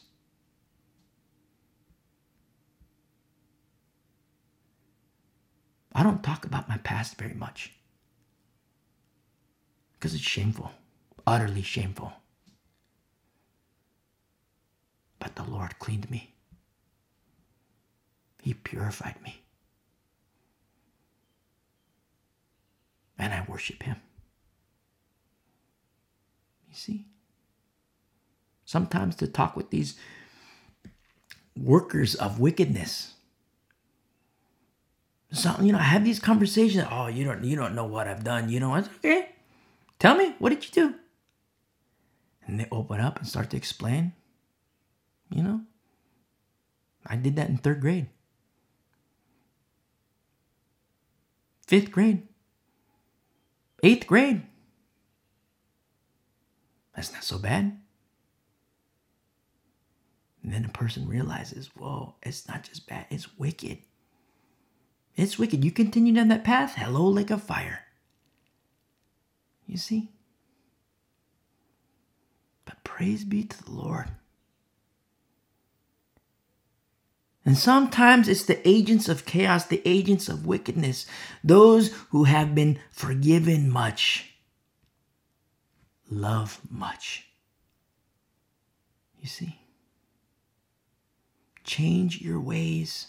I 5.95 6.03
don't 6.03 6.23
talk 6.23 6.45
about 6.45 6.67
my 6.67 6.77
past 6.77 7.17
very 7.17 7.35
much 7.35 7.71
because 9.93 10.13
it's 10.13 10.23
shameful, 10.23 10.71
utterly 11.25 11.61
shameful. 11.61 12.11
But 15.19 15.35
the 15.35 15.43
Lord 15.43 15.79
cleaned 15.79 16.09
me, 16.09 16.33
He 18.41 18.53
purified 18.53 19.21
me. 19.23 19.41
And 23.17 23.33
I 23.33 23.45
worship 23.47 23.83
Him. 23.83 23.97
You 26.67 26.75
see? 26.75 27.05
Sometimes 28.73 29.15
to 29.15 29.27
talk 29.27 29.55
with 29.55 29.69
these 29.69 29.93
workers 31.55 32.15
of 32.15 32.39
wickedness. 32.39 33.13
So, 35.31 35.55
you 35.61 35.71
know, 35.71 35.77
I 35.77 35.83
have 35.93 36.03
these 36.03 36.19
conversations. 36.19 36.87
Oh, 36.89 37.05
you 37.05 37.23
don't 37.23 37.43
you 37.43 37.55
don't 37.55 37.75
know 37.75 37.85
what 37.85 38.07
I've 38.07 38.23
done. 38.23 38.49
You 38.49 38.59
know, 38.59 38.73
it's 38.73 38.89
okay. 38.97 39.29
Tell 39.99 40.17
me, 40.17 40.33
what 40.39 40.49
did 40.49 40.65
you 40.65 40.71
do? 40.71 40.95
And 42.45 42.59
they 42.59 42.67
open 42.71 42.99
up 42.99 43.19
and 43.19 43.27
start 43.27 43.51
to 43.51 43.57
explain. 43.57 44.13
You 45.29 45.43
know, 45.43 45.61
I 47.05 47.15
did 47.15 47.35
that 47.37 47.49
in 47.49 47.57
third 47.57 47.79
grade. 47.79 48.09
Fifth 51.67 51.91
grade. 51.91 52.27
Eighth 53.83 54.07
grade. 54.07 54.41
That's 56.95 57.13
not 57.13 57.23
so 57.23 57.37
bad. 57.37 57.82
And 60.43 60.53
then 60.53 60.65
a 60.65 60.69
person 60.69 61.07
realizes, 61.07 61.69
whoa, 61.75 62.15
it's 62.21 62.47
not 62.47 62.63
just 62.63 62.87
bad, 62.87 63.05
it's 63.09 63.37
wicked. 63.37 63.79
It's 65.15 65.39
wicked. 65.39 65.63
You 65.63 65.71
continue 65.71 66.13
down 66.13 66.27
that 66.27 66.43
path, 66.43 66.75
hello, 66.75 67.05
like 67.05 67.31
a 67.31 67.37
fire. 67.37 67.79
You 69.65 69.77
see? 69.77 70.11
But 72.65 72.83
praise 72.83 73.23
be 73.23 73.43
to 73.43 73.63
the 73.63 73.71
Lord. 73.71 74.07
And 77.45 77.57
sometimes 77.57 78.27
it's 78.27 78.45
the 78.45 78.65
agents 78.67 79.09
of 79.09 79.25
chaos, 79.25 79.65
the 79.65 79.81
agents 79.85 80.29
of 80.29 80.45
wickedness, 80.45 81.05
those 81.43 81.91
who 82.09 82.23
have 82.23 82.55
been 82.55 82.79
forgiven 82.89 83.69
much, 83.69 84.33
love 86.09 86.61
much. 86.69 87.27
You 89.19 89.27
see? 89.27 89.59
Change 91.63 92.21
your 92.21 92.39
ways. 92.39 93.07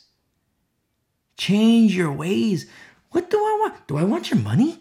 Change 1.36 1.96
your 1.96 2.12
ways. 2.12 2.66
What 3.10 3.30
do 3.30 3.38
I 3.38 3.58
want? 3.60 3.86
Do 3.86 3.96
I 3.96 4.04
want 4.04 4.30
your 4.30 4.40
money? 4.40 4.80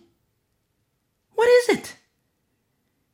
What 1.35 1.47
is 1.47 1.69
it? 1.69 1.97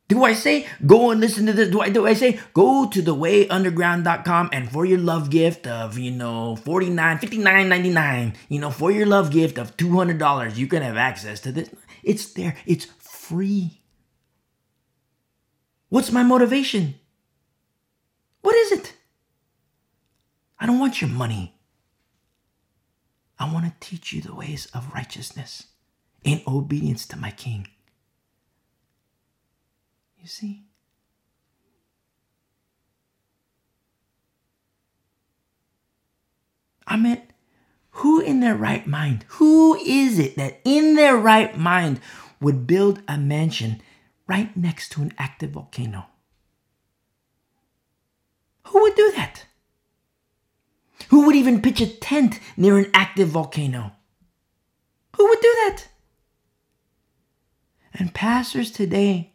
Do 0.10 0.24
I 0.24 0.34
say 0.34 0.68
go 0.86 1.12
and 1.12 1.22
listen 1.22 1.46
to 1.46 1.54
this? 1.54 1.70
Do 1.70 1.82
I 1.82 1.90
do 1.90 2.08
I 2.08 2.14
say 2.14 2.40
go 2.54 2.90
to 2.90 3.02
the 3.02 3.16
wayunderground.com 3.16 4.50
and 4.52 4.72
for 4.72 4.84
your 4.84 4.98
love 4.98 5.30
gift 5.30 5.68
of, 5.68 5.98
you 5.98 6.12
know, 6.12 6.56
49 6.56 7.20
59.99, 7.20 8.36
you 8.50 8.60
know, 8.60 8.72
for 8.72 8.92
your 8.92 9.06
love 9.06 9.32
gift 9.32 9.58
of 9.58 9.78
$200, 9.78 10.58
you 10.58 10.68
can 10.68 10.82
have 10.82 10.98
access 10.98 11.40
to 11.42 11.52
this. 11.52 11.70
It's 12.04 12.34
there. 12.34 12.56
It's 12.66 12.86
free. 12.86 13.82
What's 15.90 16.12
my 16.12 16.24
motivation? 16.24 16.96
What 18.42 18.56
is 18.56 18.72
it? 18.72 18.94
I 20.60 20.66
don't 20.66 20.80
want 20.80 21.02
your 21.02 21.10
money. 21.10 21.56
I 23.40 23.52
want 23.52 23.66
to 23.66 23.74
teach 23.80 24.12
you 24.12 24.22
the 24.22 24.36
ways 24.36 24.68
of 24.74 24.94
righteousness 24.94 25.68
in 26.24 26.42
obedience 26.46 27.06
to 27.08 27.18
my 27.18 27.32
King. 27.32 27.68
You 30.20 30.28
see? 30.28 30.66
I 36.86 36.98
meant, 36.98 37.22
who 37.92 38.20
in 38.20 38.40
their 38.40 38.56
right 38.56 38.86
mind, 38.86 39.24
who 39.30 39.76
is 39.76 40.20
it 40.20 40.36
that 40.36 40.60
in 40.66 40.96
their 40.96 41.16
right 41.16 41.58
mind 41.58 42.02
would 42.42 42.68
build 42.68 43.02
a 43.08 43.18
mansion 43.18 43.82
right 44.28 44.56
next 44.58 44.92
to 44.94 45.02
an 45.02 45.14
active 45.18 45.52
volcano? 45.52 46.08
Who 48.68 48.82
would 48.82 48.96
do 48.96 49.12
that? 49.16 49.46
Who 51.10 51.26
would 51.26 51.36
even 51.36 51.62
pitch 51.62 51.82
a 51.82 51.88
tent 51.88 52.40
near 52.56 52.78
an 52.78 52.92
active 52.94 53.30
volcano? 53.30 53.94
Who 55.16 55.28
would 55.28 55.42
do 55.42 55.52
that? 55.66 55.88
And 57.94 58.14
pastors 58.14 58.72
today, 58.72 59.34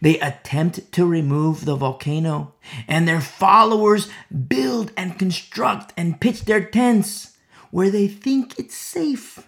they 0.00 0.20
attempt 0.20 0.92
to 0.92 1.06
remove 1.06 1.64
the 1.64 1.76
volcano, 1.76 2.54
and 2.86 3.06
their 3.06 3.20
followers 3.20 4.08
build 4.48 4.92
and 4.96 5.18
construct 5.18 5.92
and 5.96 6.20
pitch 6.20 6.44
their 6.44 6.64
tents 6.64 7.36
where 7.70 7.90
they 7.90 8.08
think 8.08 8.58
it's 8.58 8.76
safe. 8.76 9.46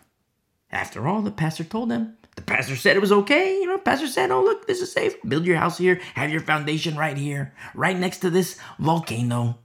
After 0.70 1.06
all, 1.06 1.22
the 1.22 1.30
pastor 1.30 1.64
told 1.64 1.90
them. 1.90 2.16
The 2.36 2.42
pastor 2.42 2.76
said 2.76 2.96
it 2.96 3.00
was 3.00 3.12
okay. 3.12 3.54
You 3.60 3.66
know, 3.66 3.78
pastor 3.78 4.06
said, 4.06 4.30
oh, 4.30 4.42
look, 4.42 4.66
this 4.66 4.80
is 4.80 4.92
safe. 4.92 5.14
Build 5.26 5.46
your 5.46 5.56
house 5.56 5.78
here, 5.78 6.00
have 6.14 6.30
your 6.30 6.40
foundation 6.40 6.96
right 6.96 7.16
here, 7.16 7.54
right 7.74 7.98
next 7.98 8.18
to 8.18 8.30
this 8.30 8.58
volcano 8.78 9.58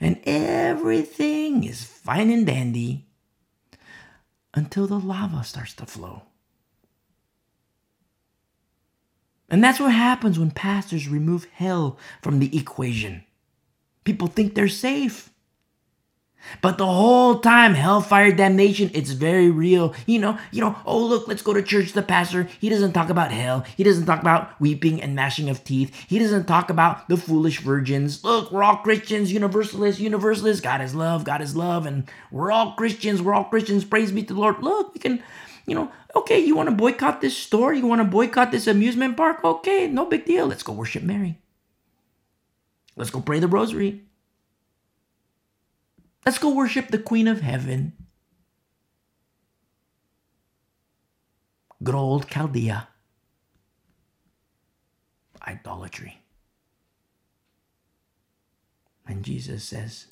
and 0.00 0.20
everything 0.24 1.64
is 1.64 1.82
fine 1.82 2.30
and 2.30 2.46
dandy 2.46 3.06
until 4.54 4.86
the 4.86 4.98
lava 4.98 5.42
starts 5.44 5.74
to 5.74 5.86
flow. 5.86 6.22
And 9.48 9.62
that's 9.62 9.80
what 9.80 9.92
happens 9.92 10.38
when 10.38 10.50
pastors 10.50 11.08
remove 11.08 11.46
hell 11.52 11.98
from 12.22 12.38
the 12.38 12.56
equation. 12.56 13.24
People 14.04 14.28
think 14.28 14.54
they're 14.54 14.68
safe. 14.68 15.30
But 16.60 16.78
the 16.78 16.86
whole 16.86 17.40
time, 17.40 17.74
hellfire 17.74 18.32
damnation, 18.32 18.90
it's 18.94 19.10
very 19.10 19.50
real. 19.50 19.94
You 20.06 20.18
know, 20.18 20.38
you 20.50 20.60
know, 20.60 20.76
oh 20.86 21.04
look, 21.04 21.28
let's 21.28 21.42
go 21.42 21.52
to 21.52 21.62
church. 21.62 21.92
The 21.92 22.02
pastor, 22.02 22.48
he 22.60 22.68
doesn't 22.68 22.92
talk 22.92 23.10
about 23.10 23.32
hell. 23.32 23.64
He 23.76 23.84
doesn't 23.84 24.06
talk 24.06 24.20
about 24.20 24.60
weeping 24.60 25.02
and 25.02 25.14
gnashing 25.14 25.48
of 25.48 25.64
teeth. 25.64 25.94
He 26.08 26.18
doesn't 26.18 26.46
talk 26.46 26.70
about 26.70 27.08
the 27.08 27.16
foolish 27.16 27.60
virgins. 27.60 28.22
Look, 28.24 28.50
we're 28.52 28.62
all 28.62 28.76
Christians, 28.76 29.32
universalists, 29.32 30.00
universalists. 30.00 30.60
God 30.60 30.80
is 30.80 30.94
love, 30.94 31.24
God 31.24 31.40
is 31.40 31.56
love, 31.56 31.86
and 31.86 32.08
we're 32.30 32.52
all 32.52 32.72
Christians, 32.72 33.22
we're 33.22 33.34
all 33.34 33.44
Christians. 33.44 33.84
Praise 33.84 34.12
be 34.12 34.22
to 34.22 34.34
the 34.34 34.40
Lord. 34.40 34.62
Look, 34.62 34.94
we 34.94 35.00
can, 35.00 35.22
you 35.66 35.74
know, 35.74 35.90
okay, 36.16 36.38
you 36.38 36.56
want 36.56 36.68
to 36.68 36.74
boycott 36.74 37.20
this 37.20 37.36
store? 37.36 37.72
You 37.72 37.86
want 37.86 38.00
to 38.00 38.04
boycott 38.04 38.50
this 38.50 38.66
amusement 38.66 39.16
park? 39.16 39.44
Okay, 39.44 39.86
no 39.88 40.06
big 40.06 40.24
deal. 40.24 40.46
Let's 40.46 40.62
go 40.62 40.72
worship 40.72 41.02
Mary. 41.02 41.38
Let's 42.96 43.10
go 43.10 43.20
pray 43.20 43.40
the 43.40 43.48
rosary. 43.48 44.02
Let's 46.24 46.38
go 46.38 46.54
worship 46.54 46.88
the 46.88 46.98
Queen 46.98 47.28
of 47.28 47.42
Heaven. 47.42 47.92
Good 51.82 51.94
old 51.94 52.28
Chaldea. 52.28 52.88
Idolatry. 55.46 56.22
And 59.06 59.22
Jesus 59.22 59.64
says 59.64 60.06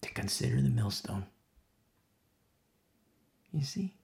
to 0.00 0.10
consider 0.10 0.60
the 0.60 0.68
millstone. 0.68 1.26
You 3.52 3.62
see? 3.62 3.94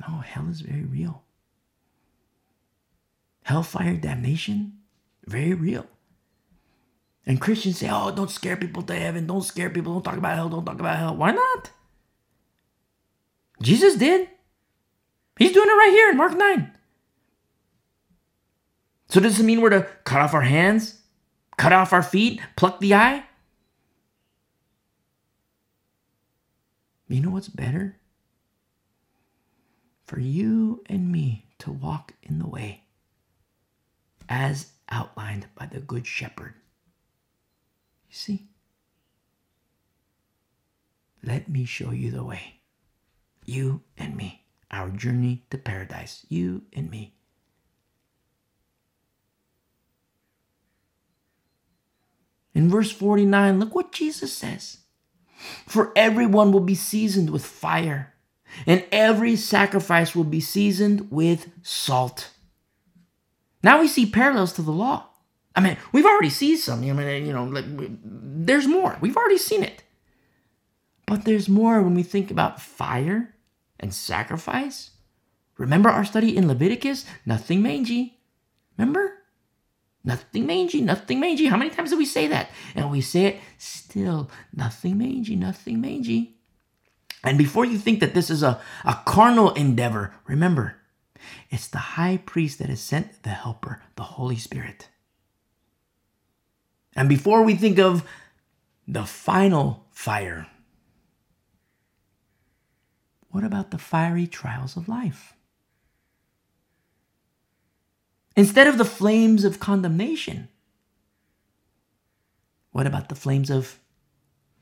No, 0.00 0.18
hell 0.18 0.48
is 0.50 0.62
very 0.62 0.82
real. 0.84 1.22
Hellfire 3.42 3.96
damnation, 3.96 4.78
very 5.26 5.54
real. 5.54 5.86
And 7.26 7.40
Christians 7.40 7.78
say, 7.78 7.88
oh, 7.90 8.10
don't 8.10 8.30
scare 8.30 8.56
people 8.56 8.82
to 8.84 8.94
heaven. 8.94 9.26
Don't 9.26 9.42
scare 9.44 9.70
people. 9.70 9.92
Don't 9.92 10.02
talk 10.02 10.16
about 10.16 10.36
hell. 10.36 10.48
Don't 10.48 10.64
talk 10.64 10.80
about 10.80 10.96
hell. 10.96 11.16
Why 11.16 11.32
not? 11.32 11.70
Jesus 13.60 13.96
did. 13.96 14.28
He's 15.38 15.52
doing 15.52 15.68
it 15.68 15.72
right 15.72 15.90
here 15.92 16.10
in 16.10 16.16
Mark 16.16 16.36
9. 16.36 16.72
So 19.08 19.20
does 19.20 19.40
it 19.40 19.44
mean 19.44 19.60
we're 19.60 19.70
to 19.70 19.86
cut 20.04 20.20
off 20.20 20.34
our 20.34 20.42
hands, 20.42 21.00
cut 21.56 21.72
off 21.72 21.92
our 21.92 22.02
feet, 22.02 22.40
pluck 22.56 22.80
the 22.80 22.94
eye? 22.94 23.24
You 27.08 27.20
know 27.20 27.30
what's 27.30 27.48
better? 27.48 27.96
For 30.04 30.20
you 30.20 30.82
and 30.86 31.10
me 31.10 31.46
to 31.58 31.72
walk 31.72 32.12
in 32.22 32.38
the 32.38 32.46
way 32.46 32.84
as 34.28 34.72
outlined 34.90 35.46
by 35.54 35.66
the 35.66 35.80
Good 35.80 36.06
Shepherd. 36.06 36.54
You 38.08 38.14
see? 38.14 38.48
Let 41.22 41.48
me 41.48 41.64
show 41.64 41.90
you 41.90 42.10
the 42.10 42.24
way. 42.24 42.60
You 43.44 43.82
and 43.96 44.16
me. 44.16 44.44
Our 44.70 44.90
journey 44.90 45.44
to 45.50 45.58
paradise. 45.58 46.24
You 46.28 46.62
and 46.72 46.90
me. 46.90 47.14
In 52.54 52.68
verse 52.68 52.90
49, 52.90 53.60
look 53.60 53.74
what 53.74 53.92
Jesus 53.92 54.32
says. 54.32 54.78
For 55.66 55.92
everyone 55.94 56.50
will 56.50 56.60
be 56.60 56.74
seasoned 56.74 57.30
with 57.30 57.44
fire, 57.44 58.14
and 58.66 58.84
every 58.90 59.36
sacrifice 59.36 60.16
will 60.16 60.24
be 60.24 60.40
seasoned 60.40 61.10
with 61.10 61.50
salt. 61.62 62.30
Now 63.62 63.80
we 63.80 63.86
see 63.88 64.10
parallels 64.10 64.52
to 64.54 64.62
the 64.62 64.72
law. 64.72 65.07
I 65.58 65.60
mean, 65.60 65.76
we've 65.90 66.06
already 66.06 66.30
seen 66.30 66.56
some. 66.56 66.88
I 66.88 66.92
mean, 66.92 67.26
you 67.26 67.32
know, 67.32 67.42
like, 67.42 67.64
there's 67.66 68.68
more. 68.68 68.96
We've 69.00 69.16
already 69.16 69.38
seen 69.38 69.64
it. 69.64 69.82
But 71.04 71.24
there's 71.24 71.48
more 71.48 71.82
when 71.82 71.94
we 71.94 72.04
think 72.04 72.30
about 72.30 72.62
fire 72.62 73.34
and 73.80 73.92
sacrifice. 73.92 74.90
Remember 75.56 75.88
our 75.88 76.04
study 76.04 76.36
in 76.36 76.46
Leviticus? 76.46 77.04
Nothing 77.26 77.60
mangy. 77.60 78.20
Remember? 78.76 79.14
Nothing 80.04 80.46
mangy, 80.46 80.80
nothing 80.80 81.18
mangy. 81.18 81.46
How 81.46 81.56
many 81.56 81.70
times 81.70 81.90
do 81.90 81.98
we 81.98 82.06
say 82.06 82.28
that? 82.28 82.50
And 82.76 82.88
we 82.88 83.00
say 83.00 83.24
it 83.24 83.40
still, 83.58 84.30
nothing 84.54 84.96
mangy, 84.96 85.34
nothing 85.34 85.80
mangy. 85.80 86.36
And 87.24 87.36
before 87.36 87.64
you 87.64 87.78
think 87.78 87.98
that 87.98 88.14
this 88.14 88.30
is 88.30 88.44
a, 88.44 88.60
a 88.84 89.00
carnal 89.06 89.50
endeavor, 89.54 90.14
remember, 90.24 90.76
it's 91.50 91.66
the 91.66 91.78
high 91.78 92.18
priest 92.24 92.60
that 92.60 92.68
has 92.68 92.80
sent 92.80 93.24
the 93.24 93.30
helper, 93.30 93.82
the 93.96 94.04
Holy 94.04 94.36
Spirit. 94.36 94.88
And 96.98 97.08
before 97.08 97.44
we 97.44 97.54
think 97.54 97.78
of 97.78 98.02
the 98.88 99.04
final 99.04 99.86
fire, 99.92 100.48
what 103.30 103.44
about 103.44 103.70
the 103.70 103.78
fiery 103.78 104.26
trials 104.26 104.76
of 104.76 104.88
life? 104.88 105.34
Instead 108.34 108.66
of 108.66 108.78
the 108.78 108.84
flames 108.84 109.44
of 109.44 109.60
condemnation, 109.60 110.48
what 112.72 112.88
about 112.88 113.08
the 113.08 113.14
flames 113.14 113.48
of 113.48 113.78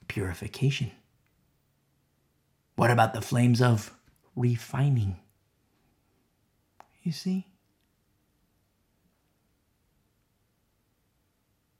purification? 0.06 0.90
What 2.74 2.90
about 2.90 3.14
the 3.14 3.22
flames 3.22 3.62
of 3.62 3.96
refining? 4.34 5.16
You 7.02 7.12
see? 7.12 7.46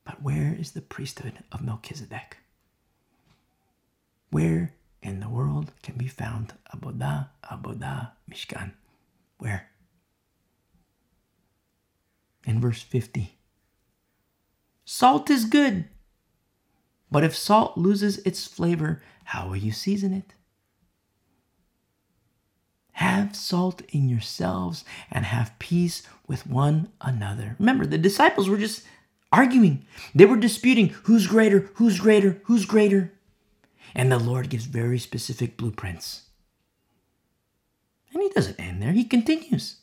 But 0.06 0.22
where 0.22 0.56
is 0.58 0.70
the 0.72 0.80
priesthood 0.80 1.44
of 1.52 1.60
Melchizedek? 1.60 2.38
Where 4.30 4.72
in 5.02 5.20
the 5.20 5.28
world 5.28 5.72
can 5.82 5.96
be 5.96 6.08
found 6.08 6.54
Abodah, 6.74 7.28
Abodah, 7.44 8.12
Mishkan? 8.30 8.72
Where? 9.36 9.68
in 12.46 12.60
verse 12.60 12.80
50. 12.80 13.36
Salt 14.84 15.28
is 15.28 15.44
good, 15.44 15.86
but 17.10 17.24
if 17.24 17.36
salt 17.36 17.76
loses 17.76 18.18
its 18.18 18.46
flavor, 18.46 19.02
how 19.24 19.48
will 19.48 19.56
you 19.56 19.72
season 19.72 20.14
it? 20.14 20.34
Have 22.92 23.36
salt 23.36 23.82
in 23.90 24.08
yourselves 24.08 24.84
and 25.10 25.26
have 25.26 25.58
peace 25.58 26.02
with 26.26 26.46
one 26.46 26.88
another. 27.00 27.56
Remember, 27.58 27.84
the 27.84 27.98
disciples 27.98 28.48
were 28.48 28.56
just 28.56 28.84
arguing. 29.32 29.86
They 30.14 30.24
were 30.24 30.36
disputing 30.36 30.88
who's 31.04 31.26
greater, 31.26 31.70
who's 31.74 32.00
greater, 32.00 32.40
who's 32.44 32.64
greater. 32.64 33.12
And 33.94 34.10
the 34.10 34.18
Lord 34.18 34.50
gives 34.50 34.64
very 34.64 34.98
specific 34.98 35.56
blueprints. 35.56 36.22
And 38.12 38.22
he 38.22 38.28
doesn't 38.30 38.60
end 38.60 38.82
there, 38.82 38.92
he 38.92 39.04
continues. 39.04 39.76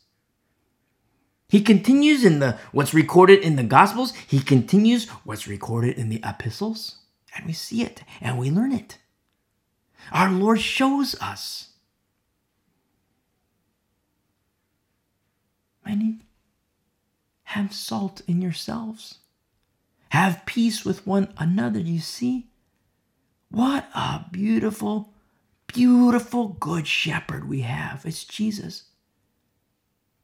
He 1.48 1.60
continues 1.60 2.24
in 2.24 2.40
the 2.40 2.58
what's 2.72 2.94
recorded 2.94 3.40
in 3.40 3.56
the 3.56 3.62
gospels, 3.62 4.12
he 4.26 4.40
continues 4.40 5.08
what's 5.24 5.46
recorded 5.46 5.96
in 5.96 6.08
the 6.08 6.20
epistles, 6.24 6.96
and 7.36 7.46
we 7.46 7.52
see 7.52 7.82
it 7.82 8.02
and 8.20 8.38
we 8.38 8.50
learn 8.50 8.72
it. 8.72 8.98
Our 10.10 10.30
Lord 10.30 10.60
shows 10.60 11.14
us. 11.20 11.68
Many 15.86 16.20
have 17.44 17.72
salt 17.72 18.22
in 18.26 18.42
yourselves. 18.42 19.18
Have 20.14 20.46
peace 20.46 20.84
with 20.84 21.08
one 21.08 21.34
another. 21.38 21.80
You 21.80 21.98
see? 21.98 22.46
What 23.50 23.88
a 23.96 24.24
beautiful, 24.30 25.12
beautiful 25.66 26.50
good 26.60 26.86
shepherd 26.86 27.48
we 27.48 27.62
have. 27.62 28.06
It's 28.06 28.22
Jesus. 28.22 28.84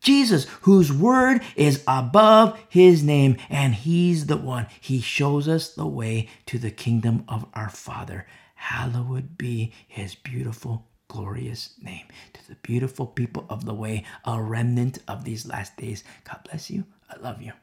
Jesus, 0.00 0.44
whose 0.60 0.92
word 0.92 1.42
is 1.56 1.82
above 1.88 2.56
his 2.68 3.02
name, 3.02 3.36
and 3.48 3.74
he's 3.74 4.26
the 4.26 4.36
one. 4.36 4.68
He 4.80 5.00
shows 5.00 5.48
us 5.48 5.74
the 5.74 5.88
way 5.88 6.28
to 6.46 6.56
the 6.56 6.70
kingdom 6.70 7.24
of 7.26 7.46
our 7.52 7.68
Father. 7.68 8.28
Hallowed 8.54 9.36
be 9.36 9.72
his 9.88 10.14
beautiful, 10.14 10.86
glorious 11.08 11.74
name. 11.82 12.06
To 12.34 12.46
the 12.46 12.54
beautiful 12.62 13.08
people 13.08 13.44
of 13.50 13.64
the 13.64 13.74
way, 13.74 14.04
a 14.24 14.40
remnant 14.40 15.00
of 15.08 15.24
these 15.24 15.48
last 15.48 15.76
days. 15.76 16.04
God 16.22 16.38
bless 16.48 16.70
you. 16.70 16.84
I 17.10 17.18
love 17.18 17.42
you. 17.42 17.54